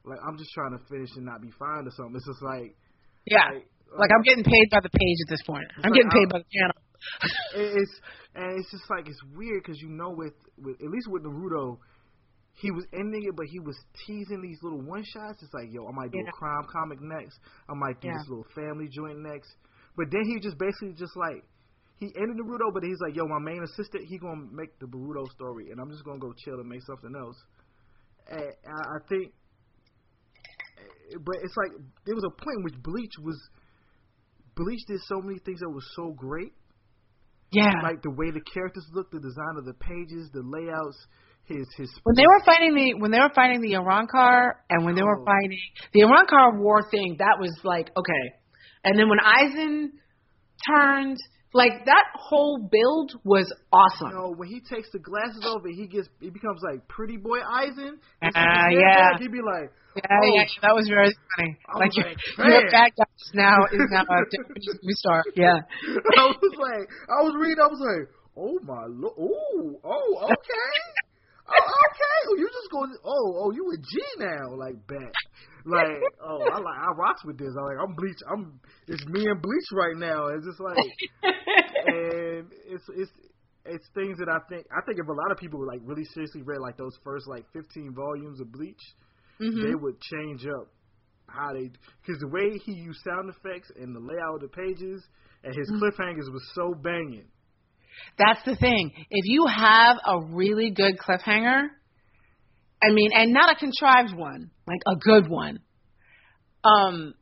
like 0.04 0.18
I'm 0.22 0.38
just 0.38 0.50
trying 0.54 0.78
to 0.78 0.82
finish 0.86 1.10
and 1.16 1.26
not 1.26 1.42
be 1.42 1.50
fined 1.58 1.88
or 1.88 1.94
something. 1.96 2.14
It's 2.14 2.26
just 2.26 2.42
like 2.42 2.76
Yeah, 3.26 3.50
like, 3.50 3.66
like 3.94 4.10
I'm 4.14 4.22
getting 4.22 4.44
paid 4.44 4.66
by 4.70 4.80
the 4.80 4.90
page 4.90 5.18
at 5.26 5.30
this 5.30 5.42
point. 5.46 5.66
I'm 5.84 5.90
like, 5.90 5.94
getting 5.94 6.10
paid 6.10 6.26
I'm- 6.26 6.34
by 6.34 6.38
the 6.42 6.50
channel. 6.50 6.78
it's 7.54 7.94
and 8.34 8.58
it's 8.58 8.70
just 8.70 8.88
like 8.90 9.06
it's 9.06 9.20
weird 9.36 9.62
because 9.62 9.80
you 9.80 9.88
know 9.88 10.10
with 10.10 10.34
with 10.58 10.74
at 10.82 10.90
least 10.90 11.06
with 11.08 11.22
Naruto, 11.22 11.78
he 12.54 12.70
was 12.72 12.84
ending 12.92 13.22
it, 13.24 13.36
but 13.36 13.46
he 13.46 13.60
was 13.60 13.76
teasing 14.06 14.40
these 14.42 14.58
little 14.62 14.80
one 14.82 15.04
shots. 15.04 15.38
It's 15.42 15.52
like, 15.54 15.68
yo, 15.70 15.86
I 15.86 15.92
might 15.92 16.10
do 16.10 16.18
Yeah. 16.18 16.28
a 16.28 16.32
crime 16.32 16.64
comic 16.72 16.98
next. 17.00 17.38
I 17.68 17.74
might 17.74 18.00
do 18.00 18.08
Yeah. 18.08 18.14
this 18.18 18.28
little 18.28 18.48
family 18.56 18.88
joint 18.88 19.20
next. 19.20 19.54
But 19.96 20.10
then 20.10 20.24
he 20.24 20.40
just 20.40 20.58
basically 20.58 20.94
just 20.94 21.14
like 21.16 21.44
he 22.00 22.10
ended 22.16 22.36
Naruto, 22.42 22.72
but 22.74 22.82
he's 22.82 22.98
like, 23.00 23.14
yo, 23.14 23.24
my 23.28 23.38
main 23.38 23.62
assistant, 23.62 24.04
he 24.08 24.18
gonna 24.18 24.48
make 24.50 24.76
the 24.80 24.86
Boruto 24.86 25.28
story, 25.32 25.70
and 25.70 25.80
I'm 25.80 25.90
just 25.90 26.04
gonna 26.04 26.18
go 26.18 26.32
chill 26.44 26.58
and 26.60 26.68
make 26.68 26.82
something 26.82 27.12
else. 27.14 27.36
And 28.28 28.40
I, 28.42 28.80
I 28.96 28.98
think, 29.08 29.32
eh, 30.80 31.16
but 31.24 31.36
it's 31.42 31.56
like 31.56 31.72
there 32.04 32.14
was 32.14 32.24
a 32.24 32.30
point 32.30 32.56
in 32.58 32.64
which 32.64 32.82
Bleach 32.82 33.14
was, 33.22 33.36
Bleach 34.56 34.84
did 34.88 35.00
so 35.06 35.20
many 35.20 35.38
things 35.40 35.60
that 35.60 35.68
was 35.70 35.84
so 35.94 36.12
great, 36.12 36.52
Yeah. 37.52 37.70
like 37.82 38.02
the 38.02 38.10
way 38.10 38.30
the 38.30 38.40
characters 38.40 38.86
looked, 38.92 39.12
the 39.12 39.20
design 39.20 39.56
of 39.58 39.64
the 39.66 39.74
pages, 39.74 40.30
the 40.32 40.42
layouts, 40.42 41.06
his 41.44 41.66
his. 41.76 41.88
when 42.02 42.16
they 42.16 42.26
were 42.26 42.40
fighting 42.44 42.74
the 42.74 42.94
when 42.94 43.10
they 43.12 43.20
were 43.20 43.30
fighting 43.34 43.60
the 43.60 43.74
Arrancar 43.74 44.54
and 44.70 44.84
when 44.84 44.94
they 44.96 45.02
were 45.02 45.20
Oh. 45.20 45.24
fighting 45.24 45.58
the 45.92 46.00
Arrancar 46.00 46.58
war 46.58 46.82
thing, 46.90 47.16
that 47.18 47.38
was 47.38 47.52
like 47.62 47.90
okay. 47.96 48.24
And 48.82 48.98
then 48.98 49.08
when 49.08 49.18
Aizen 49.20 49.90
turned, 50.66 51.18
like 51.52 51.84
that 51.86 52.04
whole 52.14 52.58
build 52.58 53.12
was 53.24 53.52
awesome. 53.72 54.10
You 54.10 54.14
know, 54.14 54.34
when 54.36 54.48
he 54.48 54.60
takes 54.60 54.90
the 54.92 54.98
glasses 54.98 55.44
off 55.44 55.62
and 55.64 55.74
he 55.74 55.86
gets, 55.86 56.08
he 56.20 56.30
becomes 56.30 56.60
like 56.62 56.86
pretty 56.88 57.16
boy 57.16 57.38
Aizen. 57.38 57.96
Ah, 58.22 58.68
his 58.68 58.78
yeah. 58.78 59.12
back, 59.12 59.20
He'd 59.20 59.32
be 59.32 59.40
like, 59.40 59.70
yeah, 59.96 60.02
oh, 60.10 60.34
yeah, 60.34 60.44
that 60.62 60.74
was 60.74 60.88
very 60.88 61.14
funny. 61.36 61.56
I 61.68 61.78
Like 61.78 61.96
your, 61.96 62.06
like, 62.06 62.18
your 62.38 62.70
bad 62.70 62.90
guy 62.98 63.08
is 63.08 63.30
now 63.32 63.56
is 63.72 63.88
now 63.90 64.02
a 64.02 64.20
movie 64.48 64.96
star. 65.00 65.22
Yeah. 65.34 65.60
I 66.18 66.26
was 66.26 66.54
like, 66.58 66.88
I 67.08 67.22
was 67.22 67.34
reading, 67.38 67.62
I 67.62 67.68
was 67.68 67.80
like, 67.80 68.08
oh 68.36 68.58
my 68.62 68.84
lord, 68.88 69.14
oh, 69.18 69.80
oh, 69.84 70.24
okay, 70.24 70.76
oh, 71.48 71.66
okay, 71.88 72.18
oh, 72.28 72.36
you 72.36 72.48
just 72.52 72.70
going, 72.70 72.96
oh, 73.04 73.34
oh, 73.40 73.50
you 73.52 73.72
a 73.72 73.78
G 73.78 74.02
now, 74.18 74.54
like 74.56 74.76
bet, 74.86 75.14
like, 75.66 76.14
oh, 76.22 76.46
I 76.46 76.58
like, 76.58 76.78
I 76.80 76.92
rocks 76.96 77.24
with 77.24 77.38
this. 77.38 77.52
I 77.58 77.62
like, 77.64 77.78
I'm 77.82 77.94
bleach, 77.94 78.18
I'm, 78.30 78.60
it's 78.88 79.04
me 79.06 79.24
and 79.26 79.42
bleach 79.42 79.68
right 79.72 79.96
now. 79.96 80.28
It's 80.28 80.46
just 80.46 80.60
like, 80.60 80.92
and 81.82 82.52
it's 82.66 82.84
it's 82.96 83.10
it's 83.66 83.86
things 83.94 84.18
that 84.18 84.28
I 84.28 84.38
think 84.48 84.66
I 84.70 84.80
think 84.86 84.98
if 84.98 85.06
a 85.06 85.12
lot 85.12 85.30
of 85.32 85.38
people 85.38 85.66
like 85.66 85.80
really 85.84 86.04
seriously 86.14 86.42
read 86.42 86.60
like 86.60 86.76
those 86.76 86.96
first 87.04 87.26
like 87.28 87.44
15 87.52 87.94
volumes 87.94 88.40
of 88.40 88.52
Bleach, 88.52 88.80
Mhm. 89.40 89.62
they 89.62 89.74
would 89.74 90.00
change 90.00 90.46
up 90.46 90.68
how 91.28 91.52
they 91.52 91.70
because 92.02 92.20
the 92.20 92.28
way 92.28 92.58
he 92.64 92.72
used 92.72 93.00
sound 93.04 93.30
effects 93.30 93.70
and 93.80 93.94
the 93.94 94.00
layout 94.00 94.36
of 94.36 94.40
the 94.42 94.48
pages 94.48 95.02
and 95.44 95.54
his 95.54 95.70
Mm-hmm. 95.70 95.78
cliffhangers 95.82 96.30
was 96.32 96.42
so 96.54 96.74
banging. 96.82 97.26
That's 98.18 98.42
the 98.44 98.56
thing. 98.56 98.92
If 99.10 99.24
you 99.24 99.46
have 99.46 99.96
a 100.06 100.20
really 100.34 100.70
good 100.70 100.98
cliffhanger, 100.98 101.68
I 102.82 102.92
mean, 102.92 103.10
and 103.14 103.32
not 103.32 103.50
a 103.50 103.56
contrived 103.56 104.14
one, 104.14 104.50
like 104.66 104.80
a 104.86 104.96
good 104.96 105.28
one, 105.28 105.60
um, 106.64 107.14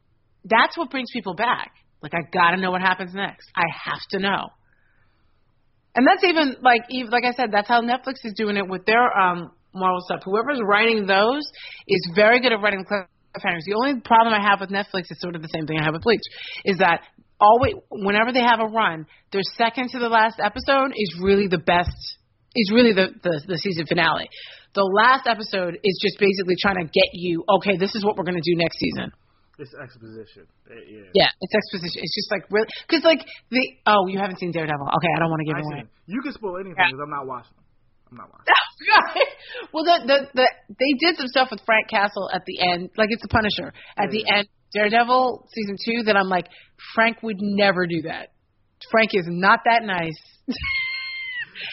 that's 0.45 0.77
what 0.77 0.91
brings 0.91 1.11
people 1.13 1.35
back. 1.35 1.73
Like, 2.03 2.13
I 2.15 2.29
gotta 2.33 2.57
know 2.59 2.71
what 2.71 2.83
happens 2.83 3.15
next. 3.15 3.49
I 3.57 3.65
have 3.85 4.01
to 4.11 4.19
know. 4.19 4.49
And 5.95 6.07
that's 6.07 6.25
even 6.25 6.57
like, 6.61 6.83
even 6.91 7.11
like 7.11 7.25
I 7.25 7.33
said, 7.33 7.51
that's 7.53 7.69
how 7.69 7.81
Netflix 7.81 8.25
is 8.25 8.35
doing 8.37 8.57
it 8.57 8.69
with 8.69 8.85
their 8.85 9.17
um 9.17 9.53
Marvel 9.75 10.01
stuff. 10.05 10.21
Whoever's 10.25 10.61
writing 10.63 11.07
those 11.07 11.43
is 11.89 12.13
very 12.15 12.41
good 12.41 12.53
at 12.53 12.61
writing 12.61 12.85
cliffhangers. 12.85 13.65
The 13.67 13.75
only 13.75 14.01
problem 14.01 14.35
I 14.35 14.43
have 14.43 14.61
with 14.61 14.71
Netflix 14.71 15.11
is 15.11 15.21
sort 15.21 15.35
of 15.37 15.43
the 15.43 15.49
same 15.55 15.67
thing 15.67 15.79
I 15.79 15.85
have 15.85 15.95
with 15.95 16.03
Bleach, 16.03 16.21
is 16.65 16.79
that 16.79 17.01
always 17.41 17.75
whenever 17.91 18.33
they 18.33 18.43
have 18.43 18.61
a 18.61 18.67
run, 18.67 19.07
their 19.33 19.43
second 19.57 19.91
to 19.91 19.99
the 19.99 20.09
last 20.09 20.41
episode 20.43 20.93
is 20.97 21.19
really 21.23 21.47
the 21.47 21.59
best. 21.59 21.91
Is 22.57 22.71
really 22.73 22.93
the, 22.93 23.09
the 23.23 23.43
the 23.49 23.59
season 23.59 23.87
finale. 23.87 24.29
The 24.75 24.83
last 24.83 25.27
episode 25.31 25.79
is 25.83 25.95
just 26.03 26.19
basically 26.19 26.57
trying 26.61 26.77
to 26.83 26.85
get 26.91 27.11
you. 27.15 27.45
Okay, 27.59 27.77
this 27.79 27.95
is 27.95 28.05
what 28.05 28.17
we're 28.17 28.27
going 28.27 28.41
to 28.41 28.45
do 28.45 28.57
next 28.59 28.79
season. 28.79 29.13
It's 29.59 29.71
exposition. 29.75 30.51
Uh, 30.67 30.75
Yeah. 30.83 31.07
Yeah, 31.15 31.31
it's 31.41 31.55
exposition. 31.55 32.03
It's 32.03 32.15
just 32.19 32.31
like 32.35 32.43
really 32.51 32.67
because 32.89 33.05
like 33.07 33.23
the 33.55 33.63
oh 33.87 34.09
you 34.11 34.19
haven't 34.19 34.41
seen 34.43 34.51
Daredevil. 34.51 34.83
Okay, 34.99 35.13
I 35.15 35.19
don't 35.23 35.31
want 35.31 35.41
to 35.47 35.49
give 35.49 35.55
I 35.57 35.61
it 35.63 35.67
away. 35.71 35.79
seen- 35.87 35.91
You 36.11 36.21
can 36.23 36.33
spoil 36.35 36.57
anything 36.59 36.75
Yeah. 36.77 36.91
because 36.91 37.03
I'm 37.07 37.15
not 37.15 37.27
watching. 37.31 37.55
I'm 38.11 38.17
not 38.19 38.29
watching. 38.35 38.51
well, 39.73 39.85
the, 39.87 39.97
the 40.11 40.19
the 40.35 40.47
they 40.75 40.93
did 40.99 41.17
some 41.23 41.29
stuff 41.31 41.49
with 41.55 41.63
Frank 41.65 41.87
Castle 41.89 42.29
at 42.35 42.43
the 42.45 42.59
end, 42.75 42.91
like 42.99 43.11
it's 43.15 43.23
the 43.23 43.29
Punisher 43.31 43.71
at 43.97 44.11
the 44.11 44.25
Yeah. 44.27 44.39
end. 44.43 44.49
Daredevil 44.75 45.47
season 45.55 45.77
two. 45.79 46.03
That 46.11 46.17
I'm 46.17 46.27
like, 46.29 46.49
Frank 46.97 47.23
would 47.23 47.39
never 47.39 47.87
do 47.87 48.03
that. 48.11 48.35
Frank 48.91 49.11
is 49.15 49.27
not 49.31 49.61
that 49.71 49.85
nice. 49.87 50.19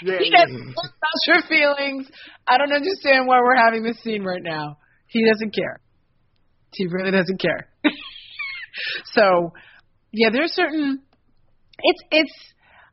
Yeah, 0.03 0.20
he 0.20 0.32
yeah. 0.32 0.45
doesn't 0.45 0.64
care 0.64 0.91
about 0.91 1.28
your 1.28 1.41
feelings. 1.48 2.10
I 2.48 2.58
don't 2.58 2.72
understand 2.72 3.28
why 3.28 3.40
we're 3.40 3.56
having 3.56 3.84
this 3.84 4.02
scene 4.03 4.24
right 4.24 4.41
now. 4.44 4.78
He 5.08 5.26
doesn't 5.26 5.53
care. 5.53 5.82
He 6.74 6.88
really 6.88 7.11
doesn't 7.11 7.40
care. 7.40 7.68
so, 9.14 9.53
yeah, 10.11 10.30
there's 10.32 10.53
certain. 10.53 11.01
It's 11.80 12.01
it's. 12.11 12.34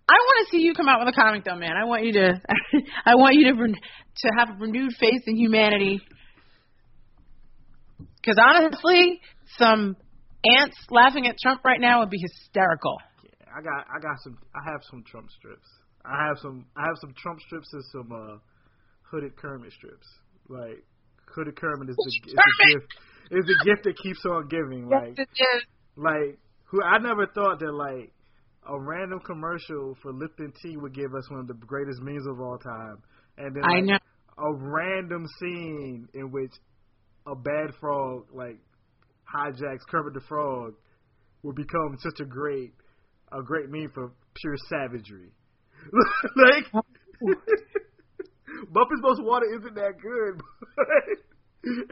I 0.08 0.14
want 0.14 0.46
to 0.46 0.50
see 0.50 0.62
you 0.62 0.74
come 0.74 0.88
out 0.88 1.00
with 1.00 1.14
a 1.14 1.16
comic, 1.16 1.44
though, 1.44 1.56
man. 1.56 1.72
I 1.80 1.84
want 1.84 2.04
you 2.04 2.12
to. 2.14 2.40
I 3.06 3.14
want 3.14 3.34
you 3.34 3.52
to 3.52 3.60
ren- 3.60 3.74
to 3.74 4.30
have 4.38 4.50
a 4.50 4.58
renewed 4.58 4.92
faith 4.98 5.22
in 5.26 5.36
humanity. 5.36 6.00
Because 8.20 8.38
honestly, 8.42 9.20
some 9.58 9.96
ants 10.44 10.76
laughing 10.90 11.26
at 11.26 11.36
Trump 11.38 11.64
right 11.64 11.80
now 11.80 12.00
would 12.00 12.10
be 12.10 12.20
hysterical. 12.20 12.96
Yeah, 13.22 13.30
I 13.56 13.62
got 13.62 13.86
I 13.88 14.00
got 14.00 14.18
some 14.22 14.38
I 14.54 14.70
have 14.70 14.80
some 14.90 15.04
Trump 15.04 15.30
strips. 15.30 15.68
I 16.08 16.26
have 16.28 16.38
some 16.40 16.66
I 16.76 16.82
have 16.82 16.96
some 17.00 17.14
Trump 17.16 17.40
strips 17.40 17.68
and 17.72 17.84
some 17.92 18.12
uh 18.12 18.38
hooded 19.02 19.36
Kermit 19.36 19.72
strips. 19.72 20.06
Like 20.48 20.84
hooded 21.34 21.56
Kermit 21.56 21.90
is 21.90 21.96
the 21.96 22.30
is 22.30 22.36
the 22.36 22.66
gift 22.72 22.92
is 23.30 23.44
the 23.44 23.64
gift 23.64 23.84
that 23.84 23.96
keeps 24.02 24.24
on 24.24 24.48
giving. 24.48 24.88
Like 24.88 25.18
yes, 25.18 25.26
it 25.28 25.42
is. 25.42 25.62
like 25.96 26.38
who 26.64 26.82
I 26.82 26.98
never 26.98 27.26
thought 27.26 27.60
that 27.60 27.72
like 27.72 28.12
a 28.68 28.78
random 28.78 29.20
commercial 29.20 29.96
for 30.02 30.12
Lipton 30.12 30.52
tea 30.62 30.76
would 30.76 30.94
give 30.94 31.14
us 31.14 31.30
one 31.30 31.40
of 31.40 31.48
the 31.48 31.54
greatest 31.54 32.00
memes 32.02 32.26
of 32.26 32.40
all 32.40 32.58
time. 32.58 33.02
And 33.36 33.54
then 33.54 33.64
I 33.64 33.80
know. 33.80 33.98
a 34.38 34.54
random 34.54 35.26
scene 35.38 36.08
in 36.14 36.30
which 36.30 36.52
a 37.26 37.34
bad 37.34 37.74
frog 37.80 38.26
like 38.32 38.58
hijacks 39.32 39.86
Kermit 39.90 40.14
the 40.14 40.20
Frog 40.28 40.74
will 41.42 41.52
become 41.52 41.96
such 42.00 42.20
a 42.20 42.24
great 42.24 42.72
a 43.32 43.42
great 43.42 43.68
meme 43.68 43.90
for 43.94 44.12
pure 44.34 44.56
savagery. 44.68 45.32
like 46.36 46.64
Muppets 48.72 49.00
Most 49.00 49.22
Wanted 49.22 49.58
isn't 49.58 49.74
that 49.74 50.00
good, 50.00 50.40
but 50.76 50.86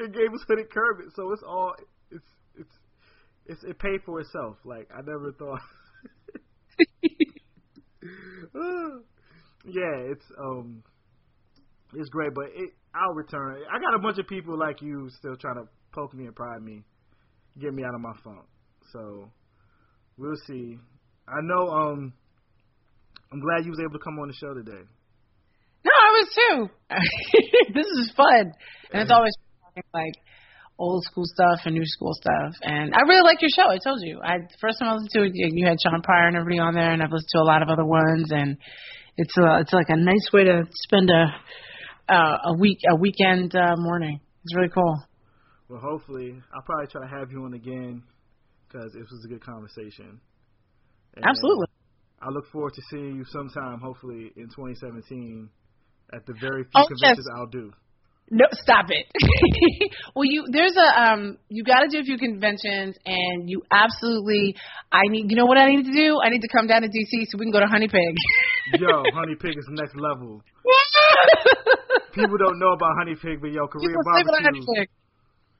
it 0.05 0.13
gave 0.13 0.33
us 0.33 0.45
Hooded 0.47 0.71
Kermit, 0.71 1.07
so 1.15 1.33
it's 1.33 1.43
all 1.47 1.75
it's 2.11 2.25
it's 2.59 2.73
it's 3.47 3.65
it 3.65 3.79
paid 3.79 4.01
for 4.05 4.21
itself. 4.21 4.57
Like 4.65 4.89
I 4.93 5.01
never 5.05 5.33
thought. 5.33 5.61
yeah, 9.65 10.13
it's 10.13 10.25
um, 10.39 10.83
it's 11.95 12.09
great, 12.11 12.35
but 12.35 12.47
it 12.55 12.71
I'll 12.95 13.15
return. 13.15 13.59
I 13.73 13.79
got 13.79 13.95
a 13.95 13.99
bunch 13.99 14.19
of 14.19 14.27
people 14.27 14.59
like 14.59 14.81
you 14.83 15.09
still 15.19 15.37
trying 15.37 15.57
to 15.57 15.69
poke 15.93 16.15
me 16.15 16.25
and 16.25 16.35
prod 16.35 16.63
me, 16.63 16.83
get 17.61 17.75
me 17.75 17.85
out 17.85 17.95
of 17.95 18.01
my 18.01 18.13
funk. 18.25 18.47
So 18.93 19.31
we'll 20.17 20.37
see. 20.47 20.79
I 21.29 21.41
know. 21.43 21.69
Um, 21.69 22.13
I'm 23.33 23.41
glad 23.41 23.65
you 23.65 23.71
was 23.71 23.81
able 23.81 23.99
to 23.99 24.05
come 24.05 24.19
on 24.19 24.29
the 24.29 24.35
show 24.35 24.55
today. 24.55 24.85
No, 25.85 25.93
I 25.93 26.11
was 26.19 26.29
too. 26.35 26.57
this 27.75 27.87
is 27.87 28.13
fun, 28.17 28.53
and 28.93 29.03
it's 29.03 29.11
always 29.11 29.33
talking 29.63 29.83
like 29.95 30.15
old 30.79 31.05
school 31.05 31.25
stuff 31.25 31.61
and 31.65 31.75
new 31.75 31.87
school 31.87 32.13
stuff. 32.15 32.55
And 32.63 32.95
I 32.95 33.01
really 33.03 33.23
like 33.23 33.41
your 33.41 33.51
show. 33.55 33.71
I 33.71 33.79
told 33.79 34.01
you. 34.03 34.21
I 34.23 34.39
first 34.61 34.79
time 34.79 34.89
I 34.89 34.93
listened 34.95 35.11
to 35.15 35.23
it, 35.23 35.33
you 35.35 35.51
you 35.53 35.67
had 35.67 35.79
Shawn 35.83 36.03
Pryor 36.03 36.29
and 36.29 36.37
everybody 36.37 36.59
on 36.59 36.75
there, 36.75 36.91
and 36.91 37.03
I've 37.03 37.13
listened 37.13 37.31
to 37.35 37.41
a 37.41 37.49
lot 37.49 37.63
of 37.63 37.69
other 37.69 37.85
ones. 37.85 38.31
And 38.31 38.59
it's 39.17 39.37
a, 39.39 39.61
it's 39.61 39.73
like 39.73 39.89
a 39.89 39.97
nice 39.97 40.29
way 40.33 40.45
to 40.45 40.65
spend 40.73 41.11
a 41.11 42.13
uh, 42.13 42.37
a 42.45 42.59
week 42.59 42.79
a 42.91 42.97
weekend 42.97 43.55
uh, 43.55 43.75
morning. 43.77 44.21
It's 44.45 44.55
really 44.55 44.71
cool. 44.71 45.03
Well, 45.69 45.81
hopefully, 45.81 46.35
I'll 46.55 46.63
probably 46.63 46.87
try 46.87 47.03
to 47.03 47.19
have 47.19 47.33
you 47.33 47.45
on 47.45 47.55
again 47.55 48.03
because 48.69 48.95
it 48.95 49.01
was 49.01 49.25
a 49.25 49.29
good 49.29 49.45
conversation. 49.45 50.21
And 51.17 51.25
Absolutely. 51.25 51.67
I 52.21 52.31
look 52.31 52.47
forward 52.51 52.73
to 52.75 52.83
seeing 52.91 53.17
you 53.17 53.25
sometime, 53.29 53.81
hopefully 53.81 54.33
in 54.37 54.49
2017, 54.49 55.49
at 56.15 56.25
the 56.27 56.35
very 56.41 56.65
few 56.65 56.71
Oh, 56.75 56.87
conventions 56.87 57.27
yes. 57.29 57.37
I'll 57.37 57.47
do. 57.47 57.73
No, 58.29 58.45
stop 58.53 58.87
it. 58.91 59.07
well, 60.17 60.25
you 60.25 60.47
there's 60.51 60.75
a 60.75 61.01
um 61.01 61.39
you 61.49 61.63
got 61.63 61.83
to 61.83 61.89
do 61.89 62.01
a 62.01 62.03
few 62.03 62.19
conventions, 62.19 62.97
and 63.07 63.49
you 63.49 63.63
absolutely 63.71 64.57
I 64.91 65.03
need 65.07 65.31
you 65.31 65.37
know 65.37 65.47
what 65.47 65.59
I 65.59 65.71
need 65.71 65.85
to 65.85 65.93
do? 65.95 66.19
I 66.21 66.31
need 66.31 66.41
to 66.43 66.49
come 66.49 66.67
down 66.67 66.83
to 66.83 66.89
DC 66.89 67.27
so 67.31 67.39
we 67.39 67.45
can 67.45 67.53
go 67.53 67.61
to 67.61 67.67
Honey 67.71 67.87
Pig. 67.87 68.15
Yo, 68.81 69.05
Honey 69.15 69.37
Pig 69.39 69.57
is 69.57 69.67
next 69.71 69.95
level. 69.95 70.43
People 72.15 72.37
don't 72.39 72.59
know 72.59 72.73
about 72.73 72.97
Honey 72.99 73.15
Pig, 73.15 73.41
but 73.41 73.53
yo, 73.53 73.69
Korean 73.69 73.93
sleep 73.93 74.27
Honey 74.27 74.43
barbecue. 74.43 74.75
Pig. 74.75 74.89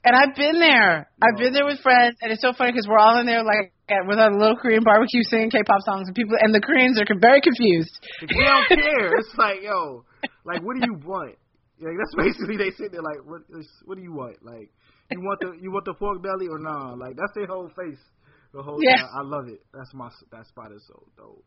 And 0.03 0.17
I've 0.17 0.35
been 0.35 0.59
there. 0.59 1.11
I've 1.23 1.37
been 1.39 1.53
there 1.53 1.67
with 1.67 1.81
friends, 1.81 2.17
and 2.23 2.33
it's 2.33 2.41
so 2.41 2.53
funny 2.57 2.73
because 2.73 2.89
we're 2.89 2.99
all 2.99 3.21
in 3.21 3.27
there 3.27 3.45
like 3.45 3.76
with 3.89 4.19
our 4.19 4.33
little 4.33 4.57
Korean 4.57 4.83
barbecue 4.83 5.23
singing 5.25 5.51
K-pop 5.51 5.81
songs, 5.83 6.09
and 6.09 6.15
people 6.15 6.37
and 6.41 6.55
the 6.55 6.61
Koreans 6.61 6.99
are 7.01 7.07
very 7.21 7.41
confused. 7.41 7.99
They 8.21 8.27
don't 8.45 8.69
care. 8.69 9.15
It's 9.19 9.35
like, 9.39 9.63
yo, 9.63 10.05
like, 10.45 10.63
what 10.63 10.77
do 10.79 10.83
you 10.87 10.95
want? 11.07 11.37
Like, 11.79 11.95
that's 11.99 12.15
basically 12.19 12.57
they 12.57 12.71
sit 12.75 12.93
there 12.93 13.03
like, 13.03 13.23
what, 13.25 13.43
what 13.85 13.97
do 13.97 14.03
you 14.03 14.13
want? 14.13 14.43
Like, 14.43 14.71
you 15.11 15.21
want 15.21 15.41
the 15.41 15.53
you 15.61 15.71
want 15.71 15.85
the 15.85 15.95
pork 15.95 16.23
belly 16.23 16.49
or 16.51 16.59
nah? 16.59 16.95
Like, 16.95 17.15
that's 17.17 17.33
their 17.35 17.47
whole 17.47 17.71
face. 17.77 18.01
The 18.53 18.63
whole 18.63 18.79
Yeah. 18.83 18.97
time. 18.97 19.11
I 19.15 19.23
love 19.23 19.49
it. 19.49 19.61
That's 19.73 19.93
my 19.95 20.09
that 20.33 20.47
spot 20.47 20.73
is 20.73 20.83
so 20.89 21.07
dope. 21.17 21.45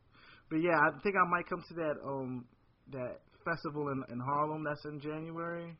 But 0.50 0.58
yeah, 0.62 0.78
I 0.80 0.92
think 1.02 1.16
I 1.16 1.28
might 1.30 1.48
come 1.50 1.64
to 1.68 1.74
that 1.76 1.96
um 2.06 2.46
that 2.92 3.20
festival 3.44 3.90
in, 3.90 4.04
in 4.14 4.20
Harlem. 4.20 4.64
That's 4.64 4.84
in 4.86 5.00
January. 5.00 5.76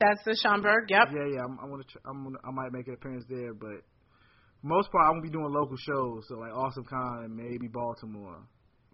That's 0.00 0.20
the 0.24 0.32
Schomburg. 0.42 0.88
Yep. 0.88 1.08
Yeah, 1.12 1.26
yeah. 1.34 1.40
I'm, 1.44 1.58
I'm 1.62 1.70
gonna. 1.70 1.84
Tr- 1.84 1.98
I'm 2.06 2.24
gonna. 2.24 2.38
I 2.42 2.50
might 2.50 2.72
make 2.72 2.88
an 2.88 2.94
appearance 2.94 3.24
there, 3.28 3.52
but 3.52 3.84
most 4.62 4.90
part 4.92 5.06
I'm 5.06 5.12
gonna 5.20 5.22
be 5.22 5.30
doing 5.30 5.52
local 5.52 5.76
shows, 5.76 6.26
so 6.28 6.36
like 6.36 6.52
Awesome 6.52 6.84
Con 6.84 7.24
and 7.24 7.34
maybe 7.34 7.68
Baltimore. 7.68 8.38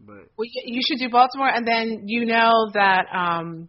But 0.01 0.29
well, 0.37 0.47
you 0.65 0.81
should 0.87 0.99
do 0.99 1.09
Baltimore, 1.11 1.49
and 1.49 1.67
then 1.67 2.05
you 2.07 2.27
know 2.27 2.53
that 2.75 3.07
um, 3.13 3.69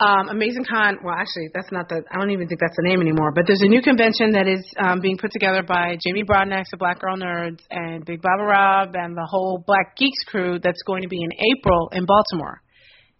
um, 0.00 0.28
Amazing 0.28 0.64
Con. 0.68 0.98
Well, 1.04 1.14
actually, 1.14 1.48
that's 1.54 1.70
not 1.70 1.88
the. 1.88 2.02
I 2.10 2.18
don't 2.18 2.32
even 2.32 2.48
think 2.48 2.60
that's 2.60 2.76
the 2.76 2.88
name 2.88 3.00
anymore. 3.00 3.30
But 3.32 3.46
there's 3.46 3.62
a 3.62 3.68
new 3.68 3.80
convention 3.80 4.32
that 4.32 4.48
is 4.48 4.66
um, 4.78 5.00
being 5.00 5.16
put 5.18 5.30
together 5.30 5.62
by 5.62 5.96
Jamie 6.04 6.24
Broadnax, 6.24 6.64
the 6.70 6.76
Black 6.76 6.98
Girl 6.98 7.16
Nerds, 7.16 7.60
and 7.70 8.04
Big 8.04 8.20
Baba 8.20 8.42
Rob, 8.42 8.94
and 8.94 9.16
the 9.16 9.26
whole 9.30 9.62
Black 9.64 9.96
Geeks 9.96 10.24
crew. 10.26 10.58
That's 10.58 10.82
going 10.82 11.02
to 11.02 11.08
be 11.08 11.22
in 11.22 11.30
April 11.56 11.88
in 11.92 12.04
Baltimore, 12.04 12.60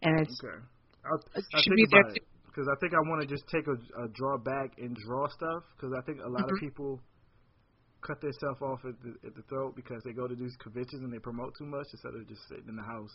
and 0.03 0.21
it's 0.21 0.37
okay. 0.43 0.59
I'll, 1.07 1.19
it 1.37 1.45
I'll 1.55 1.63
should 1.63 1.77
be 1.77 1.87
there 1.91 2.03
because 2.47 2.69
I 2.69 2.77
think 2.81 2.93
I 2.93 3.01
want 3.09 3.23
to 3.23 3.29
just 3.29 3.49
take 3.49 3.67
a, 3.67 3.79
a 4.03 4.09
draw 4.13 4.37
back 4.39 4.73
and 4.79 4.97
draw 5.07 5.27
stuff 5.29 5.63
because 5.77 5.95
I 5.97 6.03
think 6.05 6.19
a 6.21 6.29
lot 6.29 6.43
Mhm. 6.43 6.53
of 6.53 6.59
people 6.61 7.01
cut 8.07 8.21
themselves 8.21 8.61
off 8.61 8.81
at 8.85 8.95
the, 9.03 9.15
at 9.27 9.35
the 9.35 9.43
throat 9.49 9.75
because 9.77 10.03
they 10.05 10.13
go 10.13 10.27
to 10.27 10.35
these 10.35 10.55
conventions 10.63 11.03
and 11.03 11.13
they 11.13 11.19
promote 11.19 11.55
too 11.59 11.67
much 11.67 11.87
instead 11.93 12.15
of 12.15 12.27
just 12.29 12.43
sitting 12.49 12.69
in 12.69 12.77
the 12.77 12.83
house. 12.83 13.15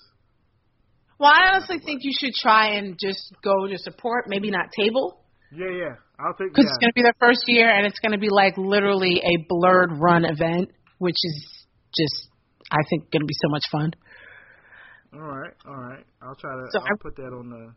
Well, 1.20 1.32
I 1.34 1.50
honestly 1.54 1.80
think 1.84 2.02
you 2.04 2.12
should 2.18 2.34
try 2.34 2.76
and 2.78 2.98
just 3.00 3.34
go 3.44 3.68
to 3.68 3.78
support, 3.78 4.26
maybe 4.28 4.52
not 4.52 4.68
table, 4.78 5.22
Yeah, 5.52 5.72
yeah. 5.72 5.96
I'll 6.20 6.34
think. 6.38 6.52
because 6.54 6.66
yeah. 6.66 6.70
it's 6.70 6.78
going 6.80 6.92
to 6.92 6.96
be 6.96 7.02
their 7.04 7.18
first 7.20 7.42
year, 7.48 7.70
and 7.70 7.86
it's 7.88 8.00
going 8.00 8.12
to 8.14 8.20
be 8.20 8.30
like 8.30 8.58
literally 8.58 9.22
a 9.26 9.36
blerd 9.52 10.00
run 10.00 10.26
event, 10.26 10.70
which 11.00 11.18
is 11.18 11.66
just, 11.96 12.30
I 12.72 12.82
think, 12.90 13.10
going 13.12 13.22
to 13.22 13.26
be 13.26 13.38
so 13.42 13.50
much 13.50 13.64
fun. 13.72 13.92
All 15.14 15.22
right, 15.22 15.54
all 15.66 15.76
right. 15.78 16.06
I'll 16.22 16.36
try 16.36 16.54
to. 16.54 16.66
So 16.72 16.80
I'll 16.80 16.86
I- 16.86 17.02
put 17.02 17.16
that 17.16 17.34
on 17.34 17.50
the 17.50 17.74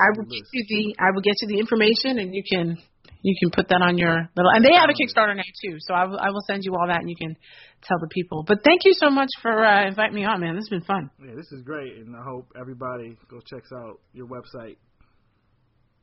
I 0.00 0.10
will 0.16 0.24
get 0.24 0.42
list. 0.42 0.50
you 0.52 0.64
the, 0.68 0.96
I 0.98 1.10
will 1.14 1.22
get 1.22 1.34
you 1.42 1.48
the 1.48 1.58
information, 1.58 2.18
and 2.18 2.34
you 2.34 2.42
can, 2.42 2.76
you 3.22 3.34
can 3.40 3.50
put 3.50 3.68
that 3.68 3.82
on 3.82 3.98
your 3.98 4.28
little. 4.36 4.50
And 4.52 4.64
they 4.64 4.74
have 4.74 4.90
a 4.90 4.94
Kickstarter 4.94 5.36
now 5.36 5.42
too, 5.64 5.76
so 5.80 5.94
I 5.94 6.04
will, 6.04 6.18
I 6.18 6.30
will 6.30 6.42
send 6.46 6.62
you 6.64 6.74
all 6.74 6.86
that, 6.88 7.00
and 7.00 7.08
you 7.08 7.16
can 7.16 7.36
tell 7.82 7.98
the 8.00 8.08
people. 8.08 8.44
But 8.46 8.64
thank 8.64 8.82
you 8.84 8.92
so 8.94 9.10
much 9.10 9.30
for 9.40 9.64
uh, 9.64 9.86
inviting 9.86 10.14
me 10.14 10.24
on, 10.24 10.40
man. 10.40 10.54
This 10.54 10.66
has 10.70 10.80
been 10.80 10.86
fun. 10.86 11.10
Yeah, 11.20 11.34
this 11.36 11.50
is 11.52 11.62
great, 11.62 11.96
and 11.96 12.16
I 12.16 12.22
hope 12.22 12.50
everybody 12.58 13.16
go 13.28 13.40
checks 13.44 13.70
out 13.72 14.00
your 14.12 14.26
website. 14.26 14.76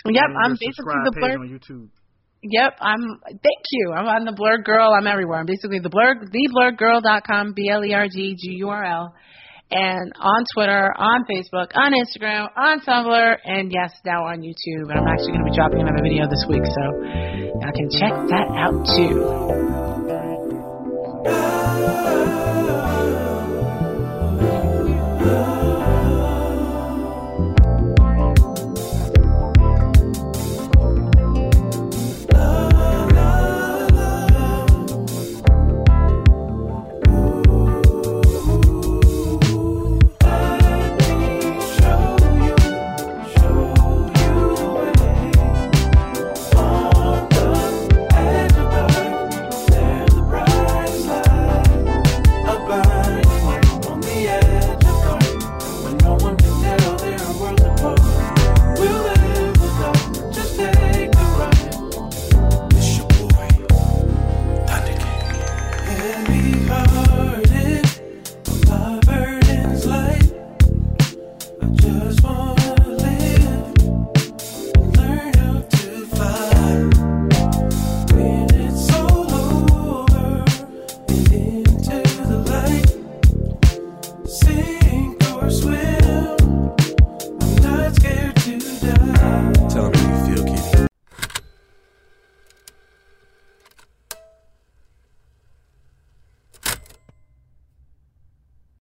Yep, 0.05 0.23
I'm 0.43 0.53
basically 0.53 0.95
the 1.03 1.15
blerd. 1.19 1.39
on 1.39 1.49
YouTube. 1.49 1.89
Yep, 2.41 2.77
I'm. 2.79 3.19
Thank 3.27 3.63
you. 3.71 3.91
I'm 3.91 4.07
on 4.07 4.23
the 4.23 4.31
Blerd 4.31 4.63
Girl. 4.63 4.93
I'm 4.93 5.07
everywhere. 5.07 5.39
I'm 5.39 5.45
basically 5.45 5.79
the 5.79 5.89
blerd, 5.89 6.23
theblerdgurl.com, 6.31 7.53
b 7.53 7.69
l 7.69 7.83
e 7.83 7.93
r 7.93 8.07
g 8.07 8.33
g 8.35 8.53
u 8.59 8.69
r 8.69 8.83
l, 8.85 9.13
and 9.71 10.11
on 10.19 10.45
Twitter, 10.53 10.93
on 10.97 11.25
Facebook, 11.25 11.71
on 11.75 11.93
Instagram, 11.93 12.49
on 12.55 12.81
Tumblr, 12.81 13.37
and 13.45 13.71
yes, 13.71 13.93
now 14.05 14.25
on 14.25 14.41
YouTube. 14.41 14.89
And 14.89 14.99
I'm 14.99 15.07
actually 15.07 15.33
going 15.33 15.45
to 15.45 15.51
be 15.51 15.55
dropping 15.55 15.81
another 15.81 16.01
video 16.03 16.27
this 16.27 16.45
week, 16.49 16.65
so 16.65 16.81
y'all 17.61 17.71
can 17.73 17.89
check 17.89 18.13
that 18.29 18.47
out 18.57 18.85
too. 18.95 19.79